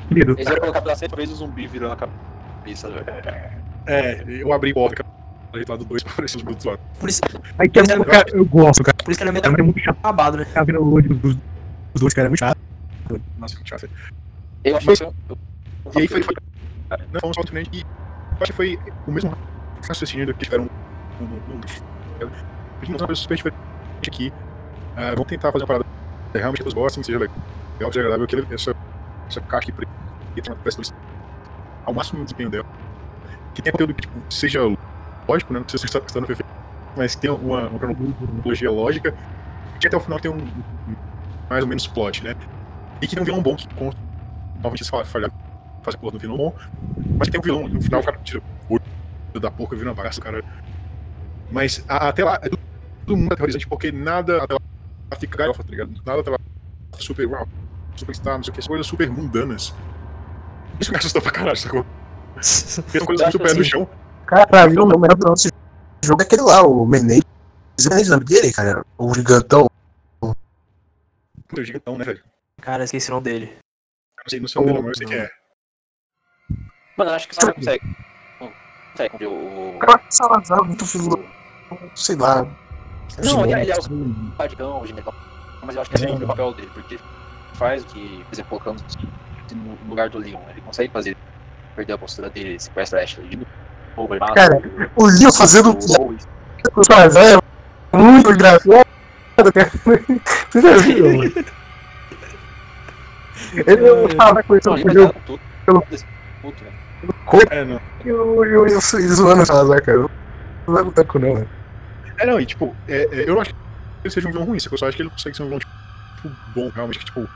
Querido. 0.08 0.32
Eles 0.32 0.46
iam 0.46 0.60
colocar 0.60 0.82
pela 0.82 0.96
frente. 0.96 1.10
Talvez 1.10 1.32
o 1.32 1.34
zumbi 1.36 1.66
virando 1.66 1.92
a 1.92 1.96
cabeça, 1.96 2.90
velho. 2.90 3.04
É, 3.86 4.24
eu 4.28 4.52
abri 4.52 4.74
porta, 4.74 5.04
lá 5.68 5.76
do 5.76 5.84
2 5.84 6.02
pra 6.02 6.12
aparecer 6.12 6.36
os 6.36 6.42
do 6.42 6.50
outro 6.50 6.70
lado. 6.70 6.80
Por 7.00 7.08
isso, 7.08 7.20
Aí 7.58 7.68
que 7.68 7.80
é, 7.80 7.82
cara, 7.82 8.26
eu 8.32 8.44
gosto, 8.44 8.82
cara. 8.82 8.96
por 9.02 9.10
isso 9.10 9.18
que 9.18 9.26
ele 9.26 9.38
é 9.38 9.40
É 9.42 9.48
meio 9.48 9.64
muito 9.64 9.90
acabado, 9.90 10.36
né? 10.36 10.44
ficar 10.44 10.64
vendo 10.64 10.80
o 10.80 10.92
olho 10.92 11.14
dos, 11.14 11.36
dos 11.92 12.00
dois, 12.00 12.14
cara. 12.14 12.26
É 12.26 12.30
muito 12.30 12.38
chato. 12.40 12.58
Nossa, 13.38 13.56
que 13.56 13.68
chato. 13.68 13.88
Eu 14.64 14.76
achei 14.76 14.94
que. 14.96 15.02
E 15.04 15.98
aí 16.00 16.08
foi. 16.08 16.22
foi 16.22 16.34
não, 17.12 17.20
foi 17.20 17.30
um 17.30 17.34
salto 17.34 17.52
grande 17.52 17.70
e 17.72 17.80
eu 17.80 17.86
acho 18.42 18.52
que 18.52 18.56
foi 18.56 18.78
o 19.06 19.12
mesmo 19.12 19.32
raciocínio 19.86 20.32
que 20.34 20.44
tiveram 20.44 20.64
no. 20.64 20.70
a 22.20 22.84
gente 22.84 22.90
não 22.90 22.96
uma 22.98 23.06
coisa 23.06 23.20
super 23.20 23.36
diferente 23.36 23.58
aqui. 24.06 24.32
Vamos 25.14 25.26
tentar 25.26 25.52
fazer 25.52 25.64
uma 25.64 25.68
parada 25.68 25.86
realmente 26.34 26.62
que 26.62 26.68
os 26.68 26.74
gostem, 26.74 27.02
seja 27.02 27.18
legal, 27.18 27.36
seja 27.80 28.00
agradável, 28.00 28.26
que 28.26 28.36
ele- 28.36 28.46
essa, 28.54 28.74
essa 29.28 29.40
caixa 29.40 29.68
aqui 29.70 29.72
preta 29.72 29.92
tem 30.34 30.52
uma 30.52 30.56
peça 30.56 30.80
ao 31.84 31.94
máximo 31.94 32.18
do 32.20 32.24
desempenho 32.24 32.50
dela. 32.50 32.66
Que 33.54 33.62
tenha 33.62 33.72
conteúdo 33.72 33.94
que 33.94 34.02
tipo, 34.02 34.14
seja 34.32 34.60
lógico, 35.28 35.52
né? 35.52 35.58
Não 35.60 35.64
precisa 35.64 35.86
ser 35.88 35.98
estando 36.04 36.26
perfeito, 36.26 36.50
mas 36.96 37.14
que 37.14 37.22
tenha 37.22 37.34
uma, 37.34 37.68
uma 37.68 37.78
cronologia 37.78 38.70
lógica, 38.70 39.14
que 39.80 39.86
até 39.86 39.96
o 39.96 40.00
final 40.00 40.18
tenha 40.20 40.34
um, 40.34 40.38
um- 40.38 40.96
mais 41.48 41.62
ou 41.62 41.68
menos 41.68 41.86
plot, 41.86 42.22
né? 42.24 42.34
E 43.00 43.06
que 43.06 43.14
tenha 43.14 43.22
um 43.22 43.24
vilão 43.24 43.42
bom 43.42 43.56
que 43.56 43.66
conta. 43.74 43.96
Eles 44.64 44.88
falam, 44.88 45.06
falhar, 45.06 45.30
fazer 45.82 45.96
porra 45.98 46.14
no 46.14 46.18
vilão 46.18 46.36
bom, 46.36 46.54
mas 47.18 47.28
tem 47.28 47.38
um 47.38 47.42
vilão 47.42 47.68
no 47.68 47.80
final, 47.80 48.00
o 48.00 48.04
cara 48.04 48.18
tira 48.24 48.42
o 48.68 48.74
olho 48.74 49.40
da 49.40 49.50
porca, 49.50 49.76
vira 49.76 49.88
uma 49.88 49.94
bagaça, 49.94 50.20
o 50.20 50.22
cara. 50.22 50.42
Mas 51.50 51.82
a- 51.88 52.08
até 52.08 52.24
lá, 52.24 52.38
é 52.42 52.48
tudo 52.48 53.16
muito 53.16 53.32
aterrorizante, 53.32 53.66
porque 53.68 53.90
nada 53.92 54.42
até 54.42 54.54
lá 54.54 54.60
fica 55.18 55.38
galhofa, 55.38 55.62
tá 55.62 55.70
ligado? 55.70 55.92
Nada 56.04 56.20
até 56.20 56.30
lá 56.30 56.38
super, 56.98 57.26
uau, 57.26 57.46
super 57.96 58.14
star, 58.14 58.36
não 58.36 58.42
sei 58.44 58.52
o 58.52 58.54
que, 58.56 58.66
coisas 58.66 58.86
super 58.86 59.08
mundanas. 59.10 59.72
Isso 60.80 60.90
me 60.90 60.98
assustou 60.98 61.22
pra 61.22 61.30
caralho, 61.30 61.56
sacou? 61.56 61.86
São 62.40 62.84
coisas 63.06 63.26
muito 63.26 63.38
pé 63.38 63.54
no 63.54 63.64
chão. 63.64 63.88
Cara, 64.26 64.46
pra 64.46 64.66
mim, 64.68 64.76
o 64.78 64.86
melhor 64.98 65.16
vilão 65.16 65.34
desse 65.34 65.50
jogo 66.04 66.20
é 66.22 66.24
aquele 66.24 66.42
lá, 66.42 66.62
o 66.62 66.84
Menezes. 66.84 67.22
O 67.80 67.88
Menezes, 67.88 68.08
o 68.08 68.12
nome 68.12 68.24
dele, 68.24 68.52
cara. 68.52 68.84
O 68.98 69.14
gigantão. 69.14 69.66
Puta, 71.48 71.64
gigantão, 71.64 71.96
né, 71.96 72.04
velho? 72.04 72.22
Cara, 72.60 72.84
esqueci 72.84 73.10
o 73.10 73.14
nome 73.14 73.24
dele. 73.24 73.46
Eu 73.46 74.22
não 74.22 74.28
sei, 74.28 74.40
não 74.40 74.48
sei 74.48 74.62
o 74.62 74.66
nome, 74.66 74.78
mas 74.82 74.88
eu 74.88 74.94
sei 74.94 75.06
que 75.06 75.14
é. 75.14 75.30
Mano, 76.96 77.10
eu 77.10 77.14
acho 77.14 77.28
que 77.28 77.34
você 77.34 77.52
consegue. 77.52 77.96
Consegue 78.90 79.10
cumprir 79.10 79.28
o. 79.28 79.78
Cara, 79.80 80.02
Salazar, 80.10 80.64
muito 80.64 80.84
filho. 80.84 81.28
Sei 81.94 82.16
lá. 82.16 82.42
Não, 83.24 83.44
ele, 83.44 83.60
ele 83.60 83.72
é 83.72 83.76
o. 83.76 84.36
Guardião, 84.36 84.82
o 84.82 84.86
general. 84.86 85.14
Mas 85.62 85.74
eu 85.74 85.82
acho 85.82 85.90
que 85.90 85.96
esse 85.96 86.06
é 86.06 86.10
o 86.10 86.26
papel 86.26 86.54
dele, 86.54 86.70
porque 86.74 86.98
faz 87.54 87.82
o 87.82 87.86
que, 87.86 88.24
por 88.24 88.34
exemplo, 88.34 88.50
colocando 88.50 88.84
no 89.54 89.88
lugar 89.88 90.08
do 90.10 90.18
Leon. 90.18 90.40
Ele 90.50 90.60
consegue 90.60 90.92
fazer 90.92 91.16
perder 91.74 91.92
a 91.92 91.98
postura 91.98 92.28
dele, 92.28 92.58
sequestra 92.58 93.00
a 93.00 93.04
Ashley 93.04 93.46
Cara, 94.34 94.60
O 94.96 95.06
Leon 95.06 95.32
fazendo 95.32 95.76
o 96.76 96.84
Salazar 96.84 97.40
é 97.92 97.96
muito 97.96 98.30
engraçado, 98.30 98.86
cara. 99.52 99.70
Você 100.50 100.60
já 100.60 100.76
viu? 100.78 101.16
mano? 101.18 101.32
Ele 103.54 104.14
fala 104.16 104.42
com 104.42 104.56
isso 104.56 104.68
Não, 104.70 104.76
jogo. 104.78 105.12
dar 105.14 105.20
tudo. 105.24 105.40
Desse 105.90 106.04
puto, 106.42 106.64
velho. 106.64 107.48
É, 107.50 107.64
não. 107.64 107.80
Eu, 108.04 108.44
eu, 108.44 108.66
eu, 108.66 108.66
eu 108.66 108.80
zoando 108.80 109.42
o 109.42 109.46
Salazar, 109.46 109.82
cara. 109.84 109.98
Não 109.98 110.08
vai 110.66 110.82
lutar 110.82 111.04
com 111.04 111.18
não, 111.18 111.34
velho. 111.34 111.48
É, 112.18 112.26
não, 112.26 112.40
e 112.40 112.46
tipo, 112.46 112.74
é, 112.88 113.02
é, 113.12 113.28
eu 113.28 113.34
não 113.34 113.40
acho 113.42 113.50
que 113.54 113.60
ele 114.04 114.10
seja 114.14 114.28
um 114.28 114.32
vilão 114.32 114.46
ruim, 114.46 114.58
eu 114.70 114.78
só 114.78 114.88
acho 114.88 114.96
que 114.96 115.02
ele 115.02 115.10
consegue 115.10 115.36
ser 115.36 115.42
um 115.42 115.46
vilão, 115.46 115.58
tipo, 115.60 115.72
bom, 116.54 116.68
realmente, 116.74 116.98
que, 116.98 117.04
tipo, 117.04 117.28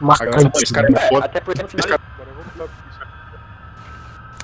Marcante. 0.00 0.62
esse 0.62 0.72
cara 0.72 0.86
é 0.86 0.92
É, 0.96 1.08
foda. 1.08 1.24
até 1.26 1.40
porque 1.40 1.62
no 1.62 1.68
final 1.68 1.88
cara 1.88 2.00
é 2.00 2.68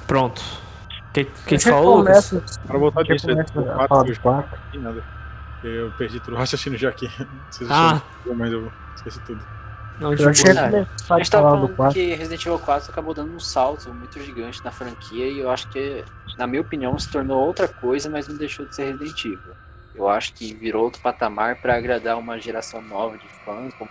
Pronto. 0.06 0.40
O 0.40 1.12
que, 1.12 1.24
que, 1.24 1.30
que 1.46 1.58
Já 1.58 1.70
falou, 1.70 2.04
Para 2.66 2.78
voltar 2.78 3.02
disso, 3.04 3.28
começa 3.28 3.52
eu 3.54 3.80
a 3.80 3.88
falar 3.88 4.02
do 4.02 4.20
quatro. 4.20 4.58
não 4.74 4.80
nada. 4.82 5.04
Eu 5.64 5.90
perdi 5.92 6.20
tudo 6.20 6.34
o 6.34 6.38
raciocínio 6.38 6.78
já 6.78 6.90
aqui. 6.90 7.08
Vocês 7.50 7.70
Ah. 7.70 7.94
acharam, 7.94 8.36
mas 8.36 8.52
eu 8.52 8.70
esqueci 8.94 9.20
tudo. 9.20 9.42
Não, 9.98 10.12
Eu 10.12 10.28
achei 10.28 10.52
que 10.52 10.58
A 10.58 11.14
a 11.14 11.18
gente 11.18 11.30
tava 11.30 11.50
falando 11.50 11.68
4. 11.76 11.94
que 11.94 12.14
Resident 12.14 12.44
Evil 12.44 12.58
4 12.58 12.90
acabou 12.90 13.14
dando 13.14 13.32
um 13.32 13.38
salto 13.38 13.94
muito 13.94 14.20
gigante 14.20 14.62
na 14.64 14.72
franquia 14.72 15.26
e 15.30 15.38
eu 15.38 15.48
acho 15.50 15.68
que, 15.68 16.04
na 16.36 16.46
minha 16.48 16.60
opinião, 16.60 16.98
se 16.98 17.08
tornou 17.10 17.46
outra 17.46 17.68
coisa, 17.68 18.10
mas 18.10 18.26
não 18.26 18.36
deixou 18.36 18.66
de 18.66 18.74
ser 18.74 18.90
Resident 18.92 19.24
Evil. 19.24 19.54
Eu 19.94 20.08
acho 20.08 20.34
que 20.34 20.52
virou 20.52 20.82
outro 20.82 21.00
patamar 21.00 21.56
pra 21.56 21.76
agradar 21.76 22.18
uma 22.18 22.38
geração 22.40 22.82
nova 22.82 23.16
de 23.16 23.28
fãs. 23.44 23.72
como- 23.74 23.90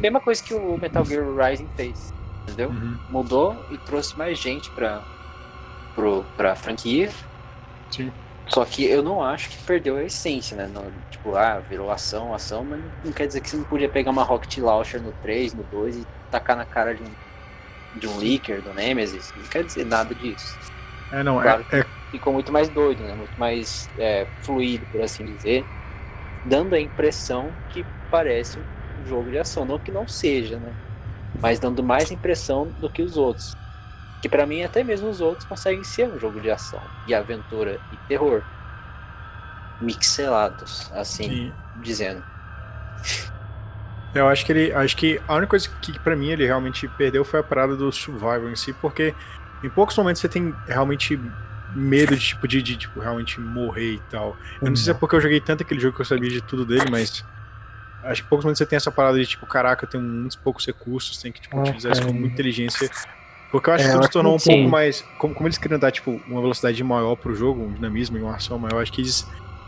Mesma 0.00 0.20
coisa 0.20 0.42
que 0.42 0.54
o 0.54 0.78
Metal 0.78 1.04
Gear 1.04 1.24
Rising 1.34 1.68
fez, 1.76 2.12
entendeu? 2.42 2.70
Uhum. 2.70 2.96
Mudou 3.10 3.64
e 3.70 3.76
trouxe 3.78 4.16
mais 4.18 4.38
gente 4.38 4.70
pra, 4.70 5.02
pro, 5.94 6.24
pra 6.36 6.54
franquia. 6.56 7.10
Sim. 7.90 8.10
Só 8.48 8.64
que 8.64 8.84
eu 8.84 9.02
não 9.02 9.22
acho 9.22 9.48
que 9.50 9.64
perdeu 9.64 9.96
a 9.96 10.04
essência, 10.04 10.56
né? 10.56 10.66
No- 10.68 11.02
tipo, 11.10 11.34
ah, 11.34 11.60
virou 11.60 11.90
ação, 11.90 12.34
ação, 12.34 12.64
mas 12.64 12.82
não 13.02 13.12
quer 13.12 13.26
dizer 13.26 13.40
que 13.40 13.48
você 13.48 13.56
não 13.56 13.64
podia 13.64 13.88
pegar 13.88 14.10
uma 14.10 14.22
Rocket 14.22 14.58
Launcher 14.58 15.02
no 15.02 15.12
3, 15.14 15.54
no 15.54 15.64
2 15.64 15.96
e 15.96 16.08
tacar 16.30 16.56
na 16.56 16.66
cara 16.66 16.94
de 16.94 17.02
um, 17.02 17.16
de 17.92 18.06
um 18.06 18.18
Leaker, 18.18 18.62
do 18.62 18.74
Nemesis. 18.74 19.32
Não 19.34 19.44
quer 19.44 19.64
dizer 19.64 19.86
nada 19.86 20.14
disso. 20.14 20.58
É, 21.10 21.22
não, 21.22 21.40
Claro 21.40 21.64
é, 21.72 21.78
é, 21.80 21.84
Ficou 22.10 22.32
muito 22.32 22.52
mais 22.52 22.68
doido, 22.68 23.02
né? 23.04 23.14
Muito 23.14 23.38
mais 23.38 23.88
é, 23.98 24.28
fluido, 24.44 24.86
por 24.86 25.02
assim 25.02 25.24
dizer. 25.24 25.68
Dando 26.44 26.74
a 26.74 26.80
impressão 26.80 27.58
que 27.68 27.86
parece 28.10 28.60
um 28.60 29.04
jogo 29.04 29.30
de 29.30 29.38
ação. 29.38 29.64
Não 29.64 29.80
que 29.80 29.90
não 29.90 30.06
seja, 30.06 30.60
né? 30.60 30.76
Mas 31.40 31.58
dando 31.58 31.82
mais 31.82 32.10
impressão 32.12 32.72
do 32.78 32.90
que 32.90 33.02
os 33.02 33.16
outros. 33.16 33.56
Que 34.24 34.28
pra 34.30 34.46
mim, 34.46 34.62
até 34.62 34.82
mesmo 34.82 35.10
os 35.10 35.20
outros 35.20 35.46
conseguem 35.46 35.84
ser 35.84 36.08
um 36.08 36.18
jogo 36.18 36.40
de 36.40 36.50
ação, 36.50 36.80
e 37.06 37.14
aventura 37.14 37.78
e 37.92 37.96
terror. 38.08 38.42
Mixelados, 39.82 40.90
assim 40.94 41.24
sim. 41.24 41.52
dizendo. 41.82 42.24
Eu 44.14 44.26
acho 44.26 44.46
que 44.46 44.52
ele. 44.52 44.72
Acho 44.72 44.96
que 44.96 45.20
a 45.28 45.34
única 45.34 45.50
coisa 45.50 45.68
que 45.82 45.98
pra 46.00 46.16
mim 46.16 46.30
ele 46.30 46.46
realmente 46.46 46.88
perdeu 46.88 47.22
foi 47.22 47.40
a 47.40 47.42
parada 47.42 47.76
do 47.76 47.92
survival 47.92 48.48
em 48.48 48.56
si, 48.56 48.72
porque 48.72 49.14
em 49.62 49.68
poucos 49.68 49.94
momentos 49.94 50.22
você 50.22 50.28
tem 50.30 50.54
realmente 50.66 51.20
medo 51.74 52.16
de 52.16 52.28
tipo 52.28 52.48
de, 52.48 52.62
de, 52.62 52.78
tipo 52.78 53.00
realmente 53.00 53.38
morrer 53.38 53.96
e 53.96 54.02
tal. 54.10 54.38
Eu 54.62 54.70
não 54.70 54.76
sei 54.76 54.86
se 54.86 54.90
é 54.90 54.94
porque 54.94 55.16
eu 55.16 55.20
joguei 55.20 55.38
tanto 55.42 55.64
aquele 55.64 55.80
jogo 55.80 55.94
que 55.94 56.00
eu 56.00 56.06
sabia 56.06 56.30
de 56.30 56.40
tudo 56.40 56.64
dele, 56.64 56.90
mas 56.90 57.22
acho 58.04 58.22
que 58.22 58.26
em 58.26 58.30
poucos 58.30 58.46
momentos 58.46 58.56
você 58.56 58.64
tem 58.64 58.78
essa 58.78 58.90
parada 58.90 59.18
de 59.18 59.26
tipo, 59.26 59.44
caraca, 59.44 59.84
eu 59.84 59.88
tenho 59.90 60.02
muitos 60.02 60.36
poucos 60.38 60.64
recursos, 60.64 61.18
tem 61.18 61.30
que 61.30 61.42
tipo, 61.42 61.60
utilizar 61.60 61.92
isso 61.92 62.06
com 62.06 62.12
muita 62.14 62.32
inteligência. 62.32 62.90
Porque 63.54 63.70
eu 63.70 63.74
acho 63.74 63.84
É, 63.84 63.86
que 63.86 63.92
tudo 63.94 64.04
se 64.06 64.10
tornou 64.10 64.34
um 64.34 64.36
que 64.36 64.44
pouco 64.46 64.62
sim. 64.62 64.66
mais. 64.66 65.02
Como, 65.16 65.32
como 65.32 65.46
eles 65.46 65.56
queriam 65.58 65.78
dar 65.78 65.92
tipo, 65.92 66.20
uma 66.26 66.40
velocidade 66.40 66.82
maior 66.82 67.14
pro 67.14 67.32
jogo, 67.36 67.62
um 67.62 67.72
dinamismo 67.72 68.18
e 68.18 68.20
uma 68.20 68.34
ação 68.34 68.58
maior, 68.58 68.82
acho 68.82 68.92
que 68.92 69.00
eles 69.00 69.24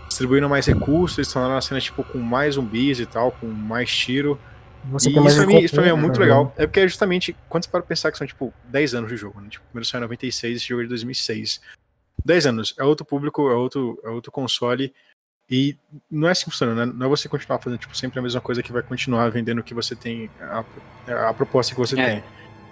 distribuíram 0.08 0.48
mais 0.48 0.66
recursos, 0.66 1.16
eles 1.18 1.32
tornaram 1.32 1.56
a 1.56 1.60
cena 1.60 1.80
tipo, 1.80 2.02
com 2.02 2.18
mais 2.18 2.56
zumbis 2.56 2.98
e 2.98 3.06
tal, 3.06 3.30
com 3.30 3.46
mais 3.46 3.88
tiro. 3.88 4.40
Você 4.86 5.08
E 5.08 5.12
isso, 5.12 5.36
pra 5.36 5.46
mim, 5.46 5.58
isso 5.60 5.74
pra 5.76 5.84
mim 5.84 5.90
é 5.90 5.92
muito 5.94 6.18
né? 6.18 6.24
legal. 6.26 6.52
É 6.56 6.66
porque 6.66 6.80
é 6.80 6.88
justamente, 6.88 7.36
quando 7.48 7.62
você 7.62 7.70
para 7.70 7.80
pensar 7.82 8.10
que 8.10 8.18
são, 8.18 8.26
tipo, 8.26 8.52
10 8.64 8.94
anos 8.96 9.08
de 9.08 9.16
jogo, 9.16 9.40
né? 9.40 9.46
Tipo, 9.50 9.64
o 9.64 9.68
primeiro 9.68 9.86
saiu 9.88 10.00
em 10.00 10.02
96, 10.02 10.56
esse 10.56 10.66
jogo 10.68 10.80
é 10.80 10.84
de 10.84 10.88
2006. 10.88 11.60
10 12.24 12.46
anos, 12.46 12.74
é 12.76 12.82
outro 12.82 13.06
público, 13.06 13.48
é 13.48 13.54
outro, 13.54 14.00
é 14.04 14.08
outro 14.08 14.32
console. 14.32 14.92
E 15.48 15.76
não 16.10 16.26
é 16.26 16.32
assim 16.32 16.46
que 16.46 16.50
funciona, 16.50 16.74
né? 16.86 16.92
Não 16.92 17.06
é 17.06 17.08
você 17.08 17.28
continuar 17.28 17.60
fazendo, 17.60 17.78
tipo, 17.78 17.96
sempre 17.96 18.18
a 18.18 18.22
mesma 18.22 18.40
coisa 18.40 18.64
que 18.64 18.72
vai 18.72 18.82
continuar 18.82 19.28
vendendo 19.30 19.60
o 19.60 19.62
que 19.62 19.74
você 19.74 19.94
tem, 19.94 20.28
a, 20.40 20.64
a 21.28 21.32
proposta 21.34 21.72
que 21.72 21.78
você 21.80 22.00
É. 22.00 22.04
tem. 22.16 22.24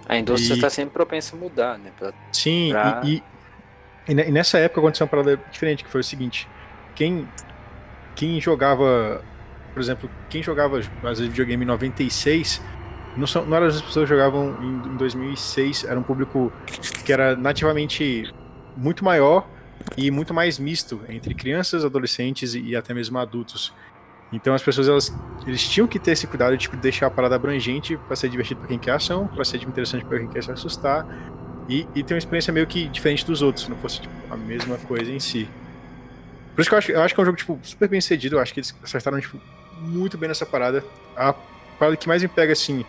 A 0.08 0.16
indústria 0.16 0.54
está 0.54 0.68
sempre 0.70 0.92
propensa 0.92 1.34
a 1.34 1.38
mudar, 1.38 1.78
né? 1.78 1.90
Pra- 1.98 2.12
Sim, 2.32 2.68
Pra- 2.70 3.00
e, 3.04 3.16
e, 3.16 4.12
e 4.12 4.14
ne- 4.14 4.30
nessa 4.30 4.58
época 4.58 4.80
aconteceu 4.80 5.04
uma 5.06 5.10
parada 5.10 5.36
diferente, 5.50 5.82
que 5.84 5.90
foi 5.90 6.00
o 6.00 6.04
seguinte, 6.04 6.48
quem, 6.94 7.28
quem 8.14 8.40
jogava, 8.40 9.22
por 9.72 9.80
exemplo, 9.80 10.10
quem 10.28 10.42
jogava 10.42 10.78
às 10.78 10.86
vezes 11.18 11.28
videogame 11.28 11.64
em 11.64 11.66
96, 11.68 12.60
não, 13.16 13.26
são, 13.26 13.46
não 13.46 13.56
eram 13.56 13.66
as 13.66 13.80
pessoas 13.80 14.08
que 14.08 14.14
jogavam 14.14 14.56
em, 14.62 14.88
em 14.92 14.96
2006, 14.96 15.84
era 15.84 15.98
um 15.98 16.02
público 16.02 16.52
que 17.04 17.12
era 17.12 17.34
nativamente 17.36 18.30
muito 18.76 19.04
maior 19.04 19.48
e 19.96 20.10
muito 20.10 20.34
mais 20.34 20.58
misto 20.58 21.00
entre 21.08 21.34
crianças, 21.34 21.84
adolescentes 21.84 22.54
e 22.54 22.74
até 22.76 22.92
mesmo 22.92 23.18
adultos. 23.18 23.72
Então 24.34 24.54
as 24.54 24.62
pessoas 24.62 24.88
elas, 24.88 25.16
eles 25.46 25.66
tinham 25.68 25.86
que 25.86 25.98
ter 25.98 26.12
esse 26.12 26.26
cuidado 26.26 26.56
tipo, 26.56 26.76
de 26.76 26.82
deixar 26.82 27.06
a 27.06 27.10
parada 27.10 27.36
abrangente 27.36 27.96
para 27.96 28.16
ser 28.16 28.28
divertido 28.28 28.60
para 28.60 28.68
quem 28.68 28.78
quer 28.78 28.92
ação, 28.92 29.26
para 29.26 29.44
ser 29.44 29.62
interessante 29.62 30.04
para 30.04 30.18
quem 30.18 30.28
quer 30.28 30.42
se 30.42 30.50
assustar 30.50 31.06
e, 31.68 31.86
e 31.94 32.02
ter 32.02 32.14
uma 32.14 32.18
experiência 32.18 32.52
meio 32.52 32.66
que 32.66 32.88
diferente 32.88 33.24
dos 33.24 33.42
outros, 33.42 33.64
se 33.64 33.70
não 33.70 33.76
fosse 33.78 34.00
tipo, 34.00 34.14
a 34.30 34.36
mesma 34.36 34.76
coisa 34.78 35.10
em 35.10 35.20
si. 35.20 35.48
Por 36.54 36.60
isso 36.60 36.70
que 36.70 36.74
eu 36.74 36.78
acho, 36.78 36.92
eu 36.92 37.02
acho 37.02 37.14
que 37.14 37.20
é 37.20 37.22
um 37.22 37.26
jogo 37.26 37.38
tipo, 37.38 37.58
super 37.62 37.88
bem 37.88 38.00
sucedido, 38.00 38.36
eu 38.36 38.40
acho 38.40 38.52
que 38.52 38.60
eles 38.60 38.74
acertaram 38.82 39.20
tipo, 39.20 39.40
muito 39.80 40.16
bem 40.16 40.28
nessa 40.28 40.46
parada. 40.46 40.84
A 41.16 41.32
parada 41.78 41.96
que 41.96 42.06
mais 42.06 42.22
me 42.22 42.28
pega 42.28 42.52
assim 42.52 42.84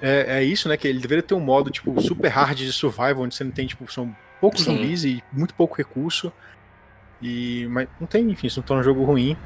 é, 0.00 0.38
é 0.38 0.44
isso, 0.44 0.68
né? 0.68 0.76
Que 0.76 0.88
ele 0.88 1.00
deveria 1.00 1.22
ter 1.22 1.34
um 1.34 1.40
modo 1.40 1.70
tipo 1.70 1.98
super 2.00 2.28
hard 2.28 2.58
de 2.58 2.72
survival, 2.72 3.20
onde 3.20 3.34
você 3.34 3.44
não 3.44 3.50
tem, 3.50 3.66
tipo, 3.66 3.90
são 3.90 4.14
poucos 4.40 4.64
Sim. 4.64 4.76
zumbis 4.76 5.04
e 5.04 5.22
muito 5.32 5.54
pouco 5.54 5.76
recurso. 5.76 6.32
E, 7.22 7.66
mas 7.70 7.88
não 7.98 8.06
tem, 8.06 8.30
enfim, 8.30 8.48
isso 8.48 8.60
não 8.60 8.66
torna 8.66 8.82
um 8.82 8.84
jogo 8.84 9.02
ruim. 9.04 9.36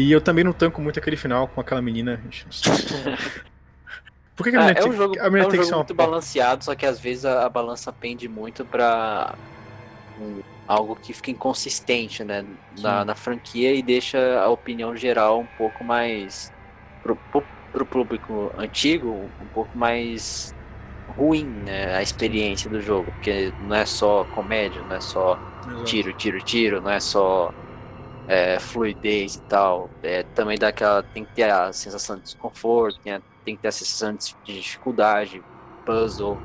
E 0.00 0.10
eu 0.10 0.20
também 0.20 0.44
não 0.44 0.52
tanco 0.52 0.80
muito 0.80 0.98
aquele 0.98 1.16
final 1.16 1.46
com 1.48 1.60
aquela 1.60 1.82
menina. 1.82 2.20
Por 4.36 4.44
que, 4.44 4.50
que 4.50 4.56
a 4.56 4.58
Ah, 4.58 4.60
menina 4.60 4.80
é 4.80 4.84
tem, 4.84 4.90
um 4.90 4.92
jogo, 4.92 5.18
a 5.20 5.24
menina 5.30 5.44
é 5.44 5.48
um 5.48 5.50
tem 5.50 5.60
que 5.60 5.64
jogo 5.64 5.66
ser 5.66 5.74
uma 5.76 5.86
muito 5.86 5.94
balanceado, 5.94 6.64
só 6.64 6.74
que 6.74 6.84
às 6.86 6.98
vezes 7.00 7.24
a, 7.24 7.44
a 7.46 7.48
balança 7.48 7.92
pende 7.92 8.28
muito 8.28 8.66
pra 8.66 9.38
um- 10.16 10.42
algo 10.66 10.96
que 10.96 11.14
fica 11.14 11.30
inconsistente, 11.30 12.24
né? 12.24 12.44
Na, 12.70 13.04
na 13.04 13.14
franquia 13.16 13.74
e 13.74 13.82
deixa 13.82 14.40
a 14.42 14.48
opinião 14.50 14.96
geral 14.96 15.40
um 15.42 15.48
pouco 15.48 15.84
mais. 15.84 16.52
Pro, 17.02 17.16
pro, 17.30 17.50
pro 17.72 17.86
público 17.86 18.52
antigo, 18.58 19.34
um 19.40 19.48
pouco 19.48 19.78
mais 19.78 20.54
ruim, 21.08 21.46
né? 21.64 21.94
A 21.96 22.02
experiência 22.02 22.70
do 22.70 22.80
jogo. 22.80 23.12
Porque 23.12 23.54
não 23.58 23.76
é 23.76 23.86
só 23.86 24.24
comédia, 24.26 24.84
não 24.84 24.96
é 24.96 25.00
só 25.00 25.42
tiro, 25.84 26.14
tiro, 26.14 26.40
tiro, 26.42 26.80
não 26.82 26.90
é 26.90 27.00
só 27.00 27.54
é, 28.30 28.58
fluidez 28.60 29.34
e 29.34 29.40
tal. 29.48 29.90
É, 30.02 30.22
também 30.22 30.56
dá 30.56 30.68
aquela. 30.68 31.02
Tem 31.02 31.24
que 31.24 31.34
ter 31.34 31.50
a 31.50 31.72
sensação 31.72 32.16
de 32.16 32.22
desconforto, 32.22 32.98
tem, 33.02 33.14
a- 33.14 33.22
tem 33.44 33.56
que 33.56 33.62
ter 33.62 33.68
a 33.68 33.72
sensação 33.72 34.12
de, 34.14 34.34
de 34.44 34.60
dificuldade, 34.60 35.42
puzzle, 35.84 36.38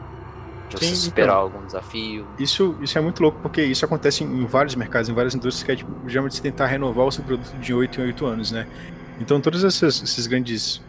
de 0.70 0.84
Sim, 0.84 0.95
superar 0.95 1.36
então. 1.36 1.44
algum 1.44 1.66
desafio. 1.66 2.28
Isso, 2.40 2.76
isso 2.82 2.98
é 2.98 3.02
muito 3.02 3.22
louco, 3.22 3.40
porque 3.41 3.64
isso 3.64 3.86
acontece 3.86 4.24
em, 4.24 4.28
em 4.41 4.45
vários 4.45 4.74
mercados, 4.76 5.07
em 5.10 5.14
várias 5.14 5.36
indústrias, 5.36 5.64
que 5.64 5.72
é 5.72 5.76
tipo, 5.76 6.10
geralmente 6.10 6.36
você 6.36 6.41
tentar 6.41 6.66
renovar 6.66 7.06
o 7.06 7.12
seu 7.12 7.24
produto 7.24 7.53
de 7.60 7.74
8 7.74 8.02
em 8.02 8.06
8 8.06 8.26
anos, 8.26 8.52
né? 8.52 8.68
Então 9.20 9.40
todas 9.40 9.64
essas, 9.64 10.02
esses 10.02 10.28
grandes. 10.28 10.82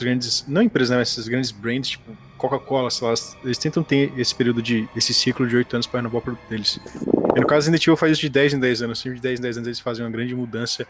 Grandes. 0.00 0.44
Não 0.48 0.62
empresas, 0.62 0.90
né? 0.90 0.96
Mas 0.96 1.10
esses 1.10 1.28
grandes 1.28 1.50
brands, 1.50 1.90
tipo 1.90 2.16
Coca-Cola, 2.38 2.90
sei 2.90 3.06
lá, 3.08 3.14
eles 3.44 3.58
tentam 3.58 3.82
ter 3.82 4.10
esse 4.18 4.34
período 4.34 4.62
de. 4.62 4.88
esse 4.96 5.12
ciclo 5.12 5.46
de 5.46 5.54
8 5.54 5.74
anos 5.74 5.86
para 5.86 6.00
renovar 6.00 6.20
o 6.20 6.24
produto 6.24 6.48
deles. 6.48 6.80
E 7.34 7.40
no 7.40 7.46
caso, 7.46 7.66
Resident 7.66 7.82
Evil 7.82 7.96
faz 7.96 8.12
isso 8.12 8.20
de 8.20 8.28
10 8.28 8.54
em 8.54 8.60
10 8.60 8.82
anos. 8.82 8.98
Sempre 8.98 9.16
de 9.16 9.22
10 9.22 9.38
em 9.38 9.42
10 9.42 9.56
anos 9.58 9.66
eles 9.68 9.80
fazem 9.80 10.04
uma 10.04 10.10
grande 10.10 10.34
mudança. 10.34 10.86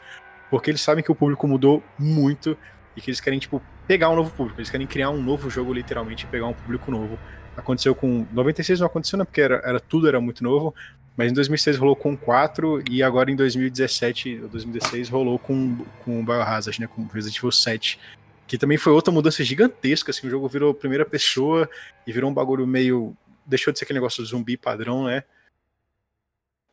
Porque 0.50 0.70
eles 0.70 0.80
sabem 0.80 1.02
que 1.02 1.10
o 1.10 1.14
público 1.14 1.46
mudou 1.46 1.82
muito 1.98 2.56
e 2.96 3.00
que 3.00 3.10
eles 3.10 3.20
querem, 3.20 3.38
tipo, 3.38 3.62
pegar 3.86 4.10
um 4.10 4.16
novo 4.16 4.30
público. 4.30 4.60
Eles 4.60 4.70
querem 4.70 4.86
criar 4.86 5.10
um 5.10 5.22
novo 5.22 5.48
jogo, 5.48 5.72
literalmente, 5.72 6.24
e 6.24 6.28
pegar 6.28 6.46
um 6.46 6.52
público 6.52 6.90
novo. 6.90 7.18
Aconteceu 7.56 7.94
com. 7.94 8.26
96 8.32 8.80
não 8.80 8.86
aconteceu, 8.86 9.18
né? 9.18 9.24
Porque 9.24 9.40
era, 9.40 9.62
era 9.64 9.80
tudo 9.80 10.08
era 10.08 10.20
muito 10.20 10.42
novo. 10.42 10.74
Mas 11.16 11.30
em 11.30 11.34
2006 11.34 11.76
rolou 11.76 11.94
com 11.94 12.16
4 12.16 12.82
e 12.90 13.02
agora 13.02 13.30
em 13.30 13.36
2017 13.36 14.40
ou 14.42 14.48
2016 14.48 15.10
rolou 15.10 15.38
com, 15.38 15.84
com 16.04 16.24
Biohazard, 16.24 16.80
né? 16.80 16.86
Com 16.86 17.06
Resident 17.06 17.36
Evil 17.36 17.52
7. 17.52 17.98
Que 18.46 18.58
também 18.58 18.78
foi 18.78 18.92
outra 18.92 19.12
mudança 19.12 19.44
gigantesca, 19.44 20.10
assim, 20.10 20.26
o 20.26 20.30
jogo 20.30 20.48
virou 20.48 20.74
primeira 20.74 21.04
pessoa 21.04 21.68
e 22.06 22.12
virou 22.12 22.30
um 22.30 22.34
bagulho 22.34 22.66
meio. 22.66 23.14
Deixou 23.46 23.72
de 23.72 23.78
ser 23.78 23.84
aquele 23.84 23.98
negócio 23.98 24.22
de 24.22 24.30
zumbi 24.30 24.56
padrão, 24.56 25.04
né? 25.04 25.24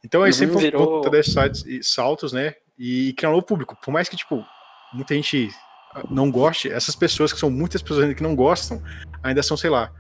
Então 0.03 0.23
eles 0.23 0.39
Uhum, 0.39 0.47
sempre 0.47 0.61
virou- 0.65 1.03
vão 1.03 1.23
sites 1.23 1.65
e 1.65 1.83
saltos, 1.83 2.31
né? 2.33 2.53
E 2.77 3.13
criar 3.13 3.29
um 3.29 3.33
novo 3.33 3.45
público. 3.45 3.77
Por 3.83 3.91
mais 3.91 4.07
que, 4.07 4.15
tipo, 4.15 4.45
muita 4.93 5.13
gente 5.13 5.49
ah, 5.93 6.03
não 6.09 6.31
goste, 6.31 6.69
essas 6.71 6.95
pessoas, 6.95 7.33
que 7.33 7.39
são 7.39 7.49
muitas 7.49 7.81
pessoas 7.81 8.03
ainda 8.03 8.15
que 8.15 8.23
não 8.23 8.35
gostam, 8.35 8.81
ainda 9.23 9.43
são, 9.43 9.57
sei 9.57 9.69
lá, 9.69 9.91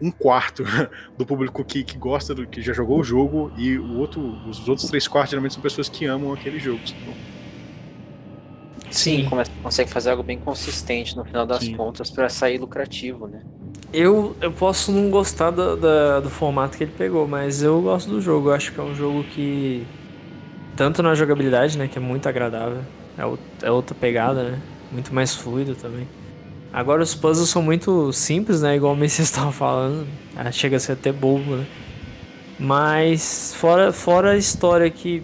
um 0.00 0.10
quarto 0.10 0.64
do 1.16 1.24
público 1.24 1.64
que, 1.64 1.84
que 1.84 1.96
gosta 1.96 2.34
do 2.34 2.46
que 2.46 2.60
já 2.60 2.72
jogou 2.72 2.98
o 3.00 3.04
jogo 3.04 3.52
e 3.56 3.78
o 3.78 3.98
outro, 3.98 4.20
os 4.48 4.68
outros 4.68 4.88
três 4.88 5.06
quartos 5.06 5.30
geralmente 5.30 5.54
são 5.54 5.62
pessoas 5.62 5.88
que 5.88 6.04
amam 6.06 6.32
aquele 6.32 6.58
jogo. 6.58 6.80
Então, 6.84 7.14
Sim. 8.90 9.28
Come- 9.28 9.44
consegue 9.62 9.90
fazer 9.90 10.10
algo 10.10 10.22
bem 10.22 10.38
consistente 10.38 11.16
no 11.16 11.24
final 11.24 11.46
das 11.46 11.64
Sim. 11.64 11.76
contas 11.76 12.10
pra 12.10 12.28
sair 12.28 12.58
lucrativo, 12.58 13.26
né? 13.26 13.42
Eu, 13.92 14.36
eu 14.40 14.52
posso 14.52 14.92
não 14.92 15.10
gostar 15.10 15.50
do, 15.50 16.28
formato 16.30 16.76
que 16.76 16.84
ele 16.84 16.92
pegou, 16.96 17.26
mas 17.26 17.62
eu 17.62 17.80
gosto 17.80 18.10
do 18.10 18.20
jogo. 18.20 18.50
Eu 18.50 18.54
acho 18.54 18.72
que 18.72 18.80
é 18.80 18.82
um 18.82 18.94
jogo 18.94 19.24
que 19.24 19.86
tanto 20.76 21.02
na 21.02 21.14
jogabilidade, 21.14 21.78
né, 21.78 21.88
que 21.88 21.98
é 21.98 22.00
muito 22.00 22.28
agradável. 22.28 22.82
É, 23.16 23.24
ou- 23.24 23.38
é 23.62 23.70
outra 23.70 23.94
pegada, 23.94 24.42
né? 24.50 24.62
Muito 24.92 25.14
mais 25.14 25.34
fluido 25.34 25.74
também. 25.74 26.08
Agora 26.72 27.02
os 27.02 27.14
puzzles 27.14 27.48
são 27.48 27.62
muito 27.62 28.12
simples, 28.12 28.62
né? 28.62 28.76
Igual 28.76 28.92
o 28.94 28.96
Messias 28.96 29.28
estava 29.30 29.52
falando. 29.52 30.06
Ah, 30.36 30.50
Chega 30.52 30.76
a 30.76 30.80
ser 30.80 30.92
até 30.92 31.12
bobo, 31.12 31.56
né? 31.56 31.66
Mas 32.58 33.54
fora, 33.56 33.92
fora 33.92 34.32
a 34.32 34.36
história 34.36 34.90
que, 34.90 35.22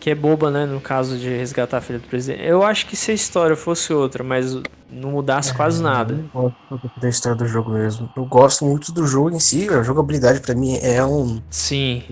que 0.00 0.10
é 0.10 0.14
boba, 0.14 0.50
né? 0.50 0.66
No 0.66 0.80
caso 0.80 1.18
de 1.18 1.28
resgatar 1.28 1.78
a 1.78 1.80
filha 1.80 1.98
do 1.98 2.08
presidente. 2.08 2.44
Eu 2.44 2.62
acho 2.62 2.86
que 2.86 2.96
se 2.96 3.10
a 3.10 3.14
história 3.14 3.56
fosse 3.56 3.92
outra, 3.92 4.22
mas 4.24 4.56
não 4.90 5.12
mudasse 5.12 5.52
quase 5.54 5.82
nada. 5.82 6.14
Eu 6.14 6.28
gosto 6.32 6.56
muito 6.70 7.00
da 7.00 7.08
história 7.08 7.38
do 7.38 7.46
jogo 7.46 7.70
mesmo. 7.70 8.10
Eu 8.16 8.24
gosto 8.24 8.64
muito 8.64 8.92
do 8.92 9.06
jogo 9.06 9.30
em 9.30 9.40
si, 9.40 9.68
a 9.68 9.82
jogabilidade 9.82 10.40
pra 10.40 10.54
mim 10.54 10.78
é 10.82 11.04
um, 11.04 11.40
Sim, 11.50 12.02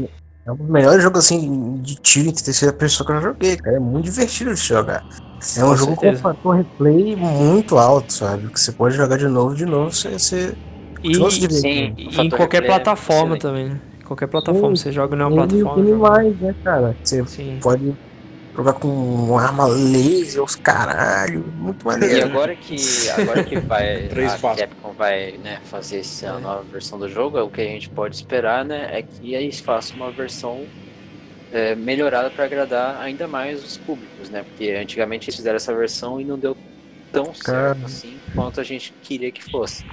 é 0.45 0.51
um 0.51 0.57
dos 0.57 0.69
melhores 0.69 1.03
jogos 1.03 1.21
assim 1.21 1.81
de 1.83 1.95
tiro 1.97 2.29
em 2.29 2.33
terceira 2.33 2.75
pessoa 2.75 3.07
que 3.07 3.13
eu 3.13 3.17
já 3.17 3.23
joguei, 3.29 3.57
cara. 3.57 3.77
É 3.77 3.81
muito 3.81 4.05
divertido 4.07 4.55
de 4.55 4.61
jogar. 4.61 5.05
É 5.57 5.65
um 5.65 5.69
com 5.69 5.77
jogo 5.77 5.97
com 5.97 6.01
certeza. 6.03 6.19
um 6.19 6.23
fator 6.23 6.57
replay 6.57 7.17
muito 7.17 7.79
alto, 7.79 8.13
sabe? 8.13 8.49
Que 8.49 8.61
você 8.61 8.73
pode 8.73 8.97
jogar 8.97 9.19
de 9.19 9.29
novo, 9.29 9.55
de 9.55 9.65
novo, 9.67 9.93
você, 9.93 10.11
você 10.11 10.55
E. 11.05 11.15
Sim, 11.15 11.95
e 11.97 12.07
o 12.07 12.23
em 12.23 12.31
qualquer 12.31 12.63
é 12.63 12.67
plataforma 12.67 13.37
excelente. 13.37 13.43
também, 13.43 13.69
né? 13.69 13.81
Qualquer 14.05 14.27
plataforma, 14.27 14.77
Sim. 14.77 14.83
você 14.83 14.93
joga 14.93 15.17
numa 15.17 15.31
E 15.31 15.35
plataforma. 15.35 15.99
mais, 15.99 16.41
né, 16.41 16.55
cara? 16.65 16.97
Você 17.03 17.25
Sim. 17.27 17.59
pode 17.63 17.95
jogar 18.55 18.75
com 18.75 18.89
uma 18.89 19.43
arma 19.43 19.67
laser, 19.67 20.43
os 20.43 20.55
caralho, 20.57 21.53
muito 21.55 21.87
E 22.01 22.19
maneiro. 22.19 22.21
agora 22.21 22.57
que, 22.57 23.09
agora 23.09 23.43
que 23.43 23.57
vai, 23.57 24.09
a. 24.25 24.39
Capcom 24.55 24.95
vai 24.95 25.39
né, 25.39 25.61
fazer 25.63 26.01
essa 26.01 26.27
É. 26.27 26.39
nova 26.39 26.65
versão 26.65 26.99
do 26.99 27.09
jogo, 27.09 27.39
o 27.41 27.51
que 27.51 27.61
a 27.61 27.65
gente 27.65 27.91
pode 27.91 28.17
esperar 28.17 28.65
né, 28.65 28.99
é 28.99 29.03
que 29.03 29.35
eles 29.35 29.61
façam 29.61 29.97
uma 29.97 30.13
versão 30.13 30.73
é, 31.51 31.75
melhorada 31.77 32.31
para 32.31 32.45
agradar 32.45 33.01
ainda 33.01 33.29
mais 33.29 33.65
os 33.65 33.79
públicos, 33.79 34.31
né? 34.31 34.45
Porque 34.45 34.71
antigamente 34.73 35.29
eles 35.29 35.37
fizeram 35.37 35.57
essa 35.57 35.75
versão 35.77 36.21
e 36.21 36.25
não 36.25 36.39
deu 36.39 36.59
tão 37.13 37.33
Cara. 37.35 37.35
certo 37.35 37.87
assim 37.87 38.23
quanto 38.33 38.61
a 38.61 38.65
gente 38.65 38.97
queria 39.03 39.33
que 39.33 39.43
fosse. 39.45 39.87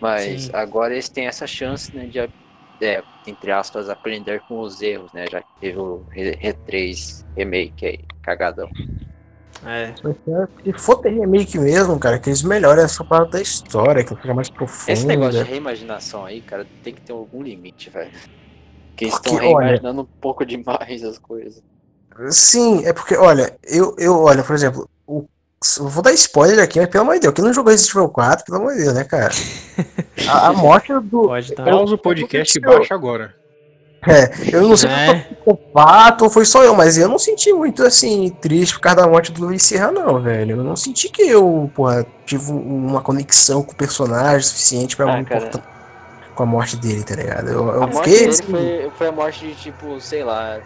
Mas 0.00 0.44
Sim. 0.44 0.50
agora 0.52 0.94
eles 0.94 1.08
têm 1.10 1.26
essa 1.26 1.46
chance 1.46 1.94
né, 1.94 2.06
de, 2.08 2.18
é, 2.80 3.02
entre 3.26 3.50
aspas, 3.52 3.88
aprender 3.88 4.40
com 4.48 4.60
os 4.60 4.80
erros, 4.80 5.12
né? 5.12 5.26
Já 5.30 5.40
que 5.40 5.48
teve 5.60 5.78
o 5.78 6.04
Re- 6.10 6.36
Re3 6.36 7.24
Remake 7.36 7.86
aí, 7.86 7.98
cagadão. 8.22 8.68
É. 9.66 9.94
Se 10.62 10.72
for 10.78 10.96
ter 10.96 11.10
remake 11.10 11.58
mesmo, 11.58 11.98
cara, 11.98 12.18
que 12.18 12.28
eles 12.28 12.42
melhorem 12.42 12.84
essa 12.84 13.04
parada 13.04 13.30
da 13.30 13.40
história, 13.40 14.04
que 14.04 14.14
fica 14.14 14.34
mais 14.34 14.50
profunda. 14.50 14.92
Esse 14.92 15.06
negócio 15.06 15.44
de 15.44 15.50
reimaginação 15.50 16.24
aí, 16.26 16.42
cara, 16.42 16.66
tem 16.82 16.92
que 16.94 17.00
ter 17.00 17.12
algum 17.12 17.42
limite, 17.42 17.88
velho. 17.90 18.10
Porque 18.90 19.04
eles 19.06 19.14
estão 19.14 19.34
olha- 19.34 19.42
reimaginando 19.68 20.02
um 20.02 20.08
pouco 20.20 20.44
demais 20.46 21.02
as 21.02 21.18
coisas. 21.18 21.62
Sim, 22.30 22.84
é 22.84 22.92
porque, 22.92 23.16
olha, 23.16 23.56
eu, 23.64 23.94
eu 23.98 24.16
olha, 24.20 24.44
por 24.44 24.54
exemplo, 24.54 24.88
vou 25.78 26.02
dar 26.02 26.12
spoiler 26.12 26.62
aqui, 26.62 26.78
mas 26.80 26.88
pelo 26.88 27.02
amor 27.02 27.14
de 27.14 27.20
Deus, 27.20 27.34
quem 27.34 27.44
não 27.44 27.52
jogou 27.52 27.70
Resident 27.70 27.94
Evil 27.94 28.08
4, 28.08 28.44
pelo 28.44 28.58
amor 28.58 28.74
de 28.74 28.82
Deus, 28.82 28.94
né, 28.94 29.04
cara? 29.04 29.32
A, 30.28 30.48
a 30.48 30.52
morte 30.52 30.92
do. 31.00 31.22
Pode 31.28 31.54
dar. 31.54 31.64
Pausa 31.64 31.94
o 31.94 31.98
podcast 31.98 32.56
e 32.56 32.60
baixa 32.60 32.94
agora. 32.94 33.34
É, 34.06 34.54
eu 34.54 34.68
não 34.68 34.76
sei 34.76 34.90
se 34.90 34.96
eu 34.96 35.54
É. 35.54 36.10
tô 36.18 36.24
ou 36.24 36.30
foi 36.30 36.44
só 36.44 36.62
eu, 36.62 36.74
mas 36.74 36.98
eu 36.98 37.08
não 37.08 37.18
senti 37.18 37.52
muito 37.52 37.82
assim, 37.82 38.28
triste 38.40 38.74
por 38.74 38.80
causa 38.80 38.96
da 39.00 39.06
morte 39.08 39.32
do 39.32 39.46
Luiz 39.46 39.62
Serra, 39.62 39.90
não, 39.90 40.20
velho. 40.20 40.58
Eu 40.58 40.64
não 40.64 40.76
senti 40.76 41.08
que 41.08 41.22
eu, 41.22 41.70
porra, 41.74 42.06
tive 42.26 42.50
uma 42.52 43.00
conexão 43.00 43.62
com 43.62 43.72
o 43.72 43.76
personagem 43.76 44.42
suficiente 44.42 44.94
pra 44.96 45.10
Ah, 45.10 45.16
me 45.16 45.22
importar 45.22 45.62
com 46.34 46.42
a 46.42 46.46
morte 46.46 46.76
dele, 46.76 47.02
tá 47.02 47.14
ligado? 47.14 47.48
Eu, 47.48 47.66
eu 47.68 47.82
A 47.84 47.92
fiquei 47.92 48.18
dele 48.18 48.28
assim, 48.30 48.42
foi, 48.42 48.92
foi 48.98 49.06
a 49.08 49.12
morte 49.12 49.46
de, 49.46 49.54
tipo, 49.54 50.00
sei 50.00 50.22
lá. 50.22 50.58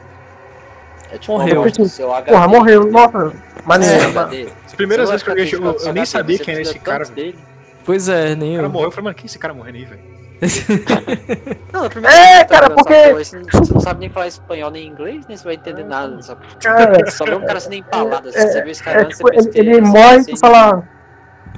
É 1.10 1.18
tipo 1.18 1.32
Morreu. 1.32 1.64
seu 1.89 2.12
HD. 2.14 2.32
porra, 2.32 2.48
morreu, 2.48 2.90
nossa, 2.90 3.32
maneiro. 3.64 4.09
HD. 4.09 4.48
As 4.66 4.74
primeiras 4.74 5.09
vezes 5.10 5.22
que 5.22 5.30
eu 5.30 5.32
joguei 5.32 5.47
jogo, 5.47 5.78
eu 5.80 5.93
nem 5.93 6.05
sabia 6.05 6.36
você 6.36 6.44
quem 6.44 6.55
era 6.55 6.62
esse 6.62 6.78
cara. 6.78 7.05
dele. 7.06 7.39
Pois 7.85 8.09
é, 8.09 8.35
nem 8.35 8.52
O 8.52 8.56
cara 8.56 8.66
eu. 8.66 8.70
morreu, 8.70 8.89
eu 8.89 8.90
falei, 8.90 9.05
mano, 9.05 9.14
quem 9.16 9.24
é 9.24 9.26
esse 9.26 9.39
cara 9.39 9.55
morrendo 9.55 9.76
aí, 9.78 9.85
velho? 9.86 10.18
Não, 11.72 11.85
É, 11.85 11.89
vez 11.89 11.97
eu 12.43 12.47
cara, 12.48 12.68
jogando 12.68 12.74
porque- 12.76 12.94
porra, 13.09 13.24
Você 13.24 13.43
não, 13.74 13.80
sabe 13.80 14.01
nem 14.01 14.09
falar 14.10 14.28
espanhol 14.28 14.70
nem 14.70 14.86
inglês, 14.86 15.26
nem 15.26 15.36
você 15.36 15.44
vai 15.44 15.55
entender 15.55 15.85
nada. 15.85 16.20
Só, 16.22 16.36
Cara, 16.62 17.10
só 17.10 17.24
vê 17.24 17.35
um 17.35 17.44
cara 17.44 17.59
sendo 17.59 17.74
empalado. 17.74 18.28
Assim, 18.28 18.39
É, 18.39 18.47
você 18.47 18.62
vê 18.62 18.70
esse 18.70 18.82
cara 18.82 19.01
é 19.01 19.05
antes, 19.05 19.16
tipo, 19.18 19.32
ele, 19.35 19.48
que 19.48 19.59
ele 19.59 19.76
é 19.78 19.80
morre 19.80 20.16
e 20.16 20.18
assim, 20.20 20.35
tu 20.35 20.39
fala. 20.39 20.89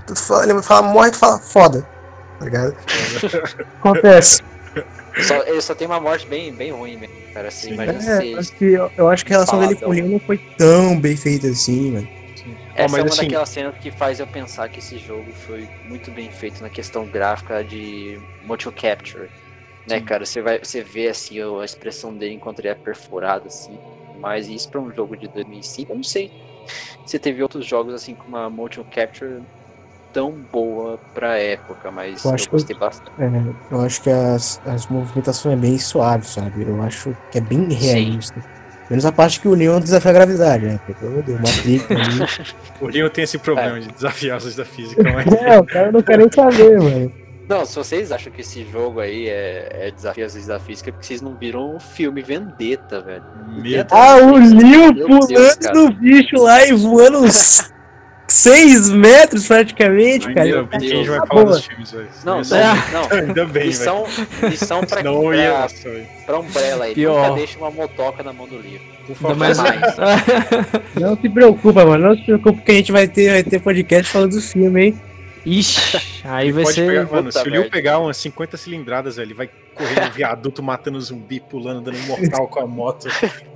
Tu 0.06 0.16
fala, 0.16 0.44
ele 0.48 0.62
fala, 0.62 0.82
morre 0.88 1.08
e 1.08 1.12
tu 1.12 1.18
fala, 1.18 1.38
foda. 1.38 1.86
Tá 2.38 2.44
ligado? 2.46 2.74
Acontece. 3.80 4.42
Só, 5.18 5.42
ele 5.42 5.60
só 5.60 5.74
tem 5.74 5.86
uma 5.86 6.00
morte 6.00 6.26
bem, 6.28 6.54
bem 6.54 6.72
ruim 6.72 6.96
mesmo, 6.96 7.14
cara. 7.34 7.48
Assim, 7.48 7.72
imagina 7.72 8.00
É, 8.00 8.16
se 8.18 8.34
acho 8.38 8.56
que, 8.56 8.64
eu, 8.64 8.90
eu 8.96 9.08
acho 9.08 9.24
que 9.24 9.32
a 9.32 9.36
relação 9.36 9.60
dele 9.60 9.76
com 9.76 9.90
o. 9.90 9.92
Leon 9.92 10.08
não 10.08 10.20
foi 10.20 10.38
tão 10.56 11.00
bem 11.00 11.16
feita 11.16 11.48
assim, 11.48 11.92
mano. 11.92 12.08
Essa 12.74 12.92
mas 12.92 13.00
é 13.00 13.02
uma 13.02 13.08
assim- 13.08 13.22
daquelas 13.22 13.48
cenas 13.50 13.76
que 13.78 13.90
faz 13.90 14.20
eu 14.20 14.26
pensar 14.26 14.68
que 14.68 14.78
esse 14.78 14.98
jogo 14.98 15.32
foi 15.34 15.68
muito 15.84 16.10
bem 16.10 16.30
feito 16.30 16.62
na 16.62 16.70
questão 16.70 17.06
gráfica 17.06 17.62
de 17.64 18.18
motion 18.40 18.72
capture. 18.72 19.30
Né, 19.86 19.98
Sim. 19.98 20.04
cara? 20.04 20.24
Você 20.24 20.40
vai, 20.42 20.58
você 20.58 20.82
vê 20.82 21.08
assim 21.08 21.38
a 21.40 21.64
expressão 21.64 22.16
dele 22.16 22.34
enquanto 22.34 22.60
ele 22.60 22.68
é 22.68 22.74
perfurado 22.74 23.46
assim. 23.46 23.78
Mas 24.14 24.48
isso 24.48 24.68
pra 24.70 24.80
um 24.80 24.90
jogo 24.92 25.16
de 25.16 25.28
2005, 25.28 25.92
eu 25.92 25.96
não 25.96 26.02
sei. 26.02 26.32
Se 27.04 27.18
teve 27.18 27.42
outros 27.42 27.66
jogos 27.66 27.94
assim 27.94 28.14
com 28.14 28.28
uma 28.28 28.48
motion 28.50 28.84
capture 28.84 29.42
tão 30.12 30.32
boa 30.52 30.98
pra 31.14 31.38
época, 31.38 31.90
mas 31.90 32.24
Eu 32.24 32.30
eu, 32.30 32.34
acho 32.34 32.44
que- 32.46 32.50
gostei 32.52 32.76
bastante. 32.76 33.10
É, 33.18 33.30
eu 33.70 33.80
acho 33.80 34.02
que 34.02 34.10
as, 34.10 34.60
as 34.66 34.86
movimentações 34.88 35.54
é 35.56 35.60
bem 35.60 35.78
suave, 35.78 36.26
sabe? 36.26 36.62
Eu 36.66 36.82
acho 36.82 37.16
que 37.30 37.38
é 37.38 37.40
bem 37.40 37.68
realista. 37.72 38.34
Menos 38.88 39.06
a 39.06 39.12
parte 39.12 39.38
que 39.40 39.46
o 39.46 39.54
Leon 39.54 39.78
desafia 39.78 40.10
a 40.10 40.14
gravidade, 40.14 40.66
né? 40.66 40.80
Porque, 40.84 41.06
de 41.06 41.22
Deus, 41.22 41.40
Matrix. 41.40 42.54
O 42.80 42.88
Leon 42.88 43.08
tem 43.08 43.22
esse 43.24 43.38
problema 43.38 43.78
de 43.80 43.86
desafiar 43.88 44.38
as 44.38 44.44
leis 44.44 44.56
da 44.56 44.64
física, 44.64 45.02
mas. 45.12 45.26
É, 45.40 45.58
o 45.60 45.64
cara 45.64 45.92
não 45.92 46.02
quer 46.02 46.18
nem 46.18 46.28
saber, 46.32 46.76
mano. 46.78 47.12
Não, 47.48 47.64
se 47.66 47.74
vocês 47.76 48.12
acham 48.12 48.32
que 48.32 48.42
esse 48.42 48.64
jogo 48.70 49.00
aí 49.00 49.28
é, 49.28 49.88
é 49.88 49.90
desafio 49.90 50.24
às 50.24 50.34
vezes 50.34 50.46
da 50.48 50.60
física, 50.60 50.90
é 50.90 50.92
porque 50.92 51.04
vocês 51.06 51.20
não 51.20 51.34
viram 51.34 51.74
o 51.76 51.80
filme 51.80 52.22
Vendetta, 52.22 53.00
velho. 53.00 53.24
Meu 53.48 53.84
Ah, 53.90 54.16
o 54.18 54.36
Leon 54.36 54.92
Meu 54.94 55.06
pulando 55.08 55.26
Deus, 55.26 55.56
do 55.72 55.92
bicho 55.94 56.36
lá 56.42 56.64
e 56.64 56.72
voando 56.72 57.18
uns 57.24 57.69
6 58.30 58.90
metros 58.90 59.46
praticamente, 59.46 60.26
cara. 60.32 60.42
Ainda 60.42 60.62
bem 60.62 60.80
que 60.80 60.86
a 60.86 60.96
gente 60.96 61.08
vai 61.08 61.20
Tá 61.20 61.26
falar 61.26 61.44
dos 61.44 61.64
filmes, 61.66 61.90
velho. 61.90 62.08
Não, 62.24 62.36
não, 62.36 62.42
não. 62.92 63.18
Ainda 63.18 63.44
bem. 63.46 63.64
Lição, 63.64 64.06
lição 64.42 64.80
pra, 64.84 65.02
Não 65.02 65.20
pra, 65.26 65.36
ia, 65.36 65.66
velho. 65.66 66.06
pra 66.24 66.38
Umbrella 66.38 66.84
aí. 66.86 66.94
Pior. 66.94 67.22
Nunca 67.22 67.34
deixa 67.36 67.58
uma 67.58 67.70
motoca 67.70 68.22
na 68.22 68.32
mão 68.32 68.46
do 68.46 68.58
livro. 68.58 68.86
Por 69.06 69.16
favor. 69.16 69.36
mais. 69.36 69.58
Não 71.00 71.16
se 71.20 71.28
preocupa, 71.28 71.84
mano. 71.84 72.08
Não 72.08 72.16
se 72.16 72.22
preocupa 72.24 72.60
que 72.62 72.70
a 72.70 72.74
gente 72.74 72.92
vai 72.92 73.08
ter, 73.08 73.30
vai 73.30 73.42
ter 73.42 73.60
podcast 73.60 74.12
falando 74.12 74.32
do 74.32 74.40
filme, 74.40 74.84
hein? 74.86 75.00
Ixi, 75.44 76.20
aí 76.24 76.52
vai 76.52 76.64
Pode 76.64 76.74
ser. 76.74 76.86
pegar, 76.86 77.02
mano, 77.10 77.24
Puta 77.28 77.42
se 77.42 77.48
o 77.48 77.50
merda. 77.50 77.70
pegar 77.70 77.98
umas 77.98 78.16
50 78.18 78.56
cilindradas, 78.58 79.16
ele 79.16 79.32
vai 79.32 79.48
correndo 79.80 80.06
no 80.06 80.12
viaduto, 80.12 80.62
matando 80.62 81.00
zumbi, 81.00 81.40
pulando, 81.40 81.80
dando 81.80 81.98
um 81.98 82.06
mortal 82.06 82.48
com 82.48 82.60
a 82.60 82.66
moto. 82.66 83.08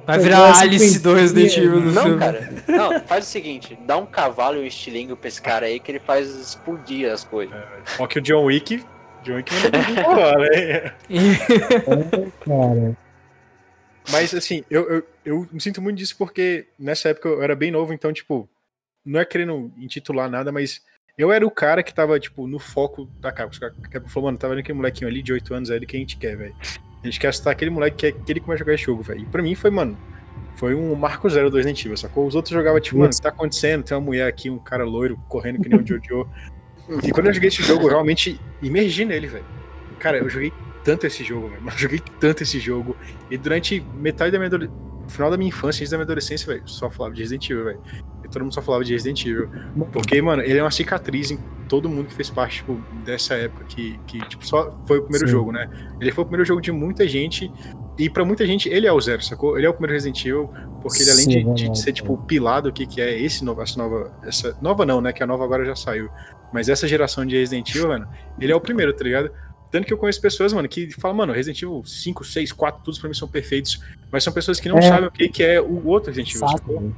Vai 0.07 0.19
virar 0.19 0.59
Alice 0.59 0.99
do 0.99 1.15
Resident 1.15 1.57
Evil 1.57 1.81
no 1.81 1.93
Não, 1.93 2.03
filme. 2.03 2.19
cara. 2.19 2.53
Não, 2.69 3.01
faz 3.01 3.27
o 3.27 3.29
seguinte: 3.29 3.79
dá 3.87 3.97
um 3.97 4.07
cavalo 4.07 4.59
e 4.59 4.61
um 4.61 4.67
estilingue 4.67 5.15
pra 5.17 5.29
esse 5.29 5.41
cara 5.41 5.67
aí 5.67 5.79
que 5.79 5.91
ele 5.93 6.01
faz 6.01 6.29
explodir 6.29 7.11
as 7.11 7.25
coisas. 7.25 7.57
Ó 7.99 8.07
que 8.07 8.19
o 8.19 8.23
John 8.23 8.45
Wick. 8.45 8.85
John 9.23 9.37
Wick 9.37 9.53
bem 9.71 9.95
pra 9.95 10.17
lá, 10.17 10.39
né? 10.39 10.95
Cara. 12.45 12.97
Mas 14.11 14.35
assim, 14.35 14.63
eu, 14.71 14.89
eu, 14.91 15.07
eu 15.25 15.49
me 15.51 15.61
sinto 15.61 15.81
muito 15.81 15.97
disso 15.97 16.15
porque 16.19 16.67
nessa 16.79 17.09
época 17.09 17.29
eu 17.29 17.43
era 17.43 17.57
bem 17.57 17.71
novo, 17.71 17.93
então, 17.95 18.13
tipo, 18.13 18.49
não 19.05 19.21
é 19.21 19.25
querendo 19.25 19.73
intitular 19.79 20.29
nada, 20.29 20.53
mas 20.53 20.83
eu 21.17 21.33
era 21.33 21.47
o 21.47 21.51
cara 21.51 21.83
que 21.83 21.95
tava, 21.95 22.19
tipo, 22.19 22.47
no 22.47 22.59
foco 22.59 23.07
da 23.21 23.31
Capcom. 23.31 23.67
A 23.67 23.89
Capcom 23.89 24.09
falou, 24.09 24.29
mano, 24.29 24.39
tá 24.39 24.49
vendo 24.49 24.59
aquele 24.59 24.77
molequinho 24.77 25.09
ali 25.09 25.23
de 25.23 25.33
8 25.33 25.55
anos, 25.55 25.71
é 25.71 25.77
ele 25.77 25.87
que 25.87 25.97
a 25.97 26.01
gente 26.01 26.17
quer, 26.17 26.37
velho. 26.37 26.55
A 27.03 27.07
gente 27.07 27.21
quer 27.21 27.29
assustar 27.29 27.53
aquele 27.53 27.71
moleque 27.71 27.97
que, 27.97 28.07
é, 28.07 28.13
que 28.13 28.33
ele 28.33 28.41
que 28.41 28.47
vai 28.47 28.57
jogar 28.57 28.75
esse 28.75 28.85
jogo, 28.85 29.03
velho. 29.03 29.21
E 29.21 29.27
pra 29.27 29.43
mim 29.43 29.55
foi, 29.55 29.71
mano, 29.71 29.97
foi 30.57 30.75
um 30.75 30.95
marco 30.95 31.29
zero 31.29 31.51
do 31.51 31.57
Resident 31.57 31.85
Evil, 31.85 31.97
sacou? 31.97 32.27
Os 32.27 32.35
outros 32.35 32.53
jogavam, 32.53 32.81
tipo, 32.81 32.99
mano, 32.99 33.13
o 33.13 33.15
que 33.15 33.23
tá 33.23 33.29
acontecendo? 33.29 33.85
Tem 33.85 33.97
uma 33.97 34.05
mulher 34.05 34.27
aqui, 34.27 34.51
um 34.51 34.59
cara 34.59 34.85
loiro, 34.85 35.17
correndo 35.29 35.61
que 35.63 35.69
nem 35.69 35.79
um 35.79 35.87
Jojo. 35.87 36.29
E 37.03 37.11
quando 37.13 37.29
eu 37.29 37.35
joguei 37.35 37.49
esse 37.49 37.63
jogo, 37.63 37.85
eu 37.85 37.91
realmente 37.91 38.41
imergi 38.61 39.05
nele, 39.05 39.27
velho. 39.27 39.45
Cara, 39.99 40.19
eu 40.19 40.29
joguei 40.29 40.53
tanto 40.83 41.07
esse 41.07 41.23
jogo, 41.23 41.49
velho. 41.49 41.63
Eu 41.65 41.79
joguei 41.79 42.01
tanto 42.19 42.43
esse 42.43 42.59
jogo. 42.59 42.97
E 43.31 43.39
durante 43.39 43.81
metade 43.95 44.33
da 44.33 44.39
minha 44.39 44.49
adolescência, 44.49 44.85
final 45.09 45.31
da 45.31 45.37
minha 45.37 45.49
infância, 45.49 45.83
antes 45.83 45.91
da 45.91 45.97
minha 45.97 46.05
adolescência, 46.05 46.47
velho, 46.47 46.67
só 46.67 46.91
falava 46.91 47.15
de 47.15 47.23
Resident 47.23 47.49
Evil, 47.51 47.65
velho. 47.65 47.81
Todo 48.35 48.43
mundo 48.43 48.55
só 48.55 48.61
falava 48.63 48.85
de 48.85 48.93
Resident 48.93 49.25
Evil. 49.25 49.49
Porque, 49.93 50.21
mano, 50.21 50.43
ele 50.43 50.59
é 50.59 50.63
uma 50.63 50.71
cicatriz 50.71 51.31
em 51.31 51.39
todo 51.69 51.89
mundo 51.89 52.09
que 52.09 52.15
fez 52.15 52.29
parte, 52.29 52.57
tipo, 52.57 52.75
dessa 53.05 53.35
época 53.35 53.65
que, 53.65 53.99
que 54.07 54.19
tipo, 54.29 54.47
só 54.47 54.71
foi 54.87 54.99
o 54.99 55.03
primeiro 55.03 55.27
Sim. 55.27 55.33
jogo, 55.33 55.53
né? 55.53 55.69
Ele 56.01 56.13
foi 56.13 56.23
o 56.23 56.27
primeiro 56.27 56.45
jogo 56.45 56.61
de 56.61 56.71
muita 56.73 57.09
gente. 57.09 57.51
E 57.99 58.11
pra 58.11 58.25
muita 58.25 58.45
gente, 58.45 58.69
ele 58.69 58.87
é 58.87 58.93
o 58.93 59.01
zero, 59.01 59.23
sacou? 59.23 59.57
Ele 59.57 59.67
é 59.67 59.71
o 59.71 59.73
primeiro 59.73 59.93
Resident 59.95 60.21
Evil, 60.25 60.51
porque 60.83 61.01
ele, 61.01 61.11
além 61.13 61.25
Sim, 61.25 61.55
de, 61.55 61.67
é 61.67 61.69
de 61.71 61.79
ser, 61.79 61.93
tipo, 61.93 62.13
o 62.15 62.19
pilar 62.19 62.61
do 62.61 62.73
que, 62.73 62.87
que 62.87 63.01
é 63.01 63.19
esse 63.21 63.45
novo, 63.45 63.63
essa 63.63 63.79
nova. 63.79 64.13
Essa, 64.25 64.57
nova 64.61 64.85
não, 64.85 65.01
né? 65.01 65.13
Que 65.13 65.23
a 65.23 65.27
nova 65.27 65.45
agora 65.45 65.65
já 65.65 65.77
saiu. 65.77 66.11
Mas 66.53 66.69
essa 66.69 66.87
geração 66.89 67.25
de 67.25 67.37
Resident 67.37 67.71
Evil, 67.75 67.89
mano, 67.89 68.09
ele 68.41 68.53
é 68.53 68.57
o 68.57 68.61
primeiro, 68.61 68.93
tá 68.93 69.05
ligado? 69.05 69.31
Tanto 69.71 69.87
que 69.87 69.93
eu 69.93 69.99
conheço 69.99 70.21
pessoas, 70.21 70.53
mano, 70.53 70.69
que 70.69 70.91
falam, 71.01 71.17
mano, 71.17 71.33
Resident 71.33 71.63
Evil 71.63 71.83
5, 71.85 72.25
6, 72.25 72.53
4, 72.53 72.83
todos 72.85 72.99
pra 72.99 73.09
mim 73.09 73.15
são 73.15 73.27
perfeitos. 73.27 73.81
Mas 74.11 74.23
são 74.23 74.33
pessoas 74.33 74.61
que 74.61 74.69
não 74.69 74.79
É. 74.79 74.83
sabem 74.83 75.09
o 75.09 75.11
que, 75.11 75.29
que 75.29 75.43
é 75.43 75.61
o 75.61 75.87
outro 75.87 76.13
Resident 76.13 76.35
Evil. 76.37 76.81
Né? 76.81 76.93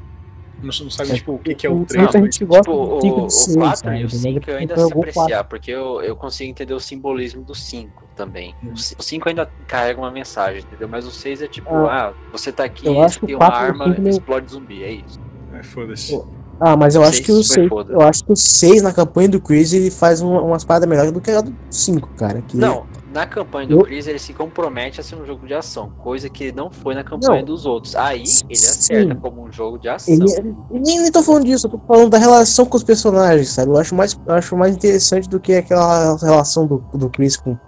Não, 0.58 0.64
não 0.84 0.90
sabem, 0.90 1.14
tipo, 1.14 1.32
o 1.34 1.38
que, 1.38 1.54
que 1.54 1.66
é 1.66 1.70
O 1.70 1.82
o 1.82 1.84
3. 1.86 2.04
cinco 2.06 2.16
a 2.16 2.20
gente 2.22 2.44
gosta 2.46 2.62
Tipo, 2.62 2.76
o, 2.76 2.98
do 2.98 3.24
o 3.26 3.30
seis, 3.30 3.56
4 3.56 3.78
sabe? 3.78 3.96
e 3.96 4.00
o 4.00 4.02
Mas 4.04 4.12
5 4.20 4.50
eu 4.50 4.56
ainda 4.56 4.74
sei 4.74 4.84
o 4.84 4.88
apreciar, 4.88 5.44
porque 5.44 5.70
eu, 5.70 6.00
eu 6.02 6.16
consigo 6.16 6.50
entender 6.50 6.72
o 6.74 6.80
simbolismo 6.80 7.42
do 7.42 7.54
5 7.54 8.04
também. 8.16 8.54
O 8.72 8.76
ci- 8.76 8.96
O 8.98 9.02
5 9.02 9.28
ainda 9.28 9.48
carrega 9.68 10.00
uma 10.00 10.10
mensagem, 10.10 10.62
entendeu? 10.62 10.88
Mas 10.88 11.06
o 11.06 11.10
6 11.10 11.42
é 11.42 11.46
tipo, 11.46 11.68
ah, 11.74 12.14
você 12.32 12.50
tá 12.50 12.64
aqui, 12.64 12.86
eu 12.86 13.02
acho 13.02 13.20
que 13.20 13.26
tem 13.26 13.34
o 13.34 13.38
uma 13.38 13.46
quatro 13.50 13.60
o 13.60 13.82
arma, 13.82 13.86
não- 13.98 14.08
explode 14.08 14.50
zumbi, 14.50 14.82
é 14.82 14.92
isso. 14.92 15.20
É, 15.52 15.62
foda-se. 15.62 16.22
Ah, 16.58 16.74
mas 16.74 16.94
eu 16.94 17.02
acho 17.04 17.22
que 17.22 17.30
o 17.32 17.34
foi 17.36 17.44
6, 17.44 17.68
foda. 17.68 17.92
eu 17.92 18.00
acho 18.00 18.24
que 18.24 18.32
o 18.32 18.36
6 18.36 18.80
na 18.82 18.92
campanha 18.94 19.28
do 19.28 19.38
Chris 19.40 19.74
ele 19.74 19.90
faz 19.90 20.22
uma- 20.22 20.40
umas 20.40 20.64
paradas 20.64 20.88
melhores 20.88 21.12
do 21.12 21.20
que 21.20 21.30
a 21.30 21.42
do 21.42 21.54
5, 21.70 22.08
cara. 22.16 22.40
Que 22.40 22.56
Não, 22.56 22.86
na 23.16 23.26
campanha 23.26 23.66
do 23.66 23.80
Chris 23.82 24.06
ele 24.06 24.18
se 24.18 24.32
compromete 24.34 25.00
a 25.00 25.02
ser 25.02 25.16
um 25.16 25.24
jogo 25.24 25.46
de 25.46 25.54
ação, 25.54 25.90
coisa 25.98 26.28
que 26.28 26.44
ele 26.44 26.52
não 26.56 26.70
foi 26.70 26.94
na 26.94 27.02
campanha 27.02 27.38
Não. 27.40 27.44
dos 27.46 27.64
outros. 27.66 27.96
Aí 27.96 28.18
ele 28.20 28.26
Sim. 28.26 28.46
acerta 28.52 29.14
como 29.14 29.42
um 29.44 29.50
jogo 29.50 29.78
de 29.78 29.88
ação. 29.88 30.12
Ele, 30.14 30.24
eu 30.70 30.80
nem, 30.80 31.00
nem 31.00 31.10
tô 31.10 31.22
falando 31.22 31.44
disso, 31.44 31.66
eu 31.66 31.70
tô 31.70 31.78
falando 31.78 32.10
da 32.10 32.18
relação 32.18 32.66
com 32.66 32.76
os 32.76 32.84
personagens, 32.84 33.48
sabe? 33.48 33.70
Eu 33.70 33.78
acho 33.78 33.94
mais, 33.94 34.18
eu 34.26 34.34
acho 34.34 34.56
mais 34.56 34.74
interessante 34.76 35.28
do 35.28 35.40
que 35.40 35.54
aquela 35.54 36.16
relação 36.18 36.66
do, 36.66 36.78
do 36.94 37.08
Chris 37.10 37.36
com 37.36 37.52
o 37.52 37.58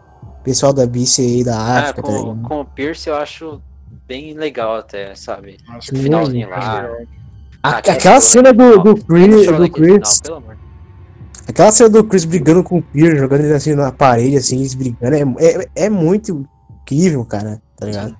pessoal 0.45 0.73
da 0.73 0.87
BC 0.87 1.23
aí 1.23 1.45
da 1.45 1.57
Ah, 1.59 1.79
África, 1.81 2.03
tá 2.03 2.09
com, 2.09 2.19
ligado? 2.19 2.43
com 2.49 2.61
o 2.61 2.65
Pierce 2.65 3.09
eu 3.09 3.17
acho 3.17 3.61
bem 4.07 4.35
legal 4.35 4.77
até, 4.77 5.15
sabe? 5.15 5.57
Sim. 5.81 5.97
Finalzinho 5.97 6.49
acho 6.53 6.67
lá. 6.67 6.75
legal. 6.83 6.95
A- 6.95 7.69
Ah, 7.71 7.79
aquela 7.79 7.97
aquela 7.97 8.21
cena 8.21 8.53
do, 8.53 8.79
do 8.83 8.95
Chris, 9.05 9.47
do 9.47 9.53
final, 9.67 10.13
pelo 10.23 10.37
amor. 10.37 10.57
Aquela 11.49 11.73
cena 11.73 11.89
do 11.89 12.05
Chris 12.05 12.25
brigando 12.25 12.63
com 12.63 12.79
o 12.79 12.83
Pierce, 12.83 13.19
jogando 13.19 13.45
ele 13.45 13.55
assim 13.55 13.75
na 13.75 13.91
parede, 13.91 14.37
assim, 14.37 14.59
eles 14.59 14.75
brigando, 14.75 15.17
é, 15.17 15.45
é, 15.45 15.85
é 15.87 15.91
muito 15.91 16.47
incrível, 16.83 17.25
cara, 17.25 17.61
tá 17.77 17.87
ligado? 17.87 18.17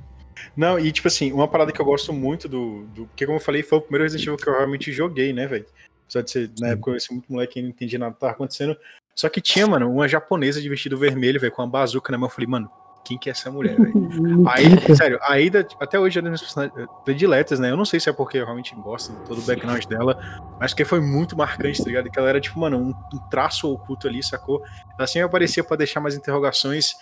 Não, 0.57 0.79
e 0.79 0.91
tipo 0.91 1.07
assim, 1.07 1.33
uma 1.33 1.47
parada 1.47 1.71
que 1.71 1.81
eu 1.81 1.85
gosto 1.85 2.13
muito 2.13 2.49
do. 2.49 2.85
do 2.87 3.07
porque, 3.07 3.25
como 3.25 3.39
eu 3.39 3.43
falei, 3.43 3.63
foi 3.63 3.79
o 3.79 3.81
primeiro 3.81 4.05
Resident 4.05 4.27
Evil 4.27 4.37
que 4.37 4.49
eu 4.49 4.55
realmente 4.55 4.91
joguei, 4.91 5.33
né, 5.33 5.47
velho? 5.47 5.67
Apesar 6.05 6.23
de 6.23 6.31
ser, 6.31 6.51
na 6.59 6.69
época 6.69 6.91
eu 6.91 6.95
era 6.97 7.05
muito 7.13 7.33
moleque 7.33 7.61
e 7.61 7.63
não 7.63 7.69
entendi 7.69 7.97
nada 7.97 8.15
que 8.15 8.21
tava 8.21 8.33
acontecendo. 8.33 8.77
Só 9.15 9.29
que 9.29 9.41
tinha, 9.41 9.67
mano, 9.67 9.91
uma 9.91 10.09
japonesa 10.09 10.61
de 10.61 10.69
vestido 10.69 10.97
vermelho, 10.97 11.41
velho, 11.41 11.53
com 11.53 11.63
uma 11.63 11.69
bazuca 11.69 12.11
na 12.11 12.19
mão. 12.19 12.27
Eu 12.27 12.33
falei, 12.33 12.49
mano, 12.49 12.71
quem 13.09 13.17
que 13.17 13.31
é 13.31 13.33
essa 13.33 13.51
mulher, 13.51 13.75
velho? 13.77 14.47
Aí, 14.47 14.95
sério, 14.95 15.19
a 15.23 15.35
Ada, 15.35 15.67
até 15.81 15.99
hoje 15.99 16.19
é 16.19 16.23
das 16.23 16.29
minhas 16.31 16.43
personagens 16.43 16.75
prediletas, 17.07 17.59
né? 17.59 17.71
Eu 17.71 17.77
não 17.77 17.87
sei 17.87 17.99
se 17.99 18.11
é 18.11 18.13
porque 18.13 18.37
eu 18.37 18.45
realmente 18.45 18.75
gosto 18.75 19.13
de 19.15 19.19
todo 19.27 19.39
o 19.41 19.43
background 19.47 19.83
dela, 19.87 20.15
mas 20.61 20.75
que 20.75 20.85
foi 20.85 21.01
muito 21.01 21.35
marcante, 21.37 21.79
tá 21.83 21.85
ligado? 21.89 22.11
Que 22.11 22.19
ela 22.19 22.29
era, 22.29 22.41
tipo, 22.41 22.61
mano, 22.61 22.77
um, 22.79 22.91
um 22.91 23.19
traço 23.31 23.73
oculto 23.73 24.07
ali, 24.07 24.23
sacou? 24.23 24.63
Ela 24.99 25.07
sempre 25.07 25.23
aparecia 25.27 25.65
pra 25.65 25.77
deixar 25.77 26.01
mais 26.01 26.15
interrogações. 26.15 26.97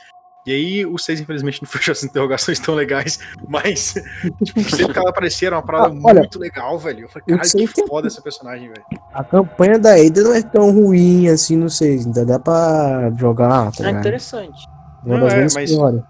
E 0.46 0.52
aí, 0.52 0.86
o 0.86 0.96
6, 0.96 1.18
infelizmente, 1.20 1.60
não 1.60 1.66
fechou 1.68 1.90
as 1.90 2.04
interrogações 2.04 2.60
tão 2.60 2.76
legais, 2.76 3.18
mas, 3.48 3.94
tipo, 4.44 4.62
sempre 4.62 4.92
que 4.92 4.98
ela 5.00 5.10
aparecia 5.10 5.48
era 5.48 5.56
uma 5.56 5.62
parada 5.66 5.88
Ah, 5.88 5.98
olha, 6.04 6.20
muito 6.20 6.38
legal, 6.38 6.78
velho. 6.78 7.00
Eu 7.06 7.08
falei, 7.08 7.24
caralho, 7.26 7.42
que 7.50 7.58
seis 7.58 7.72
tem- 7.72 7.84
foda 7.88 8.06
essa 8.06 8.22
personagem, 8.22 8.68
velho. 8.68 8.84
A 9.12 9.24
campanha 9.24 9.76
da 9.76 9.94
Ada 9.96 10.22
não 10.22 10.34
é 10.34 10.42
tão 10.42 10.70
ruim 10.70 11.26
assim, 11.28 11.56
não 11.56 11.68
sei, 11.68 11.98
ainda 11.98 12.24
dá 12.24 12.38
pra 12.38 13.12
jogar, 13.18 13.72
tá 13.72 13.82
É 13.82 13.86
ligado? 13.88 14.00
interessante. 14.02 14.64
Uma 15.06 15.18
Não, 15.18 15.26
das 15.28 15.34
é, 15.54 15.58
mas- 15.60 15.70
piores. 15.70 16.02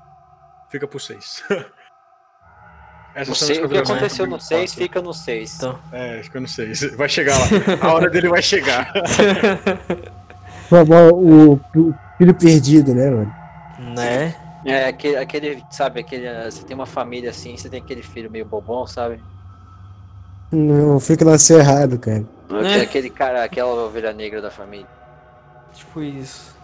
Fica 0.70 0.88
pro 0.88 0.98
6. 0.98 1.44
O, 3.30 3.34
sei- 3.34 3.64
o 3.64 3.68
que 3.70 3.78
aconteceu 3.78 4.26
no 4.26 4.38
6 4.38 4.74
fica 4.74 5.00
no 5.00 5.14
6. 5.14 5.56
Então. 5.56 5.78
É, 5.90 6.22
fica 6.22 6.38
no 6.38 6.46
6. 6.46 6.96
Vai 6.98 7.08
chegar 7.08 7.34
lá. 7.38 7.46
A 7.88 7.94
hora 7.94 8.10
dele 8.10 8.28
vai 8.28 8.42
chegar. 8.42 8.92
O, 10.68 11.14
o, 11.14 11.52
o 11.54 11.94
filho 12.18 12.34
perdido, 12.34 12.92
né, 12.92 13.08
mano? 13.08 13.32
né? 13.94 14.34
É, 14.64 14.86
aquele, 14.88 15.16
aquele, 15.16 15.64
sabe, 15.70 16.00
aquele. 16.00 16.26
Você 16.50 16.64
tem 16.64 16.74
uma 16.74 16.86
família 16.86 17.30
assim, 17.30 17.56
você 17.56 17.68
tem 17.68 17.80
aquele 17.80 18.02
filho 18.02 18.28
meio 18.28 18.44
bobão, 18.44 18.84
sabe? 18.84 19.22
Não 20.50 20.98
fica 20.98 21.24
nascer 21.24 21.60
errado, 21.60 21.96
cara. 22.00 22.24
É. 22.64 22.80
Aquele 22.82 23.10
cara, 23.10 23.44
aquela 23.44 23.72
ovelha 23.84 24.12
negra 24.12 24.42
da 24.42 24.50
família. 24.50 24.88
Tipo 25.72 26.02
isso. 26.02 26.55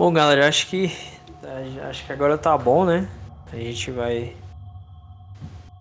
Bom, 0.00 0.14
galera, 0.14 0.48
acho 0.48 0.66
que 0.66 0.90
acho 1.86 2.06
que 2.06 2.10
agora 2.10 2.38
tá 2.38 2.56
bom, 2.56 2.86
né? 2.86 3.06
A 3.52 3.56
gente 3.56 3.90
vai 3.90 4.34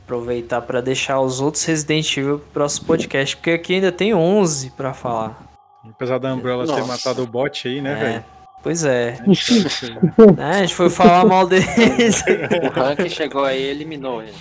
aproveitar 0.03 0.61
pra 0.61 0.81
deixar 0.81 1.21
os 1.21 1.39
outros 1.39 1.63
Resident 1.63 2.17
Evil 2.17 2.37
pro 2.39 2.49
próximo 2.49 2.85
podcast, 2.85 3.37
porque 3.37 3.51
aqui 3.51 3.75
ainda 3.75 3.93
tem 3.93 4.13
11 4.13 4.71
pra 4.71 4.93
falar. 4.93 5.41
Apesar 5.89 6.17
da 6.17 6.33
Umbrella 6.33 6.65
ter 6.65 6.71
Nossa. 6.73 6.85
matado 6.85 7.23
o 7.23 7.25
bot 7.25 7.65
aí, 7.65 7.79
né, 7.79 7.93
É, 7.93 7.95
velho? 7.95 8.25
Pois 8.61 8.83
é. 8.83 9.17
A 9.21 9.23
gente 9.23 9.63
tá 9.63 10.27
Né, 10.35 10.51
A 10.51 10.61
gente 10.63 10.75
foi 10.75 10.89
falar 10.89 11.23
mal 11.25 11.47
deles. 11.47 12.21
O 12.21 12.77
Rank 12.77 13.07
chegou 13.07 13.45
aí 13.45 13.61
e 13.61 13.67
eliminou 13.67 14.21
ele. 14.21 14.35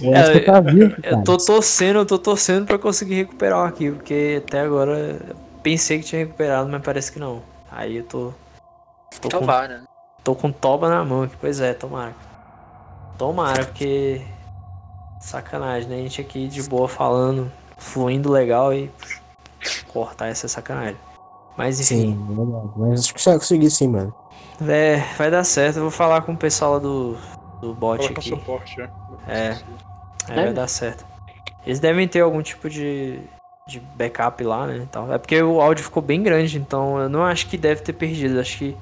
Eu 0.00 0.12
acho 0.12 0.32
que 0.32 0.40
tá 0.40 0.60
vivo. 0.60 0.96
Eu 1.04 1.22
tô 1.22 1.36
torcendo, 1.36 2.00
eu 2.00 2.06
tô 2.06 2.18
torcendo 2.18 2.66
pra 2.66 2.80
conseguir 2.80 3.14
recuperar 3.14 3.60
o 3.60 3.62
arquivo, 3.62 3.98
porque 3.98 4.42
até 4.44 4.58
agora 4.58 5.20
eu 5.30 5.36
pensei 5.62 6.00
que 6.00 6.06
tinha 6.06 6.22
recuperado, 6.22 6.68
mas 6.68 6.82
parece 6.82 7.12
que 7.12 7.20
não. 7.20 7.40
Aí 7.70 7.98
eu 7.98 8.02
tô. 8.02 8.34
Tô 9.20 9.28
com, 9.28 9.38
Tomara, 9.40 9.78
né? 9.78 9.84
tô 10.24 10.34
com 10.34 10.52
toba 10.52 10.88
na 10.88 11.04
mão 11.04 11.22
aqui, 11.24 11.36
pois 11.40 11.60
é, 11.60 11.74
tomara. 11.74 12.14
Tomara, 13.18 13.64
porque. 13.66 14.22
Sacanagem, 15.20 15.88
né? 15.88 15.96
A 15.96 16.02
gente 16.02 16.20
aqui 16.20 16.48
de 16.48 16.62
boa 16.62 16.88
falando, 16.88 17.50
fluindo 17.76 18.30
legal 18.32 18.72
e 18.72 18.90
cortar 19.92 20.28
essa 20.28 20.48
sacanagem. 20.48 20.96
Mas 21.56 21.78
enfim, 21.80 22.12
Sim. 22.14 22.72
Mas 22.76 23.00
acho 23.00 23.14
que 23.14 23.20
você 23.20 23.30
vai 23.30 23.38
conseguir 23.38 23.70
sim, 23.70 23.88
mano. 23.88 24.14
é, 24.66 24.96
vai 25.18 25.30
dar 25.30 25.44
certo. 25.44 25.76
Eu 25.76 25.82
vou 25.82 25.90
falar 25.90 26.22
com 26.22 26.32
o 26.32 26.36
pessoal 26.36 26.74
lá 26.74 26.78
do, 26.78 27.18
do 27.60 27.74
bot 27.74 28.06
aqui. 28.10 28.30
suporte, 28.30 28.78
né? 28.78 28.88
É. 29.28 29.48
É, 29.48 29.58
É. 30.30 30.34
vai 30.44 30.52
dar 30.54 30.68
certo. 30.68 31.04
Eles 31.66 31.78
devem 31.80 32.08
ter 32.08 32.20
algum 32.20 32.40
tipo 32.40 32.70
de, 32.70 33.20
de 33.68 33.78
backup 33.80 34.42
lá, 34.42 34.66
né? 34.66 34.76
e 34.78 34.86
tal. 34.86 35.12
É 35.12 35.18
porque 35.18 35.42
o 35.42 35.60
áudio 35.60 35.84
ficou 35.84 36.02
bem 36.02 36.22
grande, 36.22 36.56
então 36.56 36.98
eu 36.98 37.10
não 37.10 37.22
acho 37.22 37.46
que 37.46 37.58
deve 37.58 37.82
ter 37.82 37.92
perdido. 37.92 38.40
Acho 38.40 38.56
que 38.56 38.76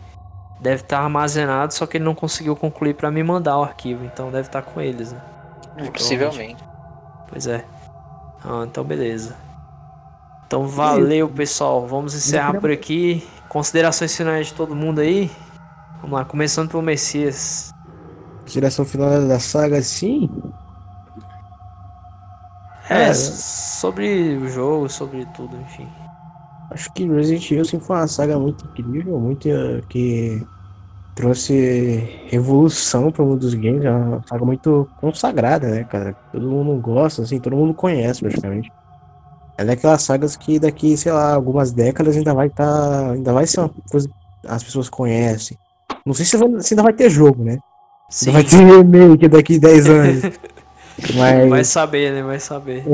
deve 0.61 0.83
estar 0.83 1.01
armazenado, 1.01 1.73
só 1.75 1.87
que 1.87 1.97
ele 1.97 2.05
não 2.05 2.15
conseguiu 2.15 2.55
concluir 2.57 2.95
pra 2.95 3.11
me 3.11 3.23
mandar 3.23 3.59
o 3.59 3.62
arquivo. 3.62 4.05
Então 4.05 4.31
deve 4.31 4.49
estar 4.49 4.62
com 4.62 4.81
eles, 4.81 5.12
né? 5.12 5.20
Possivelmente. 5.93 6.62
Pois 7.28 7.47
é. 7.47 7.65
Ah, 8.45 8.65
então 8.67 8.83
beleza. 8.85 9.37
Então 10.47 10.67
valeu, 10.67 11.28
pessoal. 11.28 11.87
Vamos 11.87 12.15
encerrar 12.15 12.55
por 12.61 12.70
aqui. 12.70 13.27
Considerações 13.49 14.17
finais 14.17 14.49
de 14.49 14.55
todo 14.55 14.75
mundo 14.75 15.01
aí. 15.01 15.31
Vamos 16.01 16.19
lá, 16.19 16.25
começando 16.25 16.70
pelo 16.70 16.83
Messias. 16.83 17.73
Direção 18.47 18.85
final 18.85 19.27
da 19.28 19.39
saga, 19.39 19.83
sim. 19.83 20.31
É, 22.89 23.09
É. 23.09 23.15
sobre 23.15 24.37
o 24.37 24.49
jogo, 24.49 24.89
sobre 24.89 25.27
tudo, 25.35 25.57
enfim. 25.61 25.87
Acho 26.71 26.91
que 26.93 27.07
Resident 27.09 27.51
Evil 27.51 27.65
sim 27.65 27.81
foi 27.81 27.97
uma 27.97 28.07
saga 28.09 28.39
muito 28.39 28.67
incrível, 28.67 29.19
muito 29.19 29.49
eh, 29.49 29.81
que 29.89 30.47
trouxe 31.15 31.55
revolução 32.29 33.11
para 33.13 33.23
o 33.25 33.27
mundo 33.29 33.41
dos 33.41 33.55
games, 33.55 33.85
é 33.85 33.91
uma 33.91 34.23
saga 34.29 34.45
muito 34.45 34.91
consagrada, 34.97 35.69
né, 35.71 35.85
cara? 35.85 36.17
Todo 36.33 36.51
mundo 36.51 36.81
gosta, 36.81 37.23
assim, 37.23 37.41
todo 37.41 37.57
mundo 37.57 37.75
conhece 37.75 38.21
praticamente. 38.21 38.73
É 39.59 39.65
daquelas 39.65 40.03
sagas 40.03 40.37
que 40.37 40.59
daqui, 40.61 40.97
sei 40.97 41.13
lá, 41.13 41.35
algumas 41.35 41.73
décadas 41.73 42.17
ainda 42.17 42.35
vai 42.35 42.49
estar, 42.49 43.13
ainda 43.13 43.33
vai 43.33 43.47
ser 43.47 43.61
uma 43.61 43.71
coisa 43.91 44.09
que 44.09 44.15
as 44.47 44.63
pessoas 44.63 44.89
conhecem. 44.89 45.59
Não 46.07 46.15
sei 46.15 46.25
se, 46.25 46.37
vai- 46.37 46.61
se 46.61 46.75
ainda 46.75 46.83
vai 46.85 46.93
ter 46.93 47.11
jogo, 47.11 47.43
né? 47.45 47.59
Sim, 48.09 48.31
Ainda 48.31 48.43
vai 48.43 48.51
ter 48.51 48.57
remake 48.65 49.29
daqui 49.29 49.59
10 49.59 49.89
anos. 49.89 50.23
Mas 51.15 51.49
vai 51.49 51.65
saber, 51.65 52.12
né? 52.12 52.23
Vai 52.23 52.41
saber. 52.41 52.85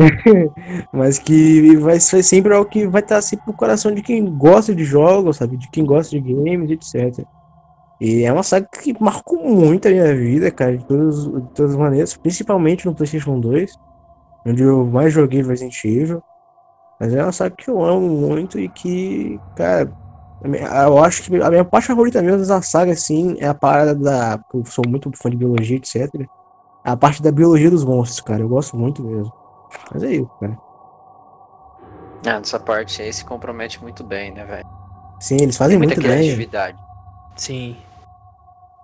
mas 0.93 1.19
que 1.19 1.77
vai 1.77 1.99
ser 1.99 2.23
sempre 2.23 2.53
algo 2.53 2.69
que 2.69 2.87
vai 2.87 3.01
estar 3.01 3.21
sempre 3.23 3.47
no 3.47 3.55
coração 3.55 3.93
de 3.93 4.03
quem 4.03 4.25
gosta 4.25 4.75
de 4.75 4.85
jogos, 4.85 5.39
sabe? 5.39 5.57
De 5.57 5.71
quem 5.71 5.85
gosta 5.85 6.11
de 6.11 6.21
games, 6.21 6.71
etc. 6.71 7.25
E 8.01 8.25
é 8.25 8.33
uma 8.33 8.43
saga 8.43 8.69
que 8.83 8.95
marcou 9.01 9.43
muito 9.49 9.89
a 9.89 9.91
minha 9.91 10.15
vida, 10.15 10.51
cara, 10.51 10.77
de 10.77 10.85
todas, 10.85 11.25
de 11.25 11.55
todas 11.55 11.73
as 11.73 11.77
maneiras, 11.77 12.17
principalmente 12.17 12.85
no 12.85 12.95
PlayStation 12.95 13.41
2, 13.41 13.73
onde 14.47 14.63
eu 14.63 14.85
mais 14.85 15.13
joguei 15.13 15.43
Resident 15.43 15.83
Evil. 15.85 16.23
Mas 17.01 17.15
é 17.15 17.23
uma 17.23 17.33
saga 17.33 17.55
que 17.57 17.69
eu 17.69 17.83
amo 17.83 18.09
muito 18.09 18.59
e 18.59 18.69
que, 18.69 19.41
cara, 19.57 19.91
eu 20.87 20.99
acho 21.03 21.23
que 21.23 21.35
a 21.41 21.51
minha 21.51 21.65
parte 21.65 21.87
favorita 21.87 22.21
mesmo 22.21 22.47
da 22.47 22.61
saga, 22.61 22.93
assim, 22.93 23.37
é 23.39 23.49
a 23.49 23.55
parada 23.55 23.95
da. 23.95 24.39
Eu 24.53 24.65
sou 24.67 24.85
muito 24.87 25.11
fã 25.17 25.31
de 25.31 25.37
biologia, 25.37 25.77
etc. 25.77 26.11
A 26.85 26.97
parte 26.97 27.23
da 27.23 27.33
biologia 27.33 27.71
dos 27.71 27.83
monstros, 27.83 28.21
cara. 28.21 28.43
Eu 28.43 28.49
gosto 28.49 28.77
muito 28.77 29.03
mesmo. 29.03 29.33
Mas 29.93 30.03
é 30.03 30.13
isso, 30.13 30.31
cara. 30.39 30.59
Ah, 32.27 32.39
nessa 32.39 32.61
parte 32.61 33.03
aí 33.03 33.13
se 33.13 33.25
compromete 33.25 33.83
muito 33.83 34.05
bem, 34.05 34.33
né, 34.33 34.45
velho? 34.45 34.67
Sim, 35.21 35.37
eles 35.41 35.57
fazem 35.57 35.79
Muita 35.79 36.01
muito 36.01 36.07
bem. 36.07 36.49
Sim. 37.37 37.77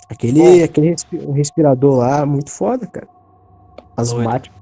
Aquele, 0.09 0.63
aquele 0.63 0.91
respi- 0.91 1.33
respirador 1.33 1.99
lá, 1.99 2.27
muito 2.27 2.51
foda, 2.51 2.87
cara. 2.87 3.09
Asmático. 3.97 4.55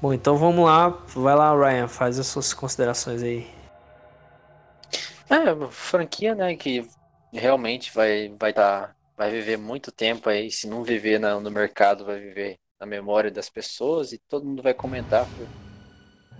Bom, 0.00 0.12
então 0.12 0.36
vamos 0.36 0.64
lá. 0.64 0.88
Vai 1.14 1.36
lá, 1.36 1.54
Ryan, 1.54 1.86
faz 1.86 2.18
as 2.18 2.26
suas 2.26 2.52
considerações 2.52 3.22
aí. 3.22 3.46
É, 5.30 5.52
uma 5.52 5.70
franquia, 5.70 6.34
né, 6.34 6.56
que 6.56 6.86
realmente 7.32 7.94
vai 7.94 8.34
vai 8.38 8.52
tá, 8.52 8.90
vai 9.22 9.30
viver 9.32 9.56
muito 9.58 9.92
tempo 9.92 10.28
aí, 10.28 10.50
se 10.50 10.66
não 10.68 10.82
viver 10.84 11.18
na- 11.20 11.40
no 11.40 11.50
mercado, 11.50 12.04
vai 12.04 12.20
viver 12.20 12.58
na 12.80 12.86
memória 12.86 13.30
das 13.30 13.48
pessoas 13.50 14.12
e 14.12 14.18
todo 14.28 14.46
mundo 14.46 14.62
vai 14.62 14.74
comentar. 14.74 15.30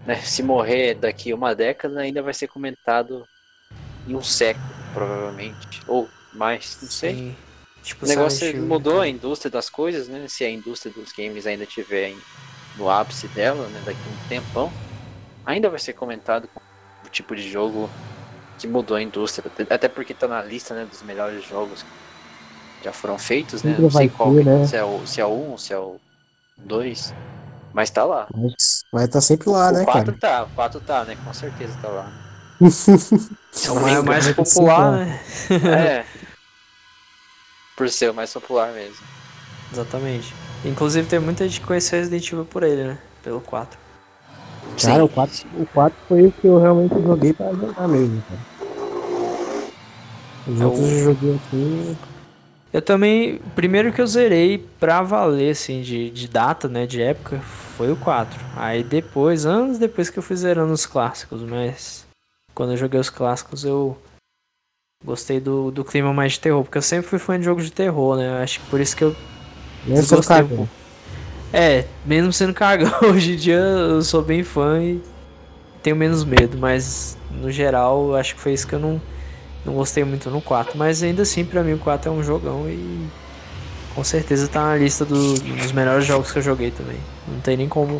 né, 0.05 0.17
se 0.17 0.43
morrer 0.43 0.95
daqui 0.95 1.33
uma 1.35 1.55
década, 1.55 2.01
ainda 2.01 2.23
vai 2.23 2.35
ser 2.35 2.49
comentado 2.49 3.29
em 4.07 4.17
um 4.17 4.23
século, 4.23 4.79
provavelmente, 4.93 5.83
ou 5.87 6.15
mais, 6.33 6.79
não 6.81 6.89
sei. 6.91 7.21
Sim. 7.21 7.39
Tipo, 7.83 8.05
O 8.05 8.09
negócio 8.09 8.57
Hill, 8.57 8.67
mudou 8.67 9.01
então. 9.01 9.01
a 9.01 9.09
indústria 9.09 9.51
das 9.51 9.71
coisas, 9.71 10.09
né? 10.09 10.29
Se 10.29 10.45
a 10.45 10.51
indústria 10.51 10.93
dos 10.93 11.13
games 11.13 11.47
ainda 11.47 11.67
tiver 11.67 12.09
em- 12.11 12.27
no 12.75 12.89
ápice 12.91 13.29
dela, 13.29 13.71
né? 13.71 13.83
Daqui 13.83 14.09
a 14.09 14.13
um 14.13 14.19
tempão, 14.29 14.77
ainda 15.45 15.71
vai 15.71 15.79
ser 15.81 15.95
comentado 15.95 16.51
o 17.05 17.11
tipo 17.11 17.37
de 17.37 17.43
jogo 17.49 17.97
que 18.59 18.69
mudou 18.69 18.97
a 18.97 19.03
indústria. 19.03 19.51
Até- 19.71 19.89
porque 19.89 20.15
tá 20.15 20.29
na 20.29 20.43
lista, 20.43 20.75
né? 20.75 20.87
Dos 20.87 21.03
melhores 21.03 21.45
jogos 21.45 21.85
já 22.83 22.93
foram 22.93 23.19
feitos, 23.19 23.63
né? 23.63 23.77
Não 23.79 23.91
sei 23.91 24.09
qual 24.09 24.33
ter, 24.35 24.39
que- 24.39 24.45
né? 24.51 24.67
se, 24.67 24.77
é 24.77 24.85
o, 24.85 25.07
se 25.07 25.21
é 25.21 25.25
o 25.27 25.31
1 25.33 25.51
ou 25.53 25.59
se 25.59 25.73
é 25.73 25.79
o 25.79 25.97
2. 26.59 27.15
Mas 27.73 27.91
tá 27.91 28.05
lá. 28.05 28.27
Mas 28.35 28.85
vai 28.93 29.05
estar 29.07 29.21
sempre 29.21 29.49
lá, 29.49 29.71
o 29.71 29.73
né, 29.73 29.85
4 29.85 30.05
cara? 30.15 30.19
tá, 30.19 30.43
o 30.45 30.55
4 30.55 30.81
tá, 30.81 31.05
né? 31.05 31.17
Com 31.25 31.33
certeza 31.33 31.77
tá 31.81 31.89
lá. 31.89 32.13
É 33.67 33.71
o 33.71 33.75
mais, 33.81 34.03
mais 34.05 34.33
popular, 34.33 34.93
né? 34.93 35.21
é. 35.51 36.05
Por 37.77 37.89
ser 37.91 38.11
o 38.11 38.15
mais 38.15 38.33
popular 38.33 38.73
mesmo. 38.73 39.05
Exatamente. 39.73 40.35
Inclusive 40.65 41.07
tem 41.09 41.19
muita 41.19 41.47
gente 41.49 41.61
que 41.61 41.67
conheceu 41.67 41.99
Resident 41.99 42.27
Evil 42.33 42.45
por 42.47 42.63
ele, 42.63 42.85
né? 42.85 42.99
Pelo 43.23 43.41
4. 43.41 43.79
Cara, 44.81 44.95
Sim. 44.97 45.03
o 45.03 45.09
4, 45.09 45.47
o 45.59 45.67
4 45.67 45.99
foi 46.09 46.27
o 46.27 46.33
que 46.33 46.47
eu 46.47 46.59
realmente 46.59 46.95
joguei 47.03 47.33
pra 47.33 47.53
jogar 47.53 47.89
mesmo, 47.89 48.23
cara. 48.29 48.41
Os 50.47 50.61
É 50.61 50.65
outros 50.65 50.83
o- 50.83 50.87
eu 50.93 51.05
joguei 51.15 51.35
aqui. 51.37 51.97
Eu 52.73 52.81
também, 52.81 53.39
primeiro 53.55 53.93
que 53.93 54.01
eu 54.01 54.07
zerei 54.07 54.67
pra 54.81 55.03
valer, 55.03 55.51
assim, 55.51 55.83
de, 55.83 56.09
de 56.11 56.27
data, 56.27 56.69
né, 56.69 56.87
de 56.87 57.03
época, 57.03 57.39
foi 57.77 57.93
o 57.93 57.97
4. 57.97 58.41
Aí 58.57 58.83
depois, 58.83 59.45
anos 59.45 59.79
depois 59.79 60.09
que 60.09 60.19
eu 60.19 60.23
fui 60.23 60.37
zerando 60.37 60.73
os 60.73 60.87
clássicos, 60.87 61.43
mas 61.43 62.07
quando 62.55 62.73
eu 62.73 62.77
joguei 62.79 62.99
os 62.99 63.11
clássicos 63.11 63.65
eu 63.65 63.99
gostei 65.05 65.39
do, 65.39 65.71
do 65.71 65.85
clima 65.85 66.15
mais 66.15 66.33
de 66.33 66.41
terror, 66.41 66.63
porque 66.63 66.79
eu 66.79 66.83
sempre 66.83 67.09
fui 67.09 67.19
fã 67.19 67.39
de 67.39 67.45
jogos 67.45 67.65
de 67.65 67.73
terror, 67.73 68.17
né, 68.17 68.29
eu 68.29 68.43
acho 68.43 68.61
que 68.61 68.67
por 68.67 68.81
isso 68.81 68.97
que 68.97 69.05
eu 69.05 69.17
Mesmo 69.85 70.05
sendo 70.05 70.17
Gostei 70.19 70.37
cagão. 70.37 70.69
É, 71.53 71.85
mesmo 72.07 72.33
sendo 72.33 72.55
cagão, 72.55 72.93
hoje 73.11 73.33
em 73.33 73.37
dia 73.37 73.57
eu 73.57 74.03
sou 74.03 74.23
bem 74.23 74.43
fã 74.43 74.83
e 74.83 75.03
tenho 75.83 75.97
menos 75.97 76.25
medo, 76.25 76.57
mas 76.57 77.19
no 77.31 77.51
geral 77.51 78.15
acho 78.15 78.35
que 78.35 78.41
foi 78.41 78.53
isso 78.53 78.67
que 78.67 78.75
eu 78.75 78.79
não, 78.79 79.01
não 79.65 79.75
gostei 79.75 80.05
muito 80.05 80.31
no 80.31 80.41
4. 80.41 80.77
Mas 80.79 81.03
ainda 81.03 81.23
assim, 81.23 81.45
pra 81.45 81.63
mim 81.63 81.73
o 81.75 81.79
4 81.79 82.11
é 82.11 82.13
um 82.15 82.23
jogão 82.23 82.69
e 82.69 83.07
com 83.95 84.03
certeza 84.03 84.49
tá 84.49 84.65
na 84.65 84.77
lista 84.77 85.05
do- 85.05 85.35
dos 85.39 85.73
melhores 85.73 86.05
jogos 86.07 86.33
que 86.33 86.39
eu 86.39 86.43
joguei 86.43 86.71
também. 86.71 86.97
Não 87.29 87.41
tem 87.41 87.57
nem 87.57 87.69
como 87.69 87.99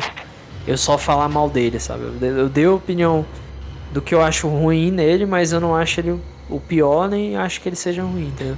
eu 0.67 0.77
só 0.77 0.97
falar 0.97 1.27
mal 1.29 1.49
dele, 1.49 1.79
sabe? 1.79 2.03
Eu 2.21 2.49
dei, 2.49 2.65
a 2.65 2.71
opinião 2.71 3.25
do 3.91 4.01
que 4.01 4.15
eu 4.15 4.21
acho 4.21 4.47
ruim 4.47 4.89
nele, 4.91 5.25
mas 5.25 5.51
eu 5.51 5.59
não 5.59 5.75
acho 5.75 5.99
ele 5.99 6.19
o- 6.49 6.59
pior, 6.59 7.07
nem 7.09 7.35
acho 7.35 7.61
que 7.61 7.69
ele 7.69 7.75
seja 7.75 8.01
ruim, 8.03 8.27
entendeu? 8.27 8.57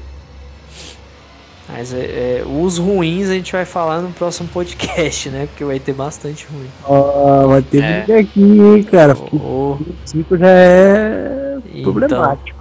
Mas 1.67 1.92
é, 1.93 1.98
é, 1.98 2.43
os 2.45 2.77
ruins 2.77 3.27
a 3.27 3.34
gente 3.34 3.51
vai 3.51 3.66
falar 3.66 4.00
no 4.00 4.11
próximo 4.11 4.48
podcast, 4.50 5.30
né? 5.30 5.48
Porque 5.48 5.64
vai 5.66 5.80
ter 5.80 5.93
bastante 5.93 6.45
ruim. 6.51 6.67
Ó, 6.84 7.48
vai 7.48 7.61
ter 7.64 7.84
É. 7.84 8.00
vídeo 8.01 8.19
aqui, 8.19 8.40
hein, 8.42 8.84
cara. 8.84 9.16
O 9.34 9.80
5 10.06 10.38
já 10.38 10.48
é 10.48 11.58
então, 11.74 11.92
problemático. 11.92 12.55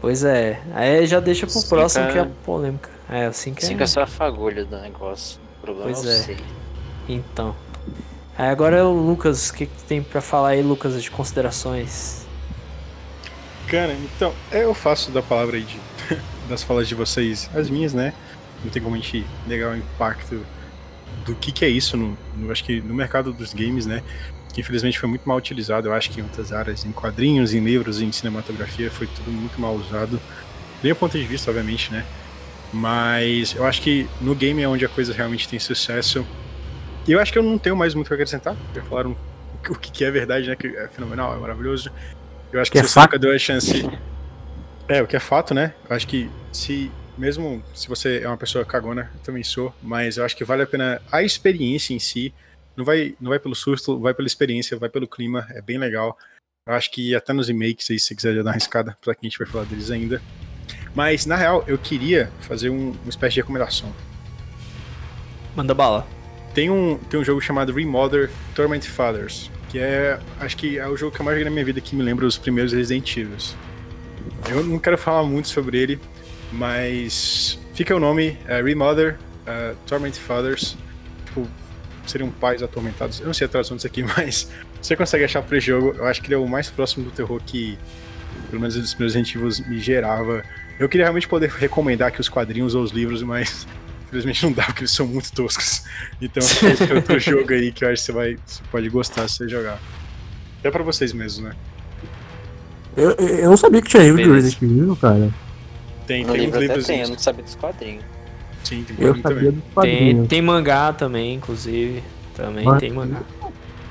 Pois 0.00 0.24
é. 0.24 0.60
Aí 0.74 1.06
já 1.06 1.20
deixa 1.20 1.46
pro 1.46 1.54
Cinco 1.54 1.68
próximo 1.68 2.04
é- 2.06 2.12
que 2.12 2.18
é 2.18 2.24
polêmica. 2.44 2.90
É, 3.08 3.26
assim 3.26 3.54
que 3.54 3.64
Fica 3.64 3.84
é. 3.84 3.86
só 3.86 4.02
a 4.02 4.06
fagulha 4.06 4.64
do 4.64 4.76
negócio. 4.78 5.38
O 5.58 5.62
problema 5.62 5.90
Pois 5.92 6.04
é 6.04 6.08
o 6.08 6.12
é. 6.12 6.16
sei. 6.22 6.36
Então. 7.08 7.54
Aí 8.36 8.48
agora 8.48 8.76
é 8.76 8.82
o 8.82 8.90
Lucas. 8.92 9.50
O 9.50 9.54
que, 9.54 9.66
que 9.66 9.82
tem 9.84 10.02
pra 10.02 10.20
falar 10.20 10.48
aí, 10.50 10.62
Lucas, 10.62 11.00
de 11.02 11.10
considerações? 11.10 12.26
Cara, 13.68 13.92
então, 13.94 14.32
eu 14.52 14.72
faço 14.74 15.10
da 15.10 15.22
palavra 15.22 15.56
aí 15.56 15.62
de, 15.64 15.78
das 16.48 16.62
falas 16.62 16.86
de 16.88 16.94
vocês 16.94 17.50
as 17.54 17.68
minhas, 17.68 17.92
né? 17.94 18.12
Não 18.64 18.70
tem 18.70 18.80
como 18.82 18.94
a 18.94 18.98
gente 18.98 19.24
negar 19.46 19.72
o 19.72 19.76
impacto 19.76 20.44
do 21.24 21.34
que, 21.34 21.50
que 21.50 21.64
é 21.64 21.68
isso, 21.68 21.96
no, 21.96 22.16
no- 22.36 22.52
acho 22.52 22.62
que 22.64 22.80
no 22.80 22.94
mercado 22.94 23.32
dos 23.32 23.52
games, 23.52 23.86
né? 23.86 24.02
Que 24.56 24.62
infelizmente 24.62 24.98
foi 24.98 25.06
muito 25.06 25.28
mal 25.28 25.36
utilizado, 25.36 25.86
eu 25.88 25.92
acho 25.92 26.08
que 26.10 26.18
em 26.18 26.22
outras 26.22 26.50
áreas, 26.50 26.86
em 26.86 26.90
quadrinhos, 26.90 27.52
em 27.52 27.60
livros, 27.62 28.00
em 28.00 28.10
cinematografia, 28.10 28.90
foi 28.90 29.06
tudo 29.06 29.30
muito 29.30 29.60
mal 29.60 29.74
usado. 29.74 30.18
Nem 30.82 30.92
o 30.92 30.96
ponto 30.96 31.18
de 31.18 31.24
vista, 31.26 31.50
obviamente, 31.50 31.92
né? 31.92 32.06
Mas 32.72 33.54
eu 33.54 33.66
acho 33.66 33.82
que 33.82 34.08
no 34.18 34.34
game 34.34 34.62
é 34.62 34.66
onde 34.66 34.82
a 34.82 34.88
coisa 34.88 35.12
realmente 35.12 35.46
tem 35.46 35.58
sucesso. 35.58 36.26
E 37.06 37.12
eu 37.12 37.20
acho 37.20 37.30
que 37.30 37.38
eu 37.38 37.42
não 37.42 37.58
tenho 37.58 37.76
mais 37.76 37.94
muito 37.94 38.06
o 38.06 38.08
que 38.08 38.14
acrescentar. 38.14 38.56
Já 38.74 38.82
falaram 38.84 39.14
o 39.68 39.74
que- 39.74 40.02
é 40.04 40.10
verdade, 40.10 40.48
né? 40.48 40.56
Que 40.56 40.68
é 40.68 40.88
fenomenal, 40.88 41.36
é 41.36 41.38
maravilhoso. 41.38 41.90
Eu 42.50 42.58
acho 42.58 42.70
que, 42.72 42.78
Que 42.78 42.84
é 42.84 42.88
se 42.88 42.94
você 42.94 43.00
nunca 43.00 43.10
fato. 43.12 43.20
deu 43.20 43.34
a 43.34 43.38
chance. 43.38 43.86
É, 44.88 45.02
o 45.02 45.06
que 45.06 45.16
é 45.16 45.20
fato, 45.20 45.52
né? 45.52 45.74
Eu 45.86 45.94
acho 45.94 46.06
que 46.06 46.30
se. 46.50 46.90
Mesmo 47.18 47.62
se 47.74 47.88
você 47.88 48.20
é 48.22 48.26
uma 48.26 48.38
pessoa 48.38 48.64
cagona, 48.64 49.10
eu 49.14 49.20
também 49.20 49.42
sou, 49.42 49.74
mas 49.82 50.16
eu 50.16 50.24
acho 50.24 50.34
que 50.34 50.44
vale 50.44 50.62
a 50.62 50.66
pena 50.66 51.02
a 51.12 51.22
experiência 51.22 51.92
em 51.92 51.98
si. 51.98 52.32
Não 52.76 52.84
vai, 52.84 53.14
não 53.20 53.30
vai 53.30 53.38
pelo 53.38 53.54
susto, 53.54 53.98
vai 53.98 54.12
pela 54.12 54.26
experiência, 54.26 54.76
vai 54.76 54.88
pelo 54.88 55.08
clima, 55.08 55.46
é 55.50 55.62
bem 55.62 55.78
legal. 55.78 56.16
Eu 56.66 56.74
acho 56.74 56.90
que 56.90 57.14
até 57.14 57.32
nos 57.32 57.48
remakes 57.48 57.90
aí, 57.90 57.98
se 57.98 58.06
você 58.06 58.14
quiser 58.14 58.34
dar 58.34 58.42
uma 58.42 58.50
arriscada, 58.50 58.96
pra 59.00 59.14
que 59.14 59.26
a 59.26 59.28
gente 59.28 59.38
vai 59.38 59.46
falar 59.46 59.64
deles 59.64 59.90
ainda. 59.90 60.20
Mas, 60.94 61.26
na 61.26 61.36
real, 61.36 61.64
eu 61.66 61.78
queria 61.78 62.30
fazer 62.40 62.70
um, 62.70 62.90
uma 62.90 63.08
espécie 63.08 63.34
de 63.34 63.40
recomendação. 63.40 63.92
Manda 65.54 65.74
bala. 65.74 66.06
Tem 66.54 66.70
um, 66.70 66.98
tem 66.98 67.20
um 67.20 67.24
jogo 67.24 67.40
chamado 67.40 67.72
Remother 67.72 68.30
Torment 68.54 68.82
Fathers, 68.82 69.50
que 69.68 69.78
é, 69.78 70.18
acho 70.40 70.56
que 70.56 70.78
é 70.78 70.88
o 70.88 70.96
jogo 70.96 71.14
que 71.14 71.20
eu 71.20 71.24
mais 71.24 71.36
joguei 71.36 71.44
na 71.44 71.50
minha 71.50 71.64
vida 71.64 71.80
que 71.80 71.94
me 71.94 72.02
lembra 72.02 72.26
os 72.26 72.38
primeiros 72.38 72.72
Resident 72.72 73.16
Evil. 73.16 73.36
Eu 74.48 74.64
não 74.64 74.78
quero 74.78 74.96
falar 74.96 75.22
muito 75.22 75.48
sobre 75.48 75.78
ele, 75.78 76.00
mas 76.52 77.58
fica 77.74 77.94
o 77.94 78.00
nome, 78.00 78.38
é 78.46 78.62
Remother 78.62 79.18
uh, 79.46 79.76
Torment 79.86 80.14
Fathers, 80.14 80.76
tipo, 81.26 81.46
seriam 82.10 82.30
pais 82.30 82.62
atormentados. 82.62 83.20
Eu 83.20 83.26
não 83.26 83.34
sei 83.34 83.46
a 83.46 83.48
tradução 83.48 83.76
disso 83.76 83.86
aqui, 83.86 84.02
mas 84.16 84.50
você 84.80 84.96
consegue 84.96 85.24
achar 85.24 85.44
esse 85.44 85.60
jogo, 85.60 85.94
eu 85.96 86.06
acho 86.06 86.20
que 86.20 86.28
ele 86.28 86.34
é 86.34 86.38
o 86.38 86.46
mais 86.48 86.68
próximo 86.70 87.04
do 87.04 87.10
terror 87.10 87.40
que, 87.44 87.78
pelo 88.50 88.60
menos 88.60 88.76
dos 88.76 88.94
primeiros 88.94 89.14
Resident 89.14 89.34
Evil, 89.34 89.68
me 89.68 89.78
gerava. 89.80 90.42
Eu 90.78 90.88
queria 90.88 91.06
realmente 91.06 91.26
poder 91.28 91.48
recomendar 91.50 92.08
aqui 92.08 92.20
os 92.20 92.28
quadrinhos 92.28 92.74
ou 92.74 92.82
os 92.82 92.90
livros, 92.90 93.22
mas 93.22 93.66
infelizmente 94.06 94.44
não 94.44 94.52
dá, 94.52 94.64
porque 94.64 94.82
eles 94.82 94.90
são 94.90 95.06
muito 95.06 95.32
toscos. 95.32 95.84
Então, 96.20 96.42
esse 96.44 96.90
é 96.90 96.94
outro 96.94 97.18
jogo 97.18 97.52
aí 97.52 97.72
que 97.72 97.84
eu 97.84 97.88
acho 97.90 98.02
que 98.02 98.06
você, 98.06 98.12
vai, 98.12 98.38
você 98.44 98.62
pode 98.70 98.88
gostar 98.88 99.26
se 99.28 99.38
você 99.38 99.48
jogar. 99.48 99.80
Até 100.60 100.70
pra 100.70 100.82
vocês 100.82 101.12
mesmos, 101.12 101.44
né? 101.44 101.52
Eu, 102.96 103.10
eu 103.12 103.50
não 103.50 103.56
sabia 103.56 103.82
que 103.82 103.88
tinha 103.88 104.02
livro 104.02 104.22
de. 104.22 104.30
Resident 104.30 104.62
Evil, 104.62 104.96
cara. 104.96 105.30
Tem, 106.06 106.24
No 106.24 106.32
tem 106.32 106.40
uns 106.40 106.44
livro 106.44 106.60
livros. 106.60 106.86
tem, 106.86 107.00
eu 107.02 107.08
não 107.08 107.18
sabia 107.18 107.44
dos 107.44 107.54
quadrinhos. 107.56 108.04
Sim, 108.68 108.84
tem 108.84 108.96
Eu 108.98 109.14
sabia 109.14 109.22
também. 109.22 109.44
dos 109.52 109.62
Tem, 109.62 109.72
quadrinhos. 109.74 110.28
tem 110.28 110.42
mangá 110.42 110.92
também, 110.92 111.34
inclusive. 111.34 112.02
Também 112.34 112.64
Mas- 112.64 112.80
tem 112.80 112.92
mangá. 112.92 113.18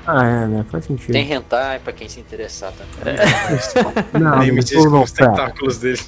Ah, 0.06 0.24
é, 0.24 0.46
né? 0.46 0.64
Faz 0.70 0.84
sentido. 0.84 1.12
Tem 1.12 1.32
hentai 1.32 1.80
pra 1.80 1.92
quem 1.92 2.08
se 2.08 2.20
interessar 2.20 2.72
também. 2.72 3.16
Não, 4.12 4.38
Nem 4.38 4.50
me 4.50 4.56
não, 4.58 4.64
diz 4.64 4.84
com 4.84 4.90
não, 4.90 5.02
os 5.02 5.10
tentáculos 5.10 5.78
dele. 5.78 6.00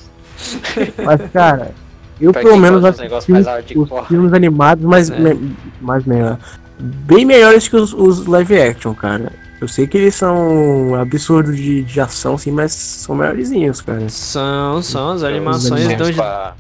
Mas, 1.04 1.30
cara, 1.32 1.72
eu 2.20 2.32
Pra 2.32 2.42
pelo 2.42 2.56
menos 2.56 2.84
assisti 2.84 3.76
os, 3.76 3.90
os 3.90 4.06
filmes 4.06 4.32
animados 4.32 4.84
mais, 4.84 5.10
É. 5.10 5.18
me- 5.18 5.56
mais 5.80 6.04
melhor. 6.04 6.38
Bem 6.78 7.24
melhores 7.24 7.66
que 7.66 7.74
os, 7.74 7.92
os 7.92 8.24
live 8.26 8.60
action, 8.60 8.94
cara. 8.94 9.32
Eu 9.60 9.66
sei 9.66 9.88
que 9.88 9.98
eles 9.98 10.14
são 10.14 10.94
absurdos 10.94 11.56
de, 11.56 11.82
de 11.82 12.00
ação, 12.00 12.34
assim, 12.34 12.52
mas 12.52 12.72
são 12.72 13.16
melhorzinhos, 13.16 13.80
cara. 13.80 14.08
São, 14.08 14.80
são. 14.80 15.10
As 15.10 15.24
animações 15.24 15.88
dão 15.96 16.08
de, 16.08 16.16
Com 16.16 16.22
a- 16.22 16.54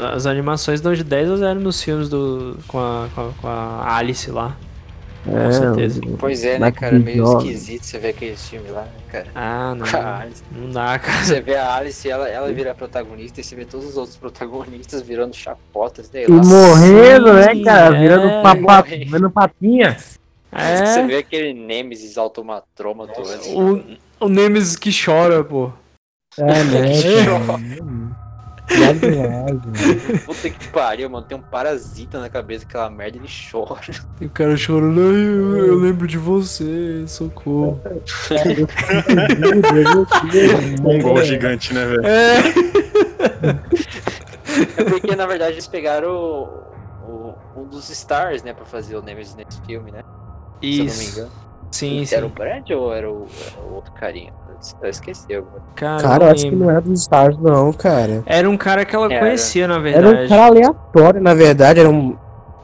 as 0.00 0.26
animações 0.26 0.80
dão 0.80 0.94
de 0.94 1.02
10 1.04 1.30
a 1.32 1.36
0 1.36 1.60
nos 1.60 1.82
filmes 1.82 2.08
do, 2.08 2.56
com, 2.68 2.78
a, 2.78 3.08
com, 3.14 3.20
a, 3.20 3.32
com 3.40 3.48
a 3.48 3.96
Alice 3.96 4.30
lá. 4.30 4.56
É, 5.28 5.50
certeza. 5.50 6.00
Pois 6.20 6.44
é, 6.44 6.56
né, 6.56 6.70
cara? 6.70 6.98
Meio 7.00 7.38
esquisito 7.38 7.84
você 7.84 7.98
ver 7.98 8.10
aqueles 8.10 8.48
filmes 8.48 8.70
lá, 8.70 8.82
né, 8.82 8.90
cara? 9.10 9.26
Ah, 9.34 9.74
não. 9.74 9.84
Com 9.84 9.96
a 9.96 10.18
Alice. 10.22 10.42
Não 10.52 10.70
dá, 10.70 10.98
cara. 11.00 11.24
Você 11.24 11.40
vê 11.40 11.56
a 11.56 11.74
Alice, 11.74 12.08
ela, 12.08 12.28
ela 12.28 12.52
vira 12.52 12.70
a 12.70 12.74
protagonista 12.76 13.40
e 13.40 13.44
você 13.44 13.56
vê 13.56 13.64
todos 13.64 13.86
os 13.88 13.96
outros 13.96 14.16
protagonistas 14.16 15.02
virando 15.02 15.34
chapotas, 15.34 16.06
sei 16.06 16.24
E 16.24 16.28
lá. 16.28 16.36
morrendo, 16.36 17.32
né, 17.34 17.54
Sim, 17.54 17.64
cara? 17.64 17.96
é. 17.96 18.00
Virando 18.00 18.60
Morre. 18.62 19.04
virando 19.04 19.30
papinha. 19.30 19.96
Você 19.98 21.00
É. 21.00 21.06
vê 21.06 21.16
aquele 21.16 21.52
Nemesis 21.52 22.16
automatrômato 22.16 23.20
antes. 23.20 23.48
O, 23.48 23.82
o 24.26 24.28
Nemesis 24.28 24.76
que 24.76 24.90
chora, 24.92 25.42
pô. 25.42 25.72
É, 26.38 26.44
né? 26.44 26.54
Nada 26.64 26.82
demais, 26.86 27.80
mano. 27.80 28.16
Puta 30.24 30.50
que 30.50 30.68
pariu, 30.68 31.08
mano. 31.08 31.24
Tem 31.26 31.36
um 31.38 31.40
parasita 31.42 32.18
na 32.20 32.28
cabeça 32.28 32.64
daquela 32.64 32.90
merda 32.90 33.16
ele 33.18 33.28
chora. 33.50 33.80
E 34.20 34.26
o 34.26 34.30
cara 34.30 34.56
chorando, 34.56 35.00
eu, 35.00 35.66
eu 35.66 35.74
lembro 35.76 36.06
de 36.06 36.18
você, 36.18 37.04
socorro. 37.06 37.80
Um 40.84 41.00
gol 41.00 41.22
gigante, 41.22 41.72
né, 41.74 41.84
velho? 41.86 42.06
É. 42.06 42.38
É 44.78 44.84
porque, 44.84 45.14
na 45.14 45.26
verdade, 45.26 45.52
eles 45.54 45.66
pegaram 45.66 46.10
o, 46.10 46.44
o- 47.10 47.34
um 47.56 47.64
dos 47.64 47.90
stars, 47.90 48.42
né, 48.42 48.52
pra 48.54 48.64
fazer 48.64 48.96
o 48.96 49.02
Nemesis 49.02 49.34
nesse 49.34 49.60
filme, 49.66 49.90
né? 49.90 50.02
Se 50.62 50.78
eu 50.78 50.84
não 50.84 50.84
me 50.84 50.86
Isso. 50.86 51.10
engano. 51.18 51.30
Sim, 51.70 52.04
sim. 52.06 52.14
Era 52.14 52.24
o 52.26 52.28
Brad 52.30 52.70
ou 52.70 52.92
era 52.94 53.10
o, 53.10 53.26
era 53.52 53.60
o 53.60 53.74
outro 53.74 53.92
carinha? 53.92 54.32
Eu 54.82 54.90
esqueci 54.90 55.34
agora. 55.34 55.62
Cara, 55.74 56.02
Cara, 56.02 56.24
eu 56.26 56.30
acho 56.30 56.44
que 56.48 56.56
não 56.56 56.70
é 56.70 56.80
dos 56.80 57.00
Stars, 57.02 57.38
não, 57.38 57.72
cara. 57.72 58.22
Era 58.26 58.48
um 58.48 58.56
cara 58.56 58.84
que 58.84 58.94
ela 58.96 59.06
Era. 59.12 59.20
conhecia, 59.20 59.66
na 59.68 59.74
Era 59.74 59.82
verdade. 59.82 60.24
um 60.24 60.28
cara 60.28 60.46
aleatório, 60.46 61.20
na 61.22 61.34
verdade. 61.34 61.80
Era 61.80 61.88
um. 61.90 62.16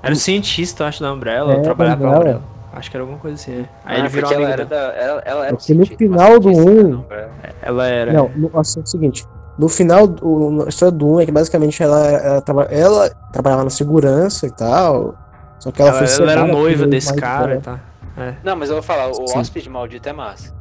Era 0.02 0.12
o 0.12 0.16
cientista, 0.16 0.82
eu 0.84 0.88
acho, 0.88 1.02
da 1.02 1.12
Umbrella. 1.12 1.54
É, 1.54 1.60
trabalhava 1.60 1.96
da 2.02 2.08
pra 2.08 2.18
Umbrella. 2.18 2.36
Umbrella. 2.38 2.52
Acho 2.74 2.90
que 2.90 2.96
era 2.96 3.02
alguma 3.02 3.18
coisa 3.18 3.34
assim. 3.36 3.52
né? 3.52 3.68
Aí 3.84 3.96
Ah, 3.96 3.98
ele 4.00 4.08
virou 4.08 4.30
porque 4.30 4.42
amigo 4.44 4.52
ela 4.52 4.62
era 4.62 4.64
da. 4.64 4.76
Ela, 5.02 5.22
ela 5.26 5.46
era 5.46 5.54
É 5.54 5.58
que 5.58 5.74
no 5.74 5.86
final 5.86 6.40
do 6.40 6.48
cientista, 6.54 6.70
um- 6.72 6.88
não, 6.90 7.04
era- 7.10 7.30
Ela 7.62 7.86
era. 7.86 8.12
Não, 8.12 8.30
no, 8.34 8.50
assim, 8.58 8.80
é 8.80 8.82
o 8.82 8.86
seguinte. 8.86 9.26
No 9.58 9.68
final, 9.68 10.06
do- 10.06 10.62
a 10.64 10.68
história 10.70 10.90
do 10.92 11.06
1 11.06 11.20
é 11.20 11.26
que 11.26 11.30
basicamente 11.32 11.82
ela, 11.82 12.06
ela, 12.06 12.40
traba- 12.40 12.68
ela 12.70 13.10
trabalhava 13.30 13.64
na 13.64 13.70
segurança 13.70 14.46
e 14.46 14.50
tal. 14.50 15.14
Só 15.58 15.70
que 15.70 15.80
ela, 15.82 15.90
ela, 15.98 16.06
foi 16.06 16.22
ela 16.24 16.32
era 16.32 16.46
noiva 16.46 16.86
desse 16.86 17.14
cara 17.14 17.56
e 17.56 17.58
tá. 17.58 17.78
Não, 18.42 18.56
mas 18.56 18.68
eu 18.70 18.76
vou 18.76 18.82
falar, 18.82 19.08
o 19.08 19.26
Sim. 19.28 19.38
Hóspede 19.38 19.68
Maldito 19.70 20.08
é 20.08 20.12
massa. 20.12 20.52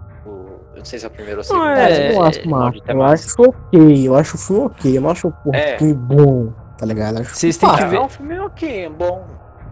O- 0.72 0.76
eu 0.76 0.78
não 0.80 0.86
sei 0.86 1.00
se 1.00 1.06
é 1.06 1.08
o 1.08 1.12
primeiro 1.12 1.42
ou 1.42 1.46
o 1.46 1.58
Não, 1.58 1.64
segundo. 1.66 1.80
é- 1.80 1.90
mas 1.90 2.00
eu 2.00 2.14
não 2.16 2.24
acho 2.28 2.50
massa. 2.50 2.78
É 2.88 2.94
Eu 2.94 3.04
acho 3.04 3.42
ok. 3.42 4.08
Eu 4.08 4.16
acho 4.16 4.36
o 4.36 4.40
filme 4.40 4.66
ok. 4.66 4.98
Eu 4.98 5.02
não 5.02 5.10
acho 5.10 5.32
porra, 5.44 5.58
É. 5.58 5.78
filme 5.78 5.94
bom, 5.94 6.54
tá 6.78 6.86
ligado? 6.86 7.16
Eu 7.18 7.22
acho 7.22 7.36
Vocês 7.36 7.58
têm 7.58 7.70
que 7.70 7.84
Ah, 7.84 7.88
ver. 7.88 7.96
é 7.98 8.02
um 8.02 8.10
filme 8.10 8.40
ok, 8.40 8.90
bom. 8.90 9.26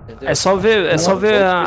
entendeu? 0.08 0.30
É 0.30 0.36
só 0.36 0.56
ver, 0.56 0.86
é 0.88 0.98
só 0.98 1.16
ver 1.16 1.42
a, 1.44 1.64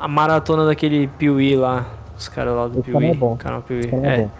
a 0.00 0.08
maratona 0.08 0.64
daquele 0.66 1.06
Piuí 1.08 1.56
lá. 1.56 1.84
Os 2.16 2.28
caras 2.28 2.54
lá 2.54 2.68
do 2.68 2.82
Piuí. 2.82 3.06
é 3.10 3.14
bom. 3.14 3.36
Canal 3.36 3.62
Piuí. 3.62 3.90
É 4.04 4.06
É. 4.06 4.16
bom. 4.18 4.30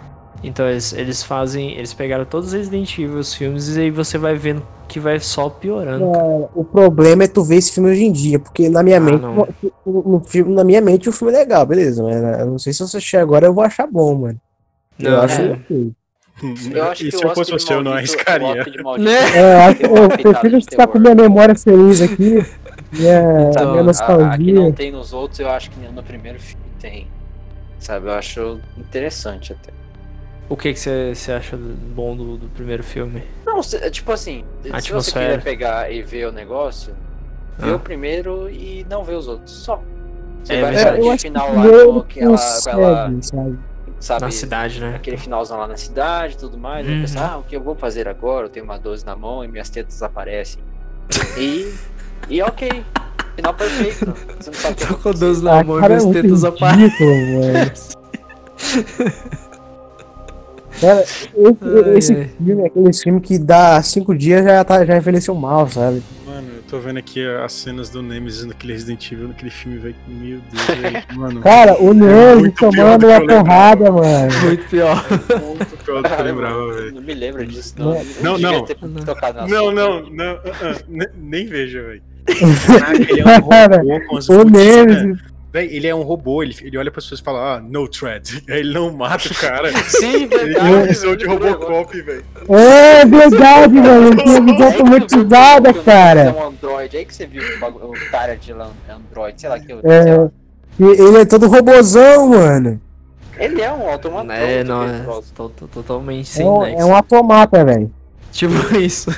Então 0.43 0.67
eles, 0.67 0.91
eles 0.93 1.23
fazem. 1.23 1.71
Eles 1.77 1.93
pegaram 1.93 2.25
todos 2.25 2.49
os 2.49 2.53
Resident 2.53 2.97
Evil 2.99 3.17
os 3.19 3.33
filmes 3.33 3.75
e 3.75 3.79
aí 3.79 3.91
você 3.91 4.17
vai 4.17 4.35
vendo 4.35 4.61
que 4.87 4.99
vai 4.99 5.19
só 5.19 5.49
piorando. 5.49 6.05
É, 6.13 6.49
o 6.53 6.63
problema 6.63 7.23
é 7.23 7.27
tu 7.27 7.43
ver 7.43 7.55
esse 7.55 7.71
filme 7.71 7.89
hoje 7.89 8.03
em 8.03 8.11
dia, 8.11 8.37
porque 8.37 8.69
na 8.69 8.83
minha 8.83 8.97
Ah, 8.97 8.99
mente, 8.99 9.21
não. 9.21 9.47
no, 9.85 10.03
no 10.03 10.19
filme, 10.19 10.53
na 10.53 10.63
minha 10.63 10.81
mente 10.81 11.07
o 11.09 11.13
filme 11.13 11.33
é 11.33 11.37
legal, 11.37 11.65
beleza, 11.65 12.03
mas 12.03 12.39
eu 12.39 12.45
não 12.45 12.59
sei 12.59 12.73
se 12.73 12.79
você 12.79 12.97
assistir 12.97 13.17
agora 13.17 13.45
eu 13.47 13.53
vou 13.53 13.63
achar 13.63 13.87
bom, 13.87 14.13
mano. 14.15 14.37
eu 14.99 15.11
Não, 15.11 15.21
acho 15.21 15.41
é. 15.41 15.45
ok. 15.51 15.91
Eu 16.73 16.83
acho 16.91 17.03
e 17.03 17.05
que 17.05 17.17
se 17.17 17.23
eu 17.23 17.29
fosse 17.33 17.51
você, 17.51 17.73
eu 17.73 17.83
não 17.83 17.93
arriscaria. 17.93 18.65
Né? 18.97 19.19
É, 19.35 19.53
eu 19.53 19.59
acho 19.61 19.81
eu 19.83 20.09
prefiro 20.09 20.61
ficar 20.61 20.87
com 20.87 20.99
minha 20.99 21.15
memória 21.15 21.55
feliz 21.55 22.01
aqui. 22.01 22.43
Minha, 22.91 23.49
Então, 23.49 23.71
minha 23.71 23.81
A- 23.81 23.85
nostalgia. 23.85 24.33
Aqui 24.33 24.51
não 24.51 24.71
tem 24.71 24.91
nos 24.91 25.13
outros, 25.13 25.39
eu 25.39 25.49
acho 25.49 25.69
que 25.71 25.79
no 25.79 26.03
primeiro 26.03 26.39
filme 26.39 26.65
tem. 26.81 27.07
Sabe, 27.79 28.07
eu 28.07 28.13
acho 28.13 28.59
interessante 28.77 29.53
até. 29.53 29.71
O 30.49 30.57
que 30.57 30.73
que 30.73 30.79
você 30.79 31.31
acha 31.31 31.55
do- 31.57 31.73
bom 31.95 32.15
do, 32.15 32.37
do 32.37 32.47
primeiro 32.49 32.83
filme? 32.83 33.23
Não, 33.45 33.63
se- 33.63 33.89
tipo 33.89 34.11
assim, 34.11 34.43
se 34.81 34.91
você 34.91 35.11
quiser 35.11 35.41
pegar 35.41 35.91
e 35.91 36.01
ver 36.03 36.27
o 36.27 36.31
negócio, 36.31 36.93
vê 37.57 37.71
Ah. 37.71 37.75
o 37.75 37.79
primeiro 37.79 38.49
e 38.49 38.85
não 38.89 39.03
vê 39.03 39.13
os 39.15 39.27
outros. 39.27 39.51
Só. 39.51 39.81
Você 40.43 40.53
É 40.55 40.61
vai 40.61 40.75
acho 40.75 41.01
que 41.01 41.17
final 41.19 41.53
lá 41.55 41.63
com 41.63 41.99
aquela, 41.99 42.31
consegue, 42.31 43.23
sabe? 43.25 43.59
sabe, 43.99 44.21
Na 44.25 44.31
cidade, 44.31 44.81
né? 44.81 44.95
aquele 44.95 45.15
finalzão 45.17 45.57
lá 45.57 45.65
na 45.67 45.77
cidade 45.77 46.33
e 46.33 46.37
tudo 46.37 46.57
mais. 46.57 46.85
Aí 46.85 46.93
Uhum. 46.93 47.01
pensa, 47.01 47.19
ah, 47.25 47.37
o 47.37 47.43
que 47.43 47.55
eu 47.55 47.61
vou 47.63 47.75
fazer 47.75 48.09
agora? 48.09 48.45
Eu 48.47 48.49
tenho 48.49 48.65
uma 48.65 48.77
12 48.77 49.05
na 49.05 49.15
mão 49.15 49.43
e 49.43 49.47
minhas 49.47 49.69
tetas 49.69 50.03
aparecem. 50.03 50.61
E. 51.37 51.73
E 52.29 52.41
ok. 52.41 52.83
Final 53.37 53.53
perfeito. 53.53 54.13
Você 54.39 54.49
não 54.51 54.53
sabe 54.59 54.73
o 54.73 54.75
que 54.77 54.81
Tô 54.87 54.93
com 54.95 54.99
aconteceu. 54.99 55.27
12 55.27 55.43
na 55.43 55.59
Ah, 55.59 55.63
mão 55.63 55.77
e 55.77 55.81
cara, 55.81 55.93
é 55.95 56.11
tetas 56.11 56.43
aparecem. 56.43 57.07
Cara, 60.81 61.01
esse, 61.01 61.29
Ai, 61.35 61.97
esse 61.97 62.13
ai. 62.13 62.29
filme 62.43 62.63
é 62.63 62.67
aquele 62.67 62.93
filme 62.93 63.21
que 63.21 63.37
dá 63.39 63.81
cinco 63.83 64.15
dias 64.15 64.43
já, 64.43 64.63
tá, 64.63 64.83
já 64.85 64.97
envelheceu 64.97 65.33
mal, 65.35 65.67
sabe? 65.69 66.01
Mano, 66.25 66.47
eu 66.57 66.63
tô 66.67 66.79
vendo 66.79 66.97
aqui 66.97 67.23
as 67.25 67.53
cenas 67.53 67.89
do 67.89 68.01
Nemesis 68.01 68.45
naquele 68.45 68.73
Resident 68.73 69.11
Evil, 69.11 69.27
naquele 69.29 69.51
filme, 69.51 69.77
velho. 69.77 69.95
Meu 70.07 70.39
Deus, 70.51 70.65
velho. 70.81 71.03
Mano, 71.15 71.41
Cara, 71.41 71.79
o 71.81 71.93
Nemesis 71.93 72.41
Muito 72.41 72.55
pior 72.55 72.71
tomando 72.71 73.07
uma 73.07 73.27
porrada, 73.27 73.91
mano. 73.91 74.31
Muito 74.43 74.65
pior. 74.69 75.05
muito 75.47 75.77
pior 75.85 76.01
do 76.01 76.09
que 76.09 76.21
eu 76.21 76.23
lembrava, 76.25 76.73
velho. 76.73 76.95
Não 76.95 77.01
me 77.01 77.13
lembro 77.13 77.45
disso, 77.45 77.75
não. 77.77 77.93
Não, 78.21 78.37
não. 78.37 78.65
Não, 79.47 79.71
não, 79.71 80.09
não, 80.09 80.25
ah, 80.33 80.39
ah, 80.61 80.75
ne- 80.87 81.09
nem 81.17 81.45
veja, 81.45 81.81
velho. 81.81 82.01
Caraca, 82.67 82.93
ele 83.11 83.19
é 83.21 83.25
um 83.25 83.39
robô 83.39 84.07
com 84.09 84.17
as 84.17 84.29
O 84.29 84.43
né? 84.45 84.51
Nemesis. 84.85 85.32
Véi, 85.53 85.67
ele 85.71 85.85
é 85.87 85.93
um 85.93 86.01
robô, 86.01 86.41
ele, 86.41 86.55
ele 86.63 86.75
olha 86.79 86.89
pras 86.89 87.05
pessoas 87.05 87.19
e 87.21 87.23
fala, 87.23 87.57
ah, 87.57 87.61
no 87.61 87.87
thread. 87.87 88.43
Aí 88.49 88.61
ele 88.61 88.73
não 88.73 88.91
mata 88.91 89.27
o 89.31 89.35
cara. 89.35 89.71
Sim, 89.83 90.23
Ele 90.23 90.27
verdade. 90.27 90.53
tem 90.65 90.73
uma 90.75 90.85
visão 90.87 91.15
de 91.15 91.27
velho. 91.27 91.39
Robocop, 91.39 92.01
velho. 92.01 92.25
É 92.49 93.05
verdade, 93.05 93.73
mano. 93.75 94.07
Ele 94.07 94.15
tem 94.23 94.35
uma 94.39 94.51
visão 94.51 94.67
automatizada, 94.67 95.71
cara. 95.75 96.21
É 96.21 96.31
um 96.31 96.47
Android, 96.47 96.97
aí 96.97 97.05
que 97.05 97.13
você 97.15 97.27
viu 97.27 97.43
o 97.55 97.59
bagulho- 97.59 97.91
o 97.91 98.09
cara 98.09 98.35
de 98.35 98.51
Android, 98.51 99.39
sei 99.39 99.47
lá 99.49 99.59
que 99.59 99.71
eu. 99.71 99.79
É. 99.83 100.29
E 100.79 100.83
Ele 100.83 101.17
é 101.19 101.25
todo 101.25 101.47
robozão, 101.47 102.29
mano. 102.29 102.81
Ele 103.37 103.61
é 103.61 103.71
um 103.71 103.87
automatão. 103.87 104.35
É, 104.35 104.63
não, 104.63 104.83
é 104.83 105.05
totalmente 105.71 106.21
É 106.21 106.33
sem 106.37 106.47
um, 106.47 106.61
nexo. 106.61 106.81
é 106.81 106.85
um 106.85 106.95
automata, 106.95 107.63
velho. 107.63 107.91
Tipo 108.31 108.55
isso. 108.75 109.11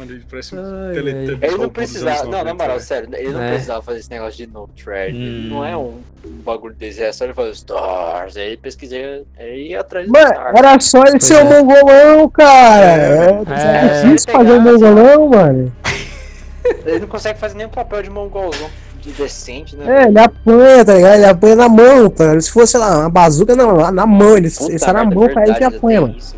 Mano, 0.00 0.06
que, 0.06 0.12
ele 0.16 0.24
parece 0.30 0.54
um 0.54 0.58
Teletubbies 0.92 1.42
Ele 1.42 1.56
não 1.62 1.68
precisava. 1.68 2.24
Não, 2.24 2.30
na 2.30 2.38
90, 2.38 2.54
moral, 2.54 2.68
velho. 2.76 2.80
sério, 2.80 3.08
ele 3.12 3.30
não 3.32 3.42
É. 3.42 3.50
precisava 3.50 3.82
fazer 3.82 3.98
esse 4.00 4.10
negócio 4.10 4.32
de 4.46 4.46
no 4.52 4.68
thread. 4.68 5.16
Ele 5.16 5.46
Hum. 5.46 5.54
não 5.54 5.64
é 5.64 5.76
um, 5.76 6.00
um 6.26 6.30
bagulho 6.44 6.74
desse, 6.74 7.02
é 7.02 7.12
só 7.12 7.24
ele 7.24 7.34
fazer 7.34 7.50
stars. 7.52 8.36
Aí 8.36 8.56
pesquisei, 8.56 9.24
aí 9.38 9.68
ia 9.70 9.80
atrás 9.80 10.06
do 10.06 10.12
Mano, 10.12 10.26
stars. 10.26 10.54
era 10.58 10.80
só 10.80 11.04
ele 11.04 11.20
ser 11.20 11.34
é. 11.34 11.44
um 11.44 11.48
mongolão, 11.64 12.28
cara. 12.30 12.84
É, 12.86 13.42
É. 13.98 14.02
difícil 14.02 14.32
fazer 14.32 14.52
um 14.52 14.60
mongolão, 14.60 15.28
mano. 15.28 15.72
Ele 16.86 17.00
não 17.00 17.08
consegue 17.08 17.38
fazer 17.38 17.56
nenhum 17.56 17.68
papel 17.70 18.02
de 18.02 18.10
mongolzão 18.10 18.68
de 19.00 19.10
decente, 19.12 19.74
né? 19.76 20.02
É, 20.04 20.08
ele 20.08 20.18
apanha, 20.18 20.84
tá 20.84 20.94
ligado? 20.94 21.14
Ele 21.14 21.24
apanha 21.24 21.56
na 21.56 21.68
mão, 21.70 22.10
tá 22.10 22.24
ligado? 22.24 22.40
Se 22.42 22.50
fosse, 22.52 22.72
sei 22.72 22.80
lá, 22.80 22.98
uma 22.98 23.08
bazuca, 23.10 23.56
não, 23.56 23.76
lá 23.76 23.90
na 23.90 24.04
mão. 24.06 24.36
Ele, 24.36 24.50
Puta 24.50 24.70
ele 24.70 24.78
sai 24.78 24.92
na 24.92 25.04
mão, 25.04 25.26
cai 25.28 25.44
e 25.44 25.52
verdade, 25.52 25.64
apanha, 25.76 25.98
ainda 26.00 26.08
mano. 26.08 26.18
isso. 26.18 26.36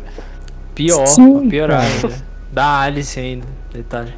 Pior, 0.73 1.05
Sim, 1.05 1.49
piorar 1.49 1.81
cara. 1.81 1.93
ainda. 1.93 2.32
Da 2.53 2.81
Alice 2.81 3.19
ainda, 3.19 3.47
detalhe. 3.73 4.13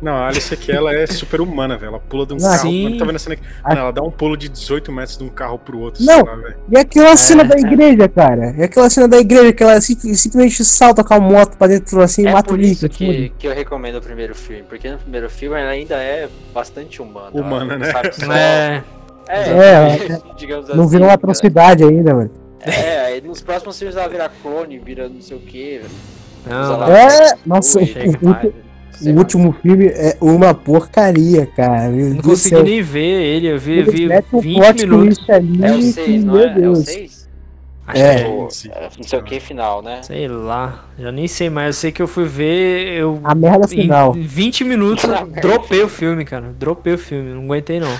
Não, 0.00 0.14
a 0.14 0.28
Alice 0.28 0.54
aqui, 0.54 0.72
ela 0.72 0.94
é 0.94 1.06
super 1.06 1.42
humana, 1.42 1.76
velho. 1.76 1.90
Ela 1.90 1.98
pula 2.00 2.24
de 2.24 2.32
um 2.32 2.38
carro. 2.38 2.58
sim. 2.60 2.96
Tá 2.98 3.04
vendo 3.04 3.16
a 3.16 3.18
cena 3.18 3.34
aqui? 3.34 3.42
Mano, 3.62 3.80
ela 3.80 3.90
dá 3.92 4.00
um 4.02 4.10
pulo 4.10 4.34
de 4.34 4.48
18 4.48 4.90
metros 4.90 5.18
de 5.18 5.24
um 5.24 5.28
carro 5.28 5.58
pro 5.58 5.78
outro, 5.78 6.02
Não. 6.02 6.14
sei 6.14 6.22
lá, 6.24 6.36
velho. 6.36 6.56
E 6.72 6.78
aquela 6.78 7.16
cena 7.18 7.42
É, 7.42 7.44
da 7.44 7.56
é. 7.56 7.58
igreja, 7.60 8.08
cara? 8.08 8.54
E 8.56 8.62
aquela 8.62 8.88
cena 8.88 9.06
da 9.08 9.18
igreja 9.18 9.52
que 9.52 9.62
ela 9.62 9.78
sim- 9.80 10.14
simplesmente 10.14 10.64
salta 10.64 11.04
com 11.04 11.12
a 11.12 11.20
moto 11.20 11.58
pra 11.58 11.66
dentro 11.66 12.00
assim 12.00 12.22
e 12.22 12.28
É 12.28 12.32
mata 12.32 12.48
o 12.50 12.56
por 12.56 12.60
isso 12.60 12.84
Nick. 12.86 12.96
que, 12.96 13.28
que 13.40 13.46
eu 13.46 13.52
recomendo 13.54 13.96
o 13.96 14.00
primeiro 14.00 14.34
filme, 14.34 14.62
porque 14.62 14.90
no 14.90 14.96
primeiro 14.96 15.28
filme 15.28 15.60
ela 15.60 15.68
ainda 15.70 15.96
é 15.96 16.30
bastante 16.54 17.02
humana. 17.02 17.32
ela 17.34 17.42
Humana, 17.44 17.76
né? 17.76 17.92
sabe 17.92 18.10
só- 18.16 18.32
É, 18.32 18.82
É, 19.28 19.40
É, 19.50 20.20
digamos 20.38 20.66
Não 20.70 20.84
assim, 20.84 20.90
virou 20.92 21.08
uma 21.08 21.08
cara. 21.08 21.14
atrocidade 21.16 21.84
ainda, 21.84 22.14
mano. 22.14 22.30
É, 22.62 23.00
aí 23.06 23.20
nos 23.20 23.42
próximos 23.42 23.78
filmes 23.78 23.96
ela 23.96 24.08
vira 24.08 24.30
clone, 24.42 24.78
vira 24.78 25.08
não 25.10 25.20
sei 25.20 25.36
o 25.36 25.40
que. 25.40 25.82
Não, 26.46 26.84
É, 26.84 27.34
nossa, 27.46 27.84
chega, 27.84 28.18
o, 28.22 28.30
o- 28.30 29.10
o 29.12 29.16
último 29.18 29.52
filme 29.62 29.86
é 29.86 30.16
uma 30.20 30.52
porcaria, 30.54 31.46
cara. 31.46 31.88
Meu 31.88 32.06
não 32.06 32.12
Deus 32.14 32.24
consegui 32.26 32.56
céu. 32.56 32.64
nem 32.64 32.82
ver 32.82 33.00
ele, 33.22 33.46
eu 33.48 33.58
vi, 33.58 33.72
Eles 33.78 33.94
vi 33.94 34.06
metem 34.06 34.38
um 34.38 34.42
20 34.42 34.56
plot 34.60 34.86
minutos. 34.86 35.30
ali 35.30 35.64
É 35.64 35.72
o 35.72 35.76
que, 35.78 35.92
6, 35.92 36.24
não 36.24 36.38
é? 36.38 36.44
É 36.44 36.50
o 36.50 36.54
Deus. 36.54 36.78
6? 36.80 37.20
Acho 37.86 38.02
É. 38.02 38.14
que 38.46 38.54
Sim. 38.54 38.68
Não 38.98 39.04
sei 39.08 39.18
o 39.18 39.22
que 39.24 39.40
final, 39.40 39.82
né? 39.82 40.02
Sei 40.02 40.28
lá, 40.28 40.84
já 40.98 41.10
nem 41.10 41.26
sei 41.26 41.50
mais. 41.50 41.76
Eu 41.76 41.80
sei 41.80 41.92
que 41.92 42.00
eu 42.02 42.06
fui 42.06 42.24
ver, 42.24 42.92
eu. 42.92 43.20
A 43.24 43.34
merda 43.34 43.66
final. 43.66 44.14
Em 44.16 44.22
20 44.22 44.64
minutos 44.64 45.04
dropei 45.42 45.82
o 45.82 45.88
filme, 45.88 46.24
cara. 46.24 46.52
Dropei 46.58 46.92
o 46.94 46.98
filme, 46.98 47.32
não 47.32 47.42
aguentei 47.44 47.80
não. 47.80 47.96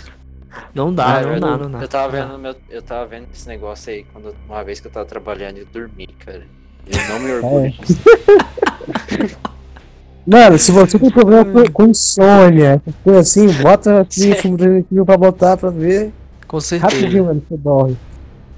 Não 0.75 0.93
dá, 0.95 1.23
não 1.23 1.35
eu, 1.35 1.41
dá, 1.41 1.57
não 1.57 1.71
dá. 1.71 1.79
eu 1.81 1.89
tava 1.89 2.09
vendo 2.13 2.39
meu, 2.39 2.55
eu 2.69 2.83
tava 2.83 3.07
vendo 3.07 3.27
esse 3.33 3.47
negócio 3.49 3.91
aí 3.93 4.05
quando 4.13 4.35
uma 4.49 4.63
vez 4.63 4.81
que 4.81 4.87
eu 4.87 4.91
tava 4.91 5.07
trabalhando 5.07 5.59
e 5.59 5.65
dormi, 5.65 6.09
cara. 6.25 6.43
Eu 6.87 7.09
não 7.09 7.19
me 7.21 7.33
orgulho 7.33 7.67
É. 7.67 9.51
Mano, 10.27 10.59
se 10.59 10.71
você 10.71 10.99
tem 10.99 11.11
problema 11.11 11.45
com, 11.45 11.65
com 11.73 11.87
insônia, 11.87 12.81
coisas 13.03 13.29
assim, 13.29 13.49
bota 13.63 14.01
aqui 14.01 14.35
filme 14.37 14.57
do 14.57 14.63
Resident 14.65 14.87
Evil 14.93 15.07
pra 15.07 15.17
botar 15.17 15.57
pra 15.57 15.71
ver. 15.71 16.13
Com 16.47 16.61
certeza. 16.61 16.93
Rapidinho, 16.95 17.25
mano, 17.25 17.43
você 17.49 17.57
dorme. 17.57 17.97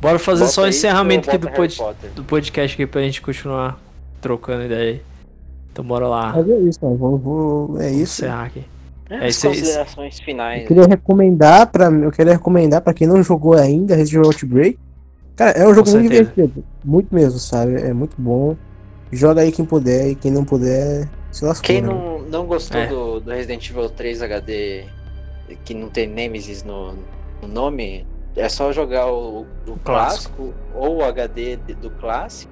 Bora 0.01 0.19
fazer 0.19 0.41
Bota 0.41 0.53
só 0.53 0.63
o 0.65 0.69
encerramento 0.69 1.31
aqui 1.31 1.39
do, 1.39 1.49
pod- 1.51 1.81
do 2.17 2.25
podcast 2.25 2.75
aqui 2.75 2.87
pra 2.87 3.01
gente 3.03 3.23
continuar 3.23 3.79
trocando 4.21 4.65
ideia 4.65 4.93
aí. 4.95 5.03
Então 5.73 5.85
bora 5.85 6.09
lá. 6.09 6.33
Mas 6.37 6.49
é 6.51 6.59
isso, 6.59 6.79
mano. 6.83 6.97
Vou, 6.97 7.19
vou- 7.19 7.81
é 7.81 7.91
isso. 7.91 8.23
encerrar 8.25 8.45
aqui. 8.47 8.65
É, 9.09 9.15
É 9.15 9.27
as 9.29 9.41
considerações 9.43 10.21
finais. 10.21 10.63
Eu 10.63 10.69
queria 10.69 10.87
recomendar 10.87 11.67
pra, 11.69 11.87
eu 11.91 12.11
queria 12.11 12.33
recomendar 12.33 12.81
pra 12.83 12.93
quem 12.93 13.07
não 13.07 13.23
jogou 13.23 13.55
ainda 13.55 13.95
Resident 13.95 14.15
Evil 14.19 14.27
Outbreak. 14.27 14.79
Cara, 15.37 15.51
é 15.59 15.67
um 15.67 15.75
jogo 15.75 15.91
muito 15.91 16.09
divertido. 16.11 16.65
Muito 16.85 17.15
mesmo, 17.15 17.39
sabe? 17.39 17.75
É 17.81 17.93
muito 17.93 18.15
bom. 18.19 18.57
Joga 19.11 19.43
aí 19.43 19.53
quem 19.53 19.65
puder 19.65 20.09
e 20.09 20.15
quem 20.15 20.31
não 20.31 20.45
puder, 20.45 21.09
se 21.31 21.45
lascou. 21.45 21.65
Quem 21.67 21.83
né? 21.83 21.89
não, 21.89 22.21
não 22.23 22.47
gostou 22.47 22.81
É. 22.81 22.87
do, 22.87 23.21
do 23.21 23.31
Resident 23.31 23.69
Evil 23.69 23.89
3 23.91 24.23
HD, 24.23 24.85
que 25.65 25.75
não 25.75 25.89
tem 25.89 26.07
Nemesis 26.07 26.63
no, 26.65 26.95
no 27.43 27.49
nome, 27.49 28.07
é 28.35 28.49
só 28.49 28.73
jogar 28.73 29.13
o, 29.13 29.47
o 29.67 29.77
clássico 29.85 30.55
ou 30.75 30.97
o 30.99 31.05
HD 31.05 31.57
do 31.57 31.91
clássico 31.91 32.51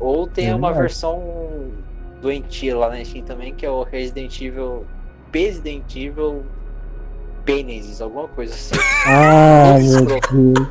Ou 0.00 0.26
tem 0.26 0.48
É 0.48 0.54
uma 0.54 0.68
verdade. 0.68 0.88
versão 0.88 1.22
doentia 2.20 2.76
lá 2.76 2.88
na 2.88 3.04
Steam 3.04 3.24
também, 3.24 3.54
que 3.54 3.64
é 3.64 3.70
o 3.70 3.84
Resident 3.84 4.40
Evil. 4.40 4.84
Resident 5.32 5.94
Evil 5.94 6.44
Penesis, 7.44 8.00
alguma 8.00 8.26
coisa 8.28 8.52
assim. 8.54 8.74
Ah, 9.06 9.76
meu 9.78 10.06
Deus. 10.06 10.68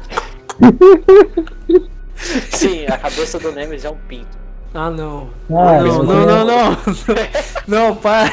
Sim, 2.51 2.85
a 2.87 2.97
cabeça 2.97 3.39
do 3.39 3.51
Nemesis 3.51 3.85
é 3.85 3.89
um 3.89 3.97
pinto. 4.07 4.37
Ah, 4.73 4.89
não. 4.89 5.29
Cara, 5.49 5.83
não, 5.83 5.87
eu 5.87 6.03
não, 6.03 6.07
queria- 6.07 6.25
não, 6.25 6.45
não. 6.45 6.77
Não, 7.89 7.95
para. 7.95 8.31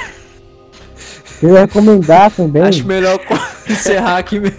Queria 1.39 1.61
recomendar 1.61 2.31
também. 2.31 2.63
Acho 2.63 2.87
melhor 2.87 3.19
encerrar 3.69 4.19
aqui 4.19 4.41
mesmo. 4.41 4.57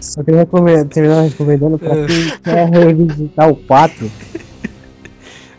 Só 0.00 0.22
queria 0.22 0.40
recomendar, 0.40 0.84
terminar 0.86 1.22
recomendando 1.22 1.78
pra 1.78 1.94
quem 2.06 2.30
quer 2.42 2.68
revisitar 2.70 3.48
o 3.50 3.56
4. 3.56 4.10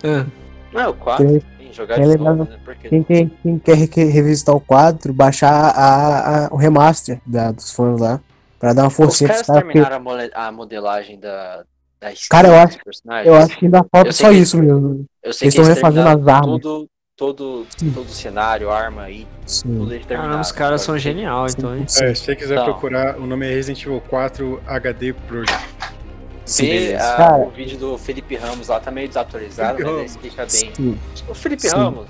Ah, 0.04 0.26
Não, 0.74 0.82
é 0.82 0.88
o 0.88 0.94
4. 0.94 1.26
Quem, 1.96 2.06
lembrar- 2.06 2.34
novo, 2.36 2.50
né? 2.52 2.58
Quem, 2.90 3.04
quer- 3.04 3.30
quem 3.44 3.60
quer 3.60 3.76
re- 3.76 4.06
revisitar 4.06 4.56
o 4.56 4.60
4, 4.62 5.14
baixar 5.14 5.52
a, 5.52 6.46
a- 6.46 6.50
o 6.52 6.58
remaster 6.58 7.20
da, 7.26 7.52
dos 7.52 7.72
fãs 7.72 8.00
lá. 8.00 8.20
Pra 8.60 8.74
dar 8.74 8.84
uma 8.84 8.90
forcinha 8.90 9.30
caras 9.30 9.46
pros 9.46 9.56
caras. 9.58 9.74
terminaram 9.74 10.30
a, 10.36 10.48
a 10.48 10.52
modelagem 10.52 11.20
da, 11.20 11.64
da 12.00 12.12
skin 12.12 12.28
Cara, 12.30 12.48
eu 12.50 12.54
dos 12.54 12.64
acho- 12.76 12.84
personagens. 12.84 13.28
Eu 13.28 13.36
acho 13.36 13.58
que 13.58 13.66
ainda 13.66 13.86
falta 13.92 14.12
só 14.12 14.30
que- 14.30 14.36
isso 14.38 14.58
mesmo. 14.58 15.06
Eu 15.24 15.34
sei 15.34 15.46
eles 15.46 15.56
que 15.56 15.62
estão 15.62 15.76
refazendo 15.76 16.10
as 16.10 16.28
armas. 16.28 16.62
Tudo, 16.62 16.90
todo, 17.16 17.66
todo 17.94 18.06
o 18.06 18.10
cenário, 18.10 18.70
arma 18.70 19.10
e 19.10 19.26
Sim. 19.46 19.88
caramba, 20.08 20.42
os 20.42 20.52
caras 20.52 20.82
são 20.82 20.98
geniais, 20.98 21.56
então. 21.58 21.76
hein? 21.76 21.84
É, 21.84 22.14
se 22.14 22.16
você 22.26 22.36
quiser 22.36 22.54
Então. 22.56 22.66
procurar, 22.66 23.18
o 23.18 23.26
nome 23.26 23.46
é 23.48 23.50
Resident 23.54 23.82
Evil 23.86 24.02
4 24.10 24.62
HD 24.68 25.14
Project. 25.14 25.70
Vê 26.58 26.96
ah, 26.96 27.16
Cara. 27.16 27.38
o 27.38 27.50
vídeo 27.52 27.78
do 27.78 27.98
Felipe 27.98 28.36
Ramos 28.36 28.70
lá, 28.70 28.80
tá 28.80 28.90
meio 28.90 29.08
desatualizado, 29.08 29.78
Felipe 29.78 29.92
mas 29.92 29.98
ele 30.00 30.06
explica 30.06 30.38
bem. 30.38 30.74
Sim. 30.76 30.98
O 31.28 31.34
Felipe 31.36 31.62
Sim. 31.62 31.78
Ramos. 31.78 32.08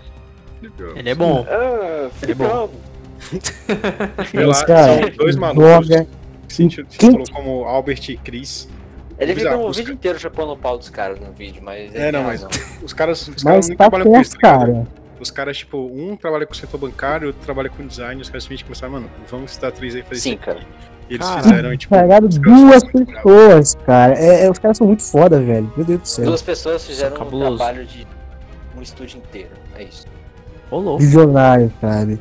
Ele 0.96 1.10
é 1.10 1.16
bom. 1.16 1.46
Ah, 1.50 2.10
Felipe 2.20 2.42
É 2.44 2.48
bom. 2.48 2.54
Ramos. 2.54 2.90
Lá, 4.34 4.54
são 4.56 5.10
dois 5.18 5.36
malucos 5.36 5.88
Joga. 5.88 6.08
Que 6.50 6.54
se 6.56 6.70
se 6.70 6.84
Quem- 6.98 7.12
falou 7.12 7.26
como 7.32 7.64
Albert 7.64 8.10
e 8.10 8.18
Chris. 8.18 8.68
Ele 9.18 9.36
fica 9.36 9.56
o 9.58 9.70
vídeo 9.72 9.88
ca- 9.88 9.94
inteiro 9.94 10.20
chapando 10.20 10.54
o 10.54 10.58
pau 10.58 10.78
dos 10.78 10.90
caras 10.90 11.20
no 11.20 11.32
vídeo, 11.34 11.62
mas. 11.64 11.94
É, 11.94 12.12
não, 12.12 12.24
mas 12.24 12.46
os 12.84 12.94
caras, 12.94 13.28
os 13.28 13.44
caras 13.44 13.44
Mas 13.44 13.70
não 13.70 13.76
tá 13.76 13.90
trabalham 13.90 14.12
com 14.14 14.22
isso, 14.22 14.32
tá 14.36 14.40
cara. 14.40 14.88
Os 15.20 15.30
caras, 15.30 15.58
tipo, 15.58 15.78
um 15.78 16.16
trabalha 16.16 16.46
com 16.46 16.54
o 16.54 16.56
setor 16.56 16.78
bancário, 16.78 17.28
outro 17.28 17.42
trabalha 17.44 17.70
com 17.70 17.86
design, 17.86 18.22
os 18.22 18.30
caras 18.30 18.44
simplesmente 18.44 18.64
começaram, 18.64 18.94
mano, 18.94 19.10
vamos 19.30 19.52
citar 19.52 19.72
três 19.74 19.94
aí 19.94 20.00
e 20.02 20.04
fazer 20.06 20.22
Sim, 20.22 20.30
isso. 20.36 20.40
cara. 20.40 20.60
E 21.10 21.16
eles 21.16 21.28
Caralho. 21.28 21.44
fizeram, 21.44 21.74
e, 21.74 21.78
tipo. 21.78 21.96
Pegaram 21.96 22.28
duas 22.30 22.84
pessoas, 22.86 23.76
cara. 23.86 24.14
É, 24.18 24.46
é, 24.46 24.50
os 24.52 24.58
caras 24.60 24.78
são 24.78 24.88
muito 24.88 25.04
foda, 25.04 25.42
velho. 25.42 25.70
Meu 25.76 25.86
Deus 25.86 26.02
do 26.02 26.08
céu. 26.08 26.26
Duas 26.26 26.42
pessoas 26.42 26.86
fizeram 26.88 27.22
um 27.22 27.30
trabalho 27.40 27.86
de 27.86 28.08
um 28.78 28.82
estúdio 28.82 29.18
inteiro. 29.18 29.50
É 29.76 29.84
isso. 29.84 30.06
Ô, 30.72 30.78
louco. 30.78 31.00
Visionário, 31.02 31.70
sabe? 31.82 32.18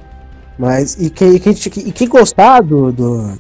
Mas, 0.59 0.97
e 1.01 1.09
quem, 1.11 1.37
e 1.37 1.39
quem, 1.39 1.53
e 1.53 1.93
quem 1.93 2.09
gostar 2.09 2.63
do, 2.63 2.91
do, 2.91 3.39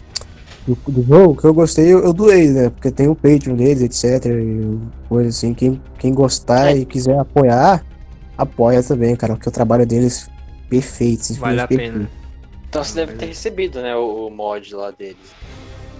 do, 0.69 0.93
do 0.93 1.03
jogo, 1.03 1.37
que 1.41 1.45
eu 1.47 1.55
gostei, 1.55 1.87
eu, 1.93 2.01
eu 2.05 2.13
doei, 2.13 2.49
né? 2.49 2.71
Porque 2.71 2.91
tem 2.91 3.09
o 3.09 3.15
Patreon 3.15 3.57
deles, 3.57 3.83
etc. 3.83 4.27
E 4.27 4.79
coisa 5.09 5.29
assim. 5.31 5.55
Quem, 5.55 5.81
quem 5.99 6.13
gostar 6.13 6.77
e 6.77 6.85
quiser 6.85 7.19
apoiar, 7.19 7.85
apoia 8.37 8.83
também, 8.83 9.17
cara. 9.17 9.35
Porque 9.35 9.49
o 9.49 9.53
trabalho 9.53 9.87
deles 9.87 10.29
é 10.29 10.69
perfeito. 10.69 11.35
Vale 11.35 11.61
a 11.61 11.67
pena. 11.69 12.09
Então 12.69 12.85
você 12.85 12.95
deve 12.95 13.15
ter 13.15 13.27
recebido, 13.27 13.81
né, 13.81 13.97
o, 13.97 14.27
o 14.27 14.31
mod 14.31 14.75
lá 14.75 14.91
deles. 14.91 15.17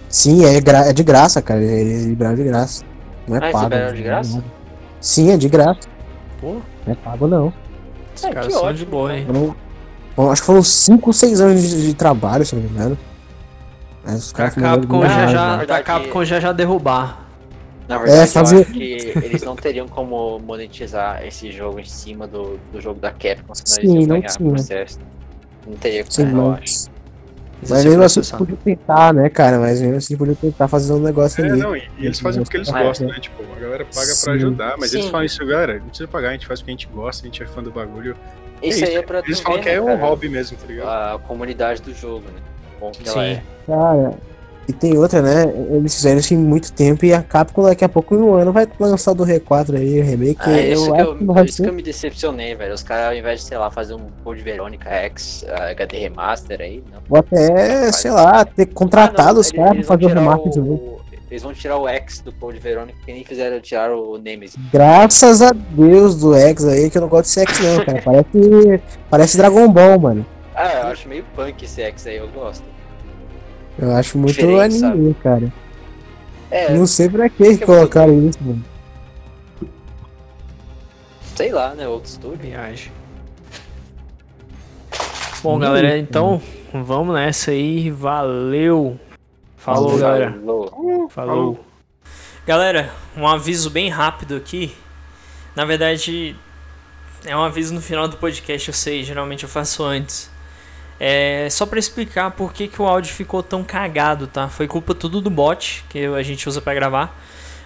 Sim, 0.07 0.45
é, 0.45 0.59
gra- 0.61 0.87
é 0.87 0.93
de 0.93 1.03
graça, 1.03 1.41
cara. 1.41 1.63
Eles 1.63 2.05
liberaram 2.05 2.37
de 2.37 2.43
graça. 2.43 2.83
Não 3.27 3.35
é 3.37 3.39
Ah, 3.39 3.43
eles 3.43 3.51
pago. 3.53 3.63
liberaram 3.65 3.93
de 3.95 4.01
não 4.01 4.05
é 4.05 4.09
graça? 4.09 4.35
nada. 4.35 4.45
Sim, 5.01 5.31
é 5.31 5.37
de 5.37 5.49
graça. 5.49 5.79
Pô, 6.39 6.53
Não 6.85 6.93
é 6.93 6.95
pago, 6.95 7.27
não. 7.27 7.53
os 8.15 8.23
É, 8.23 8.29
caras 8.29 8.47
que 8.47 8.53
são 8.53 8.63
ótimo, 8.63 8.77
de 8.77 8.85
boa, 8.85 9.15
hein? 9.17 9.25
Foram- 9.25 9.55
bom, 10.15 10.31
acho 10.31 10.41
que 10.41 10.45
foram 10.45 10.63
5 10.63 11.09
ou 11.09 11.13
6 11.13 11.41
anos 11.41 11.61
de, 11.61 11.87
de 11.87 11.93
trabalho, 11.93 12.45
se 12.45 12.55
não 12.55 12.61
me 12.63 12.69
engano. 12.69 12.97
Mas 14.03 14.25
os 14.25 14.31
caras 14.33 14.53
fizeram 14.53 14.75
Capcom 14.75 15.01
já 15.03 15.27
já, 15.27 15.47
né? 15.47 15.53
a 15.53 15.57
verdade- 15.57 15.83
Capcom 15.83 16.25
já 16.25 16.39
já 16.39 16.51
derrubar. 16.51 17.25
Na 17.87 17.97
verdade, 17.97 18.31
fazer- 18.31 18.55
eu 18.57 18.61
acho 18.61 18.71
que 18.71 19.13
eles 19.23 19.41
não 19.41 19.55
teriam 19.55 19.87
como 19.87 20.37
monetizar 20.39 21.25
esse 21.25 21.51
jogo 21.51 21.79
em 21.79 21.85
cima 21.85 22.27
do, 22.27 22.59
do 22.71 22.79
jogo 22.79 22.99
da 22.99 23.11
Capcom, 23.11 23.53
senão 23.55 23.75
Sim, 23.75 23.81
eles 23.81 23.91
iam 23.93 24.01
não 24.01 24.07
ganhar 24.21 24.37
tinha. 24.37 24.49
processo. 24.51 24.99
Não 25.67 25.73
teria 25.75 26.03
como, 26.03 26.11
Sim, 26.13 26.35
eu 26.37 26.51
acho. 26.51 26.61
mas, 26.61 26.89
Isso 27.63 27.73
é 27.73 27.77
mesmo 27.77 28.03
assim, 28.03 28.13
processado. 28.21 28.45
podia 28.45 28.57
tentar, 28.63 29.13
né, 29.13 29.27
cara? 29.29 29.59
Mas 29.59 29.81
mesmo 29.81 29.97
assim, 29.97 30.15
podia 30.15 30.35
tentar 30.35 30.67
fazer 30.67 30.93
um 30.93 30.99
negócio 30.99 31.43
É, 31.43 31.49
ali. 31.49 31.59
não, 31.59 31.75
e, 31.75 31.81
eles 31.99 32.19
fazem 32.19 32.43
porque 32.43 32.57
eles 32.57 32.69
É. 32.69 32.83
gostam, 32.83 33.07
né? 33.07 33.15
Tipo, 33.19 33.43
a 33.51 33.59
galera 33.59 33.85
paga 33.85 34.05
Sim. 34.05 34.23
pra 34.23 34.33
ajudar, 34.35 34.75
mas 34.77 34.93
eles 34.93 35.05
Sim. 35.05 35.11
falam 35.11 35.25
isso, 35.25 35.45
galera, 35.45 35.79
não 35.79 35.87
precisa 35.87 36.07
pagar, 36.07 36.29
a 36.29 36.31
gente 36.33 36.45
faz 36.45 36.61
porque 36.61 36.71
a 36.71 36.73
gente 36.73 36.87
gosta, 36.87 37.23
a 37.23 37.25
gente 37.25 37.41
é 37.43 37.45
fã 37.47 37.61
do 37.63 37.71
bagulho. 37.71 38.15
Isso 38.61 38.83
É 38.85 38.87
aí 38.89 38.95
é 38.97 39.01
pra 39.01 39.19
Eles 39.25 39.39
falam 39.39 39.57
ver, 39.57 39.63
que 39.63 39.69
é 39.69 39.73
né, 39.75 39.81
um 39.81 39.85
cara, 39.87 39.99
hobby 39.99 40.29
mesmo, 40.29 40.57
tá 40.57 40.67
ligado? 40.67 40.87
A 41.15 41.19
comunidade 41.19 41.81
do 41.81 41.93
jogo, 41.93 42.25
né? 42.27 42.39
Bom 42.79 42.91
que 42.91 43.07
ela 43.09 43.21
Sim. 43.23 43.29
é. 43.31 43.41
Cara, 43.67 44.13
e 44.67 44.73
tem 44.73 44.95
outra, 44.97 45.21
né? 45.21 45.51
Eles 45.71 45.95
fizeram 45.95 46.19
isso 46.19 46.31
em 46.33 46.37
muito 46.37 46.71
tempo 46.71 47.03
e 47.03 47.11
a 47.11 47.23
Capcom 47.23 47.63
daqui 47.63 47.83
a 47.83 47.89
pouco, 47.89 48.13
em 48.13 48.19
um 48.19 48.35
ano, 48.35 48.51
vai 48.51 48.67
lançar 48.79 49.11
o 49.11 49.15
do 49.15 49.25
R4 49.25 49.75
aí, 49.77 49.99
o 49.99 50.03
remake. 50.03 50.39
Ah, 50.41 50.61
isso, 50.61 50.85
eu 50.85 50.93
que 50.93 50.99
acho 51.01 51.09
eu, 51.09 51.15
que 51.17 51.23
não 51.23 51.33
vai 51.33 51.45
isso 51.45 51.57
que 51.57 51.63
ser. 51.63 51.69
eu 51.69 51.73
me 51.73 51.81
decepcionei, 51.81 52.53
velho. 52.55 52.73
Os 52.75 52.83
caras, 52.83 53.07
ao 53.07 53.15
invés 53.15 53.39
de, 53.39 53.47
sei 53.47 53.57
lá, 53.57 53.71
fazer 53.71 53.95
um 53.95 54.01
Code 54.23 54.41
Verônica 54.43 54.87
X 54.87 55.43
ah, 55.49 55.71
HD 55.71 55.97
Remaster 55.97 56.61
aí, 56.61 56.83
não. 56.91 56.99
Ou 57.09 57.17
até, 57.17 57.91
sei 57.91 58.11
lá, 58.11 58.45
ter 58.45 58.67
contratado 58.67 59.29
Ah, 59.29 59.33
não, 59.33 59.41
os 59.41 59.51
caras 59.51 59.73
pra 59.77 59.83
fazer 59.83 60.05
o 60.05 60.07
remaster 60.09 60.63
o- 60.63 60.99
Eles 61.31 61.41
vão 61.43 61.53
tirar 61.53 61.77
o 61.77 61.87
X 61.87 62.21
do 62.21 62.31
Code 62.33 62.59
Verônica, 62.59 62.97
que 63.03 63.11
nem 63.11 63.23
fizeram 63.23 63.59
tirar 63.59 63.91
o 63.91 64.19
Nemesis. 64.19 64.55
Graças 64.71 65.41
a 65.41 65.49
Deus 65.51 66.15
do 66.15 66.35
X 66.35 66.65
aí, 66.67 66.91
que 66.91 66.97
eu 66.99 67.01
não 67.01 67.09
gosto 67.09 67.33
de 67.33 67.39
X 67.39 67.59
não, 67.59 67.85
cara. 67.85 68.01
Parece, 68.03 68.81
parece 69.09 69.37
Dragon 69.37 69.67
Ball, 69.67 69.99
mano. 69.99 70.25
Ah, 70.61 70.81
eu 70.81 70.87
acho 70.87 71.07
meio 71.07 71.23
punk 71.37 71.63
esse 71.63 71.81
X 71.81 72.05
aí, 72.05 72.17
eu 72.17 72.27
gosto. 72.27 72.65
Eu 73.77 73.95
acho 73.95 74.17
muito 74.17 74.33
Diferente, 74.35 74.83
anime, 74.83 75.13
cara. 75.13 75.53
É, 76.51 76.73
Não 76.73 76.85
sei 76.85 77.07
pra 77.07 77.29
que 77.29 77.57
que 77.59 77.65
colocaram 77.65 78.27
isso, 78.27 78.37
mano. 78.41 78.61
sei 81.33 81.53
lá, 81.53 81.73
né? 81.73 81.87
Outro 81.87 82.09
estúdio. 82.09 82.39
Viagem. 82.39 82.91
Bom, 85.41 85.57
galera, 85.57 85.97
então 85.97 86.41
vamos 86.73 87.15
nessa 87.15 87.51
aí. 87.51 87.89
Valeu. 87.89 88.99
Falou, 89.55 89.97
galera. 89.97 90.33
Falou. 90.33 91.09
Falou. 91.09 91.65
Galera, 92.45 92.91
um 93.15 93.25
aviso 93.25 93.69
bem 93.69 93.87
rápido 93.87 94.35
aqui. 94.35 94.75
Na 95.55 95.63
verdade, 95.63 96.35
é 97.23 97.33
um 97.33 97.43
aviso 97.43 97.73
no 97.73 97.79
final 97.79 98.09
do 98.09 98.17
podcast, 98.17 98.67
eu 98.67 98.73
sei, 98.73 99.05
geralmente 99.05 99.43
eu 99.43 99.49
faço 99.49 99.83
antes. 99.85 100.28
É 100.99 101.47
só 101.49 101.65
pra 101.65 101.79
explicar 101.79 102.31
por 102.31 102.51
que, 102.53 102.67
que 102.67 102.81
o 102.81 102.85
áudio 102.85 103.13
ficou 103.13 103.41
tão 103.41 103.63
cagado, 103.63 104.27
tá? 104.27 104.49
Foi 104.49 104.67
culpa 104.67 104.93
tudo 104.93 105.21
do 105.21 105.29
bot 105.29 105.85
que 105.89 106.05
a 106.05 106.21
gente 106.23 106.47
usa 106.49 106.61
pra 106.61 106.73
gravar. 106.73 107.17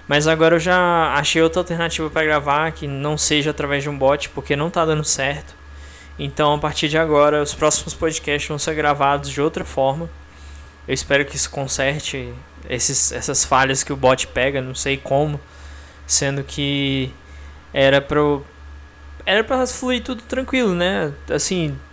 Mas 0.08 0.28
agora 0.28 0.56
eu 0.56 0.60
já 0.60 1.14
achei 1.16 1.42
outra 1.42 1.62
alternativa 1.62 2.10
pra 2.10 2.24
gravar 2.24 2.72
que 2.74 2.88
não 2.88 3.18
seja 3.18 3.52
através 3.52 3.82
de 3.84 3.90
um 3.90 3.98
bot, 3.98 4.30
porque 4.30 4.56
não 4.56 4.70
tá 4.70 4.86
dando 4.86 5.04
certo. 5.04 5.56
Então, 6.20 6.54
a 6.54 6.58
partir 6.60 6.90
de 6.90 6.98
agora, 6.98 7.42
os 7.42 7.54
próximos 7.56 7.94
podcasts 7.94 8.48
vão 8.48 8.60
ser 8.60 8.76
gravados 8.76 9.30
de 9.30 9.42
outra 9.42 9.66
forma. 9.66 10.10
Eu 10.88 10.94
espero 10.94 11.26
que 11.26 11.36
isso 11.36 11.50
conserte 11.50 12.32
esses, 12.70 13.12
essas 13.14 13.44
falhas 13.46 13.84
que 13.84 13.92
o 13.94 13.96
bot 13.96 14.28
pega, 14.28 14.62
não 14.62 14.76
sei 14.76 14.98
como, 14.98 15.40
sendo 16.06 16.44
que 16.44 17.12
era 17.74 18.00
pro 18.02 18.46
era 19.26 19.44
para 19.44 19.66
fluir 19.66 20.04
tudo 20.04 20.22
tranquilo, 20.24 20.76
né? 20.76 21.14
Assim, 21.32 21.78
as- 21.78 21.93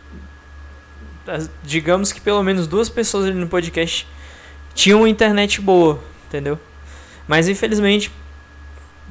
digamos 1.63 2.13
que 2.13 2.21
pelo 2.21 2.43
menos 2.43 2.67
duas 2.67 2.89
pessoas 2.89 3.27
ali 3.27 3.35
no 3.35 3.47
podcast 3.47 4.07
tinham 4.75 5.07
internet 5.07 5.61
boa, 5.61 6.01
entendeu? 6.27 6.59
Mas 7.29 7.49
infelizmente 7.49 8.11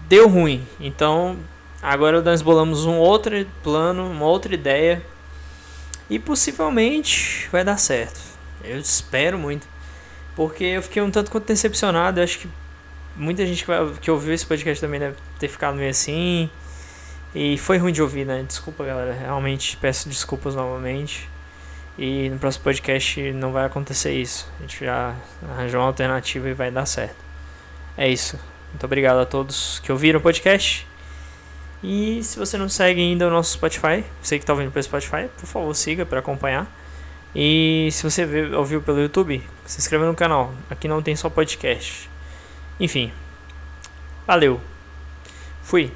deu 0.08 0.28
ruim. 0.28 0.66
Então, 0.80 1.38
agora 1.82 2.22
nós 2.22 2.42
bolamos 2.42 2.86
um 2.86 2.98
outro 2.98 3.46
plano, 3.64 4.10
uma 4.10 4.26
outra 4.26 4.54
ideia 4.54 5.02
e 6.10 6.18
possivelmente 6.20 7.48
vai 7.52 7.64
dar 7.64 7.78
certo. 7.78 8.20
Eu 8.64 8.80
espero 8.80 9.38
muito. 9.38 9.68
Porque 10.36 10.64
eu 10.64 10.82
fiquei 10.82 11.02
um 11.02 11.12
tanto 11.12 11.30
quanto 11.32 11.46
decepcionado. 11.46 12.20
Eu 12.20 12.24
acho 12.24 12.40
que 12.40 12.50
muita 13.16 13.46
gente 13.46 13.64
que, 13.64 13.68
vai- 13.68 13.92
que 14.02 14.10
ouviu 14.10 14.34
esse 14.34 14.46
podcast 14.46 14.80
também 14.82 15.00
deve 15.00 15.16
ter 15.38 15.48
ficado 15.48 15.76
meio 15.76 15.90
assim. 15.90 16.50
E 17.36 17.58
foi 17.58 17.78
ruim 17.78 17.92
de 17.92 18.02
ouvir, 18.02 18.26
né? 18.26 18.44
Desculpa, 18.48 18.84
galera. 18.84 19.14
Realmente 19.14 19.78
peço 19.78 20.10
desculpas 20.10 20.56
novamente. 20.56 21.30
E 22.02 22.30
no 22.30 22.40
próximo 22.40 22.64
podcast 22.64 23.34
não 23.34 23.52
vai 23.52 23.66
acontecer 23.66 24.14
isso. 24.14 24.50
A 24.58 24.62
gente 24.62 24.86
já 24.86 25.14
arranjou 25.52 25.82
uma 25.82 25.88
alternativa 25.88 26.48
e 26.50 26.54
vai 26.54 26.72
dar 26.72 26.86
certo. 26.86 27.18
É 27.98 28.08
isso. 28.08 28.40
Muito 28.70 28.86
obrigado 28.86 29.18
a 29.20 29.26
todos 29.26 29.80
que 29.80 29.92
ouviram 29.92 30.20
o 30.20 30.24
podcast. 30.24 30.88
E 31.84 32.24
se 32.24 32.40
você 32.40 32.58
não 32.58 32.70
segue 32.70 33.02
ainda 33.02 33.28
o 33.28 33.30
nosso 33.30 33.52
Spotify, 33.54 34.06
você 34.22 34.38
que 34.38 34.44
está 34.44 34.54
ouvindo 34.54 34.72
pelo 34.72 34.84
Spotify, 34.84 35.28
por 35.38 35.46
favor, 35.46 35.76
siga 35.76 36.06
para 36.06 36.20
acompanhar. 36.20 36.74
E 37.36 37.90
se 37.92 38.02
você 38.04 38.26
vê- 38.26 38.56
ouviu 38.56 38.82
pelo 38.82 39.02
YouTube, 39.02 39.44
se 39.66 39.80
inscreva 39.80 40.06
no 40.06 40.16
canal. 40.16 40.54
Aqui 40.70 40.88
não 40.88 41.02
tem 41.02 41.16
só 41.18 41.30
podcast. 41.30 42.10
Enfim. 42.80 43.12
Valeu. 44.26 44.62
Fui. 45.64 45.92